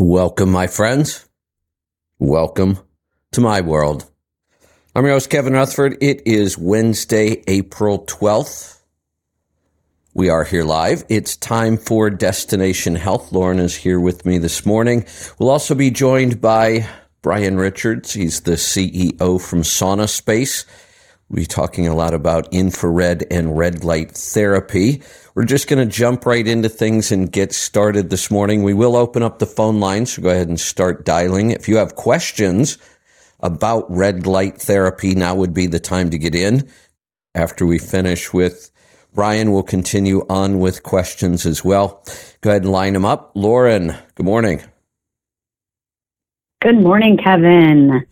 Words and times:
Welcome, 0.00 0.52
my 0.52 0.68
friends. 0.68 1.28
Welcome 2.20 2.78
to 3.32 3.40
my 3.40 3.62
world. 3.62 4.08
I'm 4.94 5.04
your 5.04 5.14
host, 5.14 5.28
Kevin 5.28 5.54
Rutherford. 5.54 5.96
It 6.00 6.22
is 6.24 6.56
Wednesday, 6.56 7.42
April 7.48 8.06
12th. 8.06 8.78
We 10.14 10.28
are 10.28 10.44
here 10.44 10.62
live. 10.62 11.02
It's 11.08 11.36
time 11.36 11.76
for 11.76 12.10
Destination 12.10 12.94
Health. 12.94 13.32
Lauren 13.32 13.58
is 13.58 13.74
here 13.74 13.98
with 13.98 14.24
me 14.24 14.38
this 14.38 14.64
morning. 14.64 15.04
We'll 15.40 15.50
also 15.50 15.74
be 15.74 15.90
joined 15.90 16.40
by 16.40 16.88
Brian 17.20 17.56
Richards. 17.56 18.12
He's 18.12 18.42
the 18.42 18.52
CEO 18.52 19.40
from 19.40 19.62
Sauna 19.62 20.08
Space. 20.08 20.64
We'll 21.28 21.42
be 21.42 21.46
talking 21.46 21.88
a 21.88 21.96
lot 21.96 22.14
about 22.14 22.54
infrared 22.54 23.26
and 23.32 23.58
red 23.58 23.82
light 23.82 24.12
therapy. 24.12 25.02
We're 25.38 25.44
just 25.44 25.68
going 25.68 25.88
to 25.88 25.96
jump 25.96 26.26
right 26.26 26.44
into 26.44 26.68
things 26.68 27.12
and 27.12 27.30
get 27.30 27.52
started 27.52 28.10
this 28.10 28.28
morning. 28.28 28.64
We 28.64 28.74
will 28.74 28.96
open 28.96 29.22
up 29.22 29.38
the 29.38 29.46
phone 29.46 29.78
lines, 29.78 30.14
so 30.14 30.22
go 30.22 30.30
ahead 30.30 30.48
and 30.48 30.58
start 30.58 31.04
dialing. 31.04 31.52
If 31.52 31.68
you 31.68 31.76
have 31.76 31.94
questions 31.94 32.76
about 33.38 33.88
red 33.88 34.26
light 34.26 34.60
therapy, 34.60 35.14
now 35.14 35.36
would 35.36 35.54
be 35.54 35.68
the 35.68 35.78
time 35.78 36.10
to 36.10 36.18
get 36.18 36.34
in. 36.34 36.68
After 37.36 37.64
we 37.64 37.78
finish 37.78 38.32
with 38.32 38.72
Ryan, 39.14 39.52
we'll 39.52 39.62
continue 39.62 40.26
on 40.28 40.58
with 40.58 40.82
questions 40.82 41.46
as 41.46 41.64
well. 41.64 42.02
Go 42.40 42.50
ahead 42.50 42.62
and 42.62 42.72
line 42.72 42.94
them 42.94 43.04
up. 43.04 43.30
Lauren, 43.36 43.94
good 44.16 44.26
morning. 44.26 44.60
Good 46.62 46.82
morning, 46.82 47.16
Kevin. 47.16 48.04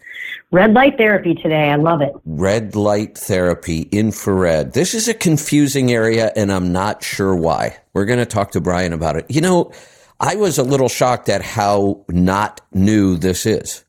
Red 0.53 0.75
light 0.75 0.97
therapy 0.97 1.35
today. 1.35 1.71
I 1.71 1.75
love 1.75 2.01
it. 2.01 2.13
Red 2.25 2.77
light 2.77 3.19
therapy, 3.19 3.83
infrared. 3.91 4.75
This 4.75 4.95
is 4.95 5.09
a 5.09 5.15
confusing 5.15 5.91
area, 5.91 6.31
and 6.37 6.53
I'm 6.53 6.71
not 6.73 7.03
sure 7.03 7.35
why. 7.35 7.79
We're 7.93 8.05
going 8.05 8.21
to 8.21 8.27
talk 8.27 8.53
to 8.53 8.61
Brian 8.61 8.93
about 8.93 9.17
it. 9.17 9.27
You 9.29 9.41
know, 9.41 9.73
I 10.21 10.37
was 10.37 10.57
a 10.57 10.63
little 10.63 10.89
shocked 10.89 11.29
at 11.29 11.43
how 11.43 12.05
not 12.09 12.61
new 12.73 13.17
this 13.17 13.45
is. 13.45 13.85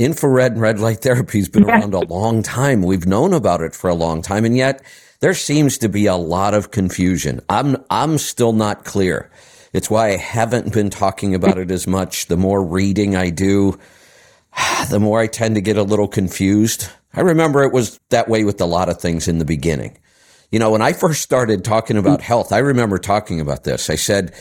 Infrared 0.00 0.52
and 0.52 0.60
red 0.60 0.80
light 0.80 0.98
therapy 0.98 1.38
has 1.38 1.48
been 1.48 1.62
around 1.70 1.94
a 1.94 2.00
long 2.00 2.42
time. 2.42 2.82
We've 2.82 3.06
known 3.06 3.32
about 3.32 3.60
it 3.60 3.72
for 3.72 3.88
a 3.88 3.94
long 3.94 4.20
time, 4.20 4.44
and 4.44 4.56
yet 4.56 4.82
there 5.20 5.32
seems 5.32 5.78
to 5.78 5.88
be 5.88 6.06
a 6.06 6.16
lot 6.16 6.54
of 6.54 6.72
confusion. 6.72 7.40
I'm 7.48 7.76
I'm 7.88 8.18
still 8.18 8.52
not 8.52 8.84
clear. 8.84 9.30
It's 9.72 9.90
why 9.90 10.08
I 10.08 10.16
haven't 10.16 10.72
been 10.72 10.90
talking 10.90 11.36
about 11.36 11.58
it 11.58 11.70
as 11.70 11.86
much. 11.86 12.26
The 12.26 12.36
more 12.36 12.64
reading 12.64 13.14
I 13.14 13.30
do, 13.30 13.78
the 14.90 15.00
more 15.00 15.20
I 15.20 15.26
tend 15.26 15.54
to 15.56 15.60
get 15.60 15.76
a 15.76 15.82
little 15.82 16.08
confused. 16.08 16.88
I 17.12 17.20
remember 17.20 17.62
it 17.62 17.72
was 17.72 18.00
that 18.10 18.28
way 18.28 18.44
with 18.44 18.60
a 18.60 18.66
lot 18.66 18.88
of 18.88 19.00
things 19.00 19.28
in 19.28 19.38
the 19.38 19.44
beginning. 19.44 19.98
You 20.50 20.58
know, 20.58 20.70
when 20.70 20.82
I 20.82 20.92
first 20.92 21.22
started 21.22 21.64
talking 21.64 21.96
about 21.96 22.20
health, 22.20 22.52
I 22.52 22.58
remember 22.58 22.98
talking 22.98 23.40
about 23.40 23.64
this. 23.64 23.90
I 23.90 23.96
said, 23.96 24.34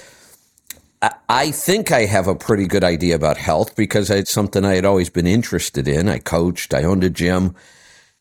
I 1.28 1.52
think 1.52 1.92
I 1.92 2.06
have 2.06 2.28
a 2.28 2.36
pretty 2.36 2.66
good 2.66 2.84
idea 2.84 3.16
about 3.16 3.38
health 3.38 3.76
because 3.76 4.10
it's 4.10 4.32
something 4.32 4.64
I 4.64 4.76
had 4.76 4.86
always 4.86 5.10
been 5.10 5.28
interested 5.28 5.88
in. 5.88 6.08
I 6.08 6.20
coached, 6.20 6.74
I 6.74 6.84
owned 6.84 7.04
a 7.04 7.10
gym, 7.10 7.56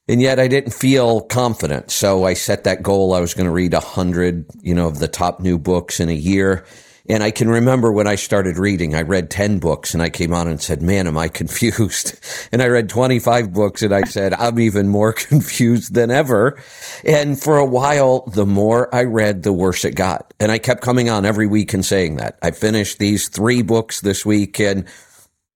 and 0.09 0.21
yet 0.21 0.41
I 0.41 0.49
didn't 0.49 0.75
feel 0.75 1.21
confident. 1.21 1.91
So 1.91 2.25
I 2.25 2.35
set 2.35 2.65
that 2.65 2.83
goal. 2.83 3.15
I 3.15 3.21
was 3.21 3.35
going 3.35 3.47
to 3.47 3.53
read 3.53 3.75
a 3.75 3.81
hundred, 3.81 4.47
you 4.63 4.75
know, 4.75 4.89
of 4.89 4.99
the 4.99 5.09
top 5.09 5.39
new 5.39 5.59
books 5.59 6.01
in 6.01 6.09
a 6.09 6.15
year. 6.15 6.65
And 7.09 7.23
I 7.23 7.31
can 7.31 7.49
remember 7.49 7.91
when 7.91 8.07
I 8.07 8.15
started 8.15 8.59
reading, 8.59 8.95
I 8.95 9.03
read 9.03 9.31
10 9.31 9.59
books 9.59 9.93
and 9.93 10.03
I 10.03 10.09
came 10.09 10.33
on 10.33 10.47
and 10.47 10.61
said, 10.61 10.83
man, 10.83 11.07
am 11.07 11.19
I 11.19 11.29
confused? 11.29 12.19
And 12.53 12.61
I 12.61 12.67
read 12.67 12.91
25 12.91 13.53
books 13.53 13.83
and 13.83 13.95
I 13.95 14.03
said, 14.03 14.35
I'm 14.35 14.61
even 14.61 14.89
more 14.89 15.13
confused 15.15 15.95
than 15.95 16.11
ever. 16.11 16.59
And 17.05 17.41
for 17.41 17.57
a 17.57 17.65
while, 17.65 18.27
the 18.27 18.45
more 18.45 18.95
I 18.95 19.05
read, 19.05 19.43
the 19.43 19.53
worse 19.55 19.85
it 19.85 19.95
got. 19.95 20.35
And 20.39 20.53
I 20.53 20.59
kept 20.59 20.83
coming 20.83 21.09
on 21.09 21.25
every 21.25 21.47
week 21.47 21.73
and 21.73 21.85
saying 21.85 22.17
that. 22.17 22.39
I 22.43 22.51
finished 22.51 22.99
these 22.99 23.29
three 23.29 23.63
books 23.63 24.03
this 24.03 24.27
week 24.27 24.61
and 24.61 24.87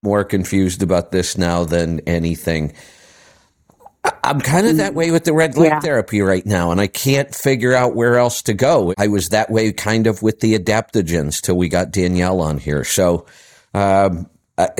more 0.02 0.24
confused 0.24 0.82
about 0.82 1.12
this 1.12 1.36
now 1.36 1.64
than 1.64 2.00
anything. 2.00 2.72
I'm 4.26 4.40
kind 4.40 4.66
of 4.66 4.78
that 4.78 4.94
way 4.94 5.10
with 5.10 5.24
the 5.24 5.32
red 5.32 5.56
light 5.56 5.66
yeah. 5.66 5.80
therapy 5.80 6.20
right 6.20 6.44
now, 6.44 6.72
and 6.72 6.80
I 6.80 6.88
can't 6.88 7.32
figure 7.34 7.72
out 7.72 7.94
where 7.94 8.18
else 8.18 8.42
to 8.42 8.54
go. 8.54 8.92
I 8.98 9.06
was 9.06 9.28
that 9.28 9.50
way 9.50 9.72
kind 9.72 10.06
of 10.06 10.22
with 10.22 10.40
the 10.40 10.58
adaptogens 10.58 11.40
till 11.40 11.56
we 11.56 11.68
got 11.68 11.92
Danielle 11.92 12.40
on 12.40 12.58
here. 12.58 12.84
So, 12.84 13.26
um, 13.72 14.28
I, 14.58 14.70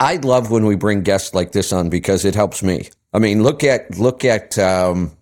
I, 0.00 0.16
love 0.16 0.50
when 0.50 0.66
we 0.66 0.76
bring 0.76 1.02
guests 1.02 1.34
like 1.34 1.52
this 1.52 1.72
on 1.72 1.90
because 1.90 2.24
it 2.24 2.34
helps 2.34 2.62
me. 2.62 2.88
I 3.12 3.18
mean, 3.18 3.42
look 3.42 3.64
at 3.64 3.98
look 3.98 4.24
at 4.24 4.58
um, 4.58 5.16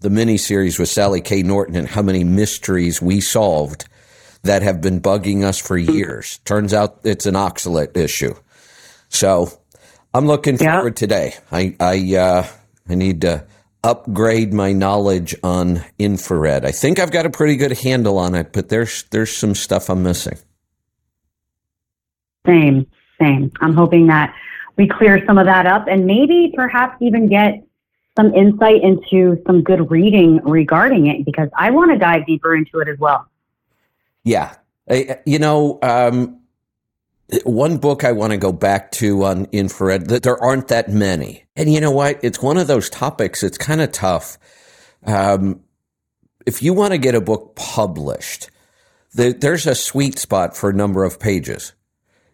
the 0.00 0.10
mini 0.10 0.36
series 0.36 0.78
with 0.78 0.88
Sally 0.88 1.20
K. 1.20 1.42
Norton 1.42 1.76
and 1.76 1.86
how 1.86 2.02
many 2.02 2.24
mysteries 2.24 3.00
we 3.00 3.20
solved 3.20 3.86
that 4.42 4.62
have 4.62 4.80
been 4.80 5.00
bugging 5.00 5.44
us 5.44 5.58
for 5.58 5.76
years. 5.76 6.38
Turns 6.44 6.72
out 6.72 7.00
it's 7.04 7.26
an 7.26 7.34
oxalate 7.34 7.96
issue. 7.96 8.34
So 9.08 9.52
I'm 10.14 10.26
looking 10.26 10.56
forward 10.56 10.96
today. 10.96 11.34
I 11.52 11.76
I 11.78 12.16
uh, 12.16 12.46
I 12.90 12.94
need 12.94 13.20
to 13.22 13.46
upgrade 13.82 14.52
my 14.52 14.72
knowledge 14.72 15.34
on 15.42 15.82
infrared. 15.98 16.64
I 16.64 16.70
think 16.70 16.98
I've 16.98 17.10
got 17.10 17.26
a 17.26 17.30
pretty 17.30 17.56
good 17.56 17.72
handle 17.78 18.18
on 18.18 18.34
it, 18.34 18.52
but 18.52 18.68
there's 18.68 19.04
there's 19.10 19.34
some 19.34 19.54
stuff 19.54 19.88
I'm 19.88 20.02
missing. 20.02 20.38
Same, 22.46 22.86
same. 23.18 23.52
I'm 23.60 23.74
hoping 23.74 24.06
that 24.08 24.34
we 24.76 24.88
clear 24.88 25.24
some 25.26 25.38
of 25.38 25.46
that 25.46 25.66
up 25.66 25.86
and 25.88 26.06
maybe 26.06 26.52
perhaps 26.54 27.00
even 27.00 27.28
get 27.28 27.62
some 28.16 28.34
insight 28.34 28.82
into 28.82 29.40
some 29.46 29.62
good 29.62 29.90
reading 29.90 30.38
regarding 30.44 31.06
it 31.06 31.24
because 31.24 31.48
I 31.56 31.70
want 31.70 31.90
to 31.92 31.98
dive 31.98 32.26
deeper 32.26 32.54
into 32.54 32.80
it 32.80 32.88
as 32.88 32.98
well. 32.98 33.28
Yeah. 34.24 34.54
You 35.24 35.38
know, 35.38 35.78
um, 35.82 36.39
one 37.44 37.78
book 37.78 38.04
I 38.04 38.12
want 38.12 38.32
to 38.32 38.36
go 38.36 38.52
back 38.52 38.90
to 38.92 39.24
on 39.24 39.46
infrared, 39.52 40.08
that 40.08 40.22
there 40.22 40.42
aren't 40.42 40.68
that 40.68 40.88
many. 40.88 41.44
And 41.56 41.72
you 41.72 41.80
know 41.80 41.90
what? 41.90 42.18
It's 42.22 42.42
one 42.42 42.56
of 42.56 42.66
those 42.66 42.90
topics, 42.90 43.42
it's 43.42 43.58
kind 43.58 43.80
of 43.80 43.92
tough. 43.92 44.38
Um, 45.04 45.60
if 46.46 46.62
you 46.62 46.72
want 46.72 46.92
to 46.92 46.98
get 46.98 47.14
a 47.14 47.20
book 47.20 47.54
published, 47.56 48.50
the, 49.14 49.32
there's 49.32 49.66
a 49.66 49.74
sweet 49.74 50.18
spot 50.18 50.56
for 50.56 50.70
a 50.70 50.74
number 50.74 51.04
of 51.04 51.20
pages. 51.20 51.72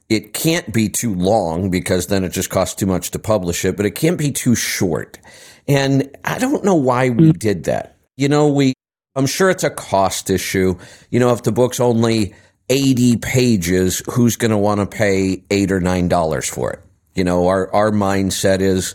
It 0.08 0.32
can't 0.32 0.72
be 0.72 0.88
too 0.88 1.14
long 1.14 1.70
because 1.70 2.06
then 2.06 2.22
it 2.22 2.30
just 2.30 2.50
costs 2.50 2.76
too 2.76 2.86
much 2.86 3.10
to 3.10 3.18
publish 3.18 3.64
it, 3.64 3.76
but 3.76 3.86
it 3.86 3.96
can't 3.96 4.18
be 4.18 4.30
too 4.30 4.54
short. 4.54 5.18
And 5.66 6.16
I 6.24 6.38
don't 6.38 6.64
know 6.64 6.76
why 6.76 7.10
we 7.10 7.32
did 7.32 7.64
that. 7.64 7.96
You 8.16 8.28
know, 8.28 8.48
we, 8.48 8.72
I'm 9.16 9.26
sure 9.26 9.50
it's 9.50 9.64
a 9.64 9.70
cost 9.70 10.30
issue. 10.30 10.78
You 11.10 11.18
know, 11.18 11.32
if 11.32 11.42
the 11.42 11.50
book's 11.50 11.80
only 11.80 12.34
80 12.68 13.16
pages, 13.18 14.02
who's 14.10 14.36
going 14.36 14.50
to 14.50 14.58
want 14.58 14.80
to 14.80 14.86
pay 14.86 15.42
eight 15.50 15.70
or 15.70 15.80
nine 15.80 16.08
dollars 16.08 16.48
for 16.48 16.72
it? 16.72 16.80
You 17.14 17.24
know, 17.24 17.46
our, 17.46 17.72
our 17.72 17.90
mindset 17.90 18.60
is 18.60 18.94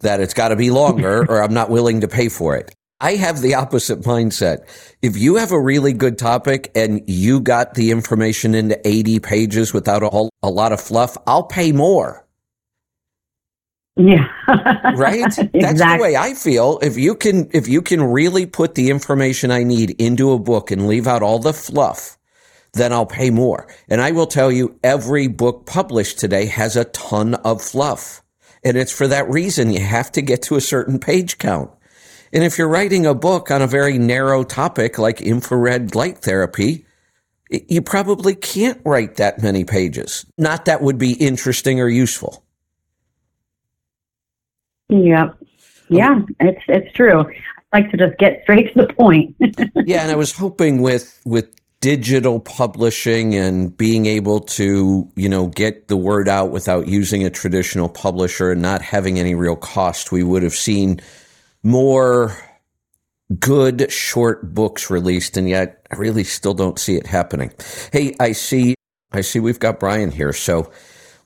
that 0.00 0.20
it's 0.20 0.34
got 0.34 0.48
to 0.48 0.56
be 0.56 0.70
longer 0.70 1.26
or 1.28 1.42
I'm 1.42 1.54
not 1.54 1.70
willing 1.70 2.00
to 2.02 2.08
pay 2.08 2.28
for 2.28 2.56
it. 2.56 2.74
I 3.00 3.14
have 3.14 3.40
the 3.40 3.54
opposite 3.54 4.00
mindset. 4.00 4.66
If 5.02 5.16
you 5.16 5.36
have 5.36 5.52
a 5.52 5.60
really 5.60 5.92
good 5.92 6.18
topic 6.18 6.72
and 6.74 7.00
you 7.06 7.40
got 7.40 7.74
the 7.74 7.92
information 7.92 8.54
into 8.54 8.80
80 8.86 9.20
pages 9.20 9.72
without 9.72 10.02
a, 10.02 10.08
whole, 10.08 10.30
a 10.42 10.50
lot 10.50 10.72
of 10.72 10.80
fluff, 10.80 11.16
I'll 11.26 11.44
pay 11.44 11.70
more. 11.70 12.26
Yeah. 13.96 14.28
right? 14.96 15.22
That's 15.22 15.38
exactly. 15.38 15.96
the 15.96 16.02
way 16.02 16.16
I 16.16 16.34
feel. 16.34 16.78
If 16.82 16.96
you 16.96 17.14
can 17.14 17.50
if 17.52 17.66
you 17.66 17.82
can 17.82 18.02
really 18.02 18.46
put 18.46 18.76
the 18.76 18.90
information 18.90 19.50
I 19.50 19.64
need 19.64 19.90
into 20.00 20.32
a 20.32 20.38
book 20.38 20.70
and 20.70 20.86
leave 20.86 21.06
out 21.06 21.22
all 21.22 21.40
the 21.40 21.52
fluff, 21.52 22.17
then 22.72 22.92
I'll 22.92 23.06
pay 23.06 23.30
more. 23.30 23.66
And 23.88 24.00
I 24.00 24.10
will 24.12 24.26
tell 24.26 24.52
you, 24.52 24.78
every 24.82 25.26
book 25.26 25.66
published 25.66 26.18
today 26.18 26.46
has 26.46 26.76
a 26.76 26.84
ton 26.86 27.34
of 27.34 27.62
fluff. 27.62 28.22
And 28.64 28.76
it's 28.76 28.92
for 28.92 29.08
that 29.08 29.28
reason 29.30 29.72
you 29.72 29.80
have 29.80 30.12
to 30.12 30.22
get 30.22 30.42
to 30.42 30.56
a 30.56 30.60
certain 30.60 30.98
page 30.98 31.38
count. 31.38 31.70
And 32.32 32.44
if 32.44 32.58
you're 32.58 32.68
writing 32.68 33.06
a 33.06 33.14
book 33.14 33.50
on 33.50 33.62
a 33.62 33.66
very 33.66 33.98
narrow 33.98 34.44
topic 34.44 34.98
like 34.98 35.20
infrared 35.20 35.94
light 35.94 36.18
therapy, 36.18 36.84
you 37.50 37.80
probably 37.80 38.34
can't 38.34 38.80
write 38.84 39.16
that 39.16 39.42
many 39.42 39.64
pages. 39.64 40.26
Not 40.36 40.66
that 40.66 40.82
would 40.82 40.98
be 40.98 41.12
interesting 41.12 41.80
or 41.80 41.88
useful. 41.88 42.44
Yep. 44.90 45.36
Yeah, 45.88 46.20
it's 46.40 46.62
it's 46.68 46.92
true. 46.92 47.24
I 47.72 47.80
like 47.80 47.90
to 47.90 47.96
just 47.96 48.18
get 48.18 48.42
straight 48.42 48.72
to 48.74 48.86
the 48.86 48.92
point. 48.92 49.34
yeah, 49.86 50.02
and 50.02 50.10
I 50.10 50.16
was 50.16 50.32
hoping 50.32 50.82
with 50.82 51.20
with 51.24 51.54
digital 51.80 52.40
publishing 52.40 53.34
and 53.34 53.76
being 53.76 54.06
able 54.06 54.40
to, 54.40 55.10
you 55.14 55.28
know, 55.28 55.46
get 55.46 55.88
the 55.88 55.96
word 55.96 56.28
out 56.28 56.50
without 56.50 56.88
using 56.88 57.24
a 57.24 57.30
traditional 57.30 57.88
publisher 57.88 58.50
and 58.50 58.62
not 58.62 58.82
having 58.82 59.18
any 59.18 59.34
real 59.34 59.56
cost, 59.56 60.10
we 60.10 60.22
would 60.22 60.42
have 60.42 60.54
seen 60.54 61.00
more 61.62 62.36
good 63.38 63.92
short 63.92 64.54
books 64.54 64.90
released 64.90 65.36
and 65.36 65.48
yet 65.48 65.86
I 65.90 65.96
really 65.96 66.24
still 66.24 66.54
don't 66.54 66.78
see 66.78 66.96
it 66.96 67.06
happening. 67.06 67.52
Hey, 67.92 68.14
I 68.18 68.32
see 68.32 68.74
I 69.12 69.20
see 69.22 69.40
we've 69.40 69.60
got 69.60 69.80
Brian 69.80 70.10
here. 70.10 70.32
So 70.32 70.70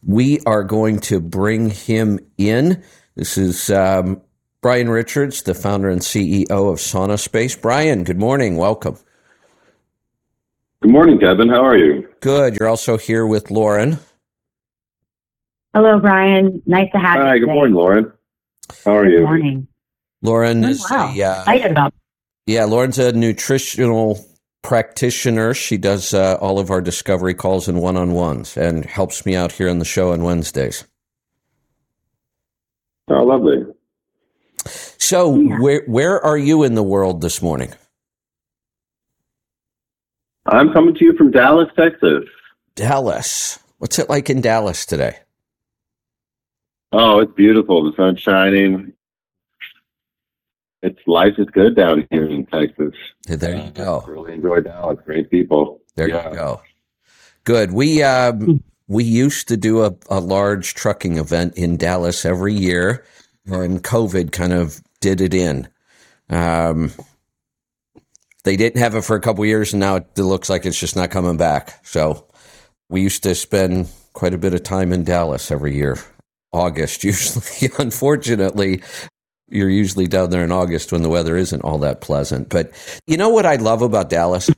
we 0.04 0.40
are 0.46 0.62
going 0.62 1.00
to 1.00 1.20
bring 1.20 1.70
him 1.70 2.18
in. 2.38 2.82
This 3.16 3.38
is 3.38 3.70
um, 3.70 4.20
Brian 4.60 4.88
Richards, 4.88 5.42
the 5.42 5.54
founder 5.54 5.90
and 5.90 6.00
CEO 6.00 6.50
of 6.50 6.78
Sauna 6.78 7.18
Space. 7.18 7.56
Brian, 7.56 8.04
good 8.04 8.18
morning. 8.18 8.56
Welcome. 8.56 8.98
Good 10.82 10.90
morning, 10.92 11.18
Kevin. 11.20 11.48
How 11.48 11.64
are 11.64 11.78
you? 11.78 12.08
Good. 12.20 12.56
You're 12.58 12.68
also 12.68 12.98
here 12.98 13.26
with 13.26 13.50
Lauren. 13.52 13.98
Hello, 15.74 16.00
Brian. 16.00 16.62
Nice 16.66 16.90
to 16.92 16.98
have 16.98 17.20
Hi, 17.20 17.20
you. 17.20 17.26
Hi. 17.26 17.38
Good 17.38 17.40
today. 17.46 17.54
morning, 17.54 17.74
Lauren. 17.76 18.12
How 18.84 18.96
are 18.96 19.04
Good 19.04 19.12
you? 19.12 19.20
morning. 19.22 19.68
Lauren 20.22 20.64
Oh, 20.64 20.68
is 20.68 20.90
wow. 20.90 21.12
a, 21.16 21.22
uh, 21.22 21.40
Excited 21.42 21.70
about 21.72 21.94
yeah, 22.46 22.64
Lauren's 22.64 22.98
a 22.98 23.12
nutritional 23.12 24.24
practitioner. 24.62 25.54
She 25.54 25.78
does 25.78 26.14
uh, 26.14 26.36
all 26.40 26.58
of 26.58 26.70
our 26.70 26.80
discovery 26.80 27.34
calls 27.34 27.68
and 27.68 27.80
one-on-ones 27.80 28.56
and 28.56 28.84
helps 28.84 29.24
me 29.26 29.36
out 29.36 29.52
here 29.52 29.70
on 29.70 29.78
the 29.78 29.84
show 29.84 30.12
on 30.12 30.24
Wednesdays. 30.24 30.84
Oh, 33.08 33.22
lovely. 33.24 33.64
So, 34.98 35.36
Yeah. 35.36 35.58
where 35.60 35.82
where 35.86 36.24
are 36.24 36.38
you 36.38 36.62
in 36.64 36.74
the 36.74 36.82
world 36.82 37.20
this 37.22 37.42
morning? 37.42 37.72
I'm 40.52 40.72
coming 40.72 40.94
to 40.94 41.04
you 41.04 41.16
from 41.16 41.30
Dallas, 41.30 41.68
Texas. 41.76 42.24
Dallas. 42.74 43.58
What's 43.78 43.98
it 43.98 44.08
like 44.08 44.28
in 44.30 44.40
Dallas 44.40 44.84
today? 44.86 45.16
Oh, 46.92 47.20
it's 47.20 47.32
beautiful. 47.32 47.82
The 47.90 47.96
sun's 47.96 48.20
shining. 48.20 48.92
It's 50.82 50.98
life 51.06 51.34
is 51.38 51.46
good 51.46 51.74
down 51.74 52.06
here 52.10 52.26
in 52.28 52.44
Texas. 52.46 52.92
There 53.26 53.56
you 53.56 53.70
go. 53.70 54.04
Really 54.06 54.34
enjoy 54.34 54.60
Dallas. 54.60 54.98
Great 55.04 55.30
people. 55.30 55.80
There 55.96 56.08
Yeah. 56.08 56.28
you 56.28 56.34
go. 56.36 56.62
Good. 57.44 57.72
We 57.72 58.02
um, 58.02 58.62
we 58.88 59.04
used 59.04 59.48
to 59.48 59.56
do 59.56 59.84
a, 59.84 59.94
a 60.10 60.20
large 60.20 60.74
trucking 60.74 61.16
event 61.16 61.56
in 61.56 61.76
Dallas 61.76 62.24
every 62.24 62.52
year, 62.54 63.04
and 63.46 63.82
COVID 63.82 64.32
kind 64.32 64.52
of 64.52 64.80
did 65.00 65.20
it 65.20 65.32
in. 65.34 65.68
Um, 66.28 66.92
they 68.44 68.56
didn't 68.56 68.80
have 68.80 68.94
it 68.94 69.04
for 69.04 69.16
a 69.16 69.20
couple 69.20 69.44
years, 69.44 69.72
and 69.72 69.80
now 69.80 69.96
it 69.96 70.18
looks 70.18 70.50
like 70.50 70.66
it's 70.66 70.78
just 70.78 70.96
not 70.96 71.10
coming 71.10 71.36
back. 71.36 71.84
So 71.86 72.26
we 72.88 73.00
used 73.02 73.22
to 73.22 73.34
spend 73.34 73.88
quite 74.12 74.34
a 74.34 74.38
bit 74.38 74.54
of 74.54 74.62
time 74.62 74.92
in 74.92 75.04
Dallas 75.04 75.50
every 75.50 75.74
year. 75.74 75.98
August, 76.52 77.04
usually. 77.04 77.70
Unfortunately, 77.78 78.82
you're 79.48 79.70
usually 79.70 80.06
down 80.06 80.30
there 80.30 80.44
in 80.44 80.52
August 80.52 80.92
when 80.92 81.02
the 81.02 81.08
weather 81.08 81.36
isn't 81.36 81.62
all 81.62 81.78
that 81.78 82.00
pleasant. 82.00 82.48
But 82.48 82.72
you 83.06 83.16
know 83.16 83.28
what 83.28 83.46
I 83.46 83.56
love 83.56 83.82
about 83.82 84.10
Dallas? 84.10 84.50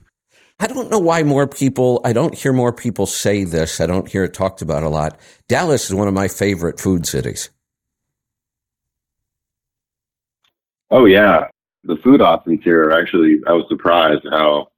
I 0.60 0.66
don't 0.68 0.90
know 0.90 1.00
why 1.00 1.22
more 1.24 1.48
people, 1.48 2.00
I 2.04 2.12
don't 2.12 2.34
hear 2.34 2.52
more 2.52 2.72
people 2.72 3.06
say 3.06 3.44
this. 3.44 3.80
I 3.80 3.86
don't 3.86 4.08
hear 4.08 4.22
it 4.24 4.34
talked 4.34 4.62
about 4.62 4.84
a 4.84 4.88
lot. 4.88 5.18
Dallas 5.48 5.86
is 5.86 5.94
one 5.94 6.06
of 6.06 6.14
my 6.14 6.28
favorite 6.28 6.78
food 6.78 7.06
cities. 7.06 7.50
Oh 10.90 11.06
yeah, 11.06 11.48
the 11.84 11.96
food 11.96 12.20
options 12.20 12.62
here 12.64 12.84
are 12.84 12.98
actually. 12.98 13.40
I 13.46 13.52
was 13.52 13.66
surprised 13.68 14.26
how 14.30 14.68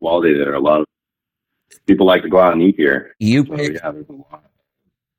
well 0.00 0.20
they 0.20 0.32
did. 0.32 0.48
A 0.48 0.58
lot 0.58 0.80
of 0.80 0.86
people 1.86 2.06
like 2.06 2.22
to 2.22 2.28
go 2.28 2.38
out 2.38 2.52
and 2.52 2.62
eat 2.62 2.76
here. 2.76 3.14
You 3.18 3.44
So 3.46 3.56
pick, 3.56 3.72
yeah, 3.74 3.92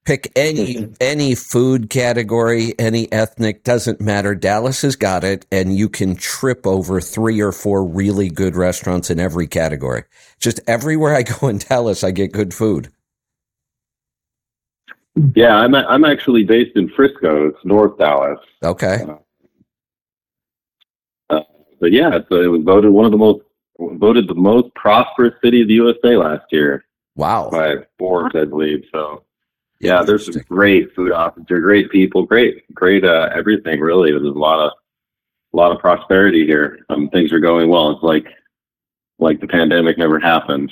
pick 0.06 0.32
any 0.36 0.88
any 1.00 1.36
food 1.36 1.90
category, 1.90 2.74
any 2.80 3.12
ethnic, 3.12 3.64
doesn't 3.64 4.02
matter. 4.02 4.36
Dallas 4.36 4.82
has 4.82 4.96
got 4.96 5.24
it, 5.24 5.46
and 5.52 5.76
you 5.76 5.90
can 5.90 6.16
trip 6.16 6.66
over 6.66 7.02
three 7.02 7.42
or 7.42 7.52
four 7.52 7.86
really 7.86 8.30
good 8.30 8.56
restaurants 8.56 9.10
in 9.10 9.20
every 9.20 9.48
category. 9.48 10.04
Just 10.40 10.60
everywhere 10.68 11.16
I 11.16 11.24
go 11.24 11.48
in 11.48 11.58
Dallas, 11.58 12.04
I 12.04 12.12
get 12.12 12.32
good 12.32 12.54
food. 12.54 12.90
Yeah, 15.36 15.56
I'm 15.56 15.76
I'm 15.76 16.06
actually 16.06 16.46
based 16.46 16.78
in 16.78 16.90
Frisco. 16.90 17.50
It's 17.50 17.66
North 17.66 17.98
Dallas. 17.98 18.40
Okay. 18.64 19.04
Uh, 19.08 19.16
But 21.82 21.92
yeah, 21.92 22.16
it's, 22.16 22.28
it 22.32 22.48
was 22.48 22.62
voted 22.64 22.92
one 22.92 23.06
of 23.06 23.12
the 23.12 23.18
most 23.18 23.42
voted 23.80 24.28
the 24.28 24.36
most 24.36 24.74
prosperous 24.76 25.34
city 25.44 25.64
of 25.64 25.68
the 25.68 25.74
USA 25.74 26.16
last 26.16 26.46
year 26.52 26.86
Wow. 27.16 27.50
by 27.50 27.78
Forbes, 27.98 28.36
I 28.36 28.46
believe. 28.46 28.86
So 28.94 29.24
yeah, 29.80 30.04
there's 30.04 30.32
some 30.32 30.44
great 30.48 30.94
food 30.96 31.12
options. 31.12 31.48
They're 31.50 31.60
great 31.60 31.90
people, 31.90 32.24
great, 32.24 32.64
great 32.74 33.04
uh, 33.04 33.30
everything. 33.36 33.80
Really, 33.80 34.12
there's 34.12 34.24
a 34.24 34.28
lot 34.28 34.64
of 34.64 34.72
a 35.54 35.58
lot 35.58 35.72
of 35.72 35.80
prosperity 35.80 36.46
here. 36.46 36.86
Um, 36.90 37.10
things 37.10 37.34
are 37.34 37.40
going 37.40 37.68
well. 37.68 37.90
It's 37.90 38.04
like 38.04 38.28
like 39.18 39.42
the 39.42 39.48
pandemic 39.48 39.98
never 39.98 40.20
happened. 40.20 40.72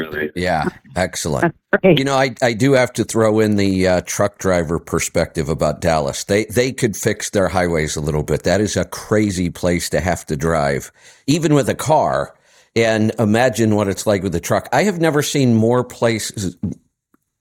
Really. 0.00 0.30
Yeah, 0.34 0.68
excellent. 0.96 1.54
You 1.82 2.04
know, 2.04 2.14
I, 2.14 2.34
I 2.42 2.52
do 2.52 2.72
have 2.72 2.92
to 2.94 3.04
throw 3.04 3.40
in 3.40 3.56
the 3.56 3.86
uh, 3.86 4.00
truck 4.02 4.38
driver 4.38 4.78
perspective 4.78 5.48
about 5.48 5.80
Dallas. 5.80 6.24
They 6.24 6.44
they 6.46 6.72
could 6.72 6.96
fix 6.96 7.30
their 7.30 7.48
highways 7.48 7.96
a 7.96 8.00
little 8.00 8.22
bit. 8.22 8.42
That 8.44 8.60
is 8.60 8.76
a 8.76 8.84
crazy 8.84 9.50
place 9.50 9.88
to 9.90 10.00
have 10.00 10.26
to 10.26 10.36
drive, 10.36 10.92
even 11.26 11.54
with 11.54 11.68
a 11.68 11.74
car. 11.74 12.34
And 12.74 13.12
imagine 13.18 13.74
what 13.76 13.88
it's 13.88 14.06
like 14.06 14.22
with 14.22 14.34
a 14.34 14.40
truck. 14.40 14.68
I 14.72 14.84
have 14.84 15.00
never 15.00 15.22
seen 15.22 15.54
more 15.54 15.84
places 15.84 16.56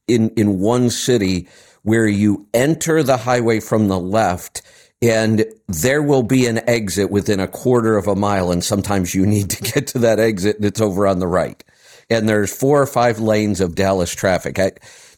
in 0.07 0.29
in 0.31 0.59
one 0.59 0.89
city 0.89 1.47
where 1.83 2.07
you 2.07 2.47
enter 2.53 3.03
the 3.03 3.17
highway 3.17 3.59
from 3.59 3.87
the 3.87 3.99
left 3.99 4.61
and 5.01 5.45
there 5.67 6.03
will 6.03 6.23
be 6.23 6.45
an 6.45 6.59
exit 6.69 7.09
within 7.09 7.39
a 7.39 7.47
quarter 7.47 7.97
of 7.97 8.07
a 8.07 8.15
mile 8.15 8.51
and 8.51 8.63
sometimes 8.63 9.15
you 9.15 9.25
need 9.25 9.49
to 9.49 9.63
get 9.63 9.87
to 9.87 9.99
that 9.99 10.19
exit 10.19 10.57
and 10.57 10.65
it's 10.65 10.81
over 10.81 11.07
on 11.07 11.19
the 11.19 11.27
right 11.27 11.63
and 12.11 12.27
there's 12.27 12.55
four 12.55 12.81
or 12.81 12.85
five 12.85 13.19
lanes 13.19 13.61
of 13.61 13.75
Dallas 13.75 14.13
traffic. 14.13 14.59
I, 14.59 14.73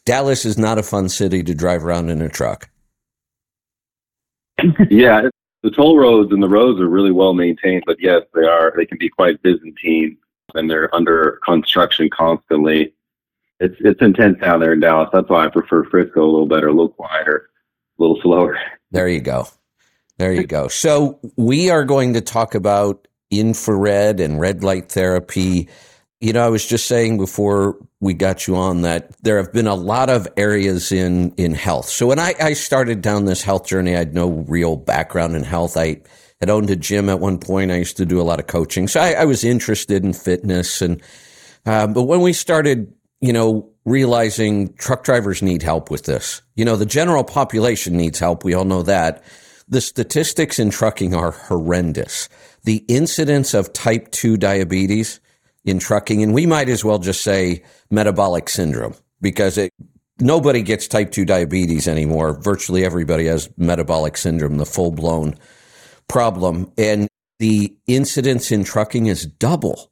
Dallas 0.05 0.45
is 0.45 0.57
not 0.57 0.77
a 0.77 0.83
fun 0.83 1.09
city 1.09 1.43
to 1.43 1.55
drive 1.55 1.83
around 1.83 2.09
in 2.09 2.21
a 2.21 2.29
truck. 2.29 2.69
yeah, 4.89 5.29
the 5.63 5.71
toll 5.71 5.97
roads 5.97 6.31
and 6.31 6.43
the 6.43 6.49
roads 6.49 6.79
are 6.79 6.87
really 6.87 7.11
well 7.11 7.33
maintained, 7.33 7.83
but 7.85 7.97
yes, 7.99 8.21
they 8.33 8.45
are. 8.45 8.73
They 8.75 8.85
can 8.85 8.97
be 8.97 9.09
quite 9.09 9.41
Byzantine, 9.41 10.17
and 10.53 10.69
they're 10.69 10.93
under 10.93 11.39
construction 11.45 12.09
constantly. 12.09 12.93
It's 13.59 13.75
it's 13.79 14.01
intense 14.01 14.39
down 14.39 14.59
there 14.59 14.73
in 14.73 14.81
Dallas. 14.81 15.09
That's 15.11 15.29
why 15.29 15.45
I 15.45 15.49
prefer 15.49 15.85
Frisco 15.85 16.21
a 16.21 16.29
little 16.29 16.47
better, 16.47 16.67
a 16.67 16.71
little 16.71 16.89
quieter, 16.89 17.49
a 17.97 18.01
little 18.01 18.21
slower. 18.21 18.59
There 18.91 19.07
you 19.07 19.21
go. 19.21 19.47
There 20.17 20.33
you 20.33 20.45
go. 20.45 20.67
So 20.67 21.19
we 21.37 21.69
are 21.69 21.85
going 21.85 22.13
to 22.13 22.21
talk 22.21 22.55
about 22.55 23.07
infrared 23.31 24.19
and 24.19 24.39
red 24.39 24.63
light 24.63 24.91
therapy. 24.91 25.69
You 26.23 26.31
know, 26.31 26.45
I 26.45 26.47
was 26.47 26.65
just 26.65 26.87
saying 26.87 27.17
before 27.17 27.77
we 27.99 28.13
got 28.13 28.47
you 28.47 28.55
on 28.55 28.83
that 28.83 29.11
there 29.23 29.35
have 29.35 29.51
been 29.51 29.67
a 29.67 29.75
lot 29.75 30.09
of 30.09 30.25
areas 30.37 30.89
in 30.93 31.33
in 31.35 31.53
health. 31.53 31.89
So 31.89 32.07
when 32.07 32.17
I, 32.17 32.33
I 32.39 32.53
started 32.53 33.01
down 33.01 33.25
this 33.25 33.41
health 33.41 33.67
journey, 33.67 33.93
I 33.93 33.99
had 33.99 34.13
no 34.13 34.29
real 34.29 34.77
background 34.77 35.35
in 35.35 35.43
health. 35.43 35.75
I 35.75 36.01
had 36.39 36.49
owned 36.49 36.69
a 36.69 36.77
gym 36.77 37.09
at 37.09 37.19
one 37.19 37.39
point. 37.39 37.71
I 37.71 37.75
used 37.75 37.97
to 37.97 38.05
do 38.05 38.21
a 38.21 38.23
lot 38.23 38.39
of 38.39 38.47
coaching, 38.47 38.87
so 38.87 39.01
I, 39.01 39.11
I 39.11 39.25
was 39.25 39.43
interested 39.43 40.05
in 40.05 40.13
fitness. 40.13 40.81
And 40.81 41.01
uh, 41.65 41.87
but 41.87 42.03
when 42.03 42.21
we 42.21 42.31
started, 42.31 42.93
you 43.19 43.33
know, 43.33 43.69
realizing 43.83 44.73
truck 44.75 45.03
drivers 45.03 45.41
need 45.41 45.61
help 45.61 45.91
with 45.91 46.05
this, 46.05 46.41
you 46.55 46.63
know, 46.63 46.77
the 46.77 46.85
general 46.85 47.25
population 47.25 47.97
needs 47.97 48.17
help. 48.17 48.45
We 48.45 48.53
all 48.53 48.63
know 48.63 48.83
that. 48.83 49.25
The 49.67 49.81
statistics 49.81 50.57
in 50.57 50.69
trucking 50.69 51.13
are 51.13 51.31
horrendous. 51.31 52.29
The 52.63 52.77
incidence 52.87 53.53
of 53.53 53.73
type 53.73 54.09
2 54.11 54.37
diabetes 54.37 55.19
in 55.65 55.79
trucking, 55.79 56.21
and 56.23 56.33
we 56.33 56.45
might 56.45 56.69
as 56.69 56.83
well 56.83 56.99
just 56.99 57.21
say 57.21 57.63
metabolic 57.89 58.49
syndrome 58.49 58.95
because 59.21 59.57
it, 59.57 59.71
nobody 60.19 60.61
gets 60.61 60.87
type 60.87 61.11
2 61.11 61.25
diabetes 61.25 61.87
anymore. 61.87 62.33
Virtually 62.41 62.83
everybody 62.85 63.25
has 63.25 63.49
metabolic 63.57 64.17
syndrome, 64.17 64.57
the 64.57 64.65
full 64.65 64.91
blown 64.91 65.35
problem. 66.07 66.71
And 66.77 67.07
the 67.39 67.73
incidence 67.87 68.51
in 68.51 68.63
trucking 68.63 69.05
is 69.07 69.25
double. 69.25 69.91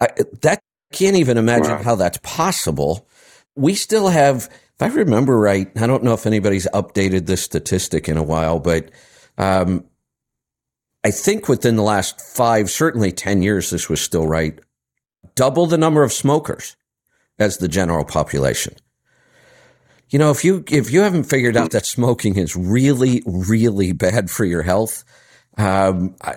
I, 0.00 0.08
that 0.42 0.60
can't 0.92 1.16
even 1.16 1.36
imagine 1.38 1.72
Wow. 1.72 1.82
how 1.82 1.94
that's 1.96 2.18
possible. 2.22 3.08
We 3.56 3.74
still 3.74 4.08
have, 4.08 4.48
if 4.48 4.80
I 4.82 4.86
remember 4.86 5.36
right, 5.38 5.70
I 5.76 5.86
don't 5.86 6.04
know 6.04 6.14
if 6.14 6.26
anybody's 6.26 6.68
updated 6.72 7.26
this 7.26 7.42
statistic 7.42 8.08
in 8.08 8.16
a 8.16 8.22
while, 8.22 8.60
but 8.60 8.90
um, 9.36 9.84
I 11.04 11.10
think 11.10 11.48
within 11.48 11.76
the 11.76 11.82
last 11.82 12.20
five, 12.20 12.70
certainly 12.70 13.12
10 13.12 13.42
years, 13.42 13.70
this 13.70 13.88
was 13.88 14.00
still 14.00 14.26
right. 14.26 14.58
Double 15.34 15.66
the 15.66 15.78
number 15.78 16.02
of 16.02 16.12
smokers 16.12 16.76
as 17.38 17.58
the 17.58 17.68
general 17.68 18.04
population. 18.04 18.74
You 20.10 20.18
know, 20.18 20.30
if 20.30 20.44
you 20.44 20.64
if 20.70 20.90
you 20.90 21.00
haven't 21.00 21.24
figured 21.24 21.56
out 21.56 21.72
that 21.72 21.84
smoking 21.84 22.36
is 22.36 22.56
really, 22.56 23.22
really 23.26 23.92
bad 23.92 24.30
for 24.30 24.44
your 24.44 24.62
health, 24.62 25.04
um, 25.58 26.16
I, 26.22 26.36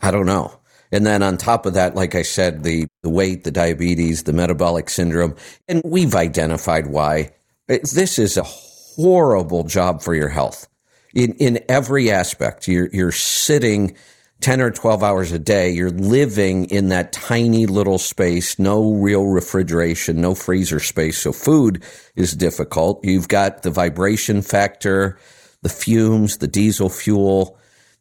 I 0.00 0.10
don't 0.10 0.26
know. 0.26 0.58
And 0.90 1.06
then 1.06 1.22
on 1.22 1.36
top 1.36 1.66
of 1.66 1.74
that, 1.74 1.94
like 1.94 2.14
I 2.14 2.22
said, 2.22 2.62
the 2.62 2.86
the 3.02 3.10
weight, 3.10 3.44
the 3.44 3.50
diabetes, 3.50 4.22
the 4.22 4.32
metabolic 4.32 4.88
syndrome, 4.88 5.36
and 5.68 5.82
we've 5.84 6.14
identified 6.14 6.86
why. 6.86 7.32
This 7.66 8.18
is 8.18 8.36
a 8.36 8.42
horrible 8.42 9.64
job 9.64 10.02
for 10.02 10.14
your 10.14 10.28
health 10.28 10.68
in 11.14 11.34
in 11.34 11.60
every 11.68 12.10
aspect. 12.10 12.66
You're 12.66 12.88
you're 12.92 13.12
sitting 13.12 13.96
10 14.42 14.60
or 14.60 14.70
12 14.70 15.02
hours 15.02 15.32
a 15.32 15.38
day. 15.38 15.70
You're 15.70 15.90
living 15.90 16.66
in 16.66 16.88
that 16.88 17.12
tiny 17.12 17.66
little 17.66 17.98
space, 17.98 18.58
no 18.58 18.92
real 18.92 19.26
refrigeration, 19.26 20.20
no 20.20 20.34
freezer 20.34 20.80
space. 20.80 21.18
So 21.18 21.32
food 21.32 21.82
is 22.16 22.32
difficult. 22.34 23.04
You've 23.04 23.28
got 23.28 23.62
the 23.62 23.70
vibration 23.70 24.42
factor, 24.42 25.18
the 25.62 25.68
fumes, 25.68 26.38
the 26.38 26.48
diesel 26.48 26.88
fuel, 26.88 27.58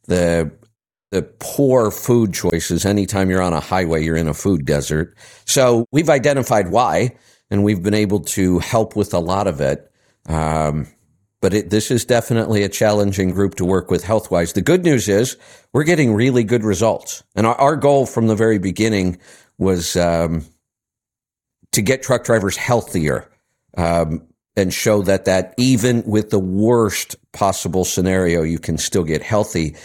the 0.07 0.51
the 1.11 1.23
poor 1.39 1.91
food 1.91 2.33
choices. 2.33 2.85
Anytime 2.85 3.29
you're 3.29 3.41
on 3.41 3.53
a 3.53 3.59
highway, 3.59 4.03
you're 4.03 4.15
in 4.15 4.29
a 4.29 4.33
food 4.33 4.65
desert. 4.65 5.15
So 5.45 5.85
we've 5.91 6.09
identified 6.09 6.69
why, 6.69 7.17
and 7.49 7.65
we've 7.65 7.83
been 7.83 7.93
able 7.93 8.21
to 8.21 8.59
help 8.59 8.95
with 8.95 9.13
a 9.13 9.19
lot 9.19 9.47
of 9.47 9.59
it. 9.59 9.91
Um, 10.25 10.87
but 11.41 11.53
it, 11.53 11.69
this 11.71 11.91
is 11.91 12.05
definitely 12.05 12.63
a 12.63 12.69
challenging 12.69 13.31
group 13.31 13.55
to 13.55 13.65
work 13.65 13.89
with 13.89 14.03
health 14.03 14.31
wise. 14.31 14.53
The 14.53 14.61
good 14.61 14.83
news 14.83 15.09
is 15.09 15.37
we're 15.73 15.83
getting 15.83 16.13
really 16.13 16.43
good 16.43 16.63
results. 16.63 17.23
And 17.35 17.47
our, 17.47 17.55
our 17.55 17.75
goal 17.75 18.05
from 18.05 18.27
the 18.27 18.35
very 18.35 18.59
beginning 18.59 19.17
was 19.57 19.95
um, 19.95 20.45
to 21.71 21.81
get 21.81 22.03
truck 22.03 22.23
drivers 22.23 22.57
healthier 22.57 23.29
um, 23.75 24.27
and 24.55 24.73
show 24.73 25.01
that 25.01 25.25
that 25.25 25.53
even 25.57 26.03
with 26.05 26.29
the 26.29 26.39
worst 26.39 27.15
possible 27.31 27.85
scenario, 27.85 28.43
you 28.43 28.59
can 28.59 28.77
still 28.77 29.03
get 29.03 29.23
healthy. 29.23 29.75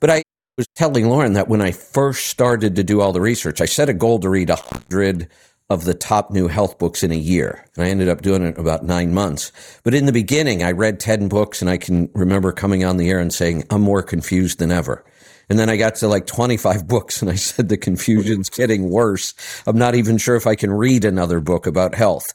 But 0.00 0.10
I 0.10 0.22
was 0.58 0.66
telling 0.74 1.08
Lauren 1.08 1.34
that 1.34 1.48
when 1.48 1.62
I 1.62 1.70
first 1.70 2.26
started 2.26 2.76
to 2.76 2.84
do 2.84 3.00
all 3.00 3.12
the 3.12 3.20
research, 3.20 3.60
I 3.60 3.66
set 3.66 3.88
a 3.88 3.94
goal 3.94 4.18
to 4.20 4.28
read 4.28 4.48
100 4.50 5.28
of 5.68 5.84
the 5.84 5.94
top 5.94 6.30
new 6.30 6.46
health 6.46 6.78
books 6.78 7.02
in 7.02 7.10
a 7.10 7.16
year. 7.16 7.64
And 7.74 7.84
I 7.84 7.90
ended 7.90 8.08
up 8.08 8.22
doing 8.22 8.42
it 8.42 8.58
about 8.58 8.84
nine 8.84 9.12
months. 9.12 9.50
But 9.82 9.94
in 9.94 10.06
the 10.06 10.12
beginning, 10.12 10.62
I 10.62 10.70
read 10.70 11.00
10 11.00 11.28
books 11.28 11.60
and 11.60 11.68
I 11.68 11.76
can 11.76 12.08
remember 12.14 12.52
coming 12.52 12.84
on 12.84 12.96
the 12.96 13.10
air 13.10 13.18
and 13.18 13.32
saying, 13.32 13.64
I'm 13.70 13.82
more 13.82 14.02
confused 14.02 14.60
than 14.60 14.70
ever. 14.70 15.04
And 15.48 15.58
then 15.58 15.68
I 15.68 15.76
got 15.76 15.96
to 15.96 16.08
like 16.08 16.26
25 16.26 16.86
books 16.88 17.20
and 17.20 17.30
I 17.30 17.34
said, 17.34 17.68
the 17.68 17.76
confusion's 17.76 18.48
getting 18.48 18.90
worse. 18.90 19.34
I'm 19.66 19.78
not 19.78 19.96
even 19.96 20.18
sure 20.18 20.36
if 20.36 20.46
I 20.46 20.54
can 20.54 20.72
read 20.72 21.04
another 21.04 21.40
book 21.40 21.66
about 21.66 21.96
health. 21.96 22.32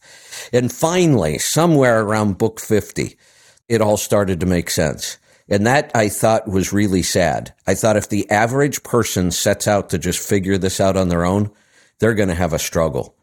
And 0.52 0.72
finally, 0.72 1.38
somewhere 1.38 2.02
around 2.02 2.38
book 2.38 2.60
50, 2.60 3.18
it 3.70 3.82
all 3.82 3.98
started 3.98 4.42
to 4.42 4.46
make 4.46 4.70
sense. 4.70 5.18
And 5.48 5.66
that 5.68 5.92
I 5.96 6.10
thought 6.10 6.50
was 6.50 6.74
really 6.74 7.02
sad. 7.02 7.54
I 7.66 7.76
thought 7.76 7.98
if 7.98 8.10
the 8.10 8.30
average 8.30 8.84
person 8.84 9.32
sets 9.32 9.68
out 9.68 9.90
to 9.90 9.98
just 9.98 10.20
figure 10.20 10.58
this 10.58 10.80
out 10.80 10.98
on 10.98 11.10
their 11.10 11.26
own, 11.26 11.52
they're 12.00 12.14
going 12.14 12.30
to 12.30 12.36
have 12.36 12.54
a 12.54 12.60
struggle 12.60 13.16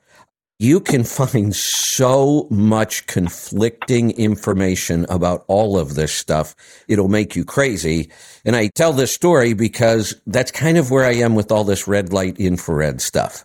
you 0.59 0.81
can 0.81 1.05
find 1.05 1.55
so 1.55 2.49
much 2.51 3.07
conflicting 3.07 4.11
information 4.13 5.07
about 5.09 5.45
all 5.47 5.79
of 5.79 5.95
this 5.95 6.13
stuff. 6.13 6.55
It'll 6.89 7.09
make 7.09 7.37
you 7.37 7.45
crazy. 7.45 8.11
And 8.45 8.57
I 8.57 8.71
tell 8.75 8.93
this 8.93 9.15
story 9.15 9.53
because 9.53 10.21
that's 10.27 10.51
kind 10.51 10.77
of 10.77 10.91
where 10.91 11.05
I 11.05 11.15
am 11.15 11.37
with 11.37 11.53
all 11.53 11.65
this 11.65 11.87
red 11.87 12.13
light 12.13 12.39
infrared 12.39 13.01
stuff. 13.01 13.45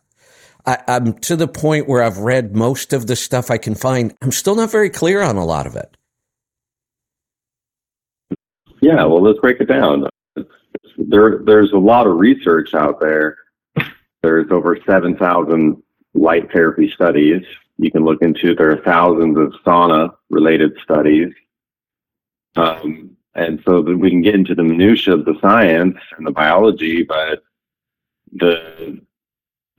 I, 0.66 0.80
am 0.88 1.14
to 1.20 1.36
the 1.36 1.48
point 1.48 1.88
where 1.88 2.02
I've 2.02 2.18
read 2.18 2.56
most 2.56 2.94
of 2.94 3.06
the 3.06 3.16
stuff 3.16 3.52
I 3.52 3.58
can 3.58 3.76
find. 3.76 4.16
I'm 4.22 4.32
still 4.32 4.56
not 4.56 4.72
very 4.72 4.90
clear 4.90 5.22
on 5.22 5.36
a 5.36 5.46
lot 5.46 5.68
of 5.68 5.76
it. 5.76 5.96
Yeah, 8.82 9.06
well, 9.06 9.22
let's 9.22 9.40
break 9.40 9.60
it 9.60 9.68
down. 9.68 10.08
There, 10.98 11.42
there's 11.46 11.74
a 11.74 11.78
lot 11.78 12.08
of 12.08 12.18
research 12.18 12.74
out 12.74 13.00
there. 13.00 13.38
There's 14.24 14.50
over 14.52 14.78
7,000 14.86 15.84
light 16.14 16.52
therapy 16.52 16.90
studies. 16.90 17.44
You 17.78 17.92
can 17.92 18.06
look 18.06 18.22
into 18.22 18.56
there 18.56 18.72
are 18.72 18.84
thousands 18.84 19.38
of 19.38 19.54
sauna 19.66 20.14
related 20.30 20.74
studies. 20.84 21.34
Um, 22.56 23.18
and 23.36 23.62
so 23.66 23.82
that 23.82 23.98
we 23.98 24.12
can 24.12 24.22
get 24.22 24.36
into 24.36 24.54
the 24.54 24.64
minutia 24.64 25.16
of 25.16 25.26
the 25.26 25.36
science 25.42 25.98
and 26.18 26.28
the 26.28 26.32
biology, 26.32 27.04
but 27.04 27.44
the 28.32 29.02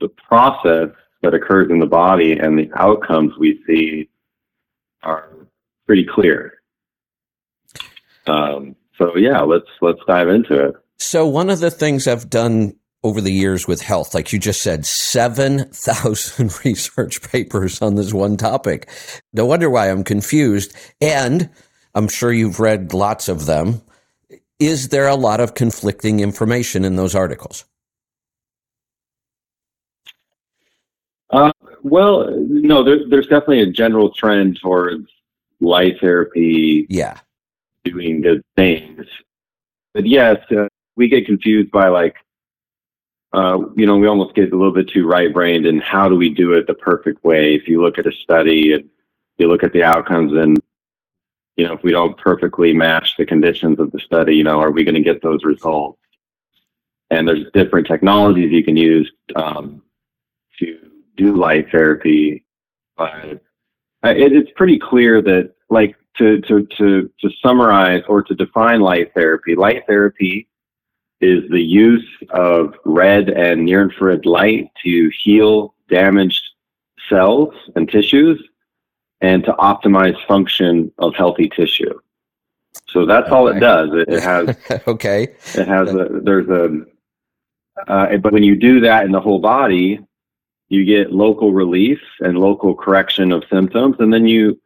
the 0.01 0.09
process 0.09 0.89
that 1.21 1.33
occurs 1.33 1.71
in 1.71 1.79
the 1.79 1.85
body 1.85 2.33
and 2.33 2.59
the 2.59 2.69
outcomes 2.75 3.33
we 3.37 3.61
see 3.65 4.09
are 5.03 5.29
pretty 5.85 6.03
clear. 6.03 6.55
Um, 8.27 8.75
so 8.97 9.15
yeah, 9.15 9.41
let's 9.41 9.69
let's 9.81 10.01
dive 10.07 10.29
into 10.29 10.67
it. 10.67 10.75
So 10.97 11.25
one 11.25 11.49
of 11.49 11.59
the 11.59 11.71
things 11.71 12.07
I've 12.07 12.29
done 12.29 12.75
over 13.05 13.21
the 13.21 13.31
years 13.31 13.67
with 13.67 13.83
health. 13.83 14.15
Like 14.15 14.33
you 14.33 14.39
just 14.39 14.63
said, 14.63 14.83
7,000 14.83 16.59
research 16.65 17.21
papers 17.21 17.79
on 17.79 17.93
this 17.93 18.11
one 18.11 18.35
topic. 18.35 18.89
No 19.31 19.45
wonder 19.45 19.69
why 19.69 19.91
I'm 19.91 20.03
confused. 20.03 20.73
And 20.99 21.51
I'm 21.93 22.07
sure 22.07 22.33
you've 22.33 22.59
read 22.59 22.95
lots 22.95 23.29
of 23.29 23.45
them. 23.45 23.83
Is 24.59 24.89
there 24.89 25.07
a 25.07 25.15
lot 25.15 25.39
of 25.39 25.53
conflicting 25.53 26.19
information 26.19 26.83
in 26.83 26.95
those 26.95 27.13
articles? 27.13 27.65
Uh, 31.29 31.51
well, 31.83 32.27
no, 32.31 32.83
there, 32.83 33.07
there's 33.07 33.27
definitely 33.27 33.61
a 33.61 33.71
general 33.71 34.11
trend 34.13 34.59
towards 34.59 35.07
light 35.59 35.99
therapy. 36.01 36.87
Yeah. 36.89 37.19
Doing 37.83 38.21
good 38.21 38.41
things. 38.55 39.05
But 39.93 40.07
yes, 40.07 40.37
uh, 40.49 40.67
we 40.95 41.07
get 41.07 41.27
confused 41.27 41.69
by 41.69 41.89
like 41.89 42.15
uh, 43.35 43.59
you 43.75 43.85
know, 43.85 43.97
we 43.97 44.07
almost 44.07 44.33
get 44.33 44.53
a 44.53 44.55
little 44.55 44.71
bit 44.71 44.87
too 44.87 45.05
right 45.05 45.33
brained 45.33 45.65
and 45.65 45.83
how 45.83 46.07
do 46.07 46.15
we 46.15 46.29
do 46.29 46.53
it 46.53 46.67
the 46.67 46.73
perfect 46.73 47.21
way? 47.25 47.53
If 47.53 47.67
you 47.67 47.81
look 47.81 47.99
at 47.99 48.07
a 48.07 48.11
study 48.23 48.71
and 48.71 48.89
you 49.37 49.49
look 49.49 49.61
at 49.61 49.73
the 49.73 49.83
outcomes 49.83 50.31
and, 50.31 50.57
you 51.57 51.67
know, 51.67 51.73
if 51.73 51.83
we 51.83 51.91
don't 51.91 52.17
perfectly 52.17 52.73
match 52.73 53.15
the 53.17 53.25
conditions 53.25 53.77
of 53.81 53.91
the 53.91 53.99
study, 53.99 54.37
you 54.37 54.45
know, 54.45 54.61
are 54.61 54.71
we 54.71 54.85
going 54.85 54.95
to 54.95 55.01
get 55.01 55.21
those 55.21 55.43
results? 55.43 55.99
And 57.09 57.27
there's 57.27 57.51
different 57.53 57.87
technologies 57.87 58.53
you 58.53 58.63
can 58.63 58.77
use 58.77 59.11
um, 59.35 59.81
to 60.59 60.79
do 61.17 61.35
light 61.35 61.69
therapy. 61.71 62.45
But 62.95 63.41
it, 64.03 64.31
it's 64.31 64.51
pretty 64.55 64.79
clear 64.79 65.21
that, 65.21 65.53
like, 65.69 65.97
to, 66.19 66.39
to, 66.39 66.65
to, 66.77 67.11
to 67.19 67.29
summarize 67.43 68.03
or 68.07 68.23
to 68.23 68.33
define 68.33 68.79
light 68.79 69.13
therapy, 69.13 69.55
light 69.55 69.83
therapy 69.87 70.47
is 71.21 71.49
the 71.49 71.61
use 71.61 72.07
of 72.31 72.75
red 72.85 73.29
and 73.29 73.65
near 73.65 73.81
infrared 73.81 74.25
light 74.25 74.69
to 74.83 75.11
heal 75.23 75.73
damaged 75.89 76.43
cells 77.09 77.53
and 77.75 77.89
tissues 77.89 78.41
and 79.21 79.43
to 79.43 79.53
optimize 79.53 80.15
function 80.27 80.91
of 80.97 81.15
healthy 81.15 81.49
tissue. 81.49 81.99
So 82.89 83.05
that's 83.05 83.27
okay. 83.27 83.35
all 83.35 83.47
it 83.47 83.59
does. 83.59 83.89
It, 83.93 84.09
it 84.09 84.23
has 84.23 84.55
okay. 84.87 85.23
It 85.53 85.67
has 85.67 85.93
a 85.93 86.21
there's 86.23 86.49
a 86.49 86.85
uh, 87.87 88.17
but 88.17 88.33
when 88.33 88.43
you 88.43 88.55
do 88.55 88.79
that 88.81 89.05
in 89.05 89.11
the 89.11 89.19
whole 89.19 89.39
body, 89.39 89.99
you 90.69 90.85
get 90.85 91.11
local 91.11 91.53
relief 91.53 91.99
and 92.19 92.37
local 92.37 92.73
correction 92.73 93.31
of 93.31 93.43
symptoms, 93.49 93.97
and 93.99 94.13
then 94.13 94.27
you 94.27 94.59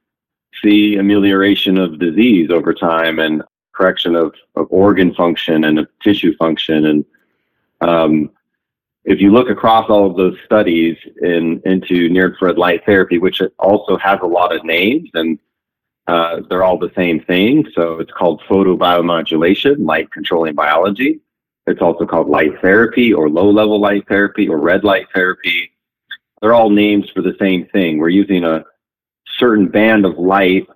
see 0.64 0.96
amelioration 0.96 1.78
of 1.78 2.00
disease 2.00 2.50
over 2.50 2.74
time 2.74 3.20
and 3.20 3.44
correction 3.80 4.16
of, 4.16 4.34
of 4.56 4.68
organ 4.70 5.14
function 5.16 5.64
and 5.64 5.80
of 5.80 5.88
tissue 6.04 6.36
function. 6.36 6.86
And 6.86 7.06
um, 7.82 8.32
if 9.06 9.22
you 9.22 9.32
look 9.32 9.50
across 9.50 9.90
all 9.90 10.06
of 10.06 10.18
those 10.18 10.38
studies 10.46 10.98
in 11.22 11.62
into 11.66 12.10
near 12.10 12.32
infrared 12.32 12.58
light 12.58 12.86
therapy, 12.86 13.18
which 13.18 13.42
also 13.58 13.98
has 13.98 14.20
a 14.22 14.28
lot 14.28 14.54
of 14.54 14.66
names 14.66 15.10
and 15.14 15.40
uh, 16.08 16.42
they're 16.50 16.64
all 16.64 16.78
the 16.78 16.92
same 16.96 17.22
thing. 17.24 17.66
So 17.76 18.00
it's 18.00 18.12
called 18.12 18.42
photobiomodulation, 18.50 19.86
light 19.86 20.12
controlling 20.12 20.56
biology. 20.56 21.20
It's 21.68 21.82
also 21.82 22.06
called 22.06 22.28
light 22.28 22.60
therapy 22.62 23.14
or 23.14 23.30
low 23.30 23.50
level 23.50 23.80
light 23.80 24.08
therapy 24.08 24.50
or 24.50 24.58
red 24.58 24.84
light 24.84 25.06
therapy. 25.14 25.72
They're 26.42 26.56
all 26.56 26.72
names 26.72 27.10
for 27.12 27.22
the 27.22 27.36
same 27.40 27.68
thing. 27.68 28.00
We're 28.00 28.10
using 28.10 28.44
a 28.44 28.66
certain 29.38 29.68
band 29.68 30.06
of 30.06 30.18
light 30.18 30.68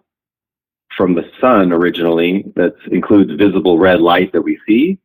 from 0.95 1.15
the 1.15 1.29
sun 1.41 1.71
originally 1.71 2.43
that 2.55 2.75
includes 2.91 3.33
visible 3.33 3.77
red 3.77 4.01
light 4.01 4.31
that 4.33 4.41
we 4.41 4.59
see 4.67 4.99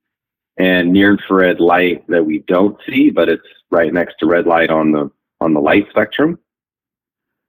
and 0.59 0.93
near 0.93 1.13
infrared 1.13 1.61
light 1.61 2.05
that 2.09 2.25
we 2.25 2.41
don't 2.41 2.79
see, 2.89 3.11
but 3.11 3.29
it's 3.29 3.47
right 3.71 3.93
next 3.93 4.17
to 4.19 4.27
red 4.27 4.47
light 4.47 4.71
on 4.71 4.93
the 4.93 5.11
on 5.41 5.55
the 5.55 5.61
light 5.61 5.87
spectrum. 5.91 6.39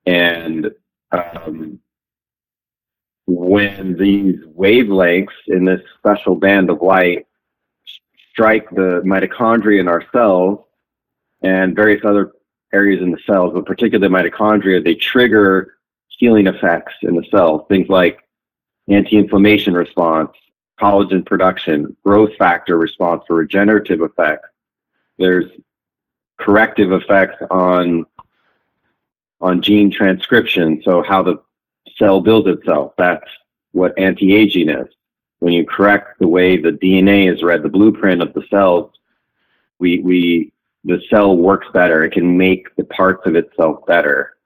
And 0.06 0.72
um, 1.12 1.80
when 3.26 3.98
these 3.98 4.40
wavelengths 4.58 5.28
in 5.48 5.66
this 5.66 5.82
special 5.98 6.36
band 6.36 6.70
of 6.70 6.82
light 6.82 7.26
strike 8.32 8.70
the 8.70 9.02
mitochondria 9.04 9.80
in 9.80 9.88
our 9.88 10.04
cells 10.12 10.60
and 11.42 11.76
various 11.76 12.06
other 12.06 12.32
areas 12.72 13.02
in 13.02 13.12
the 13.12 13.20
cells, 13.26 13.54
but 13.54 13.66
particularly 13.66 14.08
the 14.08 14.30
mitochondria, 14.30 14.84
they 14.84 14.96
trigger 14.96 15.76
healing 16.10 16.48
effects 16.48 16.94
in 17.02 17.16
the 17.16 17.26
cells. 17.32 17.64
Things 17.70 17.90
like 17.90 18.20
anti-inflammation 18.90 19.74
response, 19.74 20.32
collagen 20.80 21.26
production, 21.26 21.96
growth 22.04 22.36
factor 22.38 22.78
response 22.78 23.24
for 23.28 23.36
regenerative 23.36 24.02
effects. 24.02 24.48
There's 25.18 25.46
corrective 26.38 26.92
effects 26.92 27.36
on 27.52 28.06
on 29.42 29.62
gene 29.62 29.90
transcription, 29.90 30.82
so 30.84 31.02
how 31.02 31.24
the 31.24 31.42
cell 31.98 32.20
builds 32.20 32.48
itself. 32.48 32.94
That's 32.98 33.24
what 33.72 33.98
anti-aging 33.98 34.70
is. 34.70 34.88
When 35.40 35.54
you 35.54 35.66
correct 35.66 36.20
the 36.20 36.28
way 36.28 36.58
the 36.58 36.72
DNA 36.72 37.34
is 37.34 37.42
read, 37.42 37.64
the 37.64 37.70
blueprint 37.70 38.22
of 38.22 38.34
the 38.34 38.44
cells, 38.50 38.92
we 39.80 40.00
we 40.00 40.52
the 40.84 41.02
cell 41.10 41.38
works 41.38 41.68
better. 41.74 42.04
It 42.04 42.12
can 42.12 42.38
make 42.38 42.76
the 42.76 42.86
parts 42.86 43.26
of 43.26 43.36
itself 43.36 43.86
better. 43.86 44.38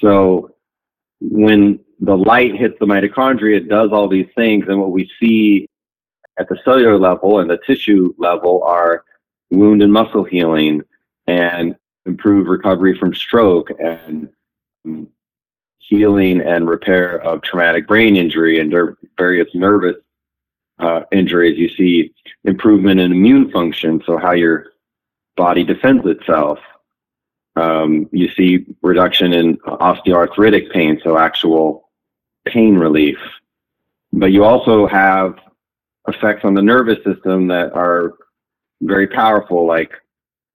So 0.00 0.54
when 1.20 1.80
the 2.04 2.16
light 2.16 2.54
hits 2.54 2.78
the 2.78 2.86
mitochondria, 2.86 3.56
it 3.56 3.68
does 3.68 3.90
all 3.92 4.08
these 4.08 4.28
things. 4.34 4.66
And 4.68 4.80
what 4.80 4.90
we 4.90 5.10
see 5.20 5.68
at 6.38 6.48
the 6.48 6.58
cellular 6.64 6.98
level 6.98 7.38
and 7.38 7.48
the 7.48 7.58
tissue 7.66 8.14
level 8.18 8.62
are 8.64 9.04
wound 9.50 9.82
and 9.82 9.92
muscle 9.92 10.24
healing 10.24 10.82
and 11.26 11.76
improved 12.06 12.48
recovery 12.48 12.98
from 12.98 13.14
stroke 13.14 13.70
and 13.78 14.28
um, 14.84 15.08
healing 15.78 16.40
and 16.40 16.68
repair 16.68 17.20
of 17.22 17.42
traumatic 17.42 17.86
brain 17.86 18.16
injury 18.16 18.58
and 18.58 18.74
various 19.16 19.48
nervous 19.54 19.96
uh, 20.78 21.02
injuries. 21.12 21.58
You 21.58 21.68
see 21.68 22.12
improvement 22.44 23.00
in 23.00 23.12
immune 23.12 23.50
function, 23.50 24.02
so 24.04 24.18
how 24.18 24.32
your 24.32 24.72
body 25.36 25.64
defends 25.64 26.06
itself. 26.06 26.58
Um, 27.56 28.08
you 28.10 28.28
see 28.30 28.66
reduction 28.82 29.32
in 29.32 29.56
osteoarthritic 29.58 30.72
pain, 30.72 31.00
so 31.04 31.16
actual 31.16 31.83
pain 32.46 32.76
relief. 32.76 33.18
But 34.12 34.32
you 34.32 34.44
also 34.44 34.86
have 34.86 35.38
effects 36.08 36.44
on 36.44 36.54
the 36.54 36.62
nervous 36.62 37.02
system 37.04 37.48
that 37.48 37.72
are 37.72 38.14
very 38.82 39.06
powerful, 39.06 39.66
like 39.66 39.92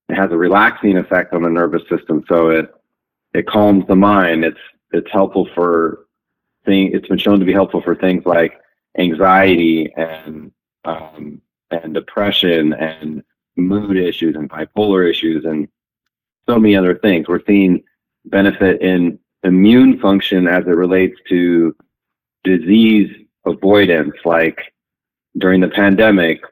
it 0.08 0.14
has 0.16 0.30
a 0.30 0.36
relaxing 0.36 0.96
effect 0.96 1.32
on 1.32 1.42
the 1.42 1.50
nervous 1.50 1.82
system. 1.88 2.24
So 2.28 2.50
it, 2.50 2.74
it 3.34 3.46
calms 3.46 3.86
the 3.86 3.96
mind. 3.96 4.44
It's, 4.44 4.60
it's 4.92 5.10
helpful 5.10 5.48
for 5.54 6.06
thing. 6.64 6.92
It's 6.92 7.08
been 7.08 7.18
shown 7.18 7.38
to 7.40 7.44
be 7.44 7.52
helpful 7.52 7.82
for 7.82 7.94
things 7.94 8.24
like 8.24 8.60
anxiety 8.98 9.92
and, 9.96 10.52
um, 10.84 11.40
and 11.70 11.94
depression 11.94 12.72
and 12.72 13.22
mood 13.56 13.96
issues 13.96 14.36
and 14.36 14.50
bipolar 14.50 15.08
issues 15.08 15.44
and 15.44 15.68
so 16.48 16.58
many 16.58 16.74
other 16.74 16.96
things. 16.98 17.28
We're 17.28 17.44
seeing 17.46 17.82
benefit 18.24 18.80
in 18.82 19.18
immune 19.42 19.98
function 20.00 20.46
as 20.46 20.64
it 20.66 20.70
relates 20.70 21.18
to 21.28 21.74
disease 22.44 23.10
avoidance, 23.46 24.14
like 24.24 24.72
during 25.38 25.60
the 25.60 25.68
pandemic, 25.68 26.42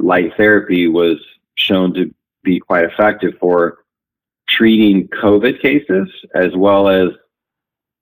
light 0.00 0.32
therapy 0.36 0.88
was 0.88 1.18
shown 1.56 1.94
to 1.94 2.12
be 2.42 2.58
quite 2.58 2.84
effective 2.84 3.34
for 3.40 3.78
treating 4.48 5.08
COVID 5.08 5.60
cases 5.60 6.08
as 6.34 6.54
well 6.54 6.88
as 6.88 7.10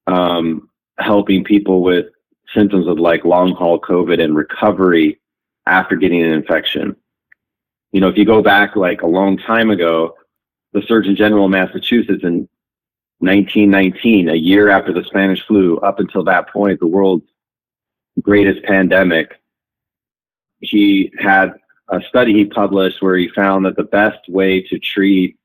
um, 0.07 0.69
helping 0.99 1.45
people 1.45 1.83
with 1.83 2.07
symptoms 2.55 2.87
of 2.87 2.99
like 2.99 3.25
long 3.25 3.55
haul 3.55 3.81
COVID 3.81 4.23
and 4.23 4.35
recovery 4.35 5.21
after 5.67 5.97
getting 5.97 6.23
an 6.23 6.33
infection. 6.33 6.97
You 7.93 8.01
know, 8.01 8.09
if 8.09 8.17
you 8.17 8.25
go 8.25 8.43
back 8.43 8.75
like 8.75 9.03
a 9.03 9.07
long 9.07 9.39
time 9.39 9.71
ago, 9.71 10.17
the 10.73 10.83
Surgeon 10.83 11.15
General 11.15 11.45
of 11.45 11.51
Massachusetts 11.51 12.25
in 12.25 12.49
1919, 13.23 14.29
a 14.31 14.35
year 14.35 14.69
after 14.69 14.93
the 14.93 15.05
Spanish 15.05 15.47
flu, 15.47 15.79
up 15.79 16.01
until 16.01 16.25
that 16.25 16.49
point, 16.49 16.81
the 16.81 16.89
world's 16.89 17.25
greatest 18.21 18.65
pandemic, 18.65 19.41
he 20.59 21.13
had 21.21 21.53
a 21.89 22.01
study 22.09 22.33
he 22.33 22.45
published 22.45 23.01
where 23.01 23.17
he 23.17 23.29
found 23.29 23.65
that 23.65 23.77
the 23.77 23.85
best 23.85 24.29
way 24.29 24.61
to 24.63 24.79
treat 24.81 25.39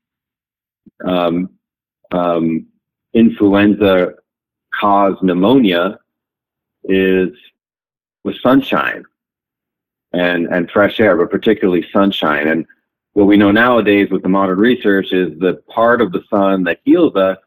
um, 1.04 1.50
um, 2.10 2.66
influenza 3.12 4.14
caused 4.74 5.22
pneumonia 5.22 6.00
is 6.84 7.30
with 8.24 8.40
sunshine 8.40 9.04
and, 10.12 10.46
and 10.48 10.68
fresh 10.68 10.98
air, 10.98 11.16
but 11.16 11.30
particularly 11.30 11.86
sunshine. 11.92 12.48
And 12.48 12.66
what 13.12 13.26
we 13.26 13.36
know 13.36 13.52
nowadays 13.52 14.10
with 14.10 14.22
the 14.22 14.28
modern 14.28 14.58
research 14.58 15.12
is 15.12 15.38
the 15.38 15.62
part 15.68 16.00
of 16.00 16.10
the 16.10 16.24
sun 16.28 16.64
that 16.64 16.80
heals 16.84 17.14
us 17.14 17.38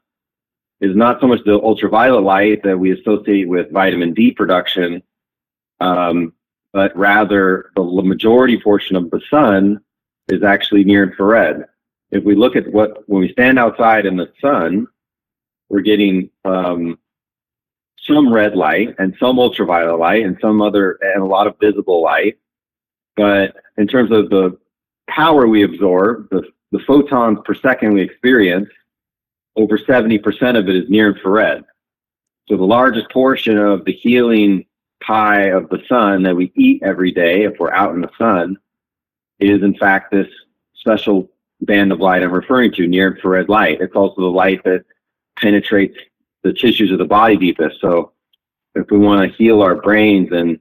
is 0.82 0.96
not 0.96 1.22
so 1.22 1.28
much 1.28 1.44
the 1.46 1.62
ultraviolet 1.62 2.24
light 2.24 2.64
that 2.64 2.78
we 2.78 2.92
associate 2.92 3.48
with 3.48 3.72
vitamin 3.72 4.14
D 4.14 4.32
production, 4.32 5.02
um, 5.80 6.34
but 6.74 6.96
rather 6.98 7.72
the 7.76 7.84
majority 7.84 8.60
portion 8.60 8.96
of 8.96 9.10
the 9.12 9.22
sun 9.30 9.80
is 10.28 10.44
actually 10.44 10.84
near 10.84 11.04
infrared. 11.04 11.66
If 12.10 12.24
we 12.24 12.36
look 12.36 12.56
at 12.56 12.72
what, 12.72 13.08
when 13.08 13.22
we 13.22 13.32
stand 13.32 13.60
outside 13.60 14.06
in 14.06 14.18
the 14.18 14.32
sun, 14.42 14.88
we're 15.70 15.82
getting 15.82 16.30
um, 16.46 17.00
some 18.04 18.34
red 18.34 18.56
light 18.56 18.96
and 18.98 19.16
some 19.20 19.40
ultraviolet 19.40 20.00
light 20.00 20.26
and 20.26 20.38
some 20.42 20.62
other, 20.62 20.98
and 21.02 21.22
a 21.22 21.26
lot 21.26 21.48
of 21.48 21.60
visible 21.60 22.02
light. 22.02 22.40
But 23.16 23.56
in 23.78 23.88
terms 23.88 24.12
of 24.12 24.30
the 24.30 24.58
power 25.10 25.48
we 25.48 25.64
absorb, 25.64 26.30
the, 26.32 26.44
the 26.72 26.80
photons 26.80 27.40
per 27.46 27.54
second 27.54 27.94
we 27.94 28.02
experience, 28.02 28.70
over 29.56 29.78
70% 29.78 30.58
of 30.58 30.70
it 30.70 30.76
is 30.76 30.90
near 30.90 31.14
infrared. 31.14 31.64
So 32.48 32.58
the 32.58 32.64
largest 32.64 33.10
portion 33.12 33.58
of 33.58 33.86
the 33.86 33.94
healing 33.94 34.66
pie 35.02 35.46
of 35.46 35.70
the 35.70 35.82
sun 35.88 36.24
that 36.24 36.36
we 36.36 36.52
eat 36.56 36.84
every 36.84 37.12
day 37.12 37.44
if 37.44 37.60
we're 37.60 37.74
out 37.74 37.96
in 37.96 38.02
the 38.02 38.12
sun 38.18 38.58
is 39.40 39.64
in 39.64 39.76
fact 39.76 40.12
this 40.12 40.28
special 40.76 41.30
band 41.62 41.92
of 41.92 42.00
light 42.00 42.24
I'm 42.24 42.32
referring 42.32 42.72
to, 42.74 42.88
near 42.88 43.14
infrared 43.14 43.50
light. 43.50 43.82
It's 43.82 43.96
also 43.96 44.22
the 44.22 44.28
light 44.28 44.64
that 44.64 44.86
penetrates 45.38 45.98
the 46.44 46.54
tissues 46.54 46.92
of 46.92 46.98
the 46.98 47.06
body 47.06 47.38
deepest. 47.38 47.80
So 47.82 48.14
if 48.76 48.90
we 48.90 48.98
want 48.98 49.30
to 49.30 49.38
heal 49.38 49.62
our 49.62 49.76
brains 49.76 50.32
and 50.32 50.60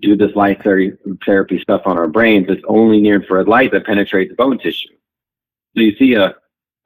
do 0.00 0.16
this 0.16 0.34
light 0.34 0.62
therapy 0.62 1.60
stuff 1.60 1.82
on 1.84 1.98
our 1.98 2.08
brains, 2.08 2.46
it's 2.48 2.64
only 2.66 3.00
near 3.00 3.16
infrared 3.16 3.48
light 3.48 3.72
that 3.72 3.86
penetrates 3.86 4.34
bone 4.34 4.58
tissue. 4.58 4.88
So 5.76 5.82
you 5.82 5.96
see 5.96 6.14
a, 6.14 6.34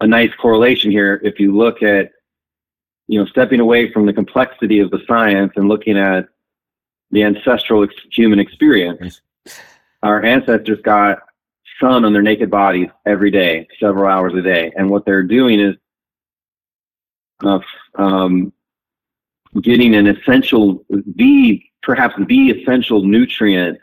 a 0.01 0.07
nice 0.07 0.33
correlation 0.35 0.91
here 0.91 1.21
if 1.23 1.39
you 1.39 1.57
look 1.57 1.83
at, 1.83 2.11
you 3.07 3.19
know, 3.19 3.27
stepping 3.27 3.61
away 3.61 3.93
from 3.93 4.07
the 4.07 4.13
complexity 4.13 4.81
of 4.81 4.91
the 4.91 5.01
science 5.07 5.53
and 5.57 5.69
looking 5.69 5.99
at 5.99 6.29
the 7.11 7.23
ancestral 7.23 7.85
ex- 7.85 7.95
human 8.11 8.39
experience. 8.39 9.21
Our 10.03 10.25
ancestors 10.25 10.81
got 10.83 11.19
sun 11.81 12.05
on 12.05 12.13
their 12.13 12.23
naked 12.23 12.51
bodies 12.51 12.89
every 13.07 13.31
day, 13.31 13.67
several 13.81 14.11
hours 14.11 14.35
a 14.35 14.43
day, 14.43 14.73
and 14.77 14.91
what 14.91 15.05
they're 15.05 15.23
doing 15.23 15.61
is 15.61 15.77
uh, 17.45 17.61
um, 17.97 18.53
getting 19.61 19.95
an 19.95 20.07
essential 20.07 20.85
the 20.89 21.63
perhaps 21.83 22.15
the 22.27 22.51
essential 22.51 23.05
nutrient 23.05 23.79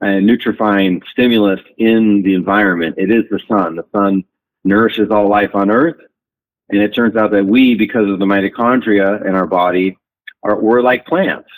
and 0.00 0.28
nutrifying 0.28 1.02
stimulus 1.10 1.60
in 1.78 2.22
the 2.22 2.34
environment. 2.34 2.94
It 2.98 3.10
is 3.10 3.24
the 3.30 3.40
sun. 3.48 3.76
The 3.76 3.86
sun 3.92 4.24
nourishes 4.64 5.10
all 5.10 5.28
life 5.28 5.54
on 5.54 5.70
Earth, 5.70 6.00
and 6.70 6.80
it 6.80 6.94
turns 6.94 7.16
out 7.16 7.30
that 7.32 7.44
we, 7.44 7.74
because 7.74 8.08
of 8.08 8.18
the 8.18 8.24
mitochondria 8.24 9.24
in 9.26 9.34
our 9.34 9.46
body, 9.46 9.98
are 10.42 10.58
we're 10.60 10.82
like 10.82 11.06
plants 11.06 11.48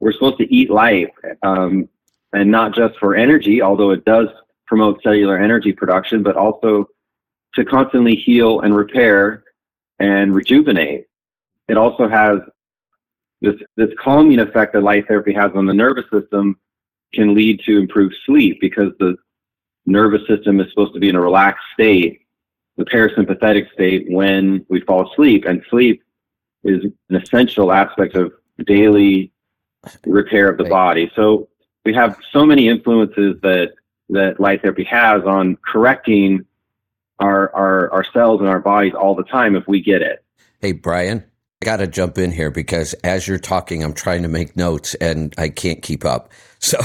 we're 0.00 0.12
supposed 0.12 0.38
to 0.38 0.54
eat 0.54 0.70
life, 0.70 1.10
um, 1.42 1.88
and 2.32 2.50
not 2.50 2.74
just 2.74 2.98
for 2.98 3.14
energy, 3.14 3.62
although 3.62 3.90
it 3.90 4.04
does 4.04 4.28
promote 4.66 5.02
cellular 5.02 5.38
energy 5.38 5.72
production, 5.72 6.22
but 6.22 6.36
also 6.36 6.88
to 7.54 7.64
constantly 7.64 8.14
heal 8.14 8.60
and 8.60 8.76
repair 8.76 9.44
and 9.98 10.34
rejuvenate. 10.34 11.06
It 11.68 11.76
also 11.76 12.08
has 12.08 12.40
this, 13.40 13.54
this 13.76 13.90
calming 13.98 14.40
effect 14.40 14.74
that 14.74 14.82
light 14.82 15.06
therapy 15.08 15.32
has 15.32 15.52
on 15.54 15.66
the 15.66 15.74
nervous 15.74 16.04
system 16.12 16.58
can 17.14 17.34
lead 17.34 17.60
to 17.64 17.78
improved 17.78 18.14
sleep 18.26 18.60
because 18.60 18.92
the 18.98 19.16
nervous 19.86 20.26
system 20.26 20.60
is 20.60 20.68
supposed 20.70 20.92
to 20.94 21.00
be 21.00 21.08
in 21.08 21.16
a 21.16 21.20
relaxed 21.20 21.64
state, 21.72 22.25
the 22.76 22.84
parasympathetic 22.84 23.72
state 23.72 24.06
when 24.10 24.64
we 24.68 24.80
fall 24.80 25.10
asleep. 25.10 25.44
And 25.46 25.62
sleep 25.70 26.02
is 26.64 26.84
an 26.84 27.16
essential 27.16 27.72
aspect 27.72 28.14
of 28.14 28.32
daily 28.66 29.32
repair 30.04 30.48
of 30.48 30.58
the 30.58 30.64
body. 30.64 31.10
So 31.14 31.48
we 31.84 31.94
have 31.94 32.18
so 32.32 32.44
many 32.44 32.68
influences 32.68 33.40
that 33.42 33.72
that 34.08 34.38
light 34.38 34.62
therapy 34.62 34.84
has 34.84 35.22
on 35.24 35.56
correcting 35.64 36.44
our 37.18 37.54
our 37.54 37.90
our 37.92 38.04
cells 38.12 38.40
and 38.40 38.48
our 38.48 38.60
bodies 38.60 38.94
all 38.94 39.14
the 39.14 39.24
time 39.24 39.56
if 39.56 39.66
we 39.66 39.80
get 39.80 40.02
it. 40.02 40.24
Hey 40.60 40.72
Brian, 40.72 41.24
got 41.66 41.78
to 41.78 41.88
jump 41.88 42.16
in 42.16 42.30
here 42.30 42.52
because 42.52 42.92
as 43.02 43.26
you're 43.26 43.40
talking, 43.40 43.82
I'm 43.82 43.92
trying 43.92 44.22
to 44.22 44.28
make 44.28 44.56
notes 44.56 44.94
and 44.94 45.34
I 45.36 45.48
can't 45.48 45.82
keep 45.82 46.04
up. 46.04 46.30
So 46.58 46.78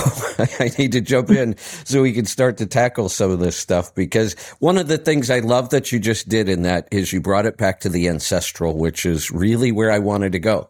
I 0.60 0.70
need 0.78 0.91
to 0.91 1.02
jump 1.02 1.32
in 1.32 1.58
so 1.58 2.02
we 2.02 2.12
can 2.12 2.26
start 2.26 2.58
to 2.58 2.65
tackle 2.65 3.08
some 3.08 3.32
of 3.32 3.39
this 3.39 3.56
stuff 3.56 3.96
because 3.96 4.34
one 4.60 4.78
of 4.78 4.89
the 4.89 4.98
things 4.98 5.32
I 5.32 5.39
love 5.39 5.70
that 5.70 5.94
you 5.94 5.98
just 5.98 6.28
did 6.28 6.50
in 6.50 6.63
that 6.63 6.89
is 6.91 7.13
you 7.13 7.22
brought 7.22 7.46
it 7.46 7.58
back 7.58 7.80
to 7.80 7.89
the 7.89 8.10
ancestral, 8.10 8.78
which 8.78 9.06
is 9.06 9.32
really 9.32 9.72
where 9.72 9.89
I 9.89 9.98
wanted 9.98 10.34
to 10.34 10.39
go. 10.39 10.70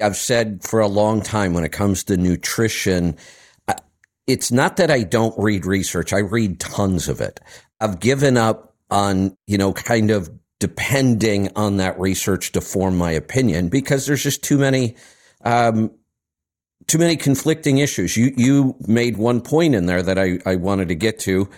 I've 0.00 0.18
said 0.18 0.62
for 0.62 0.80
a 0.80 0.86
long 0.86 1.22
time 1.22 1.54
when 1.54 1.64
it 1.64 1.72
comes 1.72 2.04
to 2.04 2.18
nutrition, 2.18 3.16
it's 4.26 4.52
not 4.52 4.76
that 4.76 4.90
I 4.90 5.02
don't 5.02 5.34
read 5.38 5.64
research. 5.64 6.12
I 6.12 6.18
read 6.18 6.60
tons 6.60 7.08
of 7.08 7.22
it. 7.22 7.40
I've 7.80 8.00
given 8.00 8.36
up 8.36 8.74
on, 8.90 9.34
you 9.46 9.56
know, 9.56 9.72
kind 9.72 10.10
of 10.10 10.30
depending 10.58 11.50
on 11.56 11.76
that 11.76 11.98
research 11.98 12.52
to 12.52 12.60
form 12.60 12.96
my 12.96 13.12
opinion 13.12 13.68
because 13.68 14.06
there's 14.06 14.22
just 14.22 14.42
too 14.42 14.58
many, 14.58 14.96
um, 15.44 15.90
too 16.86 16.98
many 16.98 17.16
conflicting 17.16 17.78
issues. 17.78 18.16
You, 18.16 18.32
you 18.36 18.76
made 18.86 19.16
one 19.16 19.40
point 19.40 19.74
in 19.74 19.86
there 19.86 20.02
that 20.02 20.18
I, 20.18 20.38
I 20.46 20.56
wanted 20.56 20.88
to 20.88 20.94
get 20.94 21.18
to 21.20 21.48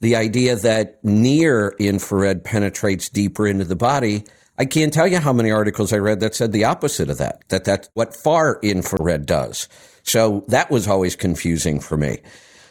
the 0.00 0.16
idea 0.16 0.56
that 0.56 1.04
near 1.04 1.74
infrared 1.78 2.44
penetrates 2.44 3.08
deeper 3.08 3.46
into 3.46 3.64
the 3.64 3.76
body 3.76 4.24
I 4.58 4.64
can't 4.64 4.92
tell 4.92 5.06
you 5.06 5.20
how 5.20 5.32
many 5.32 5.52
articles 5.52 5.92
I 5.92 5.98
read 5.98 6.18
that 6.20 6.34
said 6.34 6.50
the 6.50 6.64
opposite 6.64 7.08
of 7.08 7.18
that, 7.18 7.44
that 7.48 7.64
that's 7.64 7.88
what 7.94 8.16
far 8.16 8.58
infrared 8.60 9.24
does. 9.24 9.68
So 10.02 10.44
that 10.48 10.68
was 10.68 10.88
always 10.88 11.14
confusing 11.14 11.78
for 11.78 11.96
me. 11.96 12.18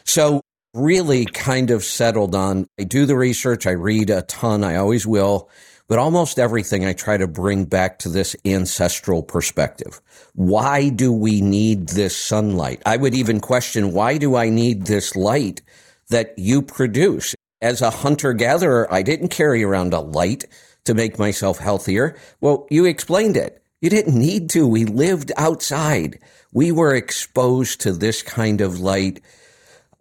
So 0.04 0.42
really 0.74 1.24
kind 1.24 1.70
of 1.70 1.82
settled 1.82 2.34
on 2.34 2.66
I 2.78 2.84
do 2.84 3.06
the 3.06 3.16
research, 3.16 3.66
I 3.66 3.70
read 3.70 4.10
a 4.10 4.22
ton, 4.22 4.64
I 4.64 4.76
always 4.76 5.06
will. 5.06 5.48
But 5.88 5.98
almost 5.98 6.38
everything 6.38 6.84
I 6.84 6.92
try 6.92 7.16
to 7.16 7.26
bring 7.26 7.64
back 7.64 7.98
to 8.00 8.08
this 8.08 8.36
ancestral 8.44 9.22
perspective. 9.22 10.00
Why 10.34 10.90
do 10.90 11.12
we 11.12 11.40
need 11.40 11.88
this 11.88 12.16
sunlight? 12.16 12.82
I 12.86 12.98
would 12.98 13.14
even 13.14 13.40
question 13.40 13.92
why 13.92 14.18
do 14.18 14.36
I 14.36 14.50
need 14.50 14.86
this 14.86 15.16
light 15.16 15.62
that 16.10 16.34
you 16.38 16.62
produce? 16.62 17.34
As 17.60 17.82
a 17.82 17.90
hunter 17.90 18.34
gatherer, 18.34 18.86
I 18.92 19.02
didn't 19.02 19.28
carry 19.28 19.64
around 19.64 19.92
a 19.92 20.00
light 20.00 20.44
to 20.84 20.94
make 20.94 21.18
myself 21.18 21.58
healthier. 21.58 22.16
Well, 22.40 22.66
you 22.70 22.84
explained 22.84 23.36
it. 23.36 23.62
You 23.80 23.90
didn't 23.90 24.18
need 24.18 24.50
to. 24.50 24.66
We 24.66 24.84
lived 24.84 25.32
outside. 25.36 26.18
We 26.52 26.70
were 26.70 26.94
exposed 26.94 27.80
to 27.80 27.92
this 27.92 28.22
kind 28.22 28.60
of 28.60 28.80
light 28.80 29.20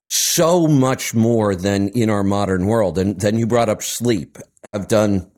so 0.09 0.67
much 0.67 1.13
more 1.13 1.55
than 1.55 1.89
in 1.89 2.09
our 2.09 2.23
modern 2.23 2.67
world. 2.67 2.97
And 2.97 3.19
then 3.19 3.37
you 3.37 3.47
brought 3.47 3.69
up 3.69 3.81
sleep. 3.81 4.37
I've 4.73 4.87
done 4.87 5.31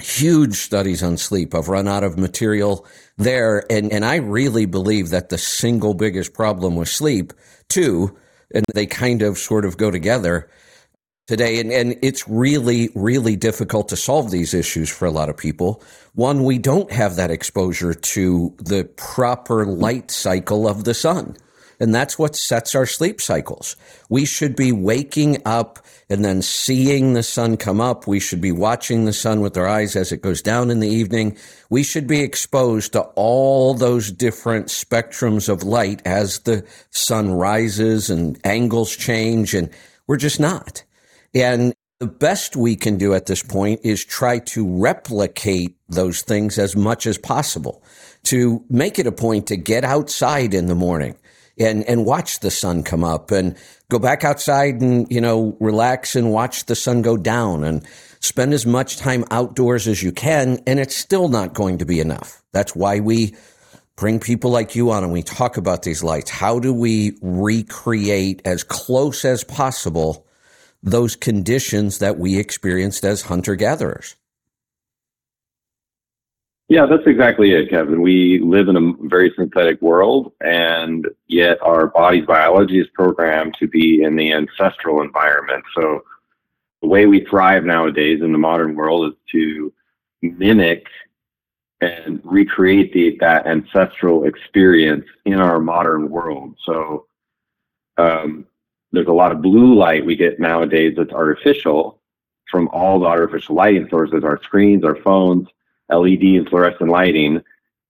huge 0.00 0.56
studies 0.56 1.02
on 1.02 1.16
sleep. 1.16 1.54
I've 1.54 1.68
run 1.68 1.88
out 1.88 2.04
of 2.04 2.18
material 2.18 2.86
there. 3.16 3.64
And, 3.70 3.92
and 3.92 4.04
I 4.04 4.16
really 4.16 4.66
believe 4.66 5.10
that 5.10 5.28
the 5.28 5.38
single 5.38 5.94
biggest 5.94 6.32
problem 6.32 6.76
with 6.76 6.88
sleep, 6.88 7.32
too, 7.68 8.16
and 8.54 8.64
they 8.74 8.86
kind 8.86 9.22
of 9.22 9.38
sort 9.38 9.64
of 9.64 9.76
go 9.76 9.90
together 9.90 10.48
today. 11.26 11.60
And, 11.60 11.70
and 11.70 11.96
it's 12.02 12.28
really, 12.28 12.88
really 12.94 13.36
difficult 13.36 13.88
to 13.88 13.96
solve 13.96 14.30
these 14.30 14.54
issues 14.54 14.88
for 14.88 15.06
a 15.06 15.10
lot 15.10 15.28
of 15.28 15.36
people. 15.36 15.82
One, 16.14 16.44
we 16.44 16.58
don't 16.58 16.90
have 16.90 17.16
that 17.16 17.30
exposure 17.30 17.94
to 17.94 18.54
the 18.58 18.84
proper 18.96 19.66
light 19.66 20.10
cycle 20.10 20.66
of 20.66 20.84
the 20.84 20.94
sun. 20.94 21.36
And 21.80 21.94
that's 21.94 22.18
what 22.18 22.34
sets 22.34 22.74
our 22.74 22.86
sleep 22.86 23.20
cycles. 23.20 23.76
We 24.08 24.24
should 24.24 24.56
be 24.56 24.72
waking 24.72 25.42
up 25.44 25.78
and 26.10 26.24
then 26.24 26.42
seeing 26.42 27.12
the 27.12 27.22
sun 27.22 27.56
come 27.56 27.80
up. 27.80 28.06
We 28.06 28.18
should 28.18 28.40
be 28.40 28.52
watching 28.52 29.04
the 29.04 29.12
sun 29.12 29.40
with 29.40 29.56
our 29.56 29.68
eyes 29.68 29.94
as 29.94 30.10
it 30.10 30.22
goes 30.22 30.42
down 30.42 30.70
in 30.70 30.80
the 30.80 30.88
evening. 30.88 31.36
We 31.70 31.82
should 31.82 32.06
be 32.06 32.20
exposed 32.20 32.92
to 32.94 33.02
all 33.14 33.74
those 33.74 34.10
different 34.10 34.66
spectrums 34.66 35.48
of 35.48 35.62
light 35.62 36.02
as 36.04 36.40
the 36.40 36.66
sun 36.90 37.30
rises 37.30 38.10
and 38.10 38.38
angles 38.44 38.96
change. 38.96 39.54
And 39.54 39.70
we're 40.06 40.16
just 40.16 40.40
not. 40.40 40.82
And 41.34 41.74
the 42.00 42.06
best 42.06 42.56
we 42.56 42.76
can 42.76 42.96
do 42.96 43.14
at 43.14 43.26
this 43.26 43.42
point 43.42 43.80
is 43.84 44.04
try 44.04 44.38
to 44.38 44.66
replicate 44.80 45.76
those 45.88 46.22
things 46.22 46.58
as 46.58 46.76
much 46.76 47.06
as 47.06 47.18
possible 47.18 47.82
to 48.24 48.64
make 48.68 48.98
it 48.98 49.06
a 49.06 49.12
point 49.12 49.48
to 49.48 49.56
get 49.56 49.84
outside 49.84 50.54
in 50.54 50.66
the 50.66 50.74
morning 50.74 51.16
and, 51.58 51.84
and 51.84 52.04
watch 52.04 52.40
the 52.40 52.50
sun 52.50 52.82
come 52.82 53.04
up 53.04 53.30
and 53.30 53.56
go 53.88 53.98
back 53.98 54.24
outside 54.24 54.80
and, 54.80 55.10
you 55.10 55.20
know, 55.20 55.56
relax 55.60 56.16
and 56.16 56.30
watch 56.30 56.66
the 56.66 56.74
sun 56.74 57.02
go 57.02 57.16
down 57.16 57.64
and 57.64 57.86
spend 58.20 58.52
as 58.52 58.66
much 58.66 58.96
time 58.96 59.24
outdoors 59.30 59.86
as 59.86 60.02
you 60.02 60.12
can. 60.12 60.60
And 60.66 60.78
it's 60.78 60.96
still 60.96 61.28
not 61.28 61.54
going 61.54 61.78
to 61.78 61.86
be 61.86 62.00
enough. 62.00 62.42
That's 62.52 62.74
why 62.74 63.00
we 63.00 63.34
bring 63.96 64.20
people 64.20 64.50
like 64.50 64.76
you 64.76 64.90
on 64.90 65.02
and 65.04 65.12
we 65.12 65.22
talk 65.22 65.56
about 65.56 65.82
these 65.82 66.02
lights. 66.02 66.30
How 66.30 66.58
do 66.58 66.72
we 66.72 67.18
recreate 67.20 68.42
as 68.44 68.62
close 68.62 69.24
as 69.24 69.42
possible 69.42 70.24
those 70.82 71.16
conditions 71.16 71.98
that 71.98 72.18
we 72.18 72.38
experienced 72.38 73.04
as 73.04 73.22
hunter 73.22 73.56
gatherers? 73.56 74.14
Yeah, 76.68 76.84
that's 76.84 77.06
exactly 77.06 77.52
it, 77.52 77.70
Kevin. 77.70 78.02
We 78.02 78.40
live 78.40 78.68
in 78.68 78.76
a 78.76 78.92
very 79.08 79.32
synthetic 79.34 79.80
world, 79.80 80.32
and 80.42 81.08
yet 81.26 81.56
our 81.62 81.86
body's 81.86 82.26
biology 82.26 82.78
is 82.78 82.86
programmed 82.92 83.56
to 83.58 83.66
be 83.66 84.02
in 84.02 84.16
the 84.16 84.32
ancestral 84.34 85.00
environment. 85.00 85.64
So 85.74 86.04
the 86.82 86.88
way 86.88 87.06
we 87.06 87.24
thrive 87.24 87.64
nowadays 87.64 88.20
in 88.20 88.32
the 88.32 88.38
modern 88.38 88.74
world 88.74 89.10
is 89.10 89.18
to 89.32 89.72
mimic 90.20 90.86
and 91.80 92.20
recreate 92.22 92.92
the, 92.92 93.16
that 93.20 93.46
ancestral 93.46 94.24
experience 94.24 95.06
in 95.24 95.40
our 95.40 95.60
modern 95.60 96.10
world. 96.10 96.54
So 96.66 97.06
um, 97.96 98.44
there's 98.92 99.06
a 99.06 99.12
lot 99.12 99.32
of 99.32 99.40
blue 99.40 99.74
light 99.74 100.04
we 100.04 100.16
get 100.16 100.38
nowadays 100.38 100.94
that's 100.98 101.12
artificial 101.12 102.02
from 102.50 102.68
all 102.68 103.00
the 103.00 103.06
artificial 103.06 103.54
lighting 103.54 103.88
sources, 103.88 104.22
our 104.22 104.42
screens, 104.42 104.84
our 104.84 104.96
phones 104.96 105.48
LED 105.90 106.22
and 106.22 106.48
fluorescent 106.48 106.90
lighting. 106.90 107.42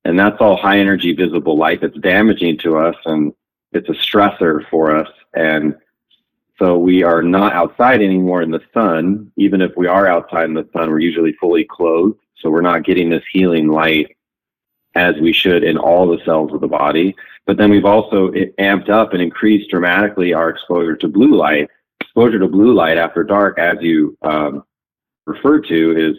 And 0.04 0.18
that's 0.18 0.40
all 0.40 0.56
high 0.56 0.78
energy 0.78 1.12
visible 1.12 1.56
light 1.56 1.80
that's 1.80 1.98
damaging 1.98 2.58
to 2.58 2.78
us 2.78 2.96
and 3.04 3.32
it's 3.72 3.88
a 3.88 3.92
stressor 3.92 4.68
for 4.70 4.96
us. 4.96 5.08
And 5.34 5.76
so 6.58 6.78
we 6.78 7.02
are 7.02 7.22
not 7.22 7.52
outside 7.52 8.02
anymore 8.02 8.42
in 8.42 8.50
the 8.50 8.62
sun. 8.74 9.30
Even 9.36 9.60
if 9.60 9.76
we 9.76 9.86
are 9.86 10.06
outside 10.06 10.46
in 10.46 10.54
the 10.54 10.68
sun, 10.72 10.90
we're 10.90 10.98
usually 10.98 11.32
fully 11.34 11.64
clothed. 11.64 12.18
So 12.36 12.50
we're 12.50 12.60
not 12.62 12.84
getting 12.84 13.10
this 13.10 13.24
healing 13.32 13.68
light 13.68 14.16
as 14.94 15.16
we 15.20 15.32
should 15.32 15.62
in 15.62 15.76
all 15.76 16.08
the 16.08 16.22
cells 16.24 16.52
of 16.52 16.60
the 16.60 16.68
body. 16.68 17.14
But 17.46 17.56
then 17.56 17.70
we've 17.70 17.84
also 17.84 18.30
amped 18.30 18.88
up 18.88 19.12
and 19.12 19.22
increased 19.22 19.70
dramatically 19.70 20.34
our 20.34 20.50
exposure 20.50 20.96
to 20.96 21.08
blue 21.08 21.36
light. 21.36 21.68
Exposure 22.00 22.38
to 22.38 22.48
blue 22.48 22.74
light 22.74 22.98
after 22.98 23.22
dark, 23.22 23.58
as 23.58 23.76
you 23.80 24.16
um, 24.22 24.64
referred 25.26 25.66
to, 25.68 25.96
is 25.96 26.16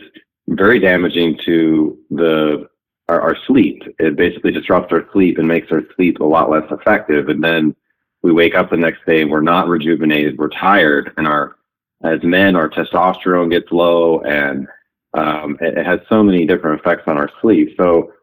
very 0.50 0.80
damaging 0.80 1.38
to 1.46 1.98
the 2.10 2.68
our, 3.08 3.22
our, 3.22 3.38
sleep. 3.48 3.82
It 3.98 4.16
basically 4.16 4.52
disrupts 4.52 4.92
our 4.92 5.08
sleep 5.12 5.40
and 5.40 5.48
makes 5.48 5.72
our 5.72 5.82
sleep 5.96 6.20
a 6.20 6.24
lot 6.24 6.50
less 6.50 6.70
effective. 6.70 7.30
And 7.30 7.44
then 7.44 7.76
we 8.22 8.32
wake 8.32 8.54
up 8.54 8.70
the 8.70 8.78
next 8.78 9.04
day 9.08 9.22
and 9.22 9.32
we're 9.32 9.42
not 9.42 9.68
rejuvenated. 9.68 10.38
We're 10.38 10.50
tired, 10.50 11.14
and 11.18 11.28
our 11.28 11.56
as 12.04 12.22
men, 12.24 12.56
our 12.56 12.70
testosterone 12.70 13.50
gets 13.50 13.72
low, 13.72 14.22
and 14.22 14.68
um, 15.14 15.58
it, 15.60 15.78
it, 15.78 15.86
has 15.86 16.00
so 16.08 16.24
many 16.24 16.46
different 16.46 16.80
effects 16.80 17.04
on 17.08 17.18
our 17.18 17.30
sleep. 17.42 17.76
So, 17.76 18.14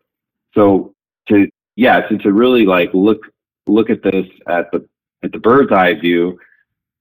so 0.54 0.94
to 1.28 1.48
yeah, 1.74 2.00
to, 2.02 2.18
to 2.18 2.32
really 2.32 2.64
like 2.64 2.90
look 2.94 3.26
look 3.66 3.90
at 3.90 4.02
this 4.02 4.26
at 4.46 4.70
the 4.70 4.86
at 5.22 5.32
the 5.32 5.38
bird's 5.38 5.72
eye 5.72 5.94
view 5.94 6.38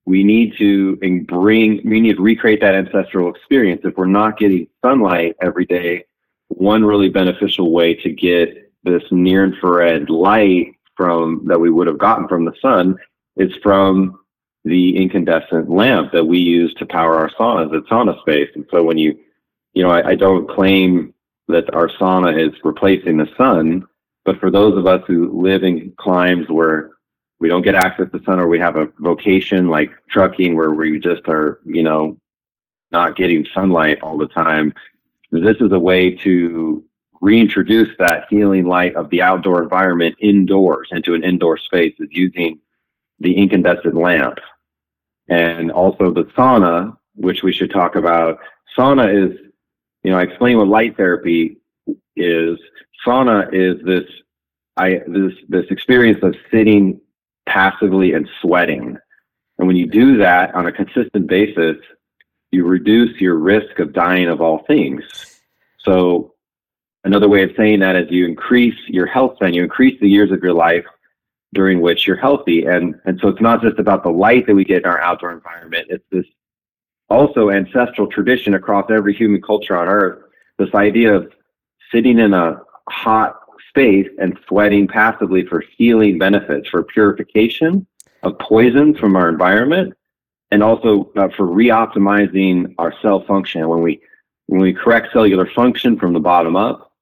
we 0.06 0.24
need 0.24 0.56
to 0.58 0.98
bring, 1.26 1.82
we 1.84 2.00
need 2.00 2.18
to 2.18 2.22
recreate 2.22 2.62
that 2.62 2.76
ancestral 2.76 3.30
experience. 3.30 3.82
If 3.84 3.98
we're 3.98 4.06
not 4.06 4.38
getting 4.38 4.68
sunlight 4.84 5.36
every 5.42 5.66
day, 5.66 6.06
one 6.50 6.86
really 6.86 7.10
beneficial 7.10 7.72
way 7.72 7.96
to 7.96 8.12
get 8.12 8.72
this 8.84 9.04
near 9.12 9.44
infrared 9.44 10.10
light 10.10 10.74
from 10.96 11.44
that 11.48 11.60
we 11.60 11.72
would 11.72 11.88
have 11.88 11.98
gotten 11.98 12.28
from 12.28 12.46
the 12.46 12.54
sun 12.62 12.98
is 13.36 13.52
from 13.64 14.20
the 14.64 14.96
incandescent 14.96 15.70
lamp 15.70 16.12
that 16.12 16.26
we 16.26 16.40
use 16.40 16.74
to 16.76 16.86
power 16.86 17.16
our 17.18 17.30
saunas 17.32 17.76
at 17.76 17.84
sauna 17.86 18.20
space. 18.22 18.50
And 18.56 18.66
so 18.72 18.84
when 18.84 18.98
you, 18.98 19.18
you 19.74 19.84
know, 19.84 19.90
I, 19.90 20.10
I 20.10 20.16
don't 20.16 20.50
claim 20.50 21.14
that 21.48 21.74
our 21.74 21.90
sauna 21.90 22.48
is 22.48 22.54
replacing 22.64 23.18
the 23.18 23.30
sun, 23.38 23.86
but 24.24 24.40
for 24.40 24.50
those 24.50 24.78
of 24.78 24.88
us 24.88 25.02
who 25.08 25.40
live 25.40 25.64
in 25.64 25.94
climes 25.98 26.50
where 26.50 26.92
we 27.40 27.50
don't 27.50 27.64
get 27.64 27.76
access 27.76 28.10
to 28.12 28.24
sun 28.24 28.40
or 28.40 28.48
we 28.48 28.60
have 28.60 28.78
a 28.78 28.88
vocation 29.00 29.68
like 29.68 29.92
trucking 30.10 30.56
where 30.56 30.72
we 30.72 31.00
just 31.00 31.28
are, 31.28 31.60
you 31.66 31.84
know, 31.84 32.18
not 32.92 33.16
getting 33.16 33.46
sunlight 33.54 34.02
all 34.02 34.18
the 34.18 34.28
time. 34.28 34.74
This 35.32 35.58
is 35.60 35.72
a 35.72 35.80
way 35.80 36.12
to 36.12 36.84
reintroduce 37.22 37.90
that 38.00 38.26
healing 38.30 38.66
light 38.66 38.96
of 38.96 39.10
the 39.10 39.22
outdoor 39.22 39.64
environment 39.64 40.16
indoors 40.20 40.88
into 40.92 41.14
an 41.14 41.24
indoor 41.24 41.58
space 41.58 41.94
is 42.00 42.08
using 42.12 42.60
the 43.20 43.36
incandescent 43.36 43.96
lamp. 43.96 44.38
And 45.28 45.72
also 45.72 46.12
the 46.12 46.26
sauna, 46.38 46.96
which 47.16 47.44
we 47.44 47.52
should 47.52 47.72
talk 47.72 47.96
about. 47.96 48.40
Sauna 48.78 49.12
is, 49.12 49.38
you 50.04 50.12
know, 50.12 50.20
I 50.20 50.24
explain 50.24 50.58
what 50.58 50.68
light 50.68 50.96
therapy 50.96 51.58
is. 52.16 52.60
Sauna 53.06 53.52
is 53.54 53.84
this 53.84 54.06
I 54.78 55.02
this 55.08 55.34
this 55.48 55.66
experience 55.70 56.20
of 56.22 56.36
sitting 56.52 57.00
passively 57.48 58.14
and 58.14 58.28
sweating. 58.42 58.98
And 59.58 59.68
when 59.68 59.76
you 59.76 59.88
do 59.88 60.18
that 60.18 60.54
on 60.56 60.68
a 60.68 60.72
consistent 60.72 61.28
basis, 61.28 61.78
you 62.52 62.66
reduce 62.66 63.20
your 63.20 63.36
risk 63.36 63.80
of 63.80 63.94
dying 63.94 64.28
of 64.28 64.42
all 64.42 64.64
things. 64.66 65.04
So 65.80 66.34
another 67.04 67.30
way 67.30 67.44
of 67.44 67.52
saying 67.56 67.80
that 67.80 67.96
is 67.96 68.10
you 68.12 68.26
increase 68.26 68.78
your 68.88 69.06
health 69.06 69.36
span, 69.36 69.54
you 69.54 69.64
increase 69.64 70.00
the 70.00 70.10
years 70.10 70.32
of 70.32 70.42
your 70.42 70.54
life 70.54 70.86
during 71.54 71.82
which 71.82 72.06
you're 72.06 72.18
healthy. 72.18 72.66
And, 72.66 72.96
and 73.06 73.20
so 73.20 73.30
it's 73.30 73.42
not 73.42 73.62
just 73.62 73.80
about 73.80 74.04
the 74.04 74.10
light 74.10 74.46
that 74.48 74.56
we 74.56 74.66
get 74.66 74.84
in 74.84 74.86
our 74.86 75.00
outdoor 75.00 75.32
environment. 75.32 75.88
It's 75.90 76.04
this 76.12 76.26
also 77.10 77.50
ancestral 77.50 78.08
tradition 78.08 78.54
across 78.54 78.90
every 78.90 79.14
human 79.14 79.42
culture 79.42 79.78
on 79.78 79.88
earth. 79.88 80.22
This 80.58 80.74
idea 80.74 81.14
of 81.14 81.32
sitting 81.92 82.20
in 82.20 82.34
a 82.34 82.62
hot 82.90 83.40
space 83.70 84.08
and 84.20 84.38
sweating 84.48 84.88
passively 84.88 85.46
for 85.46 85.64
healing 85.78 86.18
benefits, 86.18 86.70
for 86.70 86.84
purification 86.84 87.86
of 88.24 88.38
poisons 88.40 88.98
from 88.98 89.16
our 89.16 89.30
environment, 89.30 89.94
and 90.52 90.64
also 90.64 91.12
uh, 91.16 91.30
for 91.36 91.48
reoptimizing 91.48 92.74
our 92.78 92.94
cell 93.02 93.24
function. 93.26 93.68
When 93.68 93.82
we 93.82 94.02
when 94.48 94.62
we 94.62 94.74
correct 94.74 95.12
cellular 95.12 95.50
function 95.56 95.98
from 95.98 96.14
the 96.14 96.20
bottom 96.20 96.56
up, 96.56 96.94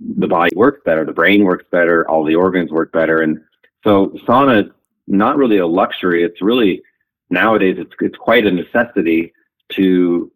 the 0.00 0.28
body 0.28 0.54
works 0.54 0.80
better, 0.84 1.04
the 1.04 1.12
brain 1.12 1.44
works 1.44 1.64
better, 1.70 2.08
all 2.08 2.24
the 2.24 2.34
organs 2.34 2.70
work 2.70 2.92
better, 2.92 3.22
and 3.22 3.40
so 3.84 4.08
sauna 4.26 4.64
is 4.64 4.70
not 5.06 5.36
really 5.36 5.58
a 5.58 5.66
luxury. 5.66 6.22
It's 6.22 6.42
really 6.42 6.82
nowadays 7.30 7.76
it's 7.78 7.92
it's 8.00 8.16
quite 8.16 8.46
a 8.46 8.50
necessity 8.50 9.32
to 9.70 10.30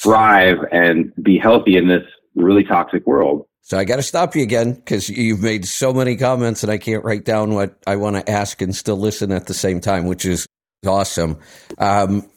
thrive 0.00 0.58
and 0.70 1.12
be 1.22 1.38
healthy 1.38 1.76
in 1.76 1.88
this 1.88 2.04
really 2.34 2.64
toxic 2.64 3.06
world. 3.06 3.46
So 3.64 3.78
I 3.78 3.84
got 3.84 3.96
to 3.96 4.02
stop 4.02 4.34
you 4.34 4.42
again 4.42 4.74
because 4.74 5.08
you've 5.08 5.40
made 5.40 5.66
so 5.66 5.92
many 5.92 6.16
comments 6.16 6.64
and 6.64 6.72
I 6.72 6.78
can't 6.78 7.04
write 7.04 7.24
down 7.24 7.54
what 7.54 7.78
I 7.86 7.94
want 7.94 8.16
to 8.16 8.30
ask 8.30 8.60
and 8.60 8.74
still 8.74 8.96
listen 8.96 9.30
at 9.30 9.46
the 9.46 9.54
same 9.54 9.80
time, 9.80 10.06
which 10.06 10.26
is 10.26 10.46
awesome. 10.84 11.38
Um, 11.78 12.28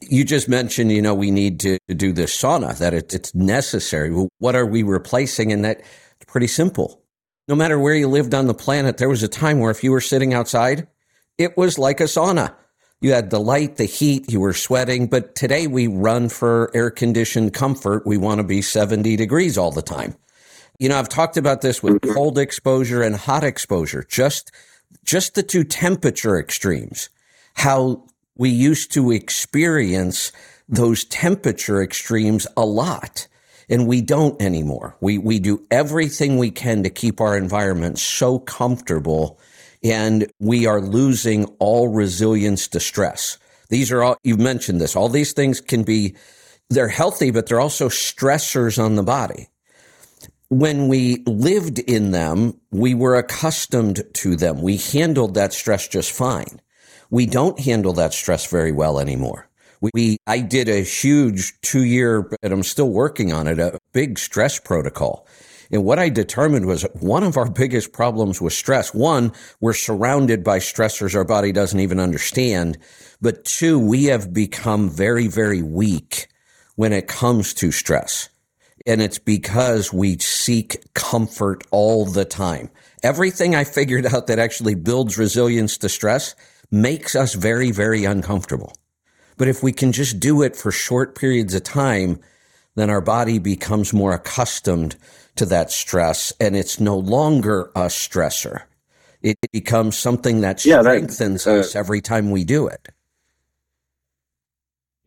you 0.00 0.24
just 0.24 0.48
mentioned, 0.48 0.92
you 0.92 1.02
know, 1.02 1.14
we 1.14 1.30
need 1.30 1.60
to 1.60 1.78
do 1.88 2.12
this 2.12 2.34
sauna, 2.34 2.76
that 2.78 2.94
it, 2.94 3.12
it's 3.12 3.34
necessary. 3.34 4.10
What 4.38 4.56
are 4.56 4.66
we 4.66 4.82
replacing? 4.82 5.52
And 5.52 5.64
that's 5.64 5.84
pretty 6.26 6.46
simple. 6.46 7.02
No 7.46 7.54
matter 7.54 7.78
where 7.78 7.94
you 7.94 8.08
lived 8.08 8.34
on 8.34 8.46
the 8.46 8.54
planet, 8.54 8.96
there 8.96 9.08
was 9.08 9.22
a 9.22 9.28
time 9.28 9.58
where 9.58 9.70
if 9.70 9.84
you 9.84 9.90
were 9.90 10.00
sitting 10.00 10.32
outside, 10.32 10.88
it 11.36 11.56
was 11.56 11.78
like 11.78 12.00
a 12.00 12.04
sauna. 12.04 12.54
You 13.02 13.12
had 13.12 13.30
the 13.30 13.40
light, 13.40 13.76
the 13.76 13.84
heat, 13.84 14.30
you 14.30 14.40
were 14.40 14.52
sweating. 14.54 15.06
But 15.06 15.34
today 15.34 15.66
we 15.66 15.86
run 15.86 16.28
for 16.30 16.70
air 16.74 16.90
conditioned 16.90 17.52
comfort. 17.52 18.06
We 18.06 18.16
want 18.16 18.38
to 18.38 18.44
be 18.44 18.62
70 18.62 19.16
degrees 19.16 19.58
all 19.58 19.70
the 19.70 19.82
time. 19.82 20.16
You 20.80 20.88
know, 20.88 20.98
I've 20.98 21.10
talked 21.10 21.36
about 21.36 21.60
this 21.60 21.82
with 21.82 22.00
mm-hmm. 22.00 22.14
cold 22.14 22.38
exposure 22.38 23.02
and 23.02 23.14
hot 23.14 23.44
exposure, 23.44 24.02
just, 24.08 24.50
just 25.04 25.34
the 25.34 25.42
two 25.42 25.62
temperature 25.62 26.40
extremes, 26.40 27.10
how 27.52 28.06
we 28.34 28.48
used 28.48 28.90
to 28.94 29.10
experience 29.10 30.32
those 30.70 31.04
temperature 31.04 31.82
extremes 31.82 32.46
a 32.56 32.64
lot 32.64 33.28
and 33.68 33.86
we 33.86 34.00
don't 34.00 34.40
anymore. 34.40 34.96
We, 35.02 35.18
we 35.18 35.38
do 35.38 35.66
everything 35.70 36.38
we 36.38 36.50
can 36.50 36.82
to 36.84 36.90
keep 36.90 37.20
our 37.20 37.36
environment 37.36 37.98
so 37.98 38.38
comfortable 38.38 39.38
and 39.84 40.32
we 40.38 40.64
are 40.64 40.80
losing 40.80 41.44
all 41.58 41.88
resilience 41.88 42.68
to 42.68 42.80
stress. 42.80 43.36
These 43.68 43.92
are 43.92 44.02
all, 44.02 44.16
you've 44.24 44.40
mentioned 44.40 44.80
this, 44.80 44.96
all 44.96 45.10
these 45.10 45.34
things 45.34 45.60
can 45.60 45.82
be, 45.82 46.14
they're 46.70 46.88
healthy, 46.88 47.30
but 47.32 47.46
they're 47.46 47.60
also 47.60 47.90
stressors 47.90 48.82
on 48.82 48.94
the 48.94 49.02
body. 49.02 49.49
When 50.50 50.88
we 50.88 51.22
lived 51.26 51.78
in 51.78 52.10
them, 52.10 52.60
we 52.72 52.92
were 52.92 53.14
accustomed 53.14 54.02
to 54.14 54.34
them. 54.34 54.62
We 54.62 54.78
handled 54.78 55.34
that 55.34 55.52
stress 55.52 55.86
just 55.86 56.10
fine. 56.10 56.60
We 57.08 57.26
don't 57.26 57.60
handle 57.60 57.92
that 57.92 58.12
stress 58.12 58.46
very 58.46 58.72
well 58.72 58.98
anymore. 58.98 59.48
We, 59.94 60.16
I 60.26 60.40
did 60.40 60.68
a 60.68 60.82
huge 60.82 61.60
two 61.62 61.84
year, 61.84 62.28
and 62.42 62.52
I'm 62.52 62.64
still 62.64 62.90
working 62.90 63.32
on 63.32 63.46
it, 63.46 63.60
a 63.60 63.78
big 63.92 64.18
stress 64.18 64.58
protocol. 64.58 65.24
And 65.70 65.84
what 65.84 66.00
I 66.00 66.08
determined 66.08 66.66
was 66.66 66.82
one 66.94 67.22
of 67.22 67.36
our 67.36 67.48
biggest 67.48 67.92
problems 67.92 68.40
was 68.40 68.58
stress. 68.58 68.92
One, 68.92 69.32
we're 69.60 69.72
surrounded 69.72 70.42
by 70.42 70.58
stressors 70.58 71.14
our 71.14 71.24
body 71.24 71.52
doesn't 71.52 71.78
even 71.78 72.00
understand. 72.00 72.76
But 73.22 73.44
two, 73.44 73.78
we 73.78 74.06
have 74.06 74.34
become 74.34 74.90
very, 74.90 75.28
very 75.28 75.62
weak 75.62 76.26
when 76.74 76.92
it 76.92 77.06
comes 77.06 77.54
to 77.54 77.70
stress. 77.70 78.30
And 78.90 79.00
it's 79.00 79.20
because 79.20 79.92
we 79.92 80.18
seek 80.18 80.82
comfort 80.94 81.62
all 81.70 82.04
the 82.04 82.24
time. 82.24 82.70
Everything 83.04 83.54
I 83.54 83.62
figured 83.62 84.04
out 84.04 84.26
that 84.26 84.40
actually 84.40 84.74
builds 84.74 85.16
resilience 85.16 85.78
to 85.78 85.88
stress 85.88 86.34
makes 86.72 87.14
us 87.14 87.34
very, 87.34 87.70
very 87.70 88.04
uncomfortable. 88.04 88.72
But 89.36 89.46
if 89.46 89.62
we 89.62 89.70
can 89.70 89.92
just 89.92 90.18
do 90.18 90.42
it 90.42 90.56
for 90.56 90.72
short 90.72 91.14
periods 91.14 91.54
of 91.54 91.62
time, 91.62 92.18
then 92.74 92.90
our 92.90 93.00
body 93.00 93.38
becomes 93.38 93.92
more 93.92 94.12
accustomed 94.12 94.96
to 95.36 95.46
that 95.46 95.70
stress 95.70 96.32
and 96.40 96.56
it's 96.56 96.80
no 96.80 96.98
longer 96.98 97.70
a 97.76 97.86
stressor. 97.86 98.62
It 99.22 99.36
becomes 99.52 99.96
something 99.96 100.40
that 100.40 100.58
strengthens 100.58 101.46
yeah, 101.46 101.52
that, 101.52 101.58
uh, 101.58 101.60
us 101.60 101.76
every 101.76 102.00
time 102.00 102.32
we 102.32 102.42
do 102.42 102.66
it. 102.66 102.88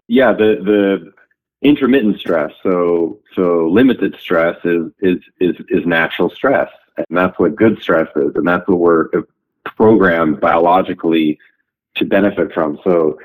Yeah, 0.08 0.32
the 0.32 0.56
the 0.63 1.12
intermittent 1.63 2.19
stress. 2.19 2.52
So 2.62 3.19
so 3.36 3.67
limited 3.67 4.15
stress 4.19 4.58
is 4.63 4.91
is 4.99 5.19
is 5.39 5.56
is 5.69 5.86
natural 5.86 6.30
stress, 6.30 6.69
and 6.97 7.06
that's 7.10 7.38
what 7.39 7.56
good 7.56 7.82
stress 7.82 8.08
is, 8.15 8.32
and 8.36 8.47
that's 8.47 8.67
what 8.67 8.80
we're 8.80 9.10
programmed 9.65 10.39
biologically 10.39 11.39
to 11.95 12.06
benefit 12.06 12.54
from. 12.54 12.80
So 12.84 13.17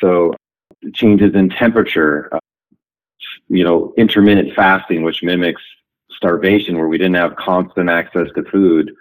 so 0.00 0.34
changes 0.92 1.34
in 1.34 1.48
temperature, 1.48 2.28
uh, 2.32 2.38
you 3.48 3.64
know, 3.64 3.94
intermittent 3.96 4.54
fasting, 4.54 5.02
which 5.02 5.22
mimics 5.22 5.62
starvation, 6.10 6.76
where 6.76 6.88
we 6.88 6.98
didn't 6.98 7.14
have 7.14 7.36
constant 7.36 7.90
access 7.90 8.28
to 8.34 8.42
food, 8.44 8.94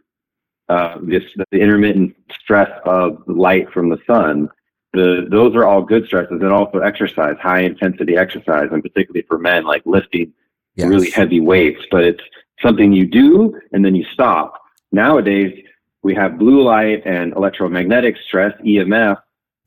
uh, 0.70 0.98
this 1.02 1.24
the 1.52 1.60
intermittent 1.60 2.16
stress 2.42 2.72
of 2.86 3.22
light 3.28 3.72
from 3.72 3.90
the 3.90 4.00
sun. 4.08 4.50
The, 4.96 5.28
those 5.30 5.56
are 5.56 5.66
all 5.66 5.82
good 5.82 6.06
stresses, 6.06 6.42
and 6.42 6.52
also 6.52 6.80
exercise, 6.80 7.36
high 7.42 7.62
intensity 7.62 8.18
exercise, 8.18 8.70
and 8.72 8.82
particularly 8.82 9.26
for 9.28 9.38
men, 9.38 9.66
like 9.66 9.84
lifting 9.86 10.34
yes. 10.76 10.88
really 10.88 11.12
heavy 11.12 11.40
weights. 11.40 11.82
But 11.92 12.04
it's 12.04 12.24
something 12.62 12.94
you 12.94 13.06
do 13.06 13.60
and 13.72 13.84
then 13.84 13.96
you 13.96 14.06
stop. 14.14 14.62
Nowadays, 14.92 15.64
we 16.04 16.16
have 16.16 16.40
blue 16.40 16.64
light 16.64 17.04
and 17.06 17.34
electromagnetic 17.34 18.16
stress, 18.26 18.54
EMF, 18.62 19.18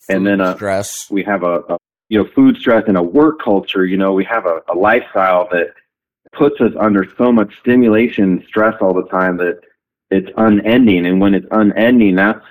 and 0.08 0.26
then 0.26 0.40
a, 0.40 0.54
stress. 0.54 1.10
we 1.10 1.22
have 1.24 1.42
a, 1.42 1.60
a 1.68 1.78
you 2.08 2.18
know, 2.22 2.28
food 2.34 2.56
stress 2.56 2.84
and 2.88 2.96
a 2.96 3.02
work 3.02 3.40
culture, 3.42 3.84
you 3.84 3.96
know, 3.96 4.12
we 4.12 4.24
have 4.24 4.46
a, 4.46 4.62
a 4.68 4.74
lifestyle 4.74 5.48
that 5.50 5.74
puts 6.32 6.60
us 6.60 6.72
under 6.78 7.06
so 7.16 7.32
much 7.32 7.52
stimulation, 7.60 8.42
stress 8.46 8.74
all 8.80 8.94
the 8.94 9.06
time 9.08 9.36
that 9.38 9.60
it's 10.10 10.30
unending. 10.36 11.06
And 11.06 11.20
when 11.20 11.34
it's 11.34 11.46
unending, 11.50 12.16
that's, 12.16 12.44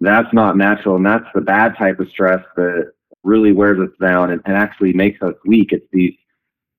that's 0.00 0.32
not 0.32 0.56
natural. 0.56 0.96
And 0.96 1.06
that's 1.06 1.26
the 1.34 1.40
bad 1.40 1.76
type 1.76 2.00
of 2.00 2.08
stress 2.08 2.44
that 2.56 2.92
really 3.22 3.52
wears 3.52 3.78
us 3.80 3.94
down 4.00 4.30
and, 4.30 4.42
and 4.44 4.56
actually 4.56 4.92
makes 4.92 5.22
us 5.22 5.34
weak. 5.44 5.72
It's 5.72 5.86
these, 5.92 6.14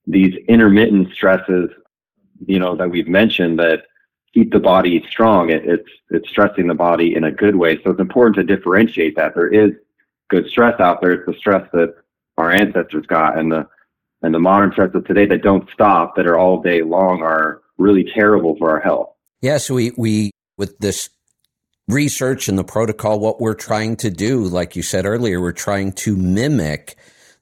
these 0.06 0.36
intermittent 0.48 1.14
stresses, 1.14 1.70
you 2.46 2.60
know, 2.60 2.76
that 2.76 2.90
we've 2.90 3.08
mentioned 3.08 3.60
that 3.60 3.84
keep 4.34 4.52
the 4.52 4.60
body 4.60 5.04
strong. 5.10 5.50
It, 5.50 5.66
it's, 5.66 5.90
it's 6.10 6.30
stressing 6.30 6.68
the 6.68 6.76
body 6.76 7.16
in 7.16 7.24
a 7.24 7.32
good 7.32 7.56
way. 7.56 7.82
So 7.84 7.92
it's 7.92 8.00
important 8.00 8.36
to 8.36 8.56
differentiate 8.56 9.16
that 9.16 9.34
there 9.34 9.48
is 9.48 9.72
good 10.30 10.48
stress 10.48 10.80
out 10.80 11.02
there. 11.02 11.14
It's 11.14 11.26
the 11.26 11.34
stress 11.34 11.68
that 11.74 11.96
our 12.38 12.52
ancestors 12.52 13.06
got 13.06 13.38
and 13.38 13.52
the 13.52 13.68
and 14.22 14.34
the 14.34 14.40
modern 14.40 14.74
of 14.78 15.06
today 15.06 15.28
that 15.28 15.44
don't 15.44 15.70
stop 15.72 16.16
that 16.16 16.26
are 16.26 16.38
all 16.38 16.62
day 16.62 16.82
long 16.82 17.22
are 17.22 17.62
really 17.78 18.04
terrible 18.04 18.56
for 18.58 18.72
our 18.72 18.80
health. 18.80 19.10
Yes, 19.42 19.70
we 19.70 19.92
we 19.98 20.32
with 20.58 20.78
this 20.80 21.10
research 21.88 22.48
and 22.48 22.58
the 22.58 22.64
protocol 22.64 23.20
what 23.20 23.40
we're 23.40 23.54
trying 23.54 23.96
to 23.96 24.10
do 24.10 24.44
like 24.44 24.76
you 24.76 24.82
said 24.82 25.06
earlier 25.06 25.40
we're 25.40 25.52
trying 25.52 25.92
to 25.92 26.18
mimic 26.18 26.96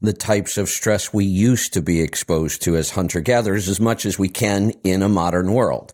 the 0.04 0.14
types 0.14 0.58
of 0.58 0.68
stress 0.68 1.14
we 1.14 1.24
used 1.24 1.74
to 1.74 1.82
be 1.82 2.02
exposed 2.02 2.62
to 2.62 2.76
as 2.76 2.92
hunter 2.92 3.22
gatherers 3.22 3.70
as 3.70 3.80
much 3.80 4.06
as 4.06 4.20
we 4.20 4.28
can 4.28 4.72
in 4.84 5.02
a 5.02 5.08
modern 5.08 5.54
world. 5.54 5.94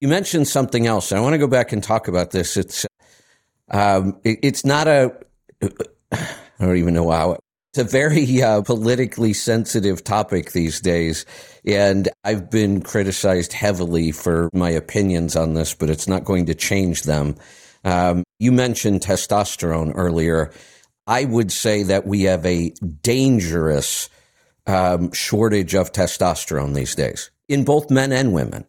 You 0.00 0.08
mentioned 0.08 0.48
something 0.48 0.86
else. 0.86 1.12
I 1.12 1.20
want 1.20 1.34
to 1.34 1.38
go 1.38 1.46
back 1.46 1.72
and 1.72 1.82
talk 1.82 2.08
about 2.08 2.32
this. 2.32 2.56
It's 2.56 2.84
um, 3.70 4.18
it, 4.24 4.40
it's 4.42 4.64
not 4.64 4.88
a 4.88 5.16
I 6.12 6.18
don't 6.58 6.76
even 6.76 6.94
know 6.94 7.10
how 7.10 7.38
it's 7.70 7.78
a 7.78 7.84
very 7.84 8.42
uh, 8.42 8.62
politically 8.62 9.32
sensitive 9.32 10.02
topic 10.02 10.50
these 10.50 10.80
days, 10.80 11.24
and 11.64 12.08
I've 12.24 12.50
been 12.50 12.82
criticized 12.82 13.52
heavily 13.52 14.10
for 14.10 14.50
my 14.52 14.70
opinions 14.70 15.36
on 15.36 15.54
this, 15.54 15.74
but 15.74 15.90
it's 15.90 16.08
not 16.08 16.24
going 16.24 16.46
to 16.46 16.54
change 16.54 17.04
them. 17.04 17.36
Um, 17.84 18.24
you 18.38 18.52
mentioned 18.52 19.00
testosterone 19.00 19.92
earlier. 19.94 20.52
I 21.06 21.24
would 21.24 21.50
say 21.52 21.84
that 21.84 22.06
we 22.06 22.22
have 22.22 22.44
a 22.44 22.70
dangerous 23.02 24.10
um, 24.66 25.12
shortage 25.12 25.74
of 25.74 25.92
testosterone 25.92 26.74
these 26.74 26.94
days 26.94 27.30
in 27.48 27.64
both 27.64 27.90
men 27.90 28.12
and 28.12 28.32
women. 28.32 28.66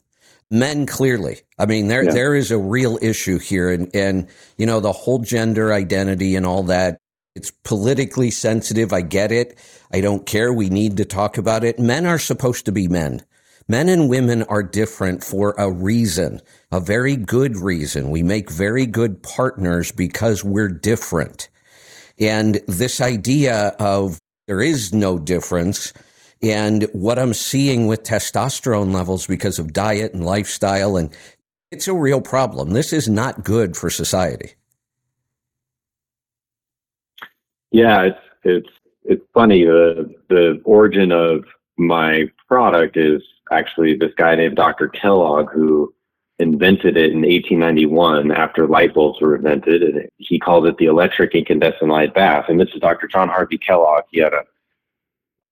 Men 0.51 0.85
clearly. 0.85 1.41
I 1.59 1.67
mean, 1.67 1.89
there 1.89 2.03
yeah. 2.03 2.11
there 2.11 2.33
is 2.33 2.49
a 2.49 2.57
real 2.57 2.97
issue 3.01 3.37
here, 3.37 3.71
and 3.71 3.93
and 3.93 4.27
you 4.57 4.65
know 4.65 4.79
the 4.79 4.91
whole 4.91 5.19
gender 5.19 5.71
identity 5.71 6.35
and 6.35 6.45
all 6.45 6.63
that 6.63 6.99
it's 7.35 7.51
politically 7.51 8.31
sensitive. 8.31 8.91
I 8.91 9.01
get 9.01 9.31
it. 9.31 9.57
I 9.93 10.01
don't 10.01 10.25
care. 10.25 10.51
We 10.51 10.69
need 10.69 10.97
to 10.97 11.05
talk 11.05 11.37
about 11.37 11.63
it. 11.63 11.79
Men 11.79 12.05
are 12.05 12.19
supposed 12.19 12.65
to 12.65 12.71
be 12.71 12.87
men. 12.87 13.23
Men 13.69 13.87
and 13.87 14.09
women 14.09 14.41
are 14.43 14.63
different 14.63 15.23
for 15.23 15.53
a 15.59 15.71
reason, 15.71 16.41
a 16.71 16.79
very 16.79 17.15
good 17.15 17.55
reason. 17.55 18.09
We 18.09 18.23
make 18.23 18.49
very 18.49 18.87
good 18.87 19.21
partners 19.21 19.91
because 19.91 20.43
we're 20.43 20.69
different. 20.69 21.49
And 22.19 22.59
this 22.67 22.99
idea 22.99 23.75
of 23.79 24.17
there 24.47 24.61
is 24.61 24.91
no 24.91 25.19
difference 25.19 25.93
and 26.41 26.87
what 26.93 27.19
I'm 27.19 27.35
seeing 27.35 27.85
with 27.85 28.01
testosterone 28.01 28.91
levels 28.91 29.27
because 29.27 29.59
of 29.59 29.71
diet 29.71 30.15
and 30.15 30.25
lifestyle 30.25 30.97
and 30.97 31.15
it's 31.71 31.87
a 31.87 31.93
real 31.93 32.21
problem. 32.21 32.71
This 32.71 32.91
is 32.91 33.07
not 33.07 33.43
good 33.43 33.77
for 33.77 33.91
society. 33.91 34.53
Yeah, 37.71 38.01
it's 38.01 38.19
it's 38.43 38.69
it's 39.03 39.25
funny. 39.35 39.63
The 39.63 40.15
the 40.29 40.59
origin 40.65 41.11
of 41.11 41.45
my 41.77 42.25
product 42.47 42.97
is 42.97 43.21
actually 43.51 43.95
this 43.95 44.13
guy 44.17 44.35
named 44.35 44.55
Dr. 44.55 44.87
Kellogg 44.87 45.49
who 45.51 45.93
invented 46.39 46.95
it 46.95 47.11
in 47.11 47.21
1891 47.21 48.31
after 48.31 48.65
light 48.67 48.93
bulbs 48.93 49.19
were 49.21 49.35
invented, 49.35 49.83
and 49.83 50.07
he 50.17 50.39
called 50.39 50.65
it 50.67 50.77
the 50.77 50.85
electric 50.85 51.35
incandescent 51.35 51.89
light 51.91 52.13
bath. 52.13 52.45
And 52.47 52.59
this 52.59 52.69
is 52.73 52.79
Dr. 52.79 53.07
John 53.07 53.27
Harvey 53.27 53.57
Kellogg. 53.57 54.05
He 54.11 54.21
had 54.21 54.33
a 54.33 54.43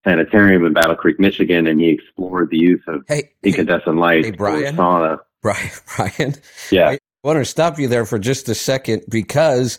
sanitarium 0.06 0.64
in 0.64 0.72
Battle 0.72 0.96
Creek, 0.96 1.18
Michigan, 1.20 1.66
and 1.66 1.80
he 1.80 1.88
explored 1.90 2.50
the 2.50 2.56
use 2.58 2.82
of 2.86 3.02
Hey, 3.06 3.30
incandescent 3.42 3.96
light. 3.96 4.24
hey, 4.24 4.30
Brian. 4.30 4.76
sauna. 4.76 5.18
Brian, 5.42 5.70
Brian, 5.96 6.34
Yeah. 6.70 6.90
I 6.90 6.98
want 7.22 7.38
to 7.38 7.44
stop 7.44 7.78
you 7.78 7.88
there 7.88 8.06
for 8.06 8.18
just 8.18 8.48
a 8.48 8.54
second 8.54 9.02
because 9.08 9.78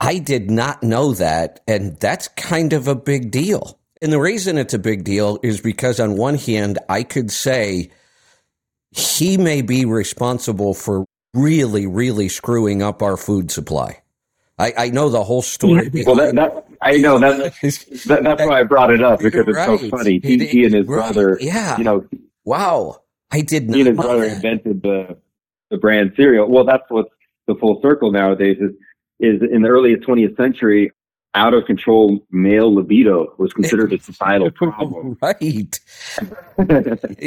I 0.00 0.18
did 0.18 0.50
not 0.50 0.82
know 0.82 1.14
that. 1.14 1.60
And 1.66 1.98
that's 1.98 2.28
kind 2.28 2.72
of 2.72 2.88
a 2.88 2.94
big 2.94 3.30
deal. 3.30 3.78
And 4.04 4.12
the 4.12 4.20
reason 4.20 4.58
it's 4.58 4.74
a 4.74 4.78
big 4.78 5.02
deal 5.02 5.38
is 5.42 5.62
because, 5.62 5.98
on 5.98 6.18
one 6.18 6.34
hand, 6.34 6.78
I 6.90 7.04
could 7.04 7.30
say 7.30 7.88
he 8.90 9.38
may 9.38 9.62
be 9.62 9.86
responsible 9.86 10.74
for 10.74 11.06
really, 11.32 11.86
really 11.86 12.28
screwing 12.28 12.82
up 12.82 13.02
our 13.02 13.16
food 13.16 13.50
supply. 13.50 14.02
I, 14.58 14.74
I 14.76 14.90
know 14.90 15.08
the 15.08 15.24
whole 15.24 15.40
story. 15.40 15.90
Well, 16.04 16.16
that, 16.16 16.34
that 16.34 16.66
I 16.82 16.98
know 16.98 17.18
that, 17.18 17.54
that 17.62 18.20
that's 18.22 18.42
why 18.46 18.60
I 18.60 18.62
brought 18.64 18.90
it 18.92 19.02
up 19.02 19.20
because 19.20 19.48
it's 19.48 19.56
Right. 19.56 19.80
so 19.80 19.88
funny. 19.88 20.20
He, 20.22 20.36
He- 20.36 20.46
he 20.48 20.64
and 20.66 20.74
his 20.74 20.86
right. 20.86 20.96
brother, 20.96 21.38
Yeah. 21.40 21.78
you 21.78 21.84
know, 21.84 22.06
wow. 22.44 23.00
I 23.30 23.40
did 23.40 23.68
not 23.70 23.74
he 23.74 23.80
and 23.80 23.88
his 23.88 23.96
brother 23.96 24.28
that. 24.28 24.36
invented 24.36 24.82
the 24.82 25.16
the 25.70 25.78
brand 25.78 26.12
cereal. 26.14 26.46
Well, 26.46 26.64
that's 26.64 26.84
what's 26.90 27.08
the 27.46 27.54
full 27.54 27.80
circle 27.80 28.12
nowadays 28.12 28.58
is 28.60 28.72
is 29.18 29.40
in 29.50 29.62
the 29.62 29.68
early 29.70 29.96
20th 29.96 30.36
century, 30.36 30.92
out 31.34 31.54
of 31.54 31.64
control 31.66 32.24
male 32.30 32.72
libido 32.74 33.34
was 33.38 33.52
considered 33.52 33.92
a 33.92 34.00
societal 34.00 34.50
problem. 34.52 35.18
Right. 35.22 35.80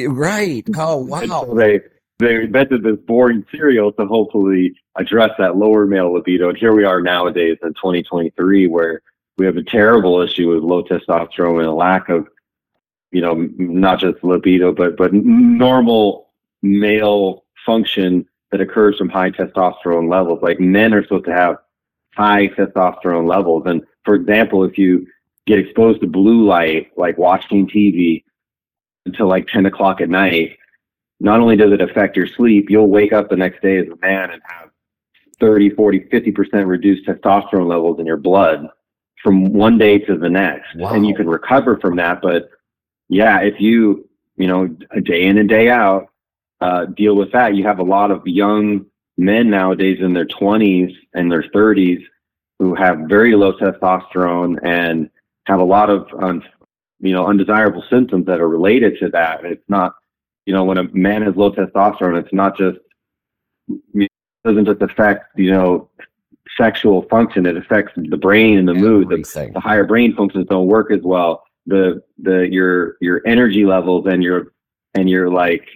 Right. 0.08 0.65
Oh, 0.78 0.98
wow. 0.98 1.46
so 1.46 1.54
they 1.56 1.82
they 2.20 2.36
invented 2.36 2.84
this 2.84 2.98
boring 3.06 3.46
cereal 3.52 3.91
to 3.93 4.06
hopefully 4.06 4.76
address 4.96 5.32
that 5.38 5.56
lower 5.58 5.86
male 5.86 6.13
libido. 6.13 6.50
And 6.50 6.58
here 6.58 6.74
we 6.74 6.84
are 6.84 7.02
nowadays 7.02 7.58
in 7.62 7.70
2023, 7.76 8.67
where 8.67 9.02
we 9.38 9.46
have 9.46 9.58
a 9.58 9.63
terrible 9.63 10.22
issue 10.22 10.50
with 10.50 10.63
low 10.63 10.84
testosterone 10.84 11.60
and 11.60 11.67
a 11.67 11.74
lack 11.74 12.10
of, 12.10 12.28
you 13.12 13.22
know, 13.22 13.48
not 13.58 14.00
just 14.00 14.24
libido, 14.24 14.72
but 14.74 14.98
but 14.98 15.13
normal 15.13 16.30
male 16.63 17.46
function 17.65 18.26
that 18.52 18.62
occurs 18.62 18.98
from 18.98 19.10
high 19.10 19.30
testosterone 19.32 20.10
levels. 20.10 20.39
Like 20.41 20.60
men 20.60 20.93
are 20.93 21.04
supposed 21.04 21.26
to 21.26 21.34
have 21.34 21.58
high 22.15 22.48
testosterone 22.48 23.28
levels, 23.30 23.63
and 23.65 23.84
for 24.08 24.15
example, 24.15 24.63
if 24.63 24.78
you 24.78 25.06
get 25.48 25.60
exposed 25.60 26.00
to 26.00 26.08
blue 26.08 26.48
light, 26.48 26.91
like 26.96 27.17
watching 27.17 27.67
TV 27.67 28.24
until 29.06 29.28
like 29.28 29.48
10 29.48 29.65
o'clock 29.65 30.00
at 30.00 30.08
night, 30.08 30.58
not 31.20 31.41
only 31.41 31.58
does 31.58 31.74
it 31.74 31.82
affect 31.82 32.15
your 32.15 32.26
sleep, 32.26 32.70
you'll 32.70 32.88
wake 32.88 33.12
up 33.12 33.30
the 33.30 33.36
next 33.36 33.62
day 33.62 33.80
as 33.80 33.88
a 33.88 33.98
man 33.98 34.32
and 34.32 34.41
have 34.46 34.70
30, 35.41 35.72
40, 35.72 36.00
50% 36.10 36.67
reduced 36.67 37.06
testosterone 37.06 37.67
levels 37.67 38.00
in 38.00 38.06
your 38.06 38.15
blood 38.15 38.70
from 39.22 39.52
one 39.52 39.78
day 39.78 40.00
to 40.00 40.17
the 40.17 40.30
next. 40.30 40.74
Wow. 40.78 40.93
And 40.93 41.06
you 41.06 41.13
can 41.13 41.28
recover 41.28 41.78
from 41.78 41.98
that. 41.98 42.22
But 42.22 42.50
yeah, 43.10 43.41
if 43.41 43.60
you, 43.60 44.08
you 44.38 44.48
know, 44.48 44.74
a 44.91 45.02
day 45.02 45.24
in 45.24 45.38
and 45.38 45.50
day 45.50 45.70
out, 45.70 46.08
uh, 46.62 46.86
deal 46.86 47.17
with 47.17 47.34
that, 47.34 47.56
you 47.56 47.65
have 47.65 47.80
a 47.80 47.84
lot 47.84 48.12
of 48.12 48.26
young 48.26 48.86
men 49.17 49.50
nowadays 49.50 49.98
in 50.00 50.13
their 50.13 50.28
20s 50.28 50.96
and 51.13 51.30
their 51.30 51.43
30s 51.43 52.02
who 52.60 52.74
have 52.76 53.02
very 53.08 53.36
low 53.36 53.54
testosterone 53.54 54.58
and 54.63 55.10
have 55.46 55.60
a 55.60 55.63
lot 55.63 55.89
of, 55.89 56.08
um, 56.20 56.41
you 57.00 57.13
know, 57.13 57.28
undesirable 57.28 57.84
symptoms 57.89 58.26
that 58.26 58.41
are 58.41 58.50
related 58.50 58.98
to 59.00 59.10
that. 59.10 59.46
It's 59.46 59.70
not, 59.70 59.93
you 60.46 60.54
know, 60.54 60.63
when 60.63 60.78
a 60.78 60.84
man 60.93 61.22
has 61.22 61.36
low 61.36 61.52
testosterone, 61.52 62.20
it's 62.20 62.34
not 62.34 62.58
just, 62.58 62.80
it 63.93 64.10
doesn't 64.43 64.65
just 64.65 64.82
affect, 64.82 65.38
you 65.38 65.52
know, 65.52 65.89
sexual 66.58 67.04
function. 67.04 67.46
It 67.46 67.58
affects 67.58 67.93
the 67.96 68.17
brain 68.17 68.58
and 68.58 68.67
the 68.67 68.74
mood. 68.74 69.10
The, 69.10 69.17
the 69.54 69.60
higher 69.60 69.84
brain 69.84 70.15
functions 70.15 70.48
don't 70.50 70.67
work 70.67 70.91
as 70.91 71.02
well. 71.04 71.43
The, 71.67 72.02
the, 72.17 72.48
your, 72.50 72.98
your 73.02 73.22
energy 73.28 73.65
levels 73.65 74.08
and 74.08 74.24
your, 74.24 74.54
and 74.96 75.10
your 75.10 75.30
like, 75.30 75.67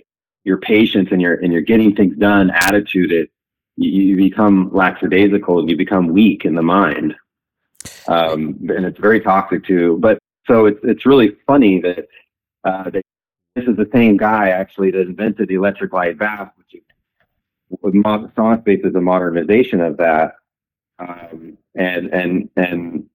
your 0.44 0.58
patience 0.58 1.10
and 1.12 1.22
your, 1.22 1.36
and 1.36 1.54
your 1.54 1.62
getting 1.62 1.96
things 1.96 2.18
done 2.18 2.50
attitude, 2.50 3.12
it, 3.12 3.30
you, 3.78 4.16
become 4.16 4.70
lackadaisical 4.74 5.70
you 5.70 5.78
become 5.78 6.08
weak 6.08 6.46
in 6.46 6.56
the 6.56 6.62
mind. 6.62 7.16
Um, 8.08 8.58
and 8.70 8.86
it's 8.86 9.00
very 9.00 9.20
toxic 9.20 9.66
too. 9.66 9.98
But 10.00 10.20
so 10.48 10.66
it's, 10.66 10.80
it's 10.84 11.06
really 11.06 11.38
funny 11.48 11.82
that, 11.82 12.08
uh, 12.64 12.90
that 12.90 13.04
this 13.56 13.66
is 13.66 13.76
the 13.76 13.90
same 13.94 14.18
guy 14.18 14.50
actually 14.50 14.92
that 14.92 15.02
invented 15.02 15.50
the 15.50 15.56
electric 15.56 15.94
light 15.94 16.18
bath, 16.18 16.52
which 16.58 16.76
is 16.76 16.82
with 17.82 17.94
mo- 17.94 18.30
sauna 18.36 18.62
space 18.62 18.82
is 18.84 18.96
a 18.96 19.02
modernization 19.02 19.82
of 19.82 19.98
that. 19.98 20.36
Um, 21.00 21.58
and, 21.76 22.14
and, 22.14 22.50
and 22.56 23.10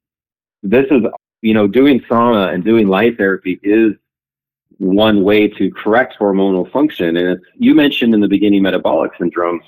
this 0.63 0.87
is, 0.91 1.03
you 1.43 1.55
know, 1.55 1.67
doing 1.67 2.01
sauna 2.01 2.53
and 2.53 2.65
doing 2.65 2.89
light 2.89 3.17
therapy 3.17 3.61
is 3.63 3.93
one 4.79 5.23
way 5.23 5.49
to 5.49 5.71
correct 5.71 6.17
hormonal 6.19 6.71
function. 6.71 7.17
And 7.17 7.41
you 7.55 7.75
mentioned 7.75 8.15
in 8.15 8.21
the 8.21 8.29
beginning 8.29 8.63
metabolic 8.63 9.13
syndrome. 9.19 9.61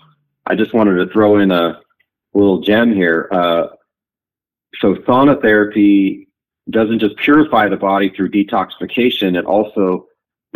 I 0.49 0.55
just 0.55 0.73
wanted 0.73 0.97
to 0.97 1.13
throw 1.13 1.39
in 1.39 1.51
a 1.51 1.81
little 2.33 2.61
gem 2.61 2.93
here. 2.93 3.29
Uh, 3.31 3.67
so 4.81 4.95
sauna 4.95 5.41
therapy 5.41 6.29
doesn't 6.71 6.99
just 6.99 7.17
purify 7.17 7.69
the 7.69 7.77
body 7.77 8.11
through 8.11 8.31
detoxification, 8.31 9.39
it 9.39 9.45
also 9.45 10.07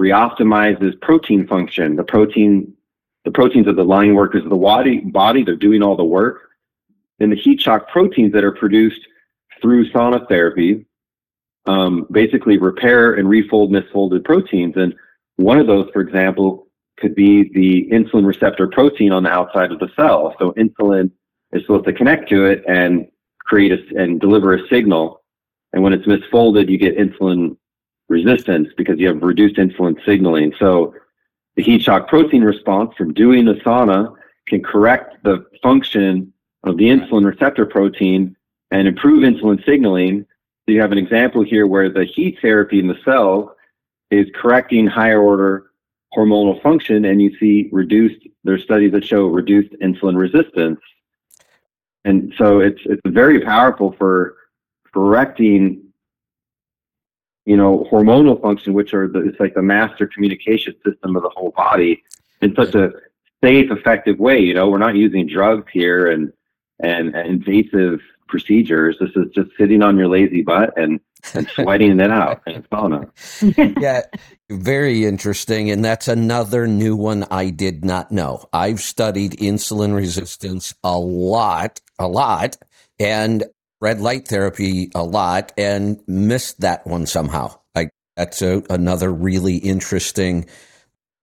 reoptimizes 0.01 0.99
protein 1.01 1.47
function. 1.47 1.97
The 1.97 2.05
protein, 2.05 2.73
the 3.25 3.31
proteins 3.31 3.67
of 3.67 3.77
the 3.77 3.85
line 3.85 4.15
workers 4.15 4.45
of 4.45 4.51
the 4.51 4.57
body, 4.57 5.01
body, 5.01 5.45
they're 5.45 5.57
doing 5.57 5.83
all 5.83 5.97
the 5.97 6.05
work. 6.05 6.49
And 7.21 7.31
the 7.31 7.37
heat 7.37 7.61
shock 7.61 7.89
proteins 7.89 8.33
that 8.33 8.45
are 8.45 8.53
produced 8.53 9.01
through 9.61 9.91
sauna 9.91 10.27
therapy 10.27 10.87
um, 11.67 12.07
basically 12.11 12.59
repair 12.59 13.15
and 13.15 13.29
refold 13.29 13.71
misfolded 13.71 14.25
proteins. 14.25 14.77
And 14.77 14.95
one 15.37 15.59
of 15.59 15.67
those, 15.67 15.89
for 15.93 16.01
example, 16.01 16.67
could 16.99 17.15
be 17.15 17.51
the 17.53 17.89
insulin 17.91 18.27
receptor 18.27 18.69
protein 18.69 19.13
on 19.13 19.23
the 19.23 19.31
outside 19.31 19.73
of 19.73 19.79
the 19.79 19.91
cell. 19.97 20.35
So 20.39 20.53
insulin 20.53 21.11
is 21.53 21.63
supposed 21.63 21.85
to 21.87 21.93
connect 21.93 22.29
to 22.31 22.45
it 22.47 22.63
and 22.69 23.07
create 23.41 23.73
a, 23.73 24.03
and 24.03 24.21
deliver 24.21 24.55
a 24.55 24.69
signal. 24.69 25.23
And 25.73 25.83
when 25.83 25.93
it's 25.93 26.07
misfolded, 26.07 26.69
you 26.71 26.79
get 26.79 26.97
insulin 26.97 27.57
resistance 28.09 28.69
because 28.77 28.99
you 28.99 29.09
have 29.09 29.23
reduced 29.23 29.57
insulin 29.57 29.97
signaling. 30.05 30.53
So 30.59 30.95
the 31.57 31.63
heat 31.63 31.83
shock 31.83 32.09
protein 32.09 32.43
response 32.43 32.95
from 32.97 33.15
doing 33.15 33.45
the 33.45 33.55
sauna 33.55 34.15
can 34.47 34.63
correct 34.63 35.23
the 35.25 35.47
function 35.63 36.33
of 36.65 36.77
the 36.77 36.85
insulin 36.85 37.25
receptor 37.25 37.67
protein 37.67 38.37
and 38.71 38.87
improve 38.87 39.23
insulin 39.23 39.65
signaling. 39.65 40.27
So 40.65 40.73
you 40.73 40.81
have 40.81 40.93
an 40.93 40.99
example 40.99 41.43
here 41.43 41.67
where 41.67 41.91
the 41.91 42.05
heat 42.05 42.39
therapy 42.41 42.79
in 42.79 42.87
the 42.87 42.99
cell 43.05 43.57
is 44.11 44.27
correcting 44.35 44.87
higher 44.87 45.21
order 45.21 45.72
hormonal 46.17 46.61
function 46.63 47.05
and 47.05 47.23
you 47.23 47.37
see 47.39 47.69
reduced 47.73 48.27
there's 48.45 48.63
studies 48.63 48.93
that 48.93 49.05
show 49.05 49.27
reduced 49.27 49.73
insulin 49.83 50.17
resistance. 50.17 50.81
And 52.05 52.35
so 52.37 52.61
it's 52.61 52.81
it's 52.85 53.01
very 53.07 53.41
powerful 53.41 53.93
for 53.93 54.37
correcting 54.93 55.83
you 57.45 57.57
know 57.57 57.87
hormonal 57.91 58.41
function 58.41 58.73
which 58.73 58.95
are 58.95 59.09
the 59.09 59.21
it's 59.21 59.41
like 59.41 59.55
the 59.55 59.63
master 59.63 60.07
communication 60.07 60.75
system 60.85 61.17
of 61.17 61.23
the 61.23 61.31
whole 61.31 61.51
body 61.53 62.03
in 62.41 62.55
such 62.55 62.75
a 62.75 62.93
safe 63.43 63.71
effective 63.71 64.19
way 64.19 64.39
you 64.39 64.55
know 64.55 64.69
we're 64.69 64.79
not 64.79 64.95
using 64.95 65.27
drugs 65.27 65.67
here 65.73 66.11
and 66.11 66.33
and, 66.81 67.15
and 67.15 67.29
invasive 67.29 68.01
procedures 68.29 68.97
this 69.01 69.11
is 69.17 69.27
just 69.35 69.51
sitting 69.59 69.83
on 69.83 69.97
your 69.97 70.09
lazy 70.09 70.43
butt 70.43 70.73
and 70.77 71.01
and 71.35 71.49
sweating 71.51 72.01
it 72.01 72.11
out 72.11 72.43
in 72.47 72.63
sauna 72.65 73.09
yeah, 73.81 74.03
very 74.59 75.05
interesting. 75.05 75.71
And 75.71 75.85
that's 75.85 76.09
another 76.09 76.67
new 76.67 76.97
one 76.97 77.25
I 77.31 77.51
did 77.51 77.85
not 77.85 78.11
know. 78.13 78.49
I've 78.53 78.81
studied 78.81 79.33
insulin 79.33 79.95
resistance 79.95 80.75
a 80.85 80.99
lot, 80.99 81.81
a 81.99 82.09
lot, 82.09 82.57
and 82.99 83.45
red 83.81 84.01
light 84.01 84.29
therapy 84.29 84.91
a 84.95 85.03
lot, 85.03 85.53
and 85.57 86.01
missed 86.07 86.61
that 86.61 86.87
one 86.87 87.07
somehow. 87.07 87.59
I, 87.75 87.89
that's 88.17 88.43
a, 88.43 88.63
another 88.71 89.13
really 89.13 89.57
interesting 89.57 90.47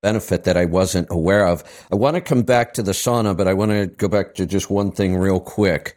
benefit 0.02 0.45
that 0.45 0.58
I 0.58 0.66
wasn't 0.66 1.08
aware 1.12 1.45
of. 1.45 1.64
I 1.91 1.95
want 1.95 2.16
to 2.16 2.22
come 2.22 2.43
back 2.43 2.74
to 2.74 2.84
the 2.84 2.93
sauna, 2.93 3.36
but 3.36 3.47
I 3.47 3.54
want 3.54 3.72
to 3.72 3.88
go 3.88 4.08
back 4.08 4.36
to 4.36 4.45
just 4.45 4.70
one 4.70 4.91
thing 4.91 5.18
real 5.18 5.39
quick 5.39 5.95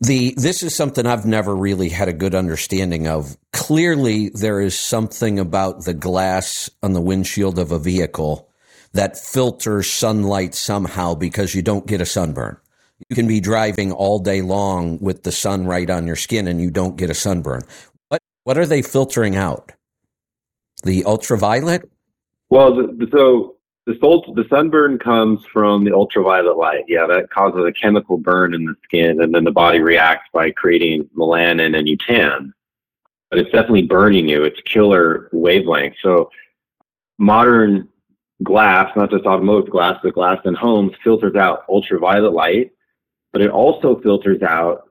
the 0.00 0.34
this 0.36 0.62
is 0.62 0.74
something 0.74 1.06
I've 1.06 1.26
never 1.26 1.54
really 1.54 1.90
had 1.90 2.08
a 2.08 2.12
good 2.12 2.34
understanding 2.34 3.06
of. 3.06 3.36
Clearly, 3.52 4.30
there 4.30 4.60
is 4.60 4.78
something 4.78 5.38
about 5.38 5.84
the 5.84 5.94
glass 5.94 6.70
on 6.82 6.94
the 6.94 7.00
windshield 7.00 7.58
of 7.58 7.70
a 7.70 7.78
vehicle 7.78 8.48
that 8.92 9.18
filters 9.18 9.90
sunlight 9.90 10.54
somehow 10.54 11.14
because 11.14 11.54
you 11.54 11.62
don't 11.62 11.86
get 11.86 12.00
a 12.00 12.06
sunburn. 12.06 12.56
You 13.08 13.16
can 13.16 13.28
be 13.28 13.40
driving 13.40 13.92
all 13.92 14.18
day 14.18 14.42
long 14.42 14.98
with 15.00 15.22
the 15.22 15.32
sun 15.32 15.66
right 15.66 15.88
on 15.88 16.06
your 16.06 16.16
skin 16.16 16.48
and 16.48 16.60
you 16.60 16.70
don't 16.70 16.96
get 16.96 17.10
a 17.10 17.14
sunburn. 17.14 17.62
What 18.08 18.22
what 18.44 18.58
are 18.58 18.66
they 18.66 18.82
filtering 18.82 19.36
out? 19.36 19.72
The 20.82 21.04
ultraviolet? 21.04 21.88
Well, 22.48 22.74
the, 22.74 23.06
so 23.12 23.56
the 23.86 23.96
sol- 24.00 24.32
the 24.34 24.46
sunburn 24.50 24.98
comes 24.98 25.40
from 25.52 25.84
the 25.84 25.94
ultraviolet 25.94 26.56
light. 26.56 26.84
Yeah, 26.86 27.06
that 27.06 27.30
causes 27.30 27.64
a 27.64 27.72
chemical 27.72 28.18
burn 28.18 28.54
in 28.54 28.64
the 28.64 28.74
skin, 28.84 29.22
and 29.22 29.34
then 29.34 29.44
the 29.44 29.50
body 29.50 29.80
reacts 29.80 30.28
by 30.32 30.50
creating 30.50 31.08
melanin, 31.16 31.76
and 31.76 31.88
you 31.88 31.96
tan. 31.96 32.52
but 33.30 33.38
it's 33.38 33.50
definitely 33.50 33.82
burning 33.82 34.28
you. 34.28 34.44
It's 34.44 34.60
killer 34.62 35.28
wavelength. 35.32 35.94
So 36.02 36.30
modern 37.18 37.88
glass, 38.42 38.90
not 38.96 39.10
just 39.10 39.24
automotive 39.24 39.70
glass, 39.70 39.98
but 40.02 40.14
glass 40.14 40.38
in 40.44 40.54
homes 40.54 40.92
filters 41.04 41.36
out 41.36 41.64
ultraviolet 41.68 42.32
light, 42.32 42.72
but 43.32 43.40
it 43.40 43.50
also 43.50 44.00
filters 44.00 44.42
out 44.42 44.88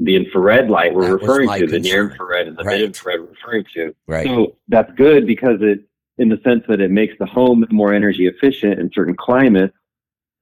the 0.00 0.16
infrared 0.16 0.68
light 0.68 0.94
we're 0.94 1.04
that 1.04 1.12
referring 1.14 1.48
to, 1.48 1.58
concern. 1.60 1.82
the 1.82 1.88
near 1.88 2.10
infrared 2.10 2.48
and 2.48 2.56
the 2.56 2.64
right. 2.64 2.80
mid 2.80 2.86
infrared 2.88 3.20
we're 3.20 3.28
referring 3.28 3.64
to. 3.74 3.94
Right. 4.06 4.26
So 4.26 4.56
that's 4.68 4.92
good 4.92 5.26
because 5.26 5.58
it, 5.62 5.80
in 6.18 6.28
the 6.28 6.40
sense 6.44 6.64
that 6.68 6.80
it 6.80 6.90
makes 6.90 7.14
the 7.18 7.26
home 7.26 7.66
more 7.70 7.92
energy 7.92 8.26
efficient 8.26 8.78
in 8.78 8.90
certain 8.92 9.16
climates, 9.16 9.76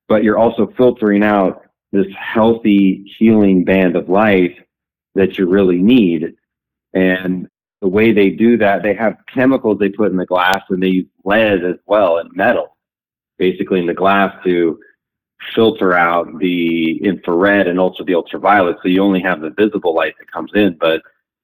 but 0.09 0.22
you're 0.22 0.39
also 0.39 0.72
filtering 0.77 1.22
out 1.22 1.62
this 1.93 2.07
healthy 2.16 3.05
healing 3.18 3.64
band 3.64 3.97
of 3.97 4.09
light 4.09 4.57
that 5.14 5.39
you 5.39 5.47
really 5.49 5.81
need. 5.81 6.35
And 6.93 7.49
the 7.81 7.89
way 7.89 8.12
they 8.12 8.31
do 8.31 8.57
that, 8.59 8.83
they 8.83 8.95
have 8.95 9.16
chemicals 9.33 9.79
they 9.79 9.91
put 9.91 10.11
in 10.11 10.16
the 10.16 10.27
glass 10.27 10.62
and 10.70 10.83
they 10.83 10.89
use 10.89 11.07
lead 11.25 11.64
as 11.64 11.77
well 11.87 12.18
and 12.18 12.31
metal, 12.35 12.77
basically 13.39 13.81
in 13.81 13.87
the 13.87 13.95
glass 13.95 14.35
to 14.45 14.79
filter 15.55 15.93
out 15.93 16.39
the 16.39 16.97
infrared 17.05 17.68
and 17.68 17.79
also 17.79 18.05
the 18.05 18.14
ultraviolet. 18.14 18.79
So 18.83 18.89
you 18.89 19.03
only 19.03 19.20
have 19.20 19.41
the 19.41 19.51
visible 19.51 19.95
light 19.95 20.14
that 20.18 20.31
comes 20.31 20.51
in, 20.55 20.77
but 20.81 21.03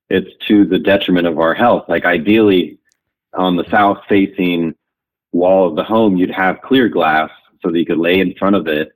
it's 0.08 0.30
to 0.48 0.64
the 0.64 0.78
detriment 0.78 1.26
of 1.26 1.38
our 1.38 1.54
health. 1.54 1.84
Like 1.88 2.04
ideally 2.04 2.79
on 3.34 3.56
the 3.56 3.68
south 3.70 3.98
facing 4.08 4.74
wall 5.32 5.68
of 5.68 5.76
the 5.76 5.84
home, 5.84 6.16
you'd 6.16 6.30
have 6.30 6.62
clear 6.62 6.88
glass 6.88 7.30
so 7.62 7.70
that 7.70 7.78
you 7.78 7.86
could 7.86 7.98
lay 7.98 8.20
in 8.20 8.34
front 8.34 8.56
of 8.56 8.66
it 8.66 8.90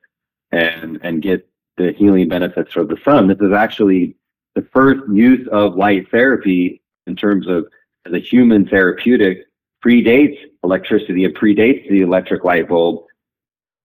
and, 0.52 0.98
and 1.02 1.22
get 1.22 1.48
the 1.76 1.92
healing 1.92 2.28
benefits 2.28 2.72
from 2.72 2.88
the 2.88 2.96
sun. 3.04 3.28
This 3.28 3.40
is 3.40 3.52
actually 3.52 4.16
the 4.54 4.66
first 4.72 5.02
use 5.12 5.46
of 5.50 5.76
light 5.76 6.10
therapy 6.10 6.80
in 7.06 7.16
terms 7.16 7.46
of 7.48 7.66
the 8.04 8.18
human 8.18 8.66
therapeutic 8.66 9.46
predates 9.84 10.38
electricity. 10.62 11.24
It 11.24 11.34
predates 11.34 11.88
the 11.88 12.02
electric 12.02 12.44
light 12.44 12.68
bulb. 12.68 13.04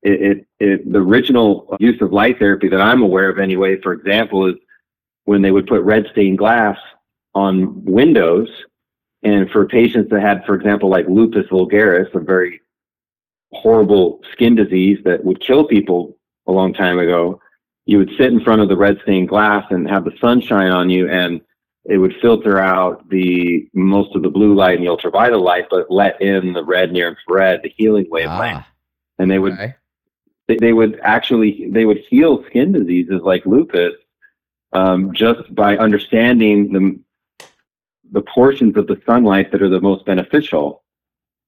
It, 0.01 0.21
it, 0.21 0.47
it, 0.59 0.91
the 0.91 0.99
original 0.99 1.75
use 1.79 2.01
of 2.01 2.13
light 2.13 2.39
therapy 2.39 2.69
that 2.69 2.79
I'm 2.79 3.01
aware 3.01 3.29
of 3.29 3.39
anyway, 3.39 3.81
for 3.81 3.91
example, 3.91 4.47
is 4.47 4.55
when 5.25 5.41
they 5.41 5.51
would 5.51 5.67
put 5.67 5.81
red 5.81 6.07
stained 6.11 6.37
glass 6.37 6.77
on 7.35 7.83
windows 7.83 8.49
and 9.23 9.49
for 9.51 9.65
patients 9.65 10.09
that 10.11 10.21
had, 10.21 10.45
for 10.45 10.55
example, 10.55 10.89
like 10.89 11.07
lupus 11.07 11.47
vulgaris, 11.47 12.13
a 12.13 12.19
very 12.19 12.61
horrible 13.51 14.21
skin 14.31 14.55
disease 14.55 14.99
that 15.03 15.23
would 15.23 15.41
kill 15.41 15.65
people 15.65 16.17
a 16.47 16.51
long 16.51 16.73
time 16.73 16.99
ago, 16.99 17.41
you 17.85 17.97
would 17.97 18.11
sit 18.17 18.31
in 18.31 18.39
front 18.41 18.61
of 18.61 18.69
the 18.69 18.77
red 18.77 18.99
stained 19.03 19.29
glass 19.29 19.65
and 19.71 19.89
have 19.89 20.05
the 20.05 20.15
sunshine 20.21 20.71
on 20.71 20.89
you 20.89 21.09
and 21.09 21.41
it 21.85 21.97
would 21.97 22.15
filter 22.21 22.59
out 22.59 23.07
the 23.09 23.67
most 23.73 24.15
of 24.15 24.21
the 24.21 24.29
blue 24.29 24.53
light 24.53 24.75
and 24.75 24.83
the 24.85 24.89
ultraviolet 24.89 25.39
light, 25.39 25.65
but 25.69 25.89
let 25.89 26.21
in 26.21 26.53
the 26.53 26.63
red 26.63 26.91
near 26.91 27.09
infrared, 27.09 27.61
the 27.63 27.73
healing 27.75 28.05
wavelength. 28.09 28.63
Ah, 28.63 28.67
and 29.17 29.31
they 29.31 29.39
would 29.39 29.53
okay. 29.53 29.75
they, 30.47 30.57
they, 30.57 30.73
would 30.73 30.99
actually 31.01 31.69
they 31.71 31.85
would 31.85 31.99
heal 32.09 32.43
skin 32.45 32.71
diseases 32.71 33.21
like 33.23 33.45
lupus 33.45 33.93
um, 34.73 35.13
just 35.13 35.53
by 35.55 35.77
understanding 35.77 36.71
the 36.71 36.99
the 38.11 38.21
portions 38.21 38.75
of 38.77 38.87
the 38.87 39.01
sunlight 39.05 39.51
that 39.51 39.61
are 39.61 39.69
the 39.69 39.81
most 39.81 40.05
beneficial. 40.05 40.83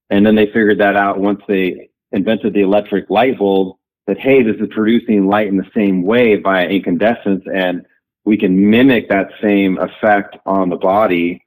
And 0.10 0.26
then 0.26 0.36
they 0.36 0.48
figured 0.48 0.80
that 0.80 0.96
out 0.96 1.20
once 1.20 1.42
they 1.48 1.90
invented 2.12 2.54
the 2.54 2.62
electric 2.62 3.10
light 3.10 3.40
bulb 3.40 3.78
that 4.08 4.20
hey, 4.20 4.44
this 4.44 4.58
is 4.58 4.68
producing 4.72 5.28
light 5.28 5.48
in 5.48 5.58
the 5.58 5.70
same 5.74 6.04
way 6.04 6.36
via 6.36 6.68
incandescence 6.68 7.44
and 7.54 7.86
we 8.26 8.38
can 8.38 8.70
mimic 8.70 9.10
that 9.10 9.32
same 9.42 9.78
effect 9.80 10.38
on 10.46 10.70
the 10.70 10.76
body. 10.76 11.44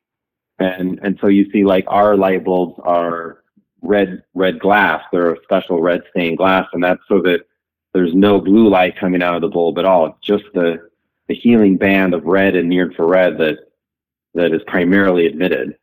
And, 0.59 0.99
and 1.03 1.19
so 1.21 1.29
you 1.29 1.51
see 1.51 1.65
like 1.65 1.85
our 1.89 2.17
light 2.17 2.45
bulbs 2.45 2.81
are 2.83 3.45
red, 3.83 4.23
red 4.35 4.59
glass. 4.59 5.05
They're 5.13 5.35
a 5.35 5.43
special 5.43 5.81
red 5.81 6.03
stained 6.11 6.39
glass. 6.39 6.67
And 6.73 6.83
that's 6.83 7.03
so 7.09 7.21
that 7.23 7.47
there's 7.93 8.15
no 8.15 8.41
blue 8.41 8.69
light 8.69 8.97
coming 8.99 9.23
out 9.23 9.37
of 9.37 9.43
the 9.43 9.49
bulb 9.49 9.79
at 9.79 9.85
all. 9.85 10.19
Just 10.21 10.45
the, 10.55 10.89
the 11.29 11.35
healing 11.35 11.77
band 11.77 12.13
of 12.13 12.25
red 12.25 12.57
and 12.57 12.69
near 12.69 12.89
infrared 12.89 13.39
that, 13.39 13.59
that 14.35 14.53
is 14.53 14.63
primarily 14.67 15.27
admitted. 15.27 15.77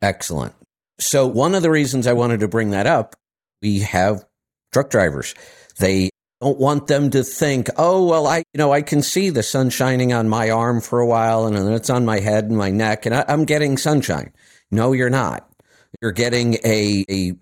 Excellent. 0.00 0.54
So 1.00 1.26
one 1.26 1.54
of 1.54 1.62
the 1.62 1.70
reasons 1.70 2.06
I 2.06 2.12
wanted 2.12 2.40
to 2.40 2.48
bring 2.48 2.70
that 2.70 2.86
up, 2.86 3.16
we 3.62 3.80
have 3.80 4.24
truck 4.72 4.90
drivers. 4.90 5.34
They 5.78 6.10
don't 6.40 6.58
want 6.58 6.86
them 6.86 7.10
to 7.10 7.24
think, 7.24 7.68
oh, 7.76 8.06
well, 8.06 8.26
I, 8.26 8.38
you 8.52 8.58
know, 8.58 8.72
I 8.72 8.82
can 8.82 9.02
see 9.02 9.30
the 9.30 9.42
sun 9.42 9.70
shining 9.70 10.12
on 10.12 10.28
my 10.28 10.50
arm 10.50 10.80
for 10.80 11.00
a 11.00 11.06
while 11.06 11.46
and 11.46 11.56
then 11.56 11.72
it's 11.72 11.90
on 11.90 12.04
my 12.04 12.20
head 12.20 12.44
and 12.44 12.56
my 12.56 12.70
neck 12.70 13.06
and 13.06 13.14
I, 13.14 13.24
am 13.28 13.44
getting 13.44 13.76
sunshine. 13.76 14.32
No, 14.70 14.92
you're 14.92 15.10
not. 15.10 15.48
You're 16.00 16.12
getting 16.12 16.54
a, 16.64 17.04
a 17.08 17.32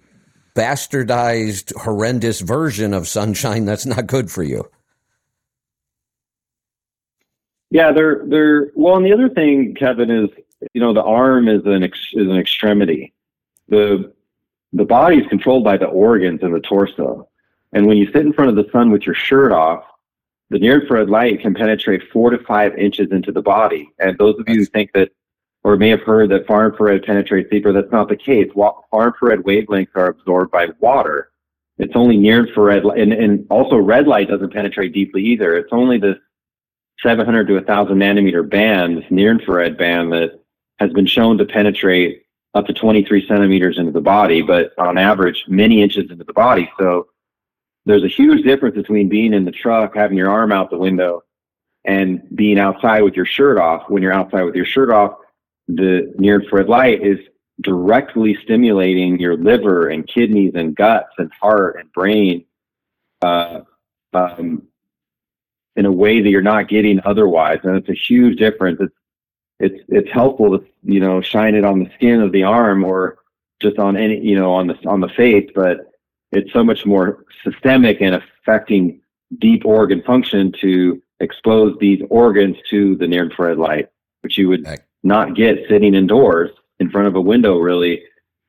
bastardized, 0.54 1.76
horrendous 1.76 2.40
version 2.40 2.94
of 2.94 3.08
sunshine 3.08 3.64
that's 3.64 3.86
not 3.86 4.06
good 4.06 4.30
for 4.30 4.42
you. 4.42 4.70
Yeah, 7.70 7.92
they're, 7.92 8.22
they're, 8.26 8.70
well, 8.74 8.96
and 8.96 9.04
the 9.04 9.12
other 9.12 9.28
thing, 9.28 9.74
Kevin, 9.74 10.10
is, 10.10 10.30
you 10.72 10.80
know, 10.80 10.92
the 10.92 11.02
arm 11.02 11.48
is 11.48 11.62
an, 11.64 11.82
ex, 11.82 11.98
is 12.12 12.28
an 12.28 12.36
extremity. 12.36 13.12
The, 13.68 14.12
the 14.72 14.84
body 14.84 15.18
is 15.18 15.26
controlled 15.28 15.64
by 15.64 15.76
the 15.76 15.86
organs 15.86 16.42
and 16.42 16.54
the 16.54 16.60
torso. 16.60 17.28
And 17.72 17.86
when 17.86 17.96
you 17.96 18.06
sit 18.06 18.24
in 18.24 18.32
front 18.32 18.50
of 18.50 18.56
the 18.56 18.70
sun 18.70 18.90
with 18.90 19.02
your 19.02 19.14
shirt 19.14 19.52
off, 19.52 19.84
the 20.50 20.58
near 20.60 20.80
infrared 20.80 21.10
light 21.10 21.40
can 21.40 21.54
penetrate 21.54 22.08
four 22.12 22.30
to 22.30 22.38
five 22.38 22.76
inches 22.78 23.10
into 23.10 23.32
the 23.32 23.42
body. 23.42 23.90
And 23.98 24.16
those 24.16 24.38
of 24.38 24.48
you 24.48 24.60
who 24.60 24.64
think 24.64 24.92
that, 24.92 25.10
or 25.64 25.76
may 25.76 25.88
have 25.88 26.02
heard 26.02 26.30
that 26.30 26.46
far 26.46 26.70
infrared 26.70 27.02
penetrates 27.02 27.50
deeper, 27.50 27.72
that's 27.72 27.90
not 27.90 28.08
the 28.08 28.16
case. 28.16 28.48
Far 28.54 29.08
infrared 29.08 29.40
wavelengths 29.40 29.96
are 29.96 30.06
absorbed 30.06 30.52
by 30.52 30.68
water. 30.78 31.30
It's 31.78 31.96
only 31.96 32.16
near 32.16 32.46
infrared, 32.46 32.84
and, 32.84 33.12
and 33.12 33.46
also 33.50 33.76
red 33.76 34.06
light 34.06 34.28
doesn't 34.28 34.52
penetrate 34.52 34.94
deeply 34.94 35.24
either. 35.24 35.56
It's 35.56 35.72
only 35.72 35.98
this 35.98 36.16
700 37.02 37.46
to 37.48 37.54
1000 37.54 37.98
nanometer 37.98 38.48
band, 38.48 38.98
this 38.98 39.10
near 39.10 39.30
infrared 39.30 39.76
band 39.76 40.12
that 40.12 40.40
has 40.78 40.92
been 40.92 41.06
shown 41.06 41.38
to 41.38 41.44
penetrate 41.44 42.22
up 42.54 42.66
to 42.66 42.72
23 42.72 43.26
centimeters 43.26 43.78
into 43.78 43.92
the 43.92 44.00
body, 44.00 44.42
but 44.42 44.72
on 44.78 44.96
average, 44.96 45.44
many 45.46 45.82
inches 45.82 46.10
into 46.10 46.24
the 46.24 46.32
body. 46.32 46.70
So 46.78 47.08
there's 47.84 48.04
a 48.04 48.08
huge 48.08 48.44
difference 48.44 48.76
between 48.76 49.08
being 49.08 49.34
in 49.34 49.44
the 49.44 49.52
truck, 49.52 49.94
having 49.94 50.16
your 50.16 50.30
arm 50.30 50.52
out 50.52 50.70
the 50.70 50.78
window, 50.78 51.22
and 51.84 52.22
being 52.34 52.58
outside 52.58 53.02
with 53.02 53.14
your 53.14 53.26
shirt 53.26 53.58
off. 53.58 53.88
When 53.88 54.02
you're 54.02 54.12
outside 54.12 54.42
with 54.42 54.54
your 54.54 54.64
shirt 54.64 54.90
off, 54.90 55.18
the 55.68 56.12
near 56.18 56.40
infrared 56.40 56.68
light 56.68 57.02
is 57.02 57.18
directly 57.60 58.36
stimulating 58.42 59.18
your 59.18 59.36
liver 59.36 59.88
and 59.88 60.06
kidneys 60.06 60.52
and 60.54 60.74
guts 60.74 61.12
and 61.18 61.30
heart 61.40 61.76
and 61.78 61.90
brain 61.92 62.44
uh, 63.22 63.60
um, 64.12 64.62
in 65.76 65.86
a 65.86 65.92
way 65.92 66.20
that 66.20 66.30
you're 66.30 66.42
not 66.42 66.68
getting 66.68 67.00
otherwise. 67.04 67.58
And 67.62 67.76
it's 67.76 67.88
a 67.88 67.94
huge 67.94 68.38
difference. 68.38 68.78
It's 68.80 68.94
it's 69.58 69.84
it's 69.88 70.10
helpful 70.10 70.58
to 70.58 70.64
you 70.82 71.00
know 71.00 71.20
shine 71.20 71.54
it 71.54 71.64
on 71.64 71.80
the 71.80 71.90
skin 71.94 72.20
of 72.20 72.32
the 72.32 72.42
arm 72.42 72.84
or 72.84 73.18
just 73.60 73.78
on 73.78 73.96
any 73.96 74.18
you 74.20 74.38
know 74.38 74.52
on 74.52 74.66
the 74.66 74.76
on 74.86 75.00
the 75.00 75.08
face, 75.08 75.50
but 75.54 75.92
it's 76.32 76.52
so 76.52 76.64
much 76.64 76.84
more 76.84 77.24
systemic 77.44 78.00
and 78.00 78.14
affecting 78.14 79.00
deep 79.38 79.64
organ 79.64 80.02
function 80.02 80.52
to 80.60 81.02
expose 81.20 81.76
these 81.80 82.02
organs 82.10 82.56
to 82.68 82.96
the 82.96 83.08
near 83.08 83.24
infrared 83.24 83.58
light, 83.58 83.88
which 84.20 84.36
you 84.36 84.48
would 84.48 84.66
not 85.02 85.34
get 85.34 85.58
sitting 85.68 85.94
indoors 85.94 86.50
in 86.78 86.90
front 86.90 87.06
of 87.06 87.14
a 87.14 87.20
window 87.20 87.58
really 87.58 88.02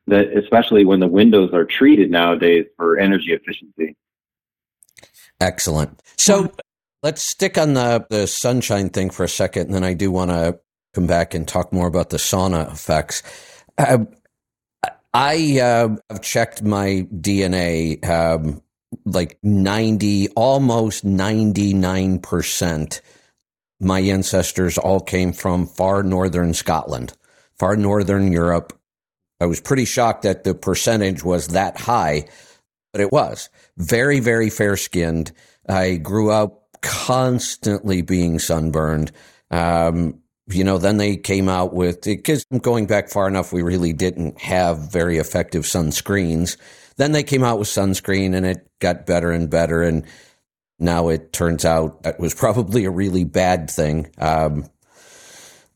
that 0.06 0.28
especially 0.36 0.84
when 0.84 1.00
the 1.00 1.06
windows 1.06 1.50
are 1.52 1.64
treated 1.64 2.10
nowadays 2.10 2.66
for 2.76 2.98
energy 2.98 3.32
efficiency. 3.32 3.94
Excellent. 5.40 6.00
So 6.16 6.50
let's 7.02 7.22
stick 7.22 7.58
on 7.58 7.74
the, 7.74 8.06
the 8.10 8.26
sunshine 8.26 8.90
thing 8.90 9.10
for 9.10 9.24
a 9.24 9.28
second, 9.28 9.66
and 9.66 9.74
then 9.74 9.84
I 9.84 9.94
do 9.94 10.10
want 10.10 10.30
to 10.30 10.58
come 10.94 11.06
back 11.06 11.34
and 11.34 11.46
talk 11.46 11.72
more 11.72 11.86
about 11.86 12.10
the 12.10 12.16
sauna 12.16 12.72
effects. 12.72 13.22
Uh, 13.76 14.04
I 15.14 15.60
uh, 15.60 15.96
have 16.10 16.22
checked 16.22 16.62
my 16.62 17.06
DNA 17.12 18.06
um, 18.08 18.62
like 19.04 19.38
90, 19.42 20.28
almost 20.30 21.04
99%. 21.04 23.00
My 23.80 24.00
ancestors 24.00 24.76
all 24.76 25.00
came 25.00 25.32
from 25.32 25.66
far 25.66 26.02
northern 26.02 26.52
Scotland, 26.52 27.12
far 27.58 27.76
northern 27.76 28.32
Europe. 28.32 28.78
I 29.40 29.46
was 29.46 29.60
pretty 29.60 29.84
shocked 29.84 30.22
that 30.22 30.44
the 30.44 30.54
percentage 30.54 31.22
was 31.22 31.48
that 31.48 31.78
high, 31.78 32.28
but 32.92 33.00
it 33.00 33.12
was 33.12 33.50
very, 33.76 34.18
very 34.20 34.50
fair 34.50 34.76
skinned. 34.76 35.32
I 35.68 35.96
grew 35.96 36.30
up 36.30 36.57
constantly 36.82 38.02
being 38.02 38.38
sunburned. 38.38 39.12
Um, 39.50 40.20
you 40.50 40.64
know, 40.64 40.78
then 40.78 40.96
they 40.96 41.16
came 41.16 41.48
out 41.48 41.74
with 41.74 42.02
because 42.02 42.44
going 42.62 42.86
back 42.86 43.10
far 43.10 43.28
enough, 43.28 43.52
we 43.52 43.62
really 43.62 43.92
didn't 43.92 44.38
have 44.40 44.90
very 44.90 45.18
effective 45.18 45.64
sunscreens. 45.64 46.56
Then 46.96 47.12
they 47.12 47.22
came 47.22 47.44
out 47.44 47.58
with 47.58 47.68
sunscreen 47.68 48.34
and 48.34 48.46
it 48.46 48.66
got 48.80 49.06
better 49.06 49.30
and 49.30 49.50
better. 49.50 49.82
And 49.82 50.04
now 50.78 51.08
it 51.08 51.32
turns 51.32 51.64
out 51.64 52.02
that 52.02 52.18
was 52.18 52.34
probably 52.34 52.84
a 52.84 52.90
really 52.90 53.24
bad 53.24 53.70
thing. 53.70 54.10
Um, 54.18 54.68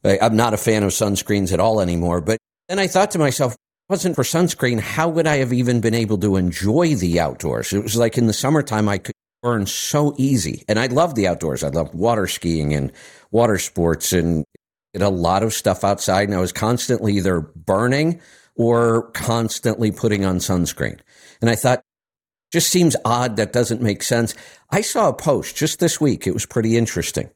I'm 0.05 0.37
not 0.37 0.55
a 0.55 0.59
fan 0.59 0.83
of 0.83 0.91
sunscreens 0.91 1.53
at 1.53 1.61
all 1.61 1.81
anymore. 1.81 2.21
But 2.21 2.39
then 2.69 2.79
I 2.79 2.87
thought 2.87 3.11
to 3.13 3.19
myself, 3.19 3.55
wasn't 3.89 4.17
for 4.17 4.23
sunscreen, 4.23 4.81
how 4.81 5.09
would 5.09 5.27
I 5.27 5.37
have 5.37 5.53
even 5.53 5.81
been 5.81 5.95
able 5.95 6.19
to 6.19 6.37
enjoy 6.37 6.95
the 6.95 7.21
outdoors? 7.21 7.73
It 7.73 7.83
was 7.83 7.97
like 7.97 8.17
in 8.17 8.27
the 8.27 8.33
summertime, 8.33 8.89
I 8.89 8.99
could 8.99 9.15
burn 9.43 9.67
so 9.67 10.15
easy. 10.17 10.65
And 10.69 10.79
I 10.79 10.87
loved 10.87 11.17
the 11.17 11.27
outdoors. 11.27 11.65
I 11.65 11.69
loved 11.69 11.95
water 11.95 12.27
skiing 12.27 12.73
and 12.73 12.93
water 13.31 13.59
sports 13.59 14.13
and 14.13 14.45
did 14.93 15.03
a 15.03 15.09
lot 15.09 15.43
of 15.43 15.53
stuff 15.53 15.85
outside. 15.85 16.29
And 16.29 16.37
I 16.37 16.41
was 16.41 16.53
constantly 16.53 17.15
either 17.15 17.41
burning 17.41 18.21
or 18.55 19.11
constantly 19.13 19.91
putting 19.91 20.25
on 20.25 20.39
sunscreen. 20.39 21.01
And 21.41 21.51
I 21.51 21.57
thought, 21.57 21.83
just 22.53 22.69
seems 22.69 22.95
odd. 23.05 23.37
That 23.37 23.53
doesn't 23.53 23.81
make 23.81 24.03
sense. 24.03 24.35
I 24.71 24.83
saw 24.83 25.09
a 25.09 25.15
post 25.15 25.57
just 25.57 25.81
this 25.81 26.01
week. 26.01 26.27
It 26.27 26.35
was 26.35 26.47
pretty 26.47 26.77
interesting. 26.77 27.31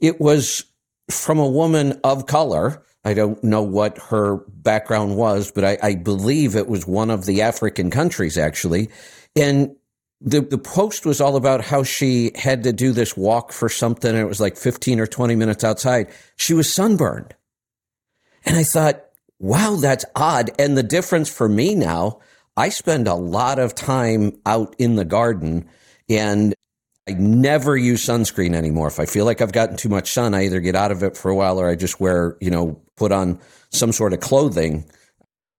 It 0.00 0.20
was 0.20 0.64
from 1.08 1.38
a 1.38 1.48
woman 1.48 2.00
of 2.04 2.26
color. 2.26 2.82
I 3.04 3.14
don't 3.14 3.42
know 3.42 3.62
what 3.62 3.96
her 3.98 4.44
background 4.48 5.16
was, 5.16 5.50
but 5.50 5.64
I, 5.64 5.78
I 5.82 5.94
believe 5.94 6.56
it 6.56 6.68
was 6.68 6.86
one 6.86 7.10
of 7.10 7.26
the 7.26 7.42
African 7.42 7.90
countries 7.90 8.36
actually. 8.36 8.90
And 9.36 9.76
the, 10.20 10.40
the 10.40 10.58
post 10.58 11.06
was 11.06 11.20
all 11.20 11.36
about 11.36 11.64
how 11.64 11.82
she 11.82 12.32
had 12.34 12.64
to 12.64 12.72
do 12.72 12.92
this 12.92 13.16
walk 13.16 13.52
for 13.52 13.68
something. 13.68 14.10
And 14.10 14.18
it 14.18 14.26
was 14.26 14.40
like 14.40 14.56
15 14.56 15.00
or 15.00 15.06
20 15.06 15.34
minutes 15.34 15.64
outside. 15.64 16.08
She 16.36 16.52
was 16.52 16.72
sunburned. 16.72 17.34
And 18.44 18.56
I 18.56 18.64
thought, 18.64 19.04
wow, 19.38 19.76
that's 19.76 20.04
odd. 20.14 20.50
And 20.58 20.76
the 20.76 20.82
difference 20.82 21.30
for 21.30 21.48
me 21.48 21.74
now, 21.74 22.20
I 22.56 22.68
spend 22.68 23.08
a 23.08 23.14
lot 23.14 23.58
of 23.58 23.74
time 23.74 24.38
out 24.44 24.76
in 24.78 24.96
the 24.96 25.04
garden 25.04 25.68
and 26.08 26.54
I 27.08 27.12
never 27.12 27.76
use 27.76 28.04
sunscreen 28.04 28.54
anymore. 28.54 28.88
If 28.88 29.00
I 29.00 29.06
feel 29.06 29.24
like 29.24 29.40
I've 29.40 29.52
gotten 29.52 29.76
too 29.76 29.88
much 29.88 30.12
sun, 30.12 30.34
I 30.34 30.44
either 30.44 30.60
get 30.60 30.76
out 30.76 30.92
of 30.92 31.02
it 31.02 31.16
for 31.16 31.30
a 31.30 31.34
while 31.34 31.58
or 31.58 31.68
I 31.68 31.76
just 31.76 32.00
wear, 32.00 32.36
you 32.40 32.50
know, 32.50 32.80
put 32.96 33.10
on 33.10 33.40
some 33.70 33.92
sort 33.92 34.12
of 34.12 34.20
clothing 34.20 34.84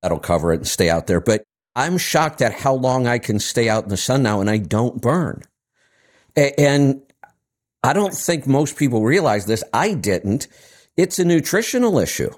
that'll 0.02 0.20
cover 0.20 0.54
it 0.54 0.58
and 0.58 0.68
stay 0.68 0.90
out 0.90 1.08
there. 1.08 1.20
But 1.20 1.44
I'm 1.76 1.98
shocked 1.98 2.42
at 2.42 2.54
how 2.54 2.74
long 2.74 3.08
I 3.08 3.18
can 3.18 3.40
stay 3.40 3.70
out 3.70 3.84
in 3.84 3.90
the 3.90 3.98
sun 3.98 4.24
now 4.24 4.42
and 4.42 4.50
I 4.50 4.58
don't 4.58 5.02
burn. 5.02 5.44
And 6.36 7.02
I 7.84 7.94
don't 7.94 8.14
think 8.14 8.46
most 8.46 8.78
people 8.78 9.04
realize 9.04 9.46
this. 9.46 9.64
I 9.74 9.94
didn't. 9.94 10.48
It's 10.98 11.20
a 11.20 11.26
nutritional 11.26 11.98
issue. 11.98 12.32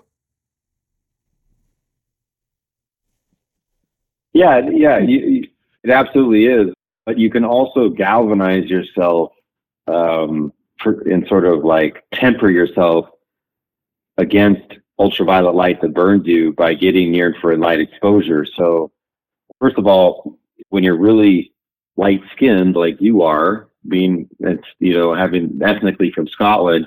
Yeah, 4.34 4.62
yeah, 4.72 4.98
you, 5.00 5.48
it 5.84 5.90
absolutely 5.90 6.46
is. 6.46 6.74
But 7.06 7.20
you 7.20 7.30
can 7.30 7.44
also 7.44 7.90
galvanize 7.90 8.66
yourself 8.66 9.34
um, 9.88 10.54
for, 10.80 11.02
and 11.02 11.28
sort 11.28 11.46
of 11.46 11.64
like 11.66 12.04
temper 12.14 12.50
yourself 12.50 13.10
against 14.18 14.78
ultraviolet 14.98 15.56
light 15.56 15.82
that 15.82 15.94
burns 15.94 16.26
you 16.26 16.54
by 16.54 16.74
getting 16.74 17.12
near 17.12 17.34
infrared 17.34 17.60
light 17.60 17.80
exposure. 17.80 18.46
So 18.56 18.92
first 19.64 19.78
of 19.78 19.88
all, 19.88 20.38
when 20.70 20.84
you're 20.84 20.97
really 20.97 21.53
light 21.95 22.22
skinned 22.34 22.76
like 22.76 22.99
you 22.99 23.22
are, 23.22 23.70
being 23.88 24.28
you 24.80 24.93
know 24.93 25.14
having 25.14 25.57
ethnically 25.64 26.11
from 26.11 26.28
Scotland, 26.28 26.86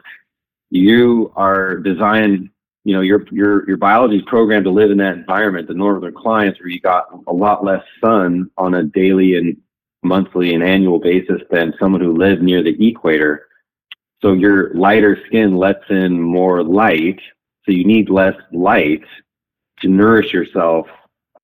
you 0.71 1.33
are 1.37 1.79
designed. 1.79 2.51
You 2.85 2.93
know 2.95 3.01
your 3.01 3.25
your 3.33 3.67
your 3.67 3.79
biology 3.79 4.19
is 4.19 4.25
programmed 4.27 4.67
to 4.67 4.71
live 4.71 4.91
in 4.91 4.99
that 4.99 5.15
environment, 5.15 5.69
the 5.69 5.75
northern 5.75 6.13
climates, 6.13 6.61
where 6.61 6.69
you 6.69 6.81
got 6.81 7.07
a 7.27 7.33
lot 7.33 7.65
less 7.65 7.83
sun 7.99 8.51
on 8.59 8.75
a 8.75 8.83
daily 8.83 9.37
and 9.37 9.57
monthly 10.03 10.55
and 10.55 10.63
annual 10.63 10.99
basis 10.99 11.41
than 11.51 11.75
someone 11.81 12.03
who 12.03 12.13
lived 12.13 12.43
near 12.43 12.63
the 12.63 12.77
equator. 12.87 13.49
So 14.21 14.35
your 14.35 14.75
lighter 14.75 15.19
skin 15.27 15.57
lets 15.57 15.89
in 15.89 16.21
more 16.21 16.63
light, 16.63 17.21
so 17.65 17.73
you 17.73 17.85
need 17.85 18.11
less 18.11 18.37
light 18.53 19.05
to 19.81 19.89
nourish 19.89 20.33
yourself 20.33 20.87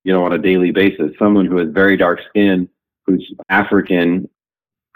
you 0.04 0.12
know, 0.12 0.24
on 0.24 0.32
a 0.32 0.38
daily 0.38 0.70
basis. 0.70 1.12
Someone 1.18 1.46
who 1.46 1.58
has 1.58 1.68
very 1.70 1.96
dark 1.96 2.20
skin, 2.28 2.68
who's 3.06 3.32
African, 3.48 4.28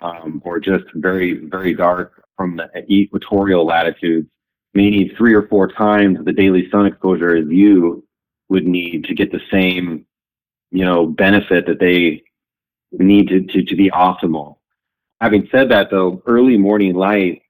um, 0.03 0.43
or 0.45 0.61
just 0.61 0.85
very, 0.95 1.35
very 1.47 1.75
dark 1.75 2.25
from 2.37 2.57
the 2.57 2.69
equatorial 2.91 3.65
latitudes 3.65 4.29
may 4.75 4.91
need 4.91 5.15
three 5.17 5.35
or 5.35 5.49
four 5.49 5.69
times 5.69 6.19
the 6.25 6.33
daily 6.33 6.69
sun 6.71 6.87
exposure 6.87 7.35
as 7.37 7.47
you 7.49 8.07
would 8.49 8.67
need 8.67 9.05
to 9.05 9.15
get 9.15 9.33
the 9.33 9.41
same, 9.51 10.07
you 10.71 10.85
know, 10.85 11.07
benefit 11.07 11.67
that 11.67 11.81
they 11.81 12.23
need 12.93 13.29
to, 13.29 13.43
to, 13.43 13.65
to 13.65 13.75
be 13.75 13.91
optimal. 13.91 14.57
Having 15.21 15.49
said 15.51 15.71
that 15.71 15.91
though, 15.91 16.23
early 16.27 16.59
morning 16.59 16.95
light 16.95 17.43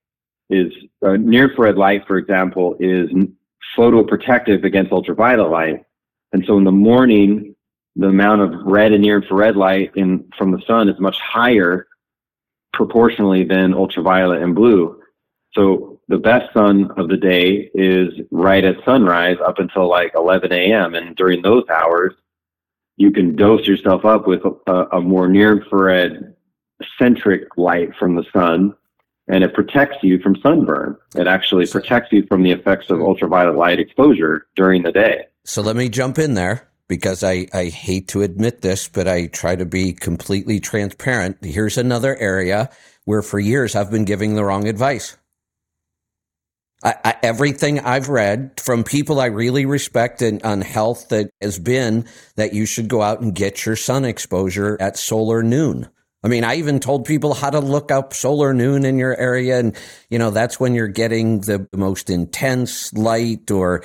is 0.49 0.73
uh, 1.05 1.17
near 1.17 1.49
infrared 1.49 1.77
light, 1.77 2.07
for 2.07 2.17
example, 2.17 2.77
is 2.79 3.11
photoprotective 3.77 4.65
against 4.65 4.93
ultraviolet 4.93 5.51
light. 5.51 5.85
And 6.33 6.45
so 6.47 6.59
in 6.59 6.64
the 6.64 6.72
morning, 6.72 7.55
the 7.97 8.09
amount 8.09 8.43
of 8.43 8.53
red 8.64 8.93
and 8.93 9.03
near 9.03 9.20
infrared 9.20 9.57
light 9.57 9.93
in 9.97 10.29
from 10.37 10.51
the 10.51 10.61
sun 10.66 10.89
is 10.89 11.01
much 11.01 11.18
higher 11.18 11.87
proportionally 12.72 13.45
than 13.45 13.72
ultraviolet 13.72 14.43
and 14.43 14.55
blue. 14.55 15.01
So 15.53 16.01
the 16.09 16.18
best 16.18 16.53
sun 16.53 16.91
of 16.99 17.09
the 17.09 17.16
day 17.16 17.70
is 17.74 18.12
right 18.31 18.64
at 18.64 18.85
sunrise 18.85 19.39
up 19.45 19.59
until 19.59 19.89
like 19.89 20.12
11 20.14 20.53
a.m. 20.53 20.95
And 20.95 21.16
during 21.16 21.43
those 21.43 21.64
hours, 21.68 22.12
you 22.97 23.11
can 23.11 23.35
dose 23.35 23.66
yourself 23.66 24.05
up 24.05 24.27
with 24.27 24.43
a, 24.66 24.72
a 24.93 25.01
more 25.01 25.29
near 25.29 25.59
infrared 25.59 26.35
centric 26.99 27.45
light 27.57 27.95
from 27.99 28.14
the 28.14 28.24
sun 28.33 28.74
and 29.29 29.43
it 29.43 29.55
protects 29.55 30.03
you 30.03 30.18
from 30.20 30.37
sunburn. 30.37 30.97
It 31.16 31.27
actually 31.27 31.66
protects 31.66 32.12
you 32.12 32.24
from 32.27 32.43
the 32.43 32.53
effects 32.53 32.91
of 32.91 33.01
ultraviolet 33.01 33.57
light 33.57 33.81
exposure 33.81 34.47
during 34.55 34.83
the 34.83 34.93
day. 34.93 35.27
So 35.45 35.62
let 35.62 35.77
me 35.77 35.89
jump 35.89 36.18
in 36.18 36.35
there 36.35 36.68
because 36.89 37.24
I, 37.24 37.47
I 37.53 37.66
hate 37.66 38.09
to 38.09 38.22
admit 38.22 38.62
this, 38.62 38.89
but 38.89 39.09
I 39.09 39.27
try 39.27 39.57
to 39.57 39.66
be 39.66 39.93
completely 39.93 40.61
transparent. 40.61 41.45
Here's 41.45 41.79
another 41.79 42.16
area 42.16 42.70
where 43.05 43.22
for 43.22 43.39
years 43.39 43.74
I've 43.74 43.91
been 43.91 44.05
giving 44.05 44.35
the 44.35 44.45
wrong 44.45 44.68
advice. 44.68 45.16
I, 46.85 46.95
I, 47.05 47.14
everything 47.22 47.81
I've 47.81 48.09
read 48.09 48.61
from 48.61 48.85
people 48.85 49.18
I 49.18 49.27
really 49.27 49.66
respect 49.66 50.22
and 50.22 50.43
on 50.43 50.61
health 50.61 51.09
that 51.09 51.31
has 51.41 51.59
been 51.59 52.07
that 52.37 52.53
you 52.53 52.66
should 52.66 52.89
go 52.89 53.03
out 53.03 53.20
and 53.20 53.35
get 53.35 53.64
your 53.64 53.77
sun 53.77 54.05
exposure 54.05 54.77
at 54.81 54.97
solar 54.97 55.43
noon. 55.43 55.89
I 56.27 56.29
mean, 56.29 56.43
I 56.43 56.57
even 56.57 56.81
told 56.81 57.05
people 57.05 57.35
how 57.35 57.51
to 57.51 57.61
look 57.61 57.93
up 57.93 58.12
solar 58.12 58.53
noon 58.53 58.85
in 58.85 58.99
your 58.99 59.16
area. 59.16 59.61
And, 59.61 59.77
you 60.11 60.18
know, 60.18 60.31
that's 60.33 60.59
when 60.59 60.74
you're 60.74 60.89
getting 60.89 61.43
the 61.43 61.68
most 61.72 62.11
intense 62.11 62.93
light 62.95 63.49
or 63.53 63.85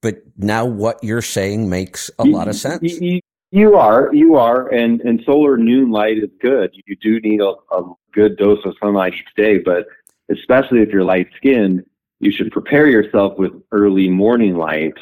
but 0.00 0.22
now 0.38 0.64
what 0.64 1.04
you're 1.04 1.20
saying 1.20 1.68
makes 1.68 2.10
a 2.18 2.24
lot 2.24 2.48
of 2.48 2.56
sense. 2.56 2.98
You, 2.98 3.20
you 3.50 3.74
are, 3.76 4.08
you 4.14 4.36
are, 4.36 4.68
and 4.68 5.02
and 5.02 5.20
solar 5.26 5.58
noon 5.58 5.90
light 5.90 6.16
is 6.16 6.30
good. 6.40 6.74
You 6.86 6.96
do 6.96 7.20
need 7.20 7.42
a, 7.42 7.52
a 7.70 7.92
good 8.12 8.38
dose 8.38 8.64
of 8.64 8.74
sunlight 8.82 9.12
each 9.12 9.34
day, 9.36 9.58
but 9.58 9.86
especially 10.30 10.80
if 10.80 10.88
you're 10.88 11.04
light 11.04 11.28
skinned, 11.36 11.84
you 12.20 12.32
should 12.32 12.50
prepare 12.52 12.86
yourself 12.86 13.36
with 13.36 13.52
early 13.70 14.08
morning 14.08 14.56
light 14.56 14.96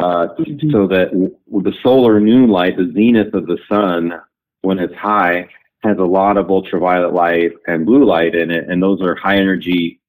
uh, 0.00 0.26
mm-hmm. 0.36 0.70
so 0.72 0.88
that 0.88 1.12
the 1.12 1.72
solar 1.84 2.18
noon 2.18 2.50
light, 2.50 2.76
the 2.76 2.90
zenith 2.92 3.32
of 3.32 3.46
the 3.46 3.58
sun, 3.68 4.20
when 4.62 4.80
it's 4.80 4.94
high, 4.96 5.48
has 5.82 5.98
a 5.98 6.04
lot 6.04 6.36
of 6.36 6.50
ultraviolet 6.50 7.12
light 7.12 7.52
and 7.66 7.86
blue 7.86 8.04
light 8.04 8.34
in 8.34 8.50
it, 8.50 8.68
and 8.68 8.82
those 8.82 9.00
are 9.02 9.14
high 9.14 9.36
energy 9.36 10.00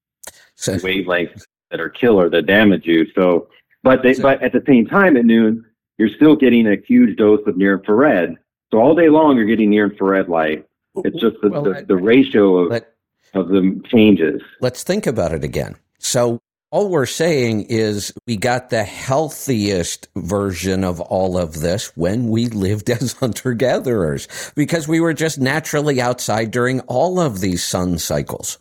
so, 0.55 0.75
wavelengths 0.77 1.43
that 1.71 1.79
are 1.79 1.89
killer 1.89 2.29
that 2.29 2.45
damage 2.45 2.85
you. 2.85 3.07
So 3.13 3.47
but 3.83 4.01
they, 4.01 4.13
so, 4.13 4.23
but 4.23 4.41
at 4.41 4.53
the 4.53 4.63
same 4.65 4.85
time 4.87 5.17
at 5.17 5.25
noon, 5.25 5.65
you're 5.97 6.09
still 6.09 6.35
getting 6.35 6.67
a 6.67 6.77
huge 6.77 7.17
dose 7.17 7.41
of 7.45 7.57
near 7.57 7.77
infrared. 7.77 8.37
So 8.71 8.79
all 8.79 8.95
day 8.95 9.09
long, 9.09 9.35
you're 9.35 9.45
getting 9.45 9.69
near 9.69 9.89
infrared 9.89 10.29
light. 10.29 10.65
It's 10.97 11.19
just 11.19 11.35
the, 11.41 11.49
well, 11.49 11.63
the, 11.63 11.85
the, 11.87 11.95
ratio 11.95 12.57
of, 12.57 12.71
let, 12.71 12.93
of 13.33 13.49
them 13.49 13.83
changes. 13.83 14.41
Let's 14.61 14.83
think 14.83 15.05
about 15.05 15.31
it 15.33 15.43
again. 15.43 15.75
So 15.99 16.39
all 16.73 16.89
we're 16.89 17.05
saying 17.05 17.61
is 17.69 18.11
we 18.25 18.35
got 18.35 18.71
the 18.71 18.83
healthiest 18.83 20.07
version 20.15 20.83
of 20.83 20.99
all 20.99 21.37
of 21.37 21.59
this 21.59 21.95
when 21.95 22.29
we 22.29 22.47
lived 22.47 22.89
as 22.89 23.13
hunter 23.19 23.53
gatherers 23.53 24.27
because 24.55 24.87
we 24.87 24.99
were 24.99 25.13
just 25.13 25.39
naturally 25.39 26.01
outside 26.01 26.49
during 26.49 26.79
all 26.81 27.19
of 27.19 27.41
these 27.41 27.63
sun 27.63 27.99
cycles. 27.99 28.57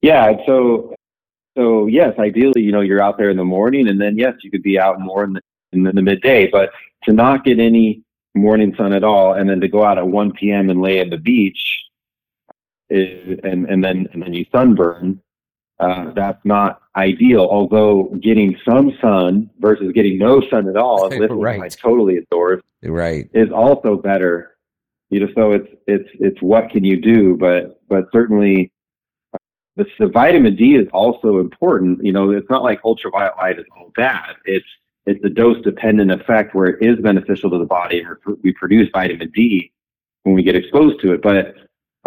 Yeah, 0.00 0.36
so 0.46 0.94
so 1.58 1.86
yes, 1.88 2.14
ideally, 2.20 2.62
you 2.62 2.70
know, 2.70 2.80
you're 2.80 3.02
out 3.02 3.18
there 3.18 3.30
in 3.30 3.36
the 3.36 3.44
morning, 3.44 3.88
and 3.88 4.00
then 4.00 4.16
yes, 4.16 4.34
you 4.44 4.50
could 4.52 4.62
be 4.62 4.78
out 4.78 5.00
more 5.00 5.24
in 5.24 5.32
the 5.32 5.40
in 5.72 5.82
the, 5.82 5.90
the 5.90 6.02
midday. 6.02 6.46
But 6.46 6.70
to 7.02 7.12
not 7.12 7.44
get 7.44 7.58
any 7.58 8.00
morning 8.36 8.76
sun 8.76 8.92
at 8.92 9.02
all, 9.02 9.32
and 9.32 9.50
then 9.50 9.60
to 9.62 9.66
go 9.66 9.82
out 9.82 9.98
at 9.98 10.06
1 10.06 10.32
p.m. 10.34 10.70
and 10.70 10.80
lay 10.80 11.00
at 11.00 11.10
the 11.10 11.18
beach, 11.18 11.85
is, 12.90 13.38
and 13.44 13.66
and 13.66 13.82
then 13.82 14.08
and 14.12 14.22
then 14.22 14.32
you 14.32 14.46
sunburn. 14.52 15.20
Uh, 15.78 16.10
that's 16.12 16.42
not 16.44 16.80
ideal. 16.96 17.46
Although 17.50 18.04
getting 18.22 18.56
some 18.66 18.96
sun 19.00 19.50
versus 19.58 19.92
getting 19.92 20.18
no 20.18 20.40
sun 20.48 20.68
at 20.68 20.76
all, 20.76 21.08
living 21.10 21.38
right. 21.38 21.60
like 21.60 21.76
totally 21.76 22.16
indoors, 22.16 22.62
right, 22.82 23.28
is 23.34 23.50
also 23.50 23.96
better. 23.96 24.56
You 25.10 25.20
know, 25.20 25.28
so 25.34 25.52
it's 25.52 25.68
it's 25.86 26.08
it's 26.14 26.40
what 26.42 26.70
can 26.70 26.82
you 26.84 27.00
do? 27.00 27.36
But 27.36 27.80
but 27.88 28.06
certainly 28.12 28.72
the, 29.76 29.86
the 29.98 30.08
vitamin 30.08 30.56
D 30.56 30.74
is 30.74 30.88
also 30.92 31.38
important. 31.38 32.04
You 32.04 32.12
know, 32.12 32.30
it's 32.30 32.48
not 32.50 32.62
like 32.62 32.80
ultraviolet 32.84 33.36
light 33.36 33.58
is 33.58 33.66
all 33.76 33.92
bad. 33.94 34.36
It's 34.46 34.66
it's 35.04 35.22
the 35.22 35.30
dose 35.30 35.62
dependent 35.62 36.10
effect 36.10 36.54
where 36.54 36.66
it 36.66 36.82
is 36.82 36.98
beneficial 37.00 37.50
to 37.50 37.58
the 37.58 37.64
body 37.64 38.00
and 38.00 38.36
we 38.42 38.52
produce 38.52 38.88
vitamin 38.92 39.30
D 39.30 39.72
when 40.24 40.34
we 40.34 40.42
get 40.42 40.56
exposed 40.56 41.00
to 41.02 41.12
it. 41.12 41.22
But 41.22 41.54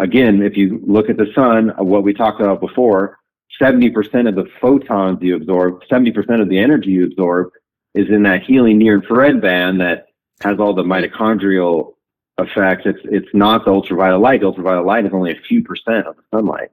again, 0.00 0.42
if 0.42 0.56
you 0.56 0.82
look 0.86 1.08
at 1.08 1.16
the 1.16 1.30
sun, 1.34 1.72
what 1.78 2.02
we 2.02 2.12
talked 2.12 2.40
about 2.40 2.60
before, 2.60 3.18
70% 3.60 4.28
of 4.28 4.34
the 4.34 4.48
photons 4.60 5.18
you 5.20 5.36
absorb, 5.36 5.82
70% 5.90 6.40
of 6.40 6.48
the 6.48 6.58
energy 6.58 6.90
you 6.90 7.04
absorb 7.04 7.50
is 7.94 8.08
in 8.08 8.22
that 8.22 8.42
healing 8.42 8.78
near 8.78 8.94
infrared 8.94 9.40
band 9.40 9.80
that 9.80 10.06
has 10.40 10.58
all 10.58 10.72
the 10.72 10.82
mitochondrial 10.82 11.94
effects. 12.38 12.82
It's, 12.86 13.00
it's 13.04 13.28
not 13.34 13.64
the 13.64 13.72
ultraviolet 13.72 14.20
light. 14.20 14.40
The 14.40 14.46
ultraviolet 14.46 14.86
light 14.86 15.04
is 15.04 15.12
only 15.12 15.32
a 15.32 15.40
few 15.46 15.62
percent 15.62 16.06
of 16.06 16.16
the 16.16 16.22
sunlight. 16.34 16.70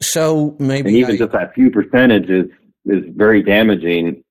So 0.00 0.54
maybe 0.58 0.90
and 0.90 0.96
even 0.96 1.14
I, 1.16 1.18
just 1.18 1.32
that 1.32 1.54
few 1.54 1.70
percentage 1.70 2.30
is, 2.30 2.46
is 2.86 3.04
very 3.14 3.42
damaging, 3.42 4.22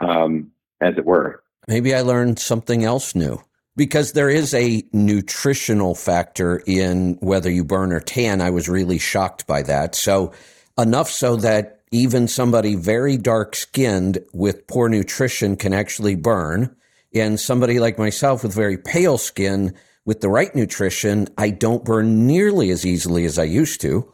um, 0.00 0.50
as 0.80 0.98
it 0.98 1.04
were. 1.04 1.42
maybe 1.68 1.94
I 1.94 2.02
learned 2.02 2.38
something 2.38 2.84
else 2.84 3.14
new 3.14 3.40
because 3.76 4.12
there 4.12 4.30
is 4.30 4.54
a 4.54 4.84
nutritional 4.92 5.94
factor 5.94 6.62
in 6.66 7.16
whether 7.20 7.50
you 7.50 7.64
burn 7.64 7.92
or 7.92 8.00
tan. 8.00 8.40
I 8.40 8.50
was 8.50 8.68
really 8.68 8.98
shocked 8.98 9.46
by 9.46 9.62
that. 9.62 9.94
So 9.94 10.32
enough 10.78 11.10
so 11.10 11.36
that 11.36 11.80
even 11.90 12.28
somebody 12.28 12.74
very 12.74 13.16
dark 13.16 13.54
skinned 13.56 14.18
with 14.32 14.66
poor 14.66 14.88
nutrition 14.88 15.56
can 15.56 15.72
actually 15.72 16.14
burn. 16.14 16.74
And 17.14 17.38
somebody 17.38 17.78
like 17.78 17.98
myself 17.98 18.42
with 18.42 18.52
very 18.52 18.76
pale 18.76 19.18
skin 19.18 19.74
with 20.04 20.20
the 20.20 20.28
right 20.28 20.54
nutrition, 20.54 21.28
I 21.38 21.50
don't 21.50 21.84
burn 21.84 22.26
nearly 22.26 22.70
as 22.70 22.84
easily 22.84 23.24
as 23.24 23.38
I 23.38 23.44
used 23.44 23.80
to. 23.82 24.12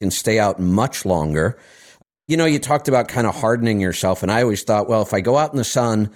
Can 0.00 0.10
stay 0.10 0.38
out 0.38 0.60
much 0.60 1.06
longer. 1.06 1.58
You 2.28 2.36
know, 2.36 2.44
you 2.44 2.58
talked 2.58 2.88
about 2.88 3.08
kind 3.08 3.26
of 3.26 3.34
hardening 3.34 3.80
yourself, 3.80 4.22
and 4.22 4.30
I 4.30 4.42
always 4.42 4.62
thought, 4.62 4.88
well, 4.88 5.02
if 5.02 5.14
I 5.14 5.20
go 5.20 5.36
out 5.36 5.52
in 5.52 5.56
the 5.56 5.64
sun 5.64 6.10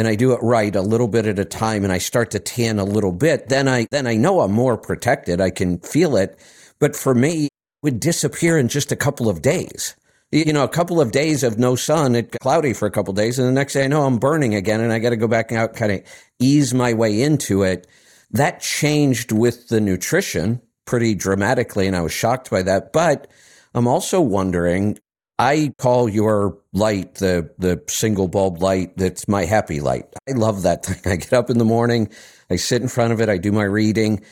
and 0.00 0.08
I 0.08 0.14
do 0.14 0.32
it 0.32 0.40
right 0.42 0.74
a 0.74 0.80
little 0.80 1.08
bit 1.08 1.26
at 1.26 1.38
a 1.38 1.44
time 1.44 1.84
and 1.84 1.92
I 1.92 1.98
start 1.98 2.30
to 2.30 2.38
tan 2.38 2.78
a 2.78 2.84
little 2.84 3.12
bit, 3.12 3.50
then 3.50 3.68
I 3.68 3.86
then 3.90 4.06
I 4.06 4.16
know 4.16 4.40
I'm 4.40 4.50
more 4.50 4.78
protected. 4.78 5.42
I 5.42 5.50
can 5.50 5.78
feel 5.80 6.16
it. 6.16 6.38
But 6.78 6.96
for 6.96 7.14
me, 7.14 7.44
it 7.44 7.50
would 7.82 8.00
disappear 8.00 8.56
in 8.56 8.68
just 8.68 8.90
a 8.92 8.96
couple 8.96 9.28
of 9.28 9.42
days. 9.42 9.94
You 10.32 10.54
know, 10.54 10.64
a 10.64 10.68
couple 10.68 11.02
of 11.02 11.12
days 11.12 11.42
of 11.42 11.58
no 11.58 11.76
sun, 11.76 12.14
it 12.14 12.30
cloudy 12.40 12.72
for 12.72 12.86
a 12.86 12.90
couple 12.90 13.10
of 13.10 13.18
days, 13.18 13.38
and 13.38 13.46
the 13.46 13.52
next 13.52 13.74
day 13.74 13.84
I 13.84 13.88
know 13.88 14.06
I'm 14.06 14.18
burning 14.18 14.54
again, 14.54 14.80
and 14.80 14.90
I 14.90 15.00
got 15.00 15.10
to 15.10 15.16
go 15.16 15.28
back 15.28 15.52
out, 15.52 15.74
kind 15.74 15.92
of 15.92 16.00
ease 16.38 16.72
my 16.72 16.94
way 16.94 17.20
into 17.20 17.62
it. 17.62 17.86
That 18.30 18.60
changed 18.60 19.32
with 19.32 19.68
the 19.68 19.82
nutrition 19.82 20.62
pretty 20.86 21.14
dramatically, 21.14 21.86
and 21.86 21.94
I 21.94 22.00
was 22.00 22.12
shocked 22.12 22.48
by 22.48 22.62
that. 22.62 22.94
But 22.94 23.30
I'm 23.74 23.86
also 23.86 24.18
wondering 24.22 24.98
I 25.40 25.72
call 25.78 26.06
your 26.06 26.58
light 26.74 27.14
the 27.14 27.50
the 27.56 27.82
single 27.88 28.28
bulb 28.28 28.60
light 28.60 28.94
that's 28.98 29.26
my 29.26 29.46
happy 29.46 29.80
light. 29.80 30.04
I 30.28 30.32
love 30.32 30.62
that 30.64 30.84
thing. 30.84 31.10
I 31.10 31.16
get 31.16 31.32
up 31.32 31.48
in 31.48 31.56
the 31.56 31.64
morning, 31.64 32.10
I 32.50 32.56
sit 32.56 32.82
in 32.82 32.88
front 32.88 33.14
of 33.14 33.22
it, 33.22 33.30
I 33.30 33.38
do 33.38 33.50
my 33.50 33.64
reading. 33.64 34.22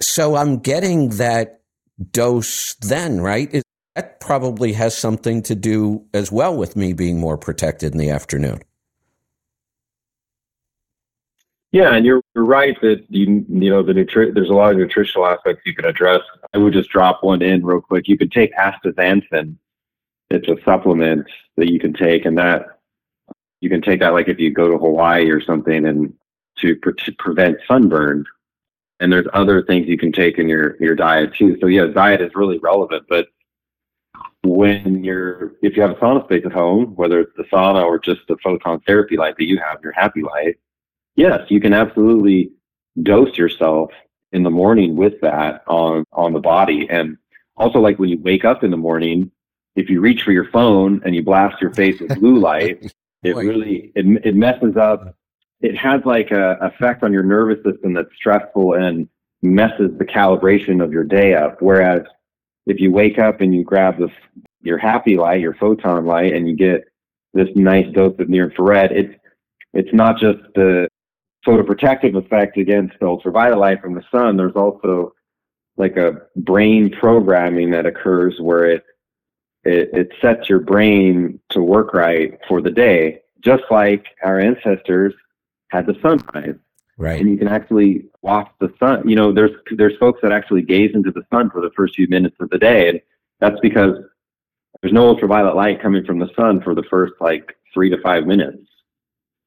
So 0.00 0.36
I'm 0.36 0.58
getting 0.58 1.08
that 1.16 1.62
dose 2.12 2.76
then, 2.76 3.20
right? 3.20 3.52
It, 3.52 3.64
that 3.96 4.20
probably 4.20 4.72
has 4.74 4.96
something 4.96 5.42
to 5.42 5.56
do 5.56 6.06
as 6.14 6.30
well 6.30 6.56
with 6.56 6.76
me 6.76 6.92
being 6.92 7.18
more 7.18 7.36
protected 7.36 7.92
in 7.92 7.98
the 7.98 8.10
afternoon. 8.10 8.60
Yeah, 11.72 11.92
and 11.92 12.06
you're, 12.06 12.20
you're 12.36 12.44
right 12.44 12.80
that 12.82 13.04
you 13.08 13.44
you 13.48 13.68
know 13.68 13.82
the 13.82 13.94
nutri- 13.94 14.32
there's 14.32 14.50
a 14.50 14.54
lot 14.54 14.70
of 14.70 14.78
nutritional 14.78 15.26
aspects 15.26 15.62
you 15.66 15.74
can 15.74 15.86
address. 15.86 16.20
I 16.54 16.58
would 16.58 16.72
just 16.72 16.90
drop 16.90 17.24
one 17.24 17.42
in 17.42 17.66
real 17.66 17.80
quick. 17.80 18.06
You 18.06 18.16
could 18.16 18.30
take 18.30 18.54
astaxanthin. 18.54 19.56
It's 20.30 20.48
a 20.48 20.56
supplement 20.64 21.26
that 21.56 21.70
you 21.70 21.78
can 21.78 21.92
take, 21.92 22.24
and 22.24 22.36
that 22.38 22.66
you 23.60 23.70
can 23.70 23.82
take 23.82 24.00
that 24.00 24.12
like 24.12 24.28
if 24.28 24.38
you 24.38 24.50
go 24.50 24.68
to 24.70 24.78
Hawaii 24.78 25.30
or 25.30 25.40
something, 25.40 25.86
and 25.86 26.12
to, 26.58 26.76
pre- 26.76 26.94
to 26.94 27.12
prevent 27.12 27.58
sunburn. 27.66 28.24
And 28.98 29.12
there's 29.12 29.26
other 29.34 29.62
things 29.62 29.88
you 29.88 29.98
can 29.98 30.12
take 30.12 30.38
in 30.38 30.48
your 30.48 30.76
your 30.80 30.94
diet 30.94 31.34
too. 31.34 31.58
So 31.60 31.66
yeah, 31.66 31.86
diet 31.86 32.22
is 32.22 32.30
really 32.34 32.58
relevant, 32.58 33.04
but 33.08 33.28
when 34.42 35.04
you're 35.04 35.52
if 35.62 35.76
you 35.76 35.82
have 35.82 35.90
a 35.90 35.94
sauna 35.96 36.24
space 36.24 36.44
at 36.46 36.52
home, 36.52 36.94
whether 36.96 37.20
it's 37.20 37.36
the 37.36 37.44
sauna 37.44 37.84
or 37.84 37.98
just 37.98 38.20
the 38.28 38.36
photon 38.42 38.80
therapy 38.80 39.16
light 39.16 39.36
that 39.36 39.46
you 39.46 39.58
have, 39.58 39.82
your 39.82 39.92
happy 39.92 40.22
light, 40.22 40.56
yes, 41.16 41.42
you 41.50 41.60
can 41.60 41.74
absolutely 41.74 42.52
dose 43.02 43.36
yourself 43.36 43.90
in 44.32 44.42
the 44.42 44.50
morning 44.50 44.96
with 44.96 45.20
that 45.20 45.62
on 45.66 46.04
on 46.12 46.32
the 46.32 46.40
body. 46.40 46.86
And 46.88 47.18
also 47.56 47.80
like 47.80 47.98
when 47.98 48.08
you 48.08 48.18
wake 48.18 48.44
up 48.44 48.64
in 48.64 48.70
the 48.70 48.76
morning, 48.76 49.30
if 49.76 49.88
you 49.88 50.00
reach 50.00 50.22
for 50.22 50.32
your 50.32 50.50
phone 50.50 51.00
and 51.04 51.14
you 51.14 51.22
blast 51.22 51.60
your 51.60 51.72
face 51.72 52.00
with 52.00 52.18
blue 52.18 52.38
light, 52.38 52.92
it 53.22 53.36
really 53.36 53.92
it, 53.94 54.26
it 54.26 54.34
messes 54.34 54.76
up 54.76 55.16
it 55.60 55.76
has 55.76 56.00
like 56.04 56.30
a 56.30 56.58
effect 56.60 57.02
on 57.02 57.12
your 57.12 57.22
nervous 57.22 57.62
system 57.64 57.94
that's 57.94 58.14
stressful 58.14 58.74
and 58.74 59.08
messes 59.42 59.96
the 59.98 60.04
calibration 60.04 60.82
of 60.82 60.92
your 60.92 61.04
day 61.04 61.34
up. 61.34 61.60
Whereas 61.60 62.02
if 62.66 62.80
you 62.80 62.90
wake 62.90 63.18
up 63.18 63.40
and 63.40 63.54
you 63.54 63.64
grab 63.64 63.98
this 63.98 64.10
your 64.62 64.78
happy 64.78 65.16
light, 65.16 65.40
your 65.40 65.54
photon 65.54 66.06
light, 66.06 66.34
and 66.34 66.48
you 66.48 66.56
get 66.56 66.84
this 67.32 67.48
nice 67.54 67.90
dose 67.92 68.18
of 68.18 68.28
near 68.28 68.50
infrared, 68.50 68.92
it's 68.92 69.14
it's 69.72 69.92
not 69.92 70.18
just 70.18 70.38
the 70.54 70.88
photoprotective 71.46 72.16
effect 72.16 72.56
against 72.56 72.98
the 72.98 73.06
ultraviolet 73.06 73.58
light 73.58 73.80
from 73.80 73.94
the 73.94 74.04
sun. 74.10 74.36
There's 74.36 74.56
also 74.56 75.12
like 75.76 75.96
a 75.96 76.22
brain 76.36 76.90
programming 76.90 77.70
that 77.70 77.86
occurs 77.86 78.40
where 78.40 78.64
it 78.64 78.84
it, 79.66 79.90
it 79.92 80.12
sets 80.20 80.48
your 80.48 80.60
brain 80.60 81.40
to 81.50 81.62
work 81.62 81.92
right 81.94 82.38
for 82.48 82.60
the 82.60 82.70
day, 82.70 83.20
just 83.40 83.64
like 83.70 84.06
our 84.22 84.38
ancestors 84.38 85.14
had 85.68 85.86
the 85.86 85.96
sunrise 86.00 86.56
Right. 86.98 87.20
and 87.20 87.28
you 87.28 87.36
can 87.36 87.48
actually 87.48 88.06
watch 88.22 88.48
the 88.58 88.72
sun. 88.78 89.06
You 89.06 89.16
know, 89.16 89.30
there's 89.30 89.50
there's 89.76 89.96
folks 89.98 90.20
that 90.22 90.32
actually 90.32 90.62
gaze 90.62 90.92
into 90.94 91.10
the 91.10 91.22
sun 91.30 91.50
for 91.50 91.60
the 91.60 91.70
first 91.76 91.94
few 91.94 92.08
minutes 92.08 92.36
of 92.40 92.48
the 92.48 92.58
day, 92.58 92.88
and 92.88 93.00
that's 93.38 93.60
because 93.60 93.98
there's 94.80 94.94
no 94.94 95.08
ultraviolet 95.08 95.56
light 95.56 95.82
coming 95.82 96.04
from 96.06 96.18
the 96.18 96.30
sun 96.34 96.62
for 96.62 96.74
the 96.74 96.84
first 96.84 97.12
like 97.20 97.54
three 97.74 97.90
to 97.90 98.00
five 98.00 98.26
minutes 98.26 98.66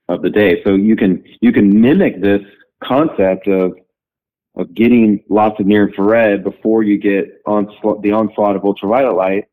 of 0.10 0.22
the 0.22 0.30
day. 0.30 0.62
So 0.64 0.76
you 0.76 0.96
can 0.96 1.24
you 1.42 1.52
can 1.52 1.82
mimic 1.82 2.22
this 2.22 2.44
concept 2.84 3.48
of 3.48 3.74
of 4.56 4.74
getting 4.76 5.24
lots 5.28 5.60
of 5.60 5.66
near 5.66 5.88
infrared 5.88 6.44
before 6.44 6.84
you 6.84 7.00
get 7.00 7.42
onslaught, 7.48 8.04
the 8.04 8.12
onslaught 8.12 8.58
of 8.58 8.64
ultraviolet 8.64 9.16
light 9.16 9.46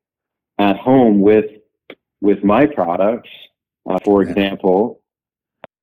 at 0.59 0.76
home 0.76 1.20
with 1.20 1.46
with 2.20 2.42
my 2.44 2.66
products. 2.66 3.28
Uh, 3.88 3.98
for 4.04 4.22
Yeah. 4.22 4.30
example, 4.30 5.00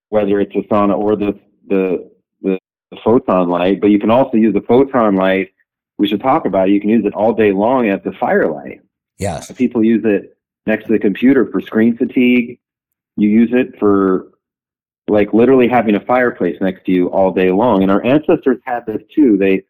whether 0.10 0.40
it's 0.40 0.54
a 0.56 0.62
sauna 0.64 0.98
or 0.98 1.16
the 1.16 1.40
the, 1.68 2.10
the 2.42 2.60
the 2.92 2.98
photon 3.04 3.50
light, 3.50 3.80
but 3.82 3.92
you 3.92 4.00
can 4.00 4.12
also 4.12 4.38
use 4.38 4.54
the 4.54 4.62
photon 4.62 5.16
light. 5.16 5.50
We 5.98 6.08
should 6.08 6.22
talk 6.22 6.46
about 6.46 6.68
it. 6.70 6.74
You 6.74 6.82
can 6.82 6.90
use 6.90 7.06
it 7.06 7.14
all 7.14 7.34
day 7.34 7.52
long 7.52 7.88
as 7.88 8.02
the 8.04 8.12
firelight. 8.14 8.82
Yes. 9.20 9.52
People 9.52 9.84
use 9.84 10.04
it 10.06 10.38
next 10.66 10.88
to 10.88 10.92
the 10.92 11.00
computer 11.00 11.46
for 11.52 11.62
screen 11.62 11.96
fatigue. 11.96 12.60
You 13.16 13.30
use 13.30 13.52
it 13.54 13.78
for 13.80 14.32
like 15.08 15.34
literally 15.34 15.68
having 15.68 15.96
a 15.96 16.00
fireplace 16.00 16.58
next 16.62 16.86
to 16.86 16.92
you 16.92 17.08
all 17.12 17.32
day 17.32 17.52
long. 17.52 17.84
And 17.84 17.92
our 17.92 18.04
ancestors 18.04 18.58
had 18.66 18.86
this 18.86 19.02
too. 19.16 19.38
They 19.38 19.64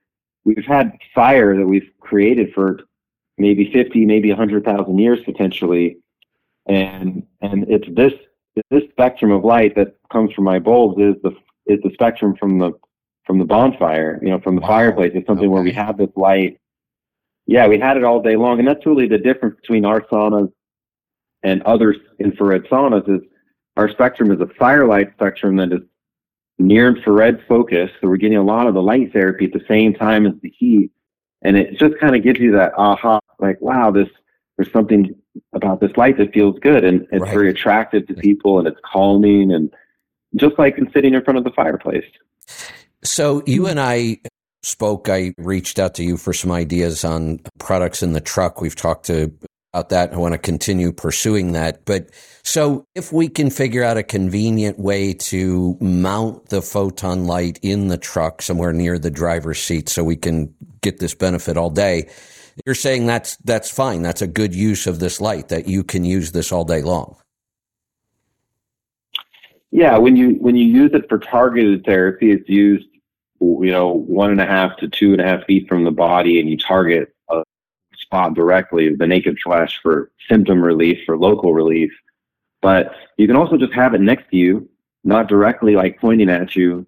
we've 0.45 0.65
had 0.65 0.97
fire 1.13 1.55
that 1.57 1.67
we've 1.67 1.89
created 1.99 2.53
for 2.53 2.79
maybe 3.37 3.71
50, 3.71 4.05
maybe 4.05 4.29
100,000 4.29 4.97
years 4.97 5.19
potentially. 5.23 5.97
And 6.67 7.23
and 7.41 7.65
it's 7.69 7.87
this 7.93 8.13
this 8.69 8.83
spectrum 8.91 9.31
of 9.31 9.43
light 9.43 9.75
that 9.75 9.95
comes 10.11 10.31
from 10.33 10.45
my 10.45 10.59
bulbs 10.59 11.01
is 11.01 11.15
the 11.23 11.31
is 11.65 11.79
the 11.83 11.91
spectrum 11.93 12.35
from 12.37 12.59
the 12.59 12.71
from 13.25 13.39
the 13.39 13.45
bonfire, 13.45 14.19
you 14.21 14.29
know, 14.29 14.39
from 14.39 14.55
the 14.55 14.61
Wow. 14.61 14.67
fireplace. 14.67 15.11
It's 15.15 15.27
something 15.27 15.49
where 15.49 15.63
we 15.63 15.71
have 15.71 15.97
this 15.97 16.09
light. 16.15 16.59
Yeah, 17.47 17.67
we 17.67 17.79
had 17.79 17.97
it 17.97 18.03
all 18.03 18.21
day 18.21 18.35
long, 18.37 18.59
and 18.59 18.67
that's 18.67 18.85
really 18.85 19.07
the 19.07 19.17
difference 19.17 19.55
between 19.59 19.83
our 19.85 20.01
saunas 20.01 20.51
and 21.43 21.61
other 21.63 21.95
infrared 22.19 22.63
saunas. 22.65 23.07
Is 23.09 23.21
our 23.75 23.89
spectrum 23.89 24.31
is 24.31 24.39
a 24.39 24.47
firelight 24.57 25.11
spectrum 25.13 25.57
that 25.57 25.73
is 25.73 25.81
near 26.59 26.95
infrared 26.95 27.41
focused, 27.47 27.95
so 27.99 28.07
we're 28.07 28.17
getting 28.17 28.37
a 28.37 28.43
lot 28.43 28.67
of 28.67 28.73
the 28.73 28.81
light 28.81 29.11
therapy 29.11 29.45
at 29.45 29.53
the 29.53 29.65
same 29.67 29.93
time 29.93 30.25
as 30.25 30.33
the 30.41 30.49
heat, 30.49 30.91
and 31.41 31.57
it 31.57 31.77
just 31.77 31.97
kind 31.99 32.15
of 32.15 32.23
gives 32.23 32.39
you 32.39 32.51
that 32.53 32.73
aha, 32.77 33.19
like 33.39 33.59
wow, 33.61 33.91
this 33.91 34.09
there's 34.57 34.71
something 34.71 35.15
about 35.53 35.79
this 35.79 35.91
light 35.97 36.17
that 36.17 36.33
feels 36.33 36.59
good, 36.59 36.83
and 36.83 37.07
it's 37.11 37.21
Right. 37.21 37.33
very 37.33 37.49
attractive 37.49 38.07
to 38.07 38.13
people, 38.13 38.59
and 38.59 38.67
it's 38.67 38.79
calming, 38.85 39.51
and 39.51 39.73
just 40.35 40.57
like 40.59 40.77
in 40.77 40.91
sitting 40.91 41.13
in 41.13 41.23
front 41.23 41.37
of 41.37 41.43
the 41.43 41.51
fireplace. 41.51 42.05
So 43.03 43.43
you 43.45 43.67
and 43.67 43.79
I 43.79 44.19
spoke. 44.63 45.09
I 45.09 45.33
reached 45.37 45.79
out 45.79 45.95
to 45.95 46.03
you 46.03 46.17
for 46.17 46.33
some 46.33 46.51
ideas 46.51 47.03
on 47.03 47.39
products 47.59 48.01
in 48.01 48.13
the 48.13 48.21
truck. 48.21 48.61
We've 48.61 48.75
talked 48.75 49.05
to 49.07 49.33
about 49.73 49.89
that. 49.89 50.13
I 50.13 50.17
want 50.17 50.33
to 50.33 50.37
continue 50.37 50.91
pursuing 50.91 51.53
that. 51.53 51.83
But 51.85 52.11
so 52.43 52.85
if 52.93 53.11
we 53.11 53.27
can 53.27 53.49
figure 53.49 53.83
out 53.83 53.97
a 53.97 54.03
convenient 54.03 54.79
way 54.79 55.13
to 55.13 55.77
mount 55.81 56.49
the 56.49 56.61
photon 56.61 57.25
light 57.25 57.59
in 57.63 57.87
the 57.87 57.97
truck 57.97 58.41
somewhere 58.41 58.71
near 58.71 58.99
the 58.99 59.09
driver's 59.09 59.59
seat 59.59 59.89
so 59.89 60.03
we 60.03 60.15
can 60.15 60.53
get 60.81 60.99
this 60.99 61.15
benefit 61.15 61.57
all 61.57 61.71
day, 61.71 62.09
you're 62.65 62.75
saying 62.75 63.05
that's 63.05 63.37
that's 63.37 63.69
fine. 63.69 64.01
That's 64.01 64.21
a 64.21 64.27
good 64.27 64.53
use 64.53 64.87
of 64.87 64.99
this 64.99 65.19
light 65.19 65.49
that 65.49 65.67
you 65.67 65.83
can 65.83 66.03
use 66.03 66.31
this 66.31 66.51
all 66.51 66.65
day 66.65 66.81
long. 66.81 67.15
Yeah, 69.71 69.97
when 69.97 70.15
you 70.15 70.35
when 70.35 70.55
you 70.55 70.65
use 70.65 70.91
it 70.93 71.09
for 71.09 71.17
targeted 71.17 71.83
therapy, 71.83 72.31
it's 72.31 72.47
used 72.47 72.87
you 73.39 73.71
know 73.71 73.89
one 73.89 74.29
and 74.29 74.39
a 74.39 74.45
half 74.45 74.77
to 74.77 74.87
two 74.87 75.13
and 75.13 75.21
a 75.21 75.25
half 75.25 75.45
feet 75.45 75.67
from 75.67 75.83
the 75.83 75.91
body, 75.91 76.39
and 76.39 76.49
you 76.49 76.57
target 76.57 77.13
a 77.29 77.43
spot 77.95 78.35
directly, 78.35 78.95
the 78.95 79.07
naked 79.07 79.39
flesh 79.43 79.79
for 79.81 80.11
symptom 80.29 80.61
relief, 80.61 80.99
for 81.05 81.17
local 81.17 81.53
relief. 81.53 81.91
But 82.61 82.93
you 83.17 83.25
can 83.27 83.35
also 83.35 83.57
just 83.57 83.73
have 83.73 83.93
it 83.93 84.01
next 84.01 84.29
to 84.29 84.37
you, 84.37 84.69
not 85.03 85.27
directly 85.27 85.75
like 85.75 85.99
pointing 85.99 86.29
at 86.29 86.55
you, 86.55 86.85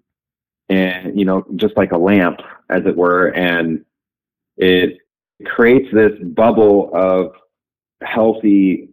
and 0.68 1.18
you 1.18 1.24
know 1.24 1.44
just 1.56 1.76
like 1.76 1.90
a 1.90 1.98
lamp, 1.98 2.40
as 2.70 2.86
it 2.86 2.96
were, 2.96 3.28
and 3.28 3.84
it 4.56 4.98
creates 5.44 5.88
this 5.92 6.12
bubble 6.22 6.90
of 6.94 7.32
healthy 8.02 8.88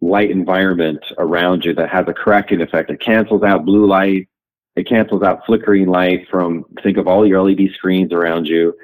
light 0.00 0.30
environment 0.30 1.02
around 1.18 1.64
you 1.64 1.74
that 1.74 1.90
has 1.90 2.06
a 2.08 2.12
correcting 2.12 2.60
effect. 2.60 2.90
It 2.90 3.00
cancels 3.00 3.42
out 3.42 3.64
blue 3.64 3.86
light. 3.86 4.28
It 4.76 4.88
cancels 4.88 5.22
out 5.22 5.46
flickering 5.46 5.88
light 5.88 6.26
from, 6.30 6.64
think 6.82 6.96
of 6.96 7.06
all 7.06 7.26
your 7.26 7.42
LED 7.42 7.70
screens 7.74 8.12
around 8.12 8.46
you. 8.46 8.76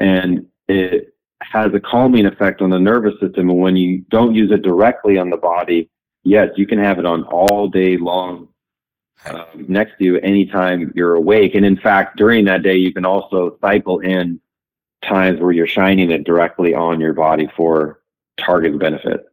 And 0.00 0.46
it 0.68 1.14
has 1.40 1.72
a 1.72 1.80
calming 1.80 2.26
effect 2.26 2.60
on 2.60 2.70
the 2.70 2.78
nervous 2.78 3.14
system. 3.20 3.48
And 3.50 3.58
when 3.58 3.76
you 3.76 4.04
don't 4.10 4.34
use 4.34 4.50
it 4.50 4.62
directly 4.62 5.18
on 5.18 5.30
the 5.30 5.36
body, 5.36 5.88
yes, 6.24 6.50
you 6.56 6.66
can 6.66 6.78
have 6.78 6.98
it 6.98 7.06
on 7.06 7.22
all 7.24 7.68
day 7.68 7.96
long 7.96 8.48
um, 9.26 9.46
next 9.68 9.98
to 9.98 10.04
you 10.04 10.18
anytime 10.18 10.92
you're 10.94 11.14
awake. 11.14 11.54
And 11.54 11.64
in 11.64 11.76
fact, 11.76 12.16
during 12.16 12.44
that 12.46 12.62
day, 12.62 12.76
you 12.76 12.92
can 12.92 13.04
also 13.04 13.56
cycle 13.60 14.00
in 14.00 14.40
times 15.02 15.40
where 15.40 15.52
you're 15.52 15.66
shining 15.66 16.10
it 16.10 16.24
directly 16.24 16.74
on 16.74 17.00
your 17.00 17.12
body 17.12 17.48
for 17.56 18.00
target 18.38 18.78
benefit. 18.78 19.26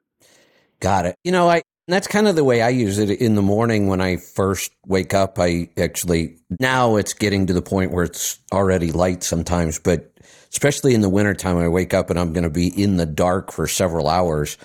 Got 0.80 1.06
it. 1.06 1.16
You 1.24 1.32
know, 1.32 1.50
I 1.50 1.64
that's 1.88 2.08
kind 2.08 2.28
of 2.28 2.36
the 2.36 2.44
way 2.46 2.62
I 2.62 2.70
use 2.70 2.98
it 2.98 3.10
in 3.10 3.36
the 3.36 3.42
morning 3.42 3.88
when 3.88 4.00
I 4.00 4.16
first 4.18 4.72
wake 4.86 5.14
up. 5.14 5.38
I 5.38 5.70
actually 5.78 6.38
now 6.60 6.96
it's 6.96 7.14
getting 7.14 7.48
to 7.48 7.54
the 7.54 7.62
point 7.62 7.92
where 7.92 8.06
it's 8.06 8.40
already 8.52 8.92
light 8.92 9.24
sometimes, 9.24 9.80
but 9.80 10.12
especially 10.52 10.94
in 10.94 11.02
the 11.02 11.10
wintertime 11.10 11.58
I 11.58 11.68
wake 11.68 11.94
up 11.94 12.10
and 12.10 12.18
I'm 12.18 12.32
going 12.32 12.44
to 12.44 12.50
be 12.50 12.68
in 12.68 12.98
the 12.98 13.06
dark 13.06 13.52
for 13.52 13.68
several 13.68 14.08
hours 14.08 14.58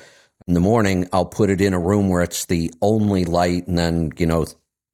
in 0.49 0.55
the 0.55 0.61
morning, 0.61 1.07
I'll 1.12 1.26
put 1.26 1.51
it 1.51 1.61
in 1.61 1.74
a 1.74 1.78
room 1.78 2.09
where 2.09 2.22
it's 2.22 2.46
the 2.46 2.72
only 2.80 3.26
light 3.26 3.68
and 3.68 3.76
then, 3.76 4.12
you 4.16 4.26
know, 4.26 4.46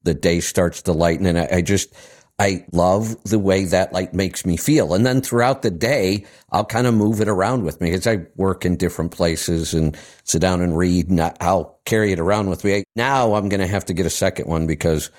the 0.02 0.12
day 0.12 0.40
starts 0.40 0.82
to 0.82 0.92
lighten 0.92 1.26
and 1.26 1.38
I, 1.38 1.48
I 1.52 1.60
just 1.62 1.94
I 2.38 2.64
love 2.72 3.22
the 3.22 3.38
way 3.38 3.64
that 3.66 3.92
light 3.92 4.12
makes 4.12 4.44
me 4.44 4.56
feel. 4.56 4.94
And 4.94 5.06
then 5.06 5.20
throughout 5.20 5.62
the 5.62 5.70
day, 5.70 6.24
I'll 6.50 6.64
kind 6.64 6.86
of 6.86 6.94
move 6.94 7.20
it 7.20 7.28
around 7.28 7.62
with 7.62 7.80
me 7.80 7.92
as 7.92 8.08
I 8.08 8.26
work 8.34 8.64
in 8.64 8.76
different 8.76 9.12
places 9.12 9.72
and 9.72 9.96
sit 10.24 10.40
down 10.40 10.60
and 10.60 10.76
read 10.76 11.10
and 11.10 11.20
I'll 11.40 11.78
carry 11.84 12.10
it 12.10 12.18
around 12.18 12.50
with 12.50 12.64
me. 12.64 12.82
Now 12.96 13.34
I'm 13.34 13.48
going 13.48 13.60
to 13.60 13.68
have 13.68 13.84
to 13.86 13.94
get 13.94 14.04
a 14.04 14.10
second 14.10 14.48
one 14.48 14.66
because 14.66 15.10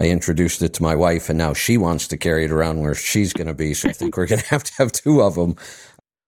I 0.00 0.08
introduced 0.08 0.60
it 0.60 0.74
to 0.74 0.82
my 0.82 0.96
wife 0.96 1.28
and 1.28 1.38
now 1.38 1.54
she 1.54 1.78
wants 1.78 2.08
to 2.08 2.16
carry 2.16 2.44
it 2.44 2.50
around 2.50 2.80
where 2.80 2.96
she's 2.96 3.32
going 3.32 3.46
to 3.46 3.54
be. 3.54 3.72
So 3.72 3.88
I 3.88 3.92
think 3.92 4.16
we're 4.16 4.26
going 4.26 4.42
to 4.42 4.48
have 4.48 4.64
to 4.64 4.72
have 4.78 4.90
two 4.90 5.22
of 5.22 5.36
them. 5.36 5.54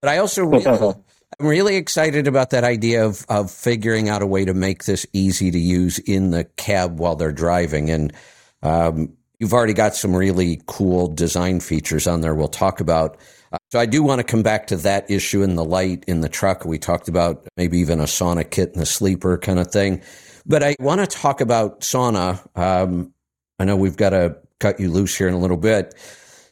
But 0.00 0.10
I 0.10 0.18
also 0.18 0.44
really, 0.46 0.66
I'm 0.66 1.46
really 1.46 1.74
excited 1.74 2.28
about 2.28 2.50
that 2.50 2.62
idea 2.62 3.04
of, 3.04 3.26
of 3.28 3.50
figuring 3.50 4.08
out 4.08 4.22
a 4.22 4.26
way 4.26 4.44
to 4.44 4.54
make 4.54 4.84
this 4.84 5.04
easy 5.12 5.50
to 5.50 5.58
use 5.58 5.98
in 5.98 6.30
the 6.30 6.44
cab 6.44 7.00
while 7.00 7.16
they're 7.16 7.32
driving. 7.32 7.90
And, 7.90 8.12
um, 8.62 9.17
You've 9.40 9.52
already 9.52 9.72
got 9.72 9.94
some 9.94 10.16
really 10.16 10.60
cool 10.66 11.06
design 11.06 11.60
features 11.60 12.06
on 12.06 12.22
there 12.22 12.34
we'll 12.34 12.48
talk 12.48 12.80
about. 12.80 13.18
So 13.70 13.78
I 13.78 13.86
do 13.86 14.02
want 14.02 14.18
to 14.18 14.24
come 14.24 14.42
back 14.42 14.66
to 14.68 14.76
that 14.78 15.10
issue 15.10 15.42
in 15.42 15.54
the 15.54 15.64
light 15.64 16.04
in 16.08 16.20
the 16.20 16.28
truck. 16.28 16.64
We 16.64 16.78
talked 16.78 17.08
about 17.08 17.46
maybe 17.56 17.78
even 17.78 18.00
a 18.00 18.04
sauna 18.04 18.48
kit 18.48 18.72
and 18.72 18.82
the 18.82 18.86
sleeper 18.86 19.38
kind 19.38 19.58
of 19.58 19.70
thing. 19.70 20.02
But 20.44 20.62
I 20.62 20.74
want 20.80 21.00
to 21.00 21.06
talk 21.06 21.40
about 21.40 21.80
sauna. 21.80 22.44
Um, 22.58 23.12
I 23.58 23.64
know 23.64 23.76
we've 23.76 23.96
got 23.96 24.10
to 24.10 24.36
cut 24.58 24.80
you 24.80 24.90
loose 24.90 25.16
here 25.16 25.28
in 25.28 25.34
a 25.34 25.38
little 25.38 25.56
bit. 25.56 25.94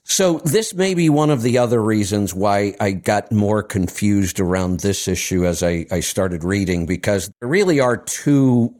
So 0.04 0.38
this 0.44 0.72
may 0.72 0.94
be 0.94 1.08
one 1.08 1.30
of 1.30 1.42
the 1.42 1.58
other 1.58 1.82
reasons 1.82 2.32
why 2.32 2.76
I 2.78 2.92
got 2.92 3.32
more 3.32 3.64
confused 3.64 4.38
around 4.38 4.80
this 4.80 5.08
issue 5.08 5.44
as 5.44 5.64
I, 5.64 5.86
I 5.90 5.98
started 6.00 6.44
reading, 6.44 6.86
because 6.86 7.28
there 7.40 7.48
really 7.48 7.80
are 7.80 7.96
two 7.96 8.72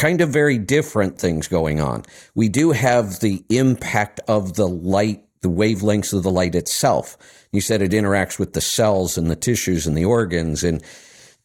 kind 0.00 0.22
of 0.22 0.30
very 0.30 0.56
different 0.56 1.18
things 1.18 1.46
going 1.46 1.78
on. 1.78 2.02
We 2.34 2.48
do 2.48 2.70
have 2.70 3.20
the 3.20 3.44
impact 3.50 4.18
of 4.28 4.54
the 4.54 4.66
light, 4.66 5.22
the 5.42 5.50
wavelengths 5.50 6.14
of 6.14 6.22
the 6.22 6.30
light 6.30 6.54
itself. 6.54 7.18
You 7.52 7.60
said 7.60 7.82
it 7.82 7.92
interacts 7.92 8.38
with 8.38 8.54
the 8.54 8.62
cells 8.62 9.18
and 9.18 9.30
the 9.30 9.36
tissues 9.36 9.86
and 9.86 9.94
the 9.94 10.06
organs. 10.06 10.64
And 10.64 10.82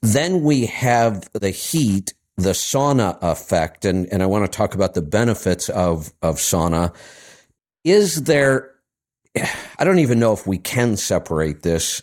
then 0.01 0.41
we 0.41 0.67
have 0.67 1.29
the 1.33 1.49
heat, 1.49 2.13
the 2.37 2.51
sauna 2.51 3.17
effect. 3.21 3.83
And, 3.83 4.07
and 4.09 4.23
I 4.23 4.25
want 4.25 4.49
to 4.49 4.57
talk 4.57 4.73
about 4.73 4.93
the 4.93 5.01
benefits 5.01 5.67
of, 5.67 6.13
of 6.21 6.37
sauna. 6.37 6.95
Is 7.83 8.23
there, 8.23 8.73
I 9.77 9.83
don't 9.83 9.99
even 9.99 10.17
know 10.17 10.31
if 10.31 10.47
we 10.47 10.59
can 10.59 10.95
separate 10.95 11.63
this 11.63 12.01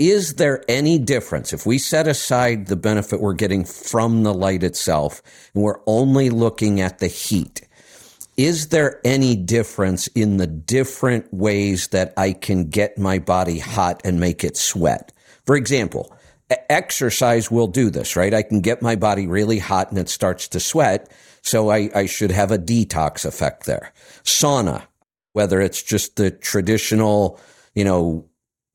is 0.00 0.36
there 0.36 0.64
any 0.66 0.98
difference 0.98 1.52
if 1.52 1.66
we 1.66 1.76
set 1.76 2.08
aside 2.08 2.66
the 2.66 2.74
benefit 2.74 3.20
we're 3.20 3.34
getting 3.34 3.66
from 3.66 4.22
the 4.22 4.32
light 4.32 4.62
itself 4.62 5.22
and 5.54 5.62
we're 5.62 5.82
only 5.86 6.30
looking 6.30 6.80
at 6.80 7.00
the 7.00 7.06
heat? 7.06 7.68
Is 8.38 8.68
there 8.68 8.98
any 9.04 9.36
difference 9.36 10.06
in 10.08 10.38
the 10.38 10.46
different 10.46 11.32
ways 11.34 11.88
that 11.88 12.14
I 12.16 12.32
can 12.32 12.70
get 12.70 12.96
my 12.96 13.18
body 13.18 13.58
hot 13.58 14.00
and 14.02 14.18
make 14.18 14.42
it 14.42 14.56
sweat? 14.56 15.12
For 15.44 15.54
example, 15.54 16.16
exercise 16.70 17.50
will 17.50 17.66
do 17.66 17.90
this, 17.90 18.16
right? 18.16 18.32
I 18.32 18.42
can 18.42 18.62
get 18.62 18.80
my 18.80 18.96
body 18.96 19.26
really 19.26 19.58
hot 19.58 19.90
and 19.90 19.98
it 19.98 20.08
starts 20.08 20.48
to 20.48 20.60
sweat. 20.60 21.12
So 21.42 21.70
I, 21.70 21.90
I 21.94 22.06
should 22.06 22.30
have 22.30 22.50
a 22.50 22.58
detox 22.58 23.26
effect 23.26 23.66
there. 23.66 23.92
Sauna, 24.24 24.84
whether 25.34 25.60
it's 25.60 25.82
just 25.82 26.16
the 26.16 26.30
traditional, 26.30 27.38
you 27.74 27.84
know, 27.84 28.29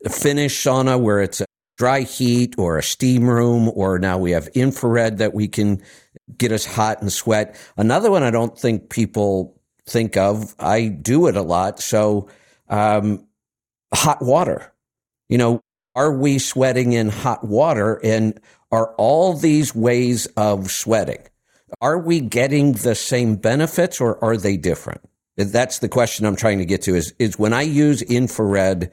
Finnish 0.09 0.63
sauna 0.63 0.99
where 0.99 1.21
it's 1.21 1.41
a 1.41 1.45
dry 1.77 2.01
heat 2.01 2.55
or 2.57 2.77
a 2.77 2.83
steam 2.83 3.29
room, 3.29 3.69
or 3.75 3.99
now 3.99 4.17
we 4.17 4.31
have 4.31 4.47
infrared 4.49 5.17
that 5.17 5.33
we 5.33 5.47
can 5.47 5.81
get 6.37 6.51
us 6.51 6.65
hot 6.65 7.01
and 7.01 7.11
sweat. 7.11 7.55
Another 7.77 8.09
one 8.09 8.23
I 8.23 8.31
don't 8.31 8.57
think 8.57 8.89
people 8.89 9.59
think 9.87 10.17
of. 10.17 10.55
I 10.59 10.87
do 10.87 11.27
it 11.27 11.35
a 11.35 11.41
lot. 11.41 11.79
So, 11.79 12.29
um, 12.69 13.27
hot 13.93 14.21
water. 14.21 14.71
You 15.29 15.37
know, 15.37 15.61
are 15.95 16.11
we 16.11 16.39
sweating 16.39 16.93
in 16.93 17.09
hot 17.09 17.43
water? 17.43 17.99
And 18.03 18.39
are 18.71 18.93
all 18.97 19.33
these 19.33 19.73
ways 19.75 20.25
of 20.37 20.69
sweating, 20.71 21.19
are 21.81 21.97
we 21.97 22.19
getting 22.19 22.73
the 22.73 22.95
same 22.95 23.35
benefits 23.35 24.01
or 24.01 24.23
are 24.23 24.37
they 24.37 24.57
different? 24.57 25.01
That's 25.37 25.79
the 25.79 25.89
question 25.89 26.25
I'm 26.25 26.35
trying 26.35 26.59
to 26.59 26.65
get 26.65 26.81
to 26.83 26.95
is, 26.95 27.13
is 27.19 27.37
when 27.37 27.53
I 27.53 27.61
use 27.61 28.01
infrared 28.01 28.91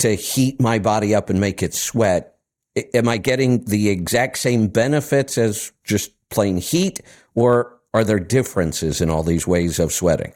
to 0.00 0.14
heat 0.14 0.60
my 0.60 0.78
body 0.78 1.14
up 1.14 1.30
and 1.30 1.40
make 1.40 1.62
it 1.62 1.74
sweat, 1.74 2.36
am 2.94 3.08
I 3.08 3.16
getting 3.16 3.64
the 3.64 3.88
exact 3.88 4.38
same 4.38 4.68
benefits 4.68 5.38
as 5.38 5.72
just 5.84 6.12
plain 6.30 6.56
heat, 6.56 7.00
or 7.34 7.78
are 7.92 8.04
there 8.04 8.20
differences 8.20 9.00
in 9.00 9.10
all 9.10 9.22
these 9.22 9.46
ways 9.46 9.78
of 9.78 9.92
sweating? 9.92 10.32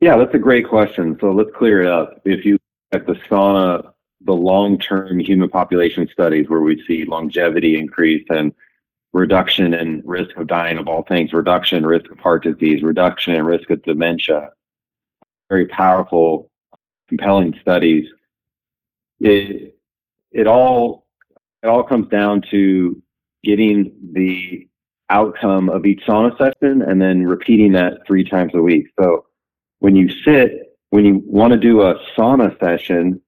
Yeah, 0.00 0.18
that's 0.18 0.34
a 0.34 0.38
great 0.38 0.68
question. 0.68 1.16
So 1.20 1.32
let's 1.32 1.50
clear 1.56 1.82
it 1.82 1.88
up. 1.88 2.20
If 2.24 2.44
you 2.44 2.58
look 2.92 3.02
at 3.02 3.06
the 3.06 3.14
sauna, 3.28 3.92
the 4.20 4.34
long-term 4.34 5.20
human 5.20 5.48
population 5.48 6.08
studies 6.12 6.48
where 6.48 6.60
we 6.60 6.82
see 6.86 7.04
longevity 7.04 7.78
increase 7.78 8.26
and 8.28 8.52
reduction 9.12 9.72
in 9.72 10.02
risk 10.04 10.36
of 10.36 10.46
dying 10.46 10.76
of 10.76 10.88
all 10.88 11.02
things, 11.02 11.32
reduction 11.32 11.78
in 11.78 11.86
risk 11.86 12.10
of 12.10 12.18
heart 12.18 12.42
disease, 12.42 12.82
reduction 12.82 13.34
in 13.34 13.46
risk 13.46 13.70
of 13.70 13.82
dementia, 13.82 14.50
very 15.48 15.66
powerful 15.66 16.50
compelling 17.08 17.54
studies. 17.60 18.06
It 19.20 19.78
it 20.32 20.46
all 20.46 21.06
it 21.62 21.68
all 21.68 21.82
comes 21.82 22.08
down 22.08 22.42
to 22.50 23.02
getting 23.42 23.92
the 24.12 24.68
outcome 25.08 25.68
of 25.68 25.86
each 25.86 26.00
sauna 26.06 26.36
session 26.36 26.82
and 26.82 27.00
then 27.00 27.26
repeating 27.26 27.72
that 27.72 28.06
three 28.06 28.24
times 28.24 28.52
a 28.54 28.60
week. 28.60 28.86
So 28.98 29.26
when 29.78 29.94
you 29.94 30.10
sit, 30.24 30.76
when 30.90 31.04
you 31.04 31.22
want 31.24 31.52
to 31.52 31.58
do 31.58 31.82
a 31.82 31.94
sauna 32.16 32.58
session, 32.58 33.20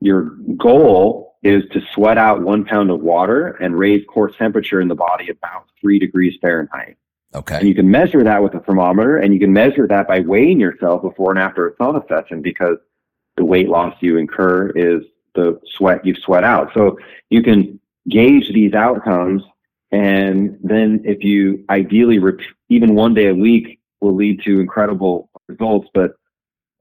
your 0.00 0.36
goal 0.56 1.36
is 1.42 1.62
to 1.72 1.80
sweat 1.94 2.18
out 2.18 2.42
one 2.42 2.64
pound 2.64 2.90
of 2.90 3.00
water 3.00 3.48
and 3.60 3.76
raise 3.76 4.04
core 4.08 4.30
temperature 4.30 4.80
in 4.80 4.88
the 4.88 4.94
body 4.94 5.28
about 5.30 5.66
three 5.80 5.98
degrees 5.98 6.36
Fahrenheit. 6.40 6.96
Okay. 7.34 7.58
And 7.58 7.68
you 7.68 7.74
can 7.74 7.90
measure 7.90 8.22
that 8.22 8.42
with 8.42 8.54
a 8.54 8.60
thermometer 8.60 9.16
and 9.16 9.32
you 9.32 9.40
can 9.40 9.52
measure 9.52 9.86
that 9.88 10.06
by 10.06 10.20
weighing 10.20 10.60
yourself 10.60 11.02
before 11.02 11.30
and 11.30 11.38
after 11.38 11.66
a 11.66 11.76
sauna 11.76 12.06
session 12.08 12.42
because 12.42 12.76
the 13.36 13.44
weight 13.44 13.68
loss 13.68 13.94
you 14.00 14.16
incur 14.18 14.70
is 14.70 15.02
the 15.34 15.58
sweat 15.76 16.04
you 16.04 16.14
sweat 16.14 16.44
out. 16.44 16.70
So 16.74 16.98
you 17.30 17.42
can 17.42 17.80
gauge 18.08 18.52
these 18.52 18.74
outcomes. 18.74 19.42
And 19.90 20.58
then 20.62 21.02
if 21.04 21.22
you 21.22 21.64
ideally, 21.70 22.18
rep- 22.18 22.40
even 22.68 22.94
one 22.94 23.14
day 23.14 23.28
a 23.28 23.34
week 23.34 23.80
will 24.00 24.14
lead 24.14 24.42
to 24.44 24.60
incredible 24.60 25.30
results. 25.48 25.88
But 25.94 26.12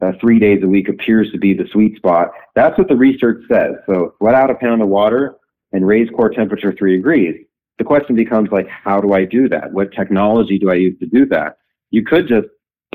uh, 0.01 0.13
three 0.19 0.39
days 0.39 0.63
a 0.63 0.67
week 0.67 0.89
appears 0.89 1.31
to 1.31 1.37
be 1.37 1.53
the 1.53 1.67
sweet 1.71 1.95
spot. 1.95 2.31
That's 2.55 2.77
what 2.77 2.87
the 2.87 2.95
research 2.95 3.43
says. 3.49 3.75
So 3.85 4.15
sweat 4.17 4.35
out 4.35 4.49
a 4.49 4.55
pound 4.55 4.81
of 4.81 4.87
water 4.87 5.35
and 5.71 5.85
raise 5.85 6.09
core 6.09 6.29
temperature 6.29 6.73
three 6.73 6.97
degrees. 6.97 7.45
The 7.77 7.83
question 7.83 8.15
becomes 8.15 8.49
like, 8.51 8.67
how 8.67 8.99
do 9.01 9.13
I 9.13 9.25
do 9.25 9.47
that? 9.49 9.71
What 9.71 9.91
technology 9.91 10.59
do 10.59 10.69
I 10.69 10.75
use 10.75 10.97
to 10.99 11.05
do 11.05 11.25
that? 11.27 11.57
You 11.91 12.03
could 12.03 12.27
just 12.27 12.47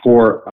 pour, 0.03 0.51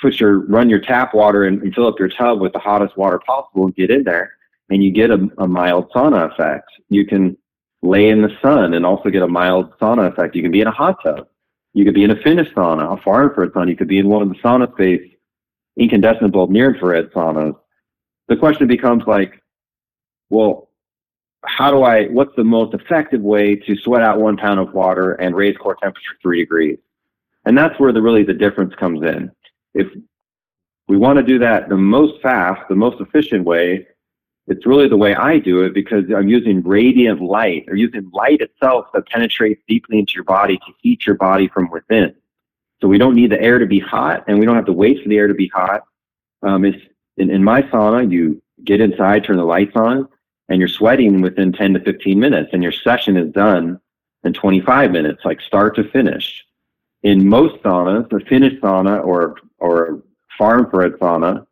put 0.00 0.20
your, 0.20 0.40
run 0.46 0.70
your 0.70 0.80
tap 0.80 1.14
water 1.14 1.44
and, 1.44 1.62
and 1.62 1.74
fill 1.74 1.86
up 1.86 1.98
your 1.98 2.08
tub 2.08 2.40
with 2.40 2.52
the 2.52 2.58
hottest 2.58 2.96
water 2.96 3.18
possible 3.18 3.64
and 3.64 3.74
get 3.74 3.90
in 3.90 4.04
there 4.04 4.32
and 4.70 4.82
you 4.82 4.90
get 4.90 5.10
a, 5.10 5.28
a 5.38 5.46
mild 5.46 5.90
sauna 5.90 6.32
effect. 6.32 6.70
You 6.88 7.04
can 7.04 7.36
lay 7.82 8.08
in 8.08 8.22
the 8.22 8.36
sun 8.40 8.74
and 8.74 8.86
also 8.86 9.10
get 9.10 9.22
a 9.22 9.28
mild 9.28 9.76
sauna 9.78 10.10
effect. 10.10 10.34
You 10.34 10.42
can 10.42 10.52
be 10.52 10.60
in 10.60 10.66
a 10.66 10.72
hot 10.72 11.02
tub. 11.02 11.26
You 11.74 11.84
could 11.84 11.94
be 11.94 12.04
in 12.04 12.10
a 12.10 12.16
Finnish 12.16 12.48
sauna, 12.52 12.98
a 12.98 13.02
far 13.02 13.24
infrared 13.24 13.52
sauna. 13.52 13.68
You 13.68 13.76
could 13.76 13.88
be 13.88 13.98
in 13.98 14.08
one 14.08 14.22
of 14.22 14.28
the 14.28 14.36
sauna 14.36 14.72
space 14.72 15.02
incandescent 15.76 16.32
bulb 16.32 16.50
near 16.50 16.72
infrared 16.72 17.12
saunas. 17.12 17.56
The 18.28 18.36
question 18.36 18.66
becomes 18.66 19.04
like, 19.06 19.42
well, 20.30 20.68
how 21.44 21.70
do 21.70 21.82
I, 21.82 22.06
what's 22.06 22.34
the 22.36 22.44
most 22.44 22.74
effective 22.74 23.22
way 23.22 23.56
to 23.56 23.76
sweat 23.76 24.02
out 24.02 24.20
one 24.20 24.36
pound 24.36 24.60
of 24.60 24.74
water 24.74 25.12
and 25.12 25.34
raise 25.34 25.56
core 25.56 25.76
temperature 25.82 26.16
three 26.22 26.40
degrees? 26.40 26.78
And 27.46 27.56
that's 27.56 27.78
where 27.80 27.92
the 27.92 28.02
really 28.02 28.24
the 28.24 28.34
difference 28.34 28.74
comes 28.74 29.02
in. 29.02 29.30
If 29.74 29.88
we 30.88 30.96
want 30.96 31.18
to 31.18 31.22
do 31.22 31.38
that 31.38 31.68
the 31.68 31.76
most 31.76 32.20
fast, 32.20 32.62
the 32.68 32.74
most 32.74 33.00
efficient 33.00 33.44
way, 33.44 33.86
it's 34.46 34.66
really 34.66 34.88
the 34.88 34.96
way 34.96 35.14
I 35.14 35.38
do 35.38 35.62
it 35.62 35.74
because 35.74 36.04
I'm 36.14 36.28
using 36.28 36.62
radiant 36.62 37.20
light 37.20 37.66
or 37.68 37.76
using 37.76 38.10
light 38.12 38.40
itself 38.40 38.86
that 38.92 39.06
penetrates 39.08 39.62
deeply 39.68 40.00
into 40.00 40.14
your 40.14 40.24
body 40.24 40.56
to 40.56 40.72
heat 40.80 41.06
your 41.06 41.14
body 41.14 41.46
from 41.46 41.70
within. 41.70 42.14
So 42.80 42.88
we 42.88 42.98
don't 42.98 43.14
need 43.14 43.30
the 43.30 43.40
air 43.40 43.58
to 43.58 43.66
be 43.66 43.78
hot 43.78 44.24
and 44.26 44.40
we 44.40 44.46
don't 44.46 44.56
have 44.56 44.64
to 44.66 44.72
wait 44.72 45.02
for 45.02 45.08
the 45.08 45.18
air 45.18 45.28
to 45.28 45.34
be 45.34 45.48
hot. 45.48 45.84
Um, 46.42 46.64
it's 46.64 46.82
in, 47.16 47.30
in 47.30 47.44
my 47.44 47.62
sauna, 47.62 48.10
you 48.10 48.42
get 48.64 48.80
inside, 48.80 49.24
turn 49.24 49.36
the 49.36 49.44
lights 49.44 49.76
on, 49.76 50.08
and 50.48 50.58
you're 50.58 50.68
sweating 50.68 51.20
within 51.20 51.52
10 51.52 51.74
to 51.74 51.80
15 51.80 52.18
minutes 52.18 52.50
and 52.52 52.62
your 52.62 52.72
session 52.72 53.16
is 53.16 53.32
done 53.32 53.80
in 54.24 54.32
25 54.32 54.90
minutes, 54.90 55.24
like 55.24 55.40
start 55.40 55.76
to 55.76 55.84
finish. 55.90 56.44
In 57.02 57.26
most 57.26 57.62
saunas, 57.62 58.12
a 58.12 58.24
Finnish 58.26 58.60
sauna 58.60 59.04
or, 59.04 59.36
or 59.58 60.02
far 60.36 60.58
infrared 60.58 60.92
sauna 60.94 61.46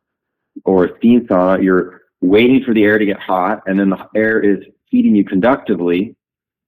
or 0.64 0.86
a 0.86 0.98
steam 0.98 1.26
sauna, 1.26 1.62
you're 1.62 2.02
waiting 2.20 2.62
for 2.64 2.74
the 2.74 2.84
air 2.84 2.98
to 2.98 3.06
get 3.06 3.18
hot, 3.18 3.62
and 3.66 3.78
then 3.78 3.90
the 3.90 4.08
air 4.14 4.40
is 4.40 4.58
heating 4.86 5.14
you 5.14 5.24
conductively 5.24 6.16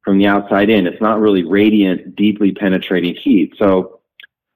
from 0.03 0.19
the 0.19 0.27
outside 0.27 0.71
in. 0.71 0.87
It's 0.87 1.01
not 1.01 1.21
really 1.21 1.45
radiant, 1.45 2.17
deeply 2.17 2.53
penetrating 2.53 3.15
heat. 3.17 3.55
So 3.59 4.01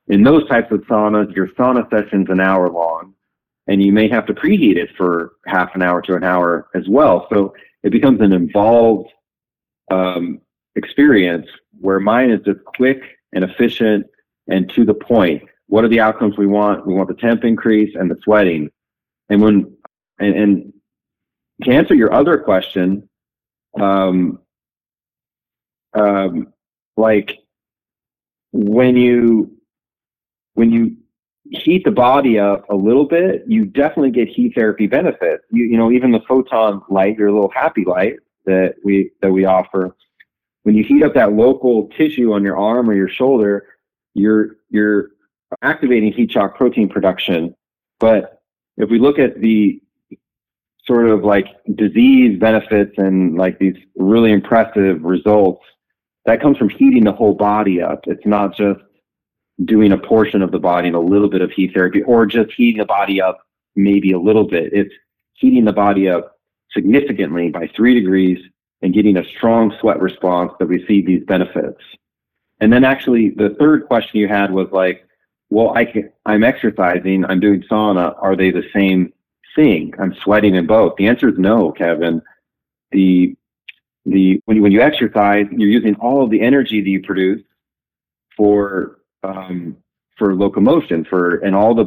in 0.09 0.23
those 0.23 0.49
types 0.49 0.71
of 0.73 0.81
saunas, 0.83 1.35
your 1.35 1.49
sauna 1.49 1.89
session's 1.91 2.31
an 2.31 2.41
hour 2.41 2.71
long, 2.71 3.15
and 3.67 3.83
you 3.83 3.93
may 3.93 4.09
have 4.09 4.27
to 4.27 4.35
preheat 4.35 4.77
it 4.77 4.91
for 4.97 5.33
half 5.47 5.75
an 5.75 5.83
hour 5.83 6.01
to 6.03 6.15
an 6.15 6.25
hour 6.25 6.69
as 6.75 6.89
well. 6.89 7.27
So 7.33 7.55
it 7.83 7.91
becomes 7.91 8.21
an 8.21 8.33
involved 8.33 9.11
um, 9.91 10.41
experience 10.77 11.47
where 11.81 12.01
mine 12.01 12.31
is 12.31 12.41
just 12.45 12.65
quick 12.65 13.03
and 13.33 13.45
efficient 13.45 14.07
and 14.49 14.71
to 14.71 14.85
the 14.85 14.95
point. 14.95 15.43
What 15.67 15.85
are 15.85 15.89
the 15.89 16.01
outcomes 16.01 16.37
we 16.37 16.47
want? 16.47 16.87
We 16.87 16.95
want 16.95 17.09
the 17.09 17.15
temp 17.15 17.45
increase 17.45 17.95
and 17.95 18.11
the 18.11 18.17
sweating. 18.23 18.71
And 19.29 19.41
when 19.41 19.77
and, 20.19 20.35
and 20.35 20.73
to 21.63 21.71
answer 21.71 21.95
your 21.95 22.13
other 22.13 22.39
question, 22.39 23.09
um, 23.81 24.41
um, 25.95 26.53
like 26.97 27.39
when 28.53 28.97
you 28.97 29.57
when 30.55 30.71
you 30.71 30.97
heat 31.51 31.85
the 31.85 31.91
body 31.91 32.39
up 32.39 32.69
a 32.71 32.75
little 32.75 33.07
bit, 33.07 33.45
you 33.47 33.65
definitely 33.65 34.11
get 34.11 34.29
heat 34.29 34.55
therapy 34.55 34.87
benefit. 34.87 35.41
You 35.51 35.65
you 35.65 35.77
know 35.77 35.91
even 35.91 36.13
the 36.13 36.21
photon 36.29 36.83
light, 36.89 37.17
your 37.17 37.33
little 37.33 37.53
happy 37.55 37.85
light 37.85 38.17
that 38.45 38.75
we 38.85 39.11
that 39.23 39.33
we 39.33 39.47
offer, 39.47 39.97
when 40.65 40.75
you 40.75 40.85
heat 40.85 41.03
up 41.03 41.15
that 41.15 41.33
local 41.33 41.89
tissue 41.97 42.33
on 42.33 42.43
your 42.43 42.57
arm 42.57 42.91
or 42.91 42.95
your 42.95 43.09
shoulder, 43.09 43.67
you're 44.15 44.57
you're 44.71 45.11
activating 45.63 46.13
heat 46.13 46.33
shock 46.33 46.57
protein 46.57 46.89
production. 46.89 47.55
But 48.01 48.41
if 48.77 48.91
we 48.91 48.99
look 48.99 49.19
at 49.19 49.41
the 49.41 49.81
sort 50.87 51.09
of 51.09 51.25
like 51.25 51.47
disease 51.75 52.39
benefits 52.39 52.93
and 52.99 53.37
like 53.37 53.59
these 53.59 53.77
really 53.97 54.33
impressive 54.33 55.03
results, 55.03 55.65
that 56.27 56.41
comes 56.41 56.59
from 56.59 56.69
heating 56.69 57.05
the 57.05 57.13
whole 57.13 57.35
body 57.35 57.83
up. 57.83 58.01
It's 58.07 58.27
not 58.27 58.57
just 58.57 58.81
doing 59.65 59.93
a 59.93 59.99
portion 59.99 60.43
of 60.43 60.51
the 60.51 60.59
body 60.59 60.89
and 60.89 60.97
a 60.97 61.01
little 61.01 61.29
bit 61.29 61.41
of 61.41 61.51
heat 61.53 61.73
therapy 61.75 62.03
or 62.03 62.27
just 62.27 62.53
heating 62.53 62.79
the 62.79 62.85
body 62.85 63.21
up 63.21 63.41
maybe 63.77 64.13
a 64.13 64.19
little 64.19 64.47
bit. 64.47 64.73
It's 64.73 64.95
heating 65.35 65.65
the 65.65 65.73
body 65.73 66.09
up 66.09 66.39
significantly 66.73 67.51
by 67.51 67.69
three 67.75 67.95
degrees 67.95 68.39
and 68.83 68.93
getting 68.93 69.17
a 69.17 69.25
strong 69.25 69.75
sweat 69.81 70.01
response 70.01 70.53
that 70.59 70.67
we 70.67 70.85
see 70.87 71.03
these 71.03 71.25
benefits. 71.25 71.81
And 72.61 72.73
then 72.73 72.85
actually 72.85 73.31
the 73.31 73.57
third 73.59 73.87
question 73.87 74.21
you 74.21 74.29
had 74.29 74.51
was 74.51 74.69
like, 74.71 75.07
well, 75.51 75.77
I 75.77 75.85
can, 75.85 76.11
I'm 76.25 76.45
exercising, 76.45 77.25
I'm 77.25 77.41
doing 77.41 77.63
sauna. 77.71 78.17
Are 78.21 78.37
they 78.37 78.51
the 78.51 78.69
same 78.73 79.13
thing. 79.55 79.95
I'm 79.99 80.15
sweating 80.15 80.55
in 80.55 80.67
both. 80.67 80.97
The 80.97 81.07
answer 81.07 81.29
is 81.29 81.39
no, 81.39 81.73
Kevin. 81.73 82.23
The 82.93 83.37
the 84.07 84.41
when 84.45 84.57
you, 84.57 84.63
when 84.63 84.73
you 84.73 84.81
exercise, 84.81 85.47
you're 85.51 85.69
using 85.69 85.95
all 85.97 86.23
of 86.23 86.31
the 86.31 86.41
energy 86.41 86.81
that 86.81 86.89
you 86.89 87.03
produce 87.03 87.43
for 88.37 88.99
um, 89.23 89.77
for 90.17 90.35
locomotion, 90.35 91.05
for 91.05 91.37
and 91.37 91.55
all 91.55 91.75
the 91.75 91.87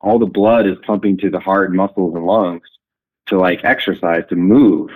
all 0.00 0.18
the 0.18 0.26
blood 0.26 0.66
is 0.66 0.76
pumping 0.86 1.16
to 1.18 1.30
the 1.30 1.40
heart, 1.40 1.72
muscles, 1.72 2.14
and 2.14 2.24
lungs 2.24 2.68
to 3.26 3.38
like 3.38 3.64
exercise 3.64 4.24
to 4.28 4.36
move. 4.36 4.90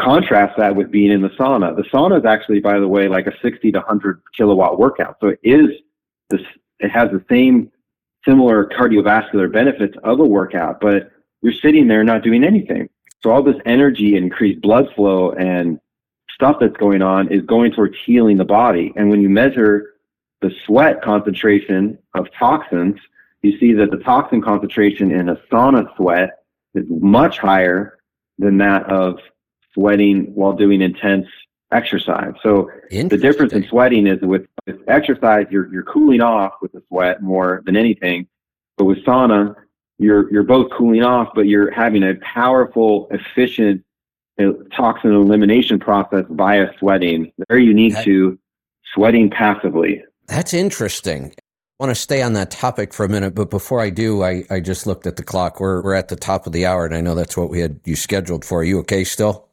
Contrast 0.00 0.56
that 0.58 0.74
with 0.74 0.90
being 0.90 1.12
in 1.12 1.22
the 1.22 1.28
sauna. 1.30 1.76
The 1.76 1.84
sauna 1.84 2.18
is 2.18 2.24
actually, 2.24 2.60
by 2.60 2.78
the 2.78 2.88
way, 2.88 3.08
like 3.08 3.26
a 3.26 3.32
60 3.40 3.72
to 3.72 3.78
100 3.78 4.22
kilowatt 4.36 4.78
workout. 4.78 5.16
So 5.20 5.28
it 5.28 5.38
is 5.42 5.68
this. 6.30 6.40
It 6.80 6.90
has 6.90 7.10
the 7.10 7.24
same 7.30 7.70
similar 8.26 8.66
cardiovascular 8.66 9.52
benefits 9.52 9.96
of 10.02 10.18
a 10.18 10.24
workout, 10.24 10.80
but 10.80 11.12
you're 11.42 11.52
sitting 11.52 11.86
there 11.86 12.02
not 12.02 12.22
doing 12.22 12.42
anything. 12.42 12.88
So 13.22 13.30
all 13.30 13.42
this 13.42 13.60
energy 13.64 14.16
increased 14.16 14.60
blood 14.60 14.88
flow 14.94 15.32
and 15.32 15.78
stuff 16.30 16.56
that's 16.60 16.76
going 16.76 17.00
on 17.00 17.28
is 17.28 17.42
going 17.42 17.72
towards 17.72 17.96
healing 18.04 18.36
the 18.36 18.44
body. 18.44 18.92
And 18.96 19.08
when 19.08 19.20
you 19.20 19.28
measure 19.28 19.94
the 20.40 20.50
sweat 20.66 21.02
concentration 21.02 21.98
of 22.14 22.26
toxins, 22.32 22.98
you 23.42 23.58
see 23.58 23.72
that 23.74 23.90
the 23.90 23.98
toxin 23.98 24.42
concentration 24.42 25.10
in 25.12 25.28
a 25.28 25.36
sauna 25.50 25.94
sweat 25.96 26.42
is 26.74 26.84
much 26.88 27.38
higher 27.38 27.98
than 28.38 28.58
that 28.58 28.84
of 28.90 29.18
sweating 29.74 30.32
while 30.34 30.52
doing 30.52 30.80
intense 30.80 31.26
exercise. 31.72 32.32
So 32.42 32.70
the 32.90 33.18
difference 33.18 33.52
in 33.52 33.66
sweating 33.66 34.06
is 34.06 34.20
with, 34.22 34.46
with 34.66 34.78
exercise, 34.88 35.46
you're, 35.50 35.70
you're 35.72 35.82
cooling 35.82 36.20
off 36.20 36.52
with 36.62 36.72
the 36.72 36.82
sweat 36.88 37.22
more 37.22 37.62
than 37.66 37.76
anything. 37.76 38.28
But 38.78 38.84
with 38.84 38.98
sauna, 39.04 39.54
you're, 39.98 40.32
you're 40.32 40.44
both 40.44 40.70
cooling 40.70 41.02
off, 41.02 41.28
but 41.34 41.42
you're 41.42 41.70
having 41.70 42.02
a 42.02 42.14
powerful, 42.16 43.08
efficient 43.10 43.84
uh, 44.40 44.52
toxin 44.74 45.12
elimination 45.12 45.78
process 45.78 46.24
via 46.30 46.68
sweating, 46.78 47.32
very 47.48 47.64
unique 47.64 47.94
that, 47.94 48.04
to 48.04 48.38
sweating 48.92 49.30
passively. 49.30 50.02
That's 50.26 50.54
interesting. 50.54 51.32
I 51.36 51.84
want 51.84 51.90
to 51.90 52.00
stay 52.00 52.22
on 52.22 52.34
that 52.34 52.50
topic 52.50 52.92
for 52.94 53.04
a 53.04 53.08
minute, 53.08 53.34
but 53.34 53.50
before 53.50 53.80
I 53.80 53.90
do, 53.90 54.22
I, 54.22 54.44
I 54.48 54.60
just 54.60 54.86
looked 54.86 55.06
at 55.06 55.16
the 55.16 55.24
clock. 55.24 55.58
We're, 55.60 55.82
we're 55.82 55.94
at 55.94 56.08
the 56.08 56.16
top 56.16 56.46
of 56.46 56.52
the 56.52 56.66
hour, 56.66 56.86
and 56.86 56.94
I 56.94 57.00
know 57.00 57.14
that's 57.14 57.36
what 57.36 57.50
we 57.50 57.60
had 57.60 57.80
you 57.84 57.96
scheduled 57.96 58.44
for. 58.44 58.60
Are 58.60 58.64
you 58.64 58.78
okay 58.80 59.04
still? 59.04 59.48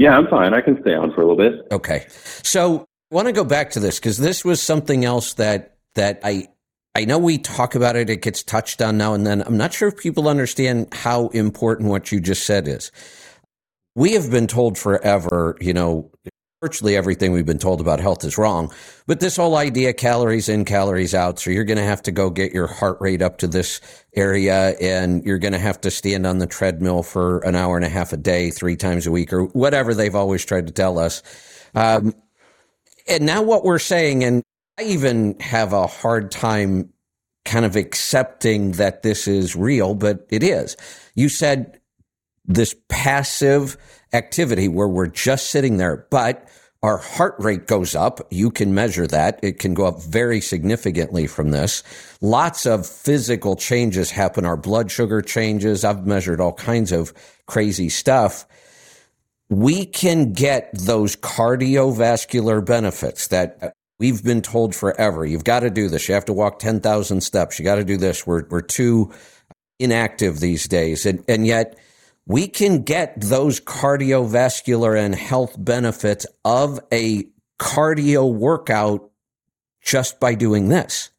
Yeah, 0.00 0.16
I'm 0.16 0.28
fine. 0.28 0.54
I 0.54 0.62
can 0.62 0.80
stay 0.80 0.94
on 0.94 1.12
for 1.12 1.20
a 1.20 1.28
little 1.28 1.36
bit. 1.36 1.70
Okay. 1.70 2.06
So 2.42 2.86
I 3.12 3.14
want 3.14 3.26
to 3.26 3.32
go 3.32 3.44
back 3.44 3.72
to 3.72 3.80
this 3.80 3.98
because 3.98 4.16
this 4.16 4.42
was 4.46 4.62
something 4.62 5.04
else 5.04 5.34
that 5.34 5.76
that 5.94 6.20
I 6.24 6.48
I 6.94 7.04
know 7.04 7.18
we 7.18 7.36
talk 7.36 7.74
about 7.74 7.96
it, 7.96 8.08
it 8.08 8.22
gets 8.22 8.42
touched 8.42 8.80
on 8.80 8.96
now 8.96 9.12
and 9.12 9.26
then. 9.26 9.42
I'm 9.42 9.58
not 9.58 9.74
sure 9.74 9.88
if 9.88 9.98
people 9.98 10.26
understand 10.26 10.88
how 10.94 11.28
important 11.28 11.90
what 11.90 12.10
you 12.10 12.18
just 12.18 12.46
said 12.46 12.66
is. 12.66 12.90
We 13.94 14.12
have 14.12 14.30
been 14.30 14.46
told 14.46 14.78
forever, 14.78 15.58
you 15.60 15.74
know, 15.74 16.10
virtually 16.60 16.94
everything 16.94 17.32
we've 17.32 17.46
been 17.46 17.58
told 17.58 17.80
about 17.80 18.00
health 18.00 18.22
is 18.22 18.36
wrong. 18.36 18.70
But 19.06 19.20
this 19.20 19.36
whole 19.36 19.56
idea, 19.56 19.94
calories 19.94 20.46
in, 20.46 20.66
calories 20.66 21.14
out. 21.14 21.38
So 21.38 21.50
you're 21.50 21.64
going 21.64 21.78
to 21.78 21.84
have 21.84 22.02
to 22.02 22.12
go 22.12 22.28
get 22.28 22.52
your 22.52 22.66
heart 22.66 22.98
rate 23.00 23.22
up 23.22 23.38
to 23.38 23.46
this 23.46 23.80
area 24.14 24.76
and 24.78 25.24
you're 25.24 25.38
going 25.38 25.54
to 25.54 25.58
have 25.58 25.80
to 25.80 25.90
stand 25.90 26.26
on 26.26 26.36
the 26.36 26.46
treadmill 26.46 27.02
for 27.02 27.38
an 27.40 27.56
hour 27.56 27.76
and 27.76 27.86
a 27.86 27.88
half 27.88 28.12
a 28.12 28.18
day, 28.18 28.50
three 28.50 28.76
times 28.76 29.06
a 29.06 29.10
week 29.10 29.32
or 29.32 29.44
whatever 29.44 29.94
they've 29.94 30.14
always 30.14 30.44
tried 30.44 30.66
to 30.66 30.72
tell 30.72 30.98
us. 30.98 31.22
Um, 31.74 32.14
and 33.08 33.24
now 33.24 33.42
what 33.42 33.64
we're 33.64 33.78
saying, 33.78 34.22
and 34.22 34.42
I 34.78 34.82
even 34.82 35.40
have 35.40 35.72
a 35.72 35.86
hard 35.86 36.30
time 36.30 36.92
kind 37.46 37.64
of 37.64 37.74
accepting 37.74 38.72
that 38.72 39.02
this 39.02 39.26
is 39.26 39.56
real, 39.56 39.94
but 39.94 40.26
it 40.28 40.42
is. 40.42 40.76
You 41.14 41.30
said 41.30 41.80
this 42.44 42.74
passive 42.90 43.78
activity 44.12 44.68
where 44.68 44.88
we're 44.88 45.06
just 45.06 45.50
sitting 45.50 45.76
there. 45.76 46.06
But 46.10 46.48
our 46.82 46.96
heart 46.96 47.34
rate 47.38 47.66
goes 47.66 47.94
up. 47.94 48.20
You 48.30 48.50
can 48.50 48.72
measure 48.72 49.06
that. 49.06 49.38
It 49.42 49.58
can 49.58 49.74
go 49.74 49.84
up 49.84 50.02
very 50.02 50.40
significantly 50.40 51.26
from 51.26 51.50
this. 51.50 51.82
Lots 52.22 52.64
of 52.64 52.86
physical 52.86 53.54
changes 53.54 54.10
happen. 54.10 54.46
Our 54.46 54.56
blood 54.56 54.90
sugar 54.90 55.20
changes. 55.20 55.84
I've 55.84 56.06
measured 56.06 56.40
all 56.40 56.54
kinds 56.54 56.90
of 56.90 57.12
crazy 57.46 57.90
stuff. 57.90 58.46
We 59.50 59.84
can 59.84 60.32
get 60.32 60.70
those 60.72 61.16
cardiovascular 61.16 62.64
benefits 62.64 63.28
that 63.28 63.58
uh, 63.60 63.70
we've 63.98 64.24
been 64.24 64.40
told 64.40 64.74
forever. 64.74 65.26
You've 65.26 65.44
got 65.44 65.60
to 65.60 65.70
do 65.70 65.88
this. 65.88 66.08
You 66.08 66.14
have 66.14 66.24
to 66.26 66.32
walk 66.32 66.60
10,000 66.60 67.20
steps. 67.20 67.58
You 67.58 67.64
got 67.64 67.74
to 67.74 67.84
do 67.84 67.98
this. 67.98 68.26
We're, 68.26 68.46
we're 68.48 68.62
too 68.62 69.12
inactive 69.78 70.40
these 70.40 70.66
days. 70.66 71.04
And, 71.04 71.22
and 71.28 71.46
yet, 71.46 71.78
we 72.26 72.48
can 72.48 72.82
get 72.82 73.20
those 73.20 73.60
cardiovascular 73.60 74.98
and 74.98 75.14
health 75.14 75.56
benefits 75.58 76.26
of 76.44 76.80
a 76.92 77.24
cardio 77.58 78.32
workout 78.32 79.10
just 79.82 80.20
by 80.20 80.34
doing 80.34 80.68
this. 80.68 81.10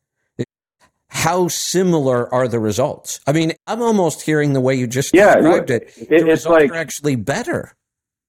How 1.09 1.49
similar 1.49 2.33
are 2.33 2.47
the 2.47 2.59
results? 2.59 3.19
I 3.27 3.33
mean, 3.33 3.51
I'm 3.67 3.81
almost 3.81 4.21
hearing 4.21 4.53
the 4.53 4.61
way 4.61 4.75
you 4.75 4.87
just 4.87 5.13
yeah, 5.13 5.35
described 5.35 5.69
it. 5.69 5.93
it 5.97 6.09
the 6.09 6.23
results 6.23 6.45
like, 6.45 6.71
are 6.71 6.75
actually 6.75 7.17
better 7.17 7.75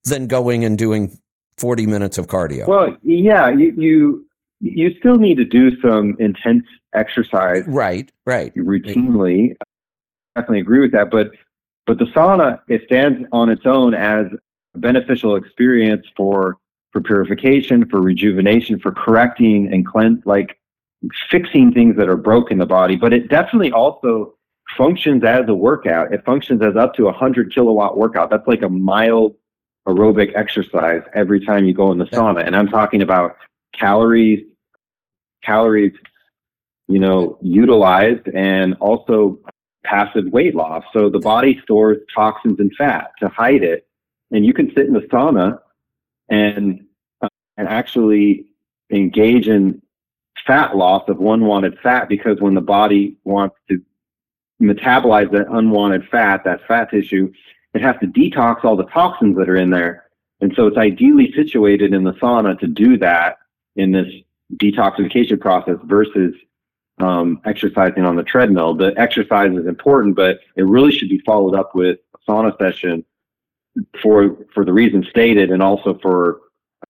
than 0.04 0.26
going 0.26 0.64
and 0.64 0.76
doing 0.76 1.16
40 1.58 1.86
minutes 1.86 2.18
of 2.18 2.26
cardio. 2.26 2.66
Well, 2.66 2.96
yeah, 3.04 3.50
you, 3.50 3.72
you 3.76 4.26
you 4.60 4.90
still 4.98 5.16
need 5.16 5.36
to 5.36 5.44
do 5.44 5.80
some 5.80 6.16
intense 6.18 6.64
exercise. 6.94 7.64
Right, 7.66 8.10
right. 8.26 8.54
Routinely. 8.54 9.54
I 9.60 10.40
definitely 10.40 10.60
agree 10.60 10.80
with 10.80 10.92
that. 10.92 11.10
But 11.10 11.32
but 11.86 11.98
the 11.98 12.06
sauna, 12.06 12.60
it 12.68 12.82
stands 12.86 13.26
on 13.32 13.48
its 13.48 13.66
own 13.66 13.94
as 13.94 14.26
a 14.74 14.78
beneficial 14.78 15.36
experience 15.36 16.06
for 16.16 16.58
for 16.92 17.00
purification, 17.00 17.88
for 17.88 18.00
rejuvenation, 18.02 18.78
for 18.78 18.92
correcting 18.92 19.72
and 19.72 19.86
cleanse, 19.86 20.24
like 20.26 20.58
fixing 21.30 21.72
things 21.72 21.96
that 21.96 22.08
are 22.08 22.18
broken 22.18 22.54
in 22.54 22.58
the 22.58 22.66
body. 22.66 22.96
But 22.96 23.14
it 23.14 23.28
definitely 23.28 23.72
also 23.72 24.34
functions 24.76 25.24
as 25.24 25.48
a 25.48 25.54
workout. 25.54 26.12
It 26.12 26.24
functions 26.24 26.62
as 26.62 26.76
up 26.76 26.94
to 26.94 27.08
a 27.08 27.12
hundred 27.12 27.52
kilowatt 27.52 27.96
workout. 27.96 28.30
That's 28.30 28.46
like 28.46 28.62
a 28.62 28.68
mild 28.68 29.34
aerobic 29.88 30.32
exercise 30.36 31.02
every 31.14 31.44
time 31.44 31.64
you 31.64 31.74
go 31.74 31.90
in 31.92 31.98
the 31.98 32.04
sauna. 32.06 32.46
And 32.46 32.54
I'm 32.54 32.68
talking 32.68 33.02
about 33.02 33.36
calories, 33.74 34.44
calories, 35.42 35.92
you 36.88 36.98
know, 36.98 37.38
utilized 37.40 38.28
and 38.28 38.74
also 38.74 39.38
passive 39.84 40.26
weight 40.26 40.54
loss. 40.54 40.84
So 40.92 41.08
the 41.08 41.18
body 41.18 41.60
stores 41.62 41.98
toxins 42.14 42.60
and 42.60 42.72
fat 42.76 43.12
to 43.20 43.28
hide 43.28 43.62
it. 43.62 43.86
And 44.30 44.46
you 44.46 44.54
can 44.54 44.68
sit 44.74 44.86
in 44.86 44.92
the 44.92 45.00
sauna 45.00 45.58
and, 46.28 46.86
uh, 47.20 47.28
and 47.56 47.68
actually 47.68 48.46
engage 48.90 49.48
in 49.48 49.82
fat 50.46 50.76
loss 50.76 51.08
of 51.08 51.20
unwanted 51.20 51.78
fat 51.82 52.08
because 52.08 52.40
when 52.40 52.54
the 52.54 52.60
body 52.60 53.16
wants 53.24 53.56
to 53.68 53.80
metabolize 54.60 55.30
that 55.32 55.46
unwanted 55.50 56.08
fat, 56.08 56.44
that 56.44 56.66
fat 56.66 56.90
tissue, 56.90 57.32
it 57.74 57.82
has 57.82 57.96
to 58.00 58.06
detox 58.06 58.64
all 58.64 58.76
the 58.76 58.86
toxins 58.86 59.36
that 59.36 59.48
are 59.48 59.56
in 59.56 59.70
there. 59.70 60.04
And 60.40 60.52
so 60.56 60.66
it's 60.66 60.76
ideally 60.76 61.32
situated 61.34 61.94
in 61.94 62.04
the 62.04 62.12
sauna 62.14 62.58
to 62.60 62.66
do 62.66 62.96
that 62.98 63.38
in 63.76 63.92
this 63.92 64.08
detoxification 64.54 65.40
process 65.40 65.76
versus 65.84 66.34
um, 66.98 67.40
exercising 67.44 68.04
on 68.04 68.16
the 68.16 68.22
treadmill. 68.22 68.74
The 68.74 68.94
exercise 68.96 69.52
is 69.52 69.66
important, 69.66 70.16
but 70.16 70.40
it 70.56 70.62
really 70.62 70.92
should 70.92 71.08
be 71.08 71.22
followed 71.24 71.54
up 71.54 71.74
with 71.74 71.98
a 72.14 72.30
sauna 72.30 72.56
session 72.58 73.04
for 74.02 74.36
for 74.54 74.64
the 74.64 74.72
reasons 74.72 75.08
stated, 75.08 75.50
and 75.50 75.62
also 75.62 75.98
for 76.02 76.40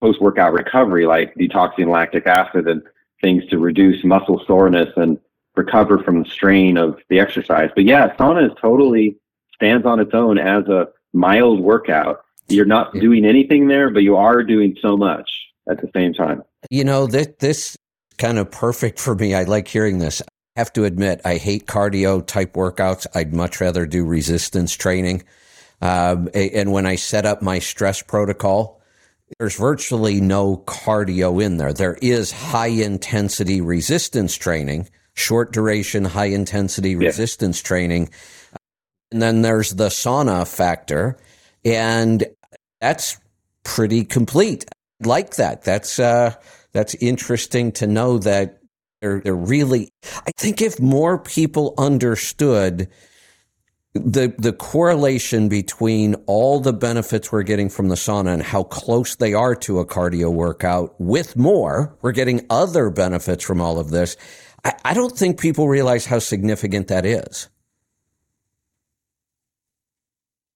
post 0.00 0.20
workout 0.20 0.52
recovery, 0.52 1.06
like 1.06 1.34
detoxing 1.36 1.88
lactic 1.88 2.26
acid 2.26 2.66
and 2.66 2.82
things 3.20 3.46
to 3.46 3.58
reduce 3.58 4.02
muscle 4.04 4.42
soreness 4.46 4.88
and 4.96 5.18
recover 5.54 5.98
from 5.98 6.22
the 6.22 6.28
strain 6.28 6.76
of 6.76 6.98
the 7.08 7.20
exercise. 7.20 7.70
But 7.74 7.84
yeah, 7.84 8.14
sauna 8.16 8.50
is 8.50 8.56
totally 8.60 9.16
stands 9.54 9.86
on 9.86 10.00
its 10.00 10.12
own 10.12 10.38
as 10.38 10.66
a 10.66 10.88
mild 11.12 11.60
workout. 11.60 12.24
You're 12.48 12.66
not 12.66 12.92
doing 12.94 13.24
anything 13.24 13.68
there, 13.68 13.90
but 13.90 14.02
you 14.02 14.16
are 14.16 14.42
doing 14.42 14.76
so 14.82 14.96
much 14.96 15.30
at 15.70 15.80
the 15.80 15.88
same 15.94 16.12
time. 16.12 16.42
You 16.70 16.84
know, 16.84 17.06
that 17.06 17.38
this 17.38 17.76
kind 18.18 18.38
of 18.38 18.50
perfect 18.50 19.00
for 19.00 19.14
me. 19.14 19.34
I 19.34 19.44
like 19.44 19.68
hearing 19.68 19.98
this. 19.98 20.22
I 20.22 20.60
have 20.60 20.72
to 20.74 20.84
admit, 20.84 21.20
I 21.24 21.36
hate 21.36 21.66
cardio 21.66 22.26
type 22.26 22.54
workouts. 22.54 23.06
I'd 23.14 23.32
much 23.32 23.60
rather 23.60 23.86
do 23.86 24.04
resistance 24.04 24.74
training. 24.74 25.22
Um, 25.80 26.28
and 26.34 26.72
when 26.72 26.86
I 26.86 26.96
set 26.96 27.26
up 27.26 27.42
my 27.42 27.58
stress 27.58 28.02
protocol, 28.02 28.80
there's 29.38 29.56
virtually 29.56 30.20
no 30.20 30.58
cardio 30.58 31.42
in 31.42 31.56
there. 31.56 31.72
There 31.72 31.98
is 32.02 32.30
high 32.30 32.66
intensity 32.66 33.60
resistance 33.60 34.36
training, 34.36 34.88
short 35.14 35.52
duration, 35.52 36.04
high 36.04 36.26
intensity 36.26 36.90
yeah. 36.90 37.08
resistance 37.08 37.60
training. 37.60 38.10
And 39.10 39.20
then 39.22 39.42
there's 39.42 39.70
the 39.70 39.88
sauna 39.88 40.46
factor. 40.46 41.16
And 41.64 42.24
that's 42.80 43.18
pretty 43.64 44.04
complete. 44.04 44.66
Like 45.00 45.36
that. 45.36 45.62
That's, 45.64 45.98
uh, 45.98 46.34
that's 46.72 46.94
interesting 46.96 47.72
to 47.72 47.86
know 47.86 48.18
that 48.18 48.58
they're, 49.00 49.20
they're 49.20 49.34
really, 49.34 49.90
I 50.26 50.30
think 50.36 50.62
if 50.62 50.80
more 50.80 51.18
people 51.18 51.74
understood 51.76 52.88
the 53.94 54.34
the 54.38 54.52
correlation 54.52 55.48
between 55.48 56.14
all 56.26 56.60
the 56.60 56.72
benefits 56.72 57.30
we're 57.30 57.42
getting 57.42 57.68
from 57.68 57.88
the 57.88 57.94
sauna 57.94 58.32
and 58.32 58.42
how 58.42 58.62
close 58.62 59.16
they 59.16 59.34
are 59.34 59.54
to 59.54 59.80
a 59.80 59.86
cardio 59.86 60.32
workout 60.32 60.98
with 60.98 61.36
more 61.36 61.94
we're 62.00 62.12
getting 62.12 62.46
other 62.48 62.88
benefits 62.88 63.44
from 63.44 63.60
all 63.60 63.78
of 63.78 63.90
this 63.90 64.16
I, 64.64 64.72
I 64.86 64.94
don't 64.94 65.16
think 65.16 65.38
people 65.38 65.68
realize 65.68 66.06
how 66.06 66.20
significant 66.20 66.88
that 66.88 67.04
is. 67.04 67.48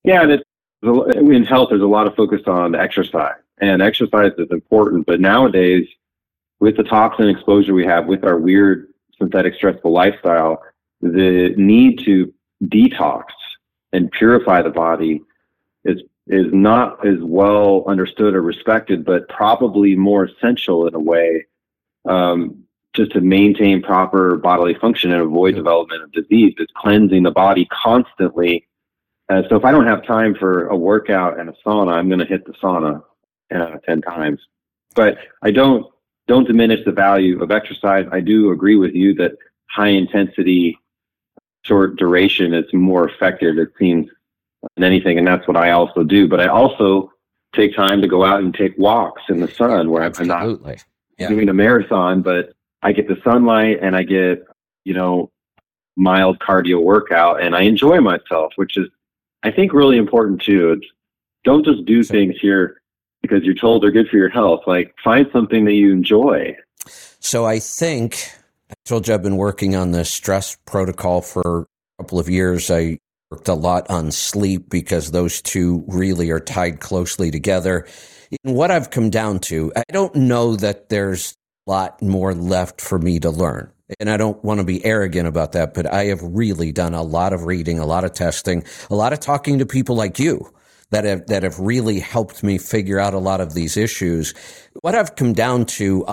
Yeah 0.03 0.23
and 0.23 0.33
it's, 0.33 0.45
in 0.83 1.45
health 1.45 1.69
there's 1.71 1.83
a 1.83 1.87
lot 1.87 2.07
of 2.07 2.15
focus 2.15 2.41
on 2.47 2.75
exercise 2.75 3.35
and 3.59 3.83
exercise 3.83 4.33
is 4.39 4.51
important 4.51 5.05
but 5.05 5.21
nowadays 5.21 5.87
with 6.61 6.77
the 6.77 6.83
toxin 6.83 7.29
exposure 7.29 7.75
we 7.75 7.85
have 7.85 8.07
with 8.07 8.25
our 8.25 8.39
weird 8.39 8.89
synthetic 9.19 9.55
stressful 9.55 9.93
lifestyle, 9.93 10.63
the 11.01 11.55
need 11.57 11.99
to 12.05 12.33
detox 12.65 13.25
and 13.93 14.11
purify 14.11 14.63
the 14.63 14.71
body 14.71 15.23
is 15.85 16.03
is 16.29 16.47
not 16.53 17.07
as 17.07 17.19
well 17.21 17.85
understood 17.87 18.35
or 18.35 18.43
respected, 18.43 19.05
but 19.05 19.29
probably 19.29 19.95
more 19.95 20.25
essential 20.25 20.89
in 20.89 20.95
a 20.95 20.99
way, 20.99 21.47
um, 22.09 22.65
just 22.95 23.13
to 23.13 23.21
maintain 23.21 23.81
proper 23.81 24.37
bodily 24.37 24.75
function 24.75 25.13
and 25.13 25.23
avoid 25.23 25.55
development 25.55 26.03
of 26.03 26.11
disease. 26.13 26.55
Is 26.59 26.67
cleansing 26.77 27.23
the 27.23 27.31
body 27.31 27.67
constantly. 27.67 28.67
Uh, 29.29 29.43
so 29.49 29.57
if 29.57 29.65
I 29.65 29.73
don't 29.73 29.87
have 29.87 30.07
time 30.07 30.35
for 30.35 30.69
a 30.69 30.77
workout 30.77 31.39
and 31.39 31.49
a 31.49 31.55
sauna, 31.65 31.93
I'm 31.93 32.09
going 32.09 32.21
to 32.21 32.27
hit 32.27 32.45
the 32.45 32.53
sauna 32.55 33.03
uh, 33.55 33.79
ten 33.87 34.01
times. 34.01 34.41
But 34.95 35.19
I 35.43 35.51
don't 35.51 35.87
don't 36.27 36.47
diminish 36.47 36.85
the 36.85 36.93
value 36.93 37.43
of 37.43 37.51
exercise. 37.51 38.07
I 38.11 38.21
do 38.21 38.51
agree 38.51 38.77
with 38.77 38.95
you 38.95 39.15
that 39.15 39.33
high 39.71 39.89
intensity, 39.89 40.79
short 41.63 41.97
duration 41.97 42.53
is 42.55 42.73
more 42.73 43.09
effective, 43.09 43.59
it 43.59 43.71
seems, 43.79 44.09
than 44.75 44.85
anything. 44.85 45.19
And 45.19 45.27
that's 45.27 45.47
what 45.47 45.57
I 45.57 45.71
also 45.71 46.03
do. 46.03 46.29
But 46.29 46.41
I 46.41 46.49
also 46.49 47.13
take 47.55 47.75
time 47.75 48.01
to 48.03 48.09
go 48.09 48.25
out 48.25 48.41
and 48.41 48.55
take 48.55 48.77
walks 48.77 49.23
in 49.29 49.41
the 49.41 49.49
sun 49.49 49.91
where 49.91 50.03
I'm 50.03 50.27
not 50.27 50.59
yeah. 51.19 51.29
doing 51.29 51.49
a 51.49 51.55
marathon, 51.55 52.23
but 52.23 52.53
I 52.83 52.93
get 52.93 53.09
the 53.09 53.21
sunlight 53.25 53.79
and 53.81 53.97
I 53.97 54.03
get, 54.03 54.45
you 54.85 54.95
know, 54.95 55.31
mild 55.97 56.39
cardio 56.41 56.83
workout 56.83 57.41
and 57.41 57.57
I 57.57 57.63
enjoy 57.63 58.01
myself, 58.01 58.53
which 58.57 58.77
is, 58.77 58.89
I 59.43 59.51
think, 59.51 59.73
really 59.73 59.97
important 59.97 60.43
too. 60.43 60.73
It's, 60.73 60.87
don't 61.45 61.65
just 61.65 61.85
do 61.85 62.03
things 62.03 62.35
here 62.41 62.83
because 63.29 63.45
you're 63.45 63.55
told 63.55 63.83
they're 63.83 63.91
good 63.91 64.09
for 64.09 64.17
your 64.17 64.29
health. 64.29 64.61
Like 64.67 64.95
find 65.03 65.27
something 65.33 65.65
that 65.65 65.75
you 65.75 65.93
enjoy. 65.93 66.57
So 67.21 67.45
I 67.45 67.59
think 67.59 68.31
I 68.71 68.75
told 68.85 69.09
you 69.09 69.15
I've 69.15 69.23
been 69.23 69.37
working 69.37 69.75
on 69.77 69.93
the 69.93 70.05
stress 70.05 70.57
protocol 70.67 71.23
for 71.23 71.63
a 71.99 72.03
couple 72.03 72.19
of 72.19 72.29
years. 72.29 72.71
I 72.71 72.99
worked 73.31 73.49
a 73.49 73.55
lot 73.55 73.91
on 73.91 74.13
sleep 74.13 74.69
because 74.71 75.11
those 75.11 75.43
two 75.43 75.85
really 75.89 76.31
are 76.31 76.41
tied 76.41 76.81
closely 76.81 77.31
together. 77.31 77.87
And 78.45 78.57
what 78.57 78.71
I've 78.71 78.91
come 78.91 79.11
down 79.11 79.41
to, 79.41 79.73
I 79.77 79.83
don't 79.93 80.15
know 80.15 80.57
that 80.57 80.89
there's 80.89 81.35
a 81.67 81.71
lot 81.71 82.01
more 82.03 82.35
left 82.35 82.81
for 82.81 82.99
me 82.99 83.19
to 83.21 83.31
learn. 83.31 83.73
And 84.01 84.11
I 84.11 84.17
don't 84.17 84.43
want 84.43 84.59
to 84.59 84.67
be 84.67 84.85
arrogant 84.85 85.29
about 85.29 85.53
that, 85.53 85.75
but 85.75 85.93
I 85.93 86.07
have 86.07 86.21
really 86.23 86.73
done 86.73 86.93
a 86.93 87.03
lot 87.03 87.33
of 87.33 87.45
reading, 87.45 87.79
a 87.79 87.87
lot 87.87 88.05
of 88.05 88.13
testing, 88.15 88.65
a 88.91 88.97
lot 88.97 89.13
of 89.13 89.21
talking 89.21 89.61
to 89.61 89.67
people 89.67 89.95
like 89.95 90.19
you 90.19 90.53
that 90.91 91.05
have 91.05 91.27
that 91.27 91.43
have 91.43 91.59
really 91.59 92.01
helped 92.01 92.43
me 92.43 92.59
figure 92.59 92.99
out 92.99 93.15
a 93.15 93.19
lot 93.19 93.41
of 93.41 93.55
these 93.55 93.77
issues. 93.77 94.35
What 94.83 94.95
I've 94.95 95.17
come 95.17 95.33
down 95.33 95.67
to, 95.67 96.05
uh, 96.07 96.13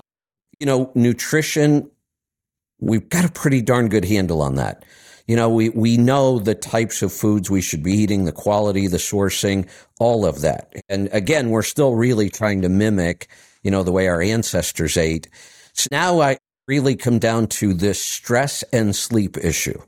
you 0.60 0.66
know, 0.66 0.92
nutrition, 0.96 1.90
we've 2.80 3.08
got 3.10 3.26
a 3.26 3.32
pretty 3.32 3.62
darn 3.62 3.90
good 3.90 4.06
handle 4.06 4.42
on 4.42 4.56
that. 4.56 4.84
You 5.28 5.38
know, 5.38 5.50
we, 5.50 5.70
we 5.70 5.96
know 5.96 6.40
the 6.40 6.56
types 6.56 7.02
of 7.02 7.14
foods 7.14 7.50
we 7.50 7.62
should 7.62 7.82
be 7.82 7.94
eating, 7.94 8.26
the 8.26 8.34
quality, 8.34 8.88
the 8.88 8.98
sourcing, 8.98 9.70
all 10.00 10.26
of 10.26 10.42
that. 10.42 10.74
And 10.90 11.08
again, 11.14 11.50
we're 11.50 11.64
still 11.64 11.96
really 11.96 12.30
trying 12.30 12.62
to 12.64 12.70
mimic, 12.70 13.30
you 13.62 13.72
know, 13.72 13.84
the 13.84 13.92
way 13.94 14.10
our 14.10 14.22
ancestors 14.22 14.98
ate. 14.98 15.30
So 15.74 15.88
now 15.92 16.20
I 16.20 16.40
really 16.68 16.98
come 16.98 17.20
down 17.20 17.48
to 17.48 17.74
this 17.74 18.04
stress 18.04 18.64
and 18.74 18.94
sleep 18.94 19.38
issue. 19.38 19.82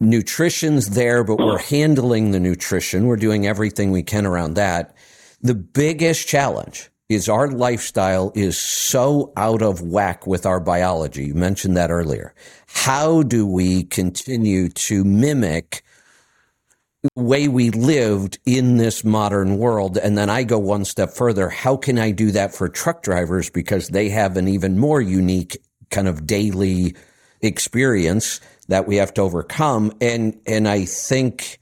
Nutrition's 0.00 0.90
there, 0.90 1.24
but 1.24 1.38
we're 1.38 1.54
oh. 1.54 1.58
handling 1.58 2.30
the 2.30 2.40
nutrition. 2.40 3.06
We're 3.06 3.16
doing 3.16 3.46
everything 3.46 3.90
we 3.90 4.02
can 4.02 4.26
around 4.26 4.54
that. 4.54 4.94
The 5.40 5.54
biggest 5.54 6.28
challenge 6.28 6.90
is 7.08 7.28
our 7.28 7.48
lifestyle 7.48 8.30
is 8.34 8.58
so 8.58 9.32
out 9.36 9.62
of 9.62 9.80
whack 9.80 10.26
with 10.26 10.44
our 10.44 10.60
biology. 10.60 11.26
You 11.26 11.34
mentioned 11.34 11.76
that 11.76 11.90
earlier. 11.90 12.34
How 12.66 13.22
do 13.22 13.46
we 13.46 13.84
continue 13.84 14.68
to 14.68 15.04
mimic 15.04 15.82
the 17.02 17.22
way 17.22 17.48
we 17.48 17.70
lived 17.70 18.38
in 18.44 18.76
this 18.76 19.04
modern 19.04 19.56
world? 19.56 19.96
And 19.96 20.18
then 20.18 20.28
I 20.28 20.44
go 20.44 20.58
one 20.58 20.84
step 20.84 21.10
further. 21.10 21.48
How 21.48 21.76
can 21.76 21.98
I 21.98 22.10
do 22.10 22.30
that 22.32 22.54
for 22.54 22.68
truck 22.68 23.02
drivers? 23.02 23.48
Because 23.48 23.88
they 23.88 24.10
have 24.10 24.36
an 24.36 24.46
even 24.46 24.78
more 24.78 25.00
unique 25.00 25.56
kind 25.90 26.08
of 26.08 26.26
daily 26.26 26.94
experience 27.40 28.40
that 28.68 28.86
we 28.86 28.96
have 28.96 29.12
to 29.14 29.22
overcome. 29.22 29.92
And, 30.00 30.38
and 30.46 30.68
I 30.68 30.84
think 30.84 31.58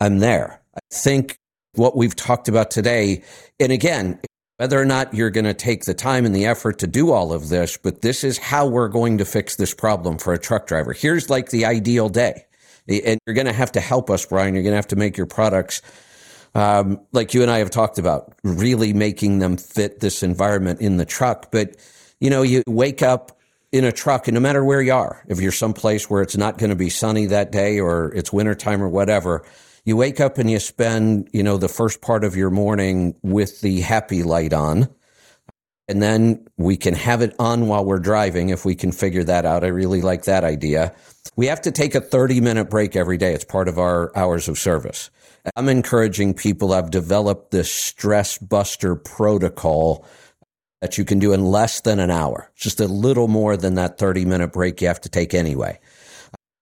I'm 0.00 0.18
there. 0.18 0.60
I 0.74 0.80
think 0.92 1.38
what 1.74 1.96
we've 1.96 2.16
talked 2.16 2.48
about 2.48 2.70
today, 2.70 3.22
and 3.60 3.70
again, 3.72 4.20
whether 4.56 4.80
or 4.80 4.84
not 4.84 5.14
you're 5.14 5.30
going 5.30 5.44
to 5.44 5.54
take 5.54 5.84
the 5.84 5.94
time 5.94 6.26
and 6.26 6.34
the 6.34 6.46
effort 6.46 6.80
to 6.80 6.86
do 6.88 7.12
all 7.12 7.32
of 7.32 7.48
this, 7.48 7.76
but 7.76 8.02
this 8.02 8.24
is 8.24 8.38
how 8.38 8.66
we're 8.66 8.88
going 8.88 9.18
to 9.18 9.24
fix 9.24 9.54
this 9.54 9.72
problem 9.72 10.18
for 10.18 10.32
a 10.32 10.38
truck 10.38 10.66
driver. 10.66 10.92
Here's 10.92 11.30
like 11.30 11.50
the 11.50 11.64
ideal 11.64 12.08
day. 12.08 12.44
And 12.88 13.20
you're 13.26 13.34
going 13.34 13.46
to 13.46 13.52
have 13.52 13.72
to 13.72 13.80
help 13.80 14.10
us, 14.10 14.24
Brian. 14.24 14.54
You're 14.54 14.62
going 14.62 14.72
to 14.72 14.76
have 14.76 14.88
to 14.88 14.96
make 14.96 15.16
your 15.16 15.26
products, 15.26 15.82
um, 16.54 17.00
like 17.12 17.34
you 17.34 17.42
and 17.42 17.50
I 17.50 17.58
have 17.58 17.70
talked 17.70 17.98
about, 17.98 18.32
really 18.42 18.94
making 18.94 19.38
them 19.40 19.58
fit 19.58 20.00
this 20.00 20.22
environment 20.22 20.80
in 20.80 20.96
the 20.96 21.04
truck. 21.04 21.52
But, 21.52 21.76
you 22.18 22.30
know, 22.30 22.42
you 22.42 22.62
wake 22.66 23.02
up 23.02 23.37
in 23.72 23.84
a 23.84 23.92
truck, 23.92 24.28
and 24.28 24.34
no 24.34 24.40
matter 24.40 24.64
where 24.64 24.80
you 24.80 24.94
are, 24.94 25.22
if 25.28 25.40
you're 25.40 25.52
someplace 25.52 26.08
where 26.08 26.22
it's 26.22 26.36
not 26.36 26.58
going 26.58 26.70
to 26.70 26.76
be 26.76 26.88
sunny 26.88 27.26
that 27.26 27.52
day 27.52 27.80
or 27.80 28.12
it's 28.14 28.32
wintertime 28.32 28.82
or 28.82 28.88
whatever, 28.88 29.44
you 29.84 29.96
wake 29.96 30.20
up 30.20 30.38
and 30.38 30.50
you 30.50 30.58
spend, 30.58 31.28
you 31.32 31.42
know, 31.42 31.56
the 31.56 31.68
first 31.68 32.00
part 32.00 32.24
of 32.24 32.36
your 32.36 32.50
morning 32.50 33.14
with 33.22 33.60
the 33.60 33.80
happy 33.80 34.22
light 34.22 34.52
on. 34.52 34.88
And 35.88 36.02
then 36.02 36.46
we 36.58 36.76
can 36.76 36.92
have 36.92 37.22
it 37.22 37.34
on 37.38 37.66
while 37.66 37.84
we're 37.84 37.98
driving 37.98 38.50
if 38.50 38.64
we 38.66 38.74
can 38.74 38.92
figure 38.92 39.24
that 39.24 39.46
out. 39.46 39.64
I 39.64 39.68
really 39.68 40.02
like 40.02 40.24
that 40.24 40.44
idea. 40.44 40.94
We 41.36 41.46
have 41.46 41.62
to 41.62 41.70
take 41.70 41.94
a 41.94 42.00
30 42.00 42.42
minute 42.42 42.68
break 42.68 42.96
every 42.96 43.16
day. 43.16 43.32
It's 43.32 43.44
part 43.44 43.68
of 43.68 43.78
our 43.78 44.14
hours 44.16 44.48
of 44.48 44.58
service. 44.58 45.08
I'm 45.56 45.68
encouraging 45.68 46.34
people. 46.34 46.74
I've 46.74 46.90
developed 46.90 47.52
this 47.52 47.72
stress 47.72 48.36
buster 48.36 48.96
protocol 48.96 50.04
that 50.80 50.98
you 50.98 51.04
can 51.04 51.18
do 51.18 51.32
in 51.32 51.44
less 51.44 51.80
than 51.80 51.98
an 51.98 52.10
hour, 52.10 52.50
just 52.56 52.80
a 52.80 52.86
little 52.86 53.28
more 53.28 53.56
than 53.56 53.74
that 53.74 53.98
30 53.98 54.24
minute 54.24 54.52
break 54.52 54.80
you 54.80 54.88
have 54.88 55.00
to 55.00 55.08
take 55.08 55.34
anyway. 55.34 55.78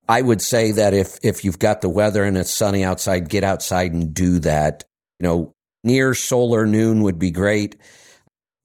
I 0.08 0.22
would 0.22 0.40
say 0.40 0.72
that 0.72 0.94
if 0.94 1.18
if 1.22 1.44
you've 1.44 1.58
got 1.58 1.80
the 1.80 1.88
weather 1.88 2.24
and 2.24 2.36
it's 2.36 2.50
sunny 2.50 2.84
outside, 2.84 3.28
get 3.28 3.44
outside 3.44 3.92
and 3.92 4.14
do 4.14 4.38
that. 4.40 4.84
You 5.18 5.26
know, 5.26 5.54
near 5.82 6.14
solar 6.14 6.66
noon 6.66 7.02
would 7.02 7.18
be 7.18 7.30
great. 7.30 7.76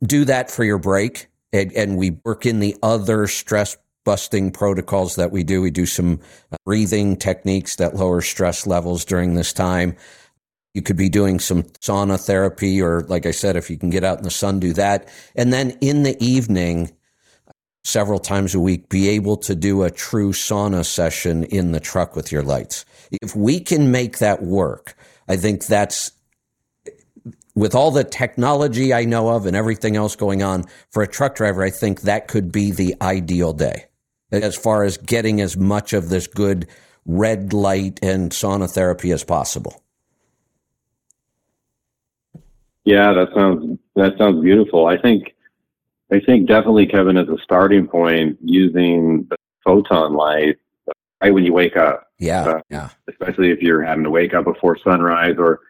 Do 0.04 0.26
that 0.26 0.52
for 0.52 0.64
your 0.64 0.78
break, 0.78 1.28
and, 1.52 1.72
and 1.74 1.98
we 1.98 2.12
work 2.24 2.46
in 2.46 2.60
the 2.60 2.76
other 2.84 3.28
stress 3.28 3.78
busting 4.04 4.52
protocols 4.52 5.16
that 5.16 5.32
we 5.32 5.44
do. 5.44 5.62
We 5.62 5.72
do 5.72 5.86
some 5.86 6.20
uh, 6.52 6.58
breathing 6.66 7.18
techniques 7.18 7.76
that 7.76 7.96
lower 7.96 8.22
stress 8.22 8.66
levels 8.66 9.06
during 9.06 9.36
this 9.36 9.54
time. 9.54 9.96
You 10.74 10.82
could 10.82 10.96
be 10.96 11.10
doing 11.10 11.40
some 11.40 11.64
sauna 11.64 12.24
therapy, 12.24 12.82
or 12.82 13.02
like 13.02 13.26
I 13.26 13.32
said, 13.32 13.56
if 13.56 13.70
you 13.70 13.78
can 13.78 13.90
get 13.90 14.04
out 14.04 14.18
in 14.18 14.24
the 14.24 14.32
sun, 14.32 14.60
do 14.60 14.74
that. 14.74 15.08
And 15.36 15.52
then 15.52 15.72
in 15.82 16.04
the 16.04 16.22
evening, 16.24 16.92
several 17.84 18.20
times 18.20 18.56
a 18.56 18.60
week, 18.60 18.90
be 18.90 19.10
able 19.10 19.38
to 19.38 19.56
do 19.56 19.84
a 19.84 19.92
true 19.92 20.32
sauna 20.32 20.86
session 20.86 21.44
in 21.46 21.72
the 21.72 21.80
truck 21.80 22.16
with 22.16 22.32
your 22.32 22.44
lights. 22.44 22.86
If 23.22 23.36
we 23.36 23.60
can 23.60 23.92
make 23.92 24.20
that 24.20 24.44
work, 24.44 24.96
I 25.28 25.36
think 25.36 25.66
that's 25.66 26.12
with 27.54 27.76
all 27.76 27.92
the 27.92 28.04
technology 28.04 28.94
I 28.94 29.06
know 29.06 29.30
of 29.30 29.46
and 29.46 29.56
everything 29.56 29.96
else 29.96 30.16
going 30.16 30.42
on 30.42 30.64
for 30.90 31.04
a 31.04 31.08
truck 31.08 31.36
driver, 31.36 31.64
I 31.64 31.70
think 31.70 32.02
that 32.02 32.28
could 32.28 32.52
be 32.52 32.72
the 32.72 32.96
ideal 33.02 33.54
day 33.54 33.86
as 34.32 34.56
far 34.56 34.84
as 34.84 34.98
getting 34.98 35.42
as 35.42 35.58
much 35.58 35.92
of 35.92 36.10
this 36.10 36.28
good 36.28 36.68
red 37.06 37.52
light 37.52 38.00
and 38.02 38.32
sauna 38.32 38.70
therapy 38.70 39.12
as 39.12 39.24
possible. 39.24 39.84
Yeah, 42.86 43.14
that 43.14 43.30
sounds 43.34 43.80
that 43.96 44.18
sounds 44.18 44.42
beautiful. 44.42 44.88
I 44.88 44.98
think 44.98 45.36
I 46.12 46.20
think 46.20 46.48
definitely, 46.48 46.88
Kevin, 46.88 47.18
as 47.18 47.30
a 47.30 47.38
starting 47.44 47.88
point, 47.88 48.38
using 48.44 49.28
the 49.30 49.38
photon 49.64 50.14
light 50.14 50.58
right 51.22 51.34
when 51.34 51.46
you 51.46 51.54
wake 51.54 51.78
up. 51.78 52.08
Yeah, 52.20 52.44
uh, 52.44 52.62
yeah. 52.70 52.90
Especially 53.08 53.52
if 53.52 53.62
you're 53.62 53.84
having 53.84 54.04
to 54.04 54.10
wake 54.10 54.34
up 54.34 54.46
before 54.46 54.78
sunrise, 54.78 55.36
or 55.38 55.62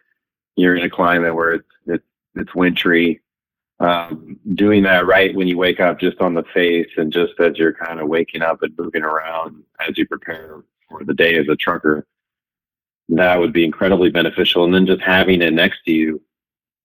you're 0.56 0.76
in 0.76 0.84
a 0.84 0.90
climate 0.90 1.34
where 1.34 1.54
it's 1.54 1.68
it's 1.86 2.04
it's 2.34 2.54
wintry. 2.54 3.20
Um, 3.78 4.38
doing 4.54 4.84
that 4.84 5.06
right 5.06 5.34
when 5.34 5.48
you 5.48 5.58
wake 5.58 5.80
up, 5.80 5.98
just 5.98 6.20
on 6.20 6.34
the 6.34 6.44
face, 6.54 6.88
and 6.96 7.12
just 7.12 7.34
as 7.40 7.58
you're 7.58 7.74
kind 7.74 8.00
of 8.00 8.08
waking 8.08 8.42
up 8.42 8.62
and 8.62 8.76
moving 8.78 9.02
around 9.02 9.62
as 9.86 9.98
you 9.98 10.06
prepare 10.06 10.62
for 10.88 11.04
the 11.04 11.14
day 11.14 11.36
as 11.36 11.48
a 11.48 11.56
trucker, 11.56 12.06
that 13.08 13.38
would 13.40 13.52
be 13.52 13.64
incredibly 13.64 14.08
beneficial. 14.08 14.64
And 14.64 14.72
then 14.72 14.86
just 14.86 15.02
having 15.02 15.42
it 15.42 15.52
next 15.52 15.84
to 15.86 15.92
you 15.92 16.22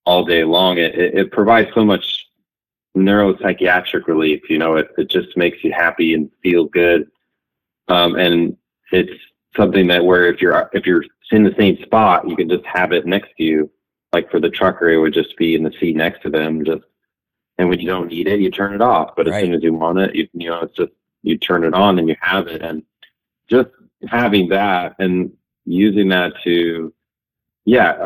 all 0.08 0.24
day 0.24 0.45
long, 0.45 0.78
it, 0.78 0.95
it, 0.95 1.32
provides 1.34 1.70
so 1.76 1.84
much 1.84 2.30
neuropsychiatric 2.95 4.08
relief. 4.08 4.49
You 4.49 4.58
know, 4.58 4.78
it, 4.78 4.89
it 4.97 5.10
just 5.10 5.36
makes 5.36 5.66
you 5.66 5.74
happy 5.74 6.14
and 6.14 6.32
feel 6.41 6.64
good. 6.64 7.12
Um, 7.89 8.16
and 8.16 8.55
it's 8.93 9.22
something 9.58 9.86
that 9.88 10.05
where 10.05 10.28
if 10.28 10.41
you're 10.41 10.70
if 10.72 10.86
you're 10.86 11.03
in 11.32 11.43
the 11.43 11.53
same 11.60 11.78
spot, 11.84 12.26
you 12.26 12.38
can 12.38 12.47
just 12.47 12.66
have 12.66 12.93
it 12.93 13.05
next 13.05 13.36
to 13.36 13.43
you. 13.43 13.70
Like 14.14 14.32
for 14.32 14.39
the 14.39 14.49
trucker, 14.49 14.89
it 14.89 14.97
would 14.97 15.14
just 15.14 15.36
be 15.36 15.55
in 15.55 15.64
the 15.64 15.74
seat 15.78 15.97
next 15.97 16.22
to 16.22 16.30
them. 16.30 16.64
Just 16.64 16.84
and 17.58 17.68
when 17.68 17.82
you 17.82 17.88
don't 17.88 18.08
need 18.08 18.30
it, 18.30 18.39
you 18.39 18.49
turn 18.49 18.74
it 18.74 18.82
off. 18.82 19.14
But 19.18 19.28
as 19.28 19.34
right. 19.34 19.43
soon 19.43 19.55
as 19.55 19.62
you 19.62 19.74
want 19.74 19.99
it, 19.99 20.16
you 20.16 20.30
you 20.32 20.49
know, 20.49 20.62
it's 20.62 20.78
just 20.78 20.93
you 21.22 21.38
turn 21.38 21.66
it 21.66 21.74
on 21.74 21.99
and 21.99 22.08
you 22.08 22.16
have 22.22 22.47
it. 22.47 22.62
And 22.62 22.82
just 23.49 23.68
having 24.08 24.47
that 24.49 24.95
and 24.99 25.34
using 25.66 26.08
that 26.10 26.32
to, 26.45 26.93
yeah, 27.66 28.05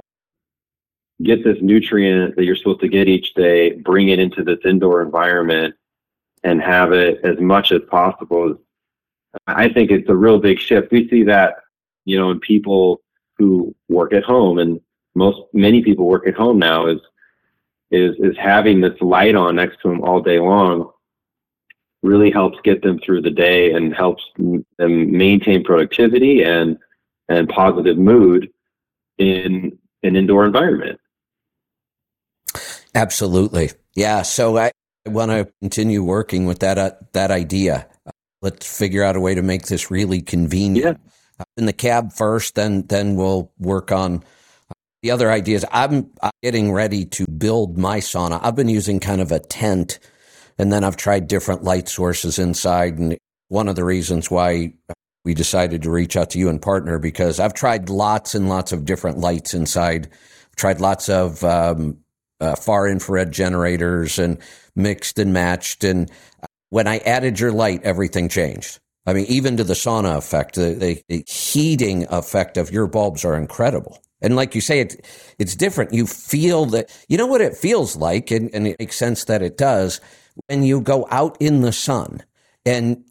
get 1.24 1.44
this 1.44 1.58
nutrient 1.62 2.36
that 2.36 2.46
you're 2.46 2.56
supposed 2.56 2.82
to 2.82 2.88
get 2.88 3.08
each 3.08 3.34
day, 3.34 3.74
bring 3.74 4.10
it 4.10 4.20
into 4.20 4.44
this 4.44 4.60
indoor 4.66 5.02
environment, 5.02 5.76
and 6.44 6.62
have 6.62 6.92
it 6.92 7.20
as 7.24 7.40
much 7.40 7.72
as 7.72 7.82
possible. 7.90 8.56
I 9.48 9.70
think 9.70 9.92
it's 9.92 10.10
a 10.10 10.16
real 10.16 10.40
big 10.40 10.60
shift. 10.60 10.92
We 10.92 11.08
see 11.10 11.24
that, 11.24 11.56
you 12.06 12.18
know, 12.18 12.32
in 12.32 12.40
people 12.40 13.02
who 13.38 13.76
work 13.90 14.14
at 14.14 14.24
home, 14.24 14.58
and 14.60 14.80
most 15.16 15.42
many 15.54 15.82
people 15.84 16.08
work 16.08 16.28
at 16.28 16.36
home 16.36 16.60
now. 16.60 16.88
Is 16.88 17.00
is 17.92 18.16
is 18.20 18.38
having 18.38 18.82
this 18.82 19.00
light 19.02 19.36
on 19.36 19.56
next 19.56 19.82
to 19.82 19.90
them 19.90 20.02
all 20.02 20.22
day 20.22 20.40
long 20.40 20.92
really 22.04 22.32
helps 22.32 22.58
get 22.64 22.82
them 22.82 23.00
through 23.00 23.22
the 23.22 23.30
day 23.30 23.74
and 23.74 23.94
helps 23.94 24.24
them 24.38 24.66
maintain 24.78 25.64
productivity 25.64 26.44
and 26.44 26.78
and 27.30 27.48
positive 27.50 27.98
mood 27.98 28.50
in 29.18 29.78
an 30.04 30.16
indoor 30.16 30.46
environment. 30.46 31.00
Absolutely. 32.94 33.72
Yeah. 33.96 34.22
So 34.22 34.58
I, 34.58 34.72
I 35.06 35.10
want 35.10 35.32
to 35.32 35.52
continue 35.62 36.04
working 36.04 36.46
with 36.46 36.60
that, 36.60 36.78
uh, 36.78 36.92
that 37.14 37.32
idea. 37.32 37.88
Uh, 38.06 38.12
let's 38.42 38.78
figure 38.78 39.04
out 39.04 39.16
a 39.16 39.20
way 39.20 39.36
to 39.36 39.42
make 39.42 39.68
this 39.68 39.90
really 39.92 40.22
convenient. 40.22 41.00
Yeah. 41.04 41.12
Uh, 41.40 41.46
in 41.58 41.66
the 41.66 41.74
cab 41.74 42.14
first, 42.14 42.56
then, 42.56 42.86
then 42.88 43.16
we'll 43.16 43.52
work 43.58 43.92
on 43.92 44.18
uh, 44.70 44.74
the 45.02 45.12
other 45.12 45.32
ideas. 45.32 45.66
I'm, 45.72 46.12
I'm 46.22 46.32
getting 46.44 46.72
ready 46.72 47.06
to 47.06 47.26
build 47.26 47.78
my 47.78 48.00
sauna. 48.00 48.40
I've 48.44 48.56
been 48.56 48.70
using 48.70 49.00
kind 49.00 49.22
of 49.22 49.32
a 49.32 49.40
tent 49.40 50.00
and 50.58 50.72
then 50.72 50.84
I've 50.84 50.98
tried 50.98 51.28
different 51.28 51.64
light 51.64 51.90
sources 51.90 52.38
inside. 52.38 53.00
And 53.00 53.18
one 53.48 53.68
of 53.68 53.76
the 53.76 53.84
reasons 53.86 54.30
why 54.30 54.74
we 55.24 55.34
decided 55.34 55.84
to 55.84 55.92
reach 55.92 56.16
out 56.16 56.32
to 56.32 56.40
you 56.40 56.50
and 56.50 56.62
partner 56.62 57.00
because 57.00 57.40
I've 57.40 57.54
tried 57.54 57.90
lots 57.90 58.36
and 58.36 58.50
lots 58.50 58.72
of 58.72 58.86
different 58.86 59.18
lights 59.18 59.54
inside. 59.54 60.08
I've 60.12 60.56
tried 60.56 60.82
lots 60.82 61.10
of 61.10 61.44
um, 61.44 61.98
uh, 62.42 62.56
far 62.56 62.88
infrared 62.88 63.32
generators 63.32 64.20
and 64.20 64.38
mixed 64.76 65.20
and 65.20 65.32
matched. 65.32 65.84
And 65.84 66.12
when 66.70 66.88
I 66.88 66.98
added 67.00 67.40
your 67.40 67.52
light, 67.52 67.84
everything 67.84 68.30
changed. 68.30 68.80
I 69.06 69.14
mean, 69.14 69.26
even 69.28 69.58
to 69.58 69.64
the 69.64 69.74
sauna 69.74 70.18
effect, 70.18 70.56
the, 70.56 70.74
the, 70.74 71.04
the 71.08 71.24
heating 71.28 72.06
effect 72.10 72.58
of 72.58 72.72
your 72.72 72.88
bulbs 72.88 73.26
are 73.26 73.36
incredible. 73.36 74.02
And 74.22 74.36
like 74.36 74.54
you 74.54 74.62
say, 74.62 74.80
it, 74.80 75.06
it's 75.40 75.56
different. 75.56 75.94
You 75.94 76.06
feel 76.06 76.68
that, 76.68 76.96
you 77.08 77.18
know 77.18 77.26
what 77.26 77.42
it 77.42 77.56
feels 77.56 77.96
like, 77.96 78.30
and, 78.30 78.54
and 78.54 78.68
it 78.68 78.78
makes 78.80 78.96
sense 78.96 79.26
that 79.26 79.42
it 79.42 79.58
does 79.58 80.00
when 80.48 80.64
you 80.64 80.82
go 80.82 81.08
out 81.10 81.38
in 81.40 81.62
the 81.62 81.72
sun. 81.72 82.24
And 82.64 83.04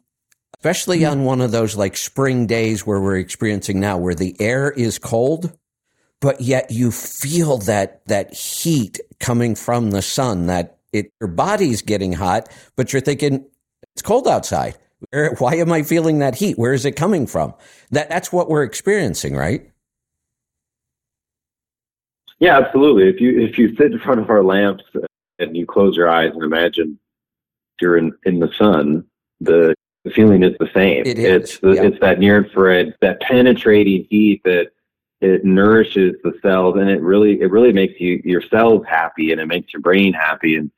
especially 0.57 1.03
on 1.03 1.25
one 1.25 1.41
of 1.41 1.51
those 1.51 1.75
like 1.75 1.97
spring 1.97 2.47
days 2.47 2.85
where 2.85 3.01
we're 3.01 3.17
experiencing 3.17 3.79
now, 3.79 3.97
where 3.97 4.15
the 4.15 4.35
air 4.39 4.71
is 4.71 4.97
cold, 4.97 5.51
but 6.21 6.39
yet 6.39 6.71
you 6.71 6.91
feel 6.91 7.57
that 7.57 8.05
that 8.07 8.33
heat 8.33 8.99
coming 9.21 9.55
from 9.55 9.91
the 9.91 10.01
sun. 10.01 10.47
That 10.47 10.77
it 10.91 11.11
your 11.21 11.29
body's 11.29 11.81
getting 11.81 12.13
hot, 12.13 12.49
but 12.75 12.91
you're 12.91 13.01
thinking 13.01 13.45
it's 13.93 14.01
cold 14.01 14.27
outside. 14.27 14.77
Where, 15.09 15.33
why 15.39 15.55
am 15.55 15.71
I 15.71 15.83
feeling 15.83 16.19
that 16.19 16.35
heat? 16.35 16.57
Where 16.57 16.73
is 16.73 16.85
it 16.85 16.91
coming 16.91 17.25
from? 17.25 17.53
That 17.91 18.09
that's 18.09 18.31
what 18.31 18.49
we're 18.49 18.63
experiencing, 18.63 19.35
right? 19.35 19.67
Yeah, 22.39 22.57
absolutely. 22.57 23.07
If 23.07 23.21
you 23.21 23.39
if 23.39 23.57
you 23.57 23.75
sit 23.75 23.91
in 23.91 23.99
front 23.99 24.19
of 24.19 24.29
our 24.29 24.43
lamps 24.43 24.83
and 25.39 25.55
you 25.55 25.65
close 25.65 25.95
your 25.95 26.09
eyes 26.09 26.31
and 26.33 26.43
imagine 26.43 26.99
you're 27.79 27.97
in, 27.97 28.11
in 28.25 28.39
the 28.39 28.51
sun, 28.57 29.03
the, 29.39 29.73
the 30.05 30.11
feeling 30.11 30.43
is 30.43 30.55
the 30.59 30.69
same. 30.73 31.03
It 31.05 31.17
is. 31.17 31.25
It's, 31.25 31.59
the, 31.59 31.71
it's 31.71 31.99
that 31.99 32.19
near 32.19 32.37
infrared, 32.43 32.95
that 33.01 33.19
penetrating 33.21 34.05
heat 34.09 34.41
that 34.45 34.71
it 35.21 35.45
nourishes 35.45 36.15
the 36.23 36.33
cells 36.41 36.75
and 36.77 36.89
it 36.89 37.01
really 37.01 37.39
it 37.41 37.51
really 37.51 37.71
makes 37.71 37.99
you 37.99 38.21
your 38.25 38.41
cells 38.41 38.83
happy 38.87 39.31
and 39.31 39.39
it 39.39 39.45
makes 39.45 39.71
your 39.71 39.81
brain 39.81 40.11
happy 40.13 40.55
and 40.55 40.71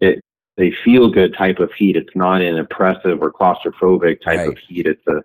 it 0.00 0.24
they 0.56 0.72
feel 0.84 1.08
good 1.08 1.34
type 1.34 1.58
of 1.58 1.72
heat. 1.72 1.96
It's 1.96 2.14
not 2.14 2.42
an 2.42 2.58
oppressive 2.58 3.22
or 3.22 3.32
claustrophobic 3.32 4.20
type 4.22 4.38
Right. 4.38 4.48
of 4.48 4.58
heat. 4.58 4.86
It's 4.86 5.06
a 5.08 5.22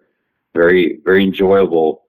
very 0.54 1.00
very 1.06 1.24
enjoyable 1.24 2.06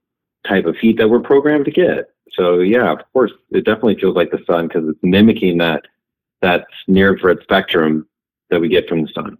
type 0.47 0.65
of 0.65 0.77
heat 0.77 0.97
that 0.99 1.09
we're 1.09 1.21
programmed 1.21 1.67
to 1.67 1.71
get. 1.71 2.11
So 2.33 2.61
yeah, 2.61 2.91
of 2.93 3.01
course, 3.13 3.33
it 3.51 3.65
definitely 3.65 3.97
feels 3.97 4.17
like 4.17 4.31
the 4.31 4.43
sun 4.47 4.69
because 4.69 4.89
it's 4.89 4.99
mimicking 5.03 5.59
that 5.59 5.83
that 6.41 6.67
near 6.87 7.13
infrared 7.13 7.43
spectrum 7.43 8.07
that 8.51 8.61
we 8.61 8.69
get 8.69 8.89
from 8.89 9.03
the 9.03 9.09
sun. 9.09 9.37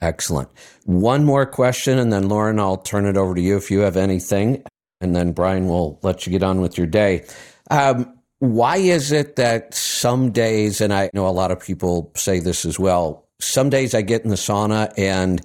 Excellent. 0.00 0.48
One 0.84 1.24
more 1.24 1.44
question, 1.44 1.98
and 1.98 2.12
then 2.12 2.28
Lauren, 2.28 2.60
I'll 2.60 2.76
turn 2.76 3.04
it 3.04 3.16
over 3.16 3.34
to 3.34 3.40
you 3.40 3.56
if 3.56 3.68
you 3.68 3.80
have 3.80 3.96
anything, 3.96 4.62
and 5.00 5.14
then 5.14 5.32
Brian 5.32 5.68
will 5.68 5.98
let 6.02 6.26
you 6.26 6.32
get 6.32 6.42
on 6.42 6.60
with 6.60 6.76
your 6.76 6.86
day. 6.86 7.24
Um, 7.70 8.14
why 8.40 8.76
is 8.76 9.10
it 9.10 9.36
that 9.36 9.74
some 9.74 10.30
days, 10.30 10.80
and 10.80 10.92
I 10.92 11.10
know 11.12 11.26
a 11.26 11.30
lot 11.30 11.50
of 11.50 11.60
people 11.60 12.12
say 12.14 12.38
this 12.40 12.64
as 12.64 12.78
well, 12.78 13.26
some 13.40 13.70
days 13.70 13.94
I 13.94 14.02
get 14.02 14.22
in 14.22 14.30
the 14.30 14.36
sauna 14.36 14.92
and 14.96 15.40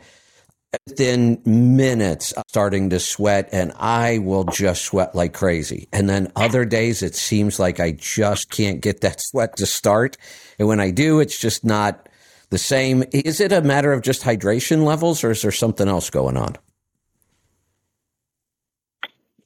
within 0.87 1.41
minutes 1.45 2.33
I'm 2.35 2.43
starting 2.47 2.89
to 2.89 2.99
sweat 2.99 3.49
and 3.51 3.71
I 3.75 4.19
will 4.19 4.45
just 4.45 4.83
sweat 4.83 5.15
like 5.15 5.33
crazy. 5.33 5.87
And 5.91 6.09
then 6.09 6.31
other 6.35 6.65
days 6.65 7.03
it 7.03 7.15
seems 7.15 7.59
like 7.59 7.79
I 7.79 7.91
just 7.91 8.49
can't 8.49 8.81
get 8.81 9.01
that 9.01 9.21
sweat 9.23 9.57
to 9.57 9.65
start. 9.65 10.17
And 10.59 10.67
when 10.67 10.79
I 10.79 10.91
do, 10.91 11.19
it's 11.19 11.37
just 11.37 11.63
not 11.63 12.09
the 12.49 12.57
same. 12.57 13.03
Is 13.11 13.39
it 13.39 13.51
a 13.51 13.61
matter 13.61 13.93
of 13.93 14.01
just 14.01 14.23
hydration 14.23 14.83
levels 14.83 15.23
or 15.23 15.31
is 15.31 15.41
there 15.41 15.51
something 15.51 15.87
else 15.87 16.09
going 16.09 16.37
on? 16.37 16.55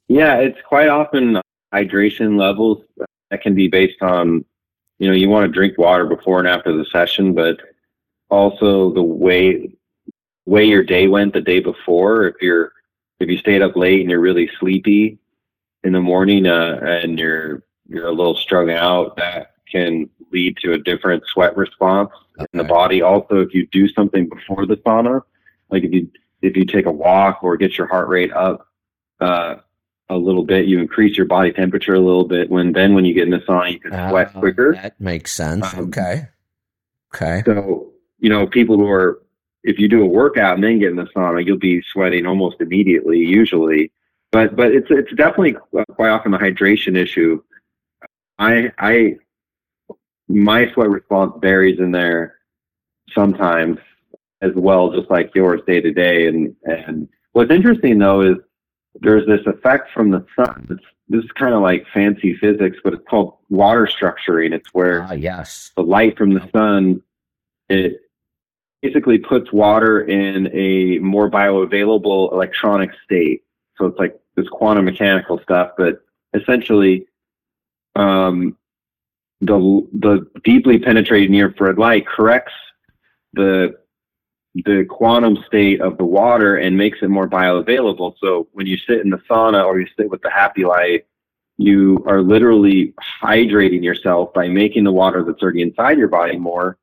Yeah, 0.07 0.37
it's 0.37 0.59
quite 0.67 0.87
often 0.87 1.41
hydration 1.73 2.37
levels 2.37 2.83
that 3.29 3.41
can 3.41 3.55
be 3.55 3.67
based 3.67 4.01
on, 4.01 4.45
you 4.99 5.07
know, 5.07 5.13
you 5.13 5.29
want 5.29 5.45
to 5.45 5.51
drink 5.51 5.77
water 5.77 6.05
before 6.05 6.39
and 6.39 6.47
after 6.47 6.75
the 6.75 6.85
session, 6.85 7.33
but 7.33 7.57
also 8.29 8.93
the 8.93 9.01
way 9.01 9.73
way 10.45 10.63
your 10.63 10.83
day 10.83 11.07
went 11.07 11.33
the 11.33 11.41
day 11.41 11.59
before. 11.59 12.27
If 12.27 12.35
you're 12.41 12.71
if 13.19 13.29
you 13.29 13.37
stayed 13.37 13.61
up 13.61 13.75
late 13.75 14.01
and 14.01 14.09
you're 14.09 14.19
really 14.19 14.49
sleepy 14.59 15.17
in 15.83 15.91
the 15.91 15.99
morning 15.99 16.47
uh, 16.47 16.79
and 16.81 17.19
you're 17.19 17.63
you're 17.87 18.07
a 18.07 18.11
little 18.11 18.35
strung 18.35 18.71
out, 18.71 19.17
that 19.17 19.55
can 19.69 20.09
lead 20.31 20.57
to 20.57 20.73
a 20.73 20.79
different 20.79 21.23
sweat 21.27 21.55
response 21.57 22.11
in 22.39 22.57
the 22.57 22.63
body. 22.63 23.01
Also, 23.01 23.41
if 23.41 23.53
you 23.53 23.67
do 23.67 23.87
something 23.89 24.29
before 24.29 24.65
the 24.65 24.77
sauna, 24.77 25.21
like 25.69 25.83
if 25.83 25.91
you 25.91 26.09
if 26.41 26.55
you 26.55 26.65
take 26.65 26.85
a 26.85 26.91
walk 26.91 27.43
or 27.43 27.57
get 27.57 27.77
your 27.77 27.87
heart 27.87 28.07
rate 28.07 28.31
up 28.31 28.67
uh, 29.19 29.55
a 30.09 30.15
little 30.17 30.43
bit, 30.43 30.67
you 30.67 30.79
increase 30.79 31.17
your 31.17 31.25
body 31.25 31.51
temperature 31.51 31.93
a 31.93 31.99
little 31.99 32.23
bit. 32.23 32.49
When 32.49 32.71
then 32.71 32.93
when 32.93 33.05
you 33.05 33.13
get 33.13 33.25
in 33.25 33.31
the 33.31 33.39
sauna, 33.39 33.73
you 33.73 33.79
can 33.79 33.91
sweat 34.09 34.35
Uh, 34.35 34.39
quicker. 34.39 34.73
That 34.73 34.99
makes 34.99 35.33
sense. 35.33 35.73
Um, 35.73 35.87
okay. 35.87 36.27
Okay. 37.13 37.43
So, 37.45 37.91
you 38.19 38.29
know, 38.29 38.47
people 38.47 38.77
who 38.77 38.87
are, 38.89 39.21
if 39.63 39.79
you 39.79 39.89
do 39.89 40.01
a 40.01 40.05
workout 40.05 40.55
and 40.55 40.63
then 40.63 40.79
get 40.79 40.91
in 40.91 40.95
the 40.95 41.07
sauna, 41.15 41.45
you'll 41.45 41.57
be 41.57 41.81
sweating 41.91 42.25
almost 42.25 42.61
immediately, 42.61 43.19
usually. 43.19 43.91
But, 44.31 44.55
but 44.55 44.71
it's, 44.71 44.87
it's 44.89 45.11
definitely 45.13 45.57
quite 45.93 46.09
often 46.09 46.33
a 46.33 46.39
hydration 46.39 46.95
issue. 46.97 47.41
I, 48.39 48.71
I, 48.77 49.17
my 50.27 50.71
sweat 50.73 50.89
response 50.89 51.33
varies 51.41 51.79
in 51.79 51.91
there 51.91 52.35
sometimes 53.13 53.77
as 54.41 54.51
well, 54.55 54.91
just 54.91 55.09
like 55.09 55.33
yours 55.33 55.61
day 55.65 55.81
to 55.81 55.91
day. 55.91 56.27
And, 56.27 56.55
and 56.63 57.09
what's 57.31 57.51
interesting 57.51 57.99
though 57.99 58.21
is 58.21 58.37
there's 59.01 59.25
this 59.27 59.45
effect 59.45 59.91
from 59.93 60.11
the 60.11 60.25
sun. 60.35 60.67
It's, 60.69 60.83
this 61.09 61.23
is 61.23 61.31
kind 61.31 61.53
of 61.53 61.61
like 61.61 61.85
fancy 61.93 62.35
physics, 62.35 62.77
but 62.83 62.93
it's 62.93 63.03
called 63.09 63.35
water 63.49 63.87
structuring. 63.87 64.53
It's 64.53 64.73
where 64.73 65.03
Ah, 65.03 65.13
yes. 65.13 65.71
the 65.75 65.83
light 65.83 66.17
from 66.17 66.33
the 66.33 66.47
sun 66.53 67.01
it 67.69 67.99
basically 68.81 69.17
puts 69.17 69.51
water 69.51 70.01
in 70.01 70.47
a 70.53 70.99
more 70.99 71.29
bioavailable 71.29 72.31
electronic 72.31 72.91
state 73.03 73.43
so 73.77 73.85
it's 73.87 73.97
like 73.99 74.17
this 74.35 74.47
quantum 74.49 74.85
mechanical 74.85 75.39
stuff 75.41 75.71
but 75.77 76.01
essentially 76.33 77.05
um, 77.95 78.55
the 79.41 79.57
the 79.93 80.25
deeply 80.43 80.79
penetrating 80.79 81.31
near 81.31 81.47
infrared 81.49 81.77
light 81.77 82.05
corrects 82.07 82.53
the 83.33 83.75
the 84.65 84.85
quantum 84.89 85.37
state 85.45 85.81
of 85.81 85.97
the 85.97 86.05
water 86.05 86.57
and 86.57 86.77
makes 86.77 86.99
it 87.01 87.09
more 87.09 87.27
bioavailable 87.27 88.15
so 88.21 88.47
when 88.53 88.65
you 88.65 88.77
sit 88.77 89.01
in 89.01 89.09
the 89.09 89.21
sauna 89.29 89.65
or 89.65 89.79
you 89.79 89.87
sit 89.97 90.09
with 90.09 90.21
the 90.21 90.29
happy 90.29 90.65
light 90.65 91.05
you 91.57 92.03
are 92.07 92.21
literally 92.21 92.93
hydrating 93.21 93.83
yourself 93.83 94.33
by 94.33 94.47
making 94.47 94.83
the 94.83 94.91
water 94.91 95.23
that's 95.23 95.41
already 95.41 95.61
inside 95.61 95.97
your 95.97 96.07
body 96.07 96.37
more 96.37 96.77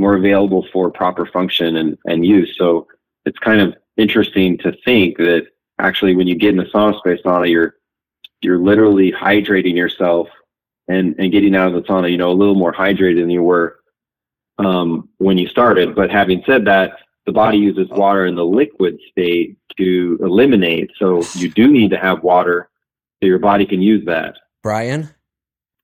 more 0.00 0.16
available 0.16 0.66
for 0.72 0.90
proper 0.90 1.26
function 1.26 1.76
and, 1.76 1.98
and 2.06 2.24
use. 2.24 2.56
So 2.56 2.88
it's 3.26 3.38
kind 3.38 3.60
of 3.60 3.76
interesting 3.98 4.56
to 4.58 4.72
think 4.82 5.18
that 5.18 5.48
actually 5.78 6.16
when 6.16 6.26
you 6.26 6.34
get 6.34 6.50
in 6.50 6.56
the 6.56 6.64
sauna 6.64 6.98
space 6.98 7.20
sauna, 7.22 7.50
you're 7.50 7.76
you're 8.40 8.58
literally 8.58 9.12
hydrating 9.12 9.76
yourself 9.76 10.28
and, 10.88 11.14
and 11.18 11.30
getting 11.30 11.54
out 11.54 11.68
of 11.68 11.74
the 11.74 11.82
sauna, 11.82 12.10
you 12.10 12.16
know, 12.16 12.30
a 12.30 12.32
little 12.32 12.54
more 12.54 12.72
hydrated 12.72 13.20
than 13.20 13.28
you 13.28 13.42
were 13.42 13.80
um, 14.58 15.10
when 15.18 15.36
you 15.36 15.46
started. 15.46 15.94
But 15.94 16.10
having 16.10 16.42
said 16.46 16.64
that, 16.64 16.92
the 17.30 17.34
body 17.34 17.58
uses 17.58 17.88
water 17.90 18.26
in 18.26 18.34
the 18.34 18.44
liquid 18.44 18.98
state 19.08 19.56
to 19.78 20.18
eliminate. 20.20 20.90
So 20.98 21.22
you 21.36 21.48
do 21.48 21.68
need 21.68 21.90
to 21.90 21.96
have 21.96 22.24
water 22.24 22.68
so 23.22 23.26
your 23.28 23.38
body 23.38 23.66
can 23.66 23.80
use 23.80 24.04
that. 24.06 24.34
Brian, 24.64 25.10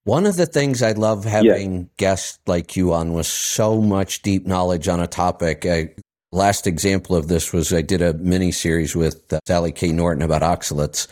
one 0.03 0.27
of 0.27 0.35
the 0.35 0.47
things 0.47 0.83
I 0.83 0.91
love 0.91 1.25
having 1.25 1.89
guests 1.99 2.41
like 2.49 2.75
you 2.75 2.93
on 2.93 3.13
was 3.13 3.29
so 3.29 3.81
much 3.81 4.23
deep 4.23 4.45
knowledge 4.45 4.89
on 4.89 4.99
a 4.99 5.07
topic. 5.07 5.65
I, 5.65 5.95
last 6.33 6.67
example 6.67 7.15
of 7.15 7.29
this 7.29 7.53
was 7.53 7.73
I 7.73 7.81
did 7.81 8.03
a 8.03 8.15
mini 8.15 8.51
series 8.51 8.97
with 8.97 9.33
uh, 9.33 9.39
Sally 9.47 9.71
K. 9.71 9.93
Norton 9.93 10.25
about 10.25 10.43
oxalates, 10.43 11.07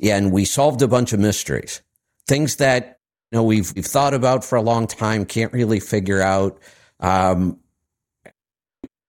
and 0.00 0.32
we 0.32 0.46
solved 0.46 0.80
a 0.80 0.88
bunch 0.88 1.12
of 1.12 1.20
mysteries, 1.20 1.82
things 2.26 2.56
that 2.56 2.98
you 3.30 3.36
know 3.36 3.44
we've 3.44 3.74
we've 3.74 3.84
thought 3.84 4.14
about 4.14 4.42
for 4.42 4.56
a 4.56 4.62
long 4.62 4.86
time, 4.86 5.26
can't 5.26 5.52
really 5.52 5.80
figure 5.80 6.22
out. 6.22 6.58
Um, 6.98 7.60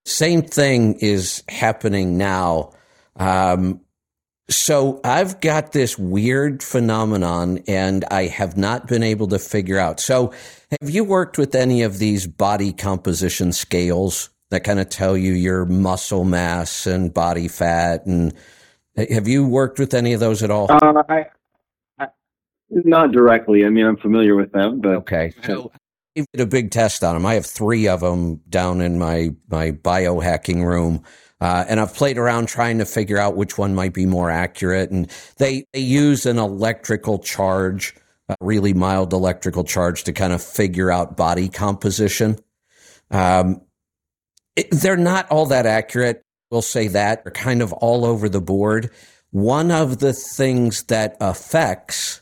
same 0.08 0.42
thing 0.42 0.96
is 1.00 1.44
happening 1.50 2.18
now. 2.18 2.72
Um, 3.18 3.82
so 4.50 5.02
I've 5.04 5.42
got 5.42 5.74
this 5.74 6.00
weird 6.00 6.64
phenomenon 6.64 7.60
and 7.68 8.06
I 8.10 8.28
have 8.28 8.56
not 8.56 8.88
been 8.88 9.04
able 9.04 9.28
to 9.28 9.40
figure 9.40 9.78
out. 9.78 10.00
So 10.00 10.32
have 10.80 10.90
you 10.90 11.04
worked 11.04 11.38
with 11.38 11.54
any 11.56 11.84
of 11.84 12.00
these 12.00 12.26
body 12.26 12.72
composition 12.72 13.52
scales 13.52 14.30
that 14.50 14.64
kind 14.64 14.80
of 14.80 14.88
tell 14.88 15.18
you 15.18 15.34
your 15.34 15.66
muscle 15.66 16.24
mass 16.24 16.88
and 16.88 17.14
body 17.14 17.50
fat 17.50 18.06
and 18.06 18.34
have 18.96 19.28
you 19.28 19.46
worked 19.46 19.78
with 19.78 19.94
any 19.94 20.14
of 20.14 20.22
those 20.22 20.42
at 20.42 20.50
all? 20.50 20.72
Uh, 20.72 21.04
I, 21.10 21.26
I, 22.00 22.08
not 22.70 23.12
directly. 23.12 23.66
I 23.66 23.70
mean, 23.70 23.86
I'm 23.86 23.98
familiar 23.98 24.36
with 24.36 24.54
them, 24.54 24.80
but 24.80 24.96
Okay. 24.96 25.34
So 25.44 25.72
I 25.74 25.78
did 26.34 26.42
a 26.42 26.46
big 26.46 26.72
test 26.72 27.04
on 27.04 27.16
them. 27.16 27.26
I 27.26 27.36
have 27.36 27.46
three 27.46 27.88
of 27.88 28.00
them 28.02 28.38
down 28.50 28.82
in 28.82 28.98
my, 28.98 29.36
my 29.50 29.72
biohacking 29.72 30.66
room. 30.66 31.04
Uh, 31.40 31.66
and 31.68 31.80
I've 31.80 31.94
played 31.94 32.18
around 32.18 32.48
trying 32.48 32.80
to 32.80 32.86
figure 32.86 33.18
out 33.18 33.36
which 33.36 33.58
one 33.58 33.76
might 33.76 33.94
be 33.94 34.06
more 34.06 34.30
accurate. 34.30 34.90
And 34.90 35.12
they, 35.38 35.66
they 35.74 35.80
use 35.80 36.26
an 36.26 36.40
electrical 36.40 37.20
charge, 37.20 37.96
a 38.30 38.36
really 38.42 38.74
mild 38.74 39.14
electrical 39.14 39.64
charge 39.64 40.04
to 40.06 40.14
kind 40.14 40.34
of 40.34 40.42
figure 40.42 40.92
out 40.92 41.16
body 41.16 41.48
composition. 41.48 42.40
Um, 43.12 43.62
it, 44.56 44.72
they're 44.72 44.98
not 44.98 45.30
all 45.30 45.46
that 45.48 45.66
accurate. 45.68 46.24
We'll 46.50 46.62
say 46.64 46.88
that. 46.88 47.24
They're 47.24 47.32
kind 47.32 47.62
of 47.62 47.72
all 47.74 48.06
over 48.06 48.30
the 48.30 48.42
board. 48.42 48.90
One 49.32 49.70
of 49.70 50.00
the 50.00 50.14
things 50.14 50.84
that 50.84 51.18
affects 51.22 52.22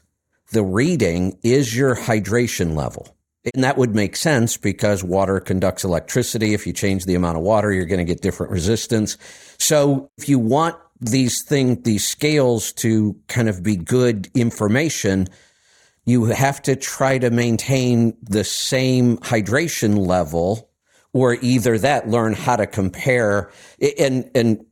the 0.52 0.64
reading 0.64 1.38
is 1.44 1.76
your 1.76 1.96
hydration 1.96 2.76
level. 2.76 3.15
And 3.54 3.64
that 3.64 3.78
would 3.78 3.94
make 3.96 4.16
sense 4.16 4.58
because 4.58 5.04
water 5.04 5.40
conducts 5.40 5.84
electricity. 5.84 6.54
If 6.54 6.66
you 6.66 6.74
change 6.74 7.06
the 7.06 7.16
amount 7.16 7.38
of 7.38 7.44
water, 7.44 7.72
you're 7.72 7.86
going 7.86 8.06
to 8.06 8.06
get 8.06 8.22
different 8.22 8.52
resistance. 8.52 9.18
So 9.60 10.10
if 10.18 10.28
you 10.28 10.40
want 10.40 10.76
these 11.00 11.44
things, 11.44 11.84
these 11.84 12.08
scales 12.08 12.74
to 12.74 13.16
kind 13.28 13.50
of 13.50 13.62
be 13.62 13.76
good 13.76 14.30
information, 14.34 15.28
you 16.06 16.26
have 16.26 16.62
to 16.64 16.76
try 16.76 17.18
to 17.18 17.30
maintain 17.30 18.18
the 18.22 18.44
same 18.44 19.18
hydration 19.18 20.08
level 20.08 20.70
or 21.14 21.38
either 21.42 21.78
that 21.80 22.10
learn 22.10 22.34
how 22.34 22.56
to 22.56 22.68
compare 22.68 23.52
and 24.00 24.30
and 24.36 24.66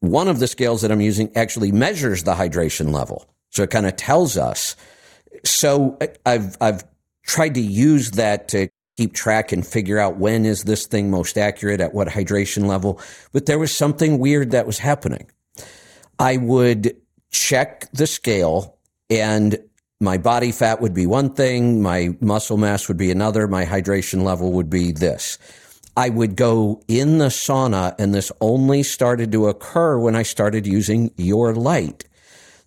one 0.00 0.28
of 0.28 0.38
the 0.38 0.46
scales 0.46 0.82
that 0.82 0.92
I'm 0.92 1.00
using 1.00 1.34
actually 1.34 1.72
measures 1.72 2.24
the 2.24 2.34
hydration 2.34 2.92
level. 2.92 3.26
So 3.50 3.62
it 3.62 3.70
kind 3.70 3.86
of 3.86 3.96
tells 3.96 4.36
us. 4.36 4.76
So 5.44 5.98
I've 6.26 6.56
I've 6.60 6.84
tried 7.24 7.54
to 7.54 7.60
use 7.60 8.12
that 8.12 8.48
to 8.48 8.68
keep 8.96 9.12
track 9.12 9.52
and 9.52 9.66
figure 9.66 9.98
out 9.98 10.18
when 10.18 10.46
is 10.46 10.64
this 10.64 10.86
thing 10.86 11.10
most 11.10 11.36
accurate 11.36 11.80
at 11.80 11.94
what 11.94 12.08
hydration 12.08 12.66
level. 12.66 13.00
But 13.32 13.46
there 13.46 13.58
was 13.58 13.74
something 13.74 14.18
weird 14.18 14.52
that 14.52 14.66
was 14.66 14.78
happening. 14.78 15.30
I 16.18 16.36
would 16.36 16.96
check 17.30 17.90
the 17.92 18.06
scale 18.06 18.78
and 19.10 19.58
my 20.00 20.18
body 20.18 20.52
fat 20.52 20.80
would 20.80 20.94
be 20.94 21.06
one 21.06 21.34
thing, 21.34 21.82
my 21.82 22.16
muscle 22.20 22.56
mass 22.56 22.88
would 22.88 22.96
be 22.96 23.10
another, 23.10 23.48
my 23.48 23.64
hydration 23.64 24.22
level 24.22 24.52
would 24.52 24.68
be 24.68 24.92
this. 24.92 25.38
I 25.96 26.08
would 26.08 26.36
go 26.36 26.82
in 26.88 27.18
the 27.18 27.28
sauna, 27.28 27.94
and 27.98 28.12
this 28.12 28.32
only 28.40 28.82
started 28.82 29.30
to 29.32 29.46
occur 29.46 29.98
when 29.98 30.16
I 30.16 30.24
started 30.24 30.66
using 30.66 31.12
your 31.16 31.54
light. 31.54 32.04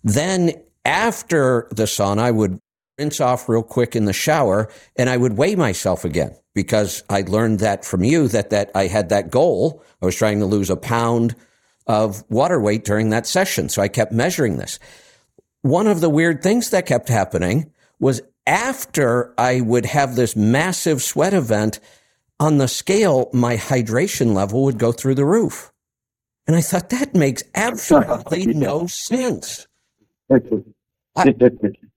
Then, 0.02 0.52
after 0.86 1.68
the 1.70 1.82
sauna, 1.82 2.20
I 2.20 2.30
would 2.30 2.58
rinse 2.98 3.20
off 3.20 3.48
real 3.48 3.62
quick 3.62 3.94
in 3.94 4.04
the 4.04 4.12
shower 4.12 4.68
and 4.96 5.08
I 5.08 5.16
would 5.16 5.36
weigh 5.36 5.54
myself 5.54 6.04
again 6.04 6.36
because 6.54 7.02
I 7.08 7.22
learned 7.22 7.60
that 7.60 7.84
from 7.84 8.04
you 8.04 8.28
that, 8.28 8.50
that 8.50 8.70
I 8.74 8.88
had 8.88 9.08
that 9.10 9.30
goal. 9.30 9.82
I 10.02 10.06
was 10.06 10.16
trying 10.16 10.40
to 10.40 10.46
lose 10.46 10.70
a 10.70 10.76
pound 10.76 11.36
of 11.86 12.24
water 12.28 12.60
weight 12.60 12.84
during 12.84 13.10
that 13.10 13.26
session. 13.26 13.68
So 13.68 13.80
I 13.80 13.88
kept 13.88 14.12
measuring 14.12 14.58
this. 14.58 14.78
One 15.62 15.86
of 15.86 16.00
the 16.00 16.10
weird 16.10 16.42
things 16.42 16.70
that 16.70 16.86
kept 16.86 17.08
happening 17.08 17.72
was 18.00 18.20
after 18.46 19.34
I 19.38 19.60
would 19.60 19.86
have 19.86 20.16
this 20.16 20.36
massive 20.36 21.02
sweat 21.02 21.34
event 21.34 21.80
on 22.40 22.58
the 22.58 22.68
scale, 22.68 23.30
my 23.32 23.56
hydration 23.56 24.34
level 24.34 24.64
would 24.64 24.78
go 24.78 24.92
through 24.92 25.16
the 25.16 25.24
roof. 25.24 25.72
And 26.46 26.56
I 26.56 26.60
thought 26.60 26.90
that 26.90 27.14
makes 27.14 27.42
absolutely 27.54 28.46
no 28.46 28.86
sense. 28.86 29.66
I, 30.30 30.40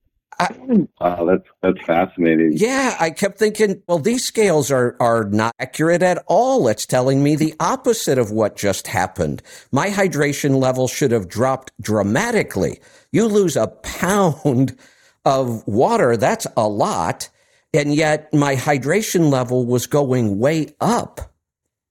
I, 0.50 0.86
wow, 1.00 1.24
that's 1.24 1.48
that's 1.62 1.86
fascinating. 1.86 2.52
Yeah, 2.54 2.96
I 2.98 3.10
kept 3.10 3.38
thinking, 3.38 3.82
well, 3.86 3.98
these 3.98 4.24
scales 4.24 4.70
are 4.70 4.96
are 5.00 5.24
not 5.24 5.54
accurate 5.58 6.02
at 6.02 6.22
all. 6.26 6.68
It's 6.68 6.86
telling 6.86 7.22
me 7.22 7.36
the 7.36 7.54
opposite 7.60 8.18
of 8.18 8.30
what 8.30 8.56
just 8.56 8.86
happened. 8.86 9.42
My 9.70 9.88
hydration 9.88 10.60
level 10.60 10.88
should 10.88 11.12
have 11.12 11.28
dropped 11.28 11.72
dramatically. 11.80 12.80
You 13.12 13.26
lose 13.26 13.56
a 13.56 13.68
pound 13.68 14.76
of 15.24 15.66
water, 15.66 16.16
that's 16.16 16.46
a 16.56 16.68
lot, 16.68 17.28
and 17.72 17.94
yet 17.94 18.32
my 18.34 18.56
hydration 18.56 19.30
level 19.30 19.66
was 19.66 19.86
going 19.86 20.38
way 20.38 20.74
up. 20.80 21.32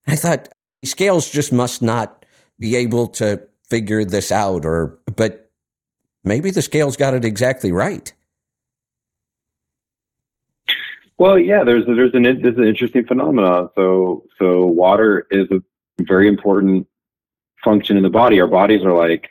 I 0.08 0.16
thought 0.16 0.50
scales 0.84 1.30
just 1.30 1.54
must 1.54 1.82
not 1.82 2.26
be 2.60 2.76
able 2.76 3.08
to 3.08 3.42
figure 3.70 4.04
this 4.04 4.32
out 4.32 4.66
or 4.66 5.00
but 5.16 5.50
maybe 6.24 6.52
the 6.52 6.62
scales 6.62 6.98
got 6.98 7.14
it 7.14 7.24
exactly 7.24 7.72
right. 7.72 8.14
Well, 11.22 11.38
yeah, 11.38 11.64
there's 11.64 11.86
there's 11.86 12.16
an 12.16 12.24
there's 12.24 12.58
an 12.58 12.64
interesting 12.64 13.06
phenomenon. 13.06 13.70
So 13.76 14.26
so 14.40 14.66
water 14.66 15.28
is 15.30 15.48
a 15.52 15.62
very 16.00 16.28
important 16.28 16.88
function 17.64 17.96
in 17.96 18.02
the 18.02 18.10
body. 18.10 18.42
Our 18.42 18.48
bodies 18.48 18.84
are 18.84 18.98
like 18.98 19.30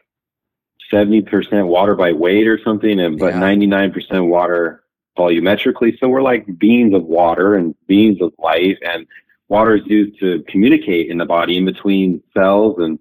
seventy 0.88 1.20
percent 1.20 1.66
water 1.66 1.96
by 1.96 2.12
weight 2.12 2.46
or 2.46 2.60
something, 2.62 3.00
and 3.00 3.18
but 3.18 3.34
ninety 3.34 3.66
nine 3.66 3.90
percent 3.90 4.26
water 4.26 4.84
volumetrically. 5.18 5.98
So 5.98 6.06
we're 6.06 6.22
like 6.22 6.46
beings 6.60 6.94
of 6.94 7.02
water 7.06 7.56
and 7.56 7.74
beings 7.88 8.22
of 8.22 8.32
life, 8.38 8.78
and 8.82 9.04
water 9.48 9.74
is 9.74 9.82
used 9.86 10.20
to 10.20 10.44
communicate 10.46 11.10
in 11.10 11.18
the 11.18 11.26
body 11.26 11.56
in 11.56 11.64
between 11.64 12.22
cells 12.32 12.78
and 12.78 13.00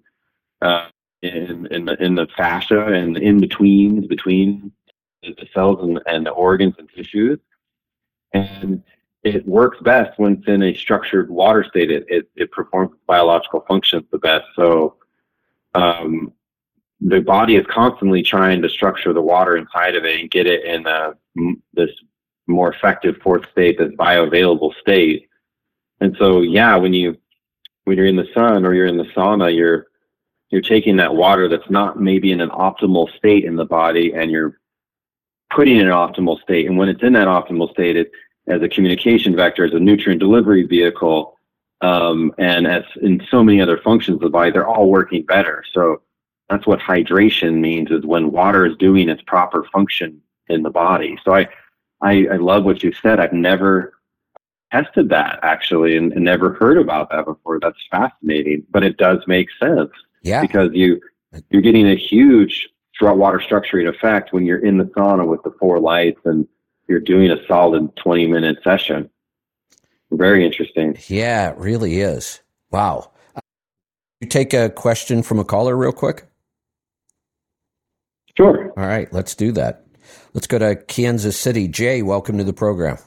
uh, 0.62 0.88
in 1.22 1.68
in 1.70 1.84
the, 1.84 2.02
in 2.02 2.16
the 2.16 2.26
fascia 2.36 2.86
and 2.86 3.16
in 3.18 3.38
between 3.38 4.08
between 4.08 4.72
the 5.22 5.46
cells 5.54 5.78
and, 5.80 6.00
and 6.06 6.26
the 6.26 6.30
organs 6.30 6.74
and 6.76 6.88
tissues 6.88 7.38
and 8.32 8.82
it 9.22 9.46
works 9.46 9.78
best 9.82 10.18
when 10.18 10.34
it's 10.34 10.48
in 10.48 10.62
a 10.62 10.74
structured 10.74 11.30
water 11.30 11.64
state. 11.64 11.90
It, 11.90 12.06
it, 12.08 12.30
it 12.36 12.50
performs 12.52 12.92
biological 13.06 13.64
functions 13.68 14.04
the 14.10 14.18
best. 14.18 14.46
So 14.56 14.96
um, 15.74 16.32
the 17.00 17.20
body 17.20 17.56
is 17.56 17.66
constantly 17.68 18.22
trying 18.22 18.62
to 18.62 18.68
structure 18.68 19.12
the 19.12 19.20
water 19.20 19.56
inside 19.56 19.94
of 19.94 20.04
it 20.04 20.20
and 20.20 20.30
get 20.30 20.46
it 20.46 20.64
in 20.64 20.86
a, 20.86 21.12
this 21.74 21.90
more 22.46 22.72
effective 22.72 23.16
fourth 23.22 23.48
state, 23.50 23.78
this 23.78 23.92
bioavailable 23.92 24.72
state. 24.80 25.28
And 26.00 26.16
so, 26.18 26.40
yeah, 26.40 26.76
when 26.76 26.92
you 26.94 27.16
when 27.84 27.96
you're 27.96 28.06
in 28.06 28.16
the 28.16 28.28
sun 28.34 28.64
or 28.64 28.74
you're 28.74 28.86
in 28.86 28.96
the 28.96 29.04
sauna, 29.04 29.54
you're 29.54 29.86
you're 30.50 30.60
taking 30.60 30.96
that 30.96 31.14
water 31.14 31.48
that's 31.48 31.70
not 31.70 32.00
maybe 32.00 32.32
in 32.32 32.40
an 32.40 32.50
optimal 32.50 33.14
state 33.16 33.44
in 33.44 33.56
the 33.56 33.64
body, 33.64 34.12
and 34.14 34.30
you're 34.30 34.59
putting 35.50 35.76
it 35.76 35.82
in 35.82 35.88
an 35.88 35.92
optimal 35.92 36.40
state. 36.40 36.66
And 36.66 36.78
when 36.78 36.88
it's 36.88 37.02
in 37.02 37.12
that 37.14 37.28
optimal 37.28 37.70
state, 37.70 37.96
it, 37.96 38.10
as 38.46 38.62
a 38.62 38.68
communication 38.68 39.36
vector, 39.36 39.64
as 39.64 39.74
a 39.74 39.78
nutrient 39.80 40.20
delivery 40.20 40.64
vehicle, 40.64 41.36
um, 41.82 42.32
and 42.38 42.66
as 42.66 42.84
in 43.00 43.22
so 43.30 43.42
many 43.42 43.60
other 43.60 43.78
functions 43.78 44.16
of 44.16 44.20
the 44.20 44.30
body, 44.30 44.50
they're 44.50 44.66
all 44.66 44.90
working 44.90 45.24
better. 45.24 45.64
So 45.72 46.02
that's 46.48 46.66
what 46.66 46.80
hydration 46.80 47.60
means 47.60 47.90
is 47.90 48.04
when 48.04 48.32
water 48.32 48.66
is 48.66 48.76
doing 48.76 49.08
its 49.08 49.22
proper 49.22 49.64
function 49.72 50.20
in 50.48 50.62
the 50.62 50.70
body. 50.70 51.16
So 51.24 51.34
I, 51.34 51.48
I, 52.00 52.26
I 52.32 52.36
love 52.36 52.64
what 52.64 52.82
you 52.82 52.92
said. 52.92 53.20
I've 53.20 53.32
never 53.32 53.94
tested 54.72 55.08
that 55.10 55.40
actually 55.42 55.96
and, 55.96 56.12
and 56.12 56.24
never 56.24 56.54
heard 56.54 56.78
about 56.78 57.10
that 57.10 57.24
before. 57.24 57.60
That's 57.60 57.78
fascinating, 57.90 58.64
but 58.70 58.82
it 58.82 58.96
does 58.96 59.18
make 59.26 59.48
sense. 59.60 59.90
Yeah. 60.22 60.42
Because 60.42 60.70
you, 60.74 61.00
you're 61.50 61.62
getting 61.62 61.88
a 61.88 61.96
huge 61.96 62.68
water 63.00 63.38
structuring 63.38 63.88
effect 63.88 64.32
when 64.32 64.44
you're 64.44 64.64
in 64.64 64.78
the 64.78 64.84
sauna 64.84 65.26
with 65.26 65.42
the 65.42 65.52
four 65.58 65.78
lights 65.78 66.20
and 66.24 66.46
you're 66.88 67.00
doing 67.00 67.30
a 67.30 67.46
solid 67.46 67.94
20 67.96 68.26
minute 68.26 68.58
session. 68.62 69.08
Very 70.10 70.44
interesting. 70.44 70.96
Yeah, 71.06 71.50
it 71.50 71.58
really 71.58 72.00
is. 72.00 72.40
Wow. 72.70 73.12
You 74.20 74.28
take 74.28 74.52
a 74.52 74.68
question 74.68 75.22
from 75.22 75.38
a 75.38 75.44
caller 75.44 75.76
real 75.76 75.92
quick? 75.92 76.26
Sure. 78.36 78.72
All 78.76 78.86
right, 78.86 79.12
let's 79.12 79.34
do 79.34 79.52
that. 79.52 79.86
Let's 80.34 80.46
go 80.46 80.58
to 80.58 80.76
Kansas 80.76 81.38
City. 81.38 81.68
Jay, 81.68 82.02
welcome 82.02 82.38
to 82.38 82.44
the 82.44 82.52
program. 82.52 82.98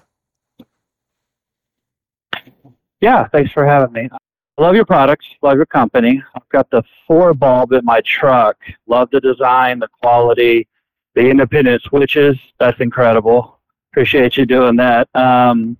Yeah, 3.02 3.28
thanks 3.28 3.52
for 3.52 3.66
having 3.66 3.94
me. 3.94 4.10
I 4.58 4.62
love 4.62 4.76
your 4.76 4.86
products, 4.86 5.26
love 5.42 5.56
your 5.56 5.66
company. 5.66 6.24
I've 6.36 6.48
got 6.50 6.70
the 6.70 6.84
four 7.08 7.34
bulb 7.34 7.74
in 7.74 7.84
my 7.84 8.02
truck. 8.02 8.56
Love 8.88 9.10
the 9.12 9.20
design, 9.20 9.80
the 9.80 9.88
quality, 9.88 10.68
the 11.16 11.28
independent 11.28 11.82
switches. 11.84 12.38
That's 12.60 12.80
incredible. 12.80 13.60
Appreciate 13.92 14.38
you 14.38 14.46
doing 14.46 14.76
that. 14.76 15.08
Um, 15.16 15.78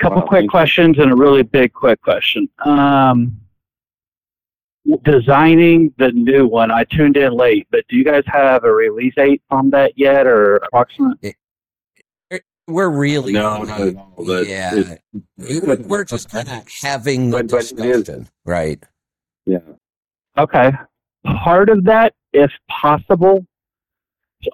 couple 0.00 0.20
wow, 0.20 0.26
quick 0.26 0.48
questions 0.48 0.98
and 0.98 1.12
a 1.12 1.16
really 1.16 1.42
big 1.42 1.72
quick 1.72 2.00
question. 2.02 2.48
Um, 2.64 3.38
designing 5.04 5.92
the 5.98 6.10
new 6.12 6.46
one, 6.48 6.70
I 6.70 6.84
tuned 6.84 7.16
in 7.16 7.32
late, 7.32 7.68
but 7.70 7.84
do 7.88 7.96
you 7.96 8.04
guys 8.04 8.24
have 8.26 8.64
a 8.64 8.72
release 8.72 9.14
date 9.14 9.42
on 9.50 9.70
that 9.70 9.92
yet, 9.96 10.26
or 10.26 10.56
approximate? 10.56 11.36
We're 12.70 12.90
really 12.90 13.32
no, 13.32 13.62
no, 13.62 14.12
no 14.18 14.40
yeah. 14.40 14.96
we're 15.36 16.04
just 16.04 16.30
kind 16.30 16.48
of 16.48 16.66
having 16.80 17.30
the 17.30 17.42
discussion, 17.42 18.28
right? 18.44 18.82
Yeah. 19.46 19.58
Okay. 20.38 20.72
Part 21.24 21.68
of 21.68 21.84
that, 21.84 22.14
if 22.32 22.50
possible, 22.68 23.44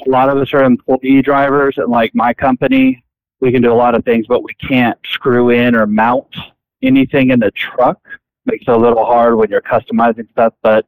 a 0.06 0.10
lot 0.10 0.28
of 0.28 0.38
us 0.38 0.52
are 0.52 0.64
employee 0.64 1.22
drivers, 1.22 1.74
and 1.78 1.88
like 1.88 2.14
my 2.14 2.34
company, 2.34 3.02
we 3.40 3.52
can 3.52 3.62
do 3.62 3.72
a 3.72 3.74
lot 3.74 3.94
of 3.94 4.05
things, 4.05 4.26
but 4.26 4.43
we 4.43 4.55
can't 4.55 4.98
screw 5.05 5.51
in 5.51 5.76
or 5.76 5.86
mount 5.86 6.34
anything 6.82 7.30
in 7.30 7.40
the 7.40 7.51
truck. 7.52 8.01
Makes 8.47 8.64
it 8.68 8.70
a 8.70 8.76
little 8.76 9.05
hard 9.05 9.36
when 9.36 9.51
you're 9.51 9.60
customizing 9.60 10.30
stuff, 10.30 10.55
but 10.62 10.86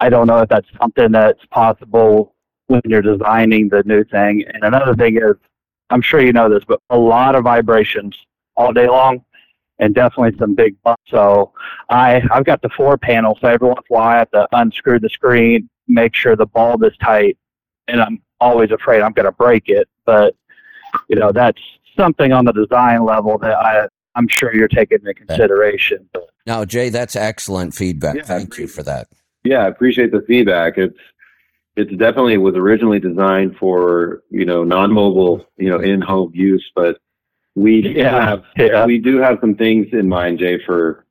I 0.00 0.08
don't 0.08 0.26
know 0.26 0.40
if 0.40 0.48
that's 0.48 0.68
something 0.80 1.12
that's 1.12 1.44
possible 1.46 2.34
when 2.66 2.82
you're 2.86 3.02
designing 3.02 3.68
the 3.68 3.82
new 3.84 4.04
thing. 4.04 4.44
And 4.52 4.64
another 4.64 4.94
thing 4.94 5.16
is, 5.16 5.36
I'm 5.90 6.02
sure 6.02 6.20
you 6.20 6.32
know 6.32 6.48
this, 6.48 6.64
but 6.66 6.80
a 6.90 6.98
lot 6.98 7.34
of 7.34 7.44
vibrations 7.44 8.16
all 8.56 8.72
day 8.72 8.88
long 8.88 9.24
and 9.78 9.94
definitely 9.94 10.36
some 10.38 10.54
big 10.54 10.80
bumps. 10.82 11.02
So 11.08 11.52
I, 11.90 12.22
I've 12.30 12.44
got 12.44 12.62
the 12.62 12.68
four 12.70 12.96
panels, 12.96 13.38
so 13.40 13.48
every 13.48 13.68
once 13.68 13.80
in 13.90 13.94
a 13.94 13.98
while 13.98 14.08
I 14.08 14.18
have 14.18 14.30
to 14.30 14.48
unscrew 14.52 15.00
the 15.00 15.08
screen, 15.08 15.68
make 15.88 16.14
sure 16.14 16.36
the 16.36 16.46
bulb 16.46 16.84
is 16.84 16.96
tight, 17.02 17.36
and 17.88 18.00
I'm 18.00 18.22
always 18.40 18.70
afraid 18.70 19.02
I'm 19.02 19.12
going 19.12 19.26
to 19.26 19.32
break 19.32 19.68
it. 19.68 19.88
But 20.06 20.34
you 21.08 21.16
know, 21.16 21.32
that's 21.32 21.60
something 21.96 22.32
on 22.32 22.44
the 22.44 22.52
design 22.52 23.04
level 23.04 23.38
that 23.38 23.56
I 23.56 23.88
I'm 24.14 24.28
sure 24.28 24.54
you're 24.54 24.68
taking 24.68 24.98
into 24.98 25.14
consideration. 25.14 26.08
But 26.12 26.30
No, 26.46 26.64
Jay, 26.64 26.88
that's 26.88 27.16
excellent 27.16 27.74
feedback. 27.74 28.16
Yeah, 28.16 28.22
Thank 28.22 28.58
you 28.58 28.68
for 28.68 28.82
that. 28.84 29.08
Yeah, 29.42 29.64
I 29.64 29.68
appreciate 29.68 30.12
the 30.12 30.22
feedback. 30.22 30.78
It's 30.78 30.98
it's 31.76 31.90
definitely 31.96 32.38
was 32.38 32.54
originally 32.54 33.00
designed 33.00 33.56
for 33.56 34.22
you 34.30 34.44
know 34.44 34.64
non-mobile 34.64 35.46
you 35.56 35.68
know 35.70 35.80
in-home 35.80 36.32
use, 36.34 36.70
but 36.74 36.98
we 37.54 37.80
Yeah, 37.94 38.28
have 38.28 38.44
yeah. 38.56 38.86
we 38.86 38.98
do 38.98 39.18
have 39.18 39.38
some 39.40 39.54
things 39.54 39.88
in 39.92 40.08
mind, 40.08 40.38
Jay, 40.38 40.62
for 40.64 41.04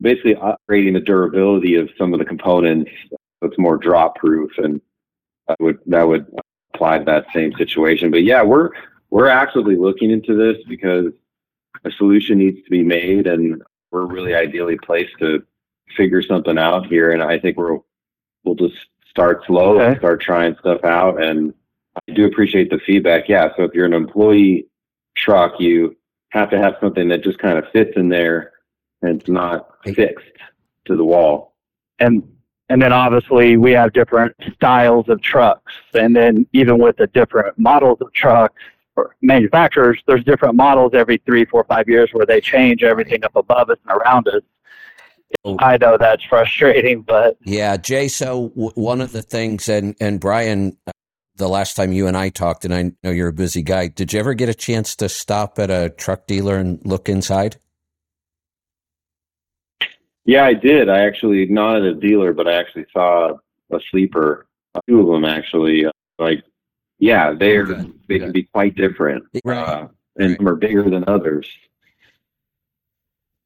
basically 0.00 0.34
upgrading 0.34 0.94
the 0.94 1.00
durability 1.00 1.76
of 1.76 1.88
some 1.98 2.12
of 2.12 2.18
the 2.18 2.24
components. 2.24 2.90
So 3.10 3.16
it's 3.48 3.58
more 3.58 3.76
drop-proof, 3.76 4.52
and 4.58 4.80
that 5.48 5.60
would 5.60 5.78
that 5.86 6.06
would 6.06 6.26
apply 6.74 6.98
to 6.98 7.04
that 7.04 7.26
same 7.34 7.52
situation. 7.54 8.10
But 8.10 8.22
yeah, 8.24 8.42
we're 8.42 8.70
we're 9.10 9.28
actively 9.28 9.76
looking 9.76 10.10
into 10.10 10.34
this 10.36 10.62
because 10.68 11.12
a 11.84 11.90
solution 11.92 12.38
needs 12.38 12.62
to 12.64 12.70
be 12.70 12.82
made, 12.82 13.26
and 13.26 13.62
we're 13.90 14.06
really 14.06 14.34
ideally 14.34 14.78
placed 14.78 15.18
to 15.18 15.44
figure 15.96 16.22
something 16.22 16.58
out 16.58 16.86
here. 16.86 17.10
And 17.10 17.22
I 17.22 17.38
think 17.38 17.56
we're 17.56 17.78
we'll 18.44 18.54
just 18.54 18.76
start 19.12 19.44
slow, 19.46 19.78
Okay. 19.78 19.98
start 19.98 20.20
trying 20.22 20.56
stuff 20.58 20.82
out, 20.84 21.22
and 21.22 21.52
I 22.08 22.12
do 22.14 22.24
appreciate 22.24 22.70
the 22.70 22.78
feedback. 22.86 23.28
Yeah, 23.28 23.48
so 23.56 23.64
if 23.64 23.74
you're 23.74 23.84
an 23.84 23.92
employee 23.92 24.66
truck, 25.16 25.60
you 25.60 25.94
have 26.30 26.48
to 26.48 26.58
have 26.58 26.76
something 26.80 27.08
that 27.08 27.22
just 27.22 27.38
kind 27.38 27.58
of 27.58 27.64
fits 27.72 27.92
in 27.96 28.08
there 28.08 28.52
and 29.02 29.20
it's 29.20 29.28
not 29.28 29.68
fixed 29.84 30.24
to 30.86 30.96
the 30.96 31.04
wall. 31.04 31.54
and 31.98 32.22
and 32.70 32.80
then 32.80 32.90
obviously 32.92 33.58
we 33.58 33.70
have 33.72 33.92
different 33.92 34.34
styles 34.54 35.06
of 35.10 35.20
trucks 35.20 35.74
and 35.92 36.16
then 36.16 36.46
even 36.54 36.78
with 36.78 36.96
the 36.96 37.06
different 37.08 37.58
models 37.58 37.98
of 38.00 38.10
trucks 38.14 38.62
or 38.96 39.14
manufacturers 39.20 40.00
there's 40.06 40.24
different 40.24 40.54
models 40.54 40.92
every 40.94 41.18
three 41.26 41.44
four 41.44 41.64
five 41.64 41.86
years 41.86 42.08
where 42.14 42.24
they 42.24 42.40
change 42.40 42.82
everything 42.82 43.22
up 43.24 43.36
above 43.36 43.68
us 43.68 43.76
and 43.86 44.00
around 44.00 44.26
us. 44.28 44.42
I 45.58 45.76
know 45.76 45.96
that's 45.98 46.24
frustrating 46.24 47.02
but 47.02 47.36
Yeah, 47.44 47.76
Jay. 47.76 48.08
So 48.08 48.48
w- 48.50 48.70
one 48.74 49.00
of 49.00 49.12
the 49.12 49.22
things, 49.22 49.68
and 49.68 49.94
and 50.00 50.20
Brian, 50.20 50.76
uh, 50.86 50.92
the 51.36 51.48
last 51.48 51.74
time 51.76 51.92
you 51.92 52.06
and 52.06 52.16
I 52.16 52.28
talked, 52.28 52.64
and 52.64 52.74
I 52.74 52.92
know 53.02 53.10
you're 53.10 53.28
a 53.28 53.32
busy 53.32 53.62
guy. 53.62 53.88
Did 53.88 54.12
you 54.12 54.20
ever 54.20 54.34
get 54.34 54.48
a 54.48 54.54
chance 54.54 54.94
to 54.96 55.08
stop 55.08 55.58
at 55.58 55.70
a 55.70 55.90
truck 55.90 56.26
dealer 56.26 56.56
and 56.56 56.80
look 56.84 57.08
inside? 57.08 57.56
Yeah, 60.24 60.44
I 60.44 60.54
did. 60.54 60.88
I 60.88 61.00
actually 61.04 61.46
not 61.46 61.76
at 61.78 61.82
a 61.82 61.94
dealer, 61.94 62.32
but 62.32 62.46
I 62.46 62.52
actually 62.54 62.86
saw 62.92 63.32
a 63.72 63.80
sleeper, 63.90 64.46
two 64.88 65.00
of 65.00 65.06
them 65.08 65.24
actually. 65.24 65.86
Uh, 65.86 65.90
like, 66.18 66.44
yeah, 66.98 67.32
they're 67.32 67.62
Okay. 67.66 67.90
they 68.08 68.18
can 68.20 68.30
be 68.32 68.44
quite 68.44 68.76
different, 68.76 69.24
Right. 69.44 69.56
uh, 69.58 69.88
and 70.18 70.28
Right. 70.30 70.36
some 70.36 70.48
are 70.48 70.54
bigger 70.54 70.88
than 70.88 71.04
others. 71.08 71.48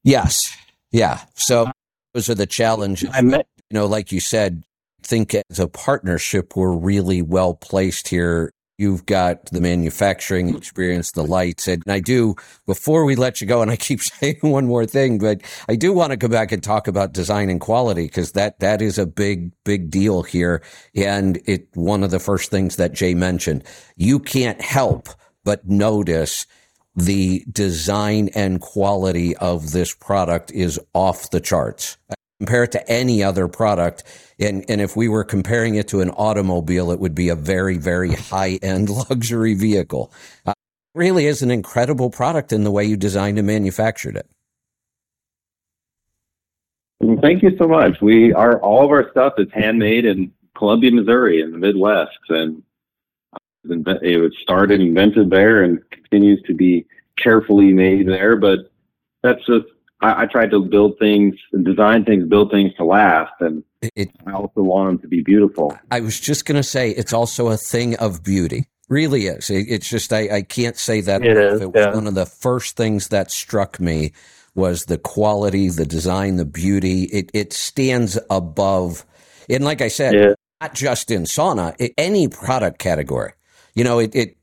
Yes. 0.04 0.54
Yeah. 0.92 1.20
So 1.34 1.70
those 2.16 2.30
are 2.30 2.34
the 2.34 2.46
challenges. 2.46 3.10
i 3.12 3.20
met 3.20 3.46
you 3.70 3.74
know, 3.74 3.86
like 3.86 4.10
you 4.10 4.20
said, 4.20 4.64
think 5.02 5.34
as 5.34 5.60
a 5.60 5.68
partnership, 5.68 6.56
we're 6.56 6.72
really 6.72 7.20
well 7.20 7.52
placed 7.52 8.08
here. 8.08 8.52
You've 8.78 9.04
got 9.06 9.46
the 9.46 9.60
manufacturing 9.60 10.54
experience, 10.54 11.12
the 11.12 11.24
lights. 11.24 11.66
And 11.66 11.82
I 11.86 12.00
do, 12.00 12.36
before 12.64 13.04
we 13.04 13.16
let 13.16 13.40
you 13.40 13.46
go, 13.46 13.60
and 13.60 13.70
I 13.70 13.76
keep 13.76 14.00
saying 14.02 14.38
one 14.40 14.66
more 14.66 14.86
thing, 14.86 15.18
but 15.18 15.42
I 15.68 15.76
do 15.76 15.92
want 15.92 16.12
to 16.12 16.16
go 16.16 16.28
back 16.28 16.52
and 16.52 16.62
talk 16.62 16.88
about 16.88 17.12
design 17.12 17.50
and 17.50 17.60
quality 17.60 18.04
because 18.04 18.32
that, 18.32 18.60
that 18.60 18.80
is 18.80 18.98
a 18.98 19.06
big, 19.06 19.52
big 19.64 19.90
deal 19.90 20.22
here. 20.22 20.62
And 20.94 21.40
it, 21.44 21.68
one 21.74 22.02
of 22.02 22.10
the 22.10 22.18
first 22.18 22.50
things 22.50 22.76
that 22.76 22.92
Jay 22.92 23.14
mentioned, 23.14 23.64
you 23.96 24.20
can't 24.20 24.60
help 24.60 25.08
but 25.44 25.68
notice 25.68 26.46
the 26.96 27.44
design 27.52 28.30
and 28.34 28.60
quality 28.60 29.36
of 29.36 29.70
this 29.72 29.94
product 29.94 30.50
is 30.50 30.80
off 30.94 31.30
the 31.30 31.40
charts 31.40 31.96
compare 32.38 32.64
it 32.64 32.72
to 32.72 32.90
any 32.90 33.22
other 33.22 33.48
product. 33.48 34.04
And, 34.38 34.64
and 34.68 34.80
if 34.80 34.96
we 34.96 35.08
were 35.08 35.24
comparing 35.24 35.76
it 35.76 35.88
to 35.88 36.00
an 36.00 36.10
automobile, 36.10 36.90
it 36.90 37.00
would 37.00 37.14
be 37.14 37.28
a 37.28 37.34
very, 37.34 37.78
very 37.78 38.12
high 38.12 38.58
end 38.62 38.90
luxury 39.10 39.54
vehicle. 39.54 40.12
Uh, 40.44 40.50
it 40.50 40.98
really 40.98 41.26
is 41.26 41.42
an 41.42 41.50
incredible 41.50 42.10
product 42.10 42.52
in 42.52 42.64
the 42.64 42.70
way 42.70 42.84
you 42.84 42.96
designed 42.96 43.38
and 43.38 43.46
manufactured 43.46 44.16
it. 44.16 44.28
Well, 47.00 47.18
thank 47.20 47.42
you 47.42 47.56
so 47.58 47.68
much. 47.68 48.00
We 48.00 48.32
are 48.32 48.58
all 48.60 48.84
of 48.84 48.90
our 48.90 49.10
stuff 49.10 49.34
is 49.38 49.48
handmade 49.52 50.06
in 50.06 50.32
Columbia, 50.56 50.90
Missouri, 50.90 51.42
in 51.42 51.52
the 51.52 51.58
Midwest, 51.58 52.18
and 52.30 52.62
it 53.64 54.20
was 54.20 54.32
started 54.40 54.80
invented 54.80 55.28
there 55.28 55.62
and 55.62 55.82
continues 56.16 56.42
to 56.46 56.54
be 56.54 56.86
carefully 57.18 57.72
made 57.72 58.08
there. 58.08 58.36
But 58.36 58.70
that's 59.22 59.44
just 59.46 59.66
I, 60.00 60.22
I 60.22 60.26
tried 60.26 60.50
to 60.50 60.62
build 60.64 60.98
things 60.98 61.34
and 61.52 61.64
design 61.64 62.04
things, 62.04 62.28
build 62.28 62.50
things 62.50 62.74
to 62.76 62.84
last, 62.84 63.32
and 63.40 63.62
It, 63.94 64.10
I 64.26 64.32
also 64.32 64.62
want 64.62 64.88
them 64.90 64.98
to 65.02 65.08
be 65.08 65.22
beautiful. 65.22 65.78
I 65.90 66.00
was 66.00 66.18
just 66.18 66.44
going 66.44 66.56
to 66.56 66.62
say 66.62 66.90
it's 66.90 67.12
also 67.12 67.48
a 67.48 67.56
thing 67.56 67.96
of 67.96 68.22
beauty. 68.22 68.66
Really 68.88 69.26
is. 69.26 69.50
It, 69.50 69.66
it's 69.68 69.88
just 69.88 70.12
I, 70.12 70.36
I 70.36 70.42
can't 70.42 70.76
say 70.76 71.00
that. 71.02 71.24
It 71.24 71.36
enough. 71.36 71.54
is, 71.54 71.60
It 71.62 71.72
was 71.72 71.86
yeah. 71.86 71.94
one 71.94 72.06
of 72.06 72.14
the 72.14 72.26
first 72.26 72.76
things 72.76 73.08
that 73.08 73.30
struck 73.30 73.80
me 73.80 74.12
was 74.54 74.84
the 74.84 74.98
quality, 74.98 75.68
the 75.68 75.84
design, 75.86 76.36
the 76.36 76.44
beauty. 76.44 77.04
It 77.04 77.30
it 77.34 77.52
stands 77.52 78.18
above. 78.30 79.04
And 79.50 79.64
like 79.64 79.80
I 79.80 79.88
said, 79.88 80.14
Yeah. 80.14 80.34
not 80.60 80.74
just 80.74 81.10
in 81.10 81.24
sauna, 81.24 81.74
i 81.80 81.90
any 81.98 82.28
product 82.28 82.78
category. 82.78 83.32
You 83.74 83.84
know, 83.84 83.98
it, 83.98 84.14
it 84.14 84.35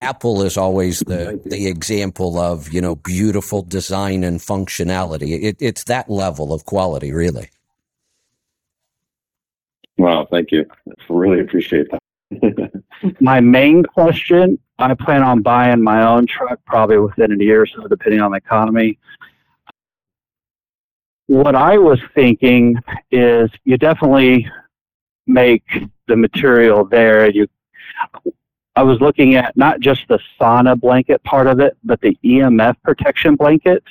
Apple 0.00 0.42
is 0.42 0.56
always 0.56 1.00
the 1.00 1.40
the 1.44 1.66
example 1.66 2.38
of 2.38 2.72
you 2.72 2.80
know 2.80 2.96
beautiful 2.96 3.62
design 3.62 4.24
and 4.24 4.40
functionality. 4.40 5.42
It, 5.42 5.56
it's 5.60 5.84
that 5.84 6.08
level 6.10 6.52
of 6.52 6.64
quality, 6.64 7.12
really. 7.12 7.50
Wow, 9.98 10.26
thank 10.30 10.50
you. 10.50 10.64
Really 11.08 11.40
appreciate 11.40 11.88
that. 11.90 12.00
my 13.20 13.40
main 13.40 13.82
question 13.82 14.56
i 14.78 14.94
plan 14.94 15.22
on 15.22 15.42
buying 15.42 15.82
my 15.82 16.06
own 16.06 16.26
truck 16.26 16.60
probably 16.64 16.96
within 16.96 17.32
a 17.32 17.44
year 17.44 17.62
or 17.62 17.66
so 17.66 17.88
depending 17.88 18.20
on 18.20 18.30
the 18.30 18.36
economy 18.36 18.96
what 21.26 21.56
i 21.56 21.76
was 21.76 21.98
thinking 22.14 22.76
is 23.10 23.50
you 23.64 23.76
definitely 23.76 24.48
make 25.26 25.64
the 26.06 26.16
material 26.16 26.84
there 26.84 27.28
you 27.28 27.48
i 28.76 28.82
was 28.82 29.00
looking 29.00 29.34
at 29.34 29.56
not 29.56 29.80
just 29.80 30.06
the 30.08 30.18
sauna 30.40 30.78
blanket 30.78 31.22
part 31.24 31.46
of 31.46 31.60
it 31.60 31.76
but 31.84 32.00
the 32.00 32.16
emf 32.24 32.76
protection 32.82 33.36
blanket 33.36 33.82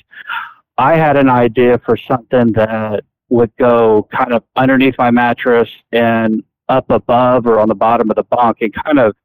i 0.77 0.95
had 0.95 1.17
an 1.17 1.29
idea 1.29 1.79
for 1.85 1.97
something 1.97 2.51
that 2.53 3.03
would 3.29 3.55
go 3.57 4.07
kind 4.11 4.33
of 4.33 4.43
underneath 4.55 4.95
my 4.97 5.11
mattress 5.11 5.69
and 5.91 6.43
up 6.67 6.89
above 6.89 7.45
or 7.47 7.59
on 7.59 7.67
the 7.67 7.75
bottom 7.75 8.09
of 8.09 8.15
the 8.15 8.23
bunk 8.23 8.57
and 8.61 8.73
kind 8.73 8.99
of 8.99 9.15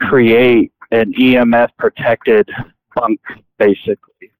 create 0.00 0.72
an 0.90 1.12
EMF 1.12 1.68
protected 1.78 2.48
bunk 2.94 3.20
basically. 3.58 4.32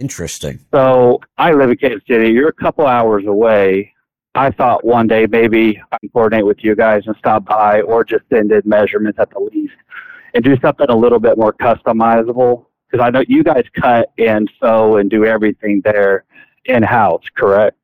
Interesting. 0.00 0.58
So 0.74 1.20
I 1.38 1.52
live 1.52 1.70
in 1.70 1.76
Kansas 1.76 2.02
City. 2.08 2.30
You're 2.30 2.48
a 2.48 2.52
couple 2.52 2.86
hours 2.86 3.24
away. 3.26 3.92
I 4.34 4.50
thought 4.50 4.84
one 4.84 5.08
day 5.08 5.26
maybe 5.26 5.80
I 5.92 5.98
can 5.98 6.08
coordinate 6.08 6.46
with 6.46 6.64
you 6.64 6.74
guys 6.74 7.02
and 7.06 7.14
stop 7.16 7.44
by 7.44 7.82
or 7.82 8.02
just 8.02 8.24
send 8.32 8.50
in 8.50 8.62
measurements 8.64 9.18
at 9.18 9.30
the 9.30 9.40
least 9.40 9.74
and 10.34 10.42
do 10.42 10.56
something 10.60 10.86
a 10.88 10.96
little 10.96 11.20
bit 11.20 11.36
more 11.36 11.52
customizable. 11.52 12.66
Because 12.90 13.04
I 13.04 13.10
know 13.10 13.24
you 13.26 13.42
guys 13.42 13.64
cut 13.74 14.10
and 14.18 14.50
sew 14.60 14.96
and 14.96 15.10
do 15.10 15.24
everything 15.24 15.80
there 15.84 16.24
in 16.64 16.82
house, 16.82 17.24
correct? 17.34 17.76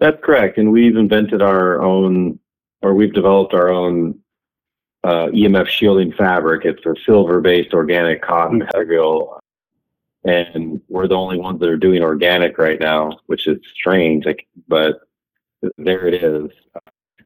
That's 0.00 0.18
correct, 0.22 0.58
and 0.58 0.72
we've 0.72 0.96
invented 0.96 1.40
our 1.40 1.80
own, 1.80 2.38
or 2.82 2.94
we've 2.94 3.12
developed 3.12 3.54
our 3.54 3.70
own 3.70 4.18
uh, 5.04 5.28
EMF 5.28 5.68
shielding 5.68 6.12
fabric. 6.12 6.64
It's 6.64 6.84
a 6.84 6.94
silver-based 7.06 7.72
organic 7.72 8.22
cotton 8.22 8.58
material, 8.58 9.38
and 10.24 10.80
we're 10.88 11.08
the 11.08 11.16
only 11.16 11.38
ones 11.38 11.60
that 11.60 11.68
are 11.68 11.76
doing 11.76 12.02
organic 12.02 12.58
right 12.58 12.80
now, 12.80 13.18
which 13.26 13.46
is 13.46 13.58
strange. 13.74 14.24
Like, 14.24 14.46
but 14.68 15.00
there 15.78 16.06
it 16.06 16.14
is. 16.22 16.50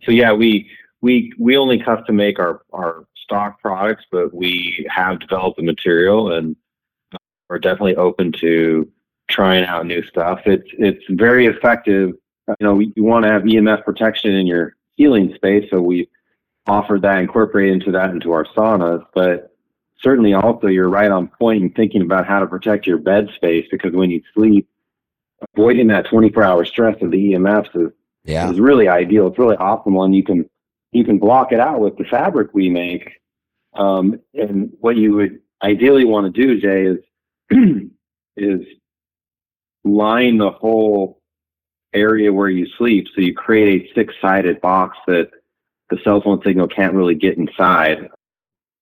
So 0.05 0.13
yeah, 0.13 0.33
we 0.33 0.71
we 1.01 1.33
we 1.39 1.57
only 1.57 1.79
custom 1.79 2.17
make 2.17 2.39
our 2.39 2.63
our 2.73 3.07
stock 3.17 3.61
products, 3.61 4.05
but 4.11 4.35
we 4.35 4.87
have 4.91 5.21
developed 5.21 5.57
the 5.57 5.63
material, 5.63 6.33
and 6.33 6.57
uh, 7.13 7.19
we're 7.49 7.59
definitely 7.59 7.97
open 7.97 8.33
to 8.33 8.91
trying 9.29 9.65
out 9.65 9.87
new 9.87 10.03
stuff. 10.03 10.41
It's 10.47 10.69
it's 10.79 11.05
very 11.09 11.47
effective 11.47 12.15
you 12.61 12.67
know, 12.67 12.79
you 12.79 13.05
want 13.05 13.25
to 13.25 13.31
have 13.31 13.43
EMF 13.43 13.85
protection 13.85 14.35
in 14.35 14.47
your 14.47 14.77
healing 14.97 15.35
space, 15.35 15.69
so 15.71 15.81
we 15.81 16.09
offered 16.67 17.03
that, 17.03 17.19
incorporated 17.19 17.75
into 17.75 17.93
that 17.93 18.11
into 18.11 18.33
our 18.33 18.45
saunas. 18.45 19.05
But 19.15 19.55
certainly, 20.01 20.35
also, 20.35 20.67
you're 20.67 20.89
right 20.89 21.11
on 21.11 21.29
point 21.29 21.63
in 21.63 21.71
thinking 21.71 22.03
about 22.03 22.27
how 22.27 22.41
to 22.41 22.47
protect 22.47 22.87
your 22.87 22.99
bed 22.99 23.29
space 23.35 23.67
because 23.71 23.93
when 23.93 24.11
you 24.11 24.23
sleep, 24.35 24.69
avoiding 25.57 25.89
that 25.89 26.07
24-hour 26.07 26.65
stress 26.65 27.01
of 27.03 27.11
the 27.11 27.33
EMFs 27.33 27.87
is, 27.87 27.93
Yeah. 28.25 28.51
is 28.51 28.61
really 28.61 28.89
ideal. 28.89 29.27
It's 29.29 29.39
really 29.39 29.57
optimal, 29.57 30.05
and 30.05 30.15
you 30.15 30.23
can 30.25 30.49
you 30.93 31.05
can 31.05 31.19
block 31.19 31.53
it 31.53 31.61
out 31.61 31.81
with 31.81 31.99
the 31.99 32.05
fabric 32.05 32.55
we 32.55 32.71
make. 32.71 33.21
Um, 33.75 34.21
and 34.35 34.73
what 34.81 34.97
you 34.97 35.13
would 35.15 35.41
ideally 35.63 36.05
want 36.07 36.35
to 36.35 36.47
do, 36.47 36.59
Jay, 36.61 36.87
is 36.87 36.99
is 38.37 38.67
line 39.85 40.39
the 40.39 40.51
whole 40.51 41.21
area 41.93 42.33
where 42.33 42.49
you 42.49 42.67
sleep. 42.79 43.07
So 43.15 43.21
you 43.21 43.35
create 43.35 43.91
a 43.91 43.95
six 43.95 44.15
sided 44.21 44.61
box 44.61 44.97
that 45.07 45.31
the 45.91 45.99
cell 46.05 46.21
phone 46.21 46.41
signal 46.45 46.69
can't 46.69 46.95
really 46.95 47.15
get 47.15 47.39
inside. 47.39 48.09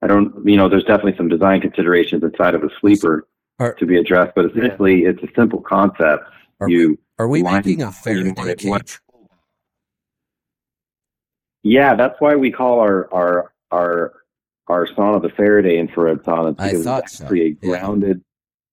I 0.02 0.06
don't, 0.06 0.46
you 0.46 0.56
know, 0.56 0.68
there's 0.68 0.84
definitely 0.84 1.16
some 1.16 1.28
design 1.28 1.60
considerations 1.60 2.22
inside 2.22 2.54
of 2.54 2.62
a 2.62 2.68
sleeper 2.80 3.26
Are- 3.58 3.74
to 3.74 3.86
be 3.86 3.96
addressed, 3.96 4.34
but 4.34 4.44
essentially 4.46 5.04
it's 5.04 5.22
a 5.22 5.28
simple 5.34 5.60
concept. 5.60 6.24
Are- 6.60 6.68
you, 6.68 6.98
Are 7.18 7.28
we 7.28 7.42
making 7.42 7.82
a 7.82 7.92
Faraday 7.92 8.54
cage? 8.56 9.00
yeah, 11.62 11.94
that's 11.94 12.20
why 12.20 12.36
we 12.36 12.50
call 12.52 12.80
our, 12.80 13.12
our, 13.12 13.52
our, 13.70 14.12
our 14.68 14.86
sauna 14.86 15.20
the 15.22 15.30
Faraday 15.30 15.78
infrared 15.78 16.22
sauna 16.22 16.54
I 16.58 16.72
because 16.72 16.72
it's 16.74 16.84
so, 16.84 16.94
actually 16.94 17.40
a 17.42 17.48
yeah. 17.48 17.54
grounded 17.62 18.22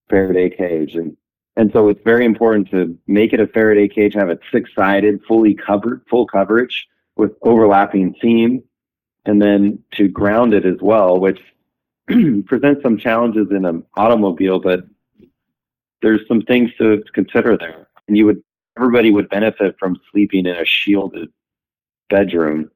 Faraday 0.10 0.50
cage. 0.50 0.96
And, 0.96 1.16
and 1.56 1.72
so 1.72 1.88
it's 1.90 2.02
very 2.04 2.26
important 2.26 2.70
to 2.72 2.98
make 3.08 3.32
it 3.32 3.40
a 3.40 3.48
Faraday 3.48 3.88
cage, 3.88 4.14
have 4.14 4.30
it 4.30 4.42
six 4.52 4.70
sided, 4.76 5.22
fully 5.28 5.54
covered, 5.54 6.02
full 6.10 6.28
coverage 6.28 6.88
with 7.16 7.32
overlapping 7.44 8.16
seams, 8.22 8.62
and 9.26 9.42
then 9.42 9.80
to 9.94 10.08
ground 10.08 10.54
it 10.54 10.66
as 10.66 10.78
well, 10.82 11.20
which 11.20 11.40
presents 12.46 12.82
some 12.84 12.98
challenges 12.98 13.48
in 13.52 13.66
an 13.66 13.84
automobile, 13.96 14.60
but 14.60 14.86
there's 16.02 16.22
some 16.28 16.42
things 16.42 16.70
to 16.78 17.02
consider 17.14 17.58
there. 17.58 17.88
And 18.08 18.18
you 18.18 18.26
would, 18.26 18.44
everybody 18.78 19.12
would 19.12 19.30
benefit 19.30 19.76
from 19.80 19.98
sleeping 20.12 20.46
in 20.46 20.56
a 20.56 20.66
shielded 20.66 21.30
bedroom. 22.10 22.70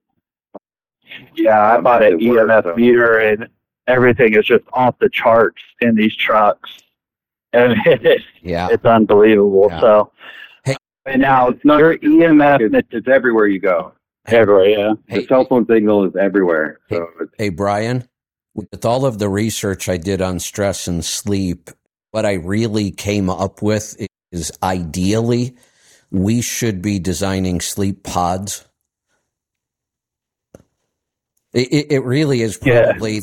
Yeah, 1.36 1.74
I 1.78 1.82
bought 1.82 2.04
an 2.04 2.14
It 2.14 2.20
EMF 2.22 2.64
so. 2.64 2.76
meter 2.76 3.20
and 3.20 3.48
everything 3.88 4.34
is 4.34 4.46
just 4.46 4.64
off 4.74 4.96
the 5.00 5.10
charts 5.10 5.62
in 5.82 5.96
these 5.96 6.16
trucks. 6.16 6.70
And 7.54 7.76
it's, 7.86 8.26
Yeah. 8.42 8.68
it's 8.70 8.84
unbelievable. 8.86 9.68
Yeah. 9.72 9.80
So, 9.80 10.12
Hey. 10.66 10.76
and 11.06 11.22
now 11.22 11.48
It's 11.48 11.64
not- 11.64 11.80
your 11.80 11.98
EMF 11.98 12.60
It's, 12.76 12.88
it's 12.92 13.08
everywhere 13.08 13.48
you 13.48 13.60
go. 13.60 13.94
Everywhere, 14.28 14.66
yeah. 14.66 14.94
Hey, 15.08 15.22
the 15.22 15.28
cell 15.28 15.46
phone 15.46 15.66
signal 15.68 16.06
is 16.06 16.16
everywhere. 16.16 16.80
So 16.90 17.08
it's, 17.22 17.32
hey, 17.38 17.50
Brian, 17.50 18.08
with 18.54 18.86
all 18.86 19.06
of 19.06 19.20
the 19.20 19.30
research 19.30 19.90
I 19.90 19.98
did 19.98 20.22
on 20.22 20.40
stress 20.40 20.88
and 20.88 21.04
sleep, 21.04 21.70
what 22.12 22.26
I 22.26 22.34
really 22.34 22.92
came 22.92 23.30
up 23.30 23.62
with 23.62 23.96
is 24.32 24.52
ideally 24.64 25.56
we 26.12 26.42
should 26.42 26.82
be 26.82 27.00
designing 27.00 27.62
sleep 27.62 28.04
pods. 28.04 28.66
It, 31.54 31.88
it, 31.92 32.04
really 32.04 32.42
is 32.42 32.60
Yeah. 32.64 32.92
probably 32.92 33.22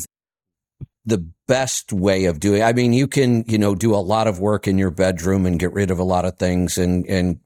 the 1.05 1.25
best 1.47 1.93
way 1.93 2.25
of 2.25 2.39
doing. 2.39 2.61
It. 2.61 2.65
I 2.65 2.73
mean, 2.73 2.91
you 2.91 3.07
can 3.07 3.45
you 3.47 3.57
know 3.57 3.75
do 3.75 3.93
a 3.93 3.97
lot 3.97 4.27
of 4.27 4.39
work 4.39 4.67
in 4.67 4.77
your 4.77 4.91
bedroom 4.91 5.45
and 5.45 5.59
get 5.59 5.71
rid 5.73 5.91
of 5.91 5.99
a 5.99 6.03
lot 6.03 6.25
of 6.25 6.37
things, 6.37 6.77
and 6.77 7.05
and 7.07 7.39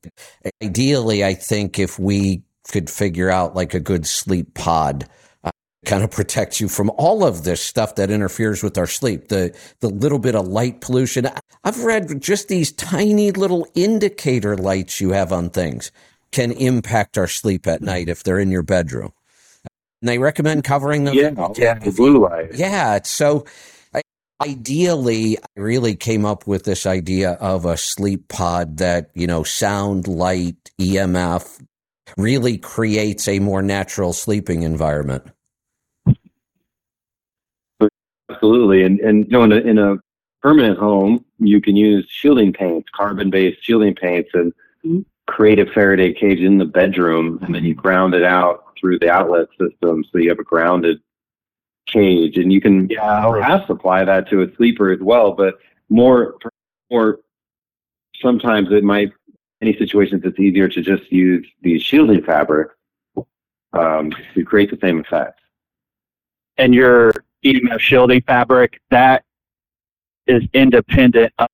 ideally, 0.63 1.23
I 1.23 1.33
think 1.33 1.77
if 1.77 1.99
we 1.99 2.43
could 2.69 2.89
figure 2.89 3.29
out 3.29 3.55
like 3.55 3.73
a 3.73 3.79
good 3.79 4.05
sleep 4.05 4.53
pod 4.53 5.07
uh, 5.43 5.51
kind 5.85 6.03
of 6.03 6.11
protects 6.11 6.59
you 6.59 6.67
from 6.67 6.89
all 6.97 7.23
of 7.23 7.43
this 7.43 7.61
stuff 7.61 7.95
that 7.95 8.11
interferes 8.11 8.61
with 8.61 8.77
our 8.77 8.87
sleep 8.87 9.29
the 9.29 9.55
the 9.79 9.89
little 9.89 10.19
bit 10.19 10.35
of 10.35 10.47
light 10.47 10.81
pollution 10.81 11.27
i've 11.63 11.83
read 11.83 12.21
just 12.21 12.47
these 12.49 12.71
tiny 12.73 13.31
little 13.31 13.65
indicator 13.75 14.55
lights 14.57 14.99
you 14.99 15.11
have 15.11 15.31
on 15.31 15.49
things 15.49 15.91
can 16.31 16.51
impact 16.51 17.17
our 17.17 17.27
sleep 17.27 17.65
at 17.65 17.81
night 17.81 18.07
if 18.09 18.23
they're 18.23 18.39
in 18.39 18.51
your 18.51 18.61
bedroom 18.63 19.11
and 20.01 20.07
they 20.09 20.17
recommend 20.19 20.63
covering 20.63 21.05
them 21.05 21.15
yeah, 21.15 21.31
Yeah. 21.57 21.79
the 21.79 21.91
blue 21.91 22.19
light. 22.19 22.53
yeah 22.53 22.99
so 23.03 23.45
I, 23.95 24.01
ideally 24.41 25.37
i 25.39 25.45
really 25.59 25.95
came 25.95 26.25
up 26.25 26.45
with 26.45 26.65
this 26.65 26.85
idea 26.85 27.31
of 27.33 27.65
a 27.65 27.77
sleep 27.77 28.27
pod 28.27 28.77
that 28.77 29.09
you 29.15 29.25
know 29.27 29.43
sound 29.43 30.07
light 30.07 30.57
emf 30.79 31.59
really 32.17 32.57
creates 32.57 33.27
a 33.27 33.39
more 33.39 33.61
natural 33.61 34.13
sleeping 34.13 34.63
environment 34.63 35.23
Absolutely. 38.29 38.83
And, 38.83 38.99
and 38.99 39.25
you 39.25 39.31
know, 39.31 39.43
in 39.43 39.51
a, 39.51 39.55
in 39.57 39.77
a 39.79 39.97
permanent 40.41 40.77
home, 40.77 41.25
you 41.39 41.59
can 41.59 41.75
use 41.75 42.07
shielding 42.09 42.53
paints, 42.53 42.87
carbon 42.95 43.29
based 43.29 43.63
shielding 43.63 43.95
paints, 43.95 44.29
and 44.33 44.53
Mhm. 44.85 45.03
create 45.27 45.59
a 45.59 45.65
Faraday 45.65 46.13
cage 46.13 46.39
in 46.39 46.57
the 46.57 46.65
bedroom. 46.65 47.39
And 47.41 47.53
then 47.53 47.65
you 47.65 47.73
ground 47.73 48.13
it 48.13 48.23
out 48.23 48.63
through 48.79 48.99
the 48.99 49.11
outlet 49.11 49.47
system. 49.59 50.05
So 50.09 50.19
you 50.19 50.29
have 50.29 50.39
a 50.39 50.43
grounded 50.43 51.01
cage. 51.87 52.37
And 52.37 52.53
you 52.53 52.61
can 52.61 52.87
Yeah, 52.89 53.03
I 53.03 53.27
was- 53.27 53.39
perhaps 53.39 53.69
apply 53.69 54.05
that 54.05 54.29
to 54.29 54.43
a 54.43 54.55
sleeper 54.55 54.89
as 54.91 55.01
well. 55.01 55.33
But 55.33 55.59
more, 55.89 56.35
more 56.89 57.19
sometimes 58.21 58.71
it 58.71 58.83
might, 58.85 59.11
any 59.61 59.75
situations, 59.77 60.21
it's 60.25 60.39
easier 60.39 60.67
to 60.69 60.81
just 60.81 61.11
use 61.11 61.45
the 61.61 61.79
shielding 61.79 62.23
fabric 62.23 62.69
um, 63.73 64.11
to 64.33 64.43
create 64.43 64.71
the 64.71 64.77
same 64.81 64.99
effect. 64.99 65.39
and 66.57 66.73
your 66.75 67.11
EMF 67.43 67.79
shielding 67.79 68.21
fabric, 68.21 68.81
that 68.89 69.23
is 70.27 70.43
independent 70.53 71.33
of 71.39 71.47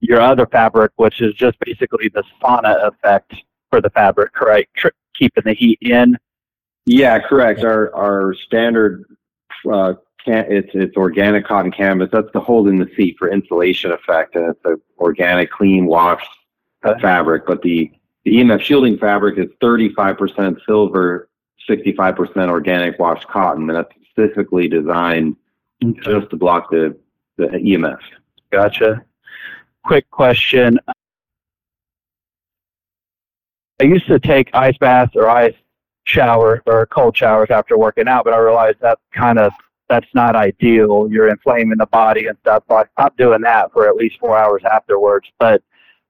your 0.00 0.20
other 0.20 0.46
fabric, 0.46 0.92
which 0.96 1.20
is 1.20 1.34
just 1.34 1.58
basically 1.60 2.08
the 2.08 2.24
sauna 2.42 2.86
effect 2.88 3.34
for 3.70 3.80
the 3.80 3.90
fabric, 3.90 4.32
correct? 4.32 4.68
Keeping 5.14 5.44
the 5.44 5.52
heat 5.52 5.78
in. 5.82 6.16
Yeah, 6.86 7.18
correct. 7.18 7.62
Our 7.62 7.94
our 7.94 8.34
standard 8.34 9.04
uh, 9.70 9.94
can 10.24 10.46
it's 10.48 10.70
it's 10.74 10.96
organic 10.96 11.44
cotton 11.46 11.70
canvas. 11.70 12.08
That's 12.10 12.32
the 12.32 12.40
hold 12.40 12.68
in 12.68 12.78
the 12.78 12.88
seat 12.96 13.16
for 13.18 13.30
insulation 13.30 13.92
effect, 13.92 14.34
and 14.36 14.46
it's 14.50 14.60
an 14.64 14.80
organic, 14.98 15.50
clean, 15.50 15.84
washed. 15.86 16.26
Fabric. 16.82 17.46
But 17.46 17.62
the 17.62 17.90
the 18.24 18.32
EMF 18.36 18.60
shielding 18.60 18.98
fabric 18.98 19.38
is 19.38 19.46
35% 19.62 20.58
silver, 20.66 21.30
65% 21.68 22.50
organic 22.50 22.98
washed 22.98 23.26
cotton, 23.28 23.68
and 23.70 23.78
that's 23.78 23.92
specifically 24.10 24.68
designed 24.68 25.36
just 26.02 26.28
to 26.30 26.36
block 26.36 26.70
the 26.70 26.96
the 27.36 27.46
EMF. 27.46 27.98
Gotcha. 28.50 29.04
Quick 29.84 30.10
question. 30.10 30.78
I 33.80 33.84
used 33.84 34.06
to 34.08 34.18
take 34.18 34.50
ice 34.52 34.76
baths 34.76 35.12
or 35.14 35.30
ice 35.30 35.54
shower 36.04 36.62
or 36.66 36.86
cold 36.86 37.16
showers 37.16 37.48
after 37.50 37.78
working 37.78 38.08
out, 38.08 38.24
but 38.24 38.34
I 38.34 38.38
realized 38.38 38.80
that 38.80 38.98
kind 39.12 39.38
of 39.38 39.52
that's 39.88 40.06
not 40.14 40.36
ideal. 40.36 41.08
You're 41.10 41.28
inflaming 41.28 41.78
the 41.78 41.86
body 41.86 42.26
and 42.26 42.36
stuff. 42.38 42.64
So 42.68 42.76
I 42.76 42.84
stopped 42.92 43.16
doing 43.16 43.40
that 43.42 43.72
for 43.72 43.88
at 43.88 43.96
least 43.96 44.18
four 44.20 44.38
hours 44.38 44.62
afterwards. 44.70 45.28
But 45.38 45.62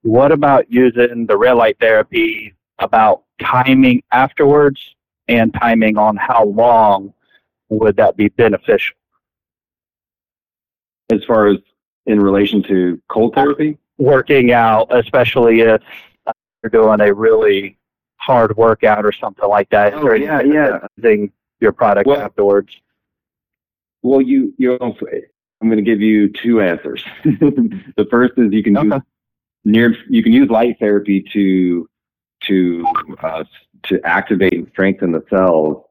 what 0.03 0.33
about 0.33 0.71
using 0.71 1.27
the 1.27 1.37
red 1.37 1.53
light 1.53 1.77
therapy? 1.81 2.55
About 2.79 3.25
timing 3.43 4.03
afterwards 4.11 4.81
and 5.29 5.53
timing 5.53 5.99
on 5.99 6.17
how 6.17 6.45
long 6.47 7.13
would 7.69 7.97
that 7.97 8.17
be 8.17 8.29
beneficial? 8.29 8.97
As 11.13 11.23
far 11.25 11.49
as 11.49 11.59
in 12.07 12.21
relation 12.21 12.63
to 12.65 13.01
cold 13.09 13.35
therapy, 13.35 13.77
working 13.99 14.53
out, 14.53 14.89
especially 14.97 15.61
if 15.61 15.83
you're 16.63 16.71
doing 16.71 17.01
a 17.01 17.13
really 17.13 17.77
hard 18.17 18.57
workout 18.57 19.05
or 19.05 19.13
something 19.13 19.49
like 19.49 19.69
that. 19.71 19.95
Oh, 19.95 20.15
yeah, 20.15 20.41
yeah. 20.41 20.79
Using 20.97 21.33
your 21.61 21.73
product 21.73 22.07
Well- 22.07 22.21
afterwards. 22.21 22.75
Well, 24.03 24.23
you 24.23 24.55
you 24.57 24.79
know, 24.79 24.97
I'm 25.61 25.69
going 25.69 25.77
to 25.77 25.83
give 25.83 26.01
you 26.01 26.31
two 26.33 26.63
answers. 26.63 27.05
the 27.25 28.07
first 28.11 28.33
is 28.39 28.51
you 28.51 28.63
can 28.63 28.75
use 28.75 28.93
Okay. 28.95 29.05
Near 29.65 29.95
you 30.09 30.23
can 30.23 30.33
use 30.33 30.49
light 30.49 30.77
therapy 30.79 31.25
to 31.33 31.89
to 32.47 32.85
uh, 33.23 33.45
to 33.85 34.01
activate 34.05 34.53
and 34.55 34.69
strengthen 34.71 35.13
the 35.13 35.25
cells 35.31 35.85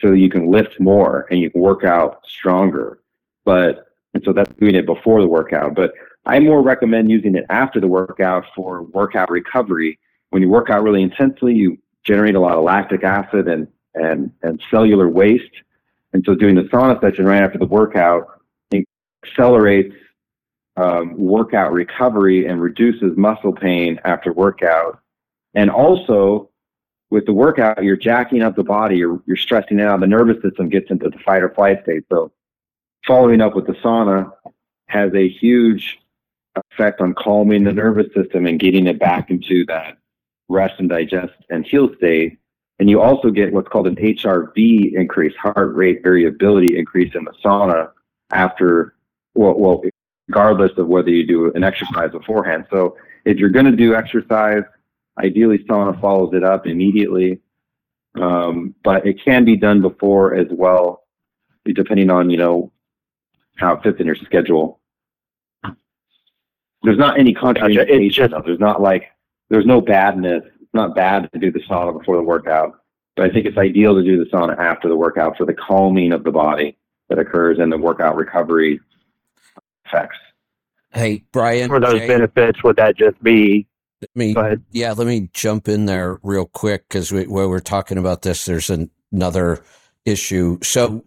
so 0.00 0.10
that 0.10 0.18
you 0.18 0.28
can 0.28 0.50
lift 0.50 0.80
more 0.80 1.26
and 1.30 1.40
you 1.40 1.50
can 1.50 1.60
work 1.60 1.84
out 1.84 2.20
stronger. 2.26 3.00
But 3.44 3.86
and 4.14 4.22
so 4.24 4.32
that's 4.32 4.52
doing 4.58 4.74
it 4.74 4.86
before 4.86 5.20
the 5.20 5.28
workout. 5.28 5.74
But 5.74 5.92
I 6.26 6.38
more 6.40 6.62
recommend 6.62 7.10
using 7.10 7.34
it 7.34 7.44
after 7.50 7.80
the 7.80 7.88
workout 7.88 8.44
for 8.54 8.82
workout 8.82 9.30
recovery. 9.30 9.98
When 10.30 10.42
you 10.42 10.48
work 10.48 10.70
out 10.70 10.82
really 10.82 11.02
intensely, 11.02 11.54
you 11.54 11.78
generate 12.04 12.34
a 12.34 12.40
lot 12.40 12.56
of 12.56 12.64
lactic 12.64 13.04
acid 13.04 13.48
and 13.48 13.66
and 13.94 14.32
and 14.42 14.60
cellular 14.70 15.08
waste. 15.08 15.54
And 16.12 16.22
so 16.26 16.34
doing 16.34 16.54
the 16.54 16.62
sauna 16.62 17.00
session 17.00 17.24
right 17.24 17.42
after 17.42 17.58
the 17.58 17.66
workout 17.66 18.40
accelerates 19.24 19.94
um, 20.76 21.16
workout 21.18 21.72
recovery 21.72 22.46
and 22.46 22.60
reduces 22.60 23.16
muscle 23.16 23.52
pain 23.52 24.00
after 24.04 24.32
workout. 24.32 25.00
And 25.54 25.70
also, 25.70 26.50
with 27.10 27.26
the 27.26 27.32
workout, 27.32 27.82
you're 27.84 27.96
jacking 27.96 28.42
up 28.42 28.56
the 28.56 28.64
body, 28.64 28.96
you're, 28.96 29.22
you're 29.26 29.36
stressing 29.36 29.78
it 29.78 29.84
out. 29.84 30.00
The 30.00 30.06
nervous 30.06 30.42
system 30.42 30.68
gets 30.70 30.90
into 30.90 31.10
the 31.10 31.18
fight 31.18 31.42
or 31.42 31.50
flight 31.50 31.82
state. 31.82 32.04
So, 32.10 32.32
following 33.06 33.40
up 33.40 33.54
with 33.54 33.66
the 33.66 33.74
sauna 33.74 34.32
has 34.88 35.12
a 35.14 35.28
huge 35.28 35.98
effect 36.70 37.00
on 37.00 37.14
calming 37.14 37.64
the 37.64 37.72
nervous 37.72 38.12
system 38.14 38.46
and 38.46 38.58
getting 38.58 38.86
it 38.86 38.98
back 38.98 39.30
into 39.30 39.64
that 39.66 39.98
rest 40.48 40.74
and 40.78 40.88
digest 40.88 41.32
and 41.50 41.66
heal 41.66 41.94
state. 41.96 42.38
And 42.78 42.88
you 42.90 43.00
also 43.00 43.30
get 43.30 43.52
what's 43.52 43.68
called 43.68 43.86
an 43.86 43.96
HRV 43.96 44.94
increase, 44.94 45.34
heart 45.36 45.74
rate 45.74 46.02
variability 46.02 46.78
increase 46.78 47.14
in 47.14 47.24
the 47.24 47.32
sauna 47.44 47.90
after 48.30 48.94
well, 49.34 49.54
well, 49.58 49.82
regardless 50.28 50.72
of 50.76 50.86
whether 50.86 51.10
you 51.10 51.26
do 51.26 51.52
an 51.52 51.64
exercise 51.64 52.10
beforehand. 52.10 52.66
So 52.70 52.96
if 53.24 53.38
you're 53.38 53.50
going 53.50 53.66
to 53.66 53.76
do 53.76 53.94
exercise, 53.94 54.62
ideally 55.18 55.58
sauna 55.58 56.00
follows 56.00 56.34
it 56.34 56.42
up 56.42 56.66
immediately. 56.66 57.40
Um, 58.20 58.74
but 58.84 59.06
it 59.06 59.22
can 59.24 59.44
be 59.44 59.56
done 59.56 59.80
before 59.80 60.34
as 60.34 60.46
well, 60.50 61.04
depending 61.64 62.10
on, 62.10 62.30
you 62.30 62.36
know, 62.36 62.72
how 63.56 63.74
it 63.74 63.82
fits 63.82 64.00
in 64.00 64.06
your 64.06 64.16
schedule. 64.16 64.80
There's 66.82 66.98
not 66.98 67.18
any 67.18 67.32
contraindication. 67.32 68.10
Just, 68.10 68.34
there's 68.44 68.58
not 68.58 68.82
like, 68.82 69.12
there's 69.50 69.66
no 69.66 69.80
badness. 69.80 70.42
It's 70.60 70.74
not 70.74 70.94
bad 70.94 71.30
to 71.32 71.38
do 71.38 71.52
the 71.52 71.60
sauna 71.60 71.96
before 71.98 72.16
the 72.16 72.22
workout. 72.22 72.72
But 73.16 73.26
I 73.26 73.32
think 73.32 73.46
it's 73.46 73.58
ideal 73.58 73.94
to 73.94 74.02
do 74.02 74.22
the 74.22 74.30
sauna 74.30 74.58
after 74.58 74.88
the 74.88 74.96
workout 74.96 75.36
for 75.36 75.44
the 75.44 75.54
calming 75.54 76.12
of 76.12 76.24
the 76.24 76.32
body 76.32 76.76
that 77.08 77.18
occurs 77.18 77.58
and 77.58 77.70
the 77.70 77.78
workout 77.78 78.16
recovery 78.16 78.80
effects. 79.92 80.16
Hey, 80.92 81.24
Brian. 81.32 81.68
For 81.68 81.80
those 81.80 82.00
Jay, 82.00 82.06
benefits, 82.06 82.62
would 82.62 82.76
that 82.76 82.96
just 82.96 83.22
be? 83.22 83.66
Let 84.00 84.10
me, 84.16 84.36
yeah, 84.72 84.92
let 84.92 85.06
me 85.06 85.30
jump 85.32 85.68
in 85.68 85.86
there 85.86 86.18
real 86.22 86.46
quick 86.46 86.88
because 86.88 87.12
we, 87.12 87.26
while 87.26 87.48
we're 87.48 87.60
talking 87.60 87.98
about 87.98 88.22
this, 88.22 88.44
there's 88.44 88.68
an, 88.68 88.90
another 89.12 89.62
issue. 90.04 90.58
So, 90.62 91.04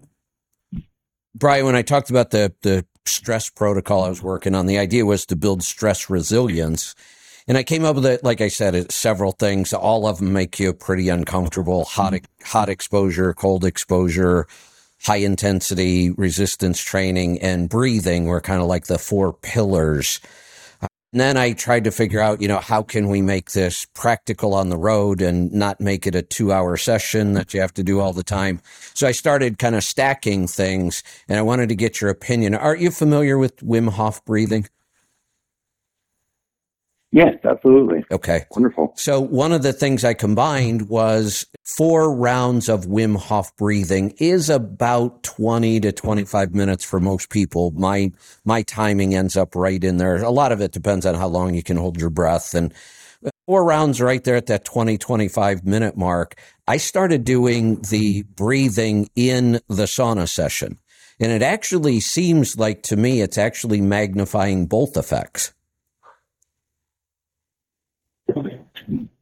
Brian, 1.36 1.66
when 1.66 1.76
I 1.76 1.82
talked 1.82 2.10
about 2.10 2.32
the 2.32 2.54
the 2.62 2.86
stress 3.06 3.50
protocol 3.50 4.04
I 4.04 4.10
was 4.10 4.24
working 4.24 4.56
on, 4.56 4.66
the 4.66 4.78
idea 4.78 5.06
was 5.06 5.26
to 5.28 5.36
build 5.36 5.62
stress 5.62 6.10
resilience. 6.10 6.96
And 7.48 7.58
I 7.58 7.64
came 7.64 7.86
up 7.86 7.96
with 7.96 8.06
it, 8.08 8.24
like 8.24 8.42
I 8.42 8.48
said, 8.48 8.92
several 8.92 9.34
things. 9.34 9.72
All 9.72 10.08
of 10.08 10.18
them 10.18 10.34
make 10.34 10.60
you 10.60 10.74
pretty 10.74 11.10
uncomfortable. 11.10 11.84
Hot, 11.86 12.14
mm-hmm. 12.14 12.46
hot 12.46 12.70
exposure, 12.70 13.34
cold 13.34 13.64
exposure, 13.66 14.48
high 15.06 15.18
intensity 15.18 16.10
resistance 16.12 16.82
training 16.82 17.40
and 17.42 17.70
breathing 17.70 18.26
were 18.26 18.42
kind 18.42 18.62
of 18.62 18.68
like 18.68 18.88
the 18.88 18.98
four 18.98 19.34
pillars. 19.34 20.20
And 21.14 21.22
then 21.22 21.38
I 21.38 21.54
tried 21.54 21.86
to 21.86 21.92
figure 21.92 22.20
out, 22.20 22.42
you 22.42 22.48
know, 22.48 22.58
how 22.58 22.82
can 22.82 23.08
we 23.08 23.22
make 23.22 23.52
this 23.52 23.86
practical 23.94 24.54
on 24.54 24.70
the 24.70 24.78
road 24.78 25.22
and 25.22 25.50
not 25.54 25.80
make 25.80 26.06
it 26.08 26.16
a 26.16 26.22
two 26.22 26.52
hour 26.52 26.76
session 26.76 27.34
that 27.34 27.54
you 27.54 27.62
have 27.62 27.74
to 27.76 27.84
do 27.84 28.02
all 28.02 28.14
the 28.14 28.24
time. 28.24 28.60
So 28.96 29.08
I 29.08 29.12
started 29.12 29.58
kind 29.60 29.76
of 29.76 29.84
stacking 29.84 30.48
things 30.48 31.04
and 31.30 31.38
I 31.38 31.42
wanted 31.44 31.70
to 31.70 31.76
get 31.76 32.02
your 32.02 32.10
opinion. 32.10 32.54
Aren't 32.56 32.82
you 32.82 32.92
familiar 32.92 33.38
with 33.38 33.58
Wim 33.58 33.92
Hof 33.92 34.26
breathing? 34.26 34.68
Yes, 37.16 37.36
absolutely. 37.46 38.04
Okay. 38.12 38.44
Wonderful. 38.52 38.92
So 38.98 39.22
one 39.22 39.54
of 39.54 39.64
the 39.64 39.72
things 39.72 40.04
I 40.04 40.14
combined 40.14 40.90
was 40.90 41.46
four 41.64 42.14
rounds 42.14 42.68
of 42.68 42.88
Wim 42.88 43.16
Hof 43.16 43.56
breathing 43.56 44.14
is 44.18 44.50
about 44.50 45.24
20 45.24 45.80
to 45.80 45.94
25 45.94 46.54
minutes 46.54 46.84
for 46.84 47.00
most 47.00 47.30
people. 47.30 47.72
My 47.72 48.12
my 48.44 48.64
timing 48.64 49.16
ends 49.16 49.38
up 49.38 49.56
right 49.56 49.82
in 49.82 49.96
there. 49.96 50.18
A 50.18 50.30
lot 50.30 50.52
of 50.52 50.60
it 50.60 50.74
depends 50.74 51.06
on 51.06 51.16
how 51.16 51.28
long 51.28 51.54
you 51.54 51.64
can 51.64 51.78
hold 51.78 51.98
your 52.02 52.10
breath 52.10 52.54
and 52.54 52.74
four 53.46 53.64
rounds 53.64 54.02
right 54.02 54.26
there 54.26 54.36
at 54.36 54.48
that 54.48 54.66
20 54.66 54.98
25 54.98 55.66
minute 55.66 55.96
mark. 55.96 56.36
I 56.68 56.76
started 56.76 57.24
doing 57.24 57.80
the 57.92 58.24
breathing 58.24 59.10
in 59.16 59.62
the 59.70 59.86
sauna 59.86 60.28
session. 60.28 60.80
And 61.22 61.32
it 61.32 61.42
actually 61.42 62.02
seems 62.02 62.58
like 62.58 62.84
to 62.84 62.98
me 62.98 63.22
it's 63.22 63.38
actually 63.38 63.80
magnifying 63.80 64.66
both 64.66 64.98
effects. 64.98 65.55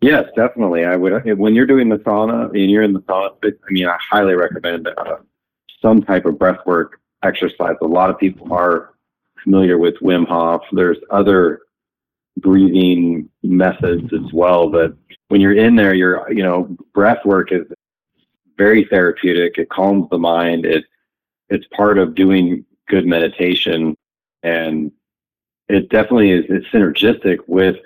Yes, 0.02 0.26
definitely. 0.36 0.86
I 0.86 0.96
would 0.96 1.38
when 1.38 1.56
you're 1.56 1.66
doing 1.66 1.90
the 1.90 1.98
sauna 1.98 2.50
and 2.50 2.70
you're 2.70 2.84
in 2.84 2.94
the 2.94 3.02
sauna. 3.02 3.34
I 3.44 3.72
mean, 3.72 3.88
I 3.88 3.98
highly 4.00 4.36
recommend 4.36 4.88
uh, 4.88 5.18
some 5.82 6.02
type 6.02 6.26
of 6.26 6.38
breath 6.38 6.60
work 6.66 7.00
exercise. 7.24 7.76
A 7.82 7.86
lot 7.86 8.10
of 8.10 8.18
people 8.18 8.52
are 8.54 8.94
familiar 9.44 9.78
with 9.78 9.96
Wim 10.02 10.28
Hof. 10.28 10.64
There's 10.72 10.98
other 11.10 11.62
breathing 12.38 13.30
methods 13.44 14.12
as 14.14 14.34
well. 14.34 14.70
But 14.70 14.96
when 15.30 15.42
you're 15.42 15.56
in 15.56 15.76
there, 15.76 15.94
you're 15.94 16.32
you 16.32 16.44
know 16.44 16.76
breath 16.94 17.24
work 17.26 17.52
is 17.52 17.66
very 18.58 18.86
therapeutic. 18.86 19.58
It 19.58 19.70
calms 19.70 20.10
the 20.10 20.18
mind. 20.18 20.66
It 20.66 20.86
it's 21.50 21.66
part 21.76 21.98
of 21.98 22.16
doing 22.16 22.66
good 22.88 23.06
meditation, 23.06 23.96
and 24.42 24.92
it 25.70 25.90
definitely 25.90 26.32
is 26.32 26.46
it's 26.50 26.68
synergistic 26.68 27.40
with 27.48 27.78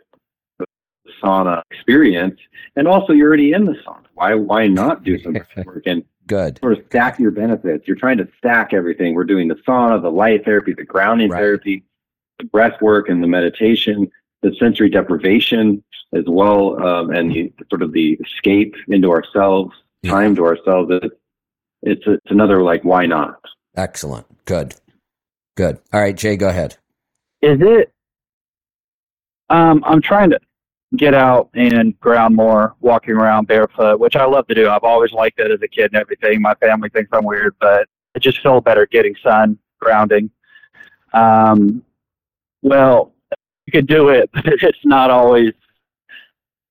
sauna 1.22 1.62
experience, 1.72 2.40
and 2.76 2.88
also 2.88 3.14
you're 3.14 3.28
already 3.28 3.54
in 3.54 3.66
the 3.66 3.74
sauna. 3.74 4.06
Why 4.14 4.36
why 4.36 4.68
not 4.68 5.04
do 5.04 5.18
some 5.20 5.34
work 5.66 5.84
and 5.86 6.04
good 6.28 6.60
sort 6.60 6.78
of 6.78 6.86
stack 6.88 7.20
your 7.20 7.32
benefits? 7.32 7.88
You're 7.88 7.98
trying 7.98 8.18
to 8.18 8.28
stack 8.38 8.74
everything. 8.74 9.14
We're 9.16 9.24
doing 9.24 9.48
the 9.48 9.56
sauna, 9.56 10.02
the 10.02 10.12
light 10.12 10.46
therapy, 10.46 10.74
the 10.74 10.84
grounding 10.84 11.30
right. 11.30 11.40
therapy, 11.40 11.84
the 12.40 12.46
breath 12.46 12.82
work, 12.82 13.10
and 13.10 13.24
the 13.24 13.28
meditation, 13.28 14.10
the 14.42 14.56
sensory 14.60 14.90
deprivation 14.90 15.84
as 16.14 16.24
well, 16.28 16.82
um, 16.86 17.12
and 17.12 17.32
the 17.32 17.52
sort 17.70 17.82
of 17.82 17.92
the 17.92 18.14
escape 18.14 18.76
into 18.88 19.12
ourselves, 19.12 19.76
yeah. 20.04 20.12
time 20.12 20.36
to 20.36 20.46
ourselves. 20.46 20.92
It's 20.92 21.16
it's, 21.84 22.04
it's 22.06 22.32
another 22.32 22.64
like 22.64 22.84
why 22.84 23.06
not? 23.06 23.40
Excellent. 23.76 24.26
Good. 24.46 24.76
Good. 25.56 25.80
All 25.94 26.02
right, 26.02 26.16
Jay, 26.16 26.36
go 26.36 26.50
ahead. 26.50 26.78
Is 27.42 27.60
it 27.62 27.94
um, 29.50 29.84
I'm 29.86 30.02
trying 30.02 30.30
to 30.32 30.40
get 30.96 31.14
out 31.14 31.50
and 31.54 32.00
ground 32.00 32.36
more, 32.36 32.76
walking 32.80 33.14
around 33.14 33.48
barefoot, 33.48 34.00
which 34.00 34.16
I 34.16 34.26
love 34.26 34.48
to 34.48 34.56
do. 34.56 34.70
I've 34.70 34.84
always 34.84 35.12
liked 35.12 35.40
it 35.40 35.52
as 35.52 35.62
a 35.62 35.68
kid 35.68 35.92
and 35.92 35.96
everything. 35.96 36.42
My 36.42 36.56
family 36.56 36.90
thinks 36.90 37.10
I'm 37.12 37.26
weird, 37.26 37.56
but 37.60 37.88
I 38.16 38.20
just 38.20 38.42
feel 38.42 38.62
better 38.62 38.86
getting 38.88 39.16
sun, 39.22 39.58
grounding. 39.80 40.32
Um, 41.14 41.84
well, 42.62 43.14
you 43.66 43.72
can 43.72 43.86
do 43.86 44.10
it, 44.10 44.30
but 44.34 44.46
it's 44.48 44.86
not 44.86 45.12
always 45.12 45.54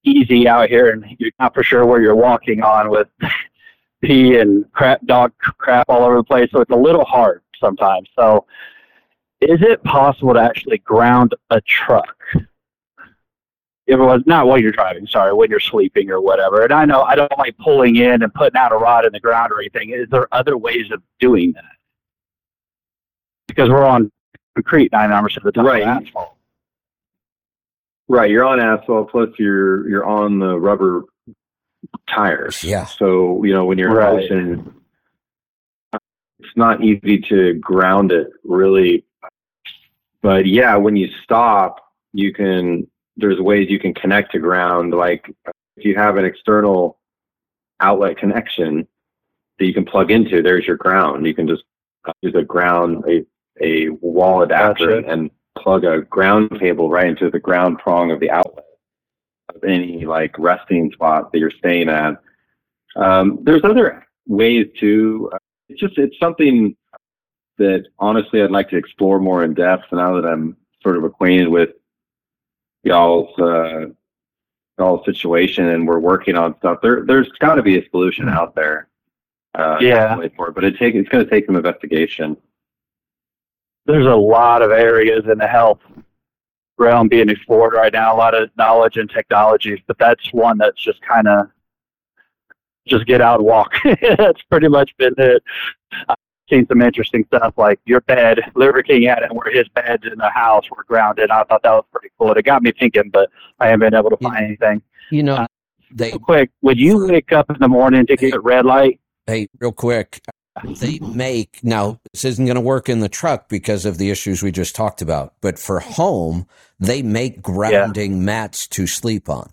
easy 0.05 0.49
out 0.49 0.69
here, 0.69 0.91
and 0.91 1.05
you're 1.19 1.31
not 1.39 1.53
for 1.53 1.63
sure 1.63 1.85
where 1.85 2.01
you're 2.01 2.17
walking 2.17 2.63
on 2.63 2.91
with 2.91 3.09
pee 4.03 4.39
and 4.39 4.71
crap, 4.73 5.05
dog 5.05 5.33
crap 5.59 5.87
all 5.89 6.05
over 6.05 6.17
the 6.17 6.25
place. 6.25 6.49
So 6.53 6.61
it's 6.61 6.71
a 6.71 6.77
little 6.77 7.05
hard 7.05 7.43
sometimes. 7.61 8.09
So, 8.17 8.47
is 9.43 9.61
it 9.61 9.83
possible 9.85 10.33
to 10.33 10.41
actually 10.41 10.79
ground 10.79 11.35
a 11.51 11.61
truck? 11.61 12.17
If 13.87 13.99
it 13.99 14.03
was 14.03 14.23
not 14.27 14.47
while 14.47 14.59
you're 14.59 14.73
driving, 14.73 15.07
sorry, 15.07 15.33
when 15.33 15.49
you're 15.51 15.61
sleeping 15.61 16.11
or 16.11 16.21
whatever. 16.21 16.63
And 16.63 16.73
I 16.73 16.85
know 16.85 17.03
I 17.03 17.15
don't 17.15 17.31
like 17.39 17.57
pulling 17.59 17.97
in 17.97 18.23
and 18.23 18.35
putting 18.35 18.57
out 18.57 18.73
a 18.73 18.77
rod 18.77 19.05
in 19.07 19.13
the 19.13 19.21
ground 19.21 19.53
or 19.53 19.61
anything. 19.61 19.91
Is 19.91 20.09
there 20.11 20.27
other 20.33 20.57
ways 20.57 20.91
of 20.91 21.03
doing 21.21 21.53
that? 21.53 21.65
Because 23.47 23.69
we're 23.69 23.85
on 23.85 24.11
concrete 24.57 24.91
99% 24.91 25.37
of 25.37 25.43
the 25.45 25.53
time, 25.53 25.67
right. 25.67 25.83
asphalt. 25.83 26.35
Right, 28.09 28.31
you're 28.31 28.45
on 28.45 28.61
asphalt. 28.61 29.11
Plus, 29.11 29.31
you're 29.39 29.89
you're 29.89 30.05
on 30.05 30.39
the 30.39 30.59
rubber 30.59 31.05
tires. 32.09 32.63
Yeah. 32.63 32.87
So 32.87 33.43
you 33.45 33.53
know 33.53 33.65
when 33.65 33.79
you're 33.79 33.95
right. 33.95 34.31
in 34.31 34.73
it's 36.39 36.57
not 36.57 36.85
easy 36.85 37.19
to 37.19 37.55
ground 37.55 38.13
it 38.13 38.29
really. 38.45 39.05
But 40.23 40.47
yeah, 40.47 40.77
when 40.77 40.97
you 40.97 41.09
stop, 41.23 41.93
you 42.13 42.33
can 42.33 42.87
there's 43.17 43.41
ways 43.41 43.71
you 43.71 43.79
can 43.79 43.95
connect 43.95 44.33
to 44.33 44.39
ground. 44.39 44.93
Like 44.93 45.31
if 45.77 45.85
you 45.85 45.95
have 45.97 46.17
an 46.17 46.25
external 46.25 46.99
outlet 47.81 48.19
connection 48.19 48.87
that 49.59 49.67
you 49.67 49.75
can 49.75 49.85
plug 49.85 50.11
into, 50.11 50.43
there's 50.43 50.67
your 50.67 50.77
ground. 50.77 51.27
You 51.27 51.35
can 51.35 51.49
just 51.49 51.65
use 52.23 52.35
a 52.35 52.43
ground, 52.43 53.05
a, 53.09 53.25
a 53.61 53.89
wall 54.01 54.43
adapter 54.43 55.01
gotcha. 55.01 55.13
and 55.13 55.31
plug 55.59 55.85
a 55.85 56.03
ground 56.03 56.59
cable 56.61 56.91
right 56.91 57.07
into 57.07 57.31
the 57.31 57.41
ground 57.41 57.79
prong 57.79 58.11
of 58.11 58.21
the 58.21 58.31
outlet 58.31 58.65
of 59.55 59.65
any 59.65 60.05
like 60.05 60.39
resting 60.39 60.93
spot 60.93 61.33
that 61.33 61.39
you're 61.39 61.51
staying 61.51 61.89
at. 61.89 62.21
Um, 62.97 63.39
there's 63.43 63.65
other 63.65 64.07
ways 64.27 64.67
too. 64.79 65.31
It's 65.69 65.81
just, 65.81 65.99
it's 65.99 66.19
something 66.19 66.77
that 67.59 67.87
honestly 67.99 68.43
I'd 68.43 68.51
like 68.51 68.69
to 68.71 68.77
explore 68.77 69.19
more 69.19 69.43
in 69.45 69.55
depth 69.55 69.85
now 69.93 70.21
that 70.21 70.29
I'm 70.29 70.57
sort 70.83 70.97
of 70.97 71.05
acquainted 71.05 71.49
with 71.49 71.71
y'all's 72.87 73.39
uh, 73.39 73.87
y'all's 74.79 75.05
situation, 75.05 75.69
and 75.69 75.87
we're 75.87 75.99
working 75.99 76.37
on 76.37 76.57
stuff. 76.59 76.79
There, 76.83 77.05
there's 77.05 77.29
got 77.41 77.57
to 77.57 77.63
be 77.63 77.79
a 77.79 77.91
solution 77.91 78.29
out 78.29 78.55
there. 78.55 78.89
Uh, 79.55 79.79
yeah, 79.81 80.17
for 80.37 80.49
it, 80.49 80.55
but 80.55 80.65
it 80.65 80.79
take 80.79 80.95
it's 80.95 81.09
going 81.09 81.25
to 81.25 81.31
take 81.31 81.47
some 81.47 81.57
investigation. 81.57 82.37
There's 83.87 84.07
a 84.07 84.15
lot 84.15 84.63
of 84.63 84.71
areas 84.71 85.25
in 85.31 85.39
the 85.39 85.47
health 85.47 85.81
realm 86.79 87.09
being 87.09 87.29
explored 87.29 87.73
right 87.73 87.93
now. 87.93 88.15
A 88.15 88.17
lot 88.17 88.35
of 88.35 88.51
knowledge 88.57 88.97
and 88.97 89.09
technologies, 89.09 89.79
but 89.87 89.99
that's 89.99 90.33
one 90.33 90.59
that's 90.59 90.81
just 90.81 91.01
kind 91.03 91.27
of 91.27 91.47
just 92.87 93.07
get 93.07 93.21
out 93.21 93.41
and 93.41 93.47
walk. 93.47 93.75
that's 94.19 94.43
pretty 94.43 94.69
much 94.69 94.97
been 94.99 95.15
it 95.17 95.43
seen 96.49 96.67
some 96.67 96.83
interesting 96.83 97.25
stuff 97.27 97.55
like 97.57 97.81
your 97.87 98.01
bed, 98.03 98.41
Liver 98.55 98.83
King 98.83 99.03
had 99.05 99.23
it 99.23 99.33
where 99.33 99.53
his 99.53 99.69
beds 99.69 100.05
in 100.11 100.19
the 100.19 100.31
house 100.31 100.65
were 100.71 100.85
grounded. 100.85 101.31
I 101.31 101.45
thought 101.45 101.63
that 101.63 101.73
was 101.73 101.85
pretty 101.93 102.11
cool. 102.19 102.33
It 102.33 102.45
got 102.45 102.63
me 102.63 102.73
thinking, 102.73 103.11
but 103.11 103.31
I 103.61 103.67
haven't 103.67 103.81
been 103.81 103.95
able 103.95 104.11
to 104.11 104.17
find 104.17 104.45
anything. 104.45 104.83
You 105.11 105.23
know, 105.23 105.35
uh, 105.37 105.47
they 105.91 106.13
quick. 106.13 106.51
Would 106.63 106.79
you 106.79 107.07
wake 107.07 107.33
up 107.33 107.51
in 107.51 107.57
the 107.61 107.69
morning 107.69 108.07
to 108.07 108.17
get 108.17 108.35
a 108.35 108.41
red 108.41 108.65
light? 108.65 109.01
Hey, 109.27 109.49
real 109.61 109.73
quick. 109.73 110.21
they 110.65 110.99
make 111.15 111.63
now 111.63 112.01
this 112.13 112.25
isn't 112.25 112.47
going 112.47 112.57
to 112.57 112.61
work 112.61 112.89
in 112.89 113.01
the 113.01 113.09
truck 113.09 113.49
because 113.49 113.85
of 113.85 113.99
the 113.99 114.11
issues 114.11 114.43
we 114.43 114.51
just 114.51 114.75
talked 114.75 115.03
about 115.03 115.35
but 115.43 115.59
for 115.59 115.81
home 115.81 116.47
they 116.81 117.03
make 117.03 117.43
grounding 117.43 118.13
yeah. 118.13 118.19
mats 118.19 118.67
to 118.67 118.87
sleep 118.87 119.29
on 119.29 119.51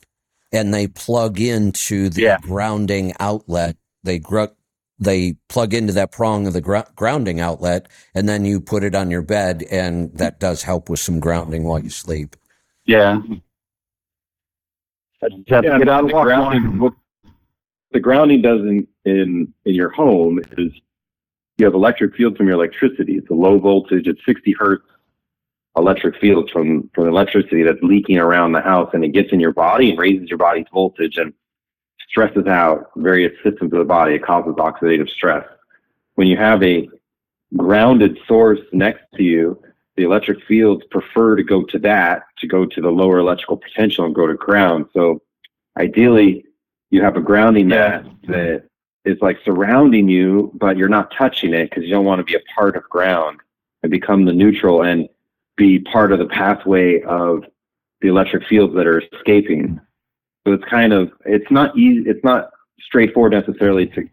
and 0.54 0.74
they 0.74 0.88
plug 0.88 1.42
into 1.42 2.08
the 2.08 2.22
yeah. 2.22 2.38
grounding 2.42 3.14
outlet 3.20 3.76
they 4.04 4.18
gr- 4.18 4.46
they 5.04 5.36
plug 5.50 5.74
into 5.74 5.94
that 5.94 6.12
prong 6.12 6.48
of 6.48 6.54
the 6.54 6.62
gr- 6.62 6.80
grounding 6.96 7.40
outlet 7.40 7.88
and 8.14 8.28
then 8.28 8.46
you 8.46 8.60
put 8.60 8.84
it 8.84 8.96
on 8.96 9.12
your 9.12 9.22
bed 9.22 9.64
and 9.72 10.16
that 10.18 10.40
does 10.40 10.64
help 10.64 10.90
with 10.90 11.00
some 11.00 11.20
grounding 11.20 11.64
while 11.64 11.80
you 11.80 11.90
sleep. 11.90 12.36
Yeah. 12.86 13.22
Yeah, 15.22 15.30
the 15.78 16.10
grounding, 16.12 16.92
the 17.92 18.00
grounding 18.00 18.42
does 18.42 18.60
in, 18.60 18.88
in 19.06 19.54
in 19.64 19.76
your 19.76 19.90
home 19.90 20.40
is 20.58 20.74
you 21.58 21.66
have 21.66 21.76
electric 21.76 22.16
fields 22.16 22.36
from 22.36 22.48
your 22.48 22.56
electricity. 22.56 23.14
It's 23.14 23.30
a 23.30 23.34
low 23.34 23.58
voltage, 23.58 24.08
it's 24.08 24.20
60 24.26 24.54
hertz 24.60 24.84
electric 25.76 26.16
field 26.18 26.50
from, 26.52 26.90
from 26.94 27.08
electricity 27.08 27.64
that's 27.64 27.82
leaking 27.82 28.18
around 28.18 28.52
the 28.52 28.62
house 28.62 28.92
and 28.94 29.04
it 29.04 29.10
gets 29.10 29.32
in 29.32 29.40
your 29.40 29.54
body 29.54 29.90
and 29.90 29.98
raises 29.98 30.30
your 30.30 30.38
body's 30.38 30.68
voltage 30.72 31.18
and 31.18 31.34
stresses 32.14 32.46
out 32.46 32.92
various 32.96 33.34
systems 33.44 33.74
of 33.74 33.80
the 33.80 33.86
body. 33.86 34.14
It 34.14 34.24
causes 34.24 34.54
oxidative 34.54 35.10
stress. 35.10 35.48
When 36.14 36.28
you 36.28 36.38
have 36.38 36.62
a 36.62 36.88
grounded 37.58 38.20
source 38.28 38.60
next 38.72 39.02
to 39.16 39.24
you, 39.24 39.60
the 39.96 40.04
electric 40.04 40.44
fields 40.44 40.84
prefer 40.92 41.36
to 41.36 41.44
go 41.44 41.64
to 41.64 41.80
that, 41.80 42.26
to 42.38 42.48
go 42.48 42.68
to 42.68 42.82
the 42.82 42.92
lower 42.92 43.18
electrical 43.18 43.58
potential 43.58 44.06
and 44.06 44.14
go 44.14 44.28
to 44.28 44.36
ground. 44.36 44.86
So 44.94 45.24
ideally, 45.76 46.46
you 46.92 47.02
have 47.02 47.18
a 47.18 47.22
grounding 47.22 47.70
mat 47.70 48.06
that 48.28 48.66
is 49.06 49.18
like 49.20 49.40
surrounding 49.44 50.08
you, 50.08 50.52
but 50.54 50.78
you're 50.78 50.90
not 50.90 51.12
touching 51.18 51.56
it 51.56 51.72
because 51.72 51.84
you 51.84 51.90
don't 51.90 52.06
want 52.06 52.20
to 52.20 52.24
be 52.24 52.36
a 52.36 52.54
part 52.56 52.76
of 52.76 52.84
ground 52.84 53.40
and 53.82 53.92
become 53.92 54.26
the 54.26 54.34
neutral 54.34 54.84
and 54.84 55.10
be 55.58 55.80
part 55.80 56.12
of 56.12 56.20
the 56.20 56.28
pathway 56.28 57.02
of 57.02 57.44
the 58.02 58.08
electric 58.08 58.46
fields 58.48 58.76
that 58.76 58.86
are 58.86 59.02
escaping. 59.02 59.82
So 60.46 60.54
it's 60.54 60.64
kind 60.66 60.94
of 60.94 61.12
it's 61.26 61.50
not 61.52 61.78
easy 61.78 62.10
it's 62.10 62.24
not 62.24 62.50
straightforward 62.80 63.32
necessarily 63.32 63.88
to 63.88 64.10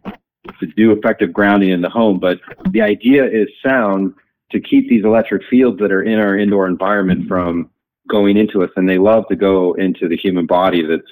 to 0.59 0.65
do 0.75 0.91
effective 0.91 1.31
grounding 1.31 1.69
in 1.69 1.81
the 1.81 1.89
home, 1.89 2.19
but 2.19 2.39
the 2.69 2.81
idea 2.81 3.25
is 3.25 3.47
sound 3.63 4.13
to 4.51 4.59
keep 4.59 4.89
these 4.89 5.05
electric 5.05 5.43
fields 5.49 5.79
that 5.79 5.91
are 5.91 6.03
in 6.03 6.19
our 6.19 6.37
indoor 6.37 6.67
environment 6.67 7.27
from 7.27 7.69
going 8.09 8.37
into 8.37 8.63
us 8.63 8.69
and 8.75 8.89
they 8.89 8.97
love 8.97 9.27
to 9.27 9.35
go 9.35 9.73
into 9.73 10.07
the 10.07 10.17
human 10.17 10.45
body 10.45 10.81
that's 10.81 11.07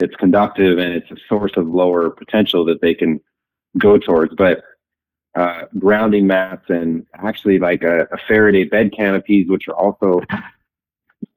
it's 0.00 0.16
conductive 0.16 0.78
and 0.78 0.92
it's 0.92 1.10
a 1.10 1.16
source 1.28 1.52
of 1.56 1.68
lower 1.68 2.10
potential 2.10 2.64
that 2.64 2.80
they 2.80 2.94
can 2.94 3.20
go 3.78 3.98
towards. 3.98 4.34
But 4.34 4.62
uh, 5.34 5.62
grounding 5.78 6.26
mats 6.26 6.64
and 6.68 7.06
actually 7.14 7.58
like 7.58 7.82
a, 7.84 8.02
a, 8.12 8.18
Faraday 8.28 8.64
bed 8.64 8.92
canopies, 8.92 9.48
which 9.48 9.68
are 9.68 9.74
also 9.74 10.20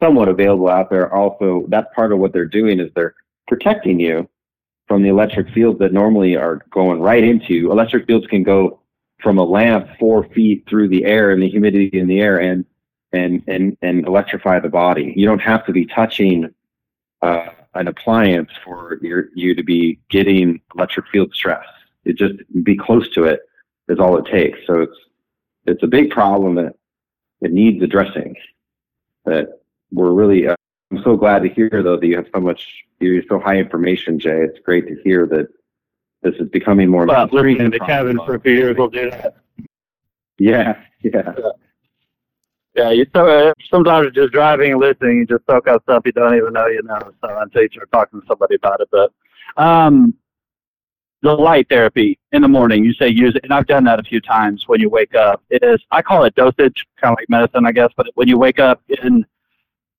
somewhat 0.01 0.27
available 0.27 0.69
out 0.69 0.89
there. 0.89 1.13
Also, 1.13 1.65
that's 1.69 1.87
part 1.95 2.11
of 2.11 2.19
what 2.19 2.33
they're 2.33 2.45
doing 2.45 2.79
is 2.79 2.91
they're 2.95 3.15
protecting 3.47 3.99
you 3.99 4.27
from 4.87 5.01
the 5.01 5.09
electric 5.09 5.49
fields 5.49 5.79
that 5.79 5.93
normally 5.93 6.35
are 6.35 6.61
going 6.71 6.99
right 6.99 7.23
into. 7.23 7.53
You. 7.53 7.71
Electric 7.71 8.05
fields 8.05 8.27
can 8.27 8.43
go 8.43 8.79
from 9.19 9.37
a 9.37 9.43
lamp 9.43 9.87
four 9.99 10.27
feet 10.29 10.65
through 10.69 10.89
the 10.89 11.05
air 11.05 11.31
and 11.31 11.41
the 11.41 11.49
humidity 11.49 11.97
in 11.97 12.07
the 12.07 12.19
air 12.19 12.39
and 12.39 12.65
and 13.13 13.43
and 13.47 13.77
and 13.81 14.05
electrify 14.05 14.59
the 14.59 14.69
body. 14.69 15.13
You 15.15 15.25
don't 15.25 15.39
have 15.39 15.65
to 15.65 15.71
be 15.71 15.85
touching 15.85 16.53
uh, 17.21 17.47
an 17.73 17.87
appliance 17.87 18.51
for 18.63 18.99
your, 19.01 19.29
you 19.33 19.55
to 19.55 19.63
be 19.63 19.99
getting 20.09 20.61
electric 20.75 21.07
field 21.07 21.33
stress. 21.33 21.65
It 22.03 22.17
just 22.17 22.35
be 22.63 22.77
close 22.77 23.09
to 23.13 23.25
it 23.25 23.41
is 23.87 23.99
all 23.99 24.17
it 24.17 24.25
takes. 24.25 24.59
So 24.67 24.81
it's 24.81 24.97
it's 25.65 25.83
a 25.83 25.87
big 25.87 26.11
problem 26.11 26.55
that 26.55 26.75
it 27.41 27.51
needs 27.51 27.81
addressing. 27.81 28.35
That 29.25 29.59
we're 29.95 30.11
really. 30.11 30.47
Uh, 30.47 30.55
I'm 30.91 31.01
so 31.03 31.17
glad 31.17 31.41
to 31.43 31.49
hear 31.49 31.69
though 31.71 31.97
that 31.97 32.05
you 32.05 32.15
have 32.15 32.27
so 32.33 32.39
much. 32.39 32.67
You're 32.99 33.23
so 33.27 33.39
high 33.39 33.57
information, 33.57 34.19
Jay. 34.19 34.41
It's 34.41 34.59
great 34.59 34.87
to 34.87 34.95
hear 35.03 35.25
that 35.27 35.47
this 36.21 36.35
is 36.35 36.49
becoming 36.49 36.89
more. 36.89 37.05
Well, 37.05 37.27
living 37.31 37.59
in 37.59 37.71
the 37.71 37.79
cabin 37.79 38.17
for 38.25 38.35
a 38.35 38.39
few 38.39 38.53
years 38.53 38.77
We'll 38.77 38.89
do 38.89 39.09
that. 39.09 39.37
Yeah, 40.37 40.81
yeah. 41.01 41.33
Yeah, 42.75 42.91
you 42.91 43.05
so, 43.15 43.27
uh, 43.27 43.53
sometimes 43.71 44.11
just 44.13 44.33
driving 44.33 44.73
and 44.73 44.81
listening, 44.81 45.19
you 45.19 45.25
just 45.25 45.45
soak 45.49 45.67
up 45.69 45.83
stuff 45.83 46.03
you 46.05 46.11
don't 46.11 46.35
even 46.35 46.51
know 46.51 46.67
you 46.67 46.83
know. 46.83 46.99
So 47.23 47.37
until 47.39 47.61
you 47.61 47.69
start 47.69 47.89
talking 47.91 48.19
to 48.19 48.27
somebody 48.27 48.55
about 48.55 48.81
it, 48.81 48.89
but 48.91 49.13
um, 49.55 50.13
the 51.21 51.33
light 51.33 51.69
therapy 51.69 52.19
in 52.33 52.41
the 52.41 52.49
morning, 52.49 52.83
you 52.83 52.93
say 52.93 53.07
use 53.07 53.33
it, 53.35 53.45
and 53.45 53.53
I've 53.53 53.67
done 53.67 53.85
that 53.85 53.99
a 53.99 54.03
few 54.03 54.19
times. 54.19 54.67
When 54.67 54.81
you 54.81 54.89
wake 54.89 55.15
up, 55.15 55.41
it 55.49 55.63
is 55.63 55.79
I 55.91 56.01
call 56.01 56.25
it 56.25 56.35
dosage, 56.35 56.85
kind 56.99 57.13
of 57.13 57.17
like 57.19 57.29
medicine, 57.29 57.65
I 57.65 57.71
guess. 57.71 57.91
But 57.95 58.07
when 58.15 58.27
you 58.27 58.37
wake 58.37 58.59
up, 58.59 58.81
and 59.01 59.25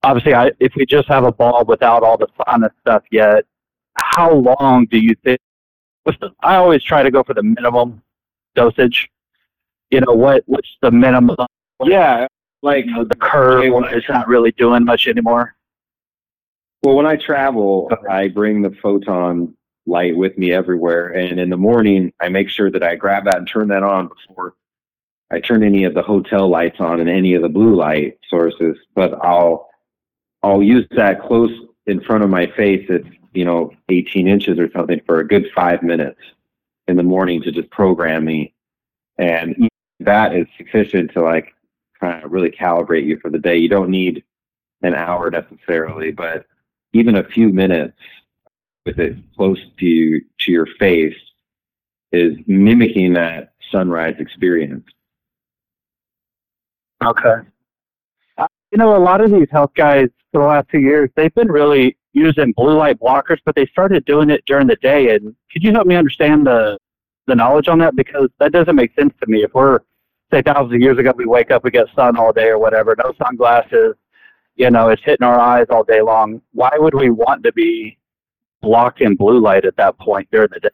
obviously, 0.06 0.34
I, 0.34 0.52
if 0.60 0.72
we 0.76 0.86
just 0.86 1.08
have 1.08 1.24
a 1.24 1.32
bulb 1.32 1.68
without 1.68 2.02
all 2.02 2.16
the 2.16 2.28
sinus 2.46 2.72
stuff 2.80 3.02
yet, 3.10 3.44
how 3.96 4.32
long 4.32 4.86
do 4.86 4.98
you 4.98 5.14
think? 5.24 5.40
The, 6.04 6.30
I 6.40 6.56
always 6.56 6.82
try 6.82 7.02
to 7.02 7.10
go 7.10 7.24
for 7.24 7.34
the 7.34 7.42
minimum 7.42 8.02
dosage. 8.54 9.10
You 9.90 10.00
know 10.00 10.14
what? 10.14 10.44
What's 10.46 10.68
the 10.80 10.90
minimum? 10.90 11.36
Yeah, 11.82 12.28
like 12.62 12.86
you 12.86 12.92
know, 12.92 13.04
the 13.04 13.16
curve 13.16 13.64
is 13.92 14.04
not 14.08 14.28
really 14.28 14.52
doing 14.52 14.84
much 14.84 15.08
anymore. 15.08 15.56
Well, 16.82 16.94
when 16.94 17.06
I 17.06 17.16
travel, 17.16 17.90
I 18.08 18.28
bring 18.28 18.62
the 18.62 18.70
photon 18.80 19.54
light 19.86 20.16
with 20.16 20.38
me 20.38 20.52
everywhere, 20.52 21.08
and 21.08 21.40
in 21.40 21.50
the 21.50 21.56
morning, 21.56 22.12
I 22.20 22.28
make 22.28 22.48
sure 22.48 22.70
that 22.70 22.82
I 22.84 22.94
grab 22.94 23.24
that 23.24 23.38
and 23.38 23.48
turn 23.48 23.68
that 23.68 23.82
on 23.82 24.08
before 24.08 24.54
I 25.30 25.40
turn 25.40 25.64
any 25.64 25.82
of 25.84 25.94
the 25.94 26.02
hotel 26.02 26.48
lights 26.48 26.78
on 26.78 27.00
and 27.00 27.08
any 27.08 27.34
of 27.34 27.42
the 27.42 27.48
blue 27.48 27.74
light 27.74 28.18
sources. 28.28 28.76
But 28.94 29.14
I'll 29.24 29.68
I'll 30.46 30.62
use 30.62 30.86
that 30.92 31.20
close 31.22 31.50
in 31.86 32.00
front 32.00 32.22
of 32.22 32.30
my 32.30 32.46
face 32.46 32.88
at 32.88 33.02
you 33.32 33.44
know 33.44 33.72
18 33.88 34.28
inches 34.28 34.60
or 34.60 34.70
something 34.70 35.00
for 35.04 35.18
a 35.18 35.26
good 35.26 35.50
five 35.52 35.82
minutes 35.82 36.20
in 36.86 36.96
the 36.96 37.02
morning 37.02 37.42
to 37.42 37.50
just 37.50 37.68
program 37.70 38.24
me, 38.24 38.54
and 39.18 39.68
that 39.98 40.36
is 40.36 40.46
sufficient 40.56 41.12
to 41.14 41.22
like 41.22 41.52
kind 41.98 42.22
of 42.22 42.30
really 42.30 42.50
calibrate 42.50 43.06
you 43.06 43.18
for 43.18 43.28
the 43.28 43.40
day. 43.40 43.56
You 43.56 43.68
don't 43.68 43.90
need 43.90 44.22
an 44.82 44.94
hour 44.94 45.32
necessarily, 45.32 46.12
but 46.12 46.46
even 46.92 47.16
a 47.16 47.24
few 47.24 47.48
minutes 47.48 47.98
with 48.84 49.00
it 49.00 49.16
close 49.34 49.58
to 49.80 49.84
you, 49.84 50.24
to 50.38 50.52
your 50.52 50.66
face 50.78 51.16
is 52.12 52.36
mimicking 52.46 53.14
that 53.14 53.54
sunrise 53.72 54.14
experience. 54.20 54.86
Okay. 57.04 57.40
You 58.76 58.82
know, 58.82 58.94
a 58.94 58.98
lot 58.98 59.22
of 59.22 59.30
these 59.30 59.48
health 59.50 59.70
guys 59.74 60.08
for 60.30 60.42
the 60.42 60.46
last 60.46 60.68
two 60.68 60.80
years, 60.80 61.08
they've 61.16 61.34
been 61.34 61.50
really 61.50 61.96
using 62.12 62.52
blue 62.52 62.76
light 62.76 63.00
blockers, 63.00 63.38
but 63.46 63.54
they 63.54 63.64
started 63.64 64.04
doing 64.04 64.28
it 64.28 64.44
during 64.44 64.66
the 64.66 64.76
day. 64.82 65.14
And 65.14 65.34
could 65.50 65.64
you 65.64 65.72
help 65.72 65.86
me 65.86 65.94
understand 65.96 66.46
the 66.46 66.76
the 67.26 67.34
knowledge 67.34 67.68
on 67.68 67.78
that? 67.78 67.96
Because 67.96 68.28
that 68.38 68.52
doesn't 68.52 68.76
make 68.76 68.94
sense 68.94 69.14
to 69.22 69.30
me. 69.30 69.42
If 69.42 69.54
we're 69.54 69.78
say 70.30 70.42
thousands 70.42 70.74
of 70.74 70.80
years 70.82 70.98
ago, 70.98 71.14
we 71.16 71.24
wake 71.24 71.50
up, 71.50 71.64
we 71.64 71.70
get 71.70 71.86
sun 71.96 72.18
all 72.18 72.34
day 72.34 72.48
or 72.48 72.58
whatever, 72.58 72.94
no 73.02 73.14
sunglasses, 73.24 73.94
you 74.56 74.70
know, 74.70 74.90
it's 74.90 75.02
hitting 75.02 75.26
our 75.26 75.40
eyes 75.40 75.68
all 75.70 75.82
day 75.82 76.02
long. 76.02 76.42
Why 76.52 76.72
would 76.74 76.94
we 76.94 77.08
want 77.08 77.44
to 77.44 77.52
be 77.54 77.96
blocking 78.60 79.16
blue 79.16 79.40
light 79.40 79.64
at 79.64 79.76
that 79.78 79.96
point 79.98 80.28
during 80.30 80.50
the 80.52 80.60
day? 80.60 80.68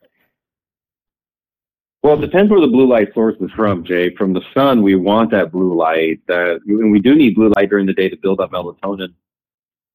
Well, 2.02 2.14
it 2.14 2.20
depends 2.20 2.50
where 2.50 2.60
the 2.60 2.66
blue 2.66 2.88
light 2.88 3.14
source 3.14 3.36
is 3.40 3.50
from, 3.52 3.84
Jay. 3.84 4.12
From 4.16 4.32
the 4.32 4.42
sun, 4.52 4.82
we 4.82 4.96
want 4.96 5.30
that 5.30 5.52
blue 5.52 5.74
light. 5.74 6.20
That 6.26 6.60
and 6.66 6.90
we 6.90 6.98
do 6.98 7.14
need 7.14 7.36
blue 7.36 7.52
light 7.56 7.70
during 7.70 7.86
the 7.86 7.92
day 7.92 8.08
to 8.08 8.16
build 8.16 8.40
up 8.40 8.50
melatonin 8.50 9.14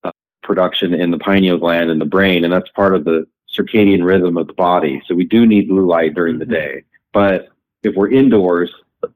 uh, 0.05 0.11
production 0.41 0.93
in 0.93 1.11
the 1.11 1.17
pineal 1.17 1.57
gland 1.57 1.89
in 1.89 1.99
the 1.99 2.05
brain, 2.05 2.45
and 2.45 2.53
that's 2.53 2.69
part 2.71 2.95
of 2.95 3.03
the 3.03 3.27
circadian 3.53 4.05
rhythm 4.05 4.37
of 4.37 4.47
the 4.47 4.53
body. 4.53 5.01
So 5.05 5.15
we 5.15 5.25
do 5.25 5.45
need 5.45 5.67
blue 5.67 5.85
light 5.85 6.13
during 6.13 6.39
the 6.39 6.45
mm-hmm. 6.45 6.53
day. 6.53 6.83
But 7.11 7.49
if 7.83 7.95
we're 7.95 8.11
indoors, 8.11 8.73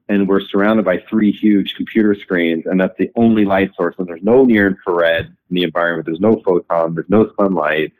and 0.08 0.28
we're 0.28 0.40
surrounded 0.40 0.84
by 0.84 0.98
three 1.08 1.32
huge 1.32 1.74
computer 1.74 2.14
screens, 2.14 2.66
and 2.66 2.80
that's 2.80 2.96
the 2.98 3.10
only 3.16 3.44
light 3.44 3.74
source. 3.74 3.94
And 3.98 4.06
there's 4.06 4.22
no 4.22 4.44
near 4.44 4.66
infrared 4.66 5.26
in 5.26 5.56
the 5.56 5.62
environment. 5.64 6.06
There's 6.06 6.20
no 6.20 6.40
photon. 6.44 6.94
There's 6.94 7.08
no 7.08 7.32
sunlight. 7.38 7.92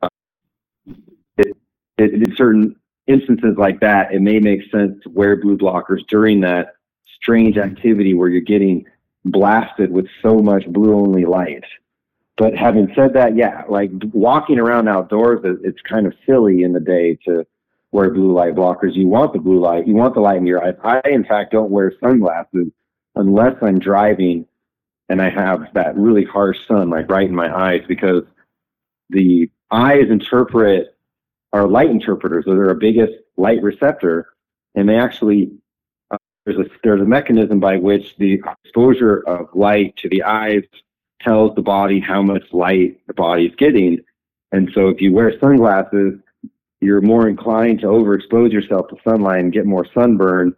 Uh, 0.00 0.08
it, 1.36 1.56
it, 1.98 2.14
in 2.14 2.36
certain 2.36 2.76
instances 3.10 3.56
like 3.58 3.80
that, 3.80 4.12
it 4.12 4.20
may 4.20 4.38
make 4.38 4.60
sense 4.70 5.02
to 5.02 5.10
wear 5.10 5.36
blue 5.36 5.58
blockers 5.58 6.06
during 6.08 6.40
that 6.40 6.74
strange 7.20 7.58
activity 7.58 8.14
where 8.14 8.28
you're 8.28 8.40
getting 8.40 8.86
blasted 9.24 9.90
with 9.90 10.06
so 10.22 10.38
much 10.38 10.66
blue 10.66 10.94
only 10.94 11.24
light. 11.24 11.64
But 12.36 12.56
having 12.56 12.90
said 12.94 13.12
that, 13.14 13.36
yeah, 13.36 13.64
like 13.68 13.90
walking 14.12 14.58
around 14.58 14.88
outdoors, 14.88 15.40
it's 15.62 15.80
kind 15.82 16.06
of 16.06 16.14
silly 16.24 16.62
in 16.62 16.72
the 16.72 16.80
day 16.80 17.18
to 17.26 17.46
wear 17.92 18.10
blue 18.10 18.32
light 18.32 18.54
blockers. 18.54 18.94
You 18.94 19.08
want 19.08 19.32
the 19.32 19.38
blue 19.38 19.60
light. 19.60 19.86
You 19.86 19.94
want 19.94 20.14
the 20.14 20.20
light 20.20 20.38
in 20.38 20.46
your 20.46 20.64
eyes. 20.64 20.74
I, 20.82 21.02
in 21.10 21.24
fact, 21.24 21.52
don't 21.52 21.70
wear 21.70 21.92
sunglasses 22.02 22.68
unless 23.14 23.56
I'm 23.60 23.78
driving 23.78 24.46
and 25.10 25.20
I 25.20 25.28
have 25.28 25.66
that 25.74 25.96
really 25.96 26.24
harsh 26.24 26.56
sun 26.66 26.88
like 26.88 27.10
right 27.10 27.28
in 27.28 27.34
my 27.34 27.52
eyes 27.52 27.82
because 27.88 28.22
the 29.10 29.50
eyes 29.70 30.08
interpret 30.08 30.96
are 31.52 31.68
light 31.68 31.90
interpreters. 31.90 32.44
So 32.44 32.54
they're 32.54 32.68
our 32.68 32.74
biggest 32.74 33.12
light 33.36 33.62
receptor. 33.62 34.28
and 34.74 34.88
they 34.88 34.96
actually 34.96 35.50
uh, 36.10 36.18
there's 36.44 36.58
a 36.58 36.70
there's 36.82 37.00
a 37.00 37.04
mechanism 37.04 37.60
by 37.60 37.76
which 37.76 38.16
the 38.16 38.40
exposure 38.64 39.22
of 39.26 39.48
light 39.54 39.96
to 39.96 40.08
the 40.08 40.22
eyes 40.22 40.62
tells 41.20 41.54
the 41.54 41.62
body 41.62 42.00
how 42.00 42.22
much 42.22 42.44
light 42.52 43.00
the 43.06 43.14
body 43.14 43.46
is 43.46 43.54
getting. 43.56 43.98
And 44.52 44.70
so 44.74 44.88
if 44.88 45.00
you 45.00 45.12
wear 45.12 45.38
sunglasses, 45.38 46.14
you're 46.80 47.00
more 47.00 47.28
inclined 47.28 47.80
to 47.80 47.86
overexpose 47.86 48.52
yourself 48.52 48.88
to 48.88 48.96
sunlight 49.04 49.40
and 49.40 49.52
get 49.52 49.66
more 49.66 49.86
sunburn 49.92 50.56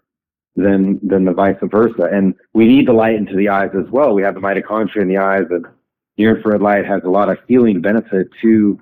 than 0.56 1.00
than 1.02 1.24
the 1.24 1.32
vice 1.32 1.56
versa. 1.62 2.08
And 2.12 2.34
we 2.52 2.66
need 2.66 2.86
the 2.86 2.92
light 2.92 3.16
into 3.16 3.36
the 3.36 3.48
eyes 3.48 3.70
as 3.74 3.90
well. 3.90 4.14
We 4.14 4.22
have 4.22 4.34
the 4.34 4.40
mitochondria 4.40 5.02
in 5.02 5.08
the 5.08 5.18
eyes, 5.18 5.46
and 5.50 5.66
near 6.16 6.36
infrared 6.36 6.62
light 6.62 6.86
has 6.86 7.02
a 7.04 7.10
lot 7.10 7.28
of 7.28 7.38
healing 7.48 7.80
benefit 7.80 8.28
to 8.42 8.78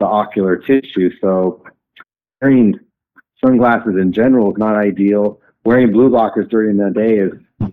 the 0.00 0.06
ocular 0.06 0.56
tissue. 0.56 1.10
So 1.20 1.62
wearing 2.40 2.80
sunglasses 3.44 3.94
in 4.00 4.12
general 4.12 4.50
is 4.50 4.58
not 4.58 4.74
ideal. 4.74 5.40
Wearing 5.64 5.92
blue 5.92 6.10
blockers 6.10 6.48
during 6.48 6.78
the 6.78 6.90
day 6.90 7.18
is 7.18 7.32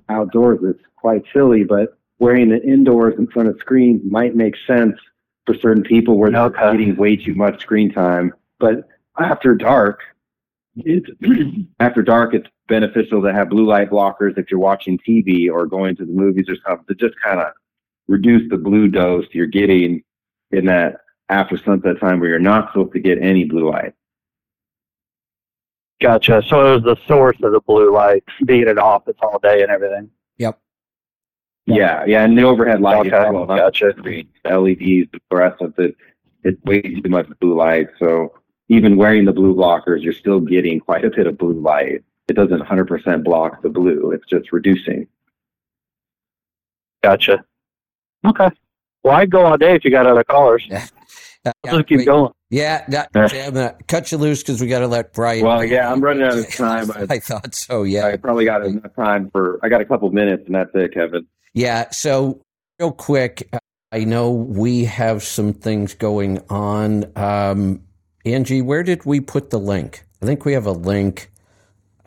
outdoors. 0.10 0.60
It's 0.64 0.84
quite 0.98 1.24
chilly, 1.34 1.64
but 1.64 1.98
wearing 2.20 2.52
it 2.52 2.64
indoors 2.64 3.16
in 3.18 3.28
front 3.28 3.50
of 3.50 3.58
screens 3.60 4.02
might 4.10 4.36
make 4.36 4.56
sense 4.68 4.96
for 5.46 5.56
certain 5.56 5.84
people 5.84 6.18
where 6.18 6.30
they're 6.30 6.42
okay. 6.42 6.72
getting 6.74 6.96
way 6.98 7.16
too 7.16 7.34
much 7.34 7.62
screen 7.62 7.92
time. 7.92 8.34
But 8.60 8.88
after 9.18 9.56
dark, 9.56 10.02
it's, 10.76 11.10
after 11.80 12.02
dark, 12.02 12.34
it's 12.34 12.48
beneficial 12.68 13.22
to 13.22 13.34
have 13.34 13.50
blue 13.50 13.66
light 13.66 13.90
blockers 13.90 14.38
if 14.38 14.52
you're 14.52 14.60
watching 14.60 15.00
TV 15.00 15.50
or 15.50 15.66
going 15.66 15.96
to 15.96 16.06
the 16.06 16.12
movies 16.12 16.48
or 16.50 16.58
something 16.68 16.86
to 16.88 16.96
just 16.96 17.16
kind 17.24 17.40
of 17.40 17.54
reduce 18.08 18.50
the 18.50 18.58
blue 18.58 18.88
dose 18.88 19.26
you're 19.32 19.48
getting 19.48 20.04
in 20.52 20.66
that 20.66 21.02
after 21.30 21.58
sunset 21.58 22.00
time 22.00 22.20
where 22.20 22.30
you're 22.30 22.40
not 22.40 22.72
supposed 22.72 22.94
to 22.94 23.00
get 23.00 23.22
any 23.22 23.44
blue 23.44 23.70
light. 23.70 23.94
Gotcha. 26.02 26.44
So 26.48 26.68
it 26.68 26.76
was 26.76 26.84
the 26.84 26.98
source 27.08 27.38
of 27.42 27.52
the 27.52 27.62
blue 27.62 27.92
light 27.94 28.24
being 28.46 28.68
in 28.68 28.78
office 28.78 29.16
all 29.22 29.40
day 29.40 29.64
and 29.64 29.72
everything. 29.72 30.10
Yep. 30.38 30.60
Yeah, 31.66 32.06
yeah, 32.06 32.24
and 32.24 32.38
the 32.38 32.44
overhead 32.44 32.80
light 32.80 33.08
okay. 33.08 33.30
well, 33.30 33.46
gotcha. 33.46 33.94
The 34.02 34.26
LEDs, 34.46 35.12
the 35.12 35.20
fluorescent, 35.30 35.78
it, 35.78 35.98
it's 36.44 36.64
way 36.64 36.82
too 36.82 37.10
much 37.10 37.28
blue 37.42 37.56
light. 37.56 37.90
So 38.00 38.34
even 38.70 38.96
wearing 38.96 39.26
the 39.26 39.34
blue 39.34 39.54
blockers, 39.54 40.02
you're 40.02 40.14
still 40.14 40.40
getting 40.40 40.80
quite 40.80 41.04
a 41.04 41.10
bit 41.10 41.28
of 41.28 41.38
blue 41.38 41.60
light. 41.60 42.04
It 42.30 42.36
doesn't 42.36 42.62
100% 42.62 43.24
block 43.24 43.62
the 43.62 43.70
blue. 43.70 44.12
It's 44.12 44.26
just 44.28 44.54
reducing. 44.54 45.08
Gotcha. 47.04 47.44
Okay. 48.26 48.50
Well, 49.08 49.16
I'd 49.16 49.32
go 49.32 49.46
all 49.46 49.58
day 49.58 49.74
if 49.74 49.86
you 49.86 49.92
got 49.92 50.06
other 50.06 50.24
callers. 50.24 50.68
Yeah. 51.46 51.52
Uh, 51.52 51.52
yeah, 51.64 51.72
just 51.72 51.88
keep 51.88 52.06
going. 52.06 52.34
Yeah, 52.50 52.84
that, 52.90 53.10
I'm 53.16 53.54
gonna 53.54 53.76
cut 53.88 54.12
you 54.12 54.18
loose 54.18 54.42
because 54.42 54.60
we 54.60 54.68
got 54.68 54.80
to 54.80 54.88
let 54.88 55.14
Brian. 55.14 55.46
Well, 55.46 55.64
yeah, 55.64 55.90
I'm 55.90 56.02
running 56.02 56.24
out 56.24 56.38
of 56.38 56.50
time. 56.54 56.92
I, 56.92 57.06
I 57.10 57.20
thought 57.20 57.56
so. 57.56 57.84
Yeah, 57.84 58.08
I 58.08 58.18
probably 58.18 58.44
got 58.44 58.66
enough 58.66 58.94
time 58.96 59.30
for. 59.32 59.58
I 59.64 59.70
got 59.70 59.80
a 59.80 59.86
couple 59.86 60.10
minutes, 60.12 60.44
and 60.48 60.56
that's 60.56 60.72
it, 60.74 60.94
Kevin. 60.94 61.26
Yeah. 61.54 61.90
So 61.92 62.42
real 62.80 62.92
quick, 62.92 63.48
I 63.94 64.04
know 64.04 64.32
we 64.32 64.86
have 64.86 65.24
some 65.24 65.54
things 65.54 65.94
going 65.94 66.40
on. 66.50 67.06
Um, 67.16 67.82
Angie, 68.26 68.62
where 68.62 68.84
did 68.84 69.06
we 69.06 69.22
put 69.22 69.50
the 69.52 69.60
link? 69.60 70.04
I 70.22 70.26
think 70.26 70.44
we 70.44 70.52
have 70.52 70.66
a 70.66 70.74
link. 70.74 71.32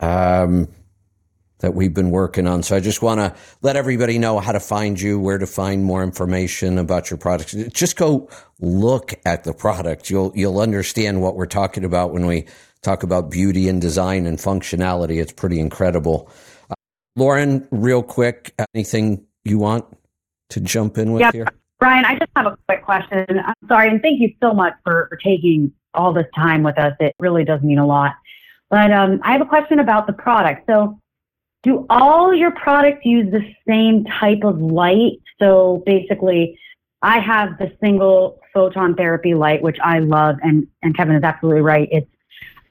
Um, 0.01 0.67
that 1.61 1.73
we've 1.73 1.93
been 1.93 2.11
working 2.11 2.47
on. 2.47 2.61
So 2.63 2.75
I 2.75 2.79
just 2.79 3.01
want 3.01 3.19
to 3.19 3.33
let 3.61 3.75
everybody 3.75 4.17
know 4.19 4.39
how 4.39 4.51
to 4.51 4.59
find 4.59 4.99
you, 4.99 5.19
where 5.19 5.37
to 5.37 5.47
find 5.47 5.83
more 5.83 6.03
information 6.03 6.77
about 6.77 7.09
your 7.09 7.17
products. 7.17 7.53
Just 7.53 7.95
go 7.95 8.29
look 8.59 9.13
at 9.25 9.43
the 9.43 9.53
product. 9.53 10.09
You'll 10.09 10.31
you'll 10.35 10.59
understand 10.59 11.21
what 11.21 11.35
we're 11.35 11.45
talking 11.45 11.83
about 11.85 12.11
when 12.11 12.25
we 12.25 12.45
talk 12.81 13.03
about 13.03 13.29
beauty 13.29 13.69
and 13.69 13.81
design 13.81 14.25
and 14.25 14.37
functionality. 14.37 15.21
It's 15.21 15.31
pretty 15.31 15.59
incredible. 15.59 16.29
Uh, 16.69 16.73
Lauren, 17.15 17.67
real 17.71 18.03
quick, 18.03 18.53
anything 18.73 19.25
you 19.43 19.57
want 19.57 19.85
to 20.49 20.59
jump 20.59 20.97
in 20.97 21.13
with 21.13 21.31
here? 21.31 21.47
Brian, 21.79 22.05
I 22.05 22.13
just 22.17 22.31
have 22.35 22.45
a 22.45 22.57
quick 22.67 22.83
question. 22.85 23.25
I'm 23.43 23.55
sorry, 23.67 23.89
and 23.89 24.01
thank 24.01 24.21
you 24.21 24.33
so 24.39 24.53
much 24.53 24.73
for, 24.83 25.07
for 25.09 25.17
taking 25.17 25.73
all 25.93 26.13
this 26.13 26.27
time 26.35 26.61
with 26.63 26.77
us. 26.77 26.93
It 26.99 27.15
really 27.19 27.43
does 27.43 27.61
mean 27.61 27.79
a 27.79 27.85
lot. 27.85 28.13
But 28.69 28.91
um, 28.91 29.19
I 29.23 29.33
have 29.33 29.41
a 29.41 29.45
question 29.45 29.79
about 29.79 30.07
the 30.07 30.13
product. 30.13 30.67
So 30.67 31.00
do 31.63 31.85
all 31.89 32.33
your 32.33 32.51
products 32.51 33.05
use 33.05 33.31
the 33.31 33.43
same 33.67 34.05
type 34.05 34.43
of 34.43 34.59
light? 34.59 35.19
So 35.39 35.83
basically, 35.85 36.57
I 37.01 37.19
have 37.19 37.57
the 37.57 37.71
single 37.79 38.39
photon 38.53 38.95
therapy 38.95 39.33
light, 39.33 39.61
which 39.61 39.77
I 39.83 39.99
love, 39.99 40.37
and, 40.43 40.67
and 40.83 40.95
Kevin 40.95 41.15
is 41.15 41.23
absolutely 41.23 41.61
right. 41.61 41.87
It's 41.91 42.07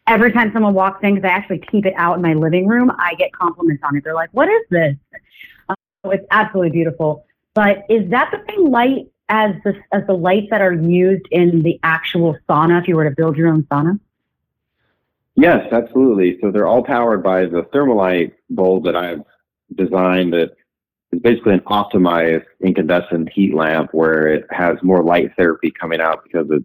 every 0.07 0.33
time 0.33 0.53
someone 0.53 0.75
walks 0.75 1.03
in, 1.03 1.15
because 1.15 1.29
I 1.29 1.33
actually 1.33 1.63
keep 1.71 1.87
it 1.87 1.95
out 1.97 2.17
in 2.17 2.23
my 2.23 2.35
living 2.35 2.67
room, 2.67 2.91
I 2.99 3.15
get 3.15 3.33
compliments 3.33 3.83
on 3.85 3.97
it. 3.97 4.05
They're 4.05 4.15
like, 4.15 4.31
"What 4.33 4.49
is 4.49 4.63
this?" 4.71 4.97
Um, 5.69 5.77
it's 6.05 6.27
absolutely 6.31 6.71
beautiful. 6.71 7.25
But 7.55 7.85
is 7.89 8.11
that 8.11 8.31
the 8.31 8.43
same 8.49 8.67
light 8.67 9.11
as 9.29 9.55
the 9.65 9.75
as 9.93 10.07
the 10.07 10.15
lights 10.15 10.49
that 10.51 10.61
are 10.61 10.73
used 10.73 11.27
in 11.31 11.63
the 11.63 11.79
actual 11.83 12.37
sauna? 12.49 12.81
If 12.81 12.89
you 12.89 12.97
were 12.97 13.09
to 13.09 13.15
build 13.15 13.37
your 13.37 13.49
own 13.49 13.63
sauna? 13.65 13.99
Yes, 15.37 15.67
absolutely. 15.73 16.39
So 16.41 16.51
they're 16.51 16.67
all 16.67 16.83
powered 16.83 17.23
by 17.23 17.47
the 17.47 17.63
Thermalite 17.73 18.33
bulb 18.51 18.85
that 18.85 18.97
I've 18.97 19.23
designed 19.75 20.33
that 20.33 20.51
is 21.13 21.21
basically 21.21 21.55
an 21.55 21.61
optimized 21.61 22.45
incandescent 22.65 23.31
heat 23.33 23.55
lamp 23.55 23.91
where 23.93 24.29
it 24.29 24.47
has 24.51 24.77
more 24.83 25.03
light 25.03 25.31
therapy 25.37 25.71
coming 25.71 26.01
out 26.01 26.23
because 26.25 26.47
it's 26.51 26.65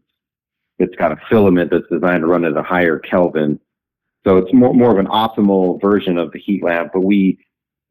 it's 0.78 0.96
got 0.96 1.14
a 1.14 1.18
filament 1.30 1.72
that's 1.72 1.88
designed 1.90 2.22
to 2.22 2.28
run 2.28 2.44
at 2.44 2.58
a 2.58 2.62
higher 2.62 3.00
Kelvin. 3.00 3.60
So 4.26 4.38
it's 4.38 4.54
more, 4.54 4.74
more 4.74 4.92
of 4.92 4.98
an 4.98 5.08
optimal 5.08 5.80
version 5.82 6.18
of 6.18 6.34
the 6.34 6.40
heat 6.40 6.64
lamp, 6.64 6.92
but 6.94 7.02
we 7.02 7.38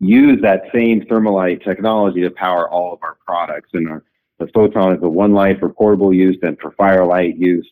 use 0.01 0.39
that 0.43 0.65
same 0.75 1.01
Thermalite 1.03 1.65
technology 1.65 2.21
to 2.21 2.31
power 2.31 2.69
all 2.69 2.93
of 2.93 2.99
our 3.03 3.17
products. 3.27 3.71
And 3.73 3.89
our, 3.89 4.05
the 4.39 4.49
Photon 4.49 4.95
is 4.95 5.01
the 5.01 5.09
one 5.09 5.33
light 5.33 5.61
for 5.61 5.71
portable 5.71 6.13
use 6.13 6.37
and 6.43 6.59
for 6.61 6.73
firelight 6.73 7.37
use. 7.39 7.67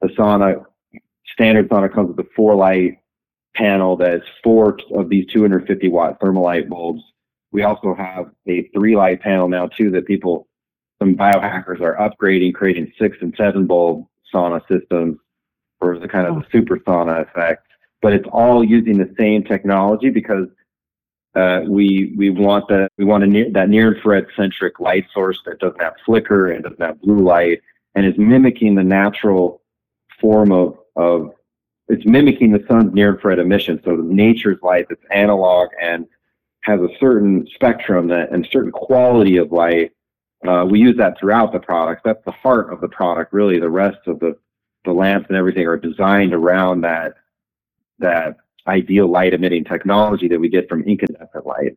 The 0.00 0.08
sauna 0.08 0.64
standard 1.38 1.68
sauna 1.68 1.92
comes 1.92 2.08
with 2.08 2.26
a 2.26 2.28
four 2.34 2.56
light 2.56 2.98
panel 3.54 3.96
that's 3.96 4.24
four 4.42 4.76
of 4.94 5.08
these 5.08 5.24
250 5.32 5.88
watt 5.88 6.18
Thermalite 6.20 6.68
bulbs. 6.68 7.02
We 7.52 7.62
also 7.62 7.94
have 7.94 8.30
a 8.48 8.68
three 8.74 8.96
light 8.96 9.20
panel 9.20 9.48
now 9.48 9.68
too 9.68 9.90
that 9.92 10.06
people, 10.06 10.48
some 11.00 11.14
biohackers 11.14 11.80
are 11.80 11.96
upgrading, 11.96 12.54
creating 12.54 12.92
six 12.98 13.16
and 13.20 13.32
seven 13.36 13.66
bulb 13.66 14.04
sauna 14.34 14.60
systems 14.68 15.18
for 15.78 15.96
the 15.96 16.08
kind 16.08 16.26
of 16.26 16.34
the 16.34 16.46
super 16.50 16.76
sauna 16.78 17.22
effect. 17.22 17.66
But 18.02 18.14
it's 18.14 18.28
all 18.32 18.64
using 18.64 18.98
the 18.98 19.14
same 19.16 19.44
technology 19.44 20.10
because 20.10 20.48
uh, 21.36 21.60
we 21.68 22.14
we 22.16 22.30
want 22.30 22.66
that 22.68 22.90
we 22.98 23.04
want 23.04 23.22
a 23.22 23.26
near, 23.28 23.50
that 23.52 23.68
near 23.68 23.94
infrared 23.94 24.26
centric 24.36 24.80
light 24.80 25.06
source 25.14 25.40
that 25.46 25.60
doesn't 25.60 25.80
have 25.80 25.94
flicker 26.04 26.50
and 26.50 26.64
doesn't 26.64 26.80
have 26.80 27.00
blue 27.00 27.20
light 27.20 27.60
and 27.94 28.04
is 28.06 28.18
mimicking 28.18 28.74
the 28.74 28.82
natural 28.82 29.62
form 30.20 30.50
of 30.50 30.76
of 30.98 31.32
it's 31.88 32.04
mimicking 32.04 32.52
the 32.52 32.62
sun's 32.68 32.92
near 32.92 33.14
infrared 33.14 33.38
emission. 33.38 33.80
So 33.84 33.96
nature's 33.96 34.58
light 34.62 34.86
that's 34.90 35.00
analog 35.10 35.70
and 35.80 36.06
has 36.62 36.80
a 36.80 36.88
certain 37.00 37.46
spectrum 37.54 38.08
that, 38.08 38.30
and 38.30 38.46
certain 38.50 38.72
quality 38.72 39.38
of 39.38 39.52
light. 39.52 39.92
Uh, 40.46 40.66
we 40.68 40.80
use 40.80 40.96
that 40.98 41.18
throughout 41.18 41.52
the 41.52 41.60
product. 41.60 42.02
That's 42.04 42.22
the 42.26 42.32
heart 42.32 42.72
of 42.72 42.80
the 42.80 42.88
product. 42.88 43.32
Really, 43.32 43.58
the 43.58 43.70
rest 43.70 44.06
of 44.06 44.20
the 44.20 44.36
the 44.84 44.92
lamps 44.92 45.26
and 45.28 45.36
everything 45.36 45.66
are 45.66 45.76
designed 45.76 46.32
around 46.34 46.82
that 46.82 47.14
that 47.98 48.36
ideal 48.66 49.08
light 49.08 49.34
emitting 49.34 49.64
technology 49.64 50.28
that 50.28 50.38
we 50.38 50.48
get 50.48 50.68
from 50.68 50.82
incandescent 50.82 51.46
light. 51.46 51.76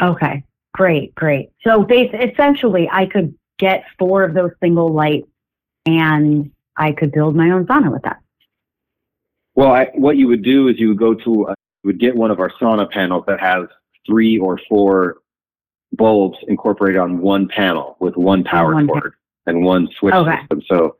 Okay, 0.00 0.44
great, 0.72 1.14
great. 1.14 1.50
So 1.66 1.86
essentially, 1.86 2.88
I 2.90 3.06
could 3.06 3.34
get 3.58 3.84
four 3.98 4.22
of 4.22 4.34
those 4.34 4.52
single 4.62 4.92
lights 4.92 5.28
and 5.84 6.50
I 6.78 6.92
could 6.92 7.12
build 7.12 7.36
my 7.36 7.50
own 7.50 7.66
sauna 7.66 7.92
with 7.92 8.02
that. 8.02 8.20
Well, 9.54 9.72
I, 9.72 9.90
what 9.94 10.16
you 10.16 10.28
would 10.28 10.44
do 10.44 10.68
is 10.68 10.78
you 10.78 10.88
would 10.88 10.98
go 10.98 11.14
to, 11.14 11.46
a, 11.48 11.54
you 11.82 11.88
would 11.88 11.98
get 11.98 12.14
one 12.14 12.30
of 12.30 12.38
our 12.38 12.50
sauna 12.60 12.88
panels 12.88 13.24
that 13.26 13.40
has 13.40 13.66
three 14.06 14.38
or 14.38 14.60
four 14.68 15.16
bulbs 15.92 16.38
incorporated 16.46 17.00
on 17.00 17.18
one 17.18 17.48
panel 17.48 17.96
with 17.98 18.16
one 18.16 18.44
power 18.44 18.74
one 18.74 18.86
cord 18.86 19.14
and 19.46 19.64
one 19.64 19.88
switch 19.98 20.14
okay. 20.14 20.38
system. 20.40 20.62
So 20.68 20.96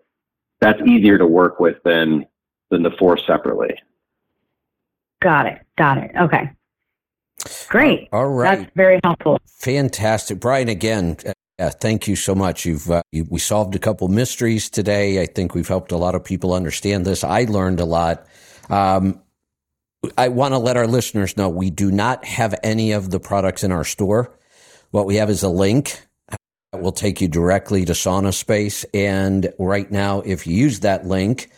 that's 0.60 0.80
easier 0.82 1.18
to 1.18 1.26
work 1.26 1.60
with 1.60 1.76
than 1.84 2.26
than 2.70 2.82
the 2.82 2.90
four 2.98 3.16
separately. 3.16 3.74
Got 5.22 5.46
it. 5.46 5.60
Got 5.76 5.98
it. 5.98 6.10
Okay. 6.16 6.50
Great. 7.68 8.08
All 8.12 8.26
right. 8.26 8.58
That's 8.58 8.70
very 8.74 9.00
helpful. 9.04 9.38
Fantastic. 9.46 10.40
Brian, 10.40 10.68
again, 10.68 11.16
yeah, 11.58 11.70
thank 11.70 12.06
you 12.06 12.14
so 12.14 12.34
much. 12.34 12.64
You've 12.64 12.88
uh, 12.90 13.02
you, 13.10 13.26
we 13.28 13.40
solved 13.40 13.74
a 13.74 13.78
couple 13.78 14.06
mysteries 14.08 14.70
today. 14.70 15.20
I 15.20 15.26
think 15.26 15.54
we've 15.54 15.66
helped 15.66 15.90
a 15.90 15.96
lot 15.96 16.14
of 16.14 16.24
people 16.24 16.54
understand 16.54 17.04
this. 17.04 17.24
I 17.24 17.44
learned 17.44 17.80
a 17.80 17.84
lot. 17.84 18.26
Um, 18.70 19.20
I 20.16 20.28
want 20.28 20.54
to 20.54 20.58
let 20.58 20.76
our 20.76 20.86
listeners 20.86 21.36
know 21.36 21.48
we 21.48 21.70
do 21.70 21.90
not 21.90 22.24
have 22.24 22.54
any 22.62 22.92
of 22.92 23.10
the 23.10 23.18
products 23.18 23.64
in 23.64 23.72
our 23.72 23.84
store. 23.84 24.38
What 24.92 25.06
we 25.06 25.16
have 25.16 25.30
is 25.30 25.42
a 25.42 25.48
link 25.48 26.00
that 26.72 26.80
will 26.80 26.92
take 26.92 27.20
you 27.20 27.26
directly 27.26 27.84
to 27.84 27.92
Sauna 27.92 28.32
Space. 28.32 28.84
And 28.94 29.52
right 29.58 29.90
now, 29.90 30.20
if 30.20 30.46
you 30.46 30.54
use 30.54 30.80
that 30.80 31.06
link, 31.06 31.50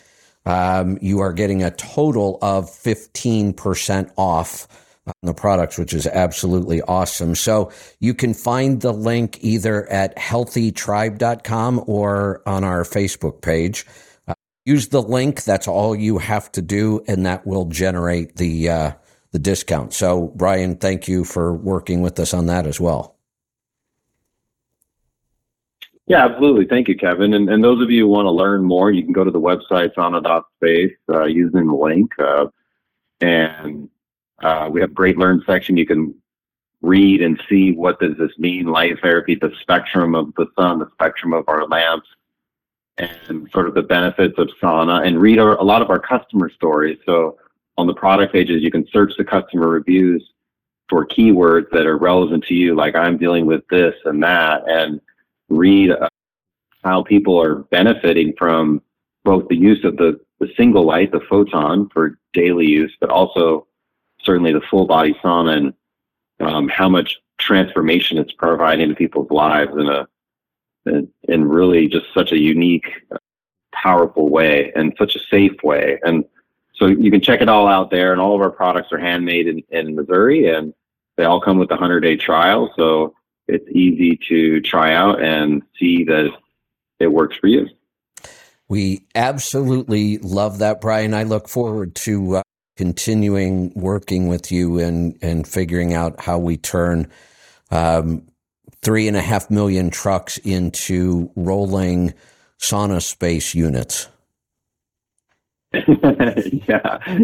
um, 0.46 0.98
you 1.02 1.20
are 1.20 1.34
getting 1.34 1.62
a 1.62 1.70
total 1.70 2.38
of 2.40 2.66
15% 2.70 4.12
off 4.16 4.66
the 5.22 5.34
products, 5.34 5.78
which 5.78 5.92
is 5.92 6.06
absolutely 6.06 6.82
awesome. 6.82 7.34
So 7.34 7.70
you 8.00 8.14
can 8.14 8.34
find 8.34 8.80
the 8.80 8.92
link 8.92 9.38
either 9.42 9.90
at 9.90 10.16
healthytribe.com 10.16 11.84
or 11.86 12.42
on 12.46 12.64
our 12.64 12.84
Facebook 12.84 13.42
page. 13.42 13.86
Uh, 14.26 14.34
use 14.64 14.88
the 14.88 15.02
link. 15.02 15.44
That's 15.44 15.68
all 15.68 15.94
you 15.94 16.18
have 16.18 16.50
to 16.52 16.62
do, 16.62 17.02
and 17.06 17.26
that 17.26 17.46
will 17.46 17.66
generate 17.66 18.36
the 18.36 18.68
uh, 18.68 18.92
the 19.32 19.38
discount. 19.38 19.92
So, 19.92 20.32
Brian, 20.34 20.76
thank 20.76 21.06
you 21.06 21.24
for 21.24 21.54
working 21.54 22.00
with 22.00 22.18
us 22.18 22.34
on 22.34 22.46
that 22.46 22.66
as 22.66 22.80
well. 22.80 23.16
Yeah, 26.10 26.24
absolutely. 26.24 26.66
Thank 26.66 26.88
you, 26.88 26.96
Kevin. 26.96 27.32
And, 27.34 27.48
and 27.48 27.62
those 27.62 27.80
of 27.80 27.88
you 27.88 28.02
who 28.02 28.08
want 28.08 28.26
to 28.26 28.32
learn 28.32 28.64
more, 28.64 28.90
you 28.90 29.04
can 29.04 29.12
go 29.12 29.22
to 29.22 29.30
the 29.30 29.40
website 29.40 29.94
sauna.space 29.94 30.96
uh, 31.08 31.26
using 31.26 31.68
the 31.68 31.74
link. 31.74 32.10
Uh, 32.18 32.46
and 33.20 33.88
uh, 34.42 34.68
we 34.70 34.80
have 34.80 34.94
great 34.94 35.18
learn 35.18 35.42
section. 35.46 35.76
You 35.76 35.86
can 35.86 36.14
read 36.82 37.20
and 37.20 37.40
see 37.48 37.72
what 37.72 38.00
does 38.00 38.16
this 38.16 38.32
mean, 38.38 38.66
light 38.66 39.00
therapy, 39.02 39.34
the 39.34 39.52
spectrum 39.60 40.14
of 40.14 40.32
the 40.36 40.46
sun, 40.58 40.78
the 40.78 40.90
spectrum 40.92 41.32
of 41.32 41.44
our 41.48 41.66
lamps, 41.66 42.08
and 42.98 43.50
sort 43.52 43.66
of 43.66 43.74
the 43.74 43.82
benefits 43.82 44.38
of 44.38 44.48
sauna, 44.62 45.06
and 45.06 45.20
read 45.20 45.38
our, 45.38 45.56
a 45.56 45.62
lot 45.62 45.82
of 45.82 45.90
our 45.90 45.98
customer 45.98 46.50
stories. 46.50 46.98
So 47.04 47.38
on 47.76 47.86
the 47.86 47.94
product 47.94 48.32
pages, 48.32 48.62
you 48.62 48.70
can 48.70 48.86
search 48.88 49.12
the 49.16 49.24
customer 49.24 49.68
reviews 49.68 50.22
for 50.88 51.06
keywords 51.06 51.70
that 51.70 51.86
are 51.86 51.96
relevant 51.96 52.44
to 52.44 52.54
you, 52.54 52.74
like 52.74 52.96
I'm 52.96 53.16
dealing 53.16 53.46
with 53.46 53.66
this 53.68 53.94
and 54.04 54.22
that, 54.22 54.68
and 54.68 55.00
read 55.48 55.90
uh, 55.90 56.08
how 56.82 57.02
people 57.02 57.40
are 57.40 57.56
benefiting 57.56 58.34
from 58.38 58.82
both 59.24 59.48
the 59.48 59.56
use 59.56 59.84
of 59.84 59.96
the, 59.96 60.18
the 60.40 60.50
single 60.56 60.84
light, 60.84 61.12
the 61.12 61.20
photon 61.28 61.88
for 61.90 62.18
daily 62.32 62.66
use, 62.66 62.94
but 63.00 63.10
also 63.10 63.66
certainly 64.24 64.52
the 64.52 64.60
full 64.60 64.86
body 64.86 65.14
sauna 65.22 65.56
and 65.56 65.74
um, 66.40 66.68
how 66.68 66.88
much 66.88 67.18
transformation 67.38 68.18
it's 68.18 68.32
providing 68.32 68.88
to 68.88 68.94
people's 68.94 69.30
lives 69.30 69.72
in 69.72 69.88
a 69.88 70.06
in, 70.86 71.08
in 71.24 71.48
really 71.48 71.88
just 71.88 72.06
such 72.14 72.32
a 72.32 72.38
unique, 72.38 72.88
powerful 73.72 74.28
way 74.28 74.72
and 74.74 74.94
such 74.98 75.16
a 75.16 75.20
safe 75.30 75.62
way. 75.62 75.98
And 76.04 76.24
so 76.74 76.86
you 76.86 77.10
can 77.10 77.20
check 77.20 77.40
it 77.40 77.48
all 77.48 77.66
out 77.66 77.90
there. 77.90 78.12
And 78.12 78.20
all 78.20 78.34
of 78.34 78.40
our 78.40 78.50
products 78.50 78.92
are 78.92 78.98
handmade 78.98 79.46
in, 79.46 79.62
in 79.70 79.94
Missouri, 79.94 80.48
and 80.48 80.72
they 81.16 81.24
all 81.24 81.40
come 81.40 81.58
with 81.58 81.70
a 81.70 81.76
hundred 81.76 82.00
day 82.00 82.16
trial. 82.16 82.72
So 82.76 83.14
it's 83.48 83.68
easy 83.70 84.18
to 84.28 84.60
try 84.60 84.94
out 84.94 85.22
and 85.22 85.62
see 85.78 86.04
that 86.04 86.30
it 86.98 87.08
works 87.08 87.36
for 87.36 87.48
you. 87.48 87.68
We 88.68 89.04
absolutely 89.14 90.18
love 90.18 90.58
that, 90.58 90.80
Brian. 90.80 91.12
I 91.12 91.24
look 91.24 91.48
forward 91.48 91.96
to 91.96 92.36
uh, 92.36 92.42
continuing 92.80 93.70
working 93.74 94.26
with 94.26 94.50
you 94.50 94.78
and 94.78 95.14
and 95.20 95.46
figuring 95.46 95.92
out 95.92 96.18
how 96.18 96.38
we 96.38 96.56
turn 96.56 97.06
um, 97.70 98.26
three 98.80 99.06
and 99.06 99.18
a 99.18 99.20
half 99.20 99.50
million 99.50 99.90
trucks 99.90 100.38
into 100.38 101.30
rolling 101.36 102.14
sauna 102.58 103.02
space 103.02 103.54
units. 103.54 104.08
yeah, 105.74 107.18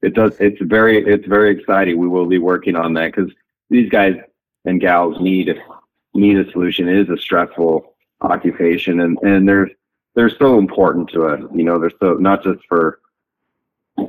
it 0.00 0.14
does. 0.14 0.36
It's 0.38 0.62
very 0.62 1.04
it's 1.04 1.26
very 1.26 1.50
exciting. 1.58 1.98
We 1.98 2.06
will 2.06 2.26
be 2.26 2.38
working 2.38 2.76
on 2.76 2.94
that 2.94 3.12
because 3.12 3.32
these 3.68 3.90
guys 3.90 4.14
and 4.64 4.80
gals 4.80 5.20
need 5.20 5.60
need 6.14 6.38
a 6.38 6.48
solution. 6.52 6.88
It 6.88 6.98
is 6.98 7.08
a 7.08 7.18
stressful 7.20 7.96
occupation, 8.20 9.00
and 9.00 9.18
and 9.22 9.48
they're 9.48 9.72
they're 10.14 10.30
so 10.30 10.56
important 10.56 11.08
to 11.10 11.24
us. 11.24 11.40
You 11.52 11.64
know, 11.64 11.80
they're 11.80 11.98
so 11.98 12.14
not 12.14 12.44
just 12.44 12.60
for 12.68 13.00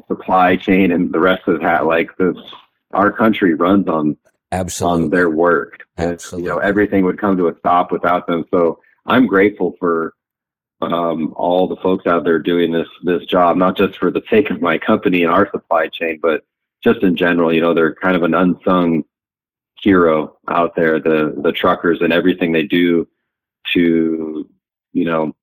supply 0.08 0.56
chain 0.56 0.92
and 0.92 1.14
the 1.14 1.20
rest 1.20 1.48
of 1.48 1.62
that. 1.62 1.86
Like 1.86 2.16
the 2.18 2.34
our 2.92 3.12
country 3.12 3.54
runs 3.54 3.88
on 3.88 4.18
absolutely 4.52 5.06
on 5.06 5.10
their 5.10 5.30
work. 5.30 5.84
Absolutely, 5.98 6.48
you 6.48 6.54
know, 6.54 6.60
everything 6.60 7.06
would 7.06 7.20
come 7.20 7.38
to 7.38 7.48
a 7.48 7.58
stop 7.60 7.92
without 7.92 8.28
them. 8.28 8.46
So 8.52 8.80
I'm 9.06 9.28
grateful 9.28 9.76
for 9.80 10.14
um, 10.82 11.34
all 11.36 11.68
the 11.68 11.76
folks 11.78 12.08
out 12.08 12.24
there 12.24 12.40
doing 12.40 12.72
this 12.72 12.88
this 13.04 13.26
job, 13.26 13.58
not 13.58 13.78
just 13.78 13.98
for 13.98 14.12
the 14.12 14.24
sake 14.30 14.50
of 14.50 14.62
my 14.62 14.78
company 14.78 15.24
and 15.24 15.32
our 15.32 15.50
supply 15.52 15.88
chain, 15.88 16.20
but 16.22 16.44
just 16.84 17.04
in 17.04 17.16
general. 17.16 17.54
You 17.54 17.62
know, 17.62 17.74
they're 17.74 17.96
kind 17.96 18.16
of 18.16 18.24
an 18.24 18.34
unsung 18.34 19.04
hero 19.82 20.38
out 20.48 20.76
there, 20.76 21.00
the 21.00 21.34
the 21.42 21.52
truckers 21.52 22.02
and 22.02 22.14
everything 22.14 22.52
they 22.52 22.64
do 22.64 23.08
to 23.74 24.50
you 24.94 25.06
know 25.06 25.36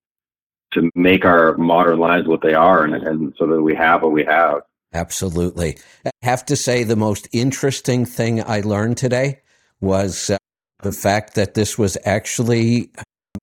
to 0.73 0.91
make 0.95 1.25
our 1.25 1.57
modern 1.57 1.99
lives 1.99 2.27
what 2.27 2.43
they 2.43 2.55
are 2.55 2.85
and, 2.85 2.95
and 2.95 3.35
so 3.39 3.47
that 3.47 3.63
we 3.63 3.75
have 3.75 4.03
what 4.03 4.13
we 4.13 4.25
have. 4.25 4.63
Absolutely. 4.93 5.79
I 6.05 6.11
have 6.23 6.45
to 6.47 6.57
say 6.57 6.83
the 6.83 6.97
most 6.97 7.29
interesting 7.33 8.05
thing 8.05 8.43
I 8.43 8.61
learned 8.61 8.97
today 8.97 9.41
was 9.81 10.31
uh, 10.31 10.39
the 10.83 10.93
fact 10.93 11.35
that 11.35 11.55
this 11.55 11.77
was 11.77 11.99
actually 12.05 12.91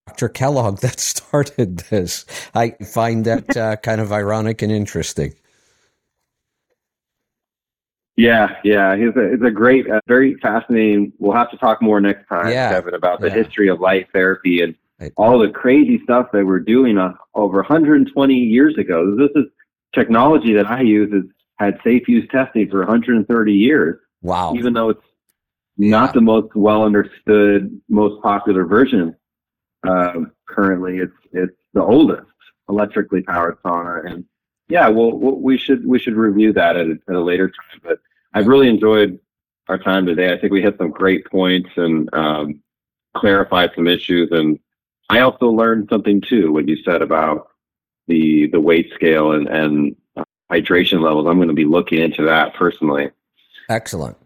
Dr. 0.07 0.30
Kellogg 0.30 0.80
that 0.81 0.99
started 0.99 1.77
this. 1.89 2.26
I 2.53 2.72
find 2.72 3.26
that 3.26 3.56
uh, 3.56 3.76
kind 3.84 4.02
of 4.02 4.11
ironic 4.11 4.61
and 4.61 4.72
interesting. 4.72 5.34
Yeah, 8.18 8.56
yeah, 8.64 8.95
he's 8.95 9.14
a, 9.18 9.31
he's 9.31 9.45
a 9.45 9.52
great, 9.52 9.89
uh, 9.91 9.99
very 10.07 10.35
fascinating. 10.35 11.11
We'll 11.19 11.35
have 11.35 11.52
to 11.52 11.57
talk 11.57 11.81
more 11.81 11.99
next 11.99 12.27
time, 12.30 12.47
Yeah, 12.47 12.69
Kevin, 12.72 12.93
about 12.93 13.19
the 13.19 13.27
yeah. 13.27 13.34
history 13.34 13.68
of 13.68 13.81
light 13.81 14.07
therapy 14.14 14.61
and 14.61 14.73
Right. 15.00 15.12
all 15.18 15.40
the 15.40 15.50
crazy 15.50 16.00
stuff 16.04 16.28
they 16.32 16.44
were 16.44 16.60
doing 16.60 16.98
uh, 16.98 17.14
over 17.34 17.58
120 17.58 18.34
years 18.34 18.78
ago. 18.78 19.16
This 19.18 19.32
is 19.36 19.46
technology 19.94 20.54
that 20.54 20.68
I 20.68 20.82
use 20.82 21.12
has 21.12 21.24
had 21.58 21.80
safe 21.84 22.08
use 22.08 22.28
testing 22.32 22.70
for 22.70 22.80
130 22.80 23.54
years, 23.54 24.00
Wow. 24.22 24.54
even 24.56 24.74
though 24.74 24.90
it's 24.90 25.04
not 25.78 26.14
the 26.14 26.22
most 26.22 26.56
well 26.56 26.84
understood, 26.84 27.82
most 27.90 28.22
popular 28.24 28.66
version. 28.66 29.16
Um, 29.88 30.32
currently, 30.48 31.00
it's 31.00 31.14
it's 31.34 31.58
the 31.74 31.84
oldest 31.84 32.26
electrically 32.70 33.22
powered 33.22 33.62
sauna, 33.64 34.10
and 34.10 34.26
yeah, 34.70 34.88
well, 34.88 35.12
well 35.12 35.36
we 35.36 35.58
should 35.58 35.86
we 35.86 36.00
should 36.00 36.16
review 36.16 36.54
that 36.54 36.78
at 36.78 36.88
a, 36.88 36.98
at 37.10 37.16
a 37.16 37.20
later 37.20 37.50
time. 37.50 37.82
But 37.84 38.00
I've 38.34 38.48
really 38.48 38.70
enjoyed 38.70 39.20
our 39.68 39.78
time 39.78 40.06
today. 40.06 40.32
I 40.34 40.40
think 40.40 40.54
we 40.54 40.62
hit 40.62 40.78
some 40.78 40.92
great 40.92 41.26
points 41.26 41.70
and 41.76 42.10
um, 42.14 42.62
clarified 43.14 43.72
some 43.76 43.88
issues, 43.88 44.30
and 44.32 44.58
I 45.10 45.19
also 45.19 45.48
learned 45.49 45.88
something 45.90 46.22
too. 46.22 46.52
when 46.52 46.68
you 46.68 46.77
said 46.84 47.02
about 47.02 47.49
the 48.07 48.48
the 48.48 48.60
weight 48.60 48.91
scale 48.94 49.32
and 49.32 49.48
and 49.48 49.95
uh, 50.15 50.23
hydration 50.52 51.02
levels. 51.02 51.27
I'm 51.27 51.38
going 51.38 51.48
to 51.48 51.53
be 51.53 51.65
looking 51.65 51.99
into 51.99 52.23
that 52.23 52.53
personally. 52.53 53.11
Excellent. 53.69 54.18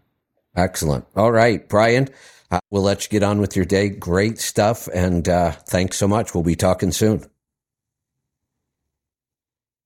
Excellent. 0.56 1.06
All 1.16 1.32
right, 1.32 1.66
Brian, 1.68 2.08
uh, 2.50 2.60
we'll 2.70 2.82
let 2.82 3.04
you 3.04 3.08
get 3.08 3.22
on 3.22 3.40
with 3.40 3.56
your 3.56 3.64
day. 3.64 3.88
Great 3.88 4.38
stuff. 4.38 4.88
And 4.92 5.28
uh, 5.28 5.52
thanks 5.52 5.96
so 5.96 6.08
much. 6.08 6.34
We'll 6.34 6.42
be 6.42 6.56
talking 6.56 6.90
soon. 6.90 7.24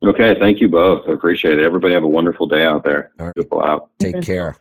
Okay, 0.02 0.38
thank 0.38 0.60
you 0.60 0.68
both. 0.68 1.08
I 1.08 1.12
appreciate 1.12 1.58
it. 1.58 1.64
Everybody 1.64 1.94
have 1.94 2.02
a 2.02 2.08
wonderful 2.08 2.46
day 2.46 2.64
out 2.64 2.84
there. 2.84 3.12
All 3.18 3.26
right. 3.26 3.34
Beautiful 3.34 3.62
out. 3.62 3.90
Take 3.98 4.22
care. 4.22 4.56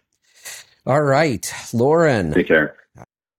All 0.85 1.01
right, 1.01 1.51
Lauren, 1.73 2.33
Take 2.33 2.47
care. 2.47 2.75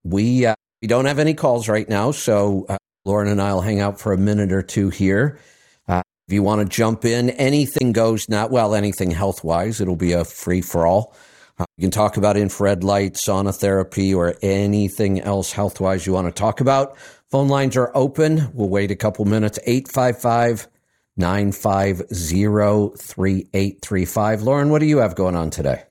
we, 0.03 0.47
uh, 0.47 0.55
we 0.81 0.87
don't 0.87 1.05
have 1.05 1.19
any 1.19 1.35
calls 1.35 1.69
right 1.69 1.87
now. 1.87 2.09
So 2.11 2.65
uh, 2.67 2.77
Lauren 3.05 3.27
and 3.27 3.41
I 3.41 3.53
will 3.53 3.61
hang 3.61 3.79
out 3.79 3.99
for 3.99 4.13
a 4.13 4.17
minute 4.17 4.51
or 4.51 4.63
two 4.63 4.89
here. 4.89 5.39
Uh, 5.87 6.01
if 6.27 6.33
you 6.33 6.41
want 6.41 6.61
to 6.61 6.75
jump 6.75 7.05
in, 7.05 7.29
anything 7.31 7.93
goes, 7.93 8.27
not 8.27 8.49
well, 8.49 8.73
anything 8.73 9.11
health 9.11 9.43
wise, 9.43 9.79
it'll 9.79 9.95
be 9.95 10.13
a 10.13 10.25
free 10.25 10.61
for 10.61 10.87
all. 10.87 11.15
Uh, 11.57 11.65
you 11.77 11.83
can 11.83 11.91
talk 11.91 12.17
about 12.17 12.35
infrared 12.35 12.83
light, 12.83 13.13
sauna 13.13 13.55
therapy, 13.55 14.13
or 14.13 14.35
anything 14.41 15.21
else 15.21 15.51
health 15.51 15.79
wise 15.79 16.05
you 16.05 16.13
want 16.13 16.27
to 16.27 16.33
talk 16.33 16.59
about. 16.59 16.97
Phone 17.29 17.47
lines 17.47 17.77
are 17.77 17.91
open. 17.95 18.49
We'll 18.53 18.69
wait 18.69 18.91
a 18.91 18.95
couple 18.95 19.23
minutes. 19.25 19.59
855 19.65 20.67
950 21.15 22.97
3835. 22.97 24.41
Lauren, 24.41 24.69
what 24.69 24.79
do 24.79 24.85
you 24.85 24.97
have 24.97 25.15
going 25.15 25.35
on 25.35 25.49
today? 25.49 25.83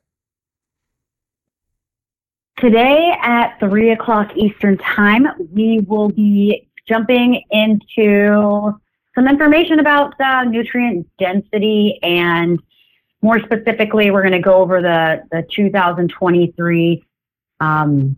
Today 2.58 3.12
at 3.20 3.58
three 3.58 3.90
o'clock 3.90 4.36
Eastern 4.36 4.78
time, 4.78 5.26
we 5.52 5.80
will 5.88 6.08
be 6.08 6.68
jumping 6.86 7.42
into 7.50 8.78
some 9.14 9.28
information 9.28 9.78
about 9.78 10.18
uh, 10.20 10.44
nutrient 10.44 11.08
density 11.18 11.98
and 12.02 12.60
more 13.22 13.40
specifically, 13.40 14.10
we're 14.10 14.22
going 14.22 14.32
to 14.32 14.38
go 14.38 14.56
over 14.56 14.82
the, 14.82 15.22
the 15.30 15.46
2023. 15.50 17.02
Um, 17.60 18.16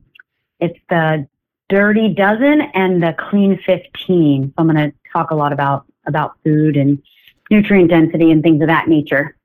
it's 0.59 0.78
the 0.90 1.28
Dirty 1.68 2.12
Dozen 2.12 2.62
and 2.74 3.02
the 3.02 3.14
Clean 3.16 3.59
15. 3.64 4.47
So 4.48 4.52
I'm 4.59 4.68
going 4.68 4.90
to 4.90 4.97
talk 5.12 5.30
a 5.30 5.34
lot 5.34 5.52
about 5.52 5.86
about 6.06 6.36
food 6.44 6.76
and 6.76 7.02
nutrient 7.51 7.90
density 7.90 8.30
and 8.30 8.43
things 8.43 8.60
of 8.62 8.68
that 8.68 8.88
nature. 8.88 9.36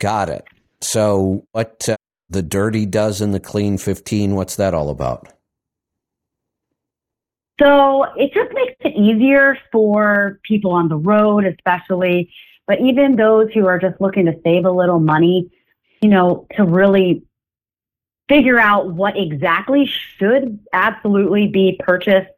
Got 0.00 0.28
it. 0.28 0.44
So, 0.80 1.46
what 1.52 1.88
uh, 1.88 1.96
the 2.28 2.42
dirty 2.42 2.86
dozen 2.86 3.30
the 3.30 3.40
clean 3.40 3.78
15, 3.78 4.34
what's 4.34 4.56
that 4.56 4.74
all 4.74 4.90
about? 4.90 5.32
So 7.62 8.04
it 8.16 8.34
just 8.34 8.52
makes 8.52 8.74
it 8.80 8.94
easier 8.96 9.56
for 9.70 10.40
people 10.42 10.72
on 10.72 10.88
the 10.88 10.96
road, 10.96 11.44
especially 11.44 12.32
But 12.66 12.80
even 12.80 13.16
those 13.16 13.52
who 13.52 13.66
are 13.66 13.78
just 13.78 14.00
looking 14.00 14.26
to 14.26 14.34
save 14.44 14.64
a 14.64 14.70
little 14.70 15.00
money, 15.00 15.50
you 16.00 16.08
know, 16.08 16.46
to 16.56 16.64
really 16.64 17.22
figure 18.28 18.58
out 18.58 18.92
what 18.92 19.16
exactly 19.16 19.86
should 19.86 20.58
absolutely 20.72 21.48
be 21.48 21.78
purchased. 21.80 22.30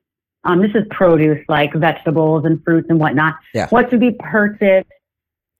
Um, 0.44 0.60
this 0.60 0.72
is 0.74 0.84
produce 0.90 1.44
like 1.48 1.72
vegetables 1.72 2.44
and 2.44 2.62
fruits 2.64 2.88
and 2.90 2.98
whatnot. 2.98 3.36
Yeah. 3.54 3.68
What 3.68 3.90
should 3.90 4.00
be 4.00 4.12
purchased 4.12 4.90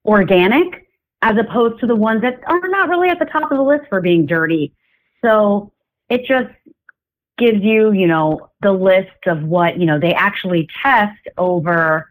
organic 0.05 0.89
as 1.23 1.37
opposed 1.39 1.81
to 1.81 1.87
the 1.87 1.97
ones 1.97 2.21
that 2.23 2.41
are 2.47 2.69
not 2.69 2.89
really 2.89 3.09
at 3.09 3.19
the 3.19 3.25
top 3.25 3.51
of 3.51 3.57
the 3.57 3.63
list 3.63 3.85
for 3.89 4.01
being 4.03 4.27
dirty. 4.27 4.75
So 5.23 5.73
it 6.11 6.27
just 6.27 6.51
gives 7.39 7.63
you, 7.63 7.93
you 7.93 8.07
know, 8.07 8.51
the 8.65 8.73
list 8.73 9.27
of 9.27 9.45
what, 9.45 9.79
you 9.79 9.87
know, 9.87 10.01
they 10.01 10.13
actually 10.13 10.69
test 10.83 11.21
over 11.39 12.11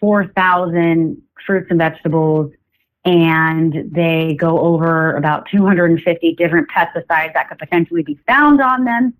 4,000 0.00 1.20
fruits 1.44 1.66
and 1.70 1.78
vegetables 1.78 2.52
and 3.04 3.90
they 3.92 4.36
go 4.38 4.58
over 4.60 5.16
about 5.16 5.48
250 5.50 6.34
different 6.36 6.68
pesticides 6.70 7.34
that 7.34 7.48
could 7.48 7.58
potentially 7.58 8.02
be 8.02 8.18
found 8.26 8.62
on 8.62 8.84
them. 8.84 9.14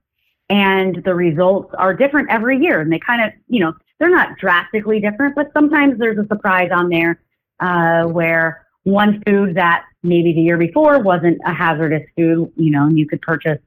And 0.49 1.03
the 1.05 1.15
results 1.15 1.75
are 1.77 1.95
different 1.95 2.31
every 2.31 2.59
year. 2.59 2.81
And 2.81 2.93
they 2.93 2.99
kind 2.99 3.23
of, 3.23 3.33
you 3.49 3.61
know, 3.61 3.75
they're 3.99 4.11
not 4.11 4.39
drastically 4.39 5.01
different, 5.01 5.35
but 5.35 5.51
sometimes 5.53 5.99
there's 5.99 6.19
a 6.19 6.27
surprise 6.29 6.71
on 6.73 6.89
there 6.89 7.21
uh, 7.61 8.05
where 8.05 8.67
one 8.85 9.23
food 9.27 9.55
that 9.57 9.85
maybe 10.03 10.33
the 10.33 10.41
year 10.41 10.59
before 10.59 10.99
wasn't 11.01 11.39
a 11.47 11.53
hazardous 11.53 12.03
food, 12.17 12.53
you 12.57 12.71
know, 12.71 12.87
and 12.87 12.99
you 12.99 13.07
could 13.07 13.23
purchase, 13.23 13.59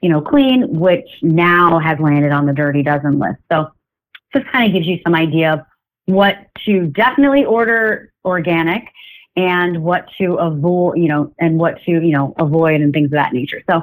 you 0.00 0.08
know, 0.08 0.20
clean, 0.20 0.78
which 0.78 1.08
now 1.22 1.78
has 1.78 1.98
landed 1.98 2.32
on 2.32 2.46
the 2.46 2.52
dirty 2.52 2.82
dozen 2.82 3.18
list. 3.18 3.38
So 3.50 3.70
just 4.34 4.46
kind 4.46 4.66
of 4.66 4.72
gives 4.72 4.86
you 4.86 4.98
some 5.04 5.14
idea 5.14 5.52
of 5.52 5.60
what 6.06 6.36
to 6.64 6.86
definitely 6.86 7.44
order 7.44 8.12
organic 8.24 8.88
and 9.36 9.82
what 9.82 10.06
to 10.18 10.34
avoid, 10.34 10.98
you 10.98 11.08
know, 11.08 11.32
and 11.38 11.58
what 11.58 11.80
to, 11.84 11.92
you 11.92 12.12
know, 12.12 12.34
avoid 12.38 12.80
and 12.80 12.92
things 12.92 13.06
of 13.06 13.12
that 13.12 13.32
nature. 13.32 13.62
So 13.68 13.82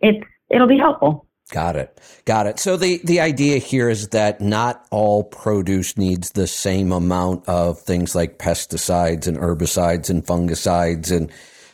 it's, 0.00 0.24
it'll 0.48 0.66
be 0.66 0.78
helpful. 0.78 1.26
Got 1.50 1.76
it. 1.76 2.00
Got 2.24 2.46
it. 2.46 2.58
So 2.58 2.76
the, 2.76 3.00
the 3.04 3.20
idea 3.20 3.58
here 3.58 3.90
is 3.90 4.08
that 4.08 4.40
not 4.40 4.86
all 4.90 5.24
produce 5.24 5.98
needs 5.98 6.30
the 6.30 6.46
same 6.46 6.92
amount 6.92 7.46
of 7.48 7.80
things 7.80 8.14
like 8.14 8.38
pesticides 8.38 9.26
and 9.26 9.36
herbicides 9.36 10.08
and 10.08 10.24
fungicides 10.24 11.14
and 11.14 11.30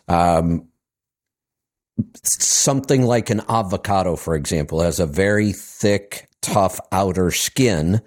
um, 0.09 0.68
something 2.23 3.03
like 3.03 3.31
an 3.31 3.43
avocado, 3.49 4.17
for 4.17 4.35
example, 4.35 4.81
has 4.81 5.01
a 5.01 5.07
very 5.07 5.53
thick, 5.53 6.29
tough 6.41 6.81
outer 6.93 7.31
skin. 7.31 8.01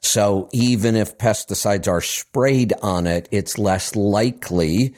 So 0.00 0.48
even 0.52 0.96
if 0.96 1.18
pesticides 1.18 1.88
are 1.88 2.00
sprayed 2.00 2.72
on 2.82 3.06
it, 3.06 3.28
it's 3.30 3.58
less 3.58 3.96
likely 3.96 4.94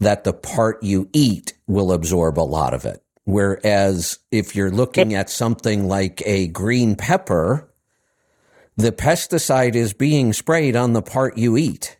that 0.00 0.24
the 0.24 0.32
part 0.32 0.82
you 0.82 1.08
eat 1.12 1.54
will 1.66 1.92
absorb 1.92 2.38
a 2.38 2.42
lot 2.42 2.74
of 2.74 2.84
it. 2.84 3.02
Whereas 3.24 4.18
if 4.30 4.54
you're 4.54 4.70
looking 4.70 5.14
at 5.14 5.30
something 5.30 5.88
like 5.88 6.22
a 6.26 6.48
green 6.48 6.94
pepper, 6.94 7.72
the 8.76 8.92
pesticide 8.92 9.74
is 9.74 9.94
being 9.94 10.32
sprayed 10.32 10.76
on 10.76 10.92
the 10.92 11.02
part 11.02 11.38
you 11.38 11.56
eat. 11.56 11.96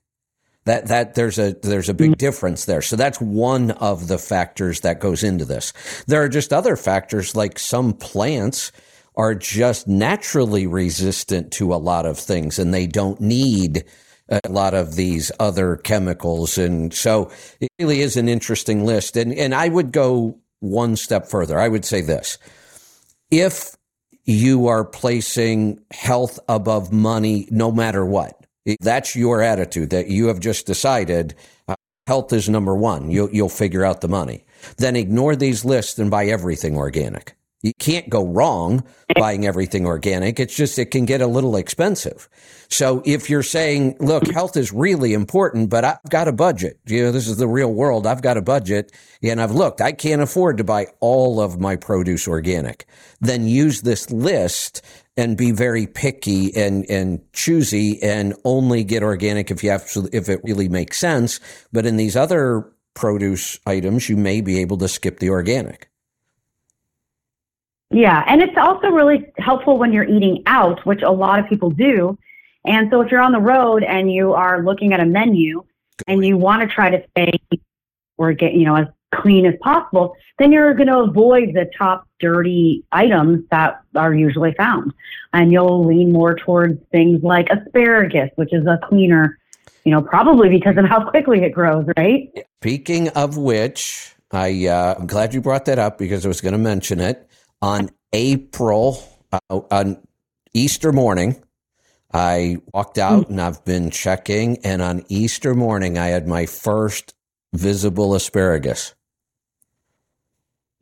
That 0.65 0.87
that 0.87 1.15
there's 1.15 1.39
a 1.39 1.53
there's 1.63 1.89
a 1.89 1.95
big 1.95 2.13
mm. 2.13 2.19
difference 2.19 2.65
there. 2.65 2.81
So 2.81 2.97
that's 2.97 3.21
one 3.21 3.73
of 3.73 4.09
the 4.09 4.19
factors 4.19 4.81
that 4.81 5.01
goes 5.01 5.23
into 5.23 5.45
this. 5.45 5.73
There 6.07 6.23
are 6.23 6.29
just 6.29 6.53
other 6.53 6.77
factors 6.77 7.37
like 7.37 7.59
some 7.59 7.93
plants 7.93 8.73
are 9.17 9.35
just 9.35 9.87
naturally 9.87 10.67
resistant 10.67 11.53
to 11.53 11.73
a 11.73 11.77
lot 11.77 12.07
of 12.07 12.19
things 12.19 12.59
and 12.59 12.75
they 12.75 12.87
don't 12.87 13.21
need 13.21 13.85
a 14.29 14.41
lot 14.49 14.75
of 14.75 14.97
these 14.97 15.31
other 15.39 15.77
chemicals. 15.77 16.59
And 16.59 16.93
so 16.93 17.31
it 17.61 17.69
really 17.79 18.01
is 18.01 18.17
an 18.17 18.29
interesting 18.29 18.85
list. 18.85 19.17
And 19.17 19.35
and 19.35 19.55
I 19.55 19.69
would 19.69 19.93
go 19.93 20.39
one 20.61 20.97
step 20.97 21.29
further. 21.29 21.61
I 21.61 21.69
would 21.69 21.85
say 21.85 22.01
this. 22.01 22.39
If 23.31 23.77
you 24.25 24.69
are 24.69 24.85
placing 24.85 25.81
health 25.91 26.41
above 26.49 26.93
money, 26.93 27.47
no 27.51 27.71
matter 27.71 28.05
what, 28.05 28.44
that's 28.81 29.15
your 29.15 29.43
attitude 29.43 29.91
that 29.91 30.09
you 30.09 30.29
have 30.29 30.41
just 30.41 30.67
decided 30.67 31.35
uh, 31.69 31.75
health 32.07 32.33
is 32.33 32.49
number 32.49 32.75
one. 32.75 33.11
You'll, 33.11 33.31
you'll 33.31 33.49
figure 33.49 33.85
out 33.85 34.01
the 34.01 34.09
money. 34.09 34.45
Then 34.79 34.97
ignore 34.97 35.37
these 35.37 35.65
lists 35.65 35.99
and 35.99 36.11
buy 36.11 36.27
everything 36.27 36.77
organic. 36.77 37.37
You 37.65 37.73
can't 37.79 38.11
go 38.11 38.27
wrong 38.27 38.85
buying 39.19 39.47
everything 39.47 39.87
organic. 39.87 40.39
It's 40.39 40.55
just, 40.55 40.79
it 40.79 40.91
can 40.91 41.07
get 41.07 41.23
a 41.23 41.27
little 41.27 41.57
expensive. 41.57 42.29
So 42.69 43.03
if 43.07 43.31
you're 43.31 43.43
saying, 43.43 43.97
look, 44.01 44.27
health 44.27 44.59
is 44.59 44.71
really 44.71 45.15
important, 45.15 45.71
but 45.71 45.83
I've 45.83 46.11
got 46.11 46.29
a 46.29 46.33
budget, 46.33 46.79
you 46.85 47.03
know, 47.03 47.11
this 47.11 47.27
is 47.27 47.39
the 47.39 47.49
real 47.49 47.73
world. 47.73 48.07
I've 48.07 48.21
got 48.21 48.37
a 48.37 48.43
budget 48.43 48.93
and 49.23 49.41
I've 49.41 49.53
looked, 49.53 49.81
I 49.81 49.93
can't 49.93 50.21
afford 50.21 50.59
to 50.59 50.65
buy 50.65 50.89
all 51.01 51.41
of 51.41 51.59
my 51.59 51.77
produce 51.77 52.29
organic. 52.29 52.87
Then 53.23 53.49
use 53.49 53.81
this 53.81 54.11
list 54.11 54.83
and 55.17 55.35
be 55.35 55.51
very 55.51 55.87
picky 55.87 56.55
and, 56.55 56.85
and 56.91 57.21
choosy 57.33 58.03
and 58.03 58.35
only 58.45 58.85
get 58.85 59.03
organic 59.03 59.51
if 59.51 59.65
you 59.65 59.71
have 59.71 59.89
to, 59.93 60.07
if 60.13 60.29
it 60.29 60.43
really 60.45 60.69
makes 60.69 60.99
sense. 60.99 61.41
But 61.73 61.87
in 61.87 61.97
these 61.97 62.15
other 62.15 62.71
produce 62.93 63.59
items, 63.65 64.11
you 64.11 64.19
may 64.19 64.43
be 64.43 64.61
able 64.61 64.77
to 64.79 64.89
skip 64.89 65.19
the 65.19 65.31
organic. 65.31 65.89
Yeah, 67.95 68.25
and 68.27 68.43
it's 68.43 68.57
also 68.57 68.89
really 68.89 69.33
helpful 69.39 69.79
when 69.79 69.93
you're 69.93 70.03
eating 70.03 70.43
out, 70.47 70.85
which 70.85 71.03
a 71.03 71.13
lot 71.13 71.39
of 71.39 71.47
people 71.47 71.71
do. 71.71 72.19
And 72.65 72.91
so 72.91 73.01
if 73.01 73.11
you're 73.13 73.21
on 73.21 73.31
the 73.31 73.39
road 73.39 73.85
and 73.85 74.13
you 74.13 74.33
are 74.33 74.65
looking 74.65 74.93
at 74.93 74.99
a 74.99 75.05
menu 75.05 75.63
and 76.09 76.27
you 76.27 76.37
want 76.37 76.69
to 76.69 76.75
try 76.75 76.91
to 76.91 77.05
stay 77.11 77.39
or 78.19 78.33
get, 78.33 78.55
you 78.55 78.65
know, 78.65 78.75
as 78.75 78.89
clean 79.15 79.47
as 79.47 79.55
possible, 79.61 80.17
then 80.41 80.51
you're 80.51 80.75
going 80.75 80.89
to 80.89 80.99
avoid 80.99 81.55
the 81.55 81.71
top 81.79 82.09
dirty 82.19 82.83
items 82.91 83.45
that 83.53 83.81
are 83.95 84.13
usually 84.13 84.55
found. 84.55 84.93
And 85.33 85.53
you'll 85.53 85.87
lean 85.87 86.11
more 86.11 86.35
towards 86.35 86.83
things 86.91 87.23
like 87.23 87.49
asparagus, 87.49 88.31
which 88.35 88.53
is 88.53 88.67
a 88.67 88.81
cleaner, 88.89 89.39
you 89.85 89.93
know, 89.93 90.03
probably 90.03 90.49
because 90.49 90.77
of 90.79 90.85
how 90.87 91.09
quickly 91.09 91.45
it 91.45 91.51
grows, 91.51 91.87
right? 91.97 92.29
Speaking 92.61 93.11
of 93.11 93.37
which, 93.37 94.17
I, 94.33 94.67
uh, 94.67 94.97
I'm 94.99 95.07
glad 95.07 95.33
you 95.33 95.41
brought 95.41 95.67
that 95.67 95.79
up 95.79 95.97
because 95.97 96.25
I 96.25 96.29
was 96.29 96.41
going 96.41 96.55
to 96.55 96.59
mention 96.59 96.99
it 96.99 97.31
on 97.65 97.89
April 98.13 99.03
uh, 99.33 99.61
on 99.71 99.97
Easter 100.53 100.93
morning. 100.93 101.43
I 102.13 102.59
walked 102.75 102.99
out 102.99 103.31
and 103.31 103.41
I've 103.41 103.65
been 103.65 103.91
checking, 103.91 104.59
and 104.65 104.83
on 104.83 105.03
Easter 105.09 105.55
morning, 105.55 105.97
I 105.97 106.09
had 106.09 106.29
my 106.29 106.45
first 106.45 107.15
visible 107.55 108.15
asparagus. 108.15 108.95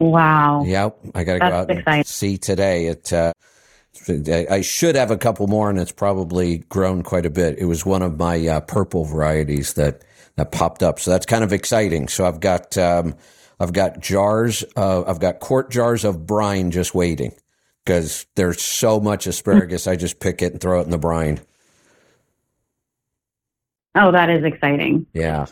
Wow. 0.01 0.65
Yep, 0.65 0.99
I 1.15 1.25
got 1.25 1.33
to 1.35 1.39
go 1.39 1.47
out 1.47 1.71
and 1.71 2.07
see 2.07 2.37
today. 2.37 2.87
It. 2.87 3.13
Uh, 3.13 3.33
I 4.09 4.47
I 4.51 4.61
should 4.61 4.97
have 4.97 5.13
a 5.13 5.17
couple 5.17 5.47
more, 5.47 5.71
and 5.71 5.79
it's 5.79 5.93
probably 5.93 6.59
grown 6.69 7.05
quite 7.05 7.27
a 7.27 7.31
bit. 7.31 7.59
It 7.59 7.67
was 7.67 7.87
one 7.87 8.03
of 8.03 8.19
my 8.19 8.45
uh, 8.49 8.61
purple 8.61 9.05
varieties 9.05 9.75
that 9.75 10.03
that 10.35 10.51
popped 10.51 10.83
up, 10.83 10.99
so 10.99 11.13
that's 11.13 11.27
kind 11.27 11.45
of 11.45 11.53
exciting. 11.53 12.09
So 12.09 12.27
I've 12.27 12.41
got 12.41 12.77
um, 12.77 13.15
I've 13.61 13.73
got 13.73 14.01
jars, 14.01 14.65
uh, 14.77 15.05
I've 15.05 15.21
got 15.21 15.41
quart 15.41 15.71
jars 15.71 16.05
of 16.05 16.27
brine 16.27 16.71
just 16.71 16.95
waiting 16.95 17.33
because 17.85 18.27
there's 18.35 18.61
so 18.61 19.01
much 19.01 19.27
asparagus. 19.27 19.87
I 19.87 19.97
just 19.97 20.21
pick 20.21 20.43
it 20.43 20.53
and 20.53 20.61
throw 20.61 20.81
it 20.81 20.85
in 20.85 20.91
the 20.91 20.99
brine. 20.99 21.41
Oh, 23.95 24.11
that 24.13 24.31
is 24.31 24.45
exciting. 24.45 25.07
Yeah, 25.13 25.47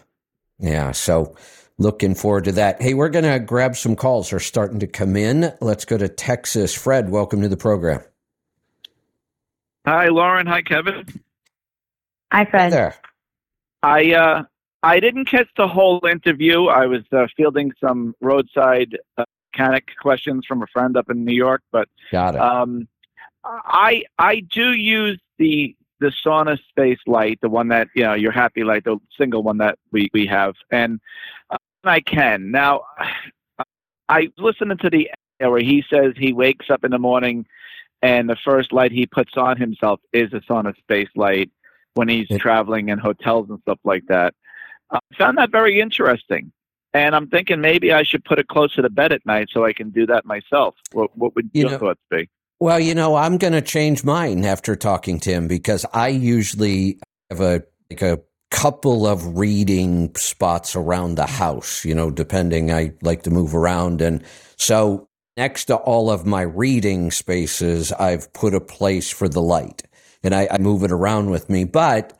yeah. 0.58 0.92
So 0.92 1.36
looking 1.78 2.14
forward 2.14 2.44
to 2.44 2.52
that. 2.52 2.80
Hey, 2.80 2.94
we're 2.94 3.10
gonna 3.10 3.38
grab 3.38 3.76
some 3.76 3.96
calls. 3.96 4.30
They're 4.30 4.40
starting 4.40 4.80
to 4.80 4.86
come 4.86 5.16
in. 5.16 5.52
Let's 5.60 5.84
go 5.84 5.98
to 5.98 6.08
Texas. 6.08 6.74
Fred, 6.74 7.10
welcome 7.10 7.42
to 7.42 7.48
the 7.48 7.56
program. 7.56 8.00
Hi, 9.86 10.08
Lauren. 10.08 10.46
Hi, 10.46 10.62
Kevin. 10.62 11.06
Hi, 12.32 12.44
Fred. 12.44 12.72
There. 12.72 12.94
I 13.82 14.12
uh, 14.12 14.42
I 14.82 15.00
didn't 15.00 15.26
catch 15.26 15.48
the 15.56 15.68
whole 15.68 16.04
interview. 16.06 16.66
I 16.66 16.86
was 16.86 17.02
uh, 17.12 17.26
fielding 17.36 17.72
some 17.80 18.14
roadside 18.20 18.96
uh, 19.18 19.24
mechanic 19.52 19.90
questions 20.00 20.46
from 20.46 20.62
a 20.62 20.66
friend 20.68 20.96
up 20.96 21.10
in 21.10 21.24
New 21.24 21.34
York, 21.34 21.62
but 21.70 21.88
Got 22.10 22.34
it. 22.36 22.40
um, 22.40 22.88
I 23.44 24.04
I 24.18 24.40
do 24.40 24.72
use 24.72 25.20
the 25.38 25.74
the 26.00 26.12
sauna 26.24 26.58
space 26.68 26.98
light, 27.06 27.38
the 27.42 27.48
one 27.50 27.68
that 27.68 27.88
you 27.94 28.02
know 28.04 28.14
your 28.14 28.32
happy 28.32 28.64
light, 28.64 28.84
the 28.84 28.96
single 29.18 29.42
one 29.42 29.58
that 29.58 29.78
we 29.92 30.08
we 30.14 30.26
have, 30.26 30.54
and 30.70 31.00
uh, 31.50 31.56
I 31.84 32.00
can 32.00 32.50
now. 32.50 32.82
I 34.08 34.28
listened 34.38 34.78
to 34.80 34.90
the 34.90 35.10
where 35.38 35.60
he 35.60 35.84
says 35.88 36.14
he 36.16 36.32
wakes 36.32 36.68
up 36.70 36.84
in 36.84 36.90
the 36.90 36.98
morning, 36.98 37.46
and 38.02 38.28
the 38.28 38.36
first 38.36 38.72
light 38.72 38.92
he 38.92 39.06
puts 39.06 39.36
on 39.36 39.56
himself 39.58 40.00
is 40.12 40.32
a 40.32 40.40
sauna 40.40 40.76
space 40.78 41.08
light 41.16 41.50
when 41.94 42.08
he's 42.08 42.26
It- 42.30 42.40
traveling 42.40 42.88
in 42.88 42.98
hotels 42.98 43.48
and 43.50 43.58
stuff 43.60 43.78
like 43.84 44.04
that. 44.08 44.34
I 44.92 44.98
found 45.16 45.38
that 45.38 45.50
very 45.50 45.80
interesting. 45.80 46.52
And 46.92 47.14
I'm 47.14 47.28
thinking 47.28 47.60
maybe 47.60 47.92
I 47.92 48.02
should 48.02 48.24
put 48.24 48.38
it 48.40 48.48
closer 48.48 48.82
to 48.82 48.90
bed 48.90 49.12
at 49.12 49.24
night 49.24 49.48
so 49.52 49.64
I 49.64 49.72
can 49.72 49.90
do 49.90 50.06
that 50.06 50.24
myself. 50.24 50.74
What, 50.92 51.16
what 51.16 51.34
would 51.36 51.50
You 51.52 51.62
your 51.62 51.70
know- 51.72 51.78
thoughts 51.78 52.00
be? 52.10 52.28
Well, 52.58 52.78
you 52.78 52.94
know, 52.94 53.14
I'm 53.14 53.38
going 53.38 53.54
to 53.54 53.62
change 53.62 54.04
mine 54.04 54.44
after 54.44 54.76
talking 54.76 55.18
to 55.20 55.30
him 55.30 55.48
because 55.48 55.86
I 55.94 56.08
usually 56.08 56.98
have 57.30 57.40
a 57.40 57.62
like 57.90 58.02
a 58.02 58.20
couple 58.50 59.06
of 59.06 59.38
reading 59.38 60.14
spots 60.16 60.76
around 60.76 61.14
the 61.14 61.24
house, 61.26 61.84
you 61.86 61.94
know, 61.94 62.10
depending. 62.10 62.70
I 62.70 62.92
like 63.00 63.22
to 63.22 63.30
move 63.30 63.54
around. 63.54 64.02
And 64.02 64.22
so 64.58 65.08
next 65.38 65.66
to 65.66 65.76
all 65.76 66.10
of 66.10 66.26
my 66.26 66.42
reading 66.42 67.10
spaces, 67.12 67.92
I've 67.92 68.30
put 68.34 68.52
a 68.52 68.60
place 68.60 69.08
for 69.08 69.26
the 69.28 69.40
light 69.40 69.84
and 70.22 70.34
I, 70.34 70.46
I 70.50 70.58
move 70.58 70.82
it 70.84 70.92
around 70.92 71.30
with 71.30 71.48
me. 71.48 71.64
But 71.64 72.12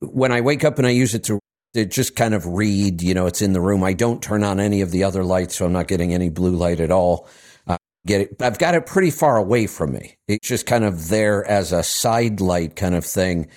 when 0.00 0.32
I 0.32 0.40
wake 0.40 0.64
up 0.64 0.78
and 0.78 0.86
I 0.86 0.90
use 0.90 1.14
it 1.14 1.24
to 1.24 1.38
to 1.76 1.86
just 1.86 2.16
kind 2.16 2.34
of 2.34 2.46
read, 2.46 3.02
you 3.02 3.14
know, 3.14 3.26
it's 3.26 3.42
in 3.42 3.52
the 3.52 3.60
room. 3.60 3.84
I 3.84 3.92
don't 3.92 4.22
turn 4.22 4.42
on 4.42 4.60
any 4.60 4.80
of 4.80 4.90
the 4.90 5.04
other 5.04 5.24
lights, 5.24 5.56
so 5.56 5.66
I'm 5.66 5.72
not 5.72 5.88
getting 5.88 6.12
any 6.12 6.28
blue 6.28 6.56
light 6.56 6.80
at 6.80 6.90
all. 6.90 7.28
Uh, 7.66 7.78
get 8.06 8.20
it, 8.22 8.42
I've 8.42 8.58
got 8.58 8.74
it 8.74 8.86
pretty 8.86 9.10
far 9.10 9.36
away 9.36 9.66
from 9.66 9.92
me. 9.92 10.16
It's 10.26 10.48
just 10.48 10.66
kind 10.66 10.84
of 10.84 11.08
there 11.08 11.46
as 11.46 11.72
a 11.72 11.82
side 11.82 12.40
light 12.40 12.76
kind 12.76 12.94
of 12.94 13.04
thing. 13.04 13.48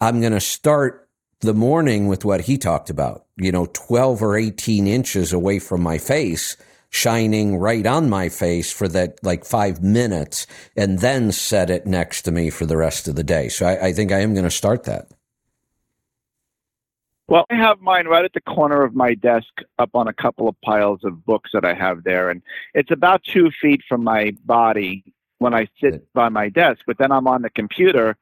I'm 0.00 0.20
going 0.20 0.32
to 0.32 0.40
start 0.40 1.08
the 1.40 1.54
morning 1.54 2.08
with 2.08 2.24
what 2.24 2.42
he 2.42 2.58
talked 2.58 2.90
about, 2.90 3.26
you 3.36 3.52
know, 3.52 3.66
12 3.72 4.22
or 4.22 4.36
18 4.36 4.86
inches 4.86 5.32
away 5.32 5.58
from 5.58 5.82
my 5.82 5.98
face, 5.98 6.56
shining 6.90 7.56
right 7.56 7.86
on 7.86 8.10
my 8.10 8.28
face 8.28 8.72
for 8.72 8.88
that 8.88 9.22
like 9.22 9.44
five 9.44 9.82
minutes, 9.82 10.46
and 10.76 10.98
then 10.98 11.30
set 11.32 11.70
it 11.70 11.86
next 11.86 12.22
to 12.22 12.32
me 12.32 12.50
for 12.50 12.66
the 12.66 12.76
rest 12.76 13.08
of 13.08 13.14
the 13.14 13.24
day. 13.24 13.48
So 13.48 13.66
I, 13.66 13.86
I 13.86 13.92
think 13.92 14.10
I 14.10 14.20
am 14.20 14.34
going 14.34 14.44
to 14.44 14.50
start 14.50 14.84
that. 14.84 15.08
Well, 17.28 17.44
I 17.50 17.56
have 17.56 17.80
mine 17.80 18.06
right 18.06 18.24
at 18.24 18.32
the 18.32 18.40
corner 18.40 18.82
of 18.82 18.94
my 18.94 19.12
desk 19.12 19.48
up 19.78 19.90
on 19.92 20.08
a 20.08 20.14
couple 20.14 20.48
of 20.48 20.58
piles 20.62 21.00
of 21.04 21.26
books 21.26 21.50
that 21.52 21.64
I 21.64 21.74
have 21.74 22.04
there. 22.04 22.30
And 22.30 22.42
it's 22.72 22.90
about 22.90 23.22
two 23.22 23.50
feet 23.60 23.82
from 23.86 24.02
my 24.02 24.32
body 24.46 25.04
when 25.38 25.52
I 25.52 25.68
sit 25.78 26.10
by 26.14 26.30
my 26.30 26.48
desk, 26.48 26.80
but 26.86 26.96
then 26.96 27.12
I'm 27.12 27.28
on 27.28 27.42
the 27.42 27.50
computer. 27.50 28.16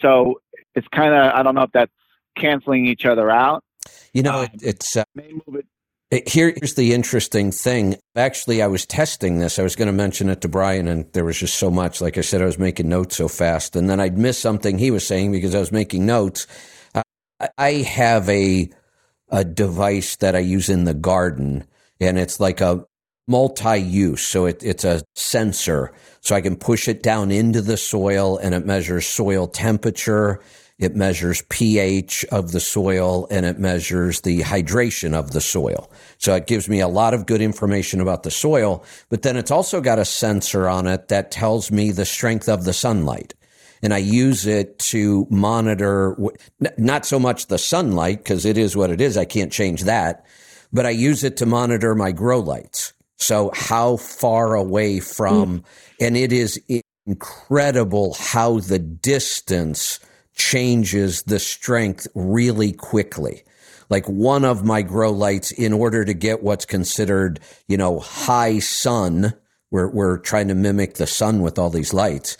So 0.00 0.40
it's 0.76 0.86
kind 0.88 1.12
of, 1.12 1.34
I 1.34 1.42
don't 1.42 1.56
know 1.56 1.62
if 1.62 1.72
that's 1.72 1.92
canceling 2.38 2.86
each 2.86 3.04
other 3.04 3.28
out. 3.28 3.64
You 4.12 4.22
know, 4.22 4.42
it, 4.42 4.50
it's. 4.62 4.96
Uh, 4.96 5.04
it, 6.10 6.28
here's 6.28 6.74
the 6.74 6.92
interesting 6.92 7.50
thing. 7.50 7.96
Actually, 8.14 8.62
I 8.62 8.68
was 8.68 8.86
testing 8.86 9.40
this. 9.40 9.58
I 9.58 9.64
was 9.64 9.74
going 9.74 9.86
to 9.86 9.92
mention 9.92 10.28
it 10.28 10.40
to 10.42 10.48
Brian, 10.48 10.86
and 10.86 11.12
there 11.12 11.24
was 11.24 11.38
just 11.38 11.56
so 11.56 11.70
much. 11.70 12.00
Like 12.00 12.16
I 12.18 12.20
said, 12.20 12.40
I 12.40 12.44
was 12.44 12.58
making 12.58 12.88
notes 12.88 13.16
so 13.16 13.26
fast, 13.26 13.74
and 13.74 13.90
then 13.90 13.98
I'd 13.98 14.16
miss 14.16 14.38
something 14.38 14.78
he 14.78 14.92
was 14.92 15.04
saying 15.04 15.32
because 15.32 15.56
I 15.56 15.58
was 15.58 15.72
making 15.72 16.06
notes 16.06 16.46
I 17.58 17.72
have 17.72 18.28
a 18.28 18.70
a 19.30 19.44
device 19.44 20.16
that 20.16 20.36
I 20.36 20.40
use 20.40 20.68
in 20.68 20.84
the 20.84 20.94
garden, 20.94 21.64
and 22.00 22.18
it's 22.18 22.38
like 22.38 22.60
a 22.60 22.86
multi-use. 23.26 24.22
So 24.22 24.46
it, 24.46 24.62
it's 24.62 24.84
a 24.84 25.02
sensor, 25.14 25.92
so 26.20 26.36
I 26.36 26.40
can 26.40 26.56
push 26.56 26.88
it 26.88 27.02
down 27.02 27.32
into 27.32 27.62
the 27.62 27.76
soil, 27.76 28.36
and 28.38 28.54
it 28.54 28.66
measures 28.66 29.06
soil 29.06 29.46
temperature. 29.46 30.40
It 30.76 30.96
measures 30.96 31.42
pH 31.50 32.24
of 32.32 32.50
the 32.50 32.58
soil 32.58 33.28
and 33.30 33.46
it 33.46 33.60
measures 33.60 34.22
the 34.22 34.40
hydration 34.40 35.14
of 35.14 35.30
the 35.30 35.40
soil. 35.40 35.88
So 36.18 36.34
it 36.34 36.48
gives 36.48 36.68
me 36.68 36.80
a 36.80 36.88
lot 36.88 37.14
of 37.14 37.26
good 37.26 37.40
information 37.40 38.00
about 38.00 38.24
the 38.24 38.32
soil, 38.32 38.84
but 39.08 39.22
then 39.22 39.36
it's 39.36 39.52
also 39.52 39.80
got 39.80 40.00
a 40.00 40.04
sensor 40.04 40.68
on 40.68 40.88
it 40.88 41.06
that 41.08 41.30
tells 41.30 41.70
me 41.70 41.92
the 41.92 42.04
strength 42.04 42.48
of 42.48 42.64
the 42.64 42.72
sunlight 42.72 43.34
and 43.84 43.92
I 43.92 43.98
use 43.98 44.46
it 44.46 44.78
to 44.78 45.26
monitor 45.28 46.16
not 46.78 47.04
so 47.04 47.18
much 47.18 47.48
the 47.48 47.58
sunlight 47.58 48.16
because 48.16 48.46
it 48.46 48.56
is 48.56 48.74
what 48.74 48.88
it 48.88 48.98
is. 48.98 49.18
I 49.18 49.26
can't 49.26 49.52
change 49.52 49.82
that, 49.82 50.24
but 50.72 50.86
I 50.86 50.90
use 50.90 51.22
it 51.22 51.36
to 51.36 51.46
monitor 51.46 51.94
my 51.94 52.10
grow 52.10 52.40
lights. 52.40 52.94
So 53.18 53.50
how 53.54 53.98
far 53.98 54.54
away 54.54 55.00
from, 55.00 55.60
mm. 55.60 55.64
and 56.00 56.16
it 56.16 56.32
is 56.32 56.58
incredible 57.06 58.14
how 58.14 58.60
the 58.60 58.78
distance 58.78 60.00
changes 60.34 61.24
the 61.24 61.38
strength 61.38 62.08
really 62.14 62.72
quickly. 62.72 63.42
Like 63.90 64.06
one 64.06 64.46
of 64.46 64.64
my 64.64 64.80
grow 64.80 65.10
lights, 65.10 65.50
in 65.50 65.74
order 65.74 66.06
to 66.06 66.14
get 66.14 66.42
what's 66.42 66.64
considered, 66.64 67.38
you 67.68 67.76
know, 67.76 67.98
high 67.98 68.60
sun, 68.60 69.34
we're, 69.70 69.90
we're 69.90 70.16
trying 70.16 70.48
to 70.48 70.54
mimic 70.54 70.94
the 70.94 71.06
sun 71.06 71.42
with 71.42 71.58
all 71.58 71.68
these 71.68 71.92
lights 71.92 72.38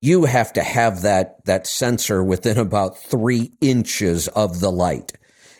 you 0.00 0.24
have 0.24 0.52
to 0.54 0.62
have 0.62 1.02
that, 1.02 1.44
that 1.46 1.66
sensor 1.66 2.22
within 2.22 2.58
about 2.58 2.98
three 2.98 3.52
inches 3.60 4.28
of 4.28 4.60
the 4.60 4.70
light. 4.70 5.12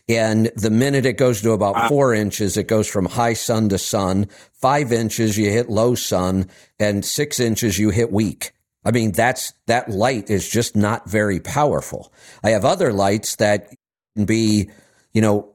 And 0.08 0.52
the 0.54 0.70
minute 0.70 1.04
it 1.04 1.14
goes 1.14 1.42
to 1.42 1.50
about 1.50 1.88
four 1.88 2.14
inches, 2.14 2.56
it 2.56 2.68
goes 2.68 2.86
from 2.86 3.06
high 3.06 3.32
sun 3.32 3.68
to 3.70 3.78
sun. 3.78 4.28
Five 4.52 4.92
inches, 4.92 5.36
you 5.36 5.50
hit 5.50 5.68
low 5.68 5.96
sun, 5.96 6.48
and 6.78 7.04
six 7.04 7.40
inches, 7.40 7.78
you 7.78 7.90
hit 7.90 8.12
weak. 8.12 8.52
I 8.84 8.92
mean, 8.92 9.10
that's 9.10 9.52
that 9.66 9.90
light 9.90 10.30
is 10.30 10.48
just 10.48 10.76
not 10.76 11.10
very 11.10 11.40
powerful. 11.40 12.12
I 12.44 12.50
have 12.50 12.64
other 12.64 12.92
lights 12.92 13.36
that 13.36 13.74
can 14.14 14.26
be, 14.26 14.70
you 15.12 15.20
know, 15.20 15.54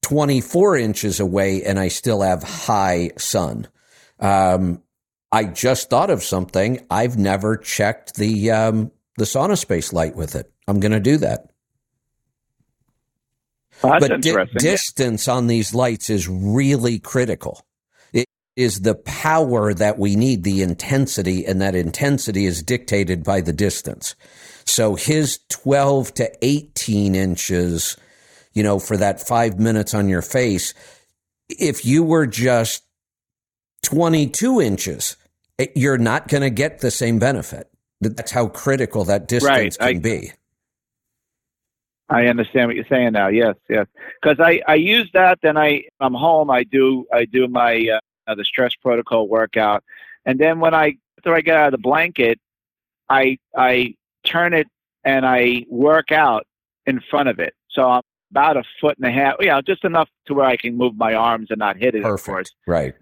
24 0.00 0.78
inches 0.78 1.20
away, 1.20 1.62
and 1.62 1.78
I 1.78 1.88
still 1.88 2.22
have 2.22 2.42
high 2.42 3.10
sun. 3.18 3.68
Um, 4.18 4.82
I 5.32 5.44
just 5.44 5.90
thought 5.90 6.10
of 6.10 6.22
something. 6.22 6.84
I've 6.90 7.16
never 7.16 7.56
checked 7.56 8.16
the 8.16 8.50
um, 8.50 8.90
the 9.16 9.24
sauna 9.24 9.56
space 9.56 9.92
light 9.92 10.16
with 10.16 10.34
it. 10.34 10.52
I'm 10.66 10.80
going 10.80 10.92
to 10.92 11.00
do 11.00 11.18
that. 11.18 11.50
But 13.82 14.20
di- 14.20 14.44
distance 14.58 15.28
on 15.28 15.46
these 15.46 15.74
lights 15.74 16.10
is 16.10 16.28
really 16.28 16.98
critical. 16.98 17.64
It 18.12 18.26
is 18.56 18.80
the 18.80 18.94
power 18.94 19.72
that 19.72 19.98
we 19.98 20.16
need, 20.16 20.42
the 20.42 20.62
intensity, 20.62 21.46
and 21.46 21.60
that 21.62 21.74
intensity 21.74 22.44
is 22.44 22.62
dictated 22.62 23.24
by 23.24 23.40
the 23.40 23.52
distance. 23.52 24.16
So 24.66 24.96
his 24.96 25.40
12 25.48 26.14
to 26.14 26.30
18 26.42 27.14
inches, 27.14 27.96
you 28.52 28.62
know, 28.62 28.78
for 28.78 28.96
that 28.96 29.26
five 29.26 29.58
minutes 29.58 29.94
on 29.94 30.08
your 30.08 30.22
face, 30.22 30.74
if 31.48 31.84
you 31.86 32.02
were 32.02 32.26
just 32.26 32.84
22 33.82 34.60
inches, 34.60 35.16
you're 35.74 35.98
not 35.98 36.28
going 36.28 36.42
to 36.42 36.50
get 36.50 36.80
the 36.80 36.90
same 36.90 37.18
benefit. 37.18 37.68
That's 38.00 38.30
how 38.30 38.48
critical 38.48 39.04
that 39.04 39.28
distance 39.28 39.78
right. 39.80 39.88
can 39.88 39.96
I, 39.96 40.00
be. 40.00 40.32
I 42.08 42.26
understand 42.26 42.68
what 42.68 42.76
you're 42.76 42.86
saying 42.86 43.12
now. 43.12 43.28
Yes, 43.28 43.54
yes. 43.68 43.86
Because 44.20 44.40
I, 44.40 44.62
I 44.66 44.74
use 44.74 45.08
that. 45.12 45.38
Then 45.42 45.56
I 45.56 45.84
I'm 46.00 46.14
home. 46.14 46.50
I 46.50 46.64
do 46.64 47.06
I 47.12 47.24
do 47.24 47.46
my 47.46 48.00
uh, 48.26 48.34
the 48.34 48.44
stress 48.44 48.74
protocol 48.74 49.28
workout, 49.28 49.84
and 50.24 50.38
then 50.38 50.60
when 50.60 50.74
I 50.74 50.96
after 51.18 51.34
I 51.34 51.40
get 51.40 51.56
out 51.56 51.66
of 51.66 51.72
the 51.72 51.78
blanket, 51.78 52.40
I 53.08 53.38
I 53.56 53.94
turn 54.24 54.54
it 54.54 54.66
and 55.04 55.24
I 55.24 55.66
work 55.68 56.10
out 56.10 56.46
in 56.86 57.00
front 57.00 57.28
of 57.28 57.38
it. 57.38 57.54
So 57.70 57.88
I'm 57.88 58.02
about 58.30 58.56
a 58.56 58.64
foot 58.80 58.96
and 58.98 59.06
a 59.06 59.10
half, 59.10 59.36
you 59.40 59.46
know, 59.46 59.60
just 59.60 59.84
enough 59.84 60.08
to 60.26 60.34
where 60.34 60.46
I 60.46 60.56
can 60.56 60.76
move 60.76 60.96
my 60.96 61.14
arms 61.14 61.48
and 61.50 61.58
not 61.58 61.76
hit 61.76 61.94
it. 61.94 62.02
Perfect. 62.02 62.54
Right. 62.66 62.94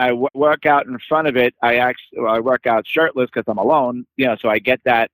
I 0.00 0.08
w- 0.08 0.28
work 0.34 0.64
out 0.64 0.86
in 0.86 0.98
front 1.08 1.28
of 1.28 1.36
it. 1.36 1.54
I 1.62 1.76
actually 1.76 2.26
I 2.26 2.40
work 2.40 2.66
out 2.66 2.86
shirtless 2.86 3.28
because 3.32 3.44
I'm 3.46 3.58
alone. 3.58 4.06
You 4.16 4.26
know, 4.26 4.36
so 4.40 4.48
I 4.48 4.58
get 4.58 4.80
that 4.84 5.10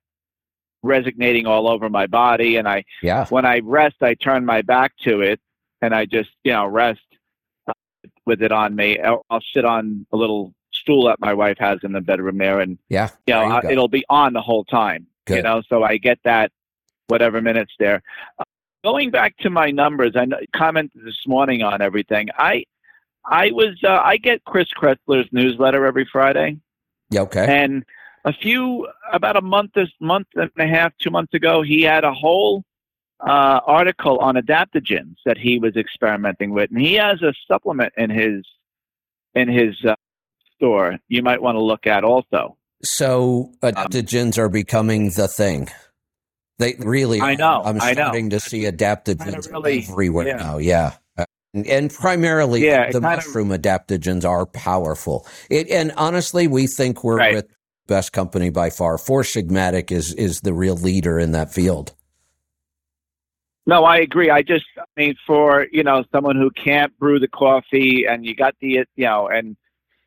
resonating 0.81 1.45
all 1.45 1.67
over 1.67 1.89
my 1.89 2.07
body. 2.07 2.55
And 2.55 2.67
I 2.67 2.85
yeah. 3.03 3.25
when 3.27 3.45
I 3.45 3.59
rest, 3.59 3.97
I 4.01 4.13
turn 4.13 4.45
my 4.45 4.61
back 4.61 4.93
to 5.03 5.21
it, 5.21 5.39
and 5.81 5.93
I 5.93 6.05
just 6.05 6.29
you 6.43 6.53
know 6.53 6.65
rest 6.65 7.01
with 8.25 8.41
it 8.41 8.51
on 8.51 8.75
me. 8.75 8.99
I'll, 8.99 9.25
I'll 9.29 9.43
sit 9.53 9.65
on 9.65 10.05
a 10.13 10.17
little 10.17 10.53
stool 10.71 11.07
that 11.07 11.19
my 11.19 11.33
wife 11.33 11.57
has 11.59 11.79
in 11.83 11.91
the 11.91 12.01
bedroom 12.01 12.37
there, 12.37 12.61
and 12.61 12.77
yeah, 12.87 13.09
you 13.27 13.33
know, 13.33 13.61
you 13.63 13.69
it'll 13.69 13.89
be 13.89 14.05
on 14.09 14.33
the 14.33 14.41
whole 14.41 14.63
time. 14.63 15.07
Good. 15.25 15.37
You 15.37 15.43
know, 15.43 15.61
so 15.67 15.83
I 15.83 15.97
get 15.97 16.19
that 16.23 16.51
whatever 17.07 17.41
minutes 17.41 17.73
there. 17.77 18.01
Uh, 18.39 18.45
going 18.85 19.11
back 19.11 19.35
to 19.39 19.49
my 19.49 19.69
numbers, 19.69 20.13
I 20.15 20.27
commented 20.55 21.01
this 21.03 21.27
morning 21.27 21.61
on 21.61 21.81
everything. 21.81 22.29
I 22.37 22.63
I 23.27 23.51
was 23.51 23.77
uh, 23.83 24.01
I 24.03 24.17
get 24.17 24.43
Chris 24.45 24.67
Kresser's 24.75 25.27
newsletter 25.31 25.85
every 25.85 26.07
Friday. 26.11 26.59
Yeah, 27.09 27.21
okay. 27.21 27.45
And 27.47 27.85
a 28.25 28.33
few 28.33 28.87
about 29.11 29.35
a 29.35 29.41
month 29.41 29.71
this 29.75 29.89
month 29.99 30.27
and 30.35 30.49
a 30.57 30.67
half, 30.67 30.93
two 31.01 31.09
months 31.09 31.33
ago, 31.33 31.61
he 31.61 31.81
had 31.81 32.03
a 32.03 32.13
whole 32.13 32.63
uh, 33.19 33.59
article 33.65 34.19
on 34.19 34.35
adaptogens 34.35 35.15
that 35.25 35.37
he 35.37 35.59
was 35.59 35.75
experimenting 35.75 36.51
with, 36.51 36.71
and 36.71 36.79
he 36.79 36.93
has 36.93 37.21
a 37.21 37.33
supplement 37.47 37.93
in 37.97 38.09
his 38.09 38.45
in 39.35 39.49
his 39.49 39.75
uh, 39.85 39.95
store. 40.55 40.97
You 41.09 41.21
might 41.21 41.41
want 41.41 41.55
to 41.55 41.61
look 41.61 41.85
at 41.85 42.03
also. 42.03 42.57
So 42.83 43.51
adaptogens 43.61 44.37
um, 44.37 44.45
are 44.45 44.49
becoming 44.49 45.11
the 45.11 45.27
thing. 45.27 45.67
They 46.59 46.75
really. 46.79 47.19
I 47.21 47.35
know. 47.35 47.61
I'm 47.65 47.79
starting 47.79 48.29
know. 48.29 48.37
to 48.37 48.39
see 48.39 48.63
adaptogens 48.63 49.51
really, 49.51 49.85
everywhere 49.89 50.27
yeah. 50.27 50.37
now. 50.37 50.57
Yeah 50.59 50.93
and 51.53 51.91
primarily 51.91 52.65
yeah, 52.65 52.91
the 52.91 53.01
mushroom 53.01 53.51
of, 53.51 53.61
adaptogens 53.61 54.27
are 54.27 54.45
powerful. 54.45 55.25
It, 55.49 55.69
and 55.69 55.91
honestly, 55.97 56.47
we 56.47 56.67
think 56.67 57.03
we're 57.03 57.17
right. 57.17 57.35
with 57.35 57.47
best 57.87 58.13
company 58.13 58.49
by 58.49 58.69
far. 58.69 58.97
Four 58.97 59.23
Sigmatic 59.23 59.91
is 59.91 60.13
is 60.13 60.41
the 60.41 60.53
real 60.53 60.75
leader 60.75 61.19
in 61.19 61.31
that 61.31 61.53
field. 61.53 61.93
No, 63.65 63.83
I 63.83 63.97
agree. 63.97 64.29
I 64.29 64.43
just 64.43 64.65
I 64.77 64.83
mean 64.95 65.15
for 65.25 65.67
you 65.71 65.83
know 65.83 66.03
someone 66.11 66.35
who 66.35 66.51
can't 66.51 66.97
brew 66.99 67.19
the 67.19 67.27
coffee 67.27 68.05
and 68.05 68.25
you 68.25 68.35
got 68.35 68.55
the 68.61 68.85
you 68.95 69.05
know 69.05 69.27
and 69.27 69.57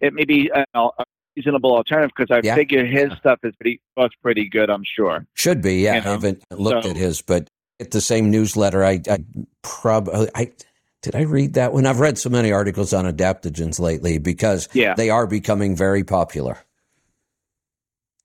it 0.01 0.15
may 0.15 0.25
be 0.25 0.51
a, 0.55 0.65
a 0.75 1.05
reasonable 1.37 1.75
alternative 1.75 2.11
because 2.17 2.35
I 2.35 2.41
yeah. 2.45 2.55
figure 2.55 2.85
his 2.85 3.11
yeah. 3.11 3.17
stuff 3.19 3.39
is 3.43 3.55
pretty 3.57 3.81
was 3.97 4.11
pretty 4.23 4.49
good. 4.49 4.71
I'm 4.71 4.85
sure 4.85 5.27
should 5.35 5.63
be. 5.63 5.77
Yeah, 5.77 5.97
you 5.97 6.01
know? 6.03 6.09
I 6.09 6.13
haven't 6.13 6.45
looked 6.51 6.85
so, 6.85 6.91
at 6.91 6.97
his, 6.97 7.23
but 7.23 7.49
at 7.79 7.91
the 7.91 8.01
same 8.01 8.31
newsletter. 8.31 8.85
I, 8.85 9.01
I 9.09 9.19
probably 9.63 10.29
I 10.35 10.53
did 11.03 11.15
I 11.17 11.23
read 11.23 11.55
that 11.55 11.73
one? 11.73 11.87
I've 11.87 12.01
read 12.01 12.19
so 12.19 12.29
many 12.31 12.53
articles 12.53 12.93
on 12.93 13.05
adaptogens 13.07 13.81
lately 13.81 14.19
because 14.19 14.69
Yeah. 14.75 14.95
they 14.95 15.11
are 15.11 15.27
becoming 15.27 15.75
very 15.75 16.05
popular. 16.05 16.59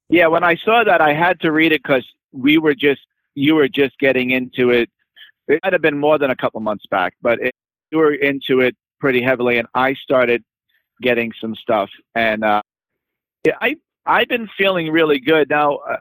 Yeah, 0.09 0.27
when 0.27 0.43
I 0.43 0.55
saw 0.55 0.83
that, 0.83 1.01
I 1.01 1.13
had 1.13 1.39
to 1.41 1.51
read 1.51 1.71
it 1.71 1.81
because 1.81 2.05
we 2.31 2.57
were 2.57 2.75
just 2.75 3.01
you 3.33 3.55
were 3.55 3.67
just 3.67 3.97
getting 3.99 4.31
into 4.31 4.69
it. 4.69 4.89
It 5.47 5.59
might 5.63 5.73
have 5.73 5.81
been 5.81 5.97
more 5.99 6.17
than 6.17 6.29
a 6.31 6.35
couple 6.35 6.59
months 6.61 6.85
back, 6.85 7.15
but 7.21 7.39
it, 7.41 7.53
you 7.91 7.97
were 7.97 8.13
into 8.13 8.61
it 8.61 8.75
pretty 8.99 9.21
heavily, 9.21 9.57
and 9.57 9.67
I 9.73 9.93
started 9.95 10.43
getting 11.01 11.33
some 11.39 11.55
stuff. 11.55 11.89
And 12.13 12.43
uh, 12.43 12.61
yeah, 13.45 13.57
I 13.61 13.77
I've 14.05 14.27
been 14.27 14.47
feeling 14.57 14.91
really 14.91 15.19
good 15.19 15.49
now. 15.49 15.77
Uh, 15.77 15.97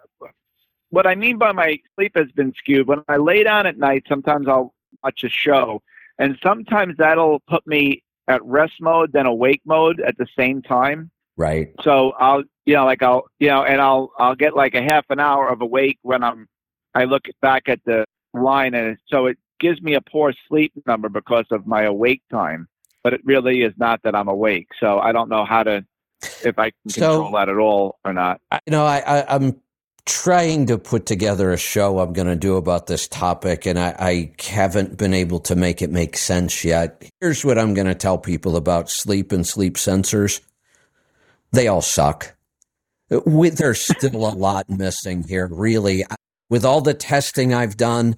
what 0.90 1.06
I 1.06 1.14
mean 1.14 1.38
by 1.38 1.52
my 1.52 1.78
sleep 1.96 2.12
has 2.16 2.30
been 2.32 2.52
skewed. 2.56 2.86
When 2.86 3.02
I 3.08 3.16
lay 3.16 3.42
down 3.42 3.66
at 3.66 3.78
night, 3.78 4.04
sometimes 4.08 4.46
I'll 4.48 4.74
watch 5.02 5.24
a 5.24 5.28
show, 5.28 5.82
and 6.18 6.38
sometimes 6.42 6.94
that'll 6.98 7.40
put 7.48 7.66
me 7.66 8.02
at 8.28 8.44
rest 8.44 8.74
mode, 8.80 9.12
then 9.12 9.26
awake 9.26 9.60
mode 9.66 10.00
at 10.00 10.16
the 10.18 10.26
same 10.38 10.62
time. 10.62 11.10
Right. 11.36 11.72
So 11.82 12.12
I'll, 12.12 12.42
you 12.64 12.74
know, 12.74 12.84
like 12.84 13.02
I'll, 13.02 13.24
you 13.38 13.48
know, 13.48 13.64
and 13.64 13.80
I'll, 13.80 14.12
I'll 14.18 14.36
get 14.36 14.54
like 14.54 14.74
a 14.74 14.82
half 14.82 15.04
an 15.10 15.20
hour 15.20 15.48
of 15.48 15.60
awake 15.60 15.98
when 16.02 16.22
I'm, 16.22 16.46
I 16.94 17.04
look 17.04 17.24
back 17.42 17.64
at 17.68 17.80
the 17.84 18.04
line, 18.32 18.74
and 18.74 18.96
so 19.08 19.26
it 19.26 19.36
gives 19.58 19.82
me 19.82 19.94
a 19.94 20.00
poor 20.00 20.32
sleep 20.48 20.72
number 20.86 21.08
because 21.08 21.46
of 21.50 21.66
my 21.66 21.82
awake 21.82 22.22
time. 22.30 22.68
But 23.02 23.12
it 23.14 23.20
really 23.24 23.62
is 23.62 23.74
not 23.76 24.00
that 24.04 24.14
I'm 24.14 24.28
awake. 24.28 24.68
So 24.80 25.00
I 25.00 25.12
don't 25.12 25.28
know 25.28 25.44
how 25.44 25.64
to, 25.64 25.84
if 26.44 26.58
I 26.58 26.70
can 26.70 26.90
So- 26.90 27.00
control 27.00 27.32
that 27.32 27.48
at 27.48 27.58
all 27.58 27.98
or 28.04 28.12
not. 28.12 28.40
I, 28.50 28.60
you 28.66 28.70
know, 28.70 28.86
I, 28.86 28.98
I, 29.00 29.34
I'm 29.34 29.60
trying 30.06 30.66
to 30.66 30.78
put 30.78 31.06
together 31.06 31.52
a 31.52 31.56
show 31.56 31.98
I'm 31.98 32.12
going 32.12 32.28
to 32.28 32.36
do 32.36 32.56
about 32.56 32.86
this 32.86 33.08
topic, 33.08 33.66
and 33.66 33.78
I, 33.78 33.94
I 33.98 34.32
haven't 34.38 34.98
been 34.98 35.14
able 35.14 35.40
to 35.40 35.56
make 35.56 35.80
it 35.80 35.90
make 35.90 36.16
sense 36.16 36.64
yet. 36.64 37.08
Here's 37.20 37.44
what 37.44 37.58
I'm 37.58 37.74
going 37.74 37.86
to 37.86 37.94
tell 37.94 38.18
people 38.18 38.56
about 38.56 38.90
sleep 38.90 39.32
and 39.32 39.46
sleep 39.46 39.76
sensors 39.76 40.40
they 41.54 41.68
all 41.68 41.82
suck. 41.82 42.34
We, 43.24 43.50
there's 43.50 43.80
still 43.80 44.26
a 44.26 44.34
lot 44.34 44.68
missing 44.68 45.22
here, 45.22 45.46
really. 45.46 46.04
With 46.50 46.64
all 46.64 46.80
the 46.80 46.94
testing 46.94 47.54
I've 47.54 47.76
done, 47.76 48.16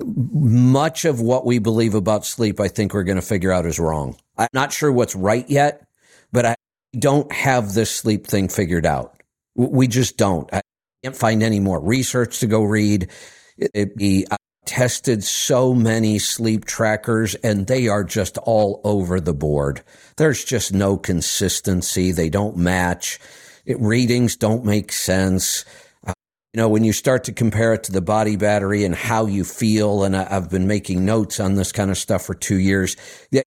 much 0.00 1.04
of 1.04 1.20
what 1.20 1.44
we 1.44 1.58
believe 1.58 1.94
about 1.94 2.24
sleep, 2.24 2.60
I 2.60 2.68
think 2.68 2.94
we're 2.94 3.04
going 3.04 3.16
to 3.16 3.22
figure 3.22 3.52
out 3.52 3.66
is 3.66 3.78
wrong. 3.78 4.16
I'm 4.36 4.48
not 4.52 4.72
sure 4.72 4.90
what's 4.90 5.14
right 5.14 5.48
yet, 5.50 5.86
but 6.32 6.46
I 6.46 6.56
don't 6.98 7.30
have 7.32 7.74
this 7.74 7.90
sleep 7.90 8.26
thing 8.26 8.48
figured 8.48 8.86
out. 8.86 9.22
We 9.54 9.86
just 9.86 10.16
don't. 10.16 10.48
I 10.52 10.62
can't 11.08 11.16
find 11.16 11.42
any 11.42 11.58
more 11.58 11.80
research 11.80 12.40
to 12.40 12.46
go 12.46 12.62
read. 12.62 13.08
It, 13.56 13.70
it 13.72 13.96
be, 13.96 14.26
I 14.30 14.36
tested 14.66 15.24
so 15.24 15.72
many 15.72 16.18
sleep 16.18 16.66
trackers 16.66 17.34
and 17.36 17.66
they 17.66 17.88
are 17.88 18.04
just 18.04 18.36
all 18.36 18.82
over 18.84 19.18
the 19.18 19.32
board. 19.32 19.82
There's 20.18 20.44
just 20.44 20.74
no 20.74 20.98
consistency. 20.98 22.12
They 22.12 22.28
don't 22.28 22.58
match. 22.58 23.18
It, 23.64 23.80
readings 23.80 24.36
don't 24.36 24.66
make 24.66 24.92
sense. 24.92 25.64
Uh, 26.06 26.12
you 26.52 26.58
know, 26.58 26.68
when 26.68 26.84
you 26.84 26.92
start 26.92 27.24
to 27.24 27.32
compare 27.32 27.72
it 27.72 27.84
to 27.84 27.92
the 27.92 28.02
body 28.02 28.36
battery 28.36 28.84
and 28.84 28.94
how 28.94 29.24
you 29.24 29.44
feel, 29.44 30.04
and 30.04 30.14
I, 30.14 30.26
I've 30.30 30.50
been 30.50 30.66
making 30.66 31.06
notes 31.06 31.40
on 31.40 31.54
this 31.54 31.72
kind 31.72 31.90
of 31.90 31.96
stuff 31.96 32.26
for 32.26 32.34
two 32.34 32.58
years, 32.58 32.96
the 33.30 33.42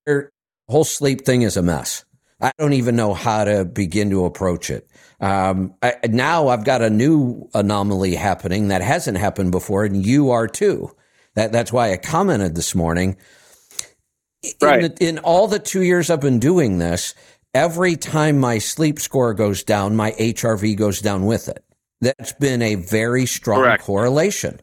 whole 0.68 0.84
sleep 0.84 1.26
thing 1.26 1.44
is 1.44 1.58
a 1.58 1.62
mess. 1.62 2.06
I 2.41 2.51
don't 2.59 2.73
even 2.73 2.95
know 2.95 3.13
how 3.13 3.45
to 3.45 3.65
begin 3.65 4.11
to 4.11 4.26
approach 4.26 4.72
it. 4.72 4.88
Um, 5.22 5.76
I, 5.84 5.95
now 6.09 6.49
I've 6.49 6.65
got 6.65 6.81
a 6.81 6.89
new 6.89 7.49
anomaly 7.53 8.15
happening 8.15 8.69
that 8.69 8.81
hasn't 8.81 9.18
happened 9.19 9.51
before, 9.51 9.85
and 9.85 10.05
you 10.05 10.31
are 10.31 10.47
too. 10.47 10.95
That, 11.35 11.51
that's 11.53 11.73
why 11.73 11.93
I 11.93 11.97
commented 11.97 12.55
this 12.55 12.76
morning. 12.76 13.18
In, 14.61 14.81
the, 14.81 14.97
in 15.01 15.19
all 15.19 15.47
the 15.47 15.59
two 15.59 15.84
years 15.84 16.09
I've 16.09 16.22
been 16.22 16.39
doing 16.39 16.80
this, 16.80 17.15
every 17.53 17.95
time 17.97 18.39
my 18.39 18.59
sleep 18.59 18.99
score 18.99 19.34
goes 19.34 19.63
down, 19.63 19.95
my 19.95 20.11
HRV 20.13 20.77
goes 20.77 21.01
down 21.01 21.26
with 21.26 21.49
it. 21.49 21.63
That's 22.01 22.34
been 22.34 22.61
a 22.61 22.76
very 22.76 23.26
strong 23.27 23.63
Correct. 23.63 23.77
correlation. 23.77 24.61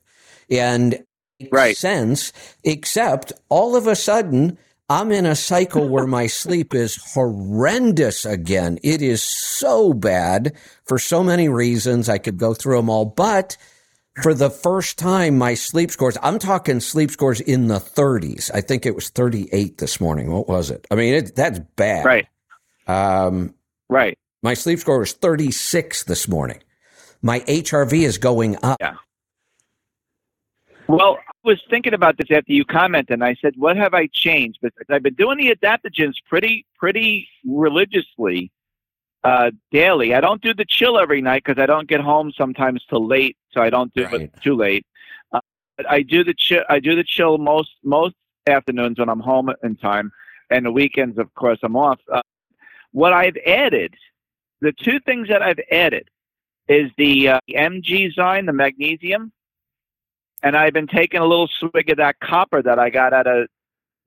And 0.50 0.94
it 0.94 1.04
makes 1.40 1.52
Right. 1.52 1.76
sense, 1.76 2.32
except 2.64 3.32
all 3.48 3.76
of 3.76 3.86
a 3.86 3.96
sudden, 3.96 4.58
I'm 4.90 5.12
in 5.12 5.26
a 5.26 5.36
cycle 5.36 5.86
where 5.86 6.06
my 6.06 6.26
sleep 6.28 6.74
is 6.74 6.96
horrendous 7.14 8.24
again. 8.24 8.78
It 8.82 9.02
is 9.02 9.22
so 9.22 9.92
bad 9.92 10.56
for 10.86 10.98
so 10.98 11.22
many 11.22 11.48
reasons. 11.50 12.08
I 12.08 12.16
could 12.16 12.38
go 12.38 12.54
through 12.54 12.76
them 12.78 12.88
all, 12.88 13.04
but 13.04 13.58
for 14.22 14.32
the 14.32 14.48
first 14.48 14.98
time, 14.98 15.36
my 15.36 15.52
sleep 15.54 15.90
scores, 15.90 16.16
I'm 16.22 16.38
talking 16.38 16.80
sleep 16.80 17.10
scores 17.10 17.40
in 17.42 17.68
the 17.68 17.78
30s. 17.78 18.50
I 18.54 18.62
think 18.62 18.86
it 18.86 18.94
was 18.94 19.10
38 19.10 19.76
this 19.76 20.00
morning. 20.00 20.32
What 20.32 20.48
was 20.48 20.70
it? 20.70 20.86
I 20.90 20.94
mean, 20.94 21.14
it, 21.14 21.36
that's 21.36 21.60
bad. 21.76 22.04
Right. 22.06 22.26
Um, 22.86 23.54
Right. 23.90 24.18
my 24.42 24.54
sleep 24.54 24.78
score 24.78 24.98
was 25.00 25.12
36 25.12 26.04
this 26.04 26.28
morning. 26.28 26.60
My 27.20 27.40
HRV 27.40 28.04
is 28.06 28.16
going 28.16 28.56
up. 28.62 28.78
Well, 30.88 31.18
I 31.28 31.32
was 31.44 31.62
thinking 31.68 31.92
about 31.92 32.16
this 32.16 32.30
after 32.30 32.52
you 32.52 32.64
commented, 32.64 33.12
and 33.12 33.24
I 33.24 33.34
said, 33.42 33.54
"What 33.56 33.76
have 33.76 33.92
I 33.92 34.06
changed?" 34.06 34.58
Because 34.62 34.86
I've 34.88 35.02
been 35.02 35.14
doing 35.14 35.36
the 35.36 35.54
adaptogens 35.54 36.14
pretty, 36.26 36.64
pretty 36.78 37.28
religiously 37.44 38.50
uh, 39.22 39.50
daily. 39.70 40.14
I 40.14 40.20
don't 40.22 40.40
do 40.40 40.54
the 40.54 40.64
chill 40.64 40.98
every 40.98 41.20
night 41.20 41.44
because 41.44 41.60
I 41.62 41.66
don't 41.66 41.88
get 41.88 42.00
home 42.00 42.32
sometimes 42.36 42.84
till 42.88 43.06
late, 43.06 43.36
so 43.50 43.60
I 43.60 43.68
don't 43.68 43.92
do 43.92 44.04
Right. 44.04 44.22
it 44.22 44.32
too 44.42 44.56
late. 44.56 44.86
Uh, 45.32 45.40
but 45.76 45.90
I 45.90 46.00
do 46.00 46.24
the 46.24 46.34
chill. 46.34 46.64
I 46.70 46.80
do 46.80 46.96
the 46.96 47.04
chill 47.04 47.36
most 47.36 47.72
most 47.84 48.14
afternoons 48.46 48.98
when 48.98 49.10
I'm 49.10 49.20
home 49.20 49.52
in 49.62 49.76
time, 49.76 50.10
and 50.50 50.64
the 50.64 50.72
weekends, 50.72 51.18
of 51.18 51.32
course, 51.34 51.58
I'm 51.62 51.76
off. 51.76 52.00
Uh, 52.10 52.22
what 52.92 53.12
I've 53.12 53.36
added, 53.46 53.94
the 54.62 54.72
two 54.72 55.00
things 55.00 55.28
that 55.28 55.42
I've 55.42 55.60
added, 55.70 56.08
is 56.66 56.90
the 56.96 57.28
uh, 57.28 57.40
MG 57.50 58.14
Zyme, 58.14 58.46
the 58.46 58.54
magnesium 58.54 59.32
and 60.42 60.56
I've 60.56 60.72
been 60.72 60.86
taking 60.86 61.20
a 61.20 61.26
little 61.26 61.48
swig 61.48 61.90
of 61.90 61.96
that 61.98 62.18
copper 62.20 62.62
that 62.62 62.78
I 62.78 62.90
got 62.90 63.12
at 63.12 63.26
a 63.26 63.46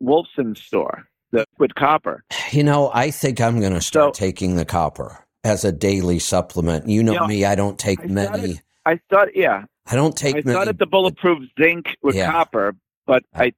Wolfson 0.01 0.57
store, 0.57 1.05
the 1.31 1.39
liquid 1.39 1.75
copper. 1.75 2.23
You 2.51 2.63
know, 2.63 2.91
I 2.93 3.11
think 3.11 3.39
I'm 3.41 3.59
going 3.59 3.73
to 3.73 3.81
start 3.81 4.15
So- 4.15 4.19
taking 4.19 4.55
the 4.55 4.65
copper 4.65 5.25
as 5.43 5.63
a 5.65 5.71
daily 5.71 6.19
supplement. 6.19 6.87
You 6.87 7.03
know 7.03 7.13
You 7.13 7.19
know, 7.19 7.27
me, 7.27 7.45
I 7.45 7.55
don't 7.55 7.77
take 7.79 7.99
I 8.01 8.05
many. 8.07 8.27
started- 8.27 8.61
I 8.85 8.99
thought, 9.09 9.35
yeah, 9.35 9.65
I 9.87 9.95
don't 9.95 10.15
take 10.17 10.33
many. 10.35 10.43
I 10.43 10.45
many. 10.47 10.55
started 10.55 10.79
the 10.79 10.85
bulletproof 10.87 11.47
zinc 11.59 11.95
with 12.01 12.15
Yeah. 12.15 12.31
copper, 12.31 12.75
but 13.05 13.23
I 13.35 13.53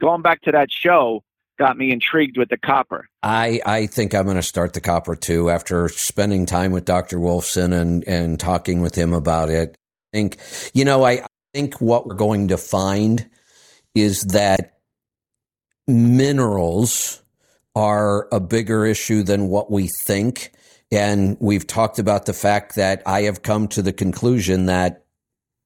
going 0.00 0.22
back 0.22 0.42
to 0.42 0.52
that 0.52 0.70
show 0.70 1.22
got 1.58 1.76
me 1.78 1.90
intrigued 1.90 2.36
with 2.36 2.50
the 2.50 2.58
copper. 2.58 3.08
I, 3.22 3.60
I 3.64 3.86
think 3.86 4.14
I'm 4.14 4.24
going 4.24 4.36
to 4.36 4.42
start 4.42 4.74
the 4.74 4.80
copper 4.80 5.16
too 5.16 5.48
after 5.50 5.88
spending 5.88 6.44
time 6.46 6.70
with 6.70 6.84
Dr. 6.84 7.16
Wolfson 7.18 7.72
and, 7.72 8.04
and 8.06 8.38
talking 8.38 8.82
with 8.82 8.94
him 8.94 9.12
about 9.14 9.48
it. 9.48 9.74
I 10.12 10.16
think, 10.16 10.36
you 10.74 10.84
know, 10.84 11.02
I 11.04 11.24
think 11.56 11.80
what 11.80 12.06
we're 12.06 12.14
going 12.14 12.48
to 12.48 12.58
find 12.58 13.30
is 13.94 14.20
that 14.24 14.74
minerals 15.88 17.22
are 17.74 18.28
a 18.30 18.38
bigger 18.38 18.84
issue 18.84 19.22
than 19.22 19.48
what 19.48 19.70
we 19.70 19.88
think. 20.04 20.52
And 20.92 21.38
we've 21.40 21.66
talked 21.66 21.98
about 21.98 22.26
the 22.26 22.34
fact 22.34 22.74
that 22.76 23.02
I 23.06 23.22
have 23.22 23.40
come 23.40 23.68
to 23.68 23.80
the 23.80 23.94
conclusion 23.94 24.66
that 24.66 25.06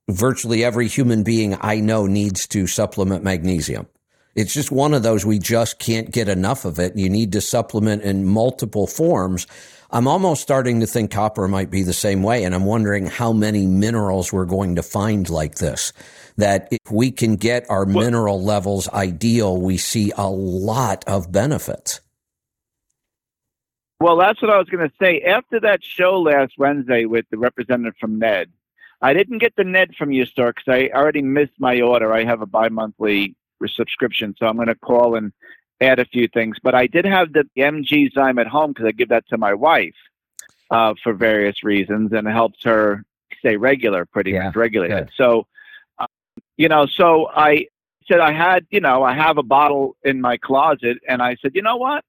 virtually 0.08 0.62
every 0.62 0.86
human 0.86 1.24
being 1.24 1.56
I 1.60 1.80
know 1.80 2.06
needs 2.06 2.46
to 2.48 2.68
supplement 2.68 3.24
magnesium. 3.24 3.88
It's 4.36 4.54
just 4.54 4.70
one 4.70 4.94
of 4.94 5.02
those 5.02 5.26
we 5.26 5.40
just 5.40 5.80
can't 5.80 6.12
get 6.12 6.28
enough 6.28 6.64
of 6.64 6.78
it. 6.78 6.96
You 6.96 7.10
need 7.10 7.32
to 7.32 7.40
supplement 7.40 8.02
in 8.02 8.24
multiple 8.24 8.86
forms. 8.86 9.48
I'm 9.92 10.06
almost 10.06 10.42
starting 10.42 10.80
to 10.80 10.86
think 10.86 11.10
copper 11.10 11.48
might 11.48 11.70
be 11.70 11.82
the 11.82 11.92
same 11.92 12.22
way, 12.22 12.44
and 12.44 12.54
I'm 12.54 12.64
wondering 12.64 13.06
how 13.06 13.32
many 13.32 13.66
minerals 13.66 14.32
we're 14.32 14.44
going 14.44 14.76
to 14.76 14.82
find 14.82 15.28
like 15.28 15.56
this. 15.56 15.92
That 16.36 16.68
if 16.70 16.90
we 16.90 17.10
can 17.10 17.36
get 17.36 17.68
our 17.68 17.84
mineral 17.84 18.42
levels 18.42 18.88
ideal, 18.88 19.60
we 19.60 19.76
see 19.76 20.12
a 20.16 20.28
lot 20.28 21.04
of 21.06 21.32
benefits. 21.32 22.00
Well, 23.98 24.16
that's 24.16 24.40
what 24.40 24.50
I 24.50 24.58
was 24.58 24.68
going 24.68 24.88
to 24.88 24.94
say. 25.00 25.20
After 25.22 25.60
that 25.60 25.84
show 25.84 26.20
last 26.20 26.54
Wednesday 26.56 27.04
with 27.04 27.26
the 27.30 27.36
representative 27.36 27.96
from 28.00 28.18
Ned, 28.18 28.50
I 29.02 29.12
didn't 29.12 29.38
get 29.38 29.56
the 29.56 29.64
Ned 29.64 29.94
from 29.96 30.12
your 30.12 30.26
store 30.26 30.52
because 30.54 30.72
I 30.72 30.96
already 30.96 31.22
missed 31.22 31.58
my 31.58 31.80
order. 31.80 32.12
I 32.12 32.24
have 32.24 32.42
a 32.42 32.46
bi-monthly 32.46 33.34
subscription, 33.66 34.34
so 34.38 34.46
I'm 34.46 34.56
going 34.56 34.68
to 34.68 34.74
call 34.74 35.16
and 35.16 35.32
add 35.80 35.98
a 35.98 36.04
few 36.04 36.28
things. 36.28 36.56
But 36.62 36.74
I 36.74 36.86
did 36.86 37.04
have 37.04 37.32
the 37.32 37.44
MG 37.56 38.12
Zyme 38.12 38.40
at 38.40 38.46
home 38.46 38.72
because 38.72 38.86
I 38.86 38.92
give 38.92 39.08
that 39.08 39.26
to 39.28 39.38
my 39.38 39.54
wife 39.54 39.94
uh, 40.70 40.94
for 41.02 41.12
various 41.12 41.62
reasons, 41.64 42.12
and 42.12 42.26
it 42.26 42.32
helps 42.32 42.62
her 42.64 43.04
stay 43.38 43.56
regular, 43.56 44.04
pretty 44.06 44.32
Yeah, 44.32 44.46
much 44.46 44.56
regulated. 44.56 45.06
good. 45.06 45.10
So, 45.16 45.46
uh, 45.98 46.06
you 46.56 46.68
know, 46.68 46.86
so 46.86 47.28
I 47.34 47.66
said 48.06 48.20
I 48.20 48.32
had, 48.32 48.66
you 48.70 48.80
know, 48.80 49.02
I 49.02 49.14
have 49.14 49.38
a 49.38 49.42
bottle 49.42 49.96
in 50.04 50.20
my 50.20 50.36
closet, 50.36 50.98
and 51.08 51.22
I 51.22 51.36
said, 51.40 51.52
you 51.54 51.62
know 51.62 51.76
what, 51.76 52.04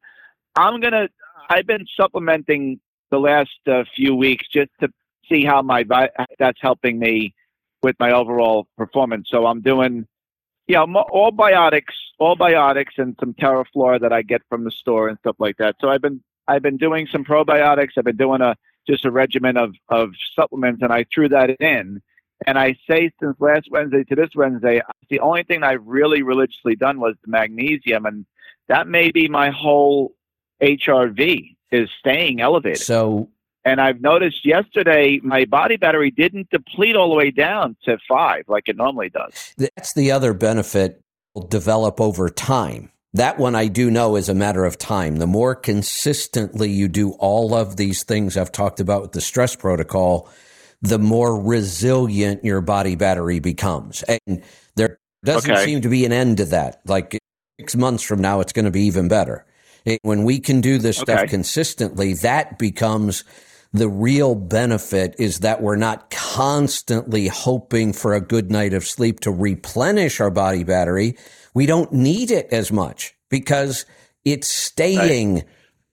I'm 0.55 0.79
gonna. 0.79 1.09
I've 1.49 1.67
been 1.67 1.85
supplementing 1.97 2.79
the 3.09 3.19
last 3.19 3.49
uh, 3.67 3.83
few 3.95 4.15
weeks 4.15 4.47
just 4.47 4.71
to 4.79 4.89
see 5.27 5.43
how 5.43 5.61
my 5.61 5.83
that's 6.39 6.59
helping 6.61 6.99
me 6.99 7.33
with 7.83 7.95
my 7.99 8.11
overall 8.11 8.67
performance. 8.77 9.27
So 9.29 9.45
I'm 9.45 9.61
doing 9.61 10.07
yeah, 10.67 10.83
all 10.83 11.31
biotics, 11.31 11.93
all 12.19 12.35
biotics, 12.37 12.97
and 12.97 13.15
some 13.19 13.33
Terraflora 13.33 13.99
that 14.01 14.13
I 14.13 14.21
get 14.21 14.41
from 14.49 14.63
the 14.63 14.71
store 14.71 15.09
and 15.09 15.17
stuff 15.19 15.35
like 15.39 15.57
that. 15.57 15.75
So 15.81 15.89
I've 15.89 16.01
been 16.01 16.21
I've 16.47 16.61
been 16.61 16.77
doing 16.77 17.07
some 17.11 17.23
probiotics. 17.23 17.91
I've 17.97 18.05
been 18.05 18.17
doing 18.17 18.41
a 18.41 18.55
just 18.87 19.05
a 19.05 19.11
regimen 19.11 19.57
of 19.57 19.75
of 19.89 20.11
supplements, 20.35 20.81
and 20.81 20.91
I 20.91 21.05
threw 21.13 21.29
that 21.29 21.49
in. 21.61 22.01
And 22.47 22.57
I 22.57 22.75
say 22.89 23.11
since 23.21 23.35
last 23.39 23.67
Wednesday 23.69 24.03
to 24.05 24.15
this 24.15 24.29
Wednesday, 24.35 24.81
the 25.09 25.19
only 25.19 25.43
thing 25.43 25.63
I've 25.63 25.85
really 25.85 26.23
religiously 26.23 26.75
done 26.75 26.99
was 26.99 27.15
the 27.23 27.29
magnesium, 27.29 28.05
and 28.05 28.25
that 28.67 28.87
may 28.87 29.11
be 29.11 29.27
my 29.27 29.51
whole 29.51 30.15
HRV 30.61 31.55
is 31.71 31.89
staying 31.99 32.41
elevated. 32.41 32.79
So, 32.79 33.29
and 33.63 33.79
I've 33.79 34.01
noticed 34.01 34.45
yesterday 34.45 35.19
my 35.23 35.45
body 35.45 35.77
battery 35.77 36.11
didn't 36.11 36.49
deplete 36.49 36.95
all 36.95 37.09
the 37.09 37.15
way 37.15 37.31
down 37.31 37.75
to 37.85 37.97
five 38.07 38.45
like 38.47 38.67
it 38.67 38.75
normally 38.75 39.09
does. 39.09 39.53
That's 39.57 39.93
the 39.93 40.11
other 40.11 40.33
benefit 40.33 41.01
will 41.35 41.47
develop 41.47 42.01
over 42.01 42.29
time. 42.29 42.91
That 43.13 43.37
one 43.37 43.55
I 43.55 43.67
do 43.67 43.91
know 43.91 44.15
is 44.15 44.29
a 44.29 44.33
matter 44.33 44.63
of 44.63 44.77
time. 44.77 45.17
The 45.17 45.27
more 45.27 45.53
consistently 45.53 46.69
you 46.69 46.87
do 46.87 47.11
all 47.19 47.53
of 47.53 47.75
these 47.75 48.03
things 48.03 48.37
I've 48.37 48.51
talked 48.51 48.79
about 48.79 49.01
with 49.01 49.11
the 49.11 49.21
stress 49.21 49.55
protocol, 49.55 50.29
the 50.81 50.97
more 50.99 51.39
resilient 51.39 52.43
your 52.45 52.61
body 52.61 52.95
battery 52.95 53.39
becomes. 53.39 54.03
And 54.03 54.43
there 54.75 54.99
doesn't 55.25 55.51
okay. 55.51 55.65
seem 55.65 55.81
to 55.81 55.89
be 55.89 56.05
an 56.05 56.13
end 56.13 56.37
to 56.37 56.45
that. 56.45 56.81
Like 56.85 57.19
six 57.59 57.75
months 57.75 58.03
from 58.03 58.21
now, 58.21 58.39
it's 58.39 58.53
going 58.53 58.65
to 58.65 58.71
be 58.71 58.83
even 58.83 59.09
better. 59.09 59.45
It, 59.83 59.99
when 60.03 60.23
we 60.23 60.39
can 60.39 60.61
do 60.61 60.77
this 60.77 61.01
okay. 61.01 61.13
stuff 61.13 61.29
consistently, 61.29 62.13
that 62.15 62.57
becomes 62.57 63.25
the 63.73 63.89
real 63.89 64.35
benefit 64.35 65.15
is 65.17 65.39
that 65.39 65.61
we're 65.61 65.77
not 65.77 66.09
constantly 66.09 67.27
hoping 67.27 67.93
for 67.93 68.13
a 68.13 68.21
good 68.21 68.51
night 68.51 68.73
of 68.73 68.85
sleep 68.85 69.21
to 69.21 69.31
replenish 69.31 70.19
our 70.19 70.29
body 70.31 70.63
battery. 70.63 71.15
We 71.53 71.65
don't 71.65 71.91
need 71.93 72.31
it 72.31 72.47
as 72.51 72.71
much 72.71 73.15
because 73.29 73.85
it's 74.25 74.47
staying. 74.47 75.43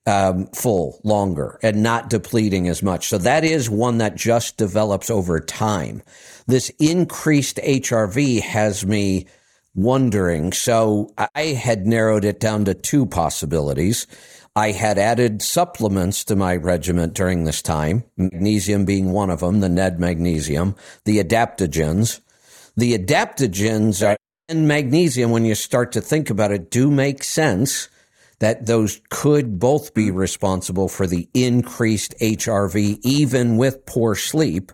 Um, 0.07 0.47
full 0.55 1.03
longer 1.05 1.59
and 1.63 1.83
not 1.83 2.09
depleting 2.09 2.67
as 2.67 2.83
much. 2.83 3.09
So 3.09 3.19
that 3.19 3.45
is 3.45 3.69
one 3.69 3.99
that 3.99 4.15
just 4.15 4.57
develops 4.57 5.11
over 5.11 5.39
time. 5.39 6.03
This 6.47 6.71
increased 6.79 7.59
HRV 7.59 8.41
has 8.41 8.87
me 8.87 9.27
wondering. 9.75 10.53
So 10.53 11.13
I 11.35 11.49
had 11.49 11.87
narrowed 11.87 12.25
it 12.25 12.41
down 12.41 12.65
to 12.65 12.75
two 12.75 13.05
possibilities. 13.05 14.07
I 14.57 14.73
had 14.73 14.99
added 14.99 15.43
supplements 15.43 16.25
to 16.25 16.37
my 16.37 16.57
regiment 16.57 17.15
during 17.15 17.45
this 17.45 17.63
time, 17.63 18.05
magnesium 18.17 18.85
being 18.85 19.13
one 19.13 19.31
of 19.31 19.41
them, 19.41 19.61
the 19.61 19.69
Ned 19.69 20.01
magnesium, 20.01 20.75
the 21.05 21.23
adaptogens. 21.23 22.21
The 22.77 22.97
adaptogens 22.97 24.07
are, 24.07 24.17
and 24.49 24.67
magnesium, 24.67 25.31
when 25.31 25.45
you 25.45 25.55
start 25.55 25.93
to 25.93 26.01
think 26.01 26.31
about 26.31 26.53
it, 26.53 26.71
do 26.71 26.91
make 26.91 27.23
sense 27.23 27.89
that 28.39 28.67
those 28.67 29.01
could 29.11 29.59
both 29.59 29.95
be 29.95 30.11
responsible 30.11 30.89
for 30.89 31.07
the 31.07 31.29
increased 31.35 32.15
HRV, 32.21 32.99
even 33.03 33.57
with 33.57 33.85
poor 33.87 34.15
sleep. 34.15 34.73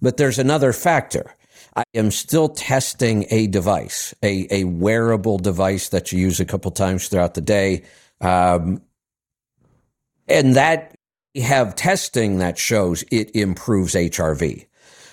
But 0.00 0.16
there's 0.16 0.38
another 0.38 0.72
factor. 0.72 1.34
I 1.76 1.84
am 1.94 2.10
still 2.10 2.48
testing 2.48 3.26
a 3.30 3.46
device, 3.46 4.14
a, 4.22 4.46
a 4.50 4.64
wearable 4.64 5.38
device 5.38 5.88
that 5.90 6.12
you 6.12 6.18
use 6.18 6.40
a 6.40 6.44
couple 6.44 6.70
times 6.70 7.08
throughout 7.08 7.34
the 7.34 7.40
day. 7.40 7.82
Um, 8.20 8.82
and 10.30 10.54
that 10.56 10.94
we 11.34 11.42
have 11.42 11.76
testing 11.76 12.38
that 12.38 12.58
shows 12.58 13.04
it 13.10 13.34
improves 13.34 13.94
HRV. 13.94 14.66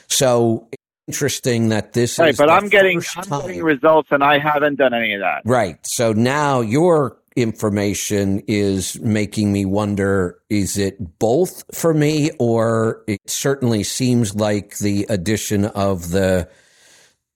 So 0.07 0.69
interesting 1.07 1.69
that 1.69 1.93
this 1.93 2.19
right, 2.19 2.29
is 2.29 2.37
but 2.37 2.49
I'm 2.49 2.69
getting, 2.69 3.01
I'm 3.15 3.41
getting 3.41 3.63
results 3.63 4.09
and 4.11 4.23
I 4.23 4.39
haven't 4.39 4.75
done 4.75 4.93
any 4.93 5.13
of 5.13 5.21
that. 5.21 5.41
Right. 5.45 5.77
So 5.83 6.13
now 6.13 6.61
you're 6.61 7.17
information 7.37 8.41
is 8.47 8.99
making 8.99 9.53
me 9.53 9.63
wonder 9.63 10.39
is 10.49 10.75
it 10.75 11.19
both 11.19 11.63
for 11.71 11.93
me 11.93 12.31
or 12.39 13.03
it 13.07 13.21
certainly 13.27 13.83
seems 13.83 14.33
like 14.33 14.79
the 14.79 15.05
addition 15.07 15.65
of 15.65 16.09
the 16.09 16.49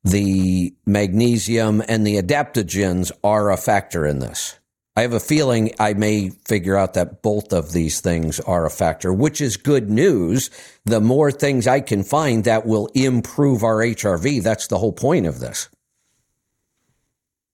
the 0.03 0.73
magnesium 0.87 1.83
and 1.87 2.05
the 2.05 2.19
adaptogens 2.19 3.11
are 3.23 3.51
a 3.51 3.57
factor 3.57 4.03
in 4.07 4.17
this 4.17 4.57
i 4.95 5.01
have 5.01 5.13
a 5.13 5.19
feeling 5.19 5.71
i 5.79 5.93
may 5.93 6.29
figure 6.47 6.77
out 6.77 6.93
that 6.93 7.21
both 7.21 7.53
of 7.53 7.73
these 7.73 8.01
things 8.01 8.39
are 8.41 8.65
a 8.65 8.71
factor 8.71 9.13
which 9.13 9.41
is 9.41 9.57
good 9.57 9.89
news 9.89 10.49
the 10.85 11.01
more 11.01 11.31
things 11.31 11.67
i 11.67 11.79
can 11.79 12.03
find 12.03 12.43
that 12.43 12.65
will 12.65 12.87
improve 12.93 13.63
our 13.63 13.77
hrv 13.77 14.43
that's 14.43 14.67
the 14.67 14.77
whole 14.77 14.93
point 14.93 15.25
of 15.25 15.39
this 15.39 15.69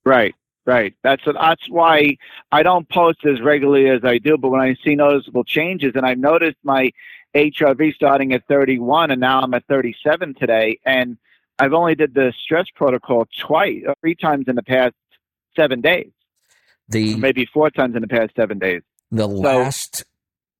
right 0.04 0.34
Right. 0.68 0.94
That's 1.02 1.22
that's 1.24 1.66
why 1.70 2.18
I 2.52 2.62
don't 2.62 2.86
post 2.90 3.24
as 3.24 3.40
regularly 3.40 3.88
as 3.88 4.04
I 4.04 4.18
do. 4.18 4.36
But 4.36 4.50
when 4.50 4.60
I 4.60 4.76
see 4.84 4.94
noticeable 4.96 5.42
changes, 5.42 5.92
and 5.94 6.04
I've 6.04 6.18
noticed 6.18 6.58
my 6.62 6.92
HRV 7.34 7.94
starting 7.94 8.34
at 8.34 8.46
31, 8.48 9.10
and 9.10 9.18
now 9.18 9.40
I'm 9.40 9.54
at 9.54 9.64
37 9.64 10.34
today, 10.34 10.78
and 10.84 11.16
I've 11.58 11.72
only 11.72 11.94
did 11.94 12.12
the 12.12 12.34
stress 12.38 12.66
protocol 12.74 13.26
twice, 13.38 13.82
three 14.02 14.14
times 14.14 14.46
in 14.46 14.56
the 14.56 14.62
past 14.62 14.94
seven 15.56 15.80
days. 15.80 16.10
The 16.88 17.16
maybe 17.16 17.46
four 17.52 17.70
times 17.70 17.94
in 17.94 18.02
the 18.02 18.08
past 18.08 18.32
seven 18.36 18.58
days. 18.58 18.82
The 19.10 19.26
so, 19.26 19.28
last, 19.28 20.04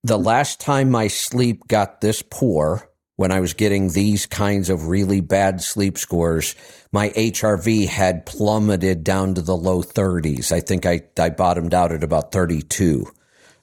the 0.03 0.19
last 0.19 0.61
time 0.61 0.91
my 0.91 1.09
sleep 1.09 1.67
got 1.69 2.01
this 2.01 2.23
poor 2.23 2.89
when 3.19 3.33
I 3.33 3.41
was 3.41 3.53
getting 3.53 3.91
these 3.91 4.27
kinds 4.27 4.71
of 4.71 4.87
really 4.87 5.21
bad 5.21 5.61
sleep 5.61 5.99
scores, 5.99 6.55
my 6.93 7.09
HRV 7.11 7.89
had 7.89 8.25
plummeted 8.27 9.03
down 9.03 9.35
to 9.35 9.43
the 9.43 9.57
low 9.57 9.83
30s. 9.83 10.53
I 10.53 10.61
think 10.61 10.87
I, 10.87 11.01
I 11.19 11.31
bottomed 11.31 11.75
out 11.75 11.91
at 11.91 12.05
about 12.05 12.31
32. 12.31 13.07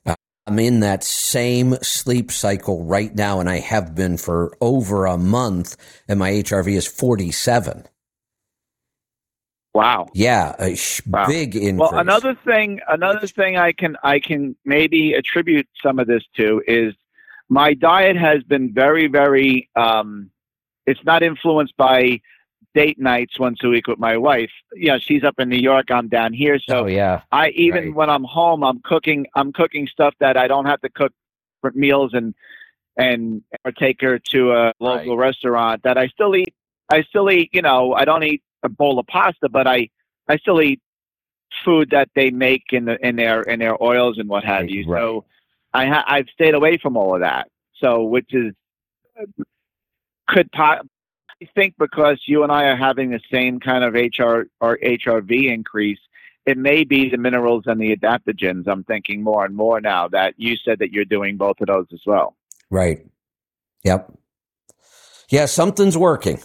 Uh, 0.06 0.16
I'm 0.46 0.60
in 0.60 0.82
that 0.82 1.06
same 1.06 1.76
sleep 1.82 2.34
cycle 2.34 2.84
right 2.84 3.16
now, 3.16 3.40
and 3.40 3.50
I 3.50 3.60
have 3.60 3.96
been 3.96 4.18
for 4.18 4.58
over 4.60 5.06
a 5.06 5.18
month, 5.18 5.78
and 6.10 6.20
my 6.20 6.32
HRV 6.32 6.76
is 6.76 6.86
47. 6.86 7.86
Wow. 9.76 10.08
Yeah, 10.14 10.56
a 10.58 10.74
sh- 10.74 11.02
wow. 11.06 11.28
big 11.28 11.54
increase. 11.54 11.78
Well, 11.78 12.00
another 12.00 12.34
thing, 12.34 12.80
another 12.88 13.28
thing 13.28 13.58
I 13.58 13.74
can 13.74 13.98
I 14.02 14.22
can 14.22 14.56
maybe 14.64 15.14
attribute 15.14 15.68
some 15.84 16.00
of 16.00 16.08
this 16.08 16.24
to 16.38 16.64
is 16.66 16.94
my 17.50 17.74
diet 17.74 18.16
has 18.16 18.42
been 18.44 18.74
very, 18.74 19.08
very. 19.08 19.70
Um, 19.76 20.32
it's 20.86 21.04
not 21.04 21.24
influenced 21.24 21.76
by 21.76 22.22
date 22.74 22.98
nights 22.98 23.38
once 23.38 23.60
a 23.66 23.68
week 23.68 23.88
with 23.88 24.00
my 24.00 24.16
wife. 24.16 24.52
You 24.74 24.94
know, 24.94 24.98
she's 24.98 25.26
up 25.26 25.40
in 25.40 25.50
New 25.50 25.58
York, 25.58 25.92
I'm 25.92 26.08
down 26.08 26.32
here. 26.32 26.58
So 26.58 26.86
oh, 26.86 26.86
yeah. 26.86 27.24
I 27.34 27.50
even 27.50 27.88
right. 27.88 27.94
when 27.94 28.10
I'm 28.10 28.24
home, 28.24 28.64
I'm 28.64 28.80
cooking. 28.82 29.28
I'm 29.36 29.52
cooking 29.52 29.88
stuff 29.88 30.14
that 30.22 30.38
I 30.38 30.48
don't 30.48 30.68
have 30.68 30.80
to 30.82 30.90
cook 30.90 31.12
for 31.60 31.72
meals 31.76 32.14
and 32.14 32.34
and 32.96 33.44
or 33.66 33.74
take 33.74 34.00
her 34.00 34.20
to 34.32 34.54
a 34.54 34.74
local 34.80 35.18
right. 35.18 35.28
restaurant. 35.28 35.84
That 35.84 35.98
I 35.98 36.08
still 36.08 36.34
eat. 36.34 36.56
I 36.90 37.02
still 37.04 37.30
eat. 37.30 37.50
You 37.52 37.62
know, 37.62 37.94
I 37.94 38.06
don't 38.06 38.24
eat 38.24 38.42
a 38.66 38.70
bowl 38.70 39.00
of 39.00 39.08
pasta, 39.08 39.50
but 39.50 39.68
I 39.68 39.90
I 40.28 40.38
still 40.38 40.62
eat 40.62 40.82
food 41.64 41.92
that 41.92 42.10
they 42.16 42.32
make 42.32 42.64
in 42.72 42.86
the 42.86 42.98
in 43.06 43.16
their 43.16 43.42
in 43.42 43.60
their 43.60 43.82
oils 43.82 44.18
and 44.18 44.28
what 44.28 44.44
have 44.44 44.62
right. 44.62 44.70
you. 44.70 44.84
So 44.86 45.26
I 45.74 45.88
ha- 45.88 46.06
I've 46.08 46.28
stayed 46.34 46.56
away 46.56 46.78
from 46.78 46.98
all 46.98 47.16
of 47.16 47.22
that. 47.22 47.50
So, 47.82 48.04
which 48.04 48.34
is 48.34 48.54
uh, 49.20 49.44
could 50.28 50.52
po- 50.52 50.82
I 51.42 51.50
think 51.54 51.76
because 51.78 52.22
you 52.26 52.44
and 52.44 52.52
I 52.52 52.66
are 52.66 52.78
having 52.78 53.12
the 53.12 53.20
same 53.32 53.60
kind 53.60 53.84
of 53.84 53.94
HR 53.94 54.48
or 54.62 54.78
HRV 54.78 55.52
increase, 55.54 56.00
it 56.46 56.58
may 56.58 56.86
be 56.86 57.10
the 57.10 57.18
minerals 57.18 57.64
and 57.66 57.80
the 57.80 57.96
adaptogens. 57.96 58.68
I'm 58.68 58.84
thinking 58.86 59.22
more 59.22 59.44
and 59.44 59.56
more 59.56 59.82
now 59.82 60.08
that 60.10 60.36
you 60.38 60.56
said 60.56 60.80
that 60.80 60.92
you're 60.94 61.06
doing 61.06 61.36
both 61.36 61.60
of 61.60 61.68
those 61.68 61.88
as 61.92 62.02
well. 62.06 62.36
Right. 62.70 63.06
Yep. 63.84 64.14
Yeah, 65.30 65.46
something's 65.46 65.98
working. 65.98 66.40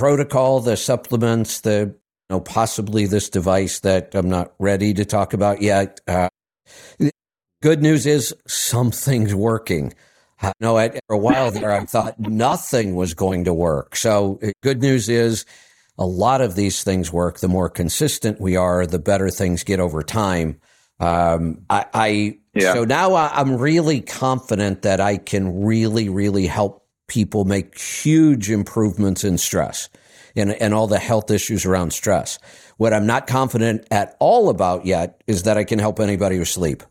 Protocol, 0.00 0.60
the 0.60 0.78
supplements, 0.78 1.60
the 1.60 1.94
you 1.94 2.30
know 2.30 2.40
possibly 2.40 3.04
this 3.04 3.28
device 3.28 3.80
that 3.80 4.14
I'm 4.14 4.30
not 4.30 4.54
ready 4.58 4.94
to 4.94 5.04
talk 5.04 5.34
about 5.34 5.60
yet. 5.60 6.00
Uh, 6.08 6.30
Good 7.62 7.82
news 7.82 8.06
is 8.06 8.34
something's 8.48 9.34
working. 9.34 9.92
I 10.40 10.52
know 10.58 10.78
at, 10.78 10.94
for 11.06 11.16
a 11.16 11.18
while 11.18 11.50
there, 11.50 11.70
I 11.70 11.84
thought 11.84 12.18
nothing 12.18 12.94
was 12.94 13.12
going 13.12 13.44
to 13.44 13.52
work. 13.52 13.94
So, 13.94 14.38
uh, 14.42 14.52
good 14.62 14.80
news 14.80 15.10
is 15.10 15.44
a 15.98 16.06
lot 16.06 16.40
of 16.40 16.54
these 16.54 16.82
things 16.82 17.12
work. 17.12 17.40
The 17.40 17.48
more 17.48 17.68
consistent 17.68 18.40
we 18.40 18.56
are, 18.56 18.86
the 18.86 18.98
better 18.98 19.28
things 19.28 19.62
get 19.62 19.80
over 19.80 20.02
time. 20.02 20.58
Um, 20.98 21.66
I, 21.68 21.84
I 21.92 22.38
yeah. 22.54 22.72
so 22.72 22.84
now 22.84 23.14
I'm 23.16 23.58
really 23.58 24.00
confident 24.00 24.80
that 24.80 24.98
I 24.98 25.18
can 25.18 25.62
really, 25.62 26.08
really 26.08 26.46
help 26.46 26.86
people 27.10 27.44
make 27.44 27.76
huge 27.76 28.50
improvements 28.50 29.24
in 29.24 29.36
stress 29.36 29.90
and, 30.36 30.52
and 30.52 30.72
all 30.72 30.86
the 30.86 30.98
health 30.98 31.30
issues 31.30 31.66
around 31.66 31.92
stress. 31.92 32.38
What 32.78 32.94
I'm 32.94 33.04
not 33.04 33.26
confident 33.26 33.86
at 33.90 34.16
all 34.20 34.48
about 34.48 34.86
yet 34.86 35.22
is 35.26 35.42
that 35.42 35.58
I 35.58 35.64
can 35.64 35.78
help 35.78 36.00
anybody 36.00 36.38
with 36.38 36.48
sleep. 36.48 36.84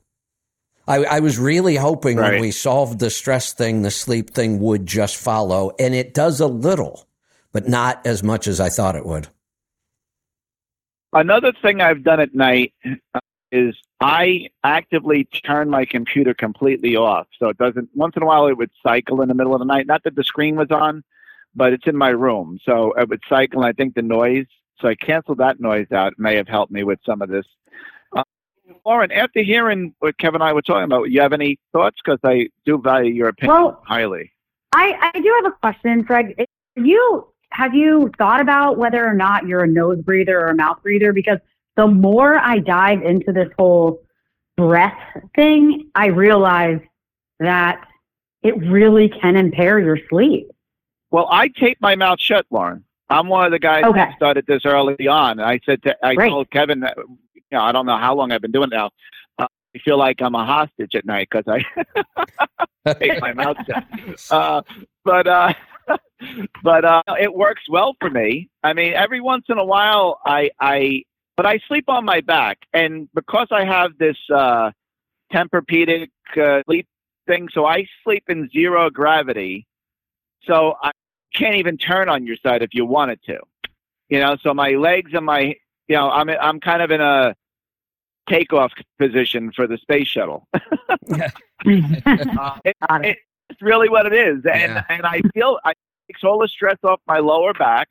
I, 0.87 1.03
I 1.05 1.19
was 1.21 1.39
really 1.39 1.75
hoping 1.75 2.17
right. 2.17 2.33
when 2.33 2.41
we 2.41 2.51
solved 2.51 2.99
the 2.99 3.09
stress 3.09 3.53
thing, 3.53 3.81
the 3.81 3.91
sleep 3.91 4.31
thing 4.31 4.59
would 4.59 4.85
just 4.85 5.15
follow, 5.15 5.71
and 5.79 5.95
it 5.95 6.13
does 6.13 6.41
a 6.41 6.47
little, 6.47 7.07
but 7.53 7.67
not 7.67 8.05
as 8.05 8.21
much 8.21 8.47
as 8.47 8.59
I 8.59 8.69
thought 8.69 8.95
it 8.95 9.05
would. 9.05 9.29
another 11.13 11.53
thing 11.61 11.79
I've 11.81 12.03
done 12.03 12.19
at 12.19 12.35
night 12.35 12.73
uh, 13.13 13.19
is 13.51 13.75
I 14.01 14.49
actively 14.63 15.25
turn 15.25 15.69
my 15.69 15.85
computer 15.85 16.33
completely 16.33 16.95
off. 16.95 17.27
So 17.37 17.49
it 17.49 17.57
doesn't, 17.57 17.89
once 17.93 18.15
in 18.15 18.23
a 18.23 18.25
while, 18.25 18.47
it 18.47 18.57
would 18.57 18.71
cycle 18.81 19.21
in 19.21 19.27
the 19.27 19.33
middle 19.33 19.53
of 19.53 19.59
the 19.59 19.65
night. 19.65 19.87
Not 19.87 20.03
that 20.03 20.15
the 20.15 20.23
screen 20.23 20.55
was 20.55 20.71
on, 20.71 21.03
but 21.53 21.73
it's 21.73 21.85
in 21.85 21.97
my 21.97 22.09
room. 22.09 22.59
So 22.63 22.93
it 22.93 23.09
would 23.09 23.21
cycle, 23.27 23.61
and 23.61 23.69
I 23.69 23.73
think 23.73 23.95
the 23.95 24.01
noise. 24.01 24.45
So 24.79 24.87
I 24.87 24.95
canceled 24.95 25.39
that 25.39 25.59
noise 25.59 25.91
out. 25.91 26.13
It 26.13 26.19
may 26.19 26.35
have 26.35 26.47
helped 26.47 26.71
me 26.71 26.83
with 26.83 26.99
some 27.05 27.21
of 27.21 27.29
this. 27.29 27.45
Uh, 28.15 28.23
Lauren, 28.85 29.11
after 29.11 29.41
hearing 29.41 29.93
what 29.99 30.17
Kevin 30.17 30.41
and 30.41 30.49
I 30.49 30.53
were 30.53 30.61
talking 30.61 30.83
about, 30.83 31.11
you 31.11 31.19
have 31.19 31.33
any 31.33 31.59
thoughts? 31.73 31.97
Because 32.03 32.19
I 32.23 32.47
do 32.65 32.77
value 32.77 33.13
your 33.13 33.29
opinion 33.29 33.55
Well- 33.55 33.83
highly. 33.85 34.31
I, 34.71 35.11
I 35.13 35.19
do 35.19 35.41
have 35.43 35.51
a 35.51 35.55
question, 35.55 36.05
Fred. 36.05 36.35
You 36.75 37.27
have 37.51 37.73
you 37.73 38.11
thought 38.19 38.39
about 38.39 38.77
whether 38.77 39.05
or 39.05 39.15
not 39.15 39.47
you're 39.47 39.63
a 39.63 39.67
nose 39.67 39.99
breather 40.01 40.39
or 40.39 40.47
a 40.49 40.55
mouth 40.55 40.81
breather? 40.83 41.11
Because 41.11 41.39
the 41.79 41.87
more 41.87 42.37
I 42.37 42.59
dive 42.59 43.03
into 43.03 43.31
this 43.31 43.47
whole 43.57 44.03
breath 44.57 44.99
thing, 45.33 45.89
I 45.95 46.07
realize 46.07 46.81
that 47.39 47.87
it 48.43 48.57
really 48.57 49.07
can 49.07 49.37
impair 49.37 49.79
your 49.79 49.97
sleep. 50.09 50.49
Well, 51.09 51.29
I 51.31 51.47
tape 51.47 51.77
my 51.79 51.95
mouth 51.95 52.19
shut, 52.19 52.45
Lauren. 52.51 52.83
I'm 53.09 53.29
one 53.29 53.45
of 53.45 53.53
the 53.53 53.59
guys 53.59 53.85
Okay. 53.85 53.97
that 53.97 54.15
started 54.17 54.45
this 54.45 54.65
early 54.65 55.07
on. 55.07 55.39
I 55.39 55.61
said, 55.65 55.81
to, 55.83 55.95
I 56.05 56.15
Great. 56.15 56.29
told 56.29 56.51
Kevin 56.51 56.81
that, 56.81 56.97
you 56.97 57.41
know, 57.53 57.61
I 57.61 57.71
don't 57.71 57.85
know 57.85 57.97
how 57.97 58.13
long 58.13 58.33
I've 58.33 58.41
been 58.41 58.51
doing 58.51 58.67
it 58.73 58.75
now. 58.75 58.89
Uh, 59.37 59.47
I 59.73 59.79
feel 59.79 59.97
like 59.97 60.21
I'm 60.21 60.35
a 60.35 60.45
hostage 60.45 60.95
at 60.95 61.05
night 61.05 61.29
because 61.31 61.45
I 61.47 61.63
tape 62.99 63.21
my 63.21 63.31
mouth 63.31 63.55
shut. 63.65 63.83
Uh, 64.29 64.61
but 65.05 65.27
uh, 65.27 65.53
but 66.63 66.83
uh, 66.83 67.01
it 67.19 67.33
works 67.33 67.63
well 67.69 67.95
for 68.01 68.09
me. 68.09 68.49
I 68.63 68.73
mean, 68.73 68.93
every 68.93 69.21
once 69.21 69.45
in 69.47 69.57
a 69.57 69.65
while, 69.65 70.19
I 70.25 70.51
I 70.59 71.03
but 71.39 71.45
I 71.45 71.57
sleep 71.69 71.85
on 71.87 72.03
my 72.03 72.19
back, 72.19 72.57
and 72.73 73.07
because 73.15 73.47
I 73.49 73.63
have 73.63 73.97
this 73.97 74.17
uh, 74.29 74.71
Tempur-Pedic 75.31 76.09
uh, 76.35 76.63
sleep 76.65 76.85
thing, 77.27 77.47
so 77.53 77.65
I 77.65 77.85
sleep 78.03 78.25
in 78.27 78.49
zero 78.49 78.89
gravity. 78.89 79.65
So 80.43 80.75
I 80.83 80.91
can't 81.33 81.55
even 81.55 81.77
turn 81.77 82.09
on 82.09 82.25
your 82.27 82.35
side 82.35 82.61
if 82.61 82.73
you 82.73 82.83
wanted 82.85 83.23
to. 83.27 83.39
You 84.09 84.19
know, 84.19 84.35
so 84.41 84.53
my 84.53 84.71
legs 84.71 85.11
and 85.13 85.25
my 85.25 85.55
you 85.87 85.95
know, 85.95 86.09
I'm 86.09 86.29
I'm 86.29 86.59
kind 86.59 86.81
of 86.81 86.91
in 86.91 86.99
a 86.99 87.33
takeoff 88.27 88.73
position 88.97 89.53
for 89.53 89.65
the 89.65 89.77
space 89.77 90.07
shuttle. 90.09 90.45
Uh, 91.65 92.57
it- 92.65 92.75
it. 92.81 93.17
it's 93.49 93.61
really 93.61 93.87
what 93.87 94.05
it 94.07 94.13
is, 94.13 94.43
and 94.45 94.73
Yeah. 94.73 94.83
and 94.89 95.05
I 95.05 95.21
feel 95.33 95.57
I 95.63 95.71
takes 96.07 96.25
all 96.25 96.39
the 96.39 96.49
stress 96.49 96.79
off 96.83 96.99
my 97.07 97.19
lower 97.19 97.53
back, 97.53 97.89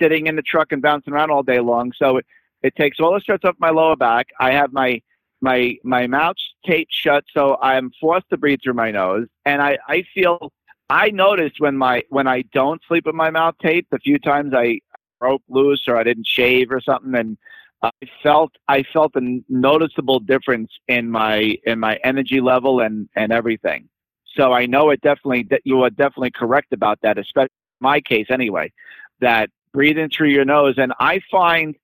sitting 0.00 0.28
in 0.28 0.36
the 0.36 0.42
truck 0.42 0.72
and 0.72 0.80
bouncing 0.80 1.12
around 1.12 1.30
all 1.30 1.42
day 1.42 1.60
long. 1.60 1.92
So 1.92 2.16
it, 2.18 2.26
it 2.66 2.74
takes 2.76 2.98
all 2.98 3.14
the 3.14 3.20
stress 3.20 3.40
off 3.44 3.54
my 3.58 3.70
lower 3.70 3.96
back. 3.96 4.26
I 4.40 4.52
have 4.52 4.72
my 4.72 5.00
my 5.40 5.76
my 5.84 6.06
mouth 6.06 6.36
taped 6.66 6.92
shut, 6.92 7.24
so 7.32 7.56
I'm 7.62 7.90
forced 8.00 8.28
to 8.30 8.36
breathe 8.36 8.60
through 8.62 8.74
my 8.74 8.90
nose, 8.90 9.26
and 9.44 9.62
I 9.62 9.78
I 9.88 10.04
feel 10.14 10.52
I 10.90 11.10
noticed 11.10 11.60
when 11.60 11.76
my 11.76 12.02
when 12.08 12.26
I 12.26 12.42
don't 12.52 12.80
sleep 12.88 13.06
with 13.06 13.14
my 13.14 13.30
mouth 13.30 13.54
taped, 13.62 13.90
the 13.90 13.98
few 13.98 14.18
times 14.18 14.52
I 14.54 14.80
broke 15.20 15.42
loose 15.48 15.84
or 15.86 15.96
I 15.96 16.02
didn't 16.02 16.26
shave 16.26 16.70
or 16.70 16.80
something, 16.80 17.14
and 17.14 17.38
I 17.82 17.90
felt 18.22 18.52
I 18.66 18.82
felt 18.92 19.12
a 19.14 19.40
noticeable 19.48 20.18
difference 20.18 20.70
in 20.88 21.10
my 21.10 21.56
in 21.64 21.78
my 21.78 21.98
energy 22.02 22.40
level 22.40 22.80
and 22.80 23.08
and 23.14 23.32
everything. 23.32 23.88
So 24.36 24.52
I 24.52 24.66
know 24.66 24.90
it 24.90 25.00
definitely 25.02 25.44
that 25.50 25.62
you 25.64 25.82
are 25.84 25.90
definitely 25.90 26.32
correct 26.32 26.72
about 26.72 26.98
that, 27.02 27.16
especially 27.16 27.54
in 27.80 27.84
my 27.84 28.00
case 28.00 28.26
anyway. 28.30 28.72
That 29.20 29.50
breathing 29.72 30.10
through 30.10 30.30
your 30.30 30.44
nose, 30.44 30.74
and 30.78 30.92
I 30.98 31.20
find 31.30 31.76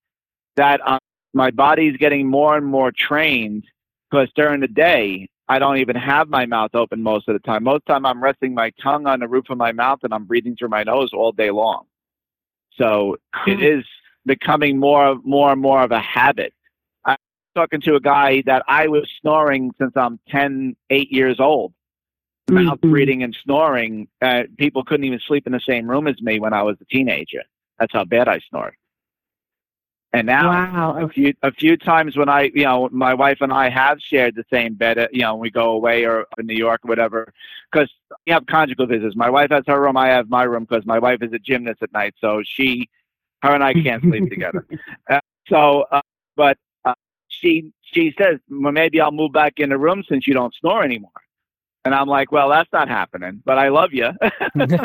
that 0.56 0.86
um, 0.86 0.98
my 1.34 1.50
body's 1.50 1.96
getting 1.96 2.26
more 2.26 2.56
and 2.56 2.66
more 2.66 2.92
trained 2.92 3.64
because 4.10 4.28
during 4.34 4.60
the 4.60 4.68
day 4.68 5.28
I 5.48 5.58
don't 5.58 5.78
even 5.78 5.96
have 5.96 6.28
my 6.28 6.46
mouth 6.46 6.74
open 6.74 7.02
most 7.02 7.28
of 7.28 7.34
the 7.34 7.40
time. 7.40 7.64
Most 7.64 7.76
of 7.76 7.82
the 7.86 7.92
time 7.94 8.06
I'm 8.06 8.22
resting 8.22 8.54
my 8.54 8.70
tongue 8.82 9.06
on 9.06 9.20
the 9.20 9.28
roof 9.28 9.50
of 9.50 9.58
my 9.58 9.72
mouth 9.72 10.00
and 10.02 10.14
I'm 10.14 10.24
breathing 10.24 10.56
through 10.56 10.68
my 10.68 10.82
nose 10.82 11.12
all 11.12 11.32
day 11.32 11.50
long. 11.50 11.84
So 12.74 13.16
it 13.46 13.62
is 13.62 13.84
becoming 14.24 14.78
more 14.78 15.16
more 15.24 15.52
and 15.52 15.60
more 15.60 15.82
of 15.82 15.90
a 15.90 16.00
habit. 16.00 16.54
I'm 17.04 17.16
talking 17.54 17.80
to 17.82 17.96
a 17.96 18.00
guy 18.00 18.42
that 18.46 18.62
I 18.68 18.88
was 18.88 19.08
snoring 19.20 19.72
since 19.78 19.92
I'm 19.96 20.18
10, 20.28 20.76
8 20.90 21.12
years 21.12 21.40
old. 21.40 21.74
Mouth 22.50 22.80
Mhm. 22.80 22.90
breathing 22.90 23.22
and 23.22 23.36
snoring. 23.42 24.08
Uh, 24.20 24.44
people 24.58 24.84
couldn't 24.84 25.04
even 25.04 25.20
sleep 25.20 25.46
in 25.46 25.52
the 25.52 25.60
same 25.60 25.88
room 25.88 26.06
as 26.06 26.20
me 26.20 26.40
when 26.40 26.52
I 26.52 26.62
was 26.62 26.76
a 26.80 26.84
teenager. 26.86 27.42
That's 27.78 27.92
how 27.92 28.04
bad 28.04 28.28
I 28.28 28.40
snored. 28.50 28.74
And 30.14 30.26
now 30.26 30.50
Wow. 30.50 30.98
a 31.04 31.08
few 31.08 31.32
a 31.42 31.50
few 31.52 31.76
times 31.78 32.16
when 32.18 32.28
I, 32.28 32.50
you 32.54 32.64
know, 32.64 32.88
my 32.92 33.14
wife 33.14 33.38
and 33.40 33.50
I 33.50 33.70
have 33.70 33.98
shared 33.98 34.34
the 34.34 34.44
same 34.52 34.74
bed, 34.74 34.98
uh, 34.98 35.08
you 35.10 35.22
know, 35.22 35.34
when 35.34 35.40
we 35.40 35.50
go 35.50 35.70
away 35.70 36.04
or 36.04 36.26
in 36.38 36.46
New 36.46 36.56
York 36.56 36.80
or 36.84 36.88
whatever, 36.88 37.32
because 37.70 37.90
we 38.26 38.32
have 38.32 38.44
conjugal 38.46 38.86
visits. 38.86 39.16
My 39.16 39.30
wife 39.30 39.50
has 39.50 39.64
her 39.66 39.80
room, 39.80 39.96
I 39.96 40.08
have 40.08 40.28
my 40.28 40.42
room, 40.42 40.64
because 40.64 40.84
my 40.84 40.98
wife 40.98 41.22
is 41.22 41.32
a 41.32 41.38
gymnast 41.38 41.82
at 41.82 41.92
night, 41.94 42.14
so 42.20 42.42
she, 42.44 42.90
her 43.42 43.54
and 43.54 43.64
I 43.64 43.72
can't 43.72 44.02
sleep 44.02 44.28
together. 44.28 44.66
Uh, 45.10 45.20
so, 45.48 45.84
uh, 45.90 46.00
but 46.36 46.56
uh, 46.84 46.94
she 47.28 47.72
she 47.80 48.14
says, 48.16 48.38
well, 48.48 48.72
maybe 48.72 49.00
I'll 49.00 49.10
move 49.10 49.32
back 49.32 49.54
in 49.58 49.70
the 49.70 49.78
room 49.78 50.04
since 50.08 50.26
you 50.26 50.34
don't 50.34 50.54
snore 50.54 50.84
anymore. 50.84 51.10
And 51.84 51.94
I'm 51.94 52.06
like, 52.06 52.30
well, 52.30 52.48
that's 52.48 52.72
not 52.72 52.88
happening, 52.88 53.42
but 53.44 53.58
I 53.58 53.68
love 53.68 53.92
you. 53.92 54.10
but 54.54 54.78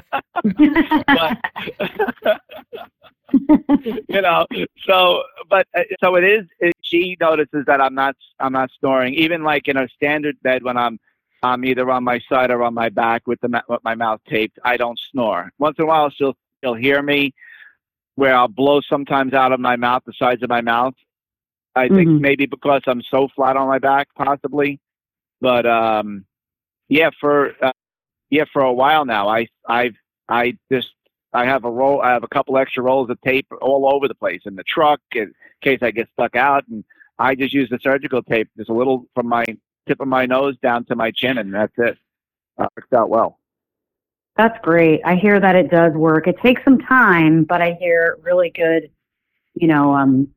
you 4.07 4.21
know 4.21 4.45
so 4.85 5.23
but 5.49 5.67
uh, 5.77 5.81
so 6.01 6.15
it 6.15 6.23
is 6.23 6.45
it, 6.59 6.73
she 6.81 7.17
notices 7.19 7.65
that 7.67 7.81
i'm 7.81 7.93
not 7.93 8.15
i'm 8.39 8.53
not 8.53 8.69
snoring 8.79 9.13
even 9.13 9.43
like 9.43 9.67
in 9.67 9.75
a 9.77 9.87
standard 9.89 10.35
bed 10.43 10.63
when 10.63 10.77
i'm 10.77 10.97
i'm 11.43 11.65
either 11.65 11.89
on 11.91 12.03
my 12.03 12.19
side 12.29 12.51
or 12.51 12.63
on 12.63 12.73
my 12.73 12.89
back 12.89 13.27
with 13.27 13.39
the 13.41 13.63
with 13.67 13.83
my 13.83 13.95
mouth 13.95 14.21
taped 14.29 14.57
i 14.63 14.77
don't 14.77 14.99
snore. 15.11 15.51
Once 15.59 15.75
in 15.77 15.83
a 15.83 15.87
while 15.87 16.09
she'll 16.09 16.35
she'll 16.63 16.73
hear 16.73 17.01
me 17.01 17.33
where 18.15 18.33
i'll 18.35 18.47
blow 18.47 18.79
sometimes 18.81 19.33
out 19.33 19.51
of 19.51 19.59
my 19.59 19.75
mouth 19.75 20.01
the 20.05 20.13
sides 20.13 20.41
of 20.41 20.49
my 20.49 20.61
mouth. 20.61 20.93
I 21.75 21.89
think 21.89 22.07
Mhm. 22.09 22.19
maybe 22.21 22.45
because 22.45 22.81
i'm 22.87 23.01
so 23.03 23.27
flat 23.35 23.57
on 23.57 23.67
my 23.67 23.79
back 23.79 24.07
possibly. 24.15 24.79
But 25.41 25.65
um 25.65 26.25
yeah 26.89 27.09
for 27.19 27.53
uh, 27.61 27.73
yeah 28.29 28.45
for 28.53 28.61
a 28.61 28.73
while 28.73 29.05
now 29.05 29.27
i 29.27 29.47
i've 29.67 29.95
i 30.29 30.57
just 30.71 30.87
I 31.37 31.45
have 31.45 31.65
a 31.65 31.69
roll. 31.69 32.01
I 32.01 32.13
have 32.13 32.23
a 32.23 32.27
couple 32.27 32.57
extra 32.57 32.81
rolls 32.81 33.11
of 33.11 33.21
tape 33.21 33.45
all 33.61 33.93
over 33.93 34.07
the 34.07 34.15
place 34.15 34.41
in 34.45 34.55
the 34.55 34.63
truck 34.63 34.99
in 35.13 35.35
case 35.61 35.77
I 35.83 35.91
get 35.91 36.09
stuck 36.13 36.35
out, 36.35 36.67
and 36.67 36.83
I 37.19 37.35
just 37.35 37.53
use 37.53 37.69
the 37.69 37.77
surgical 37.79 38.23
tape, 38.23 38.49
just 38.57 38.71
a 38.71 38.73
little 38.73 39.05
from 39.13 39.27
my 39.27 39.45
tip 39.87 39.99
of 39.99 40.07
my 40.07 40.25
nose 40.25 40.57
down 40.63 40.85
to 40.85 40.95
my 40.95 41.11
chin, 41.11 41.37
and 41.37 41.53
that's 41.53 41.73
it. 41.77 41.95
Uh, 42.57 42.65
works 42.75 42.91
out 42.91 43.11
well. 43.11 43.37
That's 44.35 44.57
great. 44.63 45.01
I 45.05 45.15
hear 45.15 45.39
that 45.39 45.55
it 45.55 45.69
does 45.69 45.93
work. 45.93 46.27
It 46.27 46.37
takes 46.41 46.63
some 46.63 46.79
time, 46.79 47.43
but 47.43 47.61
I 47.61 47.77
hear 47.79 48.17
really 48.23 48.49
good, 48.49 48.89
you 49.53 49.67
know, 49.67 49.93
um, 49.93 50.29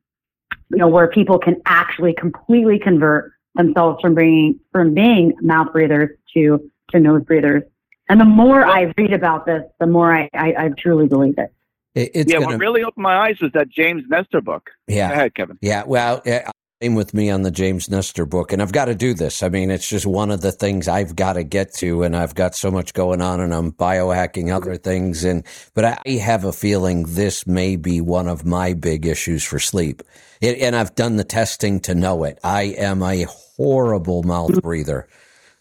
you 0.69 0.77
know, 0.77 0.87
where 0.87 1.07
people 1.07 1.39
can 1.39 1.63
actually 1.65 2.13
completely 2.13 2.77
convert 2.77 3.31
themselves 3.55 3.99
from 4.01 4.13
being 4.13 4.59
from 4.71 4.93
being 4.93 5.33
mouth 5.41 5.73
breathers 5.73 6.11
to 6.35 6.69
to 6.91 6.99
nose 6.99 7.23
breathers. 7.23 7.63
And 8.11 8.19
the 8.19 8.25
more 8.25 8.65
I 8.65 8.91
read 8.97 9.13
about 9.13 9.45
this, 9.45 9.63
the 9.79 9.87
more 9.87 10.13
I, 10.13 10.29
I, 10.33 10.47
I 10.65 10.69
truly 10.77 11.07
believe 11.07 11.35
it. 11.37 11.53
It- 11.95 12.11
it's 12.13 12.29
yeah, 12.33 12.39
gonna, 12.39 12.51
what 12.57 12.59
really 12.59 12.83
opened 12.83 13.03
my 13.03 13.15
eyes 13.17 13.39
was 13.39 13.53
that 13.53 13.69
James 13.69 14.03
Nestor 14.09 14.41
book. 14.41 14.69
yeah. 14.85 15.07
Go 15.07 15.13
ahead, 15.13 15.33
Kevin. 15.35 15.57
Yeah, 15.61 15.83
well, 15.85 16.21
yeah, 16.25 16.51
same 16.81 16.95
with 16.95 17.13
me 17.13 17.29
on 17.29 17.43
the 17.43 17.51
James 17.51 17.89
Nestor 17.89 18.25
book, 18.25 18.51
and 18.51 18.61
I've 18.61 18.73
got 18.73 18.85
to 18.85 18.95
do 18.95 19.13
this. 19.13 19.41
I 19.41 19.47
mean, 19.47 19.71
it's 19.71 19.87
just 19.87 20.05
one 20.05 20.29
of 20.29 20.41
the 20.41 20.51
things 20.51 20.89
I've 20.89 21.15
got 21.15 21.33
to 21.33 21.43
get 21.45 21.73
to, 21.75 22.03
and 22.03 22.13
I've 22.13 22.35
got 22.35 22.53
so 22.53 22.69
much 22.69 22.93
going 22.93 23.21
on, 23.21 23.39
and 23.39 23.53
I'm 23.53 23.71
biohacking 23.71 24.53
other 24.53 24.75
things, 24.75 25.23
and 25.23 25.45
but 25.73 25.85
I 26.05 26.11
have 26.15 26.43
a 26.43 26.51
feeling 26.51 27.03
this 27.03 27.47
may 27.47 27.77
be 27.77 28.01
one 28.01 28.27
of 28.27 28.43
my 28.45 28.73
big 28.73 29.05
issues 29.05 29.45
for 29.45 29.57
sleep, 29.57 30.03
it, 30.41 30.57
and 30.59 30.75
I've 30.75 30.95
done 30.95 31.15
the 31.15 31.23
testing 31.23 31.79
to 31.81 31.95
know 31.95 32.25
it. 32.25 32.39
I 32.43 32.63
am 32.77 33.03
a 33.03 33.23
horrible 33.23 34.23
mouth 34.23 34.61
breather. 34.61 35.07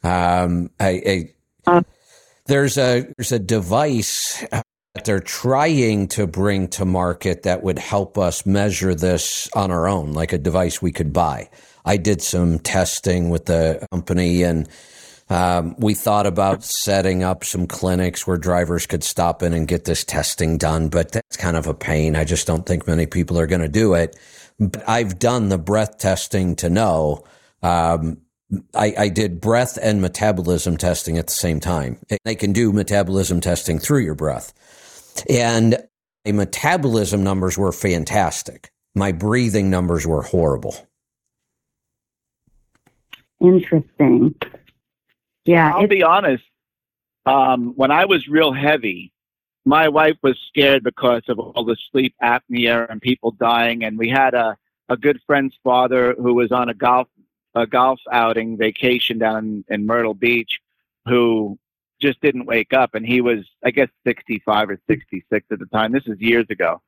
Um, 0.03 0.71
I, 0.81 1.31
I 1.67 1.83
there's 2.51 2.77
a 2.77 3.07
there's 3.17 3.33
a 3.33 3.39
device 3.39 4.45
that 4.51 5.05
they're 5.05 5.21
trying 5.21 6.09
to 6.09 6.27
bring 6.27 6.67
to 6.69 6.85
market 6.85 7.45
that 7.45 7.63
would 7.63 7.79
help 7.79 8.19
us 8.19 8.45
measure 8.45 8.95
this 8.95 9.49
on 9.55 9.71
our 9.71 9.87
own, 9.87 10.13
like 10.13 10.33
a 10.33 10.39
device 10.39 10.83
we 10.83 10.91
could 10.91 11.13
buy. 11.13 11.49
I 11.85 11.97
did 11.97 12.21
some 12.21 12.59
testing 12.59 13.31
with 13.31 13.47
the 13.47 13.87
company 13.93 14.43
and 14.43 14.69
um, 15.29 15.77
we 15.79 15.95
thought 15.95 16.27
about 16.27 16.65
setting 16.65 17.23
up 17.23 17.45
some 17.45 17.69
clinics 17.69 18.27
where 18.27 18.37
drivers 18.37 18.85
could 18.85 19.05
stop 19.05 19.45
in 19.45 19.55
and 19.55 19.69
get 19.69 19.85
this 19.85 20.03
testing 20.03 20.59
done, 20.59 20.89
but 20.89 21.13
that's 21.13 21.37
kind 21.37 21.57
of 21.57 21.69
a 21.69 21.75
pain. 21.75 22.17
I 22.17 22.25
just 22.25 22.49
don't 22.49 22.67
think 22.67 22.89
many 22.89 23.07
people 23.07 23.39
are 23.39 23.47
going 23.47 23.61
to 23.61 23.69
do 23.69 23.95
it. 23.95 24.19
But 24.59 24.89
I've 24.89 25.21
done 25.21 25.51
the 25.51 25.59
breath 25.59 25.99
testing 25.99 26.57
to 26.57 26.69
know. 26.69 27.25
Um, 27.63 28.23
I, 28.75 28.95
I 28.99 29.09
did 29.09 29.41
breath 29.41 29.79
and 29.81 30.01
metabolism 30.01 30.77
testing 30.77 31.19
at 31.19 31.27
the 31.29 31.33
same 31.33 31.61
time. 31.61 31.99
They 32.25 32.35
can 32.35 32.53
do 32.53 32.73
metabolism 32.73 33.41
testing 33.41 33.79
through 33.79 34.01
your 34.01 34.15
breath. 34.15 34.53
And 35.29 35.79
my 36.27 36.33
metabolism 36.33 37.23
numbers 37.23 37.57
were 37.57 37.73
fantastic. 37.73 38.71
my 38.95 39.13
breathing 39.13 39.71
numbers 39.71 40.07
were 40.07 40.23
horrible. 40.23 40.75
Interesting. 43.41 44.35
Yeah, 45.45 45.73
I'll 45.75 45.87
be 45.87 46.03
honest. 46.03 46.45
Um, 47.27 47.73
when 47.77 47.91
I 47.91 48.05
was 48.05 48.29
real 48.29 48.53
heavy, 48.53 49.13
my 49.65 49.89
wife 49.89 50.17
was 50.23 50.39
scared 50.49 50.83
because 50.83 51.23
of 51.29 51.39
all 51.39 51.65
the 51.65 51.77
sleep 51.91 52.15
apnea 52.23 52.91
and 52.91 53.01
people 53.01 53.31
dying. 53.33 53.85
And 53.85 53.99
we 53.99 54.09
had 54.09 54.35
a, 54.35 54.57
a 54.89 54.97
good 54.97 55.21
friend's 55.27 55.55
father 55.63 56.15
who 56.19 56.35
was 56.35 56.51
on 56.53 56.69
a 56.69 56.75
golf 56.75 57.09
a 57.55 57.67
golf 57.67 58.01
outing 58.11 58.57
vacation 58.57 59.19
down 59.19 59.65
in, 59.69 59.87
Myrtle 59.87 60.15
Beach, 60.15 60.61
who 61.07 61.59
just 62.01 62.21
didn't 62.21 62.47
wake 62.47 62.73
up, 62.73 62.95
and 62.95 63.07
he 63.07 63.21
was 63.21 63.41
I 63.65 63.71
guess 63.71 63.89
65 64.05 64.71
or 64.71 64.79
66 64.89 65.47
at 65.51 65.59
the 65.59 65.67
time. 65.67 65.93
This 65.93 66.07
is 66.07 66.19
years 66.21 66.47
ago, 66.51 66.81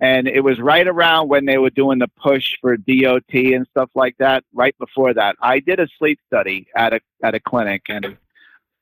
and 0.00 0.28
it 0.28 0.40
was 0.40 0.58
right 0.58 0.86
around 0.86 1.28
when 1.28 1.44
they 1.44 1.58
were 1.58 1.70
doing 1.70 1.98
the 1.98 2.08
push 2.08 2.56
for 2.60 2.76
DOT 2.76 3.32
and 3.32 3.66
stuff 3.70 3.90
like 3.94 4.16
that. 4.18 4.44
Right 4.52 4.76
before 4.78 5.14
that, 5.14 5.36
I 5.40 5.60
did 5.60 5.80
a 5.80 5.88
sleep 5.98 6.18
study 6.26 6.66
at 6.76 6.92
a 6.92 7.00
at 7.22 7.34
a 7.34 7.40
clinic, 7.40 7.82
and 7.88 8.16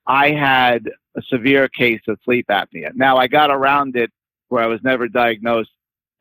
I 0.06 0.30
had 0.30 0.90
a 1.16 1.22
severe 1.22 1.68
case 1.68 2.00
of 2.08 2.18
sleep 2.24 2.46
apnea. 2.48 2.94
Now 2.94 3.18
I 3.18 3.26
got 3.26 3.50
around 3.50 3.96
it 3.96 4.10
where 4.48 4.62
I 4.62 4.66
was 4.66 4.80
never 4.82 5.08
diagnosed 5.08 5.70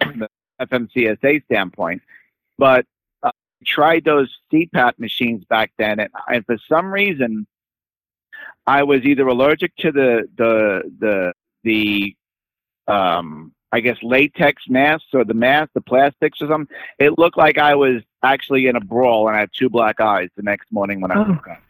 from 0.02 0.20
the 0.20 0.30
FMCSA 0.60 1.46
standpoint, 1.46 2.02
but 2.58 2.86
tried 3.66 4.06
those 4.06 4.36
CPAP 4.52 5.00
machines 5.00 5.44
back 5.46 5.72
then, 5.78 6.00
and, 6.00 6.10
and 6.28 6.46
for 6.46 6.58
some 6.70 6.92
reason, 6.92 7.48
I 8.66 8.84
was 8.84 9.04
either 9.04 9.28
allergic 9.28 9.76
to 9.78 9.92
the 9.92 10.30
the 10.36 10.92
the 11.00 11.34
the 11.64 12.16
um, 12.92 13.54
I 13.72 13.82
guess 13.82 13.98
latex 14.02 14.64
masks 14.70 15.10
or 15.14 15.24
the 15.26 15.34
mask, 15.34 15.72
the 15.74 15.82
plastics 15.82 16.42
or 16.42 16.48
something. 16.48 16.76
It 17.00 17.18
looked 17.18 17.38
like 17.38 17.58
I 17.58 17.76
was 17.76 18.02
actually 18.24 18.68
in 18.68 18.76
a 18.76 18.80
brawl 18.82 19.28
and 19.28 19.36
I 19.36 19.42
had 19.42 19.50
two 19.54 19.70
black 19.70 20.00
eyes 20.00 20.30
the 20.36 20.44
next 20.44 20.72
morning 20.72 21.02
when 21.02 21.12
I 21.12 21.16
Oh. 21.16 21.24
woke 21.34 21.48
up. 21.50 21.62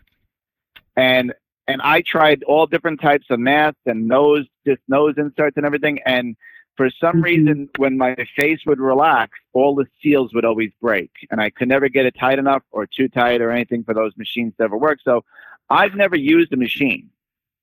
And 0.95 1.33
and 1.67 1.81
I 1.81 2.01
tried 2.01 2.43
all 2.43 2.65
different 2.65 3.01
types 3.01 3.25
of 3.29 3.39
masks 3.39 3.81
and 3.85 4.07
nose 4.07 4.45
just 4.65 4.81
nose 4.87 5.15
inserts 5.17 5.57
and 5.57 5.65
everything. 5.65 5.99
And 6.05 6.35
for 6.77 6.89
some 6.91 7.21
Mhm. 7.21 7.23
reason, 7.23 7.69
when 7.77 7.97
my 7.97 8.15
face 8.35 8.65
would 8.65 8.79
relax, 8.79 9.37
all 9.53 9.75
the 9.75 9.87
seals 10.01 10.33
would 10.33 10.45
always 10.45 10.71
break, 10.79 11.11
and 11.31 11.41
I 11.41 11.49
could 11.49 11.67
never 11.67 11.89
get 11.89 12.05
it 12.05 12.15
tight 12.15 12.39
enough 12.39 12.63
or 12.71 12.85
too 12.85 13.09
tight 13.09 13.41
or 13.41 13.51
anything 13.51 13.83
for 13.83 13.93
those 13.93 14.15
machines 14.17 14.55
to 14.57 14.63
ever 14.63 14.77
work. 14.77 14.99
So 15.03 15.25
I've 15.69 15.95
never 15.95 16.15
used 16.15 16.53
a 16.53 16.57
machine. 16.57 17.09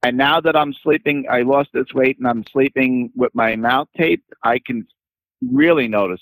And 0.03 0.19
now 0.19 0.41
that 0.41 0.57
I'm 0.57 0.75
sleeping, 0.75 1.27
I 1.31 1.43
lost 1.43 1.71
this 1.73 1.95
weight 1.95 2.19
and 2.19 2.29
I'm 2.29 2.45
sleeping 2.53 3.11
with 3.17 3.35
my 3.35 3.57
mouth 3.57 3.89
taped. 3.97 4.31
I 4.43 4.59
can 4.59 4.87
really 5.41 5.89
notice 5.89 6.21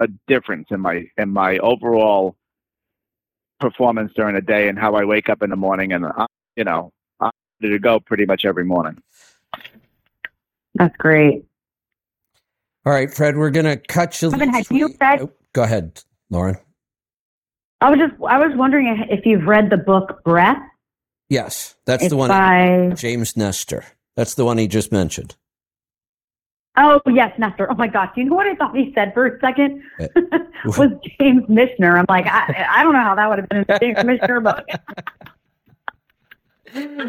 a 0.00 0.08
difference 0.28 0.68
in 0.70 0.80
my 0.80 1.10
in 1.18 1.30
my 1.30 1.58
overall 1.58 2.36
performance 3.60 4.12
during 4.14 4.36
the 4.36 4.40
day 4.40 4.68
and 4.68 4.78
how 4.78 4.94
I 4.94 5.04
wake 5.04 5.28
up 5.28 5.42
in 5.42 5.50
the 5.50 5.56
morning. 5.56 5.92
And 5.92 6.06
I, 6.06 6.26
you 6.56 6.64
know, 6.64 6.92
I'm 7.20 7.32
ready 7.60 7.74
to 7.74 7.78
go 7.80 8.00
pretty 8.00 8.24
much 8.24 8.44
every 8.44 8.64
morning. 8.64 9.02
that's 10.74 10.96
great. 10.96 11.47
All 12.88 12.94
right, 12.94 13.12
Fred, 13.12 13.36
we're 13.36 13.50
going 13.50 13.66
to 13.66 13.76
cut 13.76 14.22
you. 14.22 14.30
Have 14.30 14.66
you 14.70 14.94
read- 14.98 15.20
Oh, 15.20 15.30
go 15.52 15.62
ahead, 15.62 16.02
Lauren. 16.30 16.56
I 17.82 17.90
was 17.90 17.98
just 17.98 18.14
I 18.26 18.38
was 18.38 18.56
wondering 18.56 18.86
if 19.10 19.26
you've 19.26 19.44
read 19.44 19.68
the 19.68 19.76
book 19.76 20.24
Breath. 20.24 20.56
Yes, 21.28 21.76
that's 21.84 22.04
It's 22.04 22.10
the 22.10 22.16
one. 22.16 22.28
by 22.28 22.92
James 22.96 23.36
Nestor. 23.36 23.84
That's 24.16 24.36
the 24.36 24.44
one 24.46 24.56
he 24.56 24.66
just 24.68 24.90
mentioned. 24.90 25.36
Oh 26.78 27.02
yes, 27.08 27.38
Nestor. 27.38 27.70
Oh 27.70 27.74
my 27.74 27.88
gosh, 27.88 28.08
do 28.14 28.22
you 28.22 28.30
know 28.30 28.36
what 28.36 28.46
I 28.46 28.54
thought 28.54 28.74
he 28.74 28.90
said 28.94 29.12
for 29.12 29.26
a 29.26 29.38
second? 29.38 29.82
Uh, 30.00 30.06
was 30.64 30.90
James 31.20 31.44
Michener. 31.44 31.98
I'm 31.98 32.06
like, 32.08 32.26
I, 32.26 32.68
I 32.70 32.82
don't 32.84 32.94
know 32.94 33.02
how 33.02 33.14
that 33.16 33.28
would 33.28 33.38
have 33.40 33.48
been 33.50 33.66
James 33.82 33.98
Michener, 33.98 34.42
but 34.42 34.66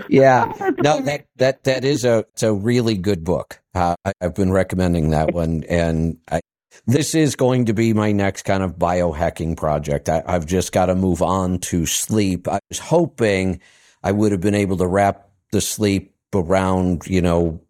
Yeah, 0.09 0.51
no, 0.79 1.01
that 1.01 1.25
that 1.37 1.63
that 1.63 1.85
is 1.85 2.05
a 2.05 2.19
it's 2.33 2.43
a 2.43 2.53
really 2.53 2.97
good 2.97 3.23
book. 3.23 3.59
Uh, 3.73 3.95
I, 4.05 4.13
I've 4.21 4.35
been 4.35 4.51
recommending 4.51 5.11
that 5.11 5.33
one, 5.33 5.63
and 5.69 6.17
I, 6.31 6.41
this 6.85 7.15
is 7.15 7.35
going 7.35 7.65
to 7.65 7.73
be 7.73 7.93
my 7.93 8.11
next 8.11 8.43
kind 8.43 8.63
of 8.63 8.77
biohacking 8.77 9.57
project. 9.57 10.09
I, 10.09 10.23
I've 10.25 10.45
just 10.45 10.71
got 10.71 10.87
to 10.87 10.95
move 10.95 11.21
on 11.21 11.59
to 11.59 11.85
sleep. 11.85 12.47
I 12.47 12.59
was 12.69 12.79
hoping 12.79 13.59
I 14.03 14.11
would 14.11 14.31
have 14.31 14.41
been 14.41 14.55
able 14.55 14.77
to 14.77 14.87
wrap 14.87 15.29
the 15.51 15.61
sleep 15.61 16.13
around, 16.33 17.05
you 17.07 17.21
know, 17.21 17.61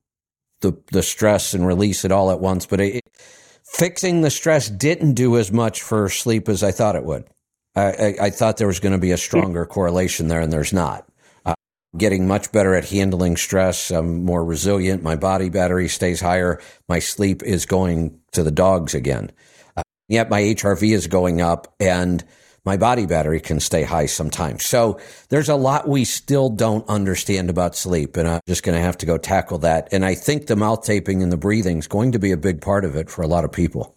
the 0.62 0.78
the 0.92 1.04
stress 1.04 1.54
and 1.54 1.66
release 1.66 2.06
it 2.06 2.12
all 2.12 2.32
at 2.32 2.40
once, 2.40 2.66
but 2.66 2.80
it, 2.82 3.04
fixing 3.64 4.22
the 4.22 4.30
stress 4.30 4.70
didn't 4.70 5.14
do 5.14 5.38
as 5.38 5.52
much 5.52 5.82
for 5.82 6.10
sleep 6.10 6.50
as 6.50 6.64
I 6.64 6.72
thought 6.72 6.96
it 6.96 7.04
would. 7.04 7.26
I, 7.76 7.82
I, 7.82 8.16
I 8.24 8.30
thought 8.30 8.58
there 8.58 8.68
was 8.68 8.80
going 8.80 8.94
to 8.94 8.98
be 9.00 9.12
a 9.12 9.18
stronger 9.18 9.66
correlation 9.66 10.28
there, 10.28 10.42
and 10.42 10.52
there's 10.52 10.74
not 10.74 11.09
getting 11.98 12.28
much 12.28 12.52
better 12.52 12.76
at 12.76 12.90
handling 12.90 13.36
stress. 13.38 13.92
I'm 13.92 14.24
more 14.24 14.44
resilient. 14.44 15.04
My 15.04 15.16
body 15.16 15.50
battery 15.50 15.88
stays 15.88 16.22
higher. 16.22 16.62
My 16.88 17.00
sleep 17.00 17.44
is 17.44 17.66
going 17.66 18.20
to 18.34 18.44
the 18.44 18.52
dogs 18.52 18.94
again. 18.94 19.32
Uh, 19.76 19.82
yet 20.08 20.30
my 20.30 20.42
HRV 20.42 20.94
is 20.94 21.08
going 21.08 21.42
up 21.42 21.74
and 21.80 22.24
my 22.66 22.78
body 22.78 23.06
battery 23.06 23.40
can 23.40 23.60
stay 23.60 23.84
high 23.84 24.06
sometimes. 24.06 24.66
So 24.66 25.00
there's 25.30 25.50
a 25.50 25.56
lot 25.56 25.88
we 25.88 26.06
still 26.06 26.50
don't 26.50 26.88
understand 26.88 27.50
about 27.50 27.76
sleep. 27.76 28.18
And 28.18 28.28
I'm 28.28 28.42
just 28.48 28.64
going 28.64 28.76
to 28.76 28.82
have 28.82 28.98
to 29.00 29.06
go 29.06 29.18
tackle 29.18 29.58
that. 29.60 29.90
And 29.92 30.06
I 30.06 30.14
think 30.14 30.46
the 30.46 30.56
mouth 30.56 30.84
taping 30.84 31.24
and 31.24 31.32
the 31.32 31.38
breathing 31.38 31.80
is 31.80 31.88
going 31.88 32.12
to 32.12 32.20
be 32.20 32.32
a 32.32 32.38
big 32.38 32.62
part 32.62 32.86
of 32.86 32.96
it 32.96 33.10
for 33.10 33.24
a 33.24 33.28
lot 33.28 33.46
of 33.46 33.52
people. 33.52 33.96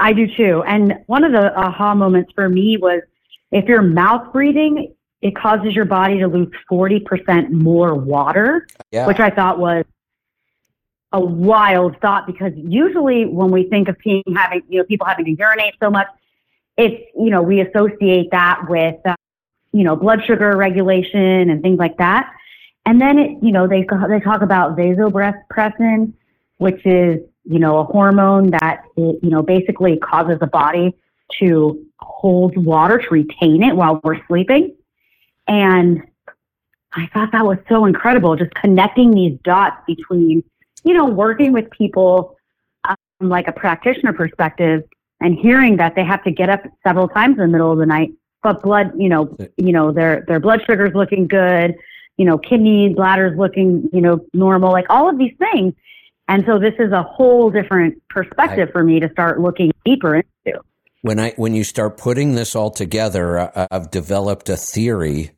I 0.00 0.12
do 0.12 0.26
too. 0.36 0.62
And 0.66 0.94
one 1.06 1.24
of 1.24 1.32
the 1.32 1.56
aha 1.56 1.94
moments 1.94 2.32
for 2.34 2.48
me 2.48 2.76
was 2.80 3.02
if 3.50 3.66
you're 3.66 3.82
mouth 3.82 4.32
breathing, 4.32 4.94
it 5.20 5.34
causes 5.36 5.74
your 5.74 5.84
body 5.84 6.18
to 6.18 6.28
lose 6.28 6.48
40% 6.70 7.50
more 7.50 7.94
water, 7.94 8.66
Yeah. 8.92 9.06
which 9.06 9.20
I 9.20 9.30
thought 9.30 9.58
was 9.58 9.84
a 11.12 11.20
wild 11.20 11.96
thought 12.00 12.26
because 12.26 12.52
usually 12.54 13.24
when 13.24 13.50
we 13.50 13.64
think 13.64 13.88
of 13.88 13.96
peeing 13.98 14.22
having, 14.36 14.62
you 14.68 14.78
know, 14.78 14.84
people 14.84 15.06
having 15.06 15.24
to 15.24 15.34
urinate 15.34 15.74
so 15.80 15.90
much, 15.90 16.06
it's, 16.76 17.02
you 17.16 17.30
know, 17.30 17.42
we 17.42 17.60
associate 17.60 18.30
that 18.30 18.66
with, 18.68 18.96
uh, 19.04 19.14
you 19.72 19.84
know, 19.84 19.96
blood 19.96 20.20
sugar 20.26 20.56
regulation 20.56 21.50
and 21.50 21.62
things 21.62 21.78
like 21.78 21.96
that. 21.98 22.30
And 22.86 23.00
then 23.00 23.18
it, 23.18 23.42
you 23.42 23.52
know, 23.52 23.66
they, 23.66 23.86
they 24.08 24.20
talk 24.20 24.42
about 24.42 24.76
vasopressin, 24.76 26.12
which 26.58 26.86
is, 26.86 27.20
you 27.44 27.58
know, 27.58 27.78
a 27.78 27.84
hormone 27.84 28.50
that, 28.50 28.82
it, 28.96 29.18
you 29.22 29.30
know, 29.30 29.42
basically 29.42 29.96
causes 29.96 30.38
the 30.38 30.46
body 30.46 30.94
to 31.40 31.84
hold 31.98 32.56
water, 32.56 32.98
to 32.98 33.08
retain 33.10 33.62
it 33.62 33.74
while 33.74 34.00
we're 34.04 34.24
sleeping. 34.26 34.74
And 35.48 36.02
I 36.92 37.08
thought 37.12 37.32
that 37.32 37.44
was 37.44 37.58
so 37.68 37.84
incredible, 37.86 38.36
just 38.36 38.54
connecting 38.54 39.10
these 39.12 39.38
dots 39.42 39.76
between, 39.86 40.44
you 40.84 40.94
know, 40.94 41.06
working 41.06 41.52
with 41.52 41.70
people 41.70 42.36
um, 42.84 42.96
from 43.18 43.28
like 43.28 43.48
a 43.48 43.52
practitioner 43.52 44.12
perspective 44.12 44.84
and 45.20 45.34
hearing 45.34 45.76
that 45.78 45.94
they 45.94 46.04
have 46.04 46.22
to 46.24 46.30
get 46.30 46.48
up 46.48 46.62
several 46.86 47.08
times 47.08 47.32
in 47.38 47.42
the 47.42 47.48
middle 47.48 47.72
of 47.72 47.78
the 47.78 47.86
night, 47.86 48.10
but 48.42 48.62
blood, 48.62 48.92
you 48.96 49.08
know, 49.08 49.36
you 49.56 49.72
know, 49.72 49.90
their 49.90 50.24
their 50.28 50.40
blood 50.40 50.60
sugar's 50.66 50.94
looking 50.94 51.26
good, 51.26 51.74
you 52.16 52.24
know, 52.24 52.38
kidney, 52.38 52.94
bladder's 52.94 53.36
looking, 53.36 53.88
you 53.92 54.00
know, 54.00 54.24
normal, 54.32 54.70
like 54.70 54.86
all 54.88 55.08
of 55.08 55.18
these 55.18 55.34
things. 55.38 55.74
And 56.28 56.44
so 56.46 56.58
this 56.58 56.74
is 56.78 56.92
a 56.92 57.02
whole 57.02 57.50
different 57.50 58.02
perspective 58.10 58.68
for 58.70 58.84
me 58.84 59.00
to 59.00 59.10
start 59.10 59.40
looking 59.40 59.72
deeper 59.84 60.16
into. 60.16 60.60
when 61.02 61.18
I 61.18 61.32
when 61.36 61.54
you 61.54 61.64
start 61.64 61.96
putting 61.96 62.34
this 62.34 62.54
all 62.54 62.70
together, 62.70 63.38
I, 63.38 63.66
I've 63.70 63.90
developed 63.90 64.48
a 64.48 64.56
theory. 64.56 65.30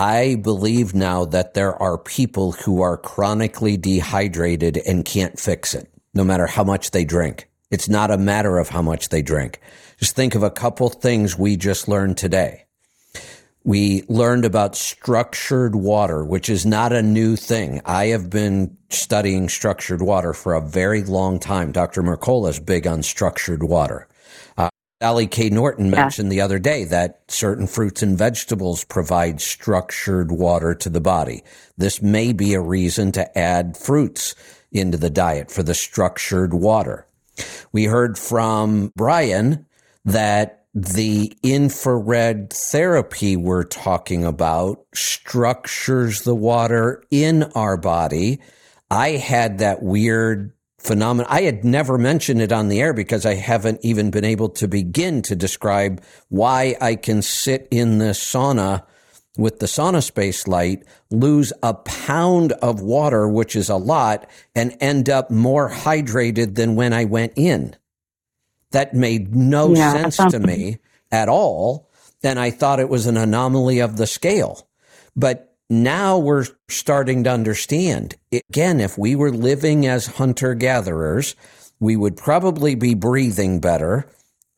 I 0.00 0.36
believe 0.36 0.94
now 0.94 1.26
that 1.26 1.52
there 1.52 1.74
are 1.76 1.98
people 1.98 2.52
who 2.52 2.80
are 2.80 2.96
chronically 2.96 3.76
dehydrated 3.76 4.78
and 4.78 5.04
can't 5.04 5.38
fix 5.38 5.74
it, 5.74 5.92
no 6.14 6.24
matter 6.24 6.46
how 6.46 6.64
much 6.64 6.92
they 6.92 7.04
drink. 7.04 7.50
It's 7.70 7.86
not 7.86 8.10
a 8.10 8.16
matter 8.16 8.56
of 8.56 8.70
how 8.70 8.80
much 8.80 9.10
they 9.10 9.20
drink. 9.20 9.60
Just 9.98 10.16
think 10.16 10.34
of 10.34 10.42
a 10.42 10.50
couple 10.50 10.88
things 10.88 11.36
we 11.36 11.54
just 11.58 11.86
learned 11.86 12.16
today. 12.16 12.64
We 13.62 14.04
learned 14.08 14.46
about 14.46 14.74
structured 14.74 15.76
water, 15.76 16.24
which 16.24 16.48
is 16.48 16.64
not 16.64 16.94
a 16.94 17.02
new 17.02 17.36
thing. 17.36 17.82
I 17.84 18.06
have 18.06 18.30
been 18.30 18.78
studying 18.88 19.50
structured 19.50 20.00
water 20.00 20.32
for 20.32 20.54
a 20.54 20.62
very 20.62 21.02
long 21.02 21.38
time. 21.38 21.72
Dr. 21.72 22.02
Mercola 22.02 22.48
is 22.48 22.58
big 22.58 22.86
on 22.86 23.02
structured 23.02 23.62
water. 23.62 24.08
Sally 25.02 25.26
K. 25.26 25.48
Norton 25.48 25.88
mentioned 25.88 26.30
the 26.30 26.42
other 26.42 26.58
day 26.58 26.84
that 26.84 27.22
certain 27.28 27.66
fruits 27.66 28.02
and 28.02 28.18
vegetables 28.18 28.84
provide 28.84 29.40
structured 29.40 30.30
water 30.30 30.74
to 30.74 30.90
the 30.90 31.00
body. 31.00 31.42
This 31.78 32.02
may 32.02 32.34
be 32.34 32.52
a 32.52 32.60
reason 32.60 33.10
to 33.12 33.38
add 33.38 33.78
fruits 33.78 34.34
into 34.70 34.98
the 34.98 35.08
diet 35.08 35.50
for 35.50 35.62
the 35.62 35.72
structured 35.72 36.52
water. 36.52 37.06
We 37.72 37.84
heard 37.84 38.18
from 38.18 38.92
Brian 38.94 39.64
that 40.04 40.66
the 40.74 41.32
infrared 41.42 42.52
therapy 42.52 43.36
we're 43.36 43.64
talking 43.64 44.26
about 44.26 44.84
structures 44.94 46.22
the 46.24 46.34
water 46.34 47.02
in 47.10 47.44
our 47.54 47.78
body. 47.78 48.40
I 48.90 49.12
had 49.12 49.60
that 49.60 49.82
weird 49.82 50.52
phenomenon. 50.80 51.30
I 51.30 51.42
had 51.42 51.64
never 51.64 51.98
mentioned 51.98 52.40
it 52.40 52.52
on 52.52 52.68
the 52.68 52.80
air 52.80 52.92
because 52.92 53.26
I 53.26 53.34
haven't 53.34 53.80
even 53.82 54.10
been 54.10 54.24
able 54.24 54.48
to 54.50 54.66
begin 54.66 55.22
to 55.22 55.36
describe 55.36 56.02
why 56.28 56.76
I 56.80 56.96
can 56.96 57.22
sit 57.22 57.68
in 57.70 57.98
the 57.98 58.12
sauna 58.12 58.84
with 59.36 59.60
the 59.60 59.66
sauna 59.66 60.02
space 60.02 60.48
light, 60.48 60.84
lose 61.10 61.52
a 61.62 61.74
pound 61.74 62.52
of 62.52 62.80
water, 62.80 63.28
which 63.28 63.54
is 63.54 63.68
a 63.68 63.76
lot, 63.76 64.28
and 64.54 64.76
end 64.80 65.08
up 65.08 65.30
more 65.30 65.70
hydrated 65.70 66.56
than 66.56 66.74
when 66.76 66.92
I 66.92 67.04
went 67.04 67.34
in. 67.36 67.76
That 68.72 68.94
made 68.94 69.34
no 69.34 69.74
Yeah, 69.74 69.92
sense 69.92 70.16
to 70.32 70.40
me 70.40 70.78
at 71.12 71.28
all. 71.28 71.90
And 72.22 72.38
I 72.38 72.50
thought 72.50 72.80
it 72.80 72.88
was 72.88 73.06
an 73.06 73.16
anomaly 73.16 73.78
of 73.80 73.96
the 73.96 74.06
scale. 74.06 74.68
But 75.16 75.49
now 75.70 76.18
we're 76.18 76.44
starting 76.68 77.24
to 77.24 77.30
understand. 77.30 78.16
Again, 78.50 78.80
if 78.80 78.98
we 78.98 79.14
were 79.14 79.30
living 79.30 79.86
as 79.86 80.06
hunter 80.06 80.54
gatherers, 80.54 81.36
we 81.78 81.96
would 81.96 82.16
probably 82.16 82.74
be 82.74 82.94
breathing 82.94 83.60
better 83.60 84.10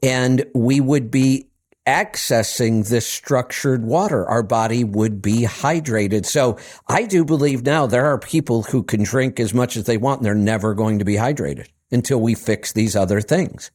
and 0.02 0.44
we 0.54 0.80
would 0.80 1.10
be 1.10 1.46
accessing 1.86 2.88
this 2.88 3.06
structured 3.06 3.84
water. 3.84 4.26
Our 4.26 4.42
body 4.42 4.84
would 4.84 5.20
be 5.20 5.42
hydrated. 5.42 6.26
So 6.26 6.58
I 6.88 7.04
do 7.04 7.24
believe 7.24 7.62
now 7.64 7.86
there 7.86 8.06
are 8.06 8.18
people 8.18 8.62
who 8.62 8.82
can 8.82 9.02
drink 9.02 9.38
as 9.38 9.52
much 9.52 9.76
as 9.76 9.84
they 9.84 9.98
want 9.98 10.20
and 10.20 10.26
they're 10.26 10.34
never 10.34 10.74
going 10.74 10.98
to 11.00 11.04
be 11.04 11.14
hydrated 11.14 11.66
until 11.90 12.20
we 12.20 12.34
fix 12.34 12.72
these 12.72 12.96
other 12.96 13.20
things. 13.20 13.70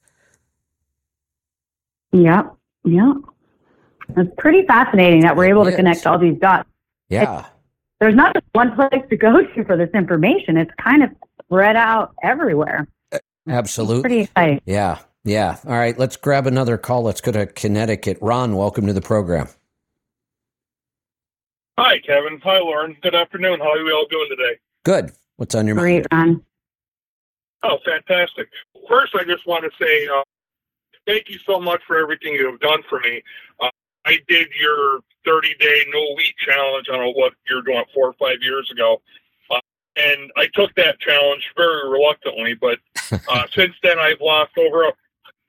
Yep. 2.14 2.56
Yep. 2.86 3.16
It's 4.16 4.32
pretty 4.38 4.66
fascinating 4.66 5.22
that 5.22 5.36
we're 5.36 5.50
able 5.50 5.66
to 5.66 5.70
Yes. 5.72 5.78
connect 5.78 6.08
all 6.08 6.18
these 6.18 6.40
dots. 6.40 6.68
Yeah. 7.10 7.46
There's 8.00 8.16
not 8.16 8.34
just 8.34 8.46
one 8.52 8.76
place 8.76 9.04
to 9.10 9.18
go 9.18 9.42
to 9.44 9.64
for 9.66 9.78
this 9.78 9.90
information. 9.94 10.58
It's 10.58 10.72
kind 10.80 11.04
of 11.04 11.10
spread 11.44 11.76
out 11.76 12.14
everywhere. 12.24 12.88
Absolutely. 13.48 14.02
Pretty 14.02 14.20
exciting. 14.22 14.62
Yeah. 14.66 15.00
Yeah. 15.24 15.58
All 15.66 15.74
right. 15.74 15.98
Let's 15.98 16.18
grab 16.18 16.48
another 16.48 16.78
call. 16.78 17.04
Let's 17.04 17.22
go 17.22 17.32
to 17.32 17.46
Connecticut. 17.48 18.18
Ron, 18.22 18.56
welcome 18.56 18.86
to 18.88 18.94
the 18.94 19.02
program. 19.02 19.48
Hi, 21.78 22.00
Kevin. 22.00 22.40
Hi, 22.44 22.60
Lauren. 22.60 22.98
Good 23.02 23.16
afternoon. 23.16 23.60
How 23.60 23.72
are 23.72 23.84
we 23.84 23.92
all 23.92 24.08
doing 24.10 24.28
today? 24.30 24.60
Good. 24.84 25.12
What's 25.38 25.56
on 25.56 25.68
your 25.68 25.76
mind? 25.76 25.84
Great, 25.84 26.08
Ron. 26.12 26.44
Oh, 27.64 27.78
fantastic. 27.86 28.50
First, 28.90 29.16
I 29.16 29.24
just 29.24 29.46
want 29.48 29.64
to 29.64 29.72
say 29.84 30.08
uh, 30.08 30.24
thank 31.06 31.30
you 31.30 31.38
so 31.46 31.60
much 31.60 31.82
for 31.88 31.98
everything 31.98 32.34
you 32.34 32.50
have 32.50 32.60
done 32.60 32.82
for 32.90 33.00
me. 33.00 33.22
Uh, 33.60 33.70
I 34.06 34.20
did 34.28 34.48
your 34.60 35.00
30 35.28 35.54
day 35.60 35.84
no 35.94 36.14
wheat 36.16 36.34
challenge. 36.38 36.88
I 36.90 36.96
don't 36.96 37.06
know 37.06 37.12
what 37.12 37.34
you're 37.50 37.62
doing 37.62 37.84
four 37.94 38.08
or 38.08 38.14
five 38.14 38.38
years 38.42 38.70
ago. 38.72 39.02
Uh, 39.52 39.60
and 39.98 40.32
I 40.38 40.48
took 40.54 40.74
that 40.76 41.00
challenge 41.00 41.44
very 41.56 41.90
reluctantly, 41.90 42.54
but 42.56 42.80
uh, 43.30 43.44
since 43.54 43.74
then 43.84 44.00
I've 44.00 44.22
lost 44.22 44.58
over, 44.58 44.92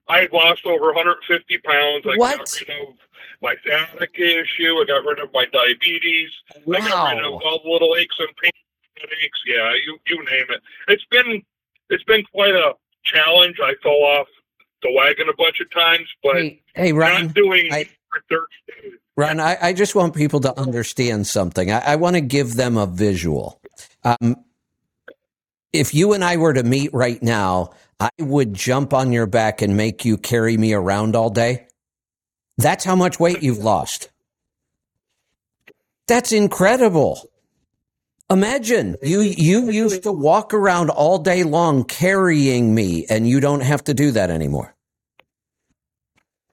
I've 0.09 0.33
lost 0.33 0.67
over 0.67 0.87
150 0.93 1.59
pounds. 1.59 2.05
I 2.11 2.17
What? 2.17 2.39
got 2.39 2.61
rid 2.61 2.81
of 2.89 2.95
my 3.41 3.55
sciatica 3.65 4.41
issue. 4.41 4.75
I 4.81 4.85
got 4.87 5.05
rid 5.05 5.21
of 5.21 5.31
my 5.33 5.47
diabetes. 5.53 6.31
I 6.57 6.59
got 6.61 7.15
rid 7.15 7.25
of 7.25 7.33
Wow. 7.35 7.41
all 7.45 7.61
the 7.63 7.71
little 7.71 7.97
aches 7.97 8.17
and 8.19 8.29
pains, 8.43 8.53
headaches. 8.99 9.39
Yeah, 9.47 9.73
you 9.87 9.99
you 10.09 10.17
name 10.25 10.47
it. 10.51 10.61
It's 10.89 11.05
been 11.11 11.43
it's 11.91 12.05
been 12.05 12.25
quite 12.33 12.55
a 12.55 12.73
challenge. 13.05 13.57
I 13.63 13.75
fell 13.83 13.93
off 13.93 14.27
the 14.83 14.93
wagon 14.93 15.29
a 15.29 15.37
bunch 15.37 15.61
of 15.61 15.71
times, 15.71 16.09
but 16.23 16.37
Hey, 16.37 16.63
hey 16.75 16.93
Ron. 16.93 17.27
not 17.27 17.35
doing 17.35 17.73
I- 17.73 17.89
for 18.11 18.23
30 18.31 18.45
days. 18.83 18.99
Ron, 19.19 19.41
I, 19.41 19.59
I 19.61 19.73
just 19.73 19.97
want 19.97 20.15
people 20.15 20.39
to 20.43 20.57
understand 20.57 21.27
something. 21.27 21.73
I, 21.73 21.81
I 21.81 21.97
want 21.97 22.15
to 22.15 22.21
give 22.21 22.55
them 22.55 22.77
a 22.77 22.87
visual. 22.87 23.61
Um, 24.05 24.45
if 25.73 25.93
you 25.93 26.13
and 26.13 26.23
I 26.23 26.37
were 26.37 26.53
to 26.53 26.63
meet 26.63 26.95
right 26.95 27.21
now, 27.21 27.71
I 27.99 28.11
would 28.21 28.55
jump 28.55 28.95
on 28.95 29.11
your 29.11 29.27
back 29.27 29.61
and 29.61 29.77
make 29.77 30.05
you 30.05 30.19
carry 30.19 30.57
me 30.57 30.73
around 30.73 31.17
all 31.17 31.31
day. 31.31 31.67
That's 32.59 32.85
how 32.85 32.95
much 32.95 33.19
weight 33.19 33.43
you've 33.43 33.59
lost. 33.59 34.09
That's 36.07 36.31
incredible. 36.31 37.29
Imagine 38.31 38.95
you 39.03 39.23
you 39.23 39.69
used 39.69 40.05
to 40.05 40.13
walk 40.13 40.55
around 40.55 40.91
all 40.91 41.19
day 41.19 41.43
long 41.43 41.83
carrying 41.83 42.73
me 42.73 43.05
and 43.11 43.29
you 43.29 43.41
don't 43.41 43.63
have 43.63 43.83
to 43.85 43.95
do 43.95 44.13
that 44.13 44.31
anymore. 44.31 44.77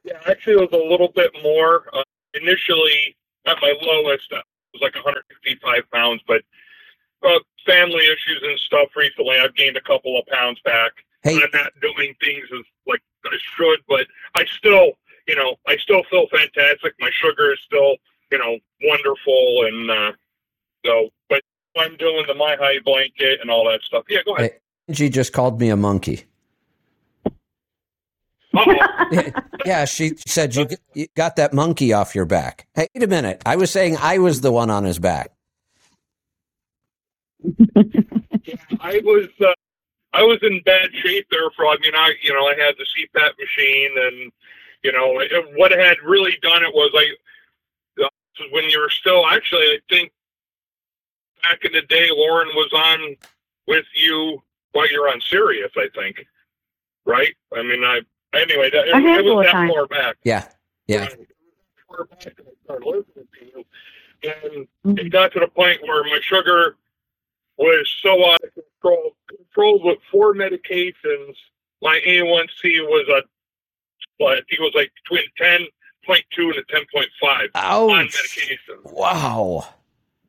Yeah, 0.04 0.20
actually, 0.26 0.54
it 0.54 0.72
was 0.72 0.82
a 0.82 0.90
little 0.90 1.12
bit 1.16 1.32
more. 1.44 1.86
Initially, 2.42 3.16
at 3.46 3.58
my 3.62 3.74
lowest, 3.82 4.32
it 4.32 4.44
was 4.74 4.82
like 4.82 4.96
155 4.96 5.92
pounds, 5.92 6.22
but 6.28 6.42
uh, 7.24 7.40
family 7.66 8.04
issues 8.06 8.42
and 8.44 8.60
stuff 8.60 8.90
recently, 8.96 9.38
I've 9.38 9.56
gained 9.56 9.78
a 9.78 9.82
couple 9.82 10.18
of 10.20 10.26
pounds 10.28 10.60
back. 10.64 10.92
Hey, 11.24 11.36
I'm 11.36 11.50
not 11.54 11.72
doing 11.82 12.14
things 12.22 12.46
as 12.54 12.66
like 12.86 13.02
I 13.26 13.38
should, 13.58 13.80
but 13.88 14.06
I 14.36 14.46
still, 14.46 14.92
you 15.28 15.36
know, 15.36 15.56
I 15.68 15.78
still 15.78 16.04
feel 16.10 16.28
fantastic. 16.28 16.94
My 17.00 17.10
sugar 17.12 17.54
is 17.54 17.60
still, 17.66 17.96
you 18.32 18.38
know, 18.38 18.60
wonderful, 18.84 19.66
and 19.66 19.90
uh, 19.90 20.12
so, 20.86 21.10
but 21.30 21.42
I'm 21.78 21.98
doing 21.98 22.26
the 22.28 22.34
MiHIGH 22.34 22.84
blanket 22.84 23.42
and 23.42 23.50
all 23.50 23.68
that 23.70 23.82
stuff. 23.82 24.04
Yeah, 24.08 24.20
go 24.24 24.36
ahead. 24.36 24.60
Angie 24.88 25.10
just 25.10 25.34
called 25.34 25.60
me 25.60 25.70
a 25.70 25.76
monkey. 25.76 26.26
Uh-oh. 28.56 29.42
yeah, 29.66 29.86
she 29.86 30.14
said 30.26 30.56
you, 30.56 30.68
you 30.94 31.08
got 31.16 31.36
that 31.36 31.54
monkey 31.54 31.94
off 31.94 32.16
your 32.16 32.26
back. 32.26 32.68
Hey, 32.76 32.88
wait 32.94 33.04
a 33.04 33.08
minute. 33.08 33.42
I 33.46 33.56
was 33.56 33.72
saying 33.72 33.98
I 33.98 34.18
was 34.20 34.42
the 34.42 34.52
one 34.52 34.70
on 34.70 34.84
his 34.84 35.00
back. 35.00 35.32
I 38.80 39.02
was 39.04 39.28
uh, 39.42 39.54
I 40.14 40.24
was 40.24 40.40
in 40.42 40.62
bad 40.66 40.90
shape 40.94 41.28
there 41.30 41.50
for 41.56 41.66
I 41.68 41.78
mean 41.82 41.94
I 41.96 42.14
you 42.22 42.34
know 42.34 42.48
I 42.48 42.56
had 42.56 42.76
the 42.78 42.86
CPAP 42.86 43.32
machine 43.40 43.92
and 43.98 44.32
you 44.84 44.92
know 44.92 45.20
it, 45.20 45.32
what 45.58 45.72
had 45.72 45.98
really 46.04 46.38
done 46.42 46.64
it 46.64 46.74
was 46.74 46.92
I 46.96 48.04
uh, 48.04 48.08
when 48.52 48.64
you 48.70 48.80
were 48.80 48.90
still 48.90 49.26
actually 49.28 49.64
I 49.66 49.80
think 49.90 50.12
back 51.44 51.66
in 51.66 51.74
the 51.74 51.82
day 51.82 52.08
Lauren 52.12 52.48
was 52.50 52.72
on 52.74 53.16
with 53.68 53.86
you 53.96 54.42
while 54.72 54.90
you're 54.90 55.10
on 55.10 55.22
Sirius 55.30 55.72
I 55.76 55.90
think 55.94 56.26
right 57.06 57.36
I 57.56 57.62
mean 57.62 57.84
I 57.84 58.02
anyway 58.36 58.70
that, 58.72 58.88
it, 58.88 58.96
it 58.96 59.26
was 59.26 59.38
of 59.40 59.44
that 59.46 59.52
times. 59.52 59.74
far 59.74 59.88
back 59.88 60.18
Yeah, 60.24 60.48
yeah. 60.88 61.08
far 61.88 62.06
back 62.06 62.26
and 62.38 62.48
I 62.48 62.52
started 62.64 62.86
listening 62.86 63.28
to 63.40 63.46
you 63.46 63.66
and 64.86 65.00
it 65.00 65.12
got 65.12 65.32
to 65.34 65.40
the 65.40 65.48
point 65.48 65.80
where 65.84 66.04
my 66.04 66.20
sugar 66.24 66.78
was 67.58 67.88
so 68.02 68.32
out 68.32 68.40
of 68.44 68.50
control. 68.54 69.16
Controlled 69.30 69.84
with 69.86 70.00
four 70.12 70.34
medications. 70.34 71.36
My 71.82 72.02
A1C 72.06 72.82
was 72.82 73.08
a, 73.10 73.24
well, 74.20 74.34
I 74.34 74.36
think 74.36 74.60
it 74.60 74.62
was 74.62 74.74
like 74.76 74.92
between 75.04 75.26
ten 75.38 75.66
point 76.06 76.24
two 76.36 76.50
and 76.50 76.56
a 76.58 76.64
ten 76.70 76.82
point 76.94 77.08
five 77.22 77.50
on 77.56 77.92
Ouch. 78.06 78.16
medication. 78.38 78.80
Wow. 78.84 79.68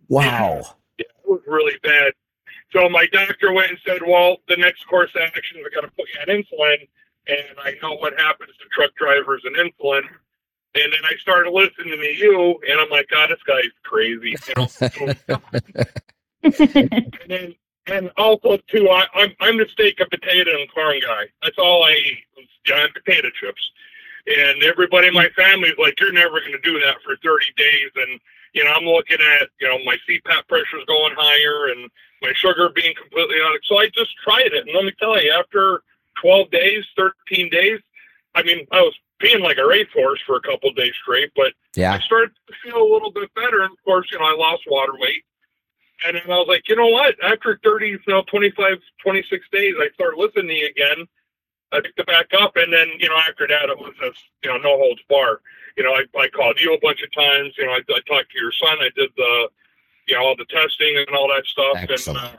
Wow. 0.09 0.61
Yeah, 0.99 1.05
it 1.09 1.29
was 1.29 1.41
really 1.47 1.77
bad. 1.83 2.13
So 2.73 2.89
my 2.89 3.07
doctor 3.13 3.53
went 3.53 3.71
and 3.71 3.79
said, 3.87 4.01
"Well, 4.07 4.39
the 4.49 4.57
next 4.57 4.87
course 4.87 5.11
of 5.15 5.23
action, 5.23 5.59
we 5.65 5.71
got 5.71 5.83
to 5.83 5.89
put 5.89 6.07
you 6.15 6.21
on 6.21 6.43
insulin." 6.43 6.89
And 7.29 7.59
I 7.63 7.75
know 7.83 7.95
what 7.97 8.19
happens 8.19 8.51
to 8.59 8.65
truck 8.73 8.95
drivers 8.97 9.43
and 9.45 9.57
insulin. 9.57 10.03
And 10.75 10.93
then 10.93 11.01
I 11.05 11.17
started 11.21 11.51
listening 11.51 11.99
to 11.99 12.15
you, 12.15 12.61
and 12.69 12.81
I'm 12.81 12.91
like, 12.91 13.09
God, 13.09 13.31
this 13.31 13.43
guy's 13.47 13.65
crazy. 13.83 14.37
You 14.49 15.17
know? 15.29 15.41
and 16.43 17.29
then 17.29 17.55
and 17.89 18.11
also 18.17 18.59
too, 18.69 18.89
I, 18.89 19.07
I'm 19.15 19.33
I'm 19.41 19.59
the 19.59 19.67
steak 19.73 20.01
and 20.01 20.11
potato 20.11 20.51
and 20.51 20.71
corn 20.73 21.01
guy. 21.01 21.25
That's 21.43 21.59
all 21.59 21.85
I 21.85 21.93
eat. 21.93 22.19
was 22.37 22.47
giant 22.65 22.95
potato 22.95 23.29
chips. 23.41 23.71
And 24.27 24.63
everybody 24.65 25.09
in 25.09 25.15
my 25.15 25.29
family 25.37 25.69
is 25.69 25.79
like, 25.79 25.99
you're 26.01 26.13
never 26.13 26.41
going 26.41 26.53
to 26.53 26.61
do 26.61 26.81
that 26.81 26.97
for 27.05 27.17
30 27.23 27.47
days. 27.57 27.91
And 27.95 28.21
you 28.55 28.65
know, 28.65 28.73
I'm 28.73 28.85
looking 28.85 29.19
at 29.21 29.49
you 29.61 29.69
know 29.69 29.79
my 29.85 29.97
CPAP 30.09 30.49
pressure's 30.49 30.85
going 30.87 31.15
higher 31.17 31.73
and 31.73 31.91
my 32.23 32.33
sugar 32.35 32.71
being 32.75 32.95
completely 33.01 33.37
out. 33.45 33.59
So 33.65 33.79
I 33.79 33.87
just 33.89 34.17
tried 34.25 34.53
it, 34.53 34.67
and 34.67 34.75
let 34.75 34.85
me 34.85 34.93
tell 34.99 35.23
you, 35.23 35.31
after 35.33 35.83
12 36.21 36.51
days, 36.51 36.85
13 36.97 37.51
days, 37.51 37.81
I 38.35 38.43
mean, 38.43 38.67
I 38.71 38.81
was 38.81 38.95
peeing 39.23 39.41
like 39.41 39.57
a 39.59 39.67
racehorse 39.67 40.21
for 40.27 40.37
a 40.37 40.41
couple 40.41 40.69
of 40.71 40.77
days 40.77 40.93
straight, 41.03 41.31
but 41.35 41.53
Yeah. 41.75 41.95
I 41.95 42.01
started 42.01 42.33
to 42.49 42.55
feel 42.63 42.83
a 42.83 42.93
little 42.93 43.11
bit 43.11 43.33
better. 43.35 43.63
And 43.63 43.73
of 43.73 43.83
course, 43.85 44.09
you 44.13 44.19
know, 44.19 44.25
I 44.25 44.35
lost 44.37 44.65
water 44.67 44.93
weight. 44.99 45.25
And 46.07 46.17
then 46.17 46.25
I 46.27 46.37
was 46.37 46.47
like, 46.49 46.69
you 46.69 46.77
know 46.77 46.89
what? 46.89 47.17
After 47.25 47.59
30, 47.65 47.89
you 47.89 47.99
know, 48.09 48.23
25, 48.29 48.79
26 49.03 49.47
days, 49.51 49.75
I 49.79 49.89
started 49.95 50.19
listening 50.19 50.63
again. 50.65 51.07
I 51.73 51.81
picked 51.81 51.99
it 51.99 52.07
back 52.07 52.27
up. 52.39 52.57
And 52.57 52.71
then, 52.73 52.89
you 52.99 53.09
know, 53.09 53.17
after 53.27 53.47
that, 53.47 53.71
it 53.71 53.79
was 53.79 53.95
just, 54.01 54.19
you 54.45 54.51
know, 54.51 54.59
no 54.59 54.77
holds 54.77 55.01
bar. 55.09 55.41
You 55.79 55.85
know, 55.85 55.93
I, 55.93 56.05
I 56.19 56.29
called 56.29 56.61
you 56.61 56.75
a 56.75 56.81
bunch 56.81 57.03
of 57.03 57.11
times. 57.13 57.55
You 57.57 57.67
know, 57.67 57.73
I, 57.73 57.81
I 57.89 58.01
talked 58.07 58.31
to 58.33 58.39
your 58.39 58.53
son. 58.53 58.77
I 58.81 58.91
did 58.95 59.11
the, 59.17 59.49
you 60.09 60.15
know, 60.17 60.25
all 60.25 60.37
the 60.37 60.45
testing 60.45 60.97
and 61.07 61.17
all 61.17 61.29
that 61.29 61.47
stuff. 61.47 61.77
Excellent. 61.77 62.19
And 62.19 62.29
uh, 62.35 62.39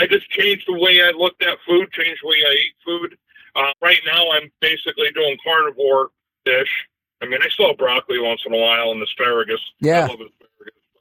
I 0.00 0.06
just 0.06 0.28
changed 0.30 0.64
the 0.66 0.72
way 0.78 1.00
I 1.02 1.10
looked 1.10 1.42
at 1.42 1.58
food, 1.66 1.92
changed 1.92 2.20
the 2.22 2.28
way 2.28 2.36
I 2.48 2.52
eat 2.54 2.74
food. 2.84 3.18
Uh, 3.54 3.72
right 3.82 3.98
now, 4.06 4.30
I'm 4.32 4.50
basically 4.60 5.10
doing 5.14 5.36
carnivore 5.44 6.08
dish. 6.46 6.86
I 7.22 7.26
mean, 7.26 7.40
I 7.44 7.48
still 7.50 7.68
have 7.68 7.76
broccoli 7.76 8.18
once 8.18 8.40
in 8.46 8.54
a 8.54 8.56
while 8.56 8.92
and 8.92 9.02
asparagus. 9.02 9.60
Yeah. 9.80 10.04
Asparagus. 10.06 10.32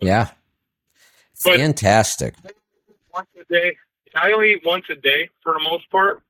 Yeah. 0.01 0.29
But- 1.45 1.57
Fantastic. 1.57 2.35
Once 3.13 3.29
a 3.39 3.45
day. 3.51 3.77
I 4.15 4.31
only 4.33 4.53
eat 4.53 4.61
once 4.65 4.85
a 4.89 4.95
day 4.95 5.29
for 5.43 5.53
the 5.53 5.59
most 5.63 5.89
part. 5.91 6.21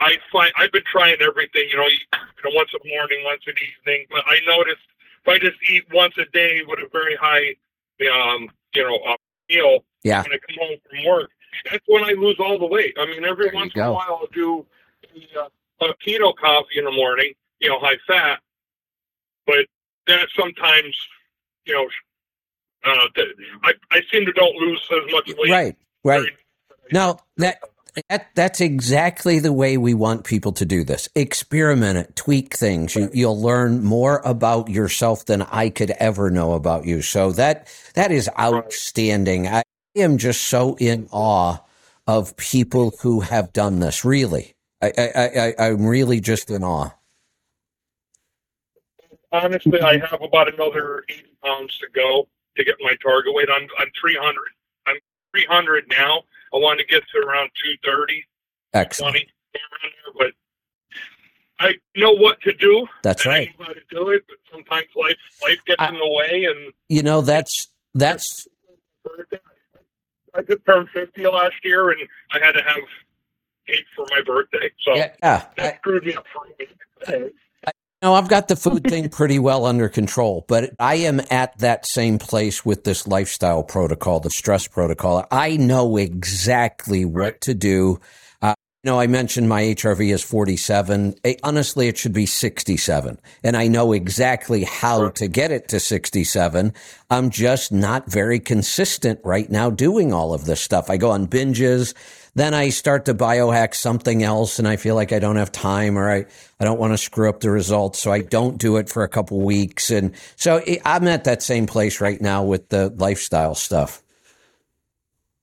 I 0.00 0.16
find 0.30 0.52
I've 0.58 0.70
been 0.70 0.84
trying 0.90 1.16
everything, 1.20 1.64
you 1.70 1.76
know, 1.78 1.86
you 1.88 1.98
know, 2.44 2.50
once 2.54 2.70
a 2.74 2.88
morning, 2.88 3.24
once 3.24 3.42
an 3.46 3.54
evening. 3.54 4.06
But 4.10 4.22
I 4.26 4.38
noticed 4.46 4.86
if 5.22 5.28
I 5.28 5.38
just 5.38 5.56
eat 5.68 5.84
once 5.92 6.14
a 6.18 6.26
day 6.26 6.60
with 6.68 6.78
a 6.78 6.88
very 6.92 7.16
high, 7.16 7.56
um, 8.12 8.48
you 8.74 8.82
know, 8.84 8.96
uh, 9.08 9.16
meal 9.48 9.84
Yeah. 10.04 10.22
when 10.22 10.32
I 10.32 10.38
come 10.46 10.56
home 10.60 10.76
from 10.90 11.04
work, 11.06 11.30
that's 11.64 11.84
when 11.86 12.04
I 12.04 12.12
lose 12.12 12.36
all 12.38 12.58
the 12.58 12.66
weight. 12.66 12.96
I 12.98 13.06
mean, 13.06 13.24
every 13.24 13.50
once 13.52 13.72
in 13.74 13.82
a 13.82 13.92
while 13.92 14.20
I'll 14.20 14.28
do 14.32 14.66
a, 15.14 15.40
uh, 15.40 15.48
a 15.88 15.94
keto 16.06 16.34
coffee 16.36 16.78
in 16.78 16.84
the 16.84 16.92
morning, 16.92 17.32
you 17.60 17.68
know, 17.68 17.78
high 17.78 17.98
fat, 18.06 18.40
but 19.46 19.66
that 20.06 20.28
sometimes, 20.36 20.96
you 21.64 21.74
know, 21.74 21.88
uh, 22.84 23.08
I 23.64 23.72
I 23.90 24.00
seem 24.12 24.26
to 24.26 24.32
don't 24.32 24.54
lose 24.56 24.86
as 24.90 25.12
much 25.12 25.32
weight. 25.36 25.50
Right. 25.50 25.76
Right. 26.04 26.32
Now 26.92 27.18
that 27.38 27.58
that 28.08 28.28
that's 28.34 28.60
exactly 28.60 29.38
the 29.38 29.52
way 29.52 29.76
we 29.76 29.94
want 29.94 30.24
people 30.24 30.52
to 30.52 30.64
do 30.64 30.84
this. 30.84 31.08
Experiment 31.14 31.98
it, 31.98 32.16
tweak 32.16 32.56
things. 32.56 32.94
You, 32.94 33.10
you'll 33.12 33.40
learn 33.40 33.82
more 33.82 34.20
about 34.24 34.68
yourself 34.68 35.24
than 35.24 35.42
I 35.42 35.70
could 35.70 35.90
ever 35.92 36.30
know 36.30 36.52
about 36.52 36.84
you. 36.84 37.02
So 37.02 37.32
that 37.32 37.68
that 37.94 38.12
is 38.12 38.28
outstanding. 38.38 39.48
I 39.48 39.62
am 39.96 40.18
just 40.18 40.42
so 40.42 40.76
in 40.78 41.08
awe 41.10 41.58
of 42.06 42.36
people 42.36 42.92
who 43.02 43.20
have 43.20 43.52
done 43.52 43.80
this. 43.80 44.04
Really, 44.04 44.54
I, 44.80 44.92
I, 44.96 45.54
I 45.58 45.68
I'm 45.68 45.86
really 45.86 46.20
just 46.20 46.50
in 46.50 46.62
awe. 46.62 46.90
Honestly, 49.32 49.80
I 49.80 49.98
have 49.98 50.22
about 50.22 50.52
another 50.52 51.02
80 51.08 51.22
pounds 51.44 51.78
to 51.78 51.86
go 51.94 52.28
to 52.56 52.64
get 52.64 52.76
my 52.80 52.94
target 53.02 53.34
weight. 53.34 53.48
I'm 53.50 53.66
I'm 53.78 53.88
300. 54.00 54.34
I'm 54.86 54.96
300 55.32 55.84
now. 55.90 56.22
I 56.54 56.58
want 56.58 56.78
to 56.78 56.86
get 56.86 57.02
to 57.12 57.18
around 57.18 57.50
230, 57.82 58.24
Excellent. 58.72 59.12
20, 59.14 59.26
but 60.16 60.32
I 61.58 61.74
know 61.96 62.12
what 62.12 62.40
to 62.42 62.52
do. 62.52 62.86
That's 63.02 63.26
right. 63.26 63.48
I 63.48 63.60
know 63.62 63.66
how 63.66 63.72
to 63.72 63.80
do 63.90 64.10
it, 64.10 64.24
but 64.28 64.36
sometimes 64.52 64.86
life 64.94 65.16
life 65.42 65.58
gets 65.66 65.76
I- 65.80 65.88
in 65.88 65.94
the 65.94 66.08
way, 66.08 66.44
and 66.44 66.72
You 66.88 67.02
know 67.02 67.20
that's 67.20 67.68
that's 67.94 68.46
I 70.36 70.42
just 70.42 70.64
turned 70.66 70.88
50 70.90 71.26
last 71.26 71.54
year, 71.64 71.90
and 71.90 72.00
I 72.32 72.44
had 72.44 72.52
to 72.52 72.62
have 72.62 72.82
cake 73.66 73.84
for 73.94 74.06
my 74.10 74.20
birthday, 74.24 74.70
so 74.84 74.94
yeah. 74.94 75.12
yeah. 75.22 75.46
That 75.56 75.78
screwed 75.78 76.04
me 76.04 76.14
up 76.14 76.24
for 76.32 76.46
a 76.46 76.52
week. 76.58 77.32
No, 78.02 78.12
I've 78.12 78.28
got 78.28 78.48
the 78.48 78.56
food 78.56 78.84
thing 78.84 79.08
pretty 79.08 79.38
well 79.38 79.64
under 79.64 79.88
control, 79.88 80.44
but 80.48 80.70
I 80.78 80.96
am 80.96 81.20
at 81.30 81.58
that 81.58 81.86
same 81.86 82.18
place 82.18 82.64
with 82.64 82.84
this 82.84 83.06
lifestyle 83.06 83.64
protocol, 83.64 84.20
the 84.20 84.30
stress 84.30 84.68
protocol. 84.68 85.26
I 85.30 85.56
know 85.56 85.96
exactly 85.96 87.06
what 87.06 87.40
to 87.42 87.54
do. 87.54 87.98
You 88.84 88.92
know, 88.92 89.00
I 89.00 89.08
mentioned 89.08 89.48
my 89.48 89.62
HRV 89.62 90.12
is 90.14 90.22
47. 90.22 91.16
Eh, 91.24 91.34
Honestly, 91.42 91.88
it 91.88 91.98
should 91.98 92.12
be 92.12 92.26
67. 92.26 93.18
And 93.42 93.56
I 93.56 93.66
know 93.66 93.92
exactly 93.92 94.62
how 94.62 95.08
to 95.10 95.26
get 95.26 95.50
it 95.50 95.66
to 95.68 95.80
67. 95.80 96.72
I'm 97.10 97.30
just 97.30 97.72
not 97.72 98.08
very 98.08 98.38
consistent 98.38 99.18
right 99.24 99.50
now 99.50 99.70
doing 99.70 100.12
all 100.12 100.32
of 100.34 100.44
this 100.44 100.60
stuff. 100.60 100.88
I 100.88 100.98
go 100.98 101.10
on 101.10 101.26
binges. 101.26 101.94
Then 102.36 102.54
I 102.54 102.68
start 102.68 103.06
to 103.06 103.14
biohack 103.14 103.74
something 103.74 104.22
else 104.22 104.58
and 104.60 104.68
I 104.68 104.76
feel 104.76 104.94
like 104.94 105.10
I 105.10 105.18
don't 105.18 105.36
have 105.36 105.50
time 105.50 105.98
or 105.98 106.08
I, 106.08 106.26
I 106.60 106.64
don't 106.64 106.78
want 106.78 106.92
to 106.92 106.98
screw 106.98 107.28
up 107.28 107.40
the 107.40 107.50
results. 107.50 107.98
So 107.98 108.12
I 108.12 108.20
don't 108.20 108.58
do 108.58 108.76
it 108.76 108.88
for 108.88 109.02
a 109.02 109.08
couple 109.08 109.40
weeks. 109.40 109.90
And 109.90 110.12
so 110.36 110.58
I- 110.58 110.80
I'm 110.84 111.08
at 111.08 111.24
that 111.24 111.42
same 111.42 111.66
place 111.66 112.00
right 112.00 112.20
now 112.20 112.44
with 112.44 112.68
the 112.68 112.90
lifestyle 112.90 113.54
stuff. 113.56 114.00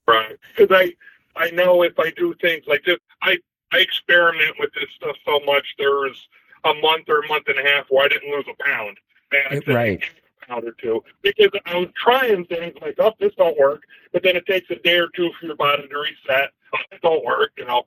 Right. 0.07 0.37
Because 0.55 0.77
I, 0.77 0.93
I 1.35 1.49
know 1.51 1.83
if 1.83 1.97
I 1.99 2.11
do 2.11 2.33
things 2.41 2.63
like 2.67 2.83
this, 2.85 2.97
I, 3.21 3.37
I 3.71 3.79
experiment 3.79 4.55
with 4.59 4.71
this 4.73 4.89
stuff 4.95 5.15
so 5.25 5.39
much. 5.45 5.65
There 5.77 5.91
was 5.91 6.27
a 6.63 6.73
month 6.75 7.05
or 7.09 7.21
a 7.21 7.27
month 7.27 7.45
and 7.47 7.59
a 7.59 7.63
half 7.63 7.85
where 7.89 8.05
I 8.05 8.07
didn't 8.07 8.29
lose 8.31 8.45
a 8.49 8.63
pound. 8.63 8.97
And 9.31 9.41
I 9.61 9.65
said, 9.65 9.75
Right. 9.75 10.03
A 10.43 10.45
pound 10.47 10.65
or 10.65 10.73
two 10.73 11.03
because 11.21 11.49
I 11.65 11.77
was 11.77 11.89
trying 11.95 12.45
things 12.45 12.75
like, 12.81 12.95
oh, 12.99 13.13
this 13.19 13.33
don't 13.37 13.57
work. 13.57 13.83
But 14.11 14.23
then 14.23 14.35
it 14.35 14.45
takes 14.45 14.69
a 14.69 14.75
day 14.75 14.97
or 14.97 15.07
two 15.15 15.31
for 15.39 15.47
your 15.47 15.55
body 15.55 15.87
to 15.87 15.97
reset. 15.97 16.51
Oh, 16.75 16.79
this 16.89 16.99
don't 17.03 17.23
work, 17.23 17.51
you 17.55 17.65
know. 17.65 17.83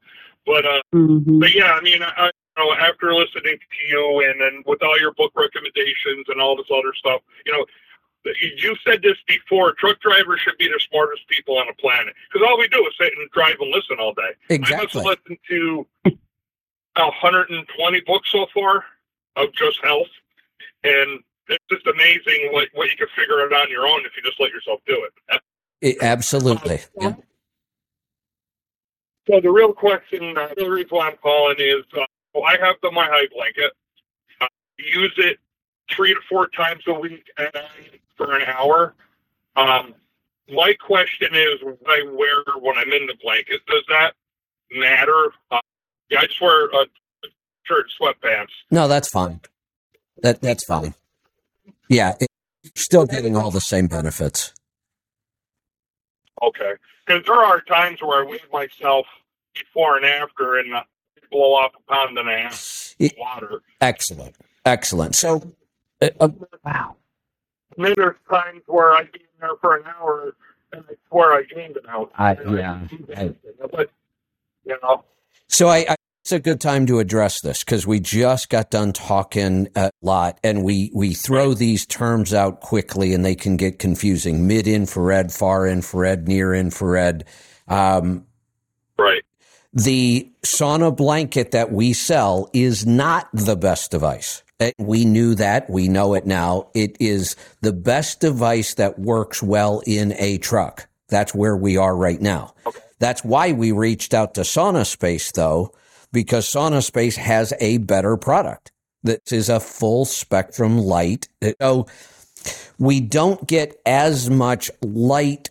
But 0.46 0.64
uh, 0.64 0.80
Mhm. 0.94 1.40
but 1.40 1.52
yeah, 1.52 1.72
I 1.72 1.80
mean, 1.80 2.02
I, 2.04 2.12
I- 2.16 2.30
you 2.58 2.64
know, 2.64 2.72
after 2.72 3.12
listening 3.12 3.58
to 3.58 3.86
you 3.88 4.24
and 4.30 4.40
then 4.40 4.62
with 4.64 4.80
all 4.82 4.98
your 4.98 5.12
book 5.14 5.32
recommendations 5.36 6.24
and 6.28 6.40
all 6.40 6.56
this 6.56 6.66
other 6.72 6.94
stuff, 6.94 7.20
you 7.44 7.52
know, 7.52 7.66
you 8.56 8.74
said 8.86 9.02
this 9.02 9.16
before. 9.26 9.72
Truck 9.74 10.00
drivers 10.00 10.40
should 10.40 10.58
be 10.58 10.68
the 10.68 10.80
smartest 10.90 11.26
people 11.28 11.58
on 11.58 11.66
the 11.66 11.74
planet 11.74 12.14
because 12.32 12.46
all 12.48 12.58
we 12.58 12.68
do 12.68 12.84
is 12.86 12.94
sit 13.00 13.12
and 13.18 13.30
drive 13.30 13.56
and 13.60 13.70
listen 13.70 13.98
all 14.00 14.14
day. 14.14 14.32
Exactly. 14.50 14.74
I 14.76 14.82
must 14.82 14.96
Exactly. 14.96 15.00
have 15.00 15.18
listened 15.26 15.38
to 16.04 17.00
120 17.02 18.00
books 18.06 18.30
so 18.32 18.46
far 18.54 18.84
of 19.36 19.52
just 19.54 19.78
health, 19.84 20.08
and 20.84 21.20
it's 21.48 21.64
just 21.70 21.86
amazing 21.86 22.48
what 22.52 22.68
what 22.74 22.90
you 22.90 22.96
can 22.96 23.06
figure 23.16 23.40
out 23.42 23.52
on 23.52 23.70
your 23.70 23.86
own 23.86 24.00
if 24.04 24.16
you 24.16 24.22
just 24.22 24.40
let 24.40 24.50
yourself 24.50 24.80
do 24.86 25.04
it. 25.04 25.40
It- 25.80 26.02
absolutely. 26.02 26.80
Yeah. 27.00 27.14
So 29.28 29.40
the 29.40 29.50
real 29.50 29.72
question, 29.72 30.38
uh, 30.38 30.54
the 30.56 30.70
reason 30.70 30.88
why 30.90 31.08
I'm 31.08 31.16
calling 31.16 31.56
is, 31.58 31.82
uh, 31.96 32.06
well, 32.32 32.44
I 32.44 32.56
have 32.64 32.76
the 32.80 32.90
MiHIGH 32.90 33.32
blanket. 33.34 33.72
I 34.40 34.46
use 34.78 35.12
it 35.16 35.38
three 35.90 36.14
to 36.14 36.20
four 36.28 36.46
times 36.48 36.82
a 36.86 36.94
week 36.94 37.24
at 37.36 37.52
night 37.52 38.00
for 38.16 38.36
an 38.36 38.42
hour. 38.46 38.94
Um, 39.56 39.94
my 40.52 40.74
question 40.74 41.34
is, 41.34 41.62
what 41.62 41.78
I 41.88 42.02
wear 42.12 42.42
when 42.60 42.76
I'm 42.76 42.92
in 42.92 43.06
the 43.06 43.16
blanket, 43.22 43.60
does 43.66 43.82
that 43.88 44.12
matter? 44.72 45.32
Uh, 45.50 45.60
yeah, 46.10 46.20
I 46.20 46.26
just 46.26 46.40
wear 46.40 46.66
a 46.66 46.86
shirt, 47.64 47.86
sweatpants. 48.00 48.52
No, 48.70 48.86
that's 48.88 49.08
fine. 49.08 49.40
That 50.22 50.40
that's 50.40 50.64
fine. 50.64 50.94
Yeah, 51.88 52.14
it, 52.20 52.28
still 52.74 53.06
getting 53.06 53.36
all 53.36 53.50
the 53.50 53.60
same 53.60 53.86
benefits. 53.86 54.52
Okay, 56.42 56.74
because 57.06 57.24
there 57.26 57.34
are 57.40 57.60
times 57.62 58.00
where 58.02 58.22
I 58.22 58.26
weigh 58.26 58.38
myself 58.52 59.06
before 59.54 59.96
and 59.96 60.06
after, 60.06 60.56
and 60.58 60.74
uh, 60.74 60.82
blow 61.30 61.54
off 61.54 61.72
a 61.74 61.92
pound 61.92 62.18
and 62.18 62.28
a 62.28 62.38
half 62.38 62.94
of 63.00 63.10
water. 63.18 63.62
Excellent, 63.80 64.36
excellent. 64.64 65.14
So, 65.14 65.54
uh, 66.00 66.10
uh, 66.20 66.28
Wow. 66.64 66.96
There's 67.76 68.16
times 68.30 68.62
where 68.66 68.92
I 68.92 69.02
be 69.04 69.20
in 69.20 69.26
there 69.40 69.50
for 69.60 69.76
an 69.76 69.84
hour 69.86 70.32
and 70.72 70.84
I 70.88 70.94
swear 71.08 71.32
I 71.32 71.42
gained 71.42 71.76
an 71.76 71.88
ounce. 71.88 72.10
I- 72.16 72.36
yeah, 72.50 72.80
I- 73.16 73.34
But, 73.70 73.90
you 74.64 74.76
know, 74.82 75.04
so 75.48 75.68
I, 75.68 75.86
I 75.88 75.96
it's 76.24 76.32
a 76.32 76.40
good 76.40 76.60
time 76.60 76.86
to 76.86 76.98
address 76.98 77.40
this 77.40 77.62
because 77.62 77.86
we 77.86 78.00
just 78.00 78.48
got 78.50 78.68
done 78.72 78.92
talking 78.92 79.68
a 79.76 79.90
lot, 80.02 80.40
and 80.42 80.64
we 80.64 80.90
we 80.92 81.14
throw 81.14 81.54
these 81.54 81.86
terms 81.86 82.34
out 82.34 82.60
quickly, 82.60 83.14
and 83.14 83.24
they 83.24 83.36
can 83.36 83.56
get 83.56 83.78
confusing: 83.78 84.44
mid 84.48 84.66
infrared, 84.66 85.30
far 85.30 85.68
infrared, 85.68 86.26
near 86.26 86.52
infrared. 86.52 87.24
Um, 87.68 88.26
right. 88.98 89.22
the 89.72 90.28
sauna 90.42 90.96
blanket 90.96 91.52
that 91.52 91.70
we 91.70 91.92
sell 91.92 92.50
is 92.52 92.84
not 92.84 93.28
the 93.32 93.54
best 93.54 93.92
device. 93.92 94.42
Uh, 94.58 94.70
We 94.78 95.04
knew 95.04 95.34
that. 95.34 95.68
We 95.68 95.88
know 95.88 96.14
it 96.14 96.26
now. 96.26 96.68
It 96.74 96.96
is 97.00 97.36
the 97.60 97.72
best 97.72 98.20
device 98.20 98.74
that 98.74 98.98
works 98.98 99.42
well 99.42 99.82
in 99.86 100.12
a 100.18 100.38
truck. 100.38 100.88
That's 101.08 101.34
where 101.34 101.56
we 101.56 101.76
are 101.76 101.96
right 101.96 102.20
now. 102.20 102.54
That's 102.98 103.22
why 103.22 103.52
we 103.52 103.72
reached 103.72 104.14
out 104.14 104.34
to 104.34 104.40
Sauna 104.40 104.86
Space, 104.86 105.30
though, 105.32 105.72
because 106.12 106.46
Sauna 106.46 106.82
Space 106.82 107.16
has 107.16 107.52
a 107.60 107.78
better 107.78 108.16
product. 108.16 108.72
This 109.02 109.30
is 109.30 109.48
a 109.48 109.60
full 109.60 110.04
spectrum 110.04 110.78
light. 110.78 111.28
So 111.60 111.86
we 112.78 113.00
don't 113.00 113.46
get 113.46 113.80
as 113.84 114.30
much 114.30 114.70
light 114.82 115.50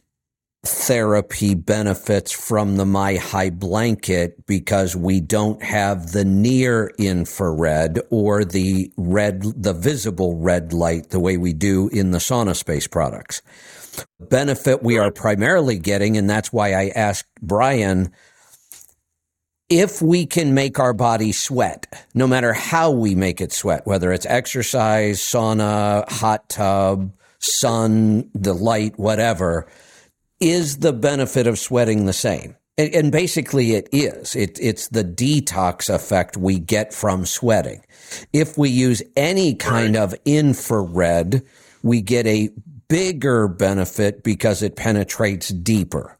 therapy 0.65 1.53
benefits 1.55 2.31
from 2.31 2.75
the 2.75 2.85
MiHIGH 2.85 3.59
blanket 3.59 4.45
because 4.45 4.95
we 4.95 5.21
don't 5.21 5.61
have 5.63 6.11
the 6.11 6.25
near 6.25 6.91
infrared 6.97 7.99
or 8.09 8.43
the 8.43 8.91
red, 8.97 9.43
the 9.43 9.73
visible 9.73 10.37
red 10.37 10.73
light 10.73 11.11
the 11.11 11.19
way 11.19 11.37
we 11.37 11.53
do 11.53 11.87
in 11.89 12.11
the 12.11 12.17
sauna 12.17 12.55
space 12.55 12.87
products. 12.87 13.41
Benefit 14.19 14.83
we 14.83 14.97
are 14.97 15.11
primarily 15.11 15.77
getting, 15.77 16.17
and 16.17 16.29
that's 16.29 16.51
why 16.51 16.73
I 16.73 16.89
asked 16.89 17.29
Brian 17.41 18.11
if 19.69 20.01
we 20.01 20.25
can 20.25 20.53
make 20.53 20.79
our 20.79 20.93
body 20.93 21.31
sweat, 21.31 22.05
no 22.13 22.27
matter 22.27 22.53
how 22.53 22.91
we 22.91 23.15
make 23.15 23.41
it 23.41 23.51
sweat, 23.51 23.85
whether 23.85 24.11
it's 24.11 24.25
exercise, 24.27 25.19
sauna, 25.19 26.07
hot 26.09 26.49
tub, 26.49 27.11
sun, 27.39 28.29
the 28.33 28.53
light, 28.53 28.97
whatever, 28.99 29.67
is 30.39 30.77
the 30.77 30.93
benefit 30.93 31.47
of 31.47 31.59
sweating 31.59 32.05
the 32.05 32.13
same? 32.13 32.55
And, 32.77 32.93
and 32.93 33.11
basically, 33.11 33.73
it 33.73 33.89
is. 33.91 34.35
It, 34.35 34.59
it's 34.61 34.89
the 34.89 35.03
detox 35.03 35.93
effect 35.93 36.37
we 36.37 36.59
get 36.59 36.93
from 36.93 37.25
sweating. 37.25 37.85
If 38.33 38.57
we 38.57 38.69
use 38.69 39.01
any 39.15 39.55
kind 39.55 39.95
of 39.95 40.13
infrared, 40.25 41.41
we 41.83 42.01
get 42.01 42.27
a 42.27 42.49
bigger 42.87 43.47
benefit 43.47 44.23
because 44.23 44.61
it 44.61 44.75
penetrates 44.75 45.49
deeper. 45.49 46.17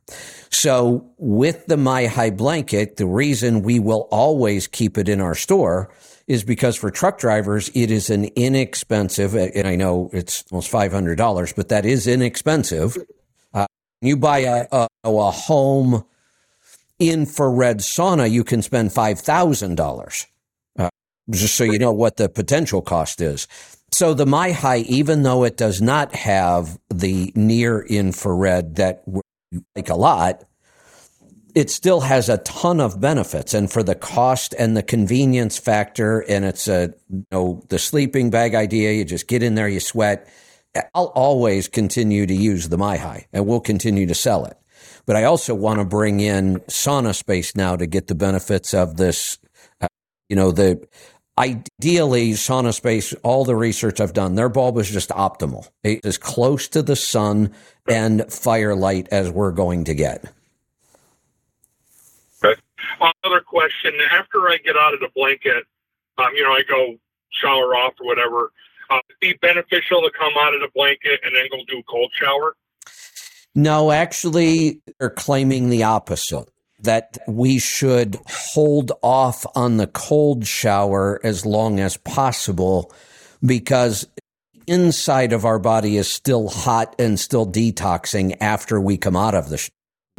So 0.50 1.12
with 1.18 1.66
the 1.68 1.76
MiHIGH 1.76 2.38
blanket, 2.38 2.98
the 2.98 3.06
reason 3.06 3.62
we 3.62 3.80
will 3.80 4.08
always 4.12 4.68
keep 4.68 4.98
it 4.98 5.10
in 5.10 5.22
our 5.22 5.36
store 5.36 5.92
is 6.28 6.44
because 6.44 6.76
for 6.76 6.90
truck 6.90 7.20
drivers, 7.20 7.70
it 7.76 7.92
is 7.92 8.10
an 8.10 8.26
inexpensive, 8.36 9.36
and 9.36 9.68
I 9.68 9.76
know 9.76 10.10
it's 10.12 10.44
almost 10.52 10.72
$500, 10.72 11.56
but 11.56 11.70
that 11.70 11.86
is 11.86 12.08
inexpensive. 12.08 12.98
You 14.02 14.18
buy 14.18 14.40
a, 14.40 14.68
a, 14.72 14.88
a 15.04 15.32
home 15.32 16.06
infrared 17.00 17.80
sauna, 17.80 18.30
you 18.30 18.44
can 18.44 18.62
spend 18.62 18.92
$5,000. 18.92 20.26
Uh, 20.78 20.90
just 21.30 21.56
so 21.56 21.64
you 21.64 21.80
know 21.80 21.92
what 21.92 22.18
the 22.18 22.30
potential 22.30 22.82
cost 22.82 23.22
is. 23.22 23.48
So 23.92 24.14
the 24.14 24.26
MiHIGH, 24.26 24.86
even 24.86 25.24
though 25.24 25.44
it 25.44 25.58
does 25.58 25.82
not 25.82 26.14
have 26.16 26.78
the 26.94 27.32
near 27.36 27.82
infrared 27.82 28.76
that 28.76 29.04
we 29.06 29.22
like 29.76 29.90
a 29.90 29.96
lot, 29.96 30.44
it 31.54 31.70
still 31.70 32.02
has 32.02 32.28
a 32.28 32.40
ton 32.40 32.82
of 32.82 33.00
benefits. 33.00 33.54
And 33.54 33.72
for 33.72 33.82
the 33.82 33.96
cost 33.96 34.54
and 34.60 34.76
the 34.76 34.84
convenience 34.84 35.58
factor, 35.58 36.20
and 36.20 36.44
it's 36.44 36.68
a, 36.68 36.94
you 37.10 37.26
know, 37.32 37.64
the 37.70 37.80
sleeping 37.80 38.30
bag 38.30 38.54
idea, 38.54 38.92
you 38.92 39.06
just 39.06 39.30
get 39.30 39.42
in 39.42 39.56
there, 39.56 39.70
you 39.70 39.80
sweat. 39.80 40.28
I'll 40.94 41.12
always 41.16 41.68
continue 41.68 42.26
to 42.26 42.34
use 42.34 42.70
the 42.70 42.78
MiHIGH 42.78 43.26
and 43.34 43.48
we'll 43.48 43.60
continue 43.60 44.06
to 44.08 44.16
sell 44.16 44.46
it. 44.46 44.58
But 45.06 45.16
I 45.16 45.24
also 45.24 45.54
want 45.54 45.80
to 45.80 45.86
bring 45.86 46.20
in 46.20 46.58
sauna 46.68 47.16
space 47.16 47.56
now 47.56 47.76
to 47.76 47.86
get 47.86 48.08
the 48.08 48.16
benefits 48.16 48.74
of 48.74 48.98
this. 48.98 49.38
Uh, 49.80 49.88
you 50.30 50.36
know, 50.36 50.52
the 50.52 50.88
ideally 51.38 52.32
sauna 52.32 52.74
space, 52.74 53.14
all 53.24 53.46
the 53.46 53.56
research 53.56 54.00
I've 54.00 54.14
done, 54.14 54.36
their 54.36 54.50
bulb 54.50 54.78
is 54.78 54.90
just 54.90 55.10
optimal. 55.10 55.70
It's 55.84 56.06
as 56.06 56.18
close 56.18 56.68
to 56.70 56.82
the 56.82 56.96
sun 56.96 57.54
and 57.88 58.32
firelight 58.32 59.08
as 59.12 59.30
we're 59.30 59.52
going 59.52 59.84
to 59.86 59.94
get. 59.94 60.26
Okay. 62.44 62.60
Another 63.24 63.42
question: 63.42 63.94
After 64.12 64.50
I 64.50 64.58
get 64.58 64.76
out 64.78 64.94
of 64.94 65.00
the 65.00 65.10
blanket, 65.16 65.66
um, 66.18 66.30
you 66.36 66.44
know, 66.44 66.52
I 66.52 66.64
go 66.68 66.96
shower 67.32 67.76
off 67.76 67.94
or 68.00 68.08
whatever. 68.08 68.52
Uh, 68.90 69.00
be 69.20 69.34
beneficial 69.42 70.02
to 70.02 70.12
come 70.18 70.34
out 70.40 70.54
of 70.54 70.62
the 70.62 70.70
blanket 70.76 71.20
and 71.24 71.36
then 71.36 71.46
go 71.52 71.58
do 71.68 71.80
a 71.80 71.84
cold 71.84 72.12
shower? 72.20 72.56
No, 73.56 73.92
actually, 73.92 74.82
they're 75.00 75.10
claiming 75.10 75.70
the 75.70 75.84
opposite. 75.84 76.50
That 76.82 77.18
we 77.28 77.58
should 77.58 78.18
hold 78.28 78.92
off 79.02 79.46
on 79.56 79.78
the 79.78 79.88
cold 79.88 80.46
shower 80.46 81.20
as 81.24 81.46
long 81.46 81.80
as 81.80 81.98
possible 81.98 82.94
because 83.44 84.06
inside 84.68 85.34
of 85.34 85.46
our 85.46 85.58
body 85.58 85.98
is 85.98 86.08
still 86.08 86.50
hot 86.50 86.94
and 87.00 87.20
still 87.20 87.48
detoxing 87.48 88.38
after 88.42 88.80
we 88.80 88.98
come 88.98 89.16
out 89.16 89.34
of 89.34 89.50
the 89.50 89.68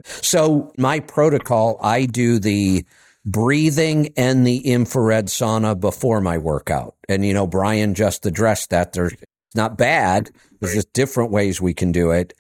so 0.05 0.73
my 0.77 1.01
protocol, 1.01 1.79
I 1.83 2.07
do 2.07 2.39
the 2.39 2.85
breathing 3.27 4.13
and 4.17 4.47
the 4.47 4.59
infrared 4.59 5.27
sauna 5.27 5.79
before 5.79 6.21
my 6.21 6.39
workout. 6.39 6.95
And 7.09 7.27
you 7.27 7.35
know, 7.35 7.47
Brian 7.47 7.95
just 7.95 8.25
addressed 8.25 8.71
that. 8.71 8.93
There's 8.93 9.15
not 9.55 9.77
bad. 9.77 10.31
There's 10.61 10.75
just 10.75 10.93
different 10.93 11.33
ways 11.33 11.61
we 11.61 11.75
can 11.75 11.93
do 11.93 12.13
it. 12.13 12.33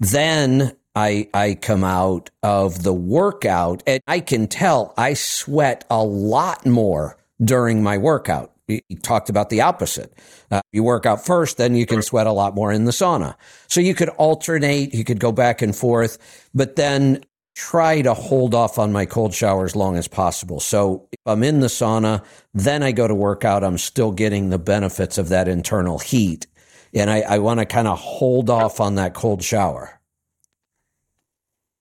Then 0.00 0.76
I 0.94 1.28
I 1.34 1.54
come 1.54 1.84
out 1.84 2.30
of 2.42 2.84
the 2.84 2.94
workout 2.94 3.82
and 3.86 4.00
I 4.06 4.20
can 4.20 4.46
tell 4.46 4.94
I 4.96 5.14
sweat 5.14 5.84
a 5.90 6.02
lot 6.02 6.64
more 6.64 7.18
during 7.42 7.82
my 7.82 7.98
workout 7.98 8.52
he 8.68 8.82
talked 9.02 9.30
about 9.30 9.48
the 9.48 9.62
opposite. 9.62 10.12
Uh, 10.50 10.60
you 10.72 10.84
work 10.84 11.06
out 11.06 11.24
first, 11.24 11.56
then 11.56 11.74
you 11.74 11.86
can 11.86 12.02
sweat 12.02 12.26
a 12.26 12.32
lot 12.32 12.54
more 12.54 12.70
in 12.70 12.84
the 12.84 12.90
sauna. 12.90 13.34
So 13.66 13.80
you 13.80 13.94
could 13.94 14.10
alternate, 14.10 14.94
you 14.94 15.04
could 15.04 15.18
go 15.18 15.32
back 15.32 15.62
and 15.62 15.74
forth, 15.74 16.18
but 16.54 16.76
then 16.76 17.24
try 17.58 18.00
to 18.00 18.14
hold 18.14 18.54
off 18.54 18.78
on 18.78 18.92
my 18.92 19.04
cold 19.04 19.34
shower 19.34 19.64
as 19.64 19.74
long 19.74 19.96
as 19.96 20.06
possible. 20.06 20.60
So 20.60 21.08
if 21.10 21.18
I'm 21.26 21.42
in 21.42 21.58
the 21.58 21.66
sauna, 21.66 22.24
then 22.54 22.84
I 22.84 22.92
go 22.92 23.08
to 23.08 23.14
work 23.14 23.44
out, 23.44 23.64
I'm 23.64 23.78
still 23.78 24.12
getting 24.12 24.50
the 24.50 24.60
benefits 24.60 25.18
of 25.18 25.28
that 25.30 25.48
internal 25.48 25.98
heat. 25.98 26.46
And 26.94 27.10
I, 27.10 27.22
I 27.22 27.38
want 27.38 27.58
to 27.58 27.66
kind 27.66 27.88
of 27.88 27.98
hold 27.98 28.48
off 28.48 28.78
on 28.78 28.94
that 28.94 29.12
cold 29.12 29.42
shower. 29.42 30.00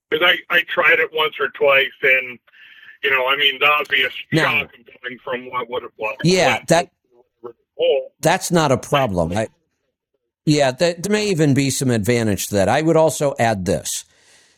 Because 0.10 0.28
I, 0.28 0.56
I 0.56 0.64
tried 0.64 1.00
it 1.00 1.12
once 1.14 1.36
or 1.40 1.50
twice 1.50 1.92
and 2.02 2.40
you 3.04 3.12
know, 3.12 3.28
I 3.28 3.38
mean, 3.38 3.60
the 3.60 3.68
obvious 3.68 4.12
now, 4.32 4.62
shock 4.62 4.72
coming 5.02 5.20
from 5.24 5.52
what 5.52 5.70
would 5.70 5.84
have 5.84 5.92
was. 5.98 6.18
Yeah, 6.24 6.64
that 6.70 6.90
that's 8.20 8.50
not 8.50 8.72
a 8.72 8.78
problem. 8.78 9.38
I, 9.38 9.50
yeah, 10.46 10.72
there 10.72 10.96
may 11.08 11.30
even 11.30 11.54
be 11.54 11.70
some 11.70 11.92
advantage 11.92 12.48
to 12.48 12.56
that. 12.56 12.68
I 12.68 12.82
would 12.82 12.98
also 12.98 13.36
add 13.38 13.66
this. 13.66 14.04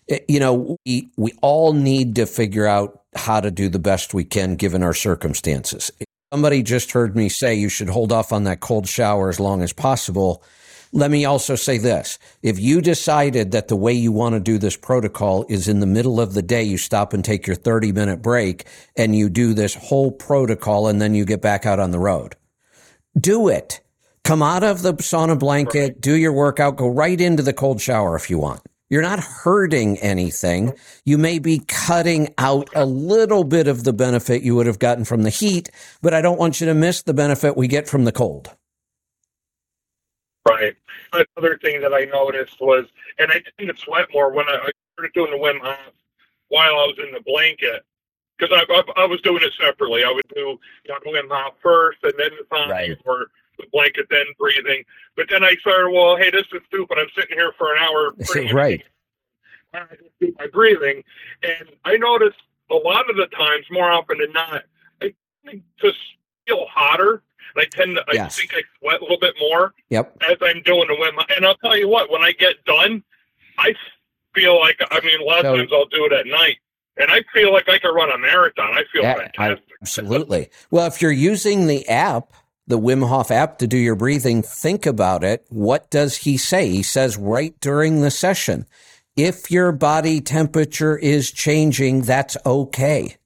Eh, 0.10 0.20
you 0.28 0.40
know, 0.40 0.78
we, 0.86 1.10
we 1.18 1.34
all 1.42 1.74
need 1.74 2.16
to 2.16 2.26
figure 2.26 2.66
out 2.66 3.02
how 3.16 3.40
to 3.40 3.52
do 3.52 3.70
the 3.70 3.80
best 3.80 4.14
we 4.14 4.24
can 4.24 4.56
given 4.56 4.84
our 4.84 4.94
circumstances. 4.94 5.92
Somebody 6.32 6.62
just 6.62 6.92
heard 6.92 7.16
me 7.16 7.28
say 7.28 7.56
you 7.56 7.70
should 7.70 7.90
hold 7.90 8.12
off 8.12 8.32
on 8.32 8.44
that 8.44 8.60
cold 8.60 8.88
shower 8.88 9.30
as 9.30 9.40
long 9.40 9.64
as 9.64 9.74
possible. 9.74 10.44
Let 10.92 11.12
me 11.12 11.26
also 11.26 11.56
say 11.56 11.78
this. 11.78 12.18
If 12.42 12.60
you 12.60 12.82
decided 12.82 13.52
that 13.52 13.68
the 13.68 13.76
way 13.76 13.94
you 13.94 14.12
want 14.12 14.34
to 14.34 14.40
do 14.40 14.58
this 14.58 14.76
protocol 14.76 15.46
is 15.48 15.68
in 15.68 15.80
the 15.80 15.86
middle 15.86 16.20
of 16.20 16.34
the 16.34 16.42
day, 16.42 16.64
you 16.64 16.78
stop 16.78 17.14
and 17.14 17.24
take 17.24 17.46
your 17.46 17.56
30 17.56 17.92
minute 17.92 18.22
break 18.22 18.66
and 18.96 19.16
you 19.16 19.30
do 19.30 19.54
this 19.54 19.76
whole 19.76 20.12
protocol 20.12 20.88
and 20.88 21.02
then 21.02 21.14
you 21.14 21.26
get 21.26 21.42
back 21.42 21.66
out 21.66 21.80
on 21.80 21.92
the 21.92 22.00
road. 22.00 22.36
Do 23.20 23.50
it. 23.50 23.82
Come 24.24 24.42
out 24.44 24.64
of 24.64 24.82
the 24.82 24.94
sauna 24.94 25.38
blanket, 25.38 26.02
do 26.02 26.16
your 26.16 26.34
workout, 26.34 26.76
go 26.76 26.88
right 26.88 27.20
into 27.20 27.42
the 27.42 27.54
cold 27.54 27.82
shower 27.82 28.16
if 28.16 28.30
you 28.30 28.38
want. 28.38 28.62
You're 28.90 29.04
not 29.04 29.20
hurting 29.20 29.98
anything. 30.00 30.70
Mm-hmm. 30.70 31.00
You 31.06 31.18
may 31.18 31.40
be 31.40 31.60
cutting 31.68 32.34
out 32.38 32.70
a 32.76 32.86
little 32.86 33.44
bit 33.44 33.68
of 33.68 33.84
the 33.84 33.94
benefit 33.94 34.42
you 34.42 34.56
would 34.56 34.66
have 34.66 34.80
gotten 34.80 35.06
from 35.06 35.24
the 35.24 35.30
heat, 35.30 35.70
but 36.02 36.14
I 36.14 36.22
don't 36.22 36.40
want 36.40 36.60
you 36.60 36.68
to 36.68 36.74
miss 36.74 37.04
the 37.04 37.14
benefit 37.14 37.56
we 37.56 37.68
get 37.68 37.88
from 37.88 38.06
the 38.06 38.12
cold. 38.12 38.56
Right. 40.48 40.76
Another 41.14 41.60
thing 41.62 41.82
that 41.82 41.94
I 41.94 42.06
noticed 42.06 42.60
was, 42.60 42.86
and 43.20 43.32
I 43.32 43.42
tend 43.58 43.70
to 43.70 43.78
sweat 43.78 44.08
more 44.14 44.32
when 44.32 44.48
I, 44.48 44.70
started 44.94 45.14
doing 45.14 45.32
the 45.32 45.38
Wim 45.38 45.60
Hof 45.62 45.94
while 46.50 46.74
I 46.74 46.88
was 46.88 46.98
in 46.98 47.14
the 47.14 47.22
blanket 47.22 47.86
because 48.38 48.54
I, 48.54 48.74
I, 48.74 49.04
I, 49.04 49.06
was 49.06 49.22
doing 49.22 49.42
it 49.44 49.54
separately. 49.60 50.04
I 50.04 50.12
would 50.12 50.28
do 50.36 50.60
you 50.86 50.90
know, 50.90 51.00
Wim 51.06 51.30
Hof 51.30 51.54
first 51.62 52.00
and 52.04 52.14
then 52.18 52.32
the 52.38 52.46
sauna 52.54 52.70
right. 52.70 52.98
or 53.06 53.28
the 53.60 53.68
blanket, 53.72 54.08
then 54.10 54.26
breathing. 54.38 54.84
But 55.16 55.28
then 55.30 55.44
I 55.44 55.56
started, 55.62 55.92
well, 55.92 56.18
hey, 56.18 56.32
this 56.32 56.46
is 56.54 56.62
stupid. 56.68 56.98
I'm 56.98 57.08
sitting 57.16 57.38
here 57.38 57.54
for 57.58 57.74
an 57.74 57.80
hour. 57.80 58.14
right. 58.54 58.84
I 59.74 59.86
just 59.92 60.20
do 60.20 60.34
my 60.40 60.48
breathing. 60.48 61.04
And 61.44 61.70
I 61.86 61.98
noticed 61.98 62.40
a 62.72 62.76
lot 62.76 63.10
of 63.10 63.16
the 63.16 63.28
times, 63.28 63.66
more 63.72 63.92
often 63.92 64.18
than 64.20 64.32
not, 64.32 64.64
I 65.02 65.14
just 65.80 65.98
feel 66.48 66.66
hotter 66.70 67.24
I 67.58 67.66
tend 67.66 67.96
to, 67.96 68.04
yes. 68.14 68.38
I 68.38 68.40
think 68.40 68.54
I 68.54 68.62
sweat 68.80 69.02
a 69.02 69.04
little 69.04 69.20
bit 69.20 69.36
more. 69.40 69.74
Yep. 69.90 70.18
As 70.30 70.38
I'm 70.42 70.62
doing 70.64 70.88
the 70.88 70.96
Wim, 70.96 71.24
and 71.36 71.46
I'll 71.46 71.58
tell 71.58 71.78
you 71.78 71.88
what, 71.88 72.12
when 72.12 72.22
I 72.22 72.32
get 72.32 72.64
done, 72.66 73.04
I 73.58 73.74
feel 74.34 74.60
like 74.60 74.80
I 74.92 75.00
mean, 75.02 75.22
a 75.22 75.24
lot 75.24 75.42
so, 75.42 75.54
of 75.54 75.60
times 75.60 75.72
I'll 75.74 75.86
do 75.86 76.06
it 76.06 76.14
at 76.14 76.26
night, 76.26 76.58
and 76.98 77.12
I 77.12 77.24
feel 77.34 77.52
like 77.52 77.68
I 77.68 77.80
could 77.80 77.94
run 77.94 78.12
a 78.12 78.18
marathon. 78.18 78.74
I 78.74 78.84
feel 78.92 79.04
yeah, 79.04 79.16
fantastic. 79.16 79.66
I, 79.70 79.76
absolutely. 79.82 80.50
well, 80.72 80.88
if 80.88 81.02
you're 81.02 81.12
using 81.12 81.68
the 81.68 81.88
app, 81.90 82.34
the 82.70 82.80
Wim 82.80 83.06
Hof 83.06 83.32
app 83.32 83.58
to 83.58 83.68
do 83.68 83.78
your 83.78 83.96
breathing, 83.96 84.44
think 84.44 84.86
about 84.86 85.24
it. 85.24 85.46
What 85.50 85.90
does 85.90 86.18
he 86.18 86.38
say? 86.38 86.70
He 86.70 86.84
says 86.84 87.18
right 87.18 87.60
during 87.60 88.02
the 88.02 88.12
session, 88.12 88.68
if 89.18 89.52
your 89.52 89.72
body 89.72 90.22
temperature 90.22 90.96
is 90.96 91.32
changing, 91.32 92.04
that's 92.04 92.38
okay. 92.46 93.18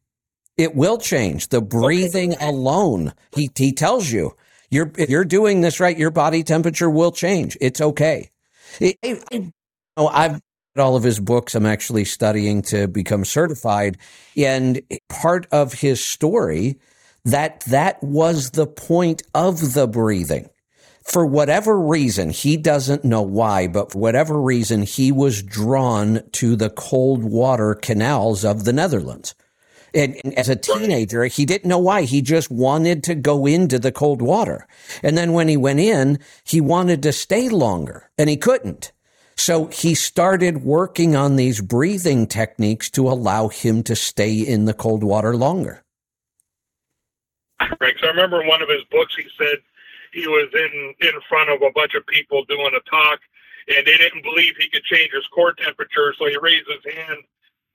It 0.57 0.75
will 0.75 0.97
change. 0.97 1.49
The 1.49 1.61
breathing 1.61 2.33
okay. 2.33 2.47
alone, 2.47 3.13
he, 3.35 3.49
he 3.55 3.73
tells 3.73 4.09
you, 4.09 4.35
you're, 4.71 4.91
if 4.97 5.09
you're 5.09 5.25
doing 5.25 5.59
this 5.59 5.79
right, 5.79 5.97
your 5.97 6.09
body 6.09 6.43
temperature 6.43 6.89
will 6.89 7.11
change. 7.11 7.57
It's 7.59 7.81
okay. 7.81 8.29
It, 8.79 8.97
it, 9.03 9.53
oh, 9.97 10.07
I've 10.07 10.41
all 10.77 10.95
of 10.95 11.03
his 11.03 11.19
books. 11.19 11.53
I'm 11.53 11.65
actually 11.65 12.05
studying 12.05 12.61
to 12.63 12.87
become 12.87 13.25
certified. 13.25 13.97
And 14.35 14.81
part 15.09 15.47
of 15.51 15.73
his 15.73 16.03
story 16.03 16.79
that 17.25 17.61
that 17.61 18.01
was 18.03 18.51
the 18.51 18.67
point 18.67 19.23
of 19.33 19.73
the 19.73 19.87
breathing. 19.87 20.49
For 21.03 21.25
whatever 21.25 21.77
reason, 21.79 22.29
he 22.29 22.55
doesn't 22.55 23.03
know 23.03 23.21
why, 23.21 23.67
but 23.67 23.91
for 23.91 23.99
whatever 23.99 24.41
reason, 24.41 24.83
he 24.83 25.11
was 25.11 25.43
drawn 25.43 26.21
to 26.33 26.55
the 26.55 26.69
cold 26.69 27.23
water 27.23 27.75
canals 27.75 28.45
of 28.45 28.63
the 28.63 28.71
Netherlands. 28.71 29.35
And, 29.93 30.19
and, 30.23 30.33
as 30.33 30.49
a 30.49 30.55
teenager, 30.55 31.25
he 31.25 31.45
didn't 31.45 31.69
know 31.69 31.77
why. 31.77 32.03
He 32.03 32.21
just 32.21 32.49
wanted 32.49 33.03
to 33.03 33.15
go 33.15 33.45
into 33.45 33.79
the 33.79 33.91
cold 33.91 34.21
water. 34.21 34.65
And 35.03 35.17
then 35.17 35.33
when 35.33 35.47
he 35.47 35.57
went 35.57 35.81
in, 35.81 36.19
he 36.43 36.61
wanted 36.61 37.03
to 37.03 37.11
stay 37.11 37.49
longer 37.49 38.09
and 38.17 38.29
he 38.29 38.37
couldn't. 38.37 38.91
So 39.35 39.65
he 39.67 39.93
started 39.93 40.63
working 40.63 41.15
on 41.15 41.35
these 41.35 41.59
breathing 41.59 42.27
techniques 42.27 42.89
to 42.91 43.09
allow 43.09 43.49
him 43.49 43.83
to 43.83 43.95
stay 43.95 44.35
in 44.35 44.65
the 44.65 44.73
cold 44.73 45.03
water 45.03 45.35
longer. 45.35 45.82
Right. 47.79 47.95
So 47.99 48.07
I 48.07 48.09
remember 48.11 48.41
in 48.41 48.47
one 48.47 48.61
of 48.61 48.69
his 48.69 48.83
books, 48.91 49.15
he 49.15 49.25
said 49.37 49.57
he 50.11 50.27
was 50.27 50.49
in, 50.53 50.93
in 51.01 51.13
front 51.27 51.49
of 51.49 51.61
a 51.61 51.71
bunch 51.73 51.93
of 51.95 52.05
people 52.07 52.43
doing 52.45 52.71
a 52.75 52.89
talk 52.89 53.19
and 53.67 53.85
they 53.87 53.97
didn't 53.97 54.23
believe 54.23 54.53
he 54.59 54.69
could 54.69 54.83
change 54.83 55.09
his 55.13 55.25
core 55.27 55.53
temperature, 55.53 56.13
so 56.19 56.25
he 56.27 56.37
raised 56.41 56.65
his 56.67 56.93
hand, 56.93 57.19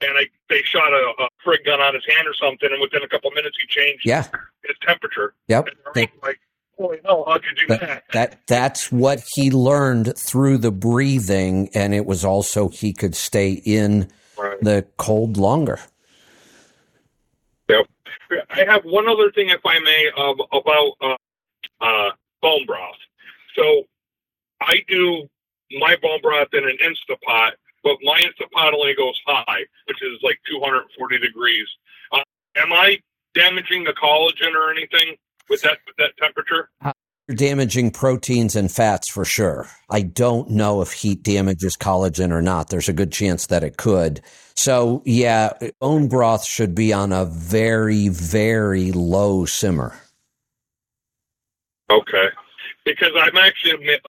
and 0.03 0.11
I, 0.19 0.27
they 0.51 0.61
shot 0.63 0.93
a, 0.93 1.13
a 1.23 1.29
frig 1.45 1.65
gun 1.65 1.81
on 1.81 1.95
his 1.95 2.05
hand 2.07 2.29
or 2.29 2.35
something, 2.35 2.69
and 2.71 2.79
within 2.81 3.03
a 3.03 3.09
couple 3.09 3.31
minutes 3.31 3.57
he 3.59 3.67
changed 3.67 4.03
Yeah. 4.05 4.25
his 4.67 4.77
temperature. 4.87 5.33
Yep. 5.49 5.69
They- 5.95 6.11
like, 6.23 6.39
holy 6.79 6.99
hell, 7.07 7.25
how'd 7.27 7.43
you 7.45 7.57
do 7.57 7.67
That, 7.69 7.81
that? 7.81 8.05
that 8.13 8.41
that's 8.47 8.93
what 8.93 9.25
he 9.35 9.51
learned 9.51 10.13
through 10.19 10.59
the 10.59 10.71
breathing, 10.71 11.71
and 11.73 11.95
it 11.95 12.05
was 12.05 12.23
also 12.23 12.69
he 12.69 12.93
could 12.93 13.17
stay 13.17 13.53
in 13.65 14.11
Right. 14.37 14.61
the 14.61 14.87
cold 14.99 15.39
longer. 15.39 15.81
I 18.51 18.65
have 18.69 18.85
one 18.85 19.09
other 19.09 19.31
thing, 19.31 19.49
if 19.49 19.61
I 19.65 19.79
may, 19.81 20.11
um, 20.17 20.37
about 20.53 20.93
uh, 21.01 21.17
uh, 21.81 22.11
bone 22.43 22.67
broth. 22.67 22.97
So 23.55 23.85
I 24.61 24.83
do 24.89 25.29
my 25.79 25.97
bone 26.03 26.21
broth 26.23 26.49
in 26.53 26.65
an 26.65 26.77
Instapot, 26.83 27.53
but 27.83 27.97
my 28.03 28.21
Instapot 28.21 28.73
only 28.75 28.95
goes 28.95 29.19
high, 29.27 29.65
which 29.87 30.03
is 30.03 30.19
like 30.23 30.39
240 30.49 31.19
degrees. 31.19 31.67
Uh, 32.13 32.23
am 32.57 32.73
I 32.73 32.99
damaging 33.35 33.85
the 33.85 33.93
collagen 33.93 34.55
or 34.55 34.71
anything 34.71 35.17
with 35.49 35.63
that 35.63 35.79
with 35.87 35.97
that 35.99 36.17
temperature? 36.19 36.71
You're 37.29 37.37
damaging 37.37 37.91
proteins 37.91 38.57
and 38.57 38.73
fats 38.73 39.11
for 39.11 39.25
sure. 39.25 39.69
I 39.91 40.01
don't 40.01 40.51
know 40.51 40.81
if 40.81 40.93
heat 40.93 41.23
damages 41.23 41.77
collagen 41.77 42.33
or 42.33 42.41
not. 42.41 42.71
There's 42.71 42.89
a 42.89 42.95
good 42.95 43.13
chance 43.13 43.47
that 43.49 43.63
it 43.63 43.77
could. 43.77 44.23
So, 44.59 45.03
yeah, 45.05 45.53
bone 45.81 46.09
broth 46.09 46.45
should 46.45 46.75
be 46.75 46.93
on 46.93 47.13
a 47.13 47.25
very, 47.27 48.09
very 48.09 48.91
low 48.91 49.45
simmer. 49.45 49.95
Okay. 51.89 52.27
Because 52.85 53.13
I'm 53.17 53.37
actually 53.37 54.01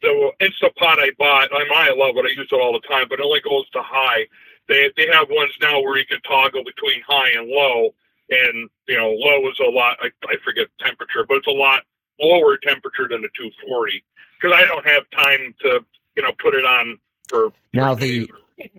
the 0.00 0.32
Instapot 0.40 1.00
I 1.00 1.10
bought. 1.18 1.48
I 1.52 1.64
might 1.68 1.96
love 1.96 2.16
it. 2.16 2.26
I 2.26 2.28
use 2.28 2.46
it 2.52 2.54
all 2.54 2.72
the 2.72 2.86
time, 2.86 3.06
but 3.10 3.18
it 3.18 3.24
only 3.24 3.40
goes 3.40 3.68
to 3.70 3.82
high. 3.82 4.28
They 4.68 4.88
they 4.96 5.08
have 5.12 5.26
ones 5.30 5.50
now 5.60 5.80
where 5.80 5.98
you 5.98 6.06
can 6.06 6.20
toggle 6.20 6.62
between 6.62 7.02
high 7.04 7.30
and 7.30 7.48
low, 7.48 7.92
and 8.30 8.70
you 8.86 8.96
know 8.96 9.10
low 9.10 9.50
is 9.50 9.58
a 9.58 9.68
lot. 9.68 9.96
I, 10.00 10.10
I 10.28 10.36
forget 10.44 10.68
temperature, 10.78 11.24
but 11.26 11.38
it's 11.38 11.48
a 11.48 11.50
lot 11.50 11.82
lower 12.20 12.56
temperature 12.58 13.08
than 13.08 13.22
the 13.22 13.28
240 13.36 14.04
because 14.40 14.56
I 14.56 14.64
don't 14.64 14.86
have 14.86 15.10
time 15.10 15.56
to 15.62 15.84
you 16.16 16.22
know 16.22 16.30
put 16.38 16.54
it 16.54 16.64
on 16.64 17.00
for 17.28 17.52
Now, 17.72 17.96
the- 17.96 18.30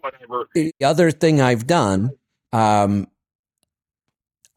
whatever. 0.02 0.48
The 0.54 0.74
other 0.84 1.12
thing 1.12 1.42
I've 1.42 1.68
done, 1.68 2.12
um, 2.52 3.08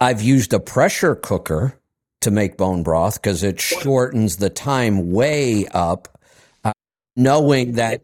I've 0.00 0.22
used 0.22 0.52
a 0.52 0.60
pressure 0.60 1.14
cooker 1.14 1.78
to 2.22 2.30
make 2.30 2.56
bone 2.56 2.82
broth 2.82 3.20
because 3.20 3.42
it 3.42 3.60
shortens 3.60 4.36
the 4.36 4.50
time 4.50 5.12
way 5.12 5.66
up, 5.68 6.08
uh, 6.64 6.72
knowing 7.16 7.72
that. 7.72 8.02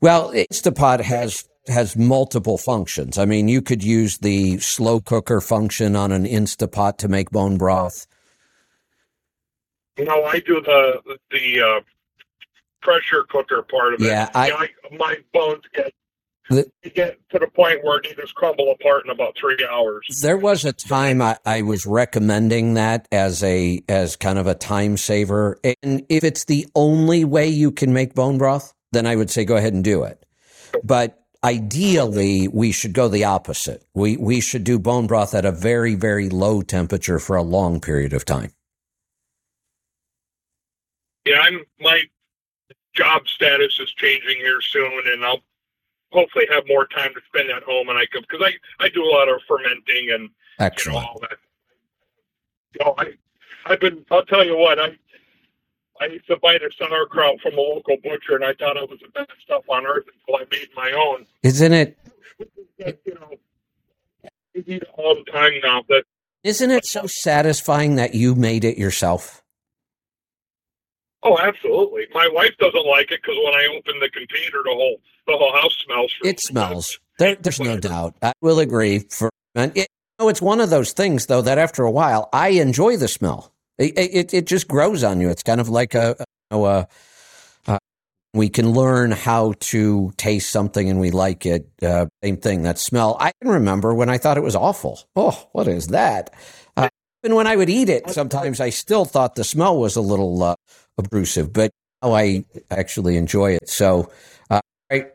Well, 0.00 0.32
Instapot 0.32 1.00
has 1.00 1.48
has 1.68 1.96
multiple 1.96 2.58
functions. 2.58 3.18
I 3.18 3.24
mean, 3.24 3.48
you 3.48 3.60
could 3.60 3.82
use 3.82 4.18
the 4.18 4.58
slow 4.58 5.00
cooker 5.00 5.40
function 5.40 5.96
on 5.96 6.12
an 6.12 6.24
Instapot 6.24 6.98
to 6.98 7.08
make 7.08 7.30
bone 7.30 7.58
broth. 7.58 8.06
No, 9.98 10.24
I 10.24 10.40
do 10.40 10.60
the 10.60 11.00
the 11.30 11.60
uh, 11.60 11.80
pressure 12.86 13.24
cooker 13.28 13.62
part 13.62 13.94
of 13.94 14.00
it. 14.00 14.06
Yeah, 14.06 14.30
I- 14.34 14.46
You 14.48 14.54
I- 14.54 14.96
my 14.96 15.16
bones 15.32 15.64
get 15.74 15.92
The- 16.48 16.70
get 16.94 17.18
to 17.30 17.40
the 17.40 17.48
point 17.48 17.82
where 17.82 18.00
they 18.00 18.14
just 18.14 18.34
crumble 18.36 18.70
apart 18.70 19.04
in 19.04 19.10
about 19.10 19.36
three 19.36 19.56
hours. 19.68 20.06
There 20.22 20.36
was 20.36 20.64
a 20.64 20.72
time 20.72 21.20
I, 21.20 21.36
I 21.44 21.62
was 21.62 21.84
recommending 21.86 22.74
that 22.74 23.08
as 23.10 23.42
a 23.42 23.82
as 23.88 24.14
kind 24.14 24.38
of 24.38 24.46
a 24.46 24.54
time 24.54 24.96
saver, 24.96 25.58
and 25.82 26.06
if 26.08 26.22
it's 26.22 26.44
the 26.44 26.66
only 26.76 27.24
way 27.24 27.48
you 27.48 27.72
can 27.72 27.92
make 27.92 28.14
bone 28.14 28.38
broth, 28.38 28.72
then 28.92 29.06
I 29.06 29.16
would 29.16 29.28
say 29.30 29.44
go 29.44 29.56
ahead 29.56 29.74
and 29.74 29.82
do 29.82 30.04
it. 30.04 30.24
But 30.84 31.18
ideally, 31.42 32.46
we 32.46 32.70
should 32.70 32.92
go 32.92 33.08
the 33.08 33.24
opposite. 33.24 33.82
We 33.94 34.16
we 34.16 34.40
should 34.40 34.62
do 34.62 34.78
bone 34.78 35.08
broth 35.08 35.34
at 35.34 35.44
a 35.44 35.50
very 35.50 35.96
very 35.96 36.28
low 36.28 36.62
temperature 36.62 37.18
for 37.18 37.34
a 37.34 37.42
long 37.42 37.80
period 37.80 38.12
of 38.12 38.24
time. 38.24 38.52
Yeah, 41.26 41.40
I'm 41.40 41.64
my 41.80 42.02
job 42.96 43.28
status 43.28 43.78
is 43.78 43.92
changing 43.92 44.36
here 44.38 44.60
soon, 44.60 45.02
and 45.06 45.24
I'll 45.24 45.42
hopefully 46.12 46.46
have 46.50 46.64
more 46.66 46.86
time 46.86 47.12
to 47.14 47.20
spend 47.28 47.50
at 47.50 47.62
home. 47.62 47.88
And 47.88 47.98
I 47.98 48.06
could 48.06 48.26
because 48.28 48.44
I 48.44 48.84
I 48.84 48.88
do 48.88 49.04
a 49.04 49.10
lot 49.10 49.28
of 49.28 49.40
fermenting 49.46 50.10
and 50.10 50.30
you 50.86 50.92
know 50.92 50.98
all 50.98 51.20
that. 51.20 51.38
You 52.72 52.84
know, 52.84 52.94
I 52.98 53.12
I've 53.66 53.80
been. 53.80 54.04
I'll 54.10 54.24
tell 54.24 54.44
you 54.44 54.56
what 54.56 54.78
I. 54.78 54.96
I 55.98 56.06
used 56.06 56.26
to 56.26 56.36
buy 56.36 56.58
the 56.58 56.70
sauerkraut 56.78 57.40
from 57.40 57.54
a 57.54 57.60
local 57.60 57.96
butcher, 58.02 58.34
and 58.34 58.44
I 58.44 58.52
thought 58.52 58.76
it 58.76 58.90
was 58.90 59.00
the 59.00 59.08
best 59.08 59.30
stuff 59.42 59.62
on 59.68 59.86
earth 59.86 60.04
until 60.06 60.42
I 60.42 60.46
made 60.50 60.68
my 60.76 60.92
own. 60.92 61.26
Isn't 61.42 61.72
it? 61.72 61.98
You 62.78 63.14
know, 63.14 63.30
I 64.22 64.28
eat 64.54 64.68
it 64.68 64.88
all 64.98 65.14
the 65.14 65.30
time 65.32 65.54
now. 65.62 65.82
But 65.88 66.04
Isn't 66.44 66.70
it 66.70 66.84
so 66.84 67.06
satisfying 67.06 67.96
that 67.96 68.14
you 68.14 68.34
made 68.34 68.62
it 68.64 68.76
yourself? 68.76 69.42
Oh, 71.26 71.38
absolutely. 71.42 72.06
My 72.14 72.28
wife 72.32 72.56
doesn't 72.58 72.86
like 72.86 73.10
it 73.10 73.20
because 73.22 73.36
when 73.44 73.54
I 73.54 73.66
open 73.76 74.00
the 74.00 74.08
container, 74.08 74.62
the 74.64 74.70
whole 74.70 75.00
the 75.26 75.36
whole 75.36 75.52
house 75.52 75.76
smells. 75.84 76.12
It 76.24 76.40
smells. 76.40 76.98
There, 77.18 77.34
there's 77.34 77.60
no 77.60 77.78
doubt. 77.78 78.14
I 78.22 78.32
will 78.40 78.60
agree. 78.60 79.00
For 79.10 79.30
and 79.54 79.72
it, 79.76 79.88
you 80.18 80.24
know, 80.24 80.28
it's 80.28 80.42
one 80.42 80.60
of 80.60 80.70
those 80.70 80.92
things 80.92 81.26
though 81.26 81.42
that 81.42 81.58
after 81.58 81.82
a 81.82 81.90
while, 81.90 82.28
I 82.32 82.50
enjoy 82.50 82.96
the 82.96 83.08
smell. 83.08 83.52
It 83.78 83.98
it, 83.98 84.34
it 84.34 84.46
just 84.46 84.68
grows 84.68 85.02
on 85.02 85.20
you. 85.20 85.28
It's 85.28 85.42
kind 85.42 85.60
of 85.60 85.68
like 85.68 85.94
a, 85.94 86.16
a, 86.50 86.56
a, 86.56 86.88
a 87.66 87.78
we 88.32 88.48
can 88.48 88.70
learn 88.70 89.10
how 89.10 89.54
to 89.60 90.12
taste 90.16 90.50
something 90.50 90.88
and 90.88 91.00
we 91.00 91.10
like 91.10 91.44
it. 91.46 91.68
Uh, 91.82 92.06
same 92.22 92.36
thing. 92.36 92.62
That 92.62 92.78
smell. 92.78 93.16
I 93.18 93.32
can 93.42 93.50
remember 93.50 93.94
when 93.94 94.08
I 94.08 94.18
thought 94.18 94.36
it 94.36 94.42
was 94.42 94.56
awful. 94.56 95.00
Oh, 95.16 95.48
what 95.52 95.66
is 95.68 95.88
that? 95.88 96.32
Uh, 96.76 96.88
even 97.24 97.34
when 97.34 97.46
I 97.46 97.56
would 97.56 97.70
eat 97.70 97.88
it, 97.88 98.08
sometimes 98.10 98.60
I 98.60 98.70
still 98.70 99.04
thought 99.04 99.34
the 99.34 99.44
smell 99.44 99.78
was 99.78 99.96
a 99.96 100.00
little 100.00 100.42
uh, 100.42 100.54
abrasive, 100.98 101.52
but 101.52 101.70
now 102.02 102.14
I 102.14 102.44
actually 102.70 103.16
enjoy 103.16 103.52
it. 103.52 103.68
So, 103.68 104.10
uh, 104.50 104.60
right, 104.90 105.12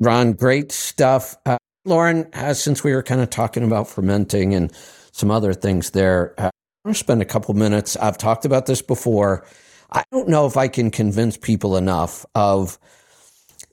Ron, 0.00 0.32
great 0.32 0.72
stuff. 0.72 1.36
Uh, 1.46 1.58
Lauren, 1.84 2.28
uh, 2.34 2.54
since 2.54 2.84
we 2.84 2.92
were 2.94 3.02
kind 3.02 3.20
of 3.20 3.30
talking 3.30 3.64
about 3.64 3.88
fermenting 3.88 4.54
and 4.54 4.72
some 5.12 5.30
other 5.30 5.54
things 5.54 5.90
there, 5.90 6.34
uh, 6.38 6.50
I 6.50 6.88
want 6.88 6.96
to 6.96 6.98
spend 6.98 7.22
a 7.22 7.26
couple 7.26 7.54
minutes. 7.54 7.96
I've 7.96 8.18
talked 8.18 8.44
about 8.44 8.66
this 8.66 8.82
before. 8.82 9.44
I 9.90 10.04
don't 10.12 10.28
know 10.28 10.46
if 10.46 10.56
I 10.56 10.68
can 10.68 10.90
convince 10.90 11.36
people 11.36 11.76
enough 11.76 12.26
of 12.34 12.78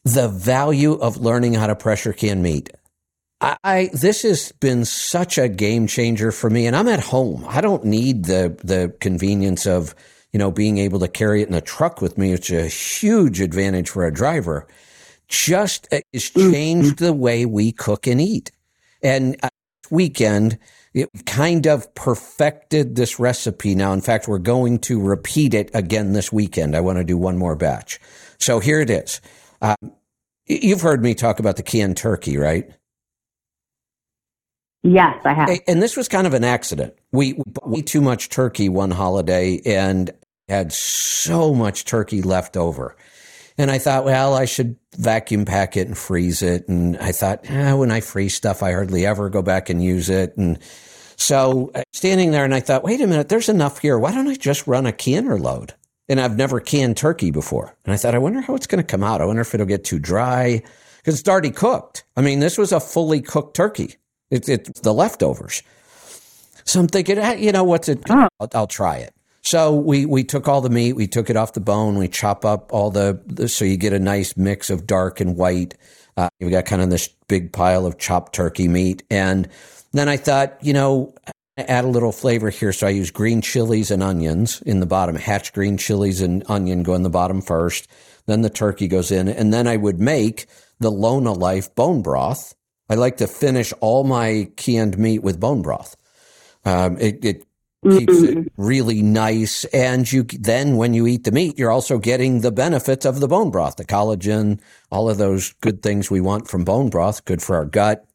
the 0.03 0.29
value 0.29 0.93
of 0.93 1.17
learning 1.17 1.53
how 1.53 1.67
to 1.67 1.75
pressure 1.75 2.13
can 2.13 2.41
meat. 2.41 2.69
I, 3.41 3.57
I 3.63 3.89
this 3.91 4.21
has 4.21 4.51
been 4.53 4.85
such 4.85 5.37
a 5.37 5.49
game 5.49 5.87
changer 5.87 6.31
for 6.31 6.49
me, 6.49 6.67
and 6.67 6.75
I'm 6.75 6.87
at 6.87 7.01
home. 7.01 7.45
I 7.47 7.61
don't 7.61 7.83
need 7.83 8.25
the 8.25 8.57
the 8.63 8.95
convenience 9.01 9.65
of 9.67 9.93
you 10.35 10.39
know 10.39 10.51
being 10.51 10.79
able 10.79 10.99
to 10.99 11.07
carry 11.07 11.41
it 11.41 11.47
in 11.47 11.53
a 11.53 11.61
truck 11.61 12.01
with 12.01 12.17
me. 12.17 12.33
It's 12.33 12.49
a 12.49 12.67
huge 12.67 13.39
advantage 13.39 13.89
for 13.89 14.05
a 14.05 14.13
driver. 14.13 14.67
Just 15.29 15.87
uh, 15.93 16.01
it's 16.11 16.29
changed 16.29 16.99
the 16.99 17.13
way 17.13 17.45
we 17.45 17.71
cook 17.71 18.05
and 18.05 18.19
eat. 18.19 18.51
And 19.01 19.37
uh, 19.41 19.47
weekend, 19.89 20.59
it 20.93 21.09
kind 21.25 21.65
of 21.67 21.95
perfected 21.95 22.97
this 22.97 23.17
recipe 23.17 23.75
now. 23.75 23.93
In 23.93 24.01
fact, 24.01 24.27
we're 24.27 24.39
going 24.39 24.79
to 24.79 25.01
repeat 25.01 25.53
it 25.53 25.71
again 25.73 26.11
this 26.11 26.33
weekend. 26.33 26.75
I 26.75 26.81
want 26.81 26.97
to 26.97 27.05
do 27.05 27.15
one 27.15 27.37
more 27.37 27.55
batch. 27.55 27.97
So 28.37 28.59
here 28.59 28.81
it 28.81 28.89
is. 28.89 29.21
Um, 29.61 29.93
you've 30.47 30.81
heard 30.81 31.01
me 31.01 31.15
talk 31.15 31.39
about 31.39 31.55
the 31.55 31.63
canned 31.63 31.95
turkey, 31.95 32.35
right? 32.35 32.69
Yes, 34.83 35.21
I 35.23 35.33
have. 35.33 35.49
And 35.65 35.81
this 35.81 35.95
was 35.95 36.09
kind 36.09 36.27
of 36.27 36.33
an 36.33 36.43
accident. 36.43 36.93
We, 37.13 37.33
we 37.33 37.43
bought 37.47 37.69
way 37.69 37.81
too 37.81 38.01
much 38.01 38.27
turkey 38.27 38.67
one 38.67 38.91
holiday 38.91 39.61
and 39.65 40.11
had 40.47 40.71
so 40.73 41.53
much 41.53 41.85
turkey 41.85 42.21
left 42.21 42.57
over. 42.57 42.95
And 43.57 43.71
I 43.71 43.77
thought, 43.77 44.05
well, 44.05 44.33
I 44.33 44.45
should 44.45 44.75
vacuum 44.97 45.45
pack 45.45 45.77
it 45.77 45.87
and 45.87 45.97
freeze 45.97 46.41
it. 46.41 46.67
And 46.67 46.97
I 46.97 47.11
thought, 47.11 47.49
eh, 47.49 47.73
when 47.73 47.91
I 47.91 48.01
freeze 48.01 48.35
stuff, 48.35 48.61
I 48.61 48.71
hardly 48.71 49.05
ever 49.05 49.29
go 49.29 49.41
back 49.41 49.69
and 49.69 49.83
use 49.83 50.09
it. 50.09 50.35
And 50.35 50.59
so 51.15 51.71
uh, 51.73 51.83
standing 51.93 52.31
there 52.31 52.43
and 52.43 52.53
I 52.53 52.59
thought, 52.59 52.83
wait 52.83 53.01
a 53.01 53.07
minute, 53.07 53.29
there's 53.29 53.49
enough 53.49 53.79
here. 53.79 53.97
Why 53.97 54.11
don't 54.11 54.27
I 54.27 54.35
just 54.35 54.67
run 54.67 54.85
a 54.85 54.91
canner 54.91 55.39
load? 55.39 55.73
And 56.09 56.19
I've 56.19 56.37
never 56.37 56.59
canned 56.59 56.97
turkey 56.97 57.31
before. 57.31 57.75
And 57.85 57.93
I 57.93 57.97
thought, 57.97 58.13
I 58.13 58.19
wonder 58.19 58.41
how 58.41 58.55
it's 58.55 58.67
going 58.67 58.83
to 58.83 58.87
come 58.87 59.03
out. 59.03 59.21
I 59.21 59.25
wonder 59.25 59.41
if 59.41 59.53
it'll 59.53 59.65
get 59.65 59.85
too 59.85 59.99
dry 59.99 60.61
because 60.97 61.19
it's 61.19 61.29
already 61.29 61.49
cooked. 61.49 62.03
I 62.15 62.21
mean, 62.21 62.41
this 62.41 62.57
was 62.57 62.71
a 62.71 62.79
fully 62.79 63.21
cooked 63.21 63.55
turkey. 63.55 63.95
It's 64.29 64.49
it's 64.49 64.81
the 64.81 64.93
leftovers. 64.93 65.63
So 66.65 66.79
I'm 66.79 66.87
thinking, 66.87 67.17
ah, 67.19 67.31
you 67.33 67.51
know, 67.51 67.63
what's 67.63 67.89
it? 67.89 68.03
I'll, 68.09 68.49
I'll 68.53 68.67
try 68.67 68.97
it. 68.97 69.14
So 69.45 69.75
we 69.75 70.07
we 70.07 70.23
took 70.23 70.47
all 70.47 70.61
the 70.61 70.71
meat, 70.71 70.93
we 70.93 71.07
took 71.07 71.29
it 71.29 71.37
off 71.37 71.53
the 71.53 71.61
bone, 71.61 71.97
we 71.97 72.07
chop 72.07 72.43
up 72.43 72.73
all 72.73 72.89
the, 72.89 73.21
the 73.27 73.47
so 73.47 73.63
you 73.63 73.77
get 73.77 73.93
a 73.93 73.99
nice 73.99 74.35
mix 74.35 74.71
of 74.71 74.87
dark 74.87 75.19
and 75.19 75.37
white. 75.37 75.75
Uh, 76.17 76.29
we 76.39 76.49
got 76.49 76.65
kind 76.65 76.81
of 76.81 76.89
this 76.89 77.09
big 77.27 77.53
pile 77.53 77.85
of 77.85 77.99
chopped 77.99 78.33
turkey 78.33 78.67
meat, 78.67 79.03
and 79.11 79.47
then 79.91 80.09
I 80.09 80.17
thought, 80.17 80.57
you 80.61 80.73
know, 80.73 81.13
add 81.57 81.85
a 81.85 81.87
little 81.89 82.11
flavor 82.11 82.49
here. 82.49 82.73
So 82.73 82.87
I 82.87 82.89
use 82.89 83.11
green 83.11 83.41
chilies 83.41 83.91
and 83.91 84.01
onions 84.01 84.61
in 84.63 84.79
the 84.79 84.85
bottom. 84.85 85.15
Hatch 85.15 85.53
green 85.53 85.77
chilies 85.77 86.21
and 86.21 86.43
onion 86.49 86.83
go 86.83 86.95
in 86.95 87.03
the 87.03 87.09
bottom 87.09 87.41
first. 87.41 87.87
Then 88.25 88.41
the 88.41 88.49
turkey 88.49 88.87
goes 88.87 89.11
in. 89.11 89.27
And 89.27 89.53
then 89.53 89.67
I 89.67 89.77
would 89.77 89.99
make 89.99 90.47
the 90.79 90.91
LonoLife 90.91 91.73
bone 91.75 92.01
broth. 92.01 92.55
I 92.89 92.95
like 92.95 93.17
to 93.17 93.27
finish 93.27 93.73
all 93.79 94.03
my 94.03 94.49
canned 94.57 94.97
meat 94.97 95.19
with 95.19 95.39
bone 95.39 95.61
broth. 95.61 95.95
Um, 96.65 96.97
it, 96.99 97.23
it 97.23 97.45
keeps 97.85 98.21
it 98.21 98.37
mm-hmm. 98.37 98.47
really 98.61 99.01
nice. 99.01 99.63
And 99.65 100.11
you 100.11 100.23
then, 100.23 100.77
when 100.77 100.93
you 100.93 101.07
eat 101.07 101.23
the 101.23 101.31
meat, 101.31 101.57
you're 101.57 101.71
also 101.71 101.97
getting 101.97 102.41
the 102.41 102.51
benefits 102.51 103.05
of 103.05 103.19
the 103.19 103.27
bone 103.27 103.51
broth, 103.51 103.77
the 103.77 103.85
collagen, 103.85 104.59
all 104.91 105.09
of 105.09 105.17
those 105.17 105.53
good 105.61 105.81
things 105.81 106.11
we 106.11 106.21
want 106.21 106.47
from 106.47 106.63
bone 106.63 106.89
broth, 106.89 107.25
good 107.25 107.41
for 107.41 107.55
our 107.55 107.65
gut. 107.65 108.05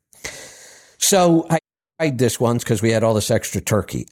So 0.98 1.46
I 1.50 1.58
tried 1.98 2.18
this 2.18 2.38
once 2.38 2.64
because 2.64 2.82
we 2.82 2.90
had 2.90 3.02
all 3.02 3.14
this 3.14 3.30
extra 3.30 3.60
turkey. 3.60 4.06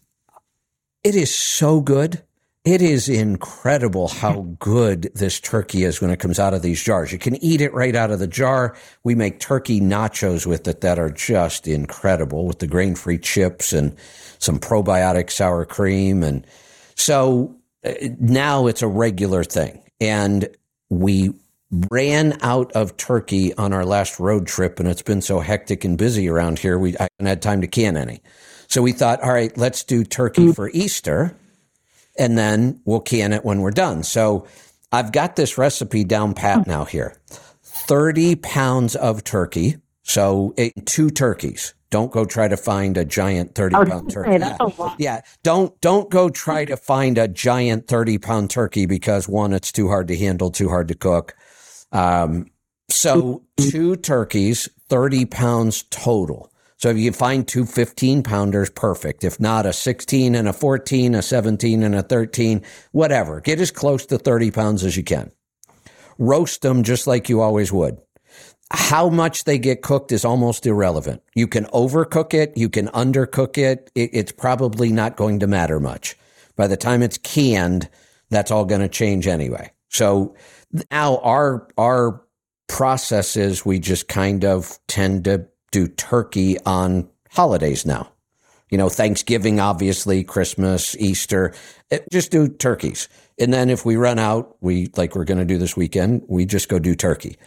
It 1.04 1.14
is 1.14 1.34
so 1.34 1.80
good. 1.80 2.22
It 2.68 2.82
is 2.82 3.08
incredible 3.08 4.08
how 4.08 4.42
good 4.58 5.10
this 5.14 5.40
turkey 5.40 5.84
is 5.84 6.02
when 6.02 6.10
it 6.10 6.18
comes 6.18 6.38
out 6.38 6.52
of 6.52 6.60
these 6.60 6.82
jars. 6.82 7.10
You 7.10 7.18
can 7.18 7.42
eat 7.42 7.62
it 7.62 7.72
right 7.72 7.96
out 7.96 8.10
of 8.10 8.18
the 8.18 8.26
jar. 8.26 8.76
We 9.04 9.14
make 9.14 9.40
turkey 9.40 9.80
nachos 9.80 10.44
with 10.44 10.68
it 10.68 10.82
that 10.82 10.98
are 10.98 11.08
just 11.08 11.66
incredible 11.66 12.44
with 12.46 12.58
the 12.58 12.66
grain 12.66 12.94
free 12.94 13.16
chips 13.16 13.72
and 13.72 13.96
some 14.38 14.58
probiotic 14.58 15.30
sour 15.30 15.64
cream. 15.64 16.22
And 16.22 16.46
so 16.94 17.56
uh, 17.86 17.94
now 18.20 18.66
it's 18.66 18.82
a 18.82 18.86
regular 18.86 19.44
thing. 19.44 19.82
And 19.98 20.54
we 20.90 21.32
ran 21.90 22.36
out 22.42 22.70
of 22.72 22.98
turkey 22.98 23.54
on 23.54 23.72
our 23.72 23.86
last 23.86 24.20
road 24.20 24.46
trip, 24.46 24.78
and 24.78 24.90
it's 24.90 25.00
been 25.00 25.22
so 25.22 25.40
hectic 25.40 25.86
and 25.86 25.96
busy 25.96 26.28
around 26.28 26.58
here, 26.58 26.78
we 26.78 26.98
I 26.98 27.08
haven't 27.18 27.28
had 27.28 27.40
time 27.40 27.62
to 27.62 27.66
can 27.66 27.96
any. 27.96 28.20
So 28.66 28.82
we 28.82 28.92
thought, 28.92 29.22
all 29.22 29.32
right, 29.32 29.56
let's 29.56 29.84
do 29.84 30.04
turkey 30.04 30.52
for 30.52 30.68
Easter, 30.74 31.34
and 32.18 32.36
then 32.36 32.80
we'll 32.84 33.00
can 33.00 33.32
it 33.32 33.44
when 33.44 33.60
we're 33.60 33.70
done. 33.70 34.02
So 34.02 34.46
I've 34.92 35.12
got 35.12 35.36
this 35.36 35.56
recipe 35.56 36.04
down 36.04 36.34
pat 36.34 36.66
now 36.66 36.84
here 36.84 37.16
30 37.62 38.36
pounds 38.36 38.96
of 38.96 39.24
turkey. 39.24 39.76
So 40.02 40.54
eh, 40.56 40.70
two 40.84 41.10
turkeys. 41.10 41.74
Don't 41.90 42.12
go 42.12 42.26
try 42.26 42.48
to 42.48 42.56
find 42.56 42.98
a 42.98 43.04
giant 43.04 43.54
30 43.54 43.74
I 43.74 43.78
was 43.78 43.88
pound 43.88 44.10
turkey. 44.10 44.38
that's. 44.38 44.58
Yeah, 44.98 45.22
don't 45.42 45.78
don't 45.80 46.10
go 46.10 46.28
try 46.28 46.66
to 46.66 46.76
find 46.76 47.16
a 47.16 47.28
giant 47.28 47.88
30 47.88 48.18
pound 48.18 48.50
turkey 48.50 48.84
because 48.84 49.26
one, 49.28 49.54
it's 49.54 49.72
too 49.72 49.88
hard 49.88 50.08
to 50.08 50.16
handle, 50.16 50.50
too 50.50 50.68
hard 50.68 50.88
to 50.88 50.94
cook. 50.94 51.34
Um, 51.92 52.50
so 52.90 53.44
two 53.58 53.96
turkeys, 53.96 54.68
30 54.88 55.26
pounds 55.26 55.84
total. 55.84 56.52
So 56.78 56.90
if 56.90 56.96
you 56.96 57.12
find 57.12 57.46
two 57.46 57.66
15 57.66 58.22
pounders, 58.22 58.70
perfect. 58.70 59.24
If 59.24 59.40
not, 59.40 59.66
a 59.66 59.72
16 59.72 60.36
and 60.36 60.48
a 60.48 60.52
14, 60.52 61.16
a 61.16 61.22
17 61.22 61.82
and 61.82 61.94
a 61.94 62.02
13, 62.02 62.62
whatever. 62.92 63.40
Get 63.40 63.60
as 63.60 63.72
close 63.72 64.06
to 64.06 64.18
30 64.18 64.52
pounds 64.52 64.84
as 64.84 64.96
you 64.96 65.02
can. 65.02 65.32
Roast 66.18 66.62
them 66.62 66.84
just 66.84 67.08
like 67.08 67.28
you 67.28 67.40
always 67.40 67.72
would. 67.72 67.98
How 68.70 69.08
much 69.08 69.44
they 69.44 69.58
get 69.58 69.82
cooked 69.82 70.12
is 70.12 70.24
almost 70.24 70.66
irrelevant. 70.66 71.22
You 71.34 71.48
can 71.48 71.64
overcook 71.66 72.32
it, 72.32 72.56
you 72.56 72.68
can 72.68 72.86
undercook 72.88 73.58
it. 73.58 73.90
it 73.96 74.10
it's 74.12 74.32
probably 74.32 74.92
not 74.92 75.16
going 75.16 75.40
to 75.40 75.46
matter 75.48 75.80
much. 75.80 76.16
By 76.54 76.68
the 76.68 76.76
time 76.76 77.02
it's 77.02 77.18
canned, 77.18 77.88
that's 78.30 78.50
all 78.50 78.64
going 78.64 78.82
to 78.82 78.88
change 78.88 79.26
anyway. 79.26 79.72
So 79.88 80.36
now 80.90 81.18
our 81.18 81.66
our 81.76 82.22
process 82.68 83.36
is 83.36 83.64
we 83.64 83.80
just 83.80 84.06
kind 84.06 84.44
of 84.44 84.78
tend 84.86 85.24
to 85.24 85.48
do 85.70 85.88
turkey 85.88 86.56
on 86.64 87.08
holidays 87.30 87.86
now. 87.86 88.12
You 88.70 88.76
know, 88.76 88.88
Thanksgiving, 88.88 89.60
obviously, 89.60 90.24
Christmas, 90.24 90.94
Easter, 90.96 91.54
it, 91.90 92.06
just 92.10 92.30
do 92.30 92.48
turkeys. 92.48 93.08
And 93.38 93.52
then 93.52 93.70
if 93.70 93.84
we 93.86 93.96
run 93.96 94.18
out, 94.18 94.56
we 94.60 94.90
like 94.96 95.14
we're 95.14 95.24
going 95.24 95.38
to 95.38 95.44
do 95.44 95.58
this 95.58 95.76
weekend, 95.76 96.22
we 96.28 96.44
just 96.44 96.68
go 96.68 96.78
do 96.78 96.94
turkey. 96.94 97.38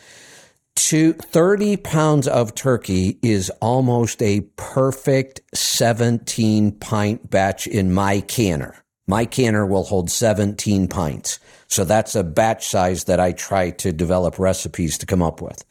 To 0.75 1.13
30 1.13 1.77
pounds 1.77 2.27
of 2.27 2.55
turkey 2.55 3.19
is 3.21 3.49
almost 3.61 4.21
a 4.21 4.41
perfect 4.55 5.41
17 5.53 6.71
pint 6.71 7.29
batch 7.29 7.67
in 7.67 7.93
my 7.93 8.21
canner. 8.21 8.83
My 9.05 9.25
canner 9.25 9.65
will 9.65 9.83
hold 9.83 10.09
17 10.09 10.87
pints. 10.87 11.39
So 11.71 11.85
that's 11.85 12.15
a 12.15 12.23
batch 12.23 12.67
size 12.67 13.05
that 13.05 13.21
I 13.21 13.31
try 13.31 13.69
to 13.71 13.93
develop 13.93 14.37
recipes 14.37 14.97
to 14.97 15.05
come 15.05 15.21
up 15.21 15.41
with. 15.41 15.63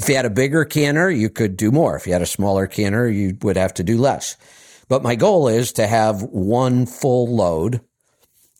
If 0.00 0.08
you 0.08 0.16
had 0.16 0.26
a 0.26 0.30
bigger 0.30 0.64
canner, 0.64 1.08
you 1.08 1.30
could 1.30 1.56
do 1.56 1.70
more. 1.70 1.96
If 1.96 2.08
you 2.08 2.12
had 2.12 2.22
a 2.22 2.26
smaller 2.26 2.66
canner, 2.66 3.06
you 3.06 3.38
would 3.42 3.56
have 3.56 3.72
to 3.74 3.84
do 3.84 3.96
less. 3.96 4.36
But 4.88 5.04
my 5.04 5.14
goal 5.14 5.46
is 5.46 5.72
to 5.74 5.86
have 5.86 6.22
one 6.22 6.86
full 6.86 7.28
load 7.28 7.80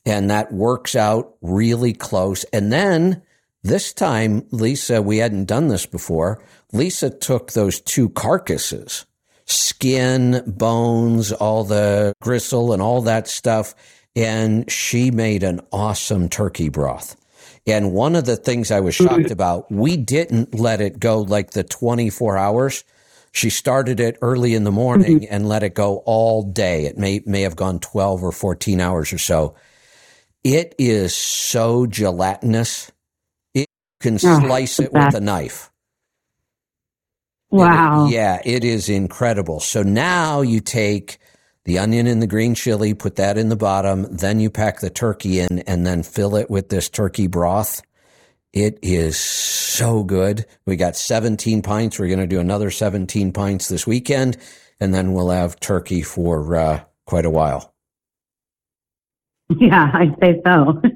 and 0.06 0.30
that 0.30 0.52
works 0.52 0.94
out 0.94 1.34
really 1.42 1.94
close. 1.94 2.44
And 2.52 2.72
then 2.72 3.22
this 3.64 3.92
time, 3.92 4.46
Lisa, 4.52 5.02
we 5.02 5.18
hadn't 5.18 5.46
done 5.46 5.68
this 5.68 5.86
before. 5.86 6.42
Lisa 6.72 7.10
took 7.10 7.52
those 7.52 7.80
two 7.80 8.08
carcasses, 8.10 9.04
skin, 9.46 10.44
bones, 10.46 11.32
all 11.32 11.64
the 11.64 12.12
gristle 12.22 12.72
and 12.72 12.80
all 12.80 13.00
that 13.02 13.26
stuff, 13.26 13.74
and 14.16 14.70
she 14.70 15.10
made 15.10 15.42
an 15.42 15.60
awesome 15.72 16.28
turkey 16.28 16.68
broth. 16.68 17.16
And 17.66 17.92
one 17.92 18.16
of 18.16 18.26
the 18.26 18.36
things 18.36 18.70
I 18.70 18.80
was 18.80 18.94
shocked 18.94 19.30
about, 19.30 19.70
we 19.72 19.96
didn't 19.96 20.54
let 20.54 20.80
it 20.80 21.00
go 21.00 21.22
like 21.22 21.52
the 21.52 21.64
24 21.64 22.36
hours. 22.38 22.84
She 23.32 23.50
started 23.50 24.00
it 24.00 24.18
early 24.22 24.54
in 24.54 24.64
the 24.64 24.72
morning 24.72 25.26
and 25.28 25.48
let 25.48 25.62
it 25.62 25.74
go 25.74 25.98
all 26.06 26.42
day. 26.42 26.86
It 26.86 26.98
may 26.98 27.22
may 27.26 27.42
have 27.42 27.56
gone 27.56 27.80
12 27.80 28.22
or 28.24 28.32
14 28.32 28.80
hours 28.80 29.12
or 29.12 29.18
so. 29.18 29.56
It 30.44 30.74
is 30.78 31.14
so 31.14 31.86
gelatinous. 31.86 32.92
It 33.54 33.68
can 34.00 34.18
Oh, 34.24 34.40
slice 34.40 34.80
it 34.80 34.92
with 34.92 35.14
a 35.14 35.20
knife. 35.20 35.70
Wow. 37.50 38.06
It- 38.06 38.12
yeah, 38.12 38.40
it 38.44 38.64
is 38.64 38.88
incredible. 38.88 39.60
So 39.60 39.82
now 39.82 40.42
you 40.42 40.60
take 40.60 41.18
the 41.64 41.78
onion 41.78 42.06
and 42.06 42.20
the 42.20 42.26
green 42.26 42.54
chili, 42.54 42.94
put 42.94 43.16
that 43.16 43.38
in 43.38 43.48
the 43.48 43.56
bottom, 43.56 44.06
then 44.10 44.38
you 44.40 44.50
pack 44.50 44.80
the 44.80 44.90
turkey 44.90 45.40
in 45.40 45.60
and 45.60 45.86
then 45.86 46.02
fill 46.02 46.36
it 46.36 46.50
with 46.50 46.68
this 46.68 46.88
turkey 46.88 47.26
broth. 47.26 47.82
It 48.52 48.78
is 48.82 49.16
so 49.16 50.04
good. 50.04 50.46
We 50.66 50.76
got 50.76 50.94
17 50.96 51.62
pints. 51.62 51.98
We're 51.98 52.08
going 52.08 52.20
to 52.20 52.26
do 52.26 52.38
another 52.38 52.70
17 52.70 53.32
pints 53.32 53.68
this 53.68 53.86
weekend, 53.86 54.36
and 54.78 54.94
then 54.94 55.12
we'll 55.12 55.30
have 55.30 55.58
turkey 55.58 56.02
for 56.02 56.54
uh, 56.54 56.80
quite 57.06 57.24
a 57.26 57.30
while. 57.30 57.72
Yeah, 59.60 59.90
I'd 59.92 60.16
say 60.22 60.40
so. 60.44 60.80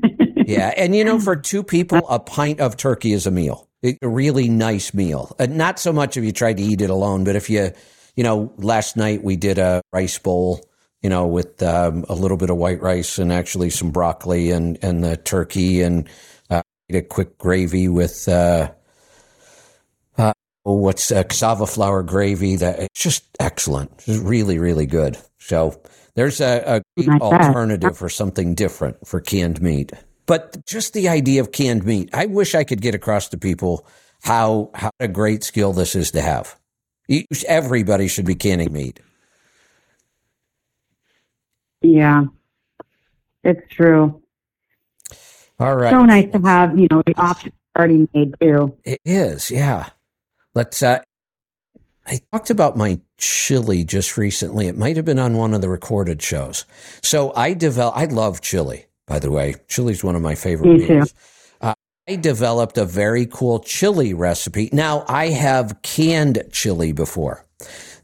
Yeah, 0.46 0.72
and 0.78 0.96
you 0.96 1.04
know, 1.04 1.20
for 1.20 1.36
two 1.36 1.62
people, 1.62 2.00
a 2.08 2.18
pint 2.18 2.58
of 2.60 2.78
turkey 2.78 3.12
is 3.12 3.26
a 3.26 3.30
meal. 3.30 3.68
It- 3.82 3.98
a 4.00 4.08
really 4.08 4.48
nice 4.48 4.94
meal. 4.94 5.36
Uh, 5.38 5.44
not 5.44 5.78
so 5.78 5.92
much 5.92 6.16
if 6.16 6.24
you 6.24 6.32
tried 6.32 6.56
to 6.56 6.62
eat 6.62 6.80
it 6.80 6.88
alone, 6.88 7.24
but 7.24 7.36
if 7.36 7.50
you, 7.50 7.72
you 8.18 8.24
know, 8.24 8.52
last 8.56 8.96
night 8.96 9.22
we 9.22 9.36
did 9.36 9.58
a 9.58 9.80
rice 9.92 10.18
bowl, 10.18 10.68
you 11.02 11.08
know, 11.08 11.28
with 11.28 11.62
um, 11.62 12.04
a 12.08 12.16
little 12.16 12.36
bit 12.36 12.50
of 12.50 12.56
white 12.56 12.82
rice 12.82 13.16
and 13.16 13.32
actually 13.32 13.70
some 13.70 13.92
broccoli 13.92 14.50
and 14.50 14.76
and 14.82 15.04
the 15.04 15.16
turkey 15.16 15.82
and 15.82 16.08
uh, 16.50 16.62
a 16.90 17.00
quick 17.02 17.38
gravy 17.38 17.86
with 17.86 18.28
uh, 18.28 18.72
uh, 20.16 20.32
what's 20.64 21.12
uh, 21.12 21.22
cassava 21.22 21.64
flour 21.64 22.02
gravy. 22.02 22.56
That 22.56 22.80
it's 22.80 23.00
just 23.00 23.24
excellent. 23.38 23.92
It's 24.08 24.18
really 24.18 24.58
really 24.58 24.86
good. 24.86 25.16
So 25.38 25.80
there's 26.16 26.40
a, 26.40 26.82
a 26.98 27.10
alternative 27.20 27.96
for 27.96 28.08
something 28.08 28.56
different 28.56 29.06
for 29.06 29.20
canned 29.20 29.62
meat. 29.62 29.92
But 30.26 30.66
just 30.66 30.92
the 30.92 31.08
idea 31.08 31.40
of 31.40 31.52
canned 31.52 31.84
meat, 31.84 32.10
I 32.12 32.26
wish 32.26 32.56
I 32.56 32.64
could 32.64 32.80
get 32.80 32.96
across 32.96 33.28
to 33.28 33.38
people 33.38 33.86
how 34.24 34.72
how 34.74 34.90
a 34.98 35.06
great 35.06 35.44
skill 35.44 35.72
this 35.72 35.94
is 35.94 36.10
to 36.10 36.20
have. 36.20 36.58
You- 37.08 37.24
Everybody 37.46 38.06
should 38.08 38.26
be 38.26 38.34
canning 38.34 38.72
meat. 38.72 39.00
yeah, 41.80 42.24
it's 43.44 43.60
true. 43.74 44.22
All 45.60 45.74
right. 45.76 45.90
So 45.90 46.04
nice 46.04 46.30
to 46.32 46.38
have, 46.40 46.78
you 46.78 46.86
know, 46.90 47.02
the 47.06 47.14
option 47.20 47.52
already 47.76 48.08
made 48.14 48.34
too. 48.40 48.76
It 48.84 49.00
is, 49.04 49.50
yeah. 49.50 49.90
Let's. 50.54 50.82
Uh, 50.82 51.00
I 52.06 52.20
talked 52.32 52.50
about 52.50 52.76
my 52.76 53.00
chili 53.18 53.84
just 53.84 54.16
recently. 54.16 54.66
It 54.66 54.76
might 54.78 54.96
have 54.96 55.04
been 55.04 55.18
on 55.18 55.36
one 55.36 55.52
of 55.54 55.60
the 55.60 55.68
recorded 55.68 56.22
shows. 56.22 56.64
So 57.02 57.32
I 57.34 57.54
develop. 57.54 57.96
I 57.96 58.04
love 58.06 58.40
chili, 58.40 58.86
by 59.06 59.18
the 59.18 59.30
way. 59.30 59.56
Chili's 59.68 60.02
one 60.04 60.14
of 60.16 60.22
my 60.22 60.34
favorite 60.34 60.68
Me 60.78 60.86
too. 60.86 60.94
meals. 60.94 61.12
Uh, 61.12 61.16
I 62.10 62.16
developed 62.16 62.78
a 62.78 62.86
very 62.86 63.26
cool 63.26 63.60
chili 63.60 64.14
recipe. 64.14 64.70
Now 64.72 65.04
I 65.08 65.26
have 65.26 65.82
canned 65.82 66.42
chili 66.50 66.92
before. 66.92 67.44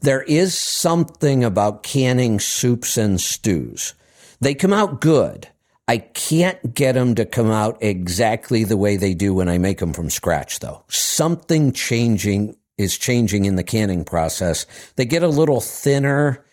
There 0.01 0.21
is 0.21 0.55
something 0.55 1.43
about 1.43 1.81
canning 1.81 2.39
soups 2.39 2.97
and 2.97 3.19
stews. 3.19 3.95
They 4.39 4.53
come 4.53 4.73
out 4.73 5.01
good. 5.01 5.47
I 5.87 5.97
can't 5.97 6.75
get 6.75 6.93
them 6.93 7.15
to 7.15 7.25
come 7.25 7.49
out 7.49 7.79
exactly 7.81 8.63
the 8.63 8.77
way 8.77 8.95
they 8.95 9.15
do 9.15 9.33
when 9.33 9.49
I 9.49 9.57
make 9.57 9.79
them 9.79 9.93
from 9.93 10.11
scratch, 10.11 10.59
though. 10.59 10.83
Something 10.87 11.71
changing 11.71 12.55
is 12.77 12.99
changing 12.99 13.45
in 13.45 13.55
the 13.55 13.63
canning 13.63 14.05
process. 14.05 14.67
They 14.97 15.05
get 15.05 15.23
a 15.23 15.27
little 15.27 15.61
thinner. 15.61 16.45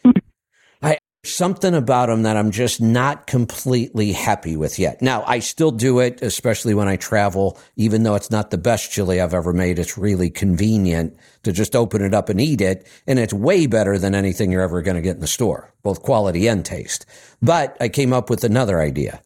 Something 1.25 1.73
about 1.73 2.07
them 2.07 2.25
that 2.25 2.37
I'm 2.37 2.51
just 2.51 2.81
not 2.81 3.29
completely 3.29 4.11
happy 4.11 4.57
with 4.57 4.77
yet. 4.77 5.01
Now, 5.01 5.23
I 5.25 5.39
still 5.39 5.71
do 5.71 6.01
it, 6.01 6.21
especially 6.21 6.75
when 6.75 6.89
I 6.89 6.97
travel, 6.97 7.61
even 7.77 8.03
though 8.03 8.17
it's 8.17 8.33
not 8.33 8.51
the 8.51 8.59
best 8.59 8.91
chili 8.91 9.21
I've 9.21 9.33
ever 9.33 9.53
made. 9.53 9.79
It's 9.79 9.97
really 9.97 10.31
convenient 10.31 11.17
to 11.45 11.53
just 11.53 11.77
open 11.77 12.03
it 12.03 12.13
up 12.13 12.29
and 12.29 12.41
eat 12.41 12.61
it. 12.61 12.89
And 13.07 13.21
it's 13.21 13.33
way 13.33 13.69
better 13.69 13.99
than 13.99 14.17
anything 14.17 14.51
you're 14.51 14.63
ever 14.63 14.83
going 14.83 14.97
to 14.97 15.01
get 15.01 15.15
in 15.15 15.21
the 15.21 15.29
store, 15.29 15.73
both 15.85 16.03
quality 16.03 16.49
and 16.49 16.65
taste. 16.65 17.07
But 17.41 17.77
I 17.81 17.89
came 17.89 18.13
up 18.13 18.29
with 18.29 18.43
another 18.43 18.81
idea. 18.81 19.23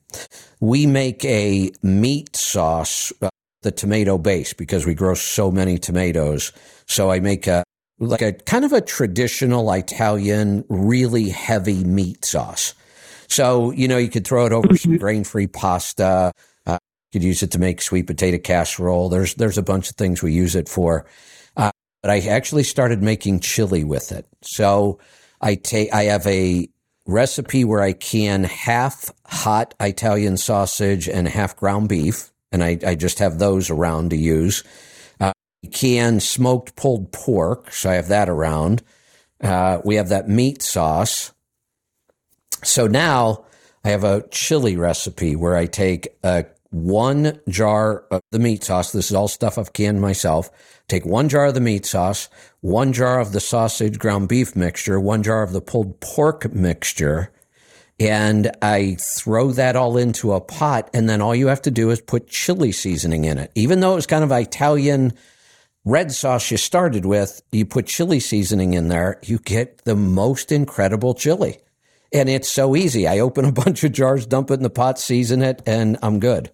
We 0.61 0.85
make 0.85 1.25
a 1.25 1.73
meat 1.83 2.37
sauce, 2.37 3.11
uh, 3.23 3.31
the 3.63 3.73
tomato 3.73 4.19
base, 4.19 4.53
because 4.53 4.85
we 4.85 4.93
grow 4.93 5.15
so 5.15 5.51
many 5.51 5.79
tomatoes. 5.79 6.53
So 6.85 7.11
I 7.11 7.21
make 7.21 7.47
a, 7.47 7.65
like 7.99 8.23
a 8.23 8.33
kind 8.33 8.65
of 8.65 8.73
a 8.73 8.81
traditional 8.81 9.73
Italian, 9.73 10.65
really 10.69 11.29
heavy 11.29 11.85
meat 11.85 12.25
sauce. 12.25 12.75
So, 13.29 13.71
you 13.73 13.89
know, 13.89 13.99
you 13.99 14.09
could 14.09 14.27
throw 14.27 14.47
it 14.47 14.53
over 14.53 14.69
mm-hmm. 14.69 14.77
some 14.77 14.99
grain 14.99 15.25
free 15.25 15.47
pasta. 15.47 16.33
Uh, 16.67 16.79
you 17.13 17.21
could 17.21 17.25
use 17.25 17.43
it 17.43 17.51
to 17.53 17.59
make 17.59 17.81
sweet 17.81 18.07
potato 18.07 18.39
casserole. 18.39 19.09
There's, 19.09 19.35
there's 19.35 19.59
a 19.59 19.63
bunch 19.63 19.91
of 19.91 19.97
things 19.97 20.23
we 20.23 20.33
use 20.33 20.55
it 20.55 20.69
for. 20.69 21.07
Uh, 21.57 21.71
but 22.03 22.11
I 22.11 22.21
actually 22.21 22.63
started 22.63 23.03
making 23.03 23.41
chili 23.41 23.83
with 23.83 24.13
it. 24.13 24.27
So 24.43 25.01
I 25.41 25.55
take, 25.57 25.93
I 25.93 26.05
have 26.05 26.27
a 26.27 26.69
recipe 27.07 27.65
where 27.65 27.83
I 27.83 27.93
can 27.93 28.45
half 28.45 29.11
hot 29.27 29.75
Italian 29.81 30.37
sausage 30.37 31.09
and 31.09 31.27
half 31.27 31.57
ground 31.57 31.89
beef. 31.89 32.33
And 32.53 32.63
I, 32.63 32.79
I 32.87 32.95
just 32.95 33.19
have 33.19 33.39
those 33.39 33.71
around 33.71 34.11
to 34.11 34.17
use 34.17 34.63
can 35.67 36.21
smoked 36.21 36.77
pulled 36.77 37.13
pork. 37.13 37.73
So 37.73 37.91
I 37.91 37.95
have 37.95 38.09
that 38.09 38.29
around. 38.29 38.83
Uh, 39.41 39.81
we 39.85 39.97
have 39.97 40.09
that 40.09 40.29
meat 40.29 40.63
sauce. 40.63 41.33
So 42.63 42.87
now 42.87 43.45
I 43.85 43.91
have 43.91 44.05
a 44.05 44.27
chili 44.31 44.77
recipe 44.77 45.37
where 45.37 45.57
I 45.57 45.67
take 45.67 46.09
a 46.25 46.47
one 46.71 47.41
jar 47.49 48.05
of 48.11 48.21
the 48.33 48.39
meat 48.39 48.65
sauce. 48.65 48.93
This 48.93 49.11
is 49.11 49.15
all 49.15 49.29
stuff 49.29 49.59
I've 49.59 49.73
canned 49.73 50.01
myself. 50.01 50.51
Take 50.89 51.07
one 51.07 51.29
jar 51.29 51.47
of 51.47 51.55
the 51.55 51.61
meat 51.61 51.87
sauce, 51.87 52.29
one 52.61 52.93
jar 52.93 53.21
of 53.21 53.33
the 53.33 53.41
sausage 53.41 53.99
ground 53.99 54.29
beef 54.29 54.57
mixture, 54.57 55.01
one 55.01 55.23
jar 55.23 55.43
of 55.43 55.53
the 55.53 55.61
pulled 55.61 56.01
pork 56.01 56.53
mixture, 56.53 57.31
and 57.99 58.51
I 58.61 58.97
throw 59.01 59.53
that 59.53 59.75
all 59.75 59.97
into 59.97 60.33
a 60.33 60.41
pot. 60.41 60.91
And 60.93 61.09
then 61.09 61.23
all 61.23 61.35
you 61.35 61.47
have 61.47 61.63
to 61.63 61.71
do 61.71 61.91
is 61.91 62.01
put 62.01 62.29
chili 62.29 62.73
seasoning 62.73 63.25
in 63.25 63.39
it. 63.39 63.51
Even 63.55 63.81
though 63.81 63.93
it 63.93 63.97
was 63.97 64.07
kind 64.07 64.25
of 64.25 64.33
Italian 64.33 65.13
red 65.87 66.13
sauce 66.13 66.51
you 66.51 66.59
started 66.59 67.07
with, 67.07 67.41
you 67.53 67.65
put 67.65 67.87
chili 67.87 68.21
seasoning 68.21 68.75
in 68.75 68.89
there, 68.89 69.19
you 69.23 69.39
get 69.39 69.79
the 69.85 69.97
most 69.97 70.53
incredible 70.53 71.15
chili. 71.15 71.59
And 72.13 72.29
it's 72.29 72.51
so 72.51 72.77
easy. 72.77 73.09
I 73.09 73.21
open 73.21 73.47
a 73.47 73.53
bunch 73.65 73.85
of 73.85 73.93
jars, 73.93 74.27
dump 74.27 74.51
it 74.51 74.55
in 74.55 74.63
the 74.63 74.69
pot, 74.71 74.99
season 74.99 75.43
it, 75.43 75.63
and 75.65 75.97
I'm 76.03 76.21
good. 76.21 76.51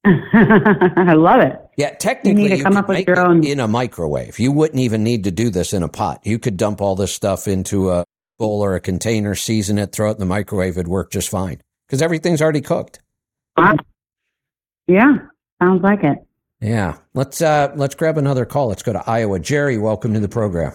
I 0.04 1.14
love 1.14 1.40
it. 1.40 1.60
Yeah, 1.76 1.90
technically, 1.90 2.42
you, 2.42 2.48
need 2.50 2.56
to 2.58 2.62
come 2.62 2.76
up 2.76 2.88
with 2.88 3.06
your 3.06 3.20
own 3.20 3.44
in 3.44 3.60
a 3.60 3.68
microwave. 3.68 4.38
You 4.38 4.52
wouldn't 4.52 4.80
even 4.80 5.02
need 5.02 5.24
to 5.24 5.30
do 5.30 5.50
this 5.50 5.72
in 5.72 5.82
a 5.82 5.88
pot. 5.88 6.20
You 6.24 6.38
could 6.38 6.56
dump 6.56 6.80
all 6.80 6.94
this 6.94 7.12
stuff 7.12 7.48
into 7.48 7.90
a 7.90 8.04
bowl 8.38 8.64
or 8.64 8.74
a 8.74 8.80
container, 8.80 9.34
season 9.34 9.78
it, 9.78 9.92
throw 9.92 10.10
it 10.10 10.14
in 10.14 10.18
the 10.18 10.26
microwave. 10.26 10.76
It'd 10.76 10.88
work 10.88 11.10
just 11.10 11.28
fine 11.28 11.60
because 11.86 12.00
everything's 12.00 12.40
already 12.40 12.60
cooked. 12.60 13.00
Uh, 13.56 13.76
yeah, 14.86 15.18
sounds 15.60 15.82
like 15.82 16.04
it. 16.04 16.18
Yeah. 16.60 16.96
Let's 17.14 17.40
uh 17.40 17.72
let's 17.76 17.94
grab 17.94 18.18
another 18.18 18.44
call. 18.44 18.68
Let's 18.68 18.82
go 18.82 18.92
to 18.92 19.08
Iowa. 19.08 19.38
Jerry, 19.38 19.78
welcome 19.78 20.14
to 20.14 20.20
the 20.20 20.28
program. 20.28 20.72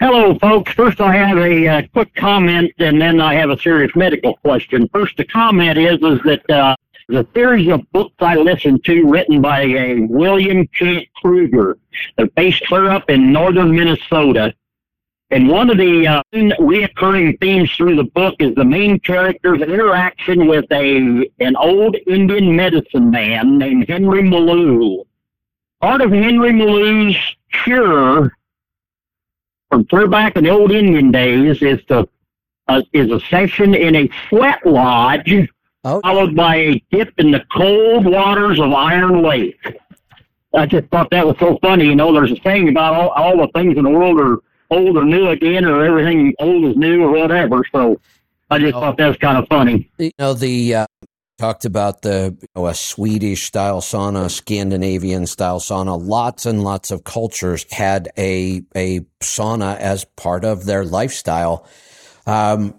Hello, 0.00 0.36
folks. 0.40 0.72
First, 0.72 1.00
I 1.00 1.14
have 1.14 1.38
a 1.38 1.68
uh, 1.68 1.82
quick 1.92 2.12
comment, 2.16 2.72
and 2.78 3.00
then 3.00 3.20
I 3.20 3.34
have 3.34 3.50
a 3.50 3.58
serious 3.58 3.94
medical 3.94 4.34
question. 4.38 4.88
First, 4.92 5.16
the 5.16 5.24
comment 5.24 5.78
is 5.78 5.98
is 6.02 6.18
that 6.24 6.50
uh, 6.50 6.74
the 7.08 7.24
series 7.34 7.68
of 7.68 7.88
books 7.92 8.16
I 8.18 8.34
listened 8.34 8.84
to, 8.86 9.08
written 9.08 9.40
by 9.40 9.60
a 9.62 10.00
William 10.00 10.66
Kent 10.66 11.06
Krueger, 11.14 11.78
they're 12.16 12.26
based 12.26 12.64
clear 12.66 12.90
up 12.90 13.10
in 13.10 13.32
northern 13.32 13.76
Minnesota. 13.76 14.52
And 15.32 15.48
one 15.48 15.70
of 15.70 15.78
the 15.78 16.06
uh, 16.06 16.22
reoccurring 16.34 17.40
themes 17.40 17.72
through 17.74 17.96
the 17.96 18.04
book 18.04 18.34
is 18.38 18.54
the 18.54 18.66
main 18.66 19.00
character's 19.00 19.62
interaction 19.62 20.46
with 20.46 20.66
a 20.70 21.26
an 21.40 21.56
old 21.56 21.96
Indian 22.06 22.54
medicine 22.54 23.10
man 23.10 23.56
named 23.56 23.88
Henry 23.88 24.22
Meloux. 24.22 25.06
Part 25.80 26.02
of 26.02 26.12
Henry 26.12 26.52
Meloux's 26.52 27.16
cure 27.50 28.36
from 29.70 29.86
clear 29.86 30.06
back 30.06 30.36
in 30.36 30.44
the 30.44 30.50
old 30.50 30.70
Indian 30.70 31.10
days 31.10 31.62
is 31.62 31.82
to 31.86 32.06
uh, 32.68 32.82
is 32.92 33.10
a 33.10 33.18
session 33.20 33.74
in 33.74 33.96
a 33.96 34.10
sweat 34.28 34.60
lodge, 34.66 35.48
oh. 35.84 36.02
followed 36.02 36.36
by 36.36 36.56
a 36.56 36.84
dip 36.90 37.10
in 37.16 37.30
the 37.30 37.42
cold 37.50 38.04
waters 38.04 38.60
of 38.60 38.70
Iron 38.74 39.22
Lake. 39.22 39.80
I 40.52 40.66
just 40.66 40.88
thought 40.88 41.08
that 41.10 41.26
was 41.26 41.38
so 41.38 41.58
funny. 41.62 41.86
You 41.86 41.94
know, 41.94 42.12
there's 42.12 42.32
a 42.32 42.40
saying 42.42 42.68
about 42.68 42.92
all, 42.92 43.08
all 43.08 43.38
the 43.38 43.48
things 43.54 43.78
in 43.78 43.84
the 43.84 43.90
world 43.90 44.20
are 44.20 44.36
old 44.72 44.96
or 44.96 45.04
new 45.04 45.28
again, 45.28 45.64
or 45.64 45.84
everything 45.84 46.34
old 46.40 46.64
is 46.64 46.76
new, 46.76 47.02
or 47.04 47.12
whatever. 47.12 47.62
So 47.72 48.00
I 48.50 48.58
just 48.58 48.72
thought 48.72 48.96
that 48.96 49.08
was 49.08 49.16
kind 49.18 49.38
of 49.38 49.46
funny. 49.48 49.90
You 49.98 50.10
know, 50.18 50.34
the 50.34 50.74
uh, 50.74 50.86
talked 51.38 51.64
about 51.64 52.02
the 52.02 52.36
you 52.40 52.48
know, 52.54 52.66
a 52.66 52.74
Swedish 52.74 53.44
style 53.44 53.80
sauna, 53.80 54.30
Scandinavian 54.30 55.26
style 55.26 55.60
sauna. 55.60 56.00
Lots 56.00 56.46
and 56.46 56.62
lots 56.62 56.90
of 56.90 57.04
cultures 57.04 57.66
had 57.70 58.10
a 58.16 58.62
a 58.76 59.00
sauna 59.20 59.76
as 59.78 60.04
part 60.16 60.44
of 60.44 60.66
their 60.66 60.84
lifestyle. 60.84 61.66
Um, 62.26 62.74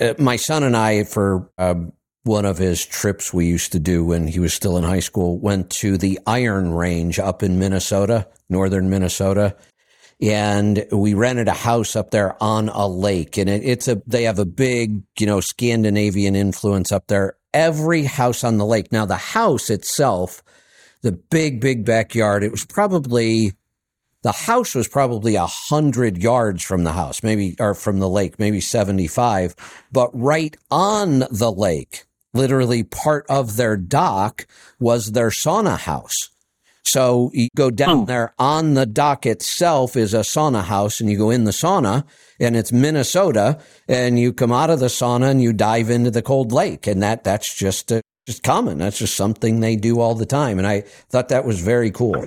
uh, 0.00 0.14
my 0.18 0.36
son 0.36 0.62
and 0.62 0.76
I, 0.76 1.04
for 1.04 1.50
um, 1.58 1.92
one 2.24 2.44
of 2.44 2.58
his 2.58 2.84
trips 2.84 3.32
we 3.32 3.46
used 3.46 3.72
to 3.72 3.80
do 3.80 4.04
when 4.04 4.28
he 4.28 4.38
was 4.38 4.54
still 4.54 4.76
in 4.76 4.84
high 4.84 5.00
school, 5.00 5.38
went 5.38 5.70
to 5.70 5.96
the 5.96 6.20
Iron 6.26 6.72
Range 6.72 7.18
up 7.18 7.42
in 7.42 7.58
Minnesota, 7.58 8.28
northern 8.48 8.90
Minnesota, 8.90 9.56
and 10.22 10.86
we 10.90 11.12
rented 11.12 11.48
a 11.48 11.52
house 11.52 11.96
up 11.96 12.12
there 12.12 12.42
on 12.42 12.68
a 12.70 12.86
lake. 12.86 13.36
And 13.36 13.50
it, 13.50 13.62
it's 13.64 13.88
a 13.88 14.00
they 14.06 14.22
have 14.22 14.38
a 14.38 14.46
big 14.46 15.02
you 15.18 15.26
know 15.26 15.40
scandinavian 15.40 16.34
influence 16.34 16.92
up 16.92 17.08
there. 17.08 17.36
Every 17.52 18.04
house 18.04 18.44
on 18.44 18.56
the 18.56 18.64
lake. 18.64 18.92
Now 18.92 19.04
the 19.04 19.16
house 19.16 19.68
itself 19.68 20.42
the 21.02 21.12
big 21.12 21.60
big 21.60 21.84
backyard 21.84 22.42
it 22.42 22.50
was 22.50 22.64
probably 22.64 23.52
the 24.22 24.32
house 24.32 24.74
was 24.74 24.88
probably 24.88 25.34
a 25.34 25.46
hundred 25.46 26.16
yards 26.16 26.62
from 26.62 26.84
the 26.84 26.92
house 26.92 27.22
maybe 27.22 27.54
or 27.60 27.74
from 27.74 27.98
the 27.98 28.08
lake 28.08 28.38
maybe 28.38 28.60
75 28.60 29.54
but 29.90 30.10
right 30.14 30.56
on 30.70 31.24
the 31.30 31.52
lake 31.52 32.04
literally 32.32 32.82
part 32.82 33.26
of 33.28 33.56
their 33.56 33.76
dock 33.76 34.46
was 34.78 35.12
their 35.12 35.30
sauna 35.30 35.76
house 35.76 36.30
so 36.84 37.30
you 37.32 37.48
go 37.56 37.70
down 37.70 38.00
oh. 38.00 38.04
there 38.04 38.34
on 38.38 38.74
the 38.74 38.86
dock 38.86 39.24
itself 39.26 39.96
is 39.96 40.14
a 40.14 40.20
sauna 40.20 40.64
house 40.64 41.00
and 41.00 41.10
you 41.10 41.16
go 41.16 41.30
in 41.30 41.44
the 41.44 41.50
sauna 41.50 42.04
and 42.40 42.56
it's 42.56 42.72
Minnesota 42.72 43.58
and 43.88 44.18
you 44.18 44.32
come 44.32 44.52
out 44.52 44.70
of 44.70 44.80
the 44.80 44.86
sauna 44.86 45.30
and 45.30 45.42
you 45.42 45.52
dive 45.52 45.90
into 45.90 46.10
the 46.10 46.22
cold 46.22 46.52
lake 46.52 46.86
and 46.86 47.02
that 47.02 47.24
that's 47.24 47.54
just 47.54 47.92
uh, 47.92 48.00
just 48.26 48.42
common. 48.42 48.78
That's 48.78 48.98
just 48.98 49.16
something 49.16 49.60
they 49.60 49.76
do 49.76 50.00
all 50.00 50.14
the 50.14 50.26
time. 50.26 50.58
And 50.58 50.66
I 50.66 50.82
thought 51.10 51.28
that 51.30 51.44
was 51.44 51.60
very 51.60 51.90
cool. 51.90 52.26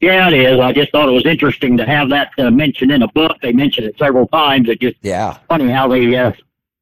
Yeah, 0.00 0.28
it 0.28 0.34
is. 0.34 0.58
I 0.58 0.72
just 0.72 0.90
thought 0.90 1.08
it 1.08 1.12
was 1.12 1.26
interesting 1.26 1.76
to 1.76 1.86
have 1.86 2.08
that 2.08 2.32
uh, 2.36 2.50
mentioned 2.50 2.90
in 2.90 3.02
a 3.02 3.08
book. 3.08 3.36
They 3.40 3.52
mentioned 3.52 3.86
it 3.86 3.96
several 3.98 4.26
times. 4.26 4.68
It 4.68 4.80
just 4.80 4.96
yeah 5.02 5.38
funny 5.48 5.70
how 5.70 5.88
they 5.88 6.16
uh, 6.16 6.32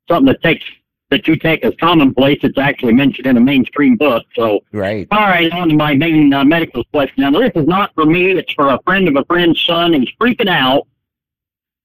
something 0.08 0.32
that 0.32 0.42
takes 0.42 0.64
that 1.10 1.26
you 1.26 1.36
take 1.36 1.64
as 1.64 1.74
commonplace. 1.80 2.38
It's 2.42 2.58
actually 2.58 2.94
mentioned 2.94 3.26
in 3.26 3.36
a 3.36 3.40
mainstream 3.40 3.96
book. 3.96 4.24
So, 4.34 4.60
right. 4.72 5.06
All 5.10 5.20
right, 5.20 5.52
on 5.52 5.68
to 5.68 5.74
my 5.74 5.94
main 5.94 6.32
uh, 6.32 6.44
medical 6.44 6.84
question. 6.84 7.22
Now, 7.22 7.32
this 7.32 7.52
is 7.54 7.66
not 7.66 7.92
for 7.94 8.06
me. 8.06 8.32
It's 8.32 8.52
for 8.54 8.68
a 8.68 8.78
friend 8.84 9.08
of 9.08 9.16
a 9.16 9.24
friend's 9.24 9.60
son. 9.60 9.92
He's 9.92 10.10
freaking 10.20 10.48
out. 10.48 10.86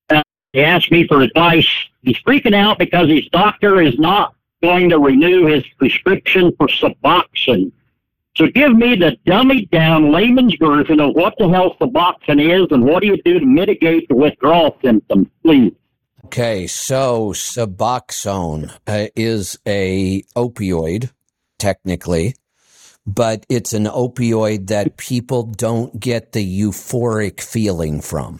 Uh, 0.10 0.22
he 0.54 0.62
asked 0.62 0.92
me 0.92 1.08
for 1.08 1.22
advice. 1.22 1.68
He's 2.02 2.18
freaking 2.20 2.56
out 2.56 2.78
because 2.78 3.10
his 3.10 3.28
doctor 3.30 3.82
is 3.82 3.98
not 3.98 4.36
going 4.62 4.90
to 4.90 5.00
renew 5.00 5.46
his 5.46 5.64
prescription 5.78 6.54
for 6.58 6.68
Suboxone. 6.68 7.72
So 8.36 8.48
give 8.48 8.76
me 8.76 8.96
the 8.96 9.18
dummy 9.26 9.66
down 9.68 10.12
layman's 10.12 10.56
version 10.56 11.00
of 11.00 11.16
what 11.16 11.36
the 11.38 11.48
hell 11.48 11.76
Suboxone 11.80 12.64
is 12.64 12.68
and 12.72 12.84
what 12.84 13.02
do 13.02 13.08
you 13.08 13.22
do 13.24 13.40
to 13.40 13.46
mitigate 13.46 14.10
the 14.10 14.16
withdrawal 14.16 14.78
symptoms, 14.84 15.28
please. 15.42 15.72
Okay, 16.26 16.66
so 16.66 17.34
Suboxone 17.34 18.76
uh, 18.88 19.10
is 19.16 19.60
a 19.68 20.24
opioid, 20.36 21.12
technically, 21.60 22.34
but 23.06 23.46
it's 23.48 23.74
an 23.74 23.86
opioid 23.86 24.66
that 24.70 24.98
people 24.98 25.44
don't 25.44 26.00
get 26.00 26.32
the 26.32 26.62
euphoric 26.62 27.42
feeling 27.42 28.02
from. 28.02 28.40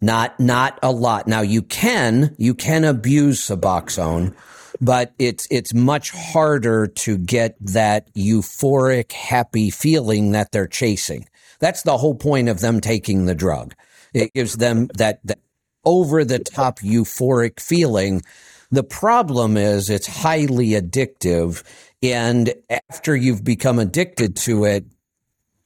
Not 0.00 0.40
not 0.40 0.78
a 0.82 0.90
lot. 0.90 1.28
Now 1.28 1.42
you 1.42 1.60
can 1.60 2.34
you 2.38 2.54
can 2.54 2.84
abuse 2.84 3.46
Suboxone, 3.46 4.34
but 4.80 5.12
it's 5.18 5.46
it's 5.50 5.74
much 5.74 6.10
harder 6.12 6.86
to 6.86 7.18
get 7.18 7.56
that 7.60 8.10
euphoric 8.14 9.12
happy 9.12 9.68
feeling 9.68 10.32
that 10.32 10.50
they're 10.50 10.66
chasing. 10.66 11.28
That's 11.60 11.82
the 11.82 11.98
whole 11.98 12.14
point 12.14 12.48
of 12.48 12.60
them 12.60 12.80
taking 12.80 13.26
the 13.26 13.34
drug 13.34 13.74
It 14.14 14.32
gives 14.32 14.56
them 14.56 14.86
that, 14.96 15.20
that 15.24 15.40
over 15.84 16.24
the 16.24 16.38
top 16.38 16.80
euphoric 16.80 17.60
feeling. 17.60 18.22
The 18.70 18.84
problem 18.84 19.56
is 19.56 19.88
it's 19.88 20.06
highly 20.06 20.70
addictive. 20.70 21.62
And 22.02 22.52
after 22.90 23.16
you've 23.16 23.44
become 23.44 23.78
addicted 23.78 24.36
to 24.36 24.64
it, 24.64 24.84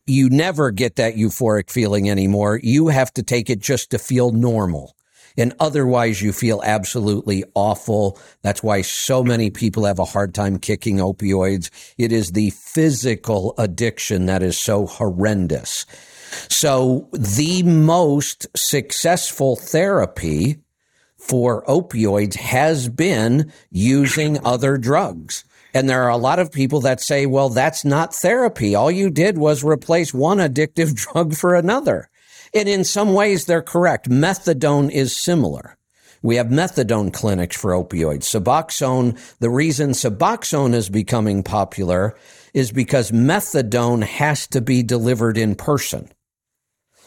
you 0.06 0.28
never 0.30 0.70
get 0.70 0.96
that 0.96 1.14
euphoric 1.14 1.70
feeling 1.70 2.10
anymore. 2.10 2.60
You 2.62 2.88
have 2.88 3.12
to 3.14 3.22
take 3.22 3.50
it 3.50 3.60
just 3.60 3.90
to 3.90 3.98
feel 3.98 4.32
normal. 4.32 4.96
And 5.36 5.54
otherwise 5.58 6.20
you 6.20 6.32
feel 6.32 6.60
absolutely 6.62 7.44
awful. 7.54 8.18
That's 8.42 8.62
why 8.62 8.82
so 8.82 9.22
many 9.24 9.50
people 9.50 9.84
have 9.84 9.98
a 9.98 10.04
hard 10.04 10.34
time 10.34 10.58
kicking 10.58 10.98
opioids. 10.98 11.70
It 11.96 12.12
is 12.12 12.32
the 12.32 12.50
physical 12.50 13.54
addiction 13.56 14.26
that 14.26 14.42
is 14.42 14.58
so 14.58 14.86
horrendous. 14.86 15.86
So 16.48 17.08
the 17.12 17.62
most 17.62 18.46
successful 18.56 19.56
therapy 19.56 20.58
for 21.16 21.64
opioids 21.66 22.34
has 22.34 22.88
been 22.88 23.52
using 23.70 24.38
other 24.44 24.76
drugs. 24.76 25.44
And 25.74 25.88
there 25.88 26.02
are 26.02 26.10
a 26.10 26.18
lot 26.18 26.38
of 26.38 26.52
people 26.52 26.80
that 26.82 27.00
say, 27.00 27.24
well, 27.24 27.48
that's 27.48 27.84
not 27.84 28.14
therapy. 28.14 28.74
All 28.74 28.90
you 28.90 29.08
did 29.08 29.38
was 29.38 29.64
replace 29.64 30.12
one 30.12 30.38
addictive 30.38 30.94
drug 31.12 31.34
for 31.34 31.54
another. 31.54 32.10
And 32.54 32.68
in 32.68 32.84
some 32.84 33.14
ways, 33.14 33.46
they're 33.46 33.62
correct. 33.62 34.10
Methadone 34.10 34.90
is 34.90 35.16
similar. 35.16 35.78
We 36.22 36.36
have 36.36 36.48
methadone 36.48 37.12
clinics 37.12 37.56
for 37.56 37.72
opioids. 37.72 38.24
Suboxone, 38.24 39.18
the 39.38 39.50
reason 39.50 39.90
Suboxone 39.90 40.74
is 40.74 40.88
becoming 40.88 41.42
popular 41.42 42.16
is 42.54 42.70
because 42.70 43.10
methadone 43.10 44.04
has 44.04 44.46
to 44.48 44.60
be 44.60 44.82
delivered 44.82 45.38
in 45.38 45.54
person. 45.56 46.08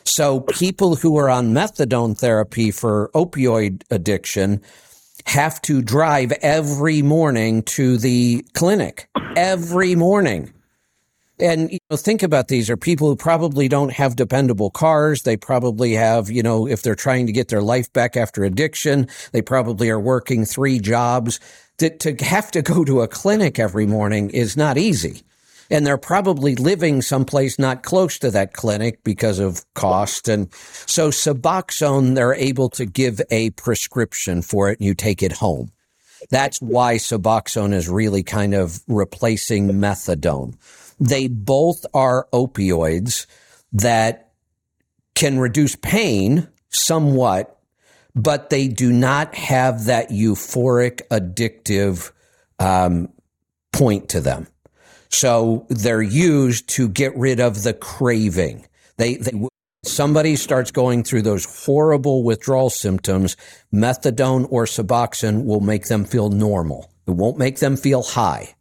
So 0.05 0.41
people 0.41 0.95
who 0.95 1.17
are 1.17 1.29
on 1.29 1.53
methadone 1.53 2.17
therapy 2.17 2.71
for 2.71 3.09
opioid 3.15 3.83
addiction 3.89 4.61
have 5.25 5.59
to 5.63 5.81
drive 5.81 6.31
every 6.41 7.01
morning 7.01 7.63
to 7.63 7.97
the 7.97 8.45
clinic 8.53 9.09
every 9.35 9.95
morning. 9.95 10.53
And 11.39 11.71
you 11.71 11.79
know, 11.89 11.97
think 11.97 12.23
about 12.23 12.47
these 12.47 12.69
are 12.69 12.77
people 12.77 13.09
who 13.09 13.15
probably 13.15 13.67
don't 13.67 13.91
have 13.91 14.15
dependable 14.15 14.69
cars. 14.69 15.23
They 15.23 15.35
probably 15.35 15.93
have, 15.93 16.29
you 16.29 16.41
know, 16.43 16.67
if 16.67 16.81
they're 16.81 16.95
trying 16.95 17.25
to 17.25 17.33
get 17.33 17.49
their 17.49 17.61
life 17.61 17.91
back 17.91 18.15
after 18.15 18.43
addiction, 18.43 19.07
they 19.33 19.41
probably 19.41 19.89
are 19.89 19.99
working 19.99 20.45
three 20.45 20.79
jobs. 20.79 21.39
To, 21.79 21.89
to 21.89 22.15
have 22.23 22.51
to 22.51 22.61
go 22.61 22.85
to 22.85 23.01
a 23.01 23.07
clinic 23.07 23.59
every 23.59 23.85
morning 23.85 24.29
is 24.29 24.55
not 24.55 24.77
easy 24.77 25.23
and 25.69 25.85
they're 25.85 25.97
probably 25.97 26.55
living 26.55 27.01
someplace 27.01 27.57
not 27.57 27.83
close 27.83 28.19
to 28.19 28.31
that 28.31 28.53
clinic 28.53 29.03
because 29.03 29.39
of 29.39 29.65
cost. 29.73 30.27
And 30.27 30.53
so 30.85 31.09
Suboxone, 31.09 32.15
they're 32.15 32.35
able 32.35 32.69
to 32.71 32.85
give 32.85 33.21
a 33.31 33.49
prescription 33.51 34.41
for 34.41 34.69
it 34.69 34.79
and 34.79 34.85
you 34.85 34.93
take 34.93 35.23
it 35.23 35.31
home. 35.31 35.71
That's 36.29 36.61
why 36.61 36.95
Suboxone 36.95 37.73
is 37.73 37.89
really 37.89 38.23
kind 38.23 38.53
of 38.53 38.81
replacing 38.87 39.69
methadone. 39.69 40.55
They 40.99 41.27
both 41.27 41.85
are 41.93 42.27
opioids 42.31 43.25
that 43.73 44.31
can 45.13 45.39
reduce 45.39 45.75
pain 45.75 46.47
somewhat, 46.69 47.59
but 48.15 48.49
they 48.49 48.67
do 48.67 48.91
not 48.91 49.35
have 49.35 49.85
that 49.85 50.09
euphoric 50.09 51.01
addictive 51.09 52.11
um, 52.59 53.09
point 53.71 54.09
to 54.09 54.21
them. 54.21 54.47
So 55.09 55.65
they're 55.69 56.01
used 56.01 56.67
to 56.69 56.89
get 56.89 57.15
rid 57.15 57.39
of 57.39 57.63
the 57.63 57.73
craving. 57.73 58.67
They, 58.97 59.15
they 59.15 59.31
somebody 59.83 60.35
starts 60.35 60.71
going 60.71 61.03
through 61.03 61.21
those 61.21 61.65
horrible 61.65 62.23
withdrawal 62.23 62.69
symptoms, 62.69 63.37
methadone 63.73 64.47
or 64.49 64.65
Suboxone 64.65 65.45
will 65.45 65.61
make 65.61 65.85
them 65.85 66.05
feel 66.05 66.29
normal. 66.29 66.91
It 67.07 67.11
won't 67.11 67.37
make 67.37 67.59
them 67.59 67.77
feel 67.77 68.03
high. 68.03 68.55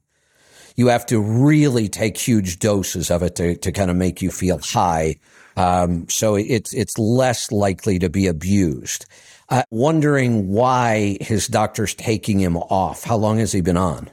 You 0.77 0.89
have 0.89 1.07
to 1.07 1.21
really 1.21 1.89
take 1.89 2.17
huge 2.19 2.59
doses 2.59 3.11
of 3.11 3.23
it 3.23 3.37
to, 3.37 3.57
to 3.57 3.73
kind 3.73 3.91
of 3.91 3.97
make 3.97 4.23
you 4.23 4.31
feel 4.31 4.59
high. 4.59 5.17
Um, 5.57 6.09
so 6.09 6.35
it's 6.35 6.75
it's 6.75 6.99
less 6.99 7.53
likely 7.53 8.01
to 8.01 8.11
be 8.11 8.27
abused. 8.27 9.07
Uh, 9.49 9.63
wondering 9.71 10.49
why 10.49 11.17
his 11.21 11.47
doctor's 11.47 11.95
taking 11.95 12.41
him 12.41 12.57
off. 12.57 13.05
How 13.05 13.17
long 13.17 13.39
has 13.39 13.53
he 13.53 13.61
been 13.61 13.77
on? 13.77 14.11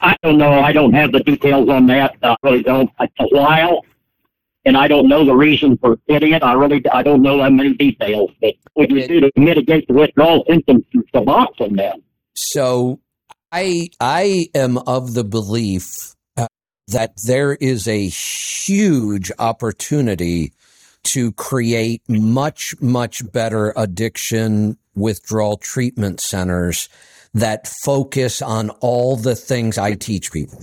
I 0.00 0.16
don't 0.22 0.38
know. 0.38 0.60
I 0.60 0.72
don't 0.72 0.92
have 0.92 1.12
the 1.12 1.20
details 1.20 1.68
on 1.68 1.86
that. 1.88 2.16
I 2.22 2.36
really 2.42 2.62
don't. 2.62 2.90
It's 3.00 3.14
a 3.18 3.26
while, 3.26 3.84
and 4.64 4.76
I 4.76 4.86
don't 4.86 5.08
know 5.08 5.24
the 5.24 5.34
reason 5.34 5.76
for 5.78 5.96
getting 6.08 6.32
it. 6.32 6.42
I 6.42 6.52
really 6.52 6.82
I 6.92 7.02
don't 7.02 7.22
know 7.22 7.38
that 7.38 7.52
many 7.52 7.74
details. 7.74 8.30
But 8.40 8.54
what 8.74 8.90
you 8.90 9.06
do 9.08 9.20
to 9.20 9.32
mitigate 9.36 9.88
the 9.88 9.94
withdrawal 9.94 10.44
symptoms 10.48 10.84
from 10.92 11.04
Suboxone 11.12 11.76
then? 11.76 12.02
So, 12.34 13.00
I 13.50 13.88
I 14.00 14.48
am 14.54 14.78
of 14.78 15.14
the 15.14 15.24
belief 15.24 16.14
uh, 16.36 16.46
that 16.86 17.14
there 17.24 17.54
is 17.54 17.88
a 17.88 18.06
huge 18.06 19.32
opportunity 19.38 20.52
to 21.04 21.32
create 21.32 22.02
much 22.08 22.74
much 22.80 23.32
better 23.32 23.72
addiction 23.76 24.78
withdrawal 24.94 25.56
treatment 25.56 26.20
centers 26.20 26.88
that 27.40 27.68
focus 27.84 28.42
on 28.42 28.70
all 28.80 29.16
the 29.16 29.36
things 29.36 29.78
I 29.78 29.94
teach 29.94 30.32
people 30.32 30.62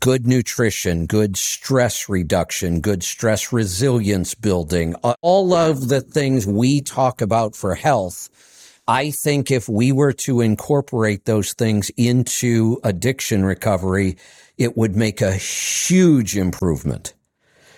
good 0.00 0.26
nutrition, 0.26 1.04
good 1.04 1.36
stress 1.36 2.08
reduction, 2.08 2.80
good 2.80 3.02
stress 3.02 3.52
resilience 3.52 4.34
building, 4.34 4.94
all 5.20 5.52
of 5.52 5.88
the 5.88 6.00
things 6.00 6.46
we 6.46 6.80
talk 6.80 7.20
about 7.20 7.54
for 7.54 7.74
health. 7.74 8.30
I 8.88 9.10
think 9.10 9.50
if 9.50 9.68
we 9.68 9.92
were 9.92 10.12
to 10.24 10.40
incorporate 10.40 11.26
those 11.26 11.52
things 11.52 11.90
into 11.96 12.78
addiction 12.82 13.44
recovery, 13.44 14.16
it 14.56 14.76
would 14.76 14.96
make 14.96 15.20
a 15.20 15.34
huge 15.34 16.36
improvement. 16.36 17.14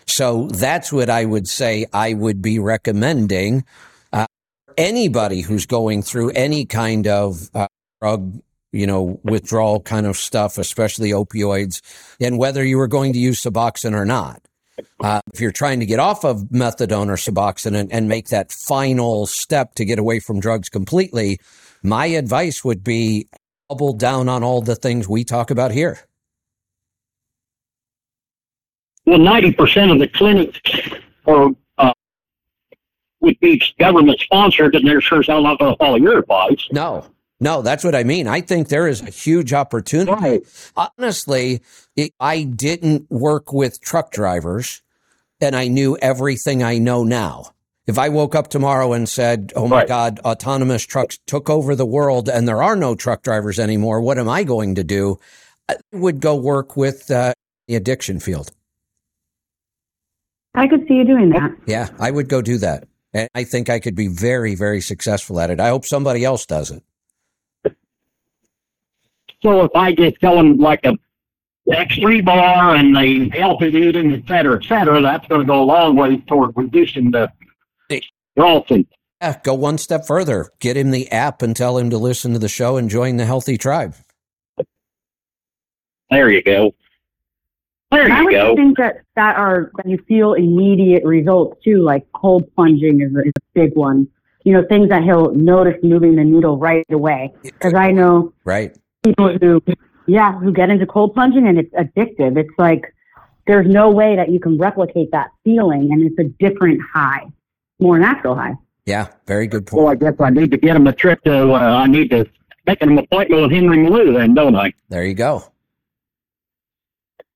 So 0.07 0.47
that's 0.49 0.93
what 0.93 1.11
I 1.11 1.25
would 1.25 1.49
say 1.49 1.87
I 1.93 2.15
would 2.15 2.41
be 2.41 2.59
recommending 2.59 3.65
uh, 4.13 4.27
anybody 4.77 5.41
who's 5.41 5.67
going 5.67 6.03
through 6.03 6.31
any 6.31 6.65
kind 6.65 7.07
of 7.07 7.51
uh, 7.55 7.67
drug, 8.01 8.41
you 8.73 8.87
know, 8.87 9.21
withdrawal 9.23 9.81
kind 9.81 10.07
of 10.07 10.17
stuff, 10.17 10.59
especially 10.59 11.11
opioids, 11.11 11.81
and 12.21 12.39
whether 12.39 12.65
you 12.65 12.77
were 12.79 12.89
going 12.89 13.13
to 13.13 13.19
use 13.19 13.41
Suboxone 13.41 13.95
or 13.95 14.05
not. 14.05 14.43
Uh, 15.01 15.21
if 15.33 15.41
you're 15.41 15.53
trying 15.53 15.81
to 15.81 15.87
get 15.87 15.99
off 15.99 16.25
of 16.25 16.43
methadone 16.53 17.09
or 17.09 17.17
Suboxone 17.17 17.75
and, 17.75 17.91
and 17.91 18.09
make 18.09 18.29
that 18.29 18.53
final 18.53 19.27
step 19.27 19.75
to 19.75 19.87
get 19.87 19.99
away 19.99 20.21
from 20.21 20.39
drugs 20.39 20.69
completely, 20.69 21.39
my 21.83 22.07
advice 22.07 22.63
would 22.63 22.85
be 22.85 23.27
double 23.71 23.95
down 23.95 24.29
on 24.29 24.43
all 24.43 24.61
the 24.61 24.77
things 24.77 25.09
we 25.09 25.25
talk 25.25 25.51
about 25.51 25.71
here. 25.71 25.99
Well, 29.07 29.19
90% 29.19 29.93
of 29.93 29.99
the 29.99 30.09
clinics 30.09 30.61
are, 31.27 31.51
uh, 31.79 31.93
would 33.21 33.39
be 33.41 33.63
government 33.79 34.21
sponsored, 34.21 34.75
and 34.75 34.87
they're 34.87 35.01
sure 35.01 35.23
not 35.29 35.59
going 35.59 35.73
to 35.73 35.79
follow 35.79 35.97
your 35.97 36.19
advice. 36.19 36.69
No, 36.73 37.07
no, 37.39 37.63
that's 37.63 37.85
what 37.85 37.95
I 37.95 38.05
mean. 38.05 38.27
I 38.29 38.41
think 38.41 38.69
there 38.69 38.89
is 38.89 39.03
a 39.03 39.11
huge 39.11 39.53
opportunity. 39.53 40.13
Right. 40.13 40.91
Honestly, 40.99 41.61
it, 41.95 42.13
I 42.19 42.45
didn't 42.45 43.11
work 43.11 43.53
with 43.53 43.81
truck 43.81 44.11
drivers 44.11 44.83
and 45.41 45.55
I 45.55 45.69
knew 45.69 45.99
everything 46.01 46.63
I 46.63 46.79
know 46.79 47.05
now. 47.05 47.53
If 47.87 47.99
I 47.99 48.09
woke 48.09 48.35
up 48.35 48.49
tomorrow 48.49 48.95
and 48.95 49.09
said, 49.09 49.53
Oh 49.55 49.69
my 49.69 49.81
right. 49.81 49.89
God, 49.89 50.21
autonomous 50.21 50.85
trucks 50.85 51.19
took 51.27 51.51
over 51.51 51.77
the 51.77 51.87
world 51.87 52.29
and 52.29 52.49
there 52.49 52.63
are 52.63 52.75
no 52.75 52.95
truck 52.95 53.23
drivers 53.23 53.59
anymore, 53.59 54.01
what 54.01 54.19
am 54.19 54.29
I 54.29 54.43
going 54.43 54.75
to 54.77 54.85
do? 54.85 55.19
I 55.69 55.77
would 55.93 56.21
go 56.21 56.35
work 56.35 56.77
with 56.77 57.11
uh, 57.11 57.35
the 57.69 57.77
addiction 57.77 58.19
field. 58.19 58.51
I 60.55 60.67
could 60.67 60.87
see 60.89 60.95
you 60.95 61.05
doing 61.05 61.31
that. 61.31 61.51
Yeah, 61.67 61.91
I 61.99 62.11
would 62.11 62.29
go 62.29 62.41
do 62.41 62.57
that. 62.59 62.89
And 63.13 63.29
I 63.35 63.45
think 63.45 63.69
I 63.69 63.79
could 63.79 63.95
be 63.95 64.09
very, 64.09 64.55
very 64.55 64.81
successful 64.81 65.39
at 65.39 65.51
it. 65.51 65.61
I 65.61 65.69
hope 65.69 65.85
somebody 65.85 66.25
else 66.25 66.47
does 66.47 66.71
it. 66.71 66.83
So 69.47 69.63
if 69.63 69.71
I 69.77 69.93
just 69.93 70.21
tell 70.21 70.41
in 70.41 70.57
like 70.57 70.85
a 70.85 70.99
X3 71.69 72.25
bar 72.25 72.75
and 72.75 72.97
the 72.97 73.29
healthy 73.29 73.69
eating, 73.69 74.13
et 74.13 74.27
cetera, 74.27 74.59
et 74.61 74.67
cetera, 74.67 75.01
that's 75.01 75.25
going 75.29 75.43
to 75.43 75.47
go 75.47 75.63
a 75.63 75.65
long 75.65 75.95
way 75.95 76.17
toward 76.17 76.51
reducing 76.57 77.13
the 77.13 77.31
Ralston. 78.37 78.89
Yeah, 79.23 79.39
go 79.45 79.55
one 79.55 79.79
step 79.79 80.05
further. 80.05 80.51
Get 80.59 80.77
him 80.77 80.91
the 80.91 81.13
app 81.13 81.43
and 81.43 81.55
tell 81.55 81.79
him 81.79 81.91
to 81.91 81.97
listen 81.97 82.33
to 82.33 82.41
the 82.41 82.49
show 82.49 82.77
and 82.77 82.91
join 82.91 83.19
the 83.19 83.25
healthy 83.25 83.57
tribe. 83.57 83.95
There 86.11 86.29
you 86.29 86.43
go. 86.43 86.75
There 87.93 88.11
I 88.11 88.23
you 88.23 88.31
go. 88.33 88.57
Things 88.57 88.75
that, 88.79 89.03
that 89.15 89.37
are 89.37 89.71
that 89.77 89.89
you 89.89 89.99
feel 90.09 90.35
immediate 90.35 91.05
results 91.05 91.63
too, 91.63 91.85
like 91.85 92.05
cold 92.13 92.53
plunging 92.57 93.01
is 93.01 93.15
a, 93.15 93.21
is 93.21 93.33
a 93.37 93.41
big 93.55 93.77
one. 93.77 94.09
You 94.43 94.55
know, 94.55 94.65
things 94.69 94.89
that 94.89 95.05
he'll 95.05 95.33
notice 95.35 95.77
moving 95.85 96.17
the 96.17 96.25
needle 96.25 96.59
right 96.59 96.85
away. 96.91 97.33
Because 97.45 97.75
I 97.75 97.93
know 97.93 98.33
right 98.45 98.77
people 99.09 99.37
who, 99.39 99.63
yeah, 100.07 100.39
who 100.39 100.53
get 100.53 100.71
into 100.71 100.87
cold 100.87 101.15
plunging 101.15 101.47
and 101.47 101.59
it's 101.59 101.73
addictive. 101.75 102.37
It's 102.37 102.51
like 102.59 102.95
there's 103.47 103.67
no 103.67 103.91
way 103.91 104.17
that 104.17 104.31
you 104.31 104.41
can 104.41 104.59
replicate 104.59 105.11
that 105.13 105.31
feeling, 105.45 105.93
and 105.93 106.03
it's 106.03 106.19
a 106.19 106.25
different 106.25 106.81
high. 106.93 107.27
more 107.79 107.99
natural 107.99 108.35
high. 108.35 108.55
Yeah, 108.87 109.09
very 109.27 109.47
good 109.47 109.67
point. 109.67 109.83
Well, 109.83 109.93
I 109.93 109.95
guess 109.97 110.15
I 110.21 110.31
need 110.31 110.51
to 110.53 110.57
get 110.57 110.77
him 110.77 110.87
a 110.87 110.93
trip 110.93 111.23
to. 111.25 111.53
Uh, 111.53 111.59
I 111.59 111.87
need 111.87 112.11
to 112.11 112.27
make 112.67 112.83
an 112.83 112.99
appointment 112.99 113.43
with 113.43 113.53
Henry 113.53 113.79
Meloux, 113.79 114.17
then, 114.17 114.35
don't 114.35 114.55
I? 114.55 114.73
There 114.89 115.05
you 115.05 115.15
go. 115.15 115.45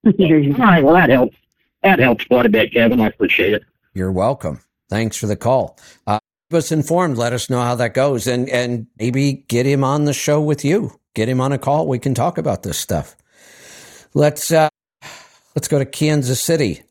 All 0.07 0.13
right. 0.13 0.83
Well, 0.83 0.95
that 0.95 1.11
helps. 1.11 1.37
That 1.83 1.99
helps 1.99 2.25
quite 2.25 2.47
a 2.47 2.49
bit, 2.49 2.73
Kevin. 2.73 3.01
I 3.01 3.09
appreciate 3.09 3.55
it. 3.55 3.65
You're 3.95 4.13
welcome. 4.13 4.61
Thanks 4.89 5.17
for 5.17 5.27
the 5.27 5.37
call. 5.37 5.79
Uh, 6.07 6.19
keep 6.51 6.59
us 6.59 6.73
informed. 6.73 7.17
Let 7.17 7.33
us 7.33 7.51
know 7.51 7.63
how 7.63 7.75
that 7.77 7.95
goes, 7.95 8.27
and 8.27 8.49
and 8.49 8.87
maybe 8.99 9.45
get 9.49 9.67
him 9.67 9.83
on 9.83 10.05
the 10.05 10.13
show 10.13 10.41
with 10.41 10.65
you. 10.65 11.00
Get 11.15 11.29
him 11.29 11.41
on 11.41 11.53
a 11.53 11.59
call. 11.59 11.87
We 11.87 11.99
can 11.99 12.15
talk 12.15 12.39
about 12.39 12.63
this 12.63 12.79
stuff. 12.79 13.17
Let's 14.15 14.53
uh, 14.53 14.69
let's 15.55 15.69
go 15.69 15.79
to 15.79 15.85
Kansas 15.85 16.43
City. 16.43 16.83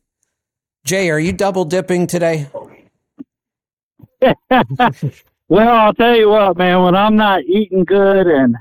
Jay, 0.84 1.10
are 1.10 1.20
you 1.20 1.32
double 1.32 1.64
dipping 1.64 2.06
today? 2.06 2.48
Well, 5.50 5.68
I'll 5.68 5.94
tell 5.94 6.16
you 6.16 6.28
what, 6.28 6.56
man, 6.58 6.80
when 6.84 6.94
I'm 6.94 7.16
not 7.16 7.42
eating 7.42 7.82
good 7.82 8.28
and 8.28 8.56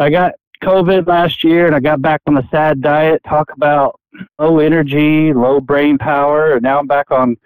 I 0.00 0.10
got 0.10 0.32
COVID 0.64 1.06
last 1.06 1.44
year 1.44 1.66
and 1.66 1.74
I 1.74 1.78
got 1.78 2.02
back 2.02 2.20
on 2.26 2.36
a 2.36 2.42
sad 2.50 2.80
diet, 2.80 3.22
talk 3.24 3.52
about 3.52 4.00
low 4.40 4.58
energy, 4.58 5.32
low 5.32 5.60
brain 5.60 5.98
power, 5.98 6.54
and 6.54 6.62
now 6.62 6.80
I'm 6.80 6.88
back 6.88 7.12
on 7.12 7.36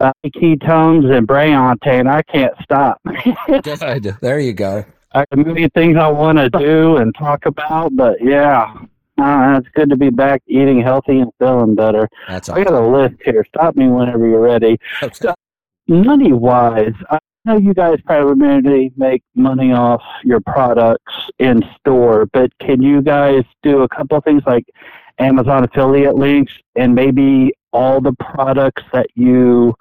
uh, 0.00 0.12
ketones 0.24 1.14
and 1.14 1.28
Brayonte, 1.28 1.86
and 1.86 2.08
I 2.08 2.22
can't 2.22 2.54
stop. 2.62 2.98
Good. 3.62 4.16
There 4.22 4.40
you 4.40 4.54
go. 4.54 4.86
I 5.18 5.24
have 5.32 5.40
a 5.40 5.44
million 5.44 5.68
things 5.70 5.96
I 5.96 6.06
want 6.08 6.38
to 6.38 6.48
do 6.58 6.98
and 6.98 7.12
talk 7.14 7.46
about, 7.46 7.96
but 7.96 8.22
yeah, 8.22 8.72
uh, 9.18 9.58
it's 9.58 9.68
good 9.74 9.90
to 9.90 9.96
be 9.96 10.10
back 10.10 10.42
eating 10.46 10.80
healthy 10.80 11.18
and 11.18 11.32
feeling 11.40 11.74
better. 11.74 12.08
That's 12.28 12.48
I 12.48 12.62
got 12.62 12.74
a 12.74 12.86
list 12.86 13.16
here. 13.24 13.44
Stop 13.48 13.74
me 13.74 13.88
whenever 13.88 14.28
you're 14.28 14.40
ready. 14.40 14.78
Okay. 15.02 15.34
Money 15.88 16.32
wise, 16.32 16.94
I 17.10 17.18
know 17.44 17.56
you 17.56 17.74
guys 17.74 17.98
primarily 18.02 18.92
make 18.96 19.22
money 19.34 19.72
off 19.72 20.02
your 20.22 20.40
products 20.40 21.12
in 21.40 21.64
store, 21.80 22.26
but 22.32 22.56
can 22.60 22.80
you 22.80 23.02
guys 23.02 23.42
do 23.64 23.82
a 23.82 23.88
couple 23.88 24.18
of 24.18 24.24
things 24.24 24.42
like 24.46 24.66
Amazon 25.18 25.64
affiliate 25.64 26.14
links 26.14 26.52
and 26.76 26.94
maybe 26.94 27.52
all 27.72 28.00
the 28.00 28.12
products 28.20 28.84
that 28.92 29.08
you 29.14 29.74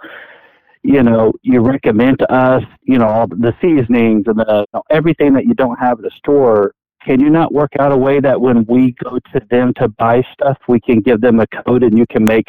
you 0.87 1.03
know 1.03 1.33
you 1.41 1.59
recommend 1.59 2.17
to 2.19 2.31
us 2.33 2.63
you 2.83 2.97
know 2.97 3.07
all 3.07 3.27
the 3.27 3.53
seasonings 3.61 4.23
and 4.27 4.39
the 4.39 4.65
everything 4.89 5.33
that 5.33 5.45
you 5.45 5.53
don't 5.53 5.77
have 5.77 5.99
at 5.99 6.03
the 6.03 6.11
store 6.17 6.73
can 7.05 7.19
you 7.19 7.29
not 7.29 7.53
work 7.53 7.71
out 7.79 7.91
a 7.91 7.97
way 7.97 8.19
that 8.19 8.39
when 8.39 8.65
we 8.65 8.95
go 9.03 9.19
to 9.33 9.41
them 9.51 9.73
to 9.75 9.87
buy 9.89 10.23
stuff 10.33 10.57
we 10.67 10.79
can 10.79 10.99
give 11.01 11.19
them 11.21 11.39
a 11.39 11.47
code 11.47 11.83
and 11.83 11.97
you 11.97 12.05
can 12.09 12.23
make 12.23 12.47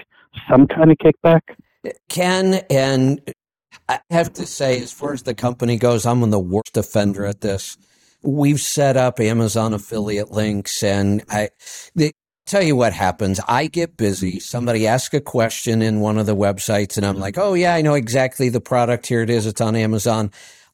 some 0.49 0.67
kind 0.67 0.91
of 0.91 0.97
kickback 0.99 1.41
Ken 2.09 2.63
and 2.71 3.21
I 3.89 4.01
have 4.11 4.33
to 4.35 4.47
say, 4.47 4.81
as 4.83 4.93
far 4.93 5.13
as 5.13 5.23
the 5.23 5.35
company 5.35 5.77
goes, 5.77 6.05
I'm 6.05 6.29
the 6.31 6.39
worst 6.39 6.77
offender 6.77 7.25
at 7.25 7.41
this. 7.41 7.77
We've 8.23 8.61
set 8.61 8.97
up 8.97 9.21
Amazon 9.21 9.73
affiliate 9.73 10.31
links, 10.31 10.83
and 10.83 11.23
I 11.31 11.51
the, 11.95 12.13
tell 12.49 12.63
you 12.63 12.77
what 12.77 12.93
happens. 12.93 13.41
I 13.47 13.67
get 13.67 13.97
busy. 13.97 14.33
Mm-hmm. 14.33 14.39
Somebody 14.41 14.87
asks 14.87 15.15
a 15.15 15.21
question 15.21 15.83
in 15.83 16.01
one 16.01 16.19
of 16.19 16.27
the 16.27 16.37
websites, 16.37 16.97
and 16.97 17.07
I'm 17.07 17.15
mm-hmm. 17.15 17.23
like, 17.23 17.39
"Oh 17.39 17.55
yeah, 17.55 17.75
I 17.75 17.83
know 17.83 17.95
exactly 17.95 18.49
the 18.49 18.61
product. 18.61 19.07
Here 19.07 19.23
it 19.23 19.31
is. 19.31 19.47
It's 19.47 19.61
on 19.61 19.77
Amazon." 19.77 20.31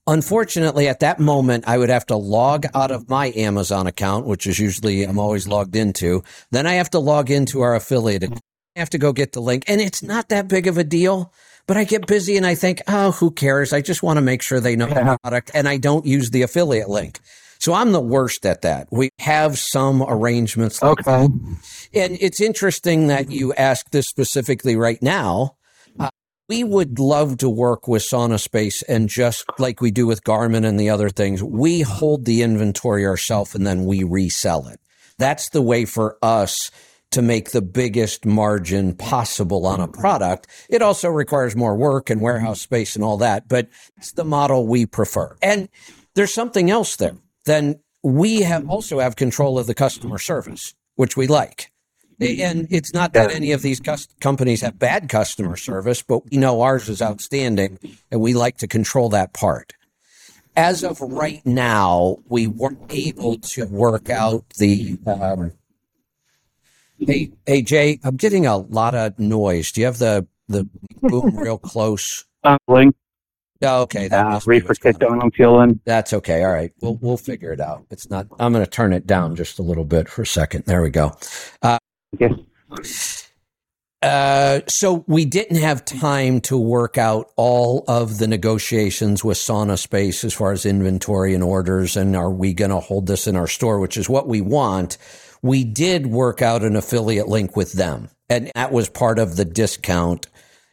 Unfortunately, 0.06 0.86
at 0.86 1.00
that 1.00 1.18
moment, 1.18 1.64
I 1.66 1.78
would 1.78 1.88
have 1.88 2.04
to 2.06 2.16
log 2.16 2.66
out 2.74 2.90
of 2.90 3.08
my 3.08 3.32
Amazon 3.34 3.86
account, 3.86 4.26
which 4.26 4.46
is 4.46 4.58
usually 4.58 5.02
I'm 5.02 5.18
always 5.18 5.48
logged 5.48 5.76
into. 5.76 6.22
Then 6.50 6.66
I 6.66 6.74
have 6.74 6.90
to 6.90 6.98
log 6.98 7.30
into 7.30 7.62
our 7.62 7.74
affiliate. 7.74 8.22
account. 8.22 8.40
I 8.76 8.80
have 8.80 8.90
to 8.90 8.98
go 8.98 9.12
get 9.12 9.32
the 9.32 9.40
link, 9.40 9.64
and 9.66 9.80
it's 9.80 10.02
not 10.02 10.28
that 10.28 10.48
big 10.48 10.66
of 10.66 10.78
a 10.78 10.84
deal. 10.84 11.32
But 11.66 11.78
I 11.78 11.84
get 11.84 12.06
busy 12.06 12.36
and 12.36 12.46
I 12.46 12.54
think, 12.54 12.82
oh, 12.88 13.12
who 13.12 13.30
cares? 13.30 13.72
I 13.72 13.80
just 13.80 14.02
want 14.02 14.18
to 14.18 14.20
make 14.20 14.42
sure 14.42 14.60
they 14.60 14.76
know 14.76 14.86
the 14.86 15.18
product, 15.22 15.50
and 15.54 15.66
I 15.66 15.78
don't 15.78 16.04
use 16.04 16.28
the 16.30 16.42
affiliate 16.42 16.90
link. 16.90 17.20
So 17.64 17.72
I'm 17.72 17.92
the 17.92 18.00
worst 18.00 18.44
at 18.44 18.60
that. 18.60 18.88
We 18.90 19.08
have 19.20 19.58
some 19.58 20.02
arrangements. 20.06 20.82
like 20.82 21.08
okay 21.08 21.28
and 21.94 22.18
it's 22.20 22.38
interesting 22.38 23.06
that 23.06 23.30
you 23.30 23.54
ask 23.54 23.88
this 23.90 24.06
specifically 24.06 24.76
right 24.76 25.00
now. 25.00 25.56
Uh, 25.98 26.10
we 26.46 26.62
would 26.62 26.98
love 26.98 27.38
to 27.38 27.48
work 27.48 27.88
with 27.88 28.02
Sauna 28.02 28.38
Space, 28.38 28.82
and 28.82 29.08
just 29.08 29.46
like 29.58 29.80
we 29.80 29.90
do 29.90 30.06
with 30.06 30.24
Garmin 30.24 30.66
and 30.66 30.78
the 30.78 30.90
other 30.90 31.08
things, 31.08 31.42
we 31.42 31.80
hold 31.80 32.26
the 32.26 32.42
inventory 32.42 33.06
ourselves 33.06 33.54
and 33.54 33.66
then 33.66 33.86
we 33.86 34.02
resell 34.02 34.68
it. 34.68 34.78
That's 35.16 35.48
the 35.48 35.62
way 35.62 35.86
for 35.86 36.18
us 36.20 36.70
to 37.12 37.22
make 37.22 37.52
the 37.52 37.62
biggest 37.62 38.26
margin 38.26 38.94
possible 38.94 39.64
on 39.64 39.80
a 39.80 39.88
product. 39.88 40.48
It 40.68 40.82
also 40.82 41.08
requires 41.08 41.56
more 41.56 41.76
work 41.76 42.10
and 42.10 42.20
warehouse 42.20 42.60
space 42.60 42.94
and 42.94 43.02
all 43.02 43.16
that, 43.18 43.48
but 43.48 43.68
it's 43.96 44.12
the 44.12 44.24
model 44.24 44.66
we 44.66 44.84
prefer. 44.84 45.34
And 45.40 45.70
there's 46.14 46.34
something 46.34 46.70
else 46.70 46.96
there. 46.96 47.16
Then 47.44 47.80
we 48.02 48.42
have 48.42 48.68
also 48.68 49.00
have 49.00 49.16
control 49.16 49.58
of 49.58 49.66
the 49.66 49.74
customer 49.74 50.18
service, 50.18 50.74
which 50.96 51.16
we 51.16 51.26
like. 51.26 51.70
And 52.20 52.68
it's 52.70 52.94
not 52.94 53.12
that 53.14 53.32
any 53.32 53.52
of 53.52 53.62
these 53.62 53.80
companies 54.20 54.60
have 54.60 54.78
bad 54.78 55.08
customer 55.08 55.56
service, 55.56 56.02
but 56.02 56.30
we 56.30 56.38
know 56.38 56.60
ours 56.60 56.88
is 56.88 57.02
outstanding 57.02 57.78
and 58.10 58.20
we 58.20 58.34
like 58.34 58.58
to 58.58 58.68
control 58.68 59.08
that 59.10 59.32
part. 59.32 59.74
As 60.56 60.84
of 60.84 61.00
right 61.00 61.44
now, 61.44 62.18
we 62.28 62.46
weren't 62.46 62.86
able 62.90 63.38
to 63.38 63.64
work 63.66 64.08
out 64.08 64.48
the. 64.50 64.96
Um, 65.04 65.52
hey, 67.00 67.32
hey, 67.44 67.62
Jay, 67.62 67.98
I'm 68.04 68.16
getting 68.16 68.46
a 68.46 68.58
lot 68.58 68.94
of 68.94 69.18
noise. 69.18 69.72
Do 69.72 69.80
you 69.80 69.86
have 69.86 69.98
the, 69.98 70.28
the 70.46 70.68
boom 71.02 71.36
real 71.36 71.58
close? 71.58 72.24
uh, 72.44 72.58
link 72.68 72.94
Oh, 73.62 73.82
okay. 73.82 74.08
that 74.08 74.26
uh, 74.26 74.40
reefer 74.46 74.68
what's 74.68 74.78
going 74.78 74.94
kicked 74.94 75.04
on. 75.04 75.12
on 75.12 75.22
i'm 75.22 75.30
feeling 75.30 75.80
That's 75.84 76.12
okay. 76.12 76.42
All 76.44 76.52
right. 76.52 76.72
We'll 76.80 76.96
we'll 76.96 77.16
figure 77.16 77.52
it 77.52 77.60
out. 77.60 77.86
It's 77.90 78.10
not. 78.10 78.26
I'm 78.38 78.52
going 78.52 78.64
to 78.64 78.70
turn 78.70 78.92
it 78.92 79.06
down 79.06 79.36
just 79.36 79.58
a 79.58 79.62
little 79.62 79.84
bit 79.84 80.08
for 80.08 80.22
a 80.22 80.26
second. 80.26 80.64
There 80.66 80.82
we 80.82 80.90
go. 80.90 81.16
Okay. 82.14 82.34
Uh, 84.02 84.60
so 84.66 85.02
we 85.06 85.24
didn't 85.24 85.56
have 85.56 85.82
time 85.86 86.38
to 86.38 86.58
work 86.58 86.98
out 86.98 87.32
all 87.36 87.84
of 87.88 88.18
the 88.18 88.26
negotiations 88.26 89.24
with 89.24 89.38
Sauna 89.38 89.78
Space 89.78 90.24
as 90.24 90.34
far 90.34 90.52
as 90.52 90.66
inventory 90.66 91.32
and 91.32 91.42
orders, 91.42 91.96
and 91.96 92.14
are 92.14 92.30
we 92.30 92.52
going 92.52 92.70
to 92.70 92.80
hold 92.80 93.06
this 93.06 93.26
in 93.26 93.34
our 93.34 93.46
store, 93.46 93.80
which 93.80 93.96
is 93.96 94.06
what 94.06 94.28
we 94.28 94.42
want. 94.42 94.98
We 95.40 95.64
did 95.64 96.06
work 96.06 96.42
out 96.42 96.62
an 96.62 96.76
affiliate 96.76 97.28
link 97.28 97.56
with 97.56 97.72
them, 97.72 98.10
and 98.28 98.52
that 98.54 98.72
was 98.72 98.90
part 98.90 99.18
of 99.18 99.36
the 99.36 99.44
discount. 99.46 100.26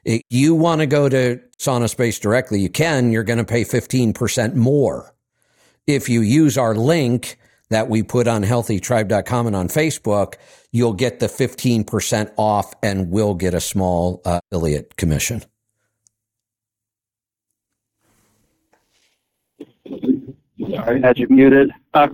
If 0.03 0.23
you 0.30 0.55
want 0.55 0.81
to 0.81 0.88
go 0.88 1.09
to 1.09 1.39
Sauna 1.57 1.89
Space 1.89 2.19
directly, 2.19 2.59
you 2.59 2.69
can. 2.69 3.11
You're 3.11 3.23
going 3.23 3.38
to 3.38 3.45
pay 3.45 3.63
15% 3.63 4.55
more. 4.55 5.13
If 5.85 6.09
you 6.09 6.21
use 6.21 6.57
our 6.57 6.73
link 6.73 7.38
that 7.69 7.88
we 7.88 8.03
put 8.03 8.27
on 8.27 8.43
healthytribe.com 8.43 9.47
and 9.47 9.55
on 9.55 9.67
Facebook, 9.67 10.35
you'll 10.71 10.93
get 10.93 11.19
the 11.19 11.27
15% 11.27 12.33
off 12.38 12.73
and 12.81 13.11
we'll 13.11 13.35
get 13.35 13.53
a 13.53 13.61
small 13.61 14.21
uh, 14.25 14.39
affiliate 14.51 14.97
commission. 14.97 15.43
Sorry, 20.69 21.01
had 21.01 21.17
you 21.17 21.27
muted. 21.30 21.71
Uh. 21.93 22.07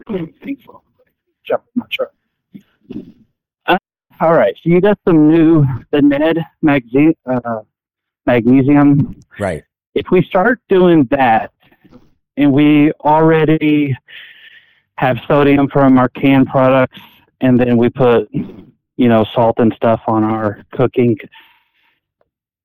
Uh, 3.66 3.78
all 4.20 4.34
right, 4.34 4.56
so 4.56 4.70
you 4.70 4.82
got 4.82 4.98
some 5.08 5.30
new 5.30 5.66
the 5.92 6.02
Ned 6.02 6.38
magazine 6.62 7.14
uh, 7.26 7.62
magnesium. 8.28 9.20
Right. 9.40 9.64
If 9.96 10.12
we 10.12 10.22
start 10.22 10.60
doing 10.70 11.06
that, 11.06 11.52
and 12.36 12.54
we 12.54 12.92
already 13.02 13.98
have 14.98 15.18
sodium 15.28 15.68
from 15.70 15.98
our 15.98 16.10
canned 16.10 16.48
products, 16.48 17.00
and 17.42 17.60
then 17.60 17.78
we 17.78 17.90
put, 17.90 18.30
you 18.32 19.08
know, 19.08 19.26
salt 19.34 19.56
and 19.58 19.74
stuff 19.74 20.02
on 20.08 20.24
our 20.24 20.64
cooking. 20.72 21.18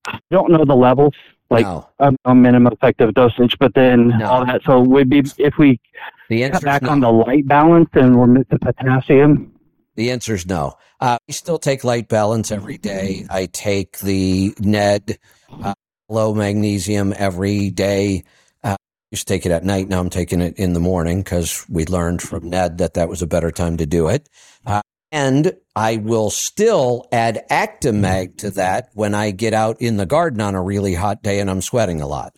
I 0.06 0.18
don't 0.30 0.50
know 0.50 0.64
the 0.64 0.74
levels, 0.74 1.14
like 1.50 1.64
no. 1.64 1.88
a, 2.00 2.12
a 2.26 2.34
minimum 2.34 2.72
effective 2.72 3.14
dosage, 3.14 3.56
but 3.58 3.72
then 3.74 4.08
No. 4.08 4.26
all 4.26 4.44
that. 4.46 4.62
So 4.64 4.80
we'd 4.80 5.08
be 5.08 5.22
if 5.38 5.56
we 5.58 5.80
The 6.28 6.50
cut 6.50 6.62
back 6.64 6.82
on 6.84 7.00
the 7.00 7.10
light 7.10 7.46
balance 7.46 7.88
and 7.94 8.18
we're 8.18 8.26
missing 8.26 8.58
potassium. 8.60 9.51
The 9.94 10.10
answer 10.10 10.34
is 10.34 10.46
no. 10.46 10.74
Uh, 11.00 11.18
I 11.28 11.32
still 11.32 11.58
take 11.58 11.84
light 11.84 12.08
balance 12.08 12.50
every 12.50 12.78
day. 12.78 13.26
I 13.28 13.46
take 13.46 13.98
the 13.98 14.54
Ned 14.58 15.18
uh, 15.50 15.74
low 16.08 16.34
magnesium 16.34 17.12
every 17.16 17.70
day. 17.70 18.24
Uh, 18.64 18.76
used 19.10 19.26
to 19.26 19.34
take 19.34 19.44
it 19.44 19.52
at 19.52 19.64
night. 19.64 19.88
Now 19.88 20.00
I'm 20.00 20.10
taking 20.10 20.40
it 20.40 20.56
in 20.58 20.72
the 20.72 20.80
morning 20.80 21.22
because 21.22 21.66
we 21.68 21.84
learned 21.84 22.22
from 22.22 22.48
Ned 22.48 22.78
that 22.78 22.94
that 22.94 23.08
was 23.08 23.20
a 23.20 23.26
better 23.26 23.50
time 23.50 23.76
to 23.78 23.86
do 23.86 24.08
it. 24.08 24.28
Uh, 24.64 24.80
and 25.10 25.52
I 25.76 25.98
will 25.98 26.30
still 26.30 27.06
add 27.12 27.44
Actimag 27.50 28.38
to 28.38 28.50
that 28.52 28.88
when 28.94 29.14
I 29.14 29.30
get 29.30 29.52
out 29.52 29.80
in 29.80 29.98
the 29.98 30.06
garden 30.06 30.40
on 30.40 30.54
a 30.54 30.62
really 30.62 30.94
hot 30.94 31.22
day 31.22 31.38
and 31.38 31.50
I'm 31.50 31.60
sweating 31.60 32.00
a 32.00 32.06
lot. 32.06 32.34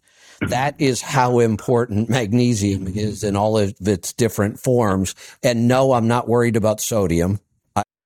That 0.49 0.74
is 0.81 1.00
how 1.00 1.39
important 1.39 2.08
magnesium 2.10 2.89
is 2.89 3.23
in 3.23 3.36
all 3.36 3.57
of 3.57 3.74
its 3.81 4.12
different 4.12 4.58
forms. 4.58 5.15
And 5.42 5.68
no, 5.68 5.92
I'm 5.92 6.08
not 6.08 6.28
worried 6.28 6.57
about 6.57 6.81
sodium. 6.81 7.39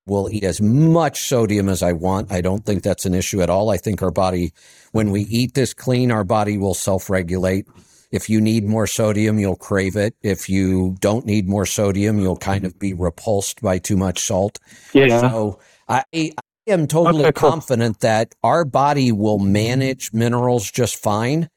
Will 0.09 0.29
eat 0.31 0.45
as 0.45 0.61
much 0.61 1.21
sodium 1.23 1.69
as 1.69 1.83
I 1.83 1.93
want. 1.93 2.33
I 2.33 2.41
don't 2.41 2.65
think 2.65 2.83
that's 2.83 3.07
an 3.07 3.15
issue 3.15 3.43
at 3.43 3.51
all. 3.51 3.71
I 3.71 3.77
think 3.77 4.03
our 4.03 4.11
body, 4.11 4.53
when 4.93 5.11
we 5.11 5.23
eat 5.23 5.55
this 5.55 5.75
clean, 5.75 6.11
our 6.11 6.25
body 6.25 6.59
will 6.59 6.75
self 6.75 7.11
regulate. 7.11 7.67
If 8.11 8.31
you 8.31 8.41
need 8.41 8.65
more 8.65 8.87
sodium, 8.87 9.39
you'll 9.39 9.57
crave 9.57 9.95
it. 9.95 10.15
If 10.23 10.49
you 10.49 10.97
don't 11.01 11.27
need 11.27 11.47
more 11.47 11.67
sodium, 11.67 12.19
you'll 12.19 12.39
kind 12.39 12.65
of 12.65 12.79
be 12.79 12.95
repulsed 12.95 13.61
by 13.61 13.79
too 13.79 13.99
much 13.99 14.21
salt. 14.21 14.59
Yeah. 14.95 15.21
So 15.21 15.59
I, 15.89 16.05
I 16.15 16.33
am 16.67 16.87
totally 16.87 17.25
Okay, 17.25 17.33
cool. 17.33 17.51
confident 17.51 18.01
that 18.01 18.35
our 18.43 18.65
body 18.65 19.13
will 19.13 19.39
manage 19.39 20.13
minerals 20.15 20.71
just 20.71 20.97
fine. 20.97 21.51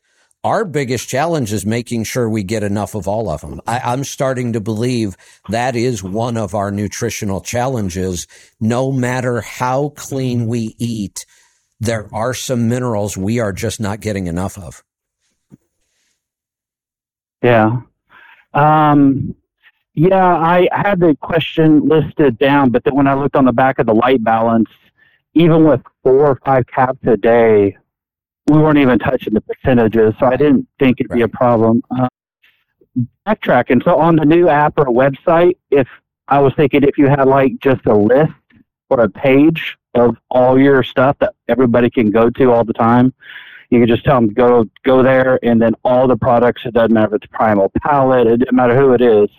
Our 0.44 0.66
biggest 0.66 1.08
challenge 1.08 1.54
is 1.54 1.68
making 1.68 2.06
sure 2.06 2.28
we 2.28 2.44
get 2.44 2.64
enough 2.64 2.96
of 2.96 3.08
all 3.08 3.30
of 3.30 3.42
them. 3.42 3.62
I, 3.68 3.80
I'm 3.80 4.04
starting 4.04 4.54
to 4.54 4.60
believe 4.60 5.16
that 5.50 5.76
is 5.76 6.02
one 6.02 6.36
of 6.36 6.56
our 6.56 6.72
nutritional 6.72 7.42
challenges. 7.42 8.26
No 8.60 8.92
matter 8.92 9.42
how 9.42 9.90
clean 9.90 10.48
we 10.48 10.76
eat, 10.80 11.28
there 11.80 12.10
are 12.12 12.34
some 12.34 12.68
minerals 12.68 13.16
we 13.16 13.40
are 13.40 13.54
just 13.54 13.80
not 13.80 14.00
getting 14.00 14.26
enough 14.26 14.58
of. 14.58 14.84
Yeah. 17.44 17.82
Um, 18.56 19.36
yeah, 19.94 20.36
I 20.38 20.68
had 20.72 21.02
the 21.02 21.16
question 21.22 21.88
listed 21.88 22.40
down, 22.40 22.72
but 22.72 22.84
then 22.84 22.96
when 22.96 23.08
I 23.08 23.14
looked 23.14 23.36
on 23.36 23.46
the 23.46 23.52
back 23.52 23.78
of 23.78 23.86
the 23.86 23.94
light 23.94 24.24
balance, 24.24 24.70
even 25.36 25.66
with 25.66 25.82
four 26.02 26.28
or 26.28 26.40
five 26.44 26.66
caps 26.66 27.00
a 27.06 27.16
day, 27.16 27.78
we 28.48 28.58
weren't 28.58 28.78
even 28.78 29.00
touching 29.00 29.34
the 29.34 29.42
percentages, 29.42 30.14
so 30.20 30.26
I 30.26 30.36
didn't 30.36 30.68
think 30.80 31.00
it'd 31.00 31.12
be 31.12 31.22
a 31.22 31.28
problem. 31.28 31.84
Uh, 31.92 32.08
backtracking, 33.28 33.84
so 33.84 33.98
on 33.98 34.16
the 34.16 34.26
new 34.26 34.50
app 34.50 34.74
or 34.78 34.86
website, 34.86 35.56
if 35.70 35.88
I 36.28 36.40
was 36.40 36.54
thinking 36.56 36.84
if 36.84 36.98
you 36.98 37.08
had 37.08 37.28
like 37.28 37.60
just 37.60 37.86
a 37.86 37.94
list 37.94 38.34
or 38.90 39.02
a 39.02 39.10
page 39.10 39.78
of 39.94 40.18
all 40.30 40.60
your 40.60 40.84
stuff 40.84 41.18
that 41.20 41.36
everybody 41.48 41.90
can 41.90 42.12
go 42.12 42.30
to 42.30 42.52
all 42.52 42.64
the 42.64 42.74
time, 42.74 43.14
you 43.70 43.80
can 43.80 43.88
just 43.88 44.04
tell 44.04 44.16
them 44.16 44.34
go 44.34 44.66
go 44.84 45.02
there, 45.02 45.40
and 45.44 45.62
then 45.62 45.74
all 45.84 46.08
the 46.08 46.18
products. 46.18 46.64
It 46.66 46.74
doesn't 46.74 46.94
matter 46.94 47.16
if 47.16 47.24
it's 47.24 47.32
Primal 47.32 47.72
Palate. 47.82 48.28
It 48.28 48.38
doesn't 48.40 48.56
matter 48.56 48.78
who 48.78 48.94
it 48.94 49.02
is. 49.02 49.30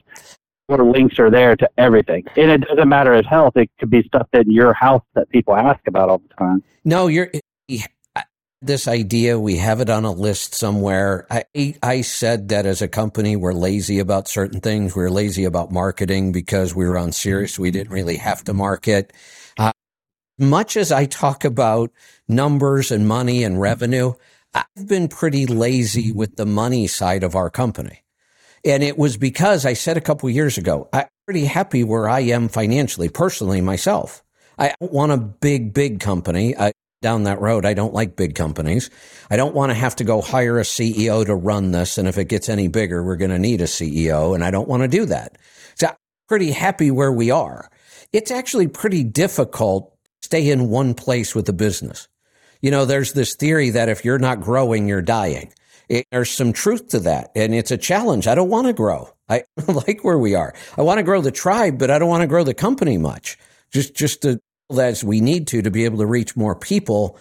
What 0.69 0.81
links 0.81 1.19
are 1.19 1.29
there 1.29 1.55
to 1.57 1.69
everything, 1.77 2.25
and 2.37 2.51
it 2.51 2.63
doesn't 2.63 2.89
matter 2.89 3.13
if 3.15 3.27
health. 3.27 3.57
It 3.57 3.69
could 3.79 3.91
be 3.91 4.03
stuff 4.05 4.29
in 4.33 4.51
your 4.51 4.73
house 4.73 5.03
that 5.15 5.29
people 5.29 5.55
ask 5.55 5.81
about 5.87 6.09
all 6.09 6.19
the 6.19 6.35
time. 6.35 6.63
No, 6.85 7.09
you're 7.09 7.31
this 8.63 8.89
idea. 8.89 9.39
We 9.39 9.57
have 9.57 9.81
it 9.81 9.91
on 9.91 10.05
a 10.05 10.13
list 10.13 10.55
somewhere. 10.55 11.27
I 11.31 11.45
I 11.83 12.01
said 12.01 12.49
that 12.49 12.67
as 12.67 12.81
a 12.81 12.89
company, 12.89 13.37
we're 13.37 13.53
lazy 13.53 13.99
about 13.99 14.29
certain 14.29 14.61
things. 14.61 14.95
We're 14.95 15.11
lazy 15.11 15.45
about 15.45 15.73
marketing 15.73 16.33
because 16.33 16.75
we 16.75 16.87
were 16.87 16.99
on 16.99 17.13
Sirius. 17.13 17.59
We 17.59 17.71
didn't 17.71 17.93
really 17.93 18.17
have 18.17 18.45
to 18.45 18.55
market. 18.55 19.13
Uh, 19.59 19.73
much 20.39 20.77
as 20.77 20.93
I 20.93 21.07
talk 21.07 21.45
about 21.45 21.91
numbers 22.29 22.91
and 22.91 23.07
money 23.07 23.45
and 23.45 23.61
revenue, 23.61 24.15
I've 24.55 24.89
been 24.89 25.09
pretty 25.09 25.47
lazy 25.47 26.13
with 26.13 26.37
the 26.37 26.47
money 26.47 26.87
side 26.87 27.25
of 27.25 27.35
our 27.35 27.51
company. 27.51 28.03
And 28.65 28.83
it 28.83 28.97
was 28.97 29.17
because 29.17 29.67
I 29.67 29.73
said 29.73 29.97
a 29.97 30.01
couple 30.01 30.31
years 30.31 30.57
ago, 30.57 30.89
I'm 30.93 31.07
pretty 31.27 31.47
happy 31.47 31.83
where 31.85 32.09
I 32.09 32.21
am 32.21 32.49
financially, 32.49 33.09
personally, 33.09 33.61
myself. 33.61 34.23
I 34.59 34.75
want 34.81 35.13
a 35.13 35.17
big, 35.17 35.75
big 35.75 35.99
company. 36.01 36.57
I, 36.57 36.73
down 37.03 37.25
that 37.25 37.41
road, 37.41 37.67
I 37.67 37.75
don't 37.75 37.93
like 37.93 38.17
big 38.17 38.35
companies. 38.35 38.89
I 39.31 39.37
don't 39.37 39.55
want 39.55 39.71
to 39.71 39.75
have 39.75 39.97
to 39.97 40.05
go 40.05 40.23
hire 40.23 40.59
a 40.59 40.63
CEO 40.63 41.27
to 41.27 41.35
run 41.35 41.73
this. 41.73 41.99
And 41.99 42.09
if 42.09 42.17
it 42.17 42.29
gets 42.29 42.49
any 42.49 42.69
bigger, 42.69 43.03
we're 43.03 43.17
going 43.17 43.31
to 43.31 43.39
need 43.39 43.61
a 43.61 43.65
CEO. 43.65 44.35
And 44.35 44.43
I 44.43 44.51
don't 44.51 44.69
want 44.69 44.83
to 44.83 44.89
do 44.89 45.05
that. 45.07 45.37
So 45.75 45.89
I'm 45.89 45.97
pretty 46.29 46.53
happy 46.53 46.91
where 46.91 47.13
we 47.13 47.31
are. 47.31 47.69
It's 48.13 48.31
actually 48.31 48.69
pretty 48.69 49.05
difficult 49.05 49.93
to 50.23 50.27
stay 50.27 50.49
in 50.49 50.71
one 50.71 50.95
place 50.95 51.35
with 51.35 51.49
a 51.49 51.53
business. 51.53 52.09
You 52.63 52.71
know, 52.71 52.85
there's 52.85 53.13
this 53.13 53.35
theory 53.35 53.71
that 53.71 53.89
if 53.89 54.05
you're 54.05 54.19
not 54.19 54.41
growing, 54.41 54.89
you're 54.89 55.03
dying. 55.03 55.53
It, 55.89 56.07
there's 56.11 56.31
some 56.31 56.53
truth 56.53 56.89
to 56.91 57.01
that, 57.01 57.33
and 57.35 57.55
it's 57.55 57.71
a 57.71 57.77
challenge. 57.77 58.27
I 58.27 58.35
don't 58.35 58.49
want 58.49 58.67
to 58.69 58.73
grow. 58.73 59.11
I 59.29 59.45
like 59.67 60.05
where 60.05 60.19
we 60.19 60.35
are. 60.35 60.55
I 60.77 60.83
want 60.83 60.99
to 60.99 61.03
grow 61.03 61.21
the 61.21 61.33
tribe, 61.33 61.79
but 61.79 61.91
I 61.91 61.99
don't 61.99 62.09
want 62.09 62.23
to 62.23 62.29
grow 62.29 62.45
the 62.45 62.55
company 62.55 62.99
much. 62.99 63.37
Just, 63.73 63.95
just 63.95 64.23
to, 64.23 64.41
as 64.81 65.03
we 65.05 65.21
need 65.21 65.47
to 65.49 65.63
to 65.63 65.71
be 65.71 65.85
able 65.85 65.99
to 65.99 66.07
reach 66.07 66.37
more 66.37 66.55
people. 66.55 67.19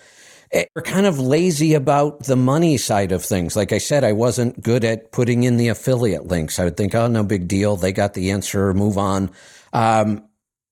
Eh, 0.51 0.65
We're 0.75 0.81
kind 0.81 1.05
of 1.05 1.19
lazy 1.19 1.73
about 1.73 2.23
the 2.25 2.35
money 2.35 2.77
side 2.77 3.11
of 3.11 3.23
things. 3.23 3.55
Like 3.55 3.71
I 3.71 3.77
said, 3.77 4.03
I 4.03 4.11
wasn't 4.11 4.61
good 4.61 4.83
at 4.83 5.11
putting 5.11 5.43
in 5.43 5.57
the 5.57 5.69
affiliate 5.69 6.27
links. 6.27 6.59
I 6.59 6.65
would 6.65 6.75
think, 6.77 6.93
oh, 6.93 7.07
no 7.07 7.23
big 7.23 7.47
deal. 7.47 7.75
They 7.77 7.91
got 7.93 8.13
the 8.13 8.31
answer. 8.31 8.73
Move 8.73 8.97
on. 8.97 9.31
Um, 9.73 10.25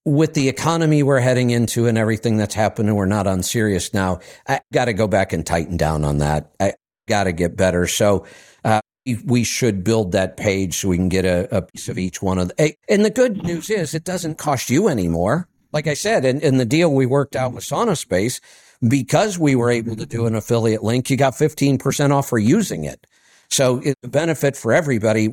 with 0.05 0.33
the 0.33 0.49
economy 0.49 1.03
we're 1.03 1.19
heading 1.19 1.49
into 1.51 1.85
and 1.87 1.97
everything 1.97 2.37
that's 2.37 2.55
happening, 2.55 2.95
we're 2.95 3.05
not 3.05 3.27
on 3.27 3.43
serious 3.43 3.93
now. 3.93 4.19
I 4.47 4.61
got 4.73 4.85
to 4.85 4.93
go 4.93 5.07
back 5.07 5.33
and 5.33 5.45
tighten 5.45 5.77
down 5.77 6.03
on 6.03 6.17
that. 6.17 6.51
I 6.59 6.73
got 7.07 7.25
to 7.25 7.31
get 7.31 7.55
better. 7.55 7.85
So 7.87 8.25
uh, 8.65 8.81
we- 9.25 9.43
should 9.43 9.83
build 9.83 10.11
that 10.13 10.35
page 10.37 10.75
so 10.77 10.89
we 10.89 10.97
can 10.97 11.09
get 11.09 11.25
a, 11.25 11.55
a 11.55 11.61
piece 11.61 11.89
of 11.89 11.97
each 11.97 12.21
one 12.21 12.37
of 12.37 12.49
the. 12.49 12.73
And 12.89 13.05
the 13.05 13.09
good 13.09 13.43
news 13.43 13.69
is 13.69 13.93
it 13.93 14.03
doesn't 14.03 14.37
cost 14.37 14.69
you 14.69 14.87
anymore. 14.89 15.47
Like 15.71 15.87
I 15.87 15.93
said, 15.93 16.25
in, 16.25 16.41
in 16.41 16.57
the 16.57 16.65
deal 16.65 16.93
we 16.93 17.05
worked 17.05 17.35
out 17.35 17.53
with 17.53 17.63
Sauna 17.63 17.97
Space, 17.97 18.41
because 18.87 19.37
we 19.37 19.55
were 19.55 19.69
able 19.69 19.95
to 19.95 20.05
do 20.05 20.25
an 20.25 20.35
affiliate 20.35 20.83
link, 20.83 21.09
you 21.09 21.17
got 21.17 21.33
15% 21.33 22.11
off 22.11 22.29
for 22.29 22.39
using 22.39 22.85
it. 22.85 23.05
So 23.49 23.81
it's 23.83 23.99
a 24.03 24.07
benefit 24.07 24.55
for 24.55 24.73
everybody. 24.73 25.29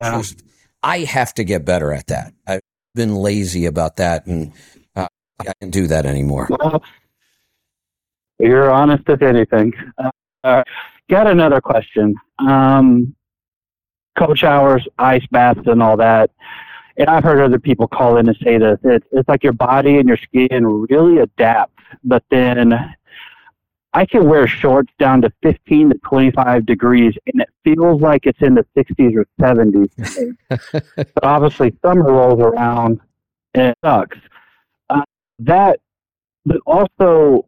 Yeah. 0.00 0.22
I 0.82 0.98
have 1.00 1.34
to 1.34 1.44
get 1.44 1.64
better 1.64 1.92
at 1.92 2.06
that. 2.06 2.32
I've 2.46 2.60
been 2.94 3.16
lazy 3.16 3.66
about 3.66 3.96
that, 3.96 4.26
and 4.26 4.52
uh, 4.94 5.08
I 5.40 5.44
can't 5.44 5.72
do 5.72 5.86
that 5.88 6.06
anymore. 6.06 6.48
Well, 6.48 6.82
you're 8.38 8.70
honest 8.70 9.04
if 9.08 9.20
anything. 9.22 9.72
Uh, 10.44 10.62
got 11.10 11.26
another 11.26 11.60
question. 11.60 12.14
Um, 12.38 13.16
cold 14.16 14.38
showers, 14.38 14.86
ice 14.98 15.26
baths, 15.30 15.60
and 15.66 15.82
all 15.82 15.96
that. 15.96 16.30
And 16.98 17.08
I've 17.08 17.24
heard 17.24 17.40
other 17.40 17.58
people 17.58 17.86
call 17.86 18.16
in 18.16 18.28
and 18.28 18.36
say 18.42 18.58
this. 18.58 18.78
It's, 18.82 19.06
it's 19.12 19.28
like 19.28 19.42
your 19.42 19.52
body 19.52 19.98
and 19.98 20.08
your 20.08 20.16
skin 20.16 20.66
really 20.66 21.18
adapt, 21.18 21.78
but 22.04 22.24
then 22.30 22.72
I 23.96 24.04
can 24.04 24.28
wear 24.28 24.46
shorts 24.46 24.92
down 24.98 25.22
to 25.22 25.32
15 25.42 25.88
to 25.88 25.98
25 25.98 26.66
degrees, 26.66 27.14
and 27.32 27.40
it 27.40 27.48
feels 27.64 28.02
like 28.02 28.26
it's 28.26 28.40
in 28.42 28.54
the 28.54 28.66
60s 28.76 29.16
or 29.16 29.26
70s. 29.40 30.36
but 30.96 31.24
obviously, 31.24 31.74
summer 31.80 32.12
rolls 32.12 32.38
around, 32.40 33.00
and 33.54 33.68
it 33.68 33.78
sucks. 33.82 34.18
Uh, 34.90 35.02
that, 35.38 35.80
but 36.44 36.58
also 36.66 37.46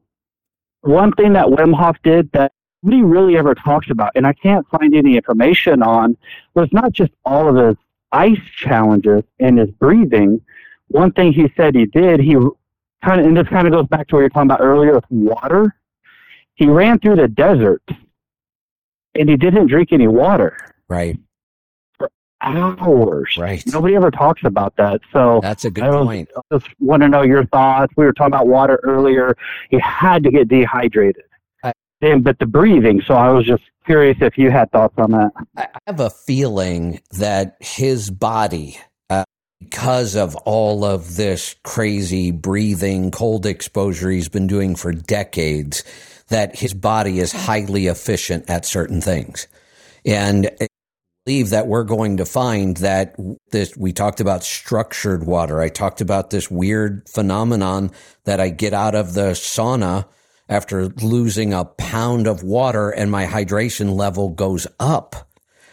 one 0.81 1.13
thing 1.13 1.35
that 1.35 1.47
Wim 1.47 1.75
Hof 1.75 1.97
did 2.03 2.33
that 2.33 2.53
nobody 2.83 3.03
really 3.03 3.37
ever 3.37 3.55
talks 3.55 3.91
about, 3.91 4.13
and 4.15 4.27
I 4.27 4.33
can't 4.33 4.67
find 4.71 4.95
any 4.95 5.17
information 5.17 5.83
on, 5.83 6.17
was 6.55 6.71
not 6.73 6.93
just 6.93 7.13
all 7.27 7.49
of 7.49 7.63
his 7.63 7.77
ice 8.13 8.41
challenges 8.57 9.23
and 9.41 9.59
his 9.59 9.71
breathing. 9.73 10.41
One 10.89 11.13
thing 11.13 11.33
he 11.33 11.53
said 11.57 11.75
he 11.75 11.87
did, 11.87 12.21
he 12.21 12.35
kind 13.05 13.21
of, 13.21 13.27
and 13.27 13.37
this 13.37 13.49
kind 13.49 13.67
of 13.67 13.73
goes 13.73 13.87
back 13.87 14.09
to 14.09 14.17
what 14.17 14.21
you 14.21 14.25
were 14.25 14.29
talking 14.31 14.51
about 14.51 14.61
earlier 14.61 14.95
with 14.95 15.05
water. 15.11 15.75
He 16.55 16.67
ran 16.67 16.99
through 16.99 17.17
the 17.17 17.29
desert 17.29 17.83
and 19.15 19.29
he 19.29 19.37
didn't 19.37 19.67
drink 19.69 19.93
any 19.93 20.09
water 20.09 20.57
Right, 20.89 21.19
For 21.99 22.11
hours. 22.41 23.37
right. 23.39 23.63
Nobody 23.73 23.95
ever 23.95 24.11
talks 24.11 24.43
about 24.45 24.75
that. 24.77 25.01
So 25.13 25.41
That's 25.43 25.67
a 25.67 25.71
good 25.71 25.85
I 25.85 25.91
was- 25.91 26.07
point. 26.07 26.31
I 26.35 26.41
just 26.59 26.69
want 26.81 27.03
to 27.03 27.09
know 27.09 27.23
your 27.23 27.45
thoughts. 27.47 27.93
We 27.97 28.05
were 28.07 28.13
talking 28.13 28.33
about 28.33 28.47
water 28.49 28.81
earlier. 28.83 29.37
He 29.71 29.79
had 29.81 30.25
to 30.25 30.31
get 30.31 30.49
dehydrated. 30.49 31.25
Then, 32.01 32.23
but 32.23 32.39
the 32.39 32.47
breathing. 32.47 33.03
So 33.07 33.15
I 33.15 33.31
was 33.31 33.45
just 33.45 33.63
curious 33.85 34.19
if 34.21 34.39
you 34.39 34.51
had 34.51 34.71
thoughts 34.71 34.95
on 34.99 35.11
that. 35.13 35.33
I 35.57 35.63
I 35.63 35.79
have 35.87 36.01
a 36.01 36.11
feeling 36.11 37.01
that 37.13 37.57
his 37.61 38.11
body, 38.11 38.79
uh, 39.11 39.25
because 39.59 40.15
of 40.15 40.37
all 40.37 40.85
of 40.85 41.17
this 41.17 41.57
crazy 41.65 42.31
breathing, 42.31 43.11
cold 43.11 43.47
exposure 43.47 44.11
he's 44.11 44.29
been 44.29 44.47
doing 44.47 44.77
for 44.77 44.93
decades, 44.93 45.83
that 46.29 46.57
his 46.57 46.75
body 46.75 47.19
is 47.19 47.33
highly 47.33 47.87
efficient 47.87 48.49
at 48.49 48.65
certain 48.65 49.01
things. 49.01 49.49
And 50.05 50.51
I 50.61 50.69
believe 51.25 51.51
that 51.51 51.67
we're 51.67 51.85
going 51.85 52.19
to 52.19 52.25
find 52.25 52.77
that 52.79 53.17
this, 53.51 53.77
we 53.77 53.93
talked 53.93 54.21
about 54.21 54.45
structured 54.45 55.25
water. 55.25 55.61
I 55.61 55.69
talked 55.69 56.01
about 56.01 56.31
this 56.31 56.51
weird 56.51 57.09
phenomenon 57.09 57.91
that 58.25 58.41
I 58.41 58.51
get 58.51 58.75
out 58.75 58.95
of 58.95 59.15
the 59.15 59.31
sauna 59.31 60.07
after 60.49 60.87
losing 60.89 61.53
a 61.53 61.65
pound 61.65 62.27
of 62.27 62.43
water 62.43 62.91
and 62.91 63.11
my 63.11 63.27
hydration 63.27 63.95
level 63.95 64.31
goes 64.31 64.67
up. 64.81 65.29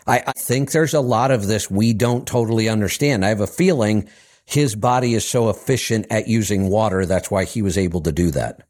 I, 0.08 0.24
I 0.28 0.32
think 0.38 0.72
there's 0.72 0.94
a 0.94 1.00
lot 1.02 1.32
of 1.32 1.48
this 1.48 1.72
we 1.72 1.94
don't 1.94 2.28
totally 2.28 2.70
understand. 2.70 3.26
I 3.26 3.30
have 3.30 3.42
a 3.42 3.48
feeling 3.48 4.08
his 4.46 4.76
body 4.76 5.14
is 5.16 5.28
so 5.28 5.50
efficient 5.50 6.06
at 6.12 6.28
using 6.28 6.70
water. 6.70 7.06
That's 7.06 7.32
why 7.32 7.46
he 7.46 7.62
was 7.62 7.78
able 7.78 8.02
to 8.02 8.12
do 8.12 8.30
that. 8.32 8.62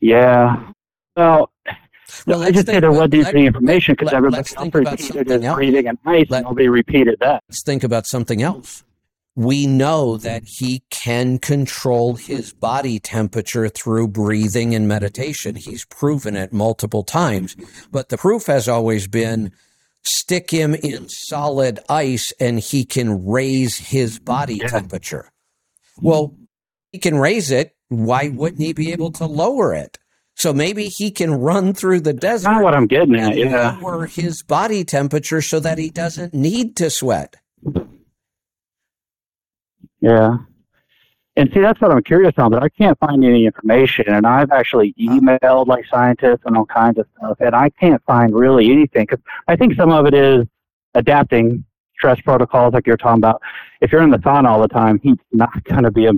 Yeah. 0.00 0.70
Well, 1.16 1.50
Well, 2.26 2.42
I 2.42 2.50
just 2.50 2.66
think- 2.66 2.80
there 2.80 2.92
wasn't 2.92 3.14
let- 3.14 3.34
any 3.34 3.46
information 3.46 3.94
because 3.94 4.06
let- 4.06 4.14
everybody 4.16 4.36
let's 4.40 4.54
else 4.54 4.62
think 4.62 4.74
repeated 4.74 5.00
something 5.06 5.32
his 5.40 5.44
else. 5.44 5.56
breathing 5.56 5.86
and 5.88 5.98
ice, 6.04 6.26
Let- 6.28 6.38
and 6.38 6.44
nobody 6.46 6.68
repeated 6.68 7.16
that. 7.20 7.42
Let's 7.48 7.62
think 7.62 7.82
about 7.84 8.06
something 8.06 8.42
else. 8.42 8.84
We 9.36 9.66
know 9.66 10.16
that 10.18 10.44
he 10.46 10.82
can 10.90 11.38
control 11.38 12.14
his 12.14 12.52
body 12.52 12.98
temperature 13.00 13.68
through 13.68 14.08
breathing 14.08 14.74
and 14.74 14.86
meditation. 14.86 15.56
He's 15.56 15.84
proven 15.84 16.36
it 16.36 16.52
multiple 16.52 17.02
times, 17.02 17.56
but 17.90 18.08
the 18.10 18.16
proof 18.18 18.46
has 18.46 18.68
always 18.68 19.06
been 19.08 19.50
stick 20.04 20.50
him 20.50 20.74
in 20.74 21.08
solid 21.08 21.80
ice 21.88 22.32
and 22.38 22.60
he 22.60 22.84
can 22.84 23.26
raise 23.26 23.78
his 23.78 24.18
body 24.18 24.56
Yeah. 24.56 24.68
temperature. 24.68 25.30
Well, 26.00 26.36
he 26.92 26.98
can 26.98 27.16
raise 27.16 27.50
it. 27.50 27.74
Why 27.88 28.28
wouldn't 28.28 28.60
he 28.60 28.72
be 28.72 28.92
able 28.92 29.10
to 29.12 29.26
lower 29.26 29.74
it? 29.74 29.98
So 30.36 30.52
maybe 30.52 30.86
he 30.86 31.10
can 31.10 31.32
run 31.32 31.72
through 31.74 32.00
the 32.00 32.12
desert 32.12 32.50
not 32.50 32.62
what 32.62 32.74
I'm 32.74 32.86
getting 32.86 33.14
at. 33.16 33.36
Yeah. 33.36 33.78
lower 33.80 34.06
his 34.06 34.42
body 34.42 34.84
temperature 34.84 35.40
so 35.40 35.58
that 35.60 35.78
he 35.78 35.90
doesn't 35.90 36.34
need 36.34 36.76
to 36.76 36.90
sweat. 36.90 37.36
Yeah. 40.04 40.36
And 41.36 41.50
see, 41.52 41.60
that's 41.60 41.80
what 41.80 41.90
I'm 41.90 42.02
curious 42.02 42.34
on, 42.38 42.50
but 42.52 42.62
I 42.62 42.68
can't 42.68 42.96
find 43.00 43.24
any 43.24 43.46
information. 43.46 44.04
And 44.08 44.24
I've 44.26 44.52
actually 44.52 44.94
emailed 45.00 45.66
like 45.66 45.84
scientists 45.86 46.42
and 46.44 46.56
all 46.56 46.66
kinds 46.66 46.98
of 46.98 47.06
stuff, 47.18 47.38
and 47.40 47.56
I 47.56 47.70
can't 47.70 48.00
find 48.04 48.32
really 48.34 48.70
anything. 48.70 49.06
Cause 49.06 49.18
I 49.48 49.56
think 49.56 49.74
some 49.74 49.90
of 49.90 50.06
it 50.06 50.14
is 50.14 50.44
adapting 50.94 51.64
stress 51.96 52.20
protocols, 52.20 52.74
like 52.74 52.86
you're 52.86 52.96
talking 52.96 53.18
about. 53.18 53.40
If 53.80 53.90
you're 53.90 54.02
in 54.02 54.10
the 54.10 54.18
sauna 54.18 54.46
all 54.48 54.60
the 54.62 54.68
time, 54.68 55.00
heat's 55.02 55.22
not 55.32 55.64
going 55.64 55.82
to 55.84 55.90
be 55.90 56.06
a 56.06 56.12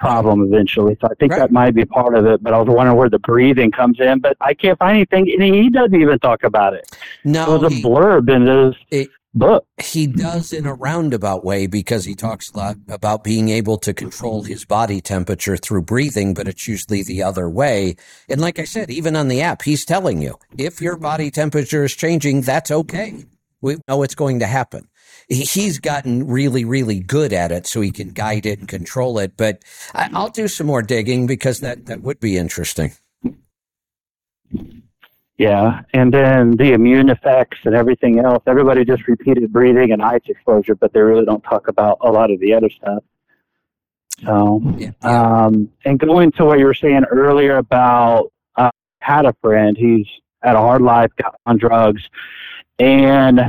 problem 0.00 0.42
eventually. 0.42 0.96
So 1.00 1.08
I 1.10 1.14
think 1.20 1.32
Right. 1.32 1.40
that 1.40 1.52
might 1.52 1.74
be 1.74 1.84
part 1.84 2.14
of 2.14 2.24
it. 2.24 2.42
But 2.42 2.54
I 2.54 2.58
was 2.58 2.68
wondering 2.68 2.96
where 2.96 3.10
the 3.10 3.18
breathing 3.18 3.70
comes 3.70 4.00
in, 4.00 4.20
but 4.20 4.36
I 4.40 4.54
can't 4.54 4.78
find 4.78 4.96
anything. 4.96 5.30
And 5.30 5.42
he 5.54 5.68
doesn't 5.68 6.00
even 6.00 6.18
talk 6.20 6.42
about 6.42 6.72
it. 6.74 6.96
No, 7.24 7.54
it 7.54 7.60
was 7.60 7.72
a 7.72 7.74
he- 7.74 7.82
blurb 7.82 8.30
in 8.34 8.46
his 8.46 8.74
It- 8.90 9.10
book. 9.34 9.66
he 9.82 10.06
does 10.06 10.52
in 10.52 10.66
a 10.66 10.74
roundabout 10.74 11.44
way 11.44 11.66
because 11.66 12.04
he 12.04 12.14
talks 12.14 12.50
a 12.50 12.56
lot 12.56 12.76
about 12.88 13.24
being 13.24 13.48
able 13.48 13.76
to 13.78 13.92
control 13.92 14.42
his 14.42 14.64
body 14.64 15.00
temperature 15.00 15.56
through 15.56 15.82
breathing, 15.82 16.34
but 16.34 16.48
it's 16.48 16.68
usually 16.68 17.02
the 17.02 17.22
other 17.22 17.48
way. 17.50 17.96
And 18.28 18.40
like 18.40 18.58
I 18.58 18.64
said, 18.64 18.90
even 18.90 19.16
on 19.16 19.28
the 19.28 19.40
app, 19.40 19.62
he's 19.62 19.84
telling 19.84 20.22
you 20.22 20.38
if 20.56 20.80
your 20.80 20.96
body 20.96 21.30
temperature 21.30 21.84
is 21.84 21.94
changing, 21.94 22.42
that's 22.42 22.70
okay. 22.70 23.24
We 23.60 23.76
know 23.88 24.02
it's 24.02 24.14
going 24.14 24.40
to 24.40 24.46
happen. 24.46 24.88
He's 25.28 25.78
gotten 25.78 26.26
really, 26.26 26.66
really 26.66 27.00
good 27.00 27.32
at 27.32 27.50
it, 27.50 27.66
so 27.66 27.80
he 27.80 27.90
can 27.90 28.10
guide 28.10 28.44
it 28.44 28.58
and 28.58 28.68
control 28.68 29.18
it. 29.18 29.38
But 29.38 29.62
I'll 29.94 30.28
do 30.28 30.48
some 30.48 30.66
more 30.66 30.82
digging 30.82 31.26
because 31.26 31.60
that, 31.60 31.86
that 31.86 32.02
would 32.02 32.20
be 32.20 32.36
interesting. 32.36 32.92
Yeah, 35.36 35.82
and 35.92 36.14
then 36.14 36.52
the 36.52 36.72
immune 36.72 37.08
effects 37.10 37.58
and 37.64 37.74
everything 37.74 38.20
else. 38.20 38.42
Everybody 38.46 38.84
just 38.84 39.08
repeated 39.08 39.52
breathing 39.52 39.90
and 39.90 40.00
ice 40.00 40.22
exposure, 40.26 40.76
but 40.76 40.92
they 40.92 41.00
really 41.00 41.24
don't 41.24 41.42
talk 41.42 41.66
about 41.66 41.98
a 42.02 42.10
lot 42.10 42.30
of 42.30 42.38
the 42.38 42.54
other 42.54 42.70
stuff. 42.70 43.02
So, 44.24 44.62
Yeah, 44.76 44.90
yeah. 45.02 45.44
um, 45.44 45.68
and 45.84 45.98
going 45.98 46.30
to 46.32 46.44
what 46.44 46.60
you 46.60 46.66
were 46.66 46.74
saying 46.74 47.04
earlier 47.10 47.56
about 47.56 48.32
uh, 48.54 48.70
had 49.00 49.26
a 49.26 49.34
friend, 49.42 49.76
he's 49.76 50.06
had 50.40 50.54
a 50.54 50.60
hard 50.60 50.82
life, 50.82 51.10
got 51.20 51.34
on 51.46 51.58
drugs, 51.58 52.02
and 52.78 53.40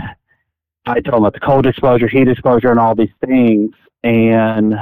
I 0.88 0.94
told 1.02 1.08
him 1.08 1.14
about 1.16 1.34
the 1.34 1.40
cold 1.40 1.68
exposure, 1.68 2.08
heat 2.08 2.28
exposure, 2.28 2.72
and 2.72 2.80
all 2.80 2.96
these 2.96 3.14
things, 3.24 3.72
and 4.04 4.74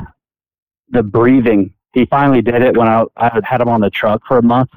the 0.90 1.04
breathing. 1.04 1.74
He 1.94 2.06
finally 2.06 2.42
did 2.42 2.62
it 2.62 2.78
when 2.78 2.88
I, 2.88 3.04
I 3.18 3.42
had 3.44 3.60
him 3.60 3.68
on 3.68 3.82
the 3.82 3.90
truck 3.90 4.22
for 4.26 4.38
a 4.38 4.42
month 4.44 4.70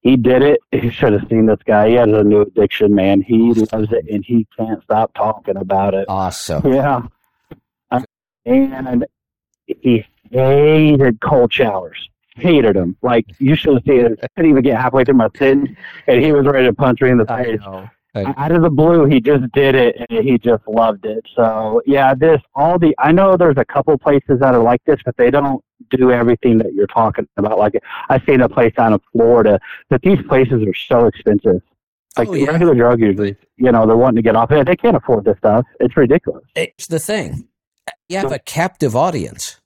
he 0.00 0.16
did 0.16 0.42
it. 0.42 0.60
You 0.72 0.90
should 0.90 1.12
have 1.12 1.28
seen 1.28 1.46
this 1.46 1.58
guy. 1.66 1.88
He 1.88 1.94
has 1.94 2.08
a 2.08 2.22
new 2.22 2.42
addiction, 2.42 2.94
man. 2.94 3.20
He 3.20 3.52
loves 3.52 3.92
it, 3.92 4.06
and 4.10 4.24
he 4.24 4.46
can't 4.56 4.82
stop 4.82 5.12
talking 5.14 5.56
about 5.56 5.94
it. 5.94 6.06
Awesome. 6.08 6.72
Yeah. 6.72 7.02
And 8.44 9.04
he 9.66 10.04
hated 10.30 11.20
cold 11.20 11.52
showers. 11.52 12.08
Hated 12.36 12.76
them. 12.76 12.96
Like, 13.02 13.26
you 13.40 13.56
should 13.56 13.74
have 13.74 13.82
seen 13.84 14.06
it. 14.06 14.20
I 14.22 14.28
couldn't 14.36 14.52
even 14.52 14.62
get 14.62 14.80
halfway 14.80 15.04
through 15.04 15.14
my 15.14 15.28
sentence, 15.36 15.76
and 16.06 16.24
he 16.24 16.32
was 16.32 16.46
ready 16.46 16.66
to 16.66 16.72
punch 16.72 17.00
me 17.00 17.10
in 17.10 17.18
the 17.18 17.30
I 17.30 17.44
face. 17.44 17.60
know. 17.60 17.90
Out 18.14 18.52
of 18.52 18.62
the 18.62 18.70
blue, 18.70 19.04
he 19.04 19.20
just 19.20 19.50
did 19.52 19.74
it, 19.74 19.96
and 20.08 20.24
he 20.24 20.38
just 20.38 20.66
loved 20.66 21.04
it. 21.04 21.24
So, 21.36 21.82
yeah, 21.86 22.14
this, 22.14 22.40
all 22.54 22.78
the, 22.78 22.94
I 22.98 23.12
know 23.12 23.36
there's 23.36 23.58
a 23.58 23.64
couple 23.64 23.96
places 23.98 24.40
that 24.40 24.54
are 24.54 24.62
like 24.62 24.82
this, 24.86 24.98
but 25.04 25.16
they 25.16 25.30
don't 25.30 25.62
do 25.96 26.10
everything 26.10 26.58
that 26.58 26.74
you're 26.74 26.86
talking 26.86 27.26
about. 27.36 27.58
Like, 27.58 27.74
I 28.08 28.18
stayed 28.20 28.34
in 28.34 28.40
a 28.42 28.48
place 28.48 28.74
down 28.74 28.92
in 28.92 29.00
Florida, 29.12 29.58
that 29.90 30.02
these 30.02 30.18
places 30.28 30.62
are 30.62 30.74
so 30.74 31.06
expensive. 31.06 31.62
Oh, 32.16 32.20
like 32.22 32.28
Oh, 32.28 32.34
yeah. 32.34 32.50
regular 32.50 32.74
drug 32.74 33.00
users, 33.00 33.36
you 33.56 33.70
know, 33.70 33.86
they're 33.86 33.96
wanting 33.96 34.16
to 34.16 34.22
get 34.22 34.36
off 34.36 34.50
it. 34.50 34.66
They 34.66 34.76
can't 34.76 34.96
afford 34.96 35.24
this 35.24 35.38
stuff. 35.38 35.64
It's 35.80 35.96
ridiculous. 35.96 36.44
It's 36.56 36.86
the 36.88 36.98
thing. 36.98 37.48
You 38.08 38.18
have 38.18 38.32
a 38.32 38.38
captive 38.38 38.96
audience. 38.96 39.60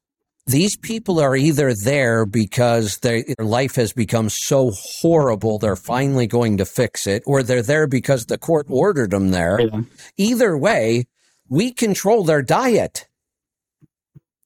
These 0.46 0.76
people 0.76 1.20
are 1.20 1.36
either 1.36 1.72
there 1.72 2.26
because 2.26 2.98
their 2.98 3.22
their 3.22 3.46
life 3.46 3.76
has 3.76 3.92
become 3.92 4.28
so 4.28 4.72
horrible 5.00 5.58
they're 5.58 5.76
finally 5.76 6.26
going 6.26 6.56
to 6.56 6.64
fix 6.64 7.06
it, 7.06 7.22
or 7.26 7.42
they're 7.44 7.62
there 7.62 7.86
because 7.86 8.26
the 8.26 8.38
court 8.38 8.66
ordered 8.68 9.12
them 9.12 9.30
there. 9.30 9.60
Yeah. 9.60 9.82
Either 10.16 10.58
way, 10.58 11.04
we 11.48 11.72
control 11.72 12.24
their 12.24 12.42
diet. 12.42 13.06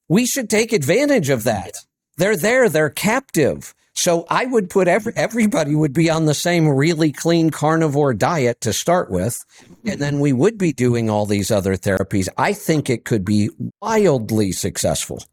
We 0.09 0.25
should 0.25 0.49
take 0.49 0.71
advantage 0.71 1.29
of 1.29 1.43
that. 1.43 1.73
They're 2.17 2.37
there, 2.37 2.69
they're 2.69 2.89
captive. 2.89 3.73
So 3.93 4.25
I 4.29 4.45
would 4.45 4.69
put 4.69 4.87
every, 4.87 5.11
everybody 5.15 5.75
would 5.75 5.93
be 5.93 6.09
on 6.09 6.25
the 6.25 6.33
same 6.33 6.67
really 6.67 7.11
clean 7.11 7.49
carnivore 7.49 8.13
diet 8.13 8.61
to 8.61 8.71
start 8.71 9.09
with. 9.09 9.37
And 9.85 9.99
then 9.99 10.19
we 10.19 10.33
would 10.33 10.57
be 10.57 10.71
doing 10.71 11.09
all 11.09 11.25
these 11.25 11.49
other 11.49 11.75
therapies. 11.75 12.29
I 12.37 12.53
think 12.53 12.89
it 12.89 13.05
could 13.05 13.25
be 13.25 13.49
wildly 13.81 14.51
successful. 14.51 15.23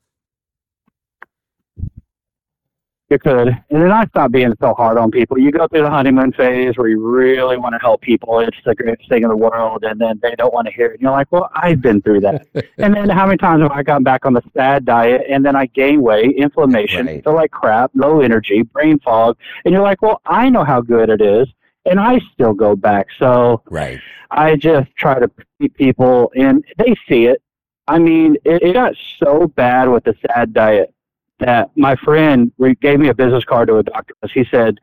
You 3.11 3.19
could. 3.19 3.49
And 3.49 3.83
then 3.83 3.93
I 3.93 4.07
stopped 4.07 4.33
being 4.33 4.55
so 4.61 4.73
hard 4.75 4.97
on 4.97 5.11
people. 5.11 5.39
You 5.39 5.53
go 5.53 5.69
through 5.69 5.83
the 5.83 5.91
honeymoon 5.91 6.33
phase 6.33 6.79
where 6.79 6.89
you 6.89 7.07
really 7.07 7.59
want 7.59 7.75
to 7.75 7.79
help 7.79 8.01
people. 8.01 8.41
It's 8.41 8.57
the 8.65 8.75
greatest 8.75 9.09
thing 9.11 9.23
in 9.25 9.29
the 9.29 9.37
world. 9.37 9.85
And 9.85 10.01
then 10.01 10.19
they 10.23 10.35
don't 10.37 10.55
want 10.55 10.67
to 10.69 10.73
hear 10.73 10.87
it. 10.87 10.93
And 10.95 11.03
you're 11.03 11.11
like, 11.11 11.31
well, 11.31 11.51
I've 11.55 11.83
been 11.83 12.01
through 12.01 12.21
that. 12.21 12.47
and 12.79 12.95
then 12.95 13.11
how 13.11 13.27
many 13.27 13.37
times 13.37 13.63
have 13.63 13.73
I 13.73 13.83
gotten 13.83 14.05
back 14.05 14.25
on 14.25 14.33
the 14.33 14.41
sad 14.57 14.87
diet 14.87 15.23
and 15.29 15.45
then 15.45 15.55
I 15.55 15.67
gain 15.67 16.01
weight, 16.01 16.35
inflammation, 16.37 17.07
Right. 17.07 17.23
feel 17.23 17.35
like 17.35 17.51
crap, 17.51 17.91
low 17.95 18.21
energy, 18.23 18.63
brain 18.63 18.99
fog. 19.01 19.37
And 19.67 19.75
you're 19.75 19.83
like, 19.83 20.01
well, 20.01 20.23
I 20.25 20.49
know 20.49 20.65
how 20.65 20.81
good 20.81 21.11
it 21.11 21.21
is. 21.21 21.47
And 21.85 22.01
I 22.01 22.21
still 22.33 22.55
go 22.55 22.75
back. 22.75 23.09
So 23.19 23.63
Right. 23.71 24.01
I 24.31 24.57
just 24.57 24.89
try 24.97 25.19
to 25.19 25.31
keep 25.61 25.77
people 25.77 26.33
and 26.35 26.65
they 26.79 26.95
see 27.07 27.27
it. 27.27 27.43
I 27.87 27.99
mean, 27.99 28.37
it, 28.47 28.63
it 28.63 28.73
got 28.73 28.95
so 29.19 29.47
bad 29.49 29.91
with 29.91 30.05
the 30.05 30.15
sad 30.27 30.55
diet 30.55 30.94
that 31.41 31.71
my 31.77 31.97
friend 31.97 32.53
gave 32.81 33.01
me 33.01 33.09
a 33.09 33.15
business 33.15 33.45
card 33.45 33.69
to 33.69 33.77
a 33.79 33.83
doctor. 33.83 34.15
He 34.33 34.45
said, 34.51 34.79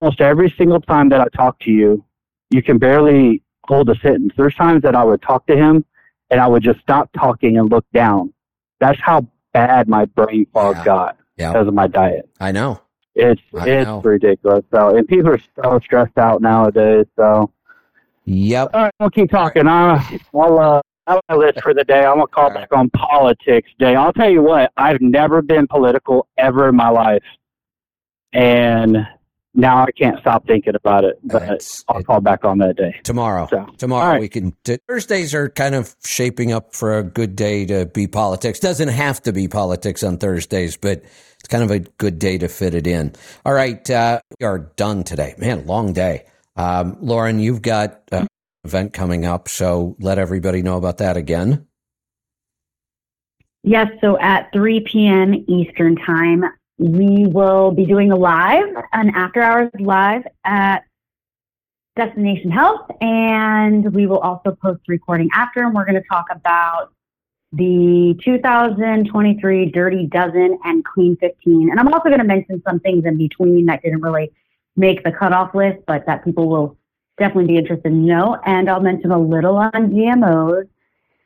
almost 0.00 0.20
every 0.20 0.52
single 0.56 0.80
time 0.80 1.08
that 1.10 1.20
I 1.20 1.26
talk 1.36 1.58
to 1.60 1.70
you, 1.70 2.04
you 2.50 2.62
can 2.62 2.78
barely 2.78 3.42
hold 3.66 3.88
a 3.88 3.94
sentence. 4.00 4.32
There's 4.36 4.54
times 4.54 4.82
that 4.82 4.94
I 4.94 5.04
would 5.04 5.22
talk 5.22 5.46
to 5.46 5.56
him 5.56 5.84
and 6.30 6.40
I 6.40 6.46
would 6.46 6.62
just 6.62 6.80
stop 6.80 7.10
talking 7.12 7.56
and 7.58 7.70
look 7.70 7.86
down. 7.92 8.32
That's 8.80 9.00
how 9.00 9.26
bad 9.52 9.88
my 9.88 10.04
brain 10.06 10.46
fog 10.52 10.76
Yeah. 10.78 10.84
got 10.84 11.18
Yeah. 11.36 11.52
because 11.52 11.68
of 11.68 11.74
my 11.74 11.86
diet. 11.86 12.28
I 12.40 12.52
know. 12.52 12.80
It's 13.14 13.42
I 13.58 13.68
it's 13.68 13.86
know. 13.86 14.00
ridiculous. 14.02 14.64
So 14.74 14.96
and 14.96 15.06
people 15.06 15.30
are 15.30 15.40
so 15.62 15.78
stressed 15.84 16.18
out 16.18 16.42
nowadays. 16.42 17.06
So 17.16 17.50
Yep. 18.24 18.70
all 18.74 18.82
right, 18.84 18.92
we'll 19.00 19.10
keep 19.10 19.30
talking. 19.30 19.66
I, 19.66 20.18
I'll 20.34 20.58
uh, 20.58 20.80
have 21.06 21.20
my 21.28 21.34
list 21.36 21.60
for 21.62 21.74
the 21.74 21.84
day. 21.84 22.04
I'm 22.04 22.16
gonna 22.16 22.26
call 22.28 22.50
back 22.52 22.68
on 22.72 22.90
politics 22.90 23.70
day. 23.78 23.94
I'll 23.94 24.12
tell 24.12 24.30
you 24.30 24.42
what, 24.42 24.72
I've 24.76 25.00
never 25.00 25.42
been 25.42 25.66
political 25.66 26.26
ever 26.38 26.68
in 26.68 26.76
my 26.76 26.88
life, 26.90 27.22
and 28.32 28.96
now 29.54 29.82
I 29.82 29.90
can't 29.92 30.18
stop 30.20 30.46
thinking 30.46 30.74
about 30.74 31.04
it. 31.04 31.18
But 31.24 31.42
It's- 31.42 31.84
I'll 31.88 32.02
call 32.02 32.20
back 32.20 32.44
on 32.44 32.58
that 32.58 32.76
day. 32.76 32.96
Tomorrow. 33.02 33.48
So, 33.50 33.66
Tomorrow 33.76 34.12
right. 34.12 34.20
we 34.20 34.28
can. 34.28 34.54
t- 34.64 34.78
Thursdays 34.88 35.34
are 35.34 35.48
kind 35.50 35.74
of 35.74 35.94
shaping 36.04 36.52
up 36.52 36.74
for 36.74 36.96
a 36.96 37.02
good 37.02 37.36
day 37.36 37.66
to 37.66 37.84
be 37.86 38.06
politics. 38.06 38.58
Doesn't 38.60 38.88
have 38.88 39.20
to 39.22 39.32
be 39.32 39.48
politics 39.48 40.02
on 40.02 40.16
Thursdays, 40.16 40.76
but 40.78 41.02
it's 41.38 41.48
kind 41.48 41.62
of 41.62 41.70
a 41.70 41.80
good 41.98 42.18
day 42.18 42.38
to 42.38 42.48
fit 42.48 42.74
it 42.74 42.86
in. 42.86 43.12
All 43.44 43.52
right, 43.52 43.88
uh, 43.90 44.20
we 44.40 44.46
are 44.46 44.58
done 44.58 45.04
today. 45.04 45.34
Man, 45.36 45.66
long 45.66 45.92
day. 45.92 46.24
Um, 46.56 46.96
Lauren, 47.00 47.38
you've 47.38 47.62
got 47.62 48.00
uh, 48.12 48.26
event 48.64 48.92
coming 48.92 49.24
up, 49.24 49.48
so 49.48 49.96
let 49.98 50.18
everybody 50.18 50.62
know 50.62 50.76
about 50.76 50.98
that 50.98 51.16
again. 51.16 51.66
Yes, 53.64 53.88
so 54.00 54.18
at 54.18 54.52
3 54.52 54.80
p.m. 54.80 55.44
Eastern 55.48 55.96
Time, 55.96 56.44
we 56.78 57.26
will 57.26 57.70
be 57.70 57.86
doing 57.86 58.10
a 58.10 58.16
live, 58.16 58.74
an 58.92 59.10
after 59.14 59.40
hours 59.40 59.70
live 59.78 60.22
at 60.44 60.82
Destination 61.94 62.50
Health, 62.50 62.90
and 63.00 63.94
we 63.94 64.06
will 64.06 64.18
also 64.18 64.56
post 64.60 64.80
the 64.86 64.92
recording 64.92 65.28
after, 65.34 65.62
and 65.62 65.74
we're 65.74 65.84
going 65.84 66.00
to 66.00 66.08
talk 66.08 66.26
about 66.30 66.92
the 67.52 68.18
2023 68.24 69.66
Dirty 69.66 70.06
Dozen 70.06 70.58
and 70.64 70.84
Clean 70.84 71.16
15. 71.16 71.70
And 71.70 71.78
I'm 71.78 71.88
also 71.88 72.08
going 72.08 72.18
to 72.18 72.24
mention 72.24 72.62
some 72.66 72.80
things 72.80 73.04
in 73.04 73.18
between 73.18 73.66
that 73.66 73.82
didn't 73.82 74.00
really 74.00 74.32
make 74.74 75.04
the 75.04 75.12
cutoff 75.12 75.54
list, 75.54 75.80
but 75.86 76.06
that 76.06 76.24
people 76.24 76.48
will 76.48 76.78
definitely 77.18 77.52
be 77.54 77.58
interested 77.58 77.88
to 77.88 77.94
know. 77.94 78.38
And 78.44 78.68
I'll 78.70 78.80
mention 78.80 79.10
a 79.10 79.18
little 79.18 79.56
on 79.56 79.70
GMOs 79.72 80.68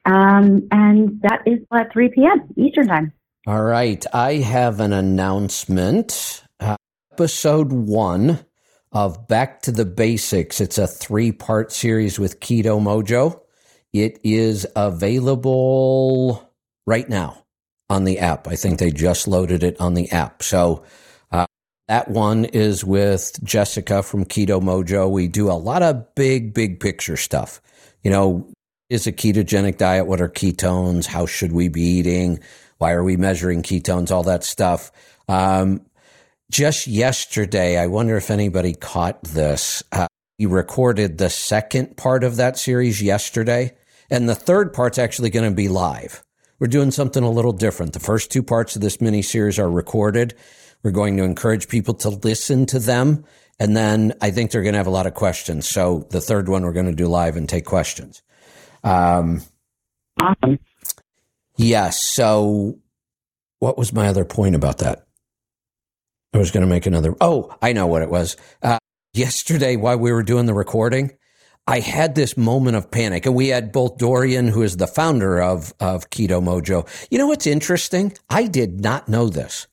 Um, 0.05 0.69
and 0.71 1.21
that 1.23 1.43
is 1.47 1.59
at 1.73 1.93
3 1.93 2.11
p.m. 2.11 2.49
Eastern 2.57 2.87
Time. 2.89 3.13
All 3.47 3.63
right. 3.63 4.05
I 4.13 4.35
have 4.35 4.81
an 4.81 4.93
announcement. 4.93 6.45
Uh, 6.61 6.77
episode 7.13 7.73
one 7.73 8.45
of 8.93 9.27
Back 9.29 9.63
to 9.63 9.73
the 9.73 9.85
Basics. 9.85 10.61
It's 10.61 10.79
a 10.79 10.87
three 10.87 11.33
part 11.33 11.73
series 11.73 12.19
with 12.19 12.41
Keto 12.41 12.81
Mojo. 12.81 13.41
It 13.93 14.21
is 14.25 14.67
available 14.77 16.53
right 16.87 17.09
now 17.09 17.45
on 17.89 18.05
the 18.05 18.19
app. 18.19 18.49
I 18.49 18.57
think 18.57 18.79
they 18.79 18.91
just 18.91 19.29
loaded 19.29 19.63
it 19.63 19.81
on 19.81 19.95
the 19.95 20.11
app. 20.11 20.43
So 20.43 20.85
that 21.89 22.09
one 22.09 22.45
is 22.47 22.85
with 22.85 23.39
Jessica 23.45 24.03
from 24.03 24.25
Keto 24.25 24.61
Mojo. 24.61 25.11
We 25.11 25.29
do 25.29 25.51
a 25.51 25.55
lot 25.55 25.83
of 25.83 26.15
big, 26.15 26.53
big 26.53 26.81
picture 26.81 27.17
stuff. 27.17 27.61
You 28.03 28.11
know, 28.11 28.53
is 28.91 29.07
a 29.07 29.13
ketogenic 29.13 29.79
diet? 29.79 30.07
What 30.07 30.21
are 30.21 30.29
ketones? 30.29 31.07
How 31.07 31.27
should 31.27 31.53
we 31.53 31.69
be 31.69 31.83
eating? 31.83 32.41
Why 32.79 32.93
are 32.93 33.05
we 33.05 33.17
measuring 33.17 33.63
ketones? 33.63 34.11
All 34.11 34.25
that 34.25 34.45
stuff. 34.45 34.91
Um, 35.29 35.83
just 36.51 36.87
yesterday, 36.87 37.79
I 37.79 37.87
wonder 37.87 38.17
if 38.17 38.31
anybody 38.31 38.75
caught 38.75 39.23
this. 39.23 39.83
Uh, 39.91 40.07
we 40.39 40.47
recorded 40.47 41.19
the 41.19 41.31
second 41.31 41.97
part 41.97 42.23
of 42.23 42.37
that 42.37 42.59
series 42.59 43.03
yesterday, 43.03 43.75
and 44.11 44.29
the 44.29 44.35
third 44.35 44.73
part's 44.73 44.99
actually 44.99 45.31
going 45.31 45.49
to 45.49 45.55
be 45.55 45.69
live. 45.69 46.23
We're 46.59 46.69
doing 46.69 46.91
something 46.91 47.23
a 47.23 47.31
little 47.31 47.53
different. 47.53 47.93
The 47.93 48.01
first 48.01 48.31
two 48.31 48.43
parts 48.43 48.77
of 48.77 48.83
this 48.83 49.01
mini 49.01 49.23
series 49.23 49.59
are 49.59 49.71
recorded. 49.71 50.35
We're 50.83 50.91
going 50.93 51.17
to 51.17 51.25
encourage 51.25 51.69
people 51.69 51.95
to 51.95 52.11
listen 52.11 52.67
to 52.67 52.79
them. 52.79 53.25
And 53.59 53.77
then 53.77 54.13
I 54.21 54.31
think 54.31 54.51
they're 54.51 54.63
going 54.63 54.75
to 54.75 54.79
have 54.79 54.87
a 54.87 54.91
lot 54.91 55.07
of 55.07 55.15
questions. 55.15 55.69
So 55.69 56.07
the 56.11 56.21
third 56.21 56.49
one, 56.49 56.63
we're 56.63 56.73
going 56.73 56.87
to 56.87 56.95
do 56.95 57.07
live 57.09 57.37
and 57.37 57.49
take 57.49 57.65
questions. 57.65 58.23
Um, 58.85 59.43
Awesome. 60.21 60.59
yes. 61.57 62.05
So 62.05 62.79
what 63.59 63.79
was 63.79 63.93
my 63.93 64.09
other 64.09 64.25
point 64.25 64.55
about 64.55 64.79
that? 64.79 65.07
I 66.35 66.39
was 66.39 66.51
going 66.51 66.63
to 66.63 66.67
make 66.69 66.87
another. 66.87 67.15
Oh, 67.21 67.55
I 67.63 67.73
know 67.73 67.87
what 67.87 68.03
it 68.03 68.11
was. 68.11 68.37
Uh, 68.63 68.79
yesterday, 69.15 69.77
while 69.77 69.99
we 69.99 70.13
were 70.13 70.23
doing 70.23 70.47
the 70.47 70.55
recording, 70.55 71.13
I 71.67 71.81
had 71.81 72.15
this 72.15 72.37
moment 72.37 72.77
of 72.77 72.91
panic, 72.91 73.27
and 73.27 73.35
we 73.35 73.49
had 73.49 73.73
both 73.73 73.97
Dorian, 73.99 74.49
who 74.49 74.63
is 74.63 74.77
the 74.77 74.87
founder 74.87 75.43
of 75.43 75.73
of 75.81 76.11
Keto 76.11 76.43
Mojo. 76.43 76.87
You 77.11 77.19
know 77.19 77.27
what's 77.27 77.47
interesting? 77.47 78.13
I 78.29 78.47
did 78.47 78.81
not 78.83 79.09
know 79.09 79.29
this. 79.29 79.67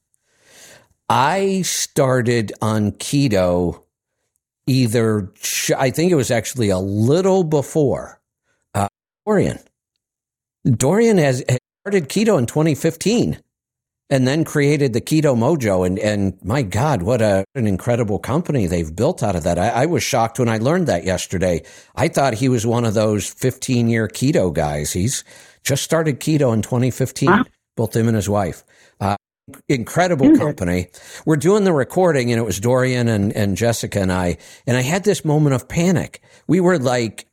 I 1.10 1.62
started 1.64 2.54
on 2.62 2.94
keto 2.94 3.84
either. 4.68 5.32
I 5.78 5.90
think 5.90 6.12
it 6.12 6.16
was 6.16 6.32
actually 6.32 6.70
a 6.70 6.80
little 6.80 7.44
before 7.44 8.22
uh, 8.74 8.88
Dorian. 9.26 9.60
Dorian 10.66 11.18
has 11.18 11.44
started 11.82 12.10
keto 12.10 12.40
in 12.40 12.46
2015 12.46 13.40
and 14.10 14.28
then 14.28 14.44
created 14.44 14.94
the 14.94 15.02
Keto 15.02 15.36
Mojo. 15.36 15.86
And, 15.86 15.98
and 16.00 16.38
my 16.44 16.62
God, 16.62 17.02
what 17.02 17.22
a, 17.22 17.44
an 17.56 17.68
incredible 17.68 18.20
company 18.20 18.68
they've 18.68 18.96
built 18.96 19.24
out 19.24 19.36
of 19.36 19.44
that. 19.44 19.58
I, 19.58 19.70
I 19.70 19.86
was 19.86 20.04
shocked 20.04 20.40
when 20.40 20.50
I 20.50 20.58
learned 20.58 20.88
that 20.88 21.04
yesterday. 21.04 21.64
I 21.96 22.08
thought 22.10 22.36
he 22.36 22.48
was 22.48 22.66
one 22.66 22.86
of 22.86 22.94
those 22.94 23.28
15 23.30 23.90
year 23.90 24.08
keto 24.08 24.54
guys. 24.54 24.94
He's 24.94 25.24
just 25.64 25.84
started 25.84 26.20
keto 26.20 26.54
in 26.54 26.62
2015, 26.62 27.30
Wow. 27.30 27.44
both 27.76 27.96
him 27.96 28.08
and 28.08 28.16
his 28.16 28.30
wife. 28.30 28.64
Uh, 29.00 29.16
incredible 29.68 30.28
Mhm. 30.28 30.38
company. 30.38 30.88
We're 31.26 31.36
doing 31.36 31.64
the 31.64 31.74
recording 31.74 32.32
and 32.32 32.40
it 32.40 32.46
was 32.46 32.60
Dorian 32.60 33.08
and, 33.08 33.32
and 33.34 33.58
Jessica 33.58 34.00
and 34.00 34.12
I, 34.12 34.38
and 34.66 34.78
I 34.78 34.82
had 34.82 35.04
this 35.04 35.26
moment 35.26 35.54
of 35.56 35.68
panic. 35.68 36.22
We 36.48 36.60
were 36.60 36.80
like 36.80 37.26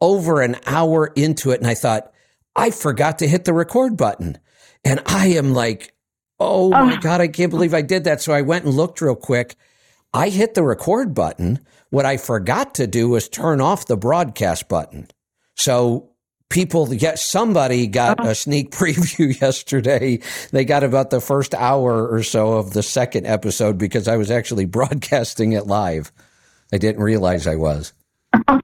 over 0.00 0.40
an 0.40 0.56
hour 0.66 1.06
into 1.16 1.50
it 1.50 1.58
and 1.60 1.66
I 1.68 1.74
thought, 1.74 2.12
I 2.54 2.70
forgot 2.70 3.18
to 3.20 3.28
hit 3.28 3.44
the 3.44 3.52
record 3.54 3.96
button. 3.96 4.38
And 4.84 5.00
I 5.06 5.28
am 5.28 5.54
like, 5.54 5.94
oh 6.38 6.70
my 6.70 6.94
Oh. 6.94 7.00
God, 7.00 7.20
I 7.20 7.28
can't 7.28 7.50
believe 7.50 7.74
I 7.74 7.82
did 7.82 8.04
that. 8.04 8.20
So 8.20 8.32
I 8.32 8.42
went 8.42 8.64
and 8.64 8.74
looked 8.74 9.00
real 9.00 9.14
quick. 9.16 9.56
I 10.14 10.28
hit 10.28 10.54
the 10.54 10.62
record 10.64 11.14
button. 11.14 11.60
What 11.90 12.04
I 12.06 12.16
forgot 12.16 12.74
to 12.76 12.86
do 12.86 13.08
was 13.08 13.28
turn 13.28 13.60
off 13.60 13.86
the 13.86 13.96
broadcast 13.96 14.68
button. 14.68 15.08
So 15.56 16.10
people, 16.52 16.92
yes, 16.94 17.26
somebody 17.26 17.86
got 17.88 18.24
a 18.24 18.34
sneak 18.34 18.70
preview 18.76 19.38
yesterday. 19.40 20.20
They 20.52 20.64
got 20.64 20.84
about 20.84 21.10
the 21.10 21.20
first 21.20 21.54
hour 21.54 22.06
or 22.06 22.22
so 22.22 22.52
of 22.52 22.72
the 22.74 22.82
second 22.82 23.26
episode 23.26 23.78
because 23.78 24.06
I 24.06 24.16
was 24.16 24.30
actually 24.30 24.64
broadcasting 24.78 25.52
it 25.52 25.66
live. 25.66 26.12
I 26.72 26.78
didn't 26.78 27.02
realize 27.02 27.46
I 27.46 27.56
was. 27.56 27.92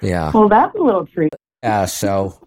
Yeah. 0.00 0.30
Well, 0.32 0.48
that's 0.48 0.74
a 0.76 0.78
little 0.78 1.06
treat. 1.06 1.32
Yeah, 1.62 1.86
so 1.86 2.46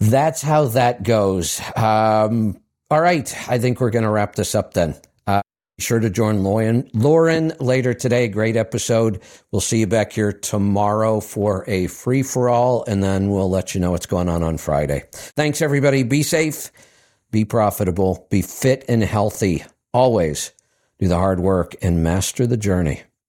that's 0.00 0.42
how 0.42 0.66
that 0.66 1.02
goes. 1.02 1.62
Um, 1.74 2.60
all 2.90 3.00
right, 3.00 3.34
I 3.48 3.58
think 3.58 3.80
we're 3.80 3.88
going 3.88 4.04
to 4.04 4.10
wrap 4.10 4.34
this 4.34 4.54
up 4.54 4.74
then. 4.74 4.94
Sure 5.82 5.98
to 5.98 6.10
join 6.10 6.44
Lauren, 6.44 6.88
Lauren 6.94 7.52
later 7.58 7.92
today. 7.92 8.28
Great 8.28 8.54
episode. 8.54 9.20
We'll 9.50 9.60
see 9.60 9.80
you 9.80 9.88
back 9.88 10.12
here 10.12 10.32
tomorrow 10.32 11.18
for 11.18 11.64
a 11.66 11.88
free 11.88 12.22
for 12.22 12.48
all, 12.48 12.84
and 12.86 13.02
then 13.02 13.30
we'll 13.30 13.50
let 13.50 13.74
you 13.74 13.80
know 13.80 13.90
what's 13.90 14.06
going 14.06 14.28
on 14.28 14.44
on 14.44 14.58
Friday. 14.58 15.02
Thanks, 15.12 15.60
everybody. 15.60 16.04
Be 16.04 16.22
safe, 16.22 16.70
be 17.32 17.44
profitable, 17.44 18.28
be 18.30 18.42
fit 18.42 18.84
and 18.88 19.02
healthy. 19.02 19.64
Always 19.92 20.52
do 21.00 21.08
the 21.08 21.16
hard 21.16 21.40
work 21.40 21.74
and 21.82 22.04
master 22.04 22.46
the 22.46 22.56
journey. 22.56 23.02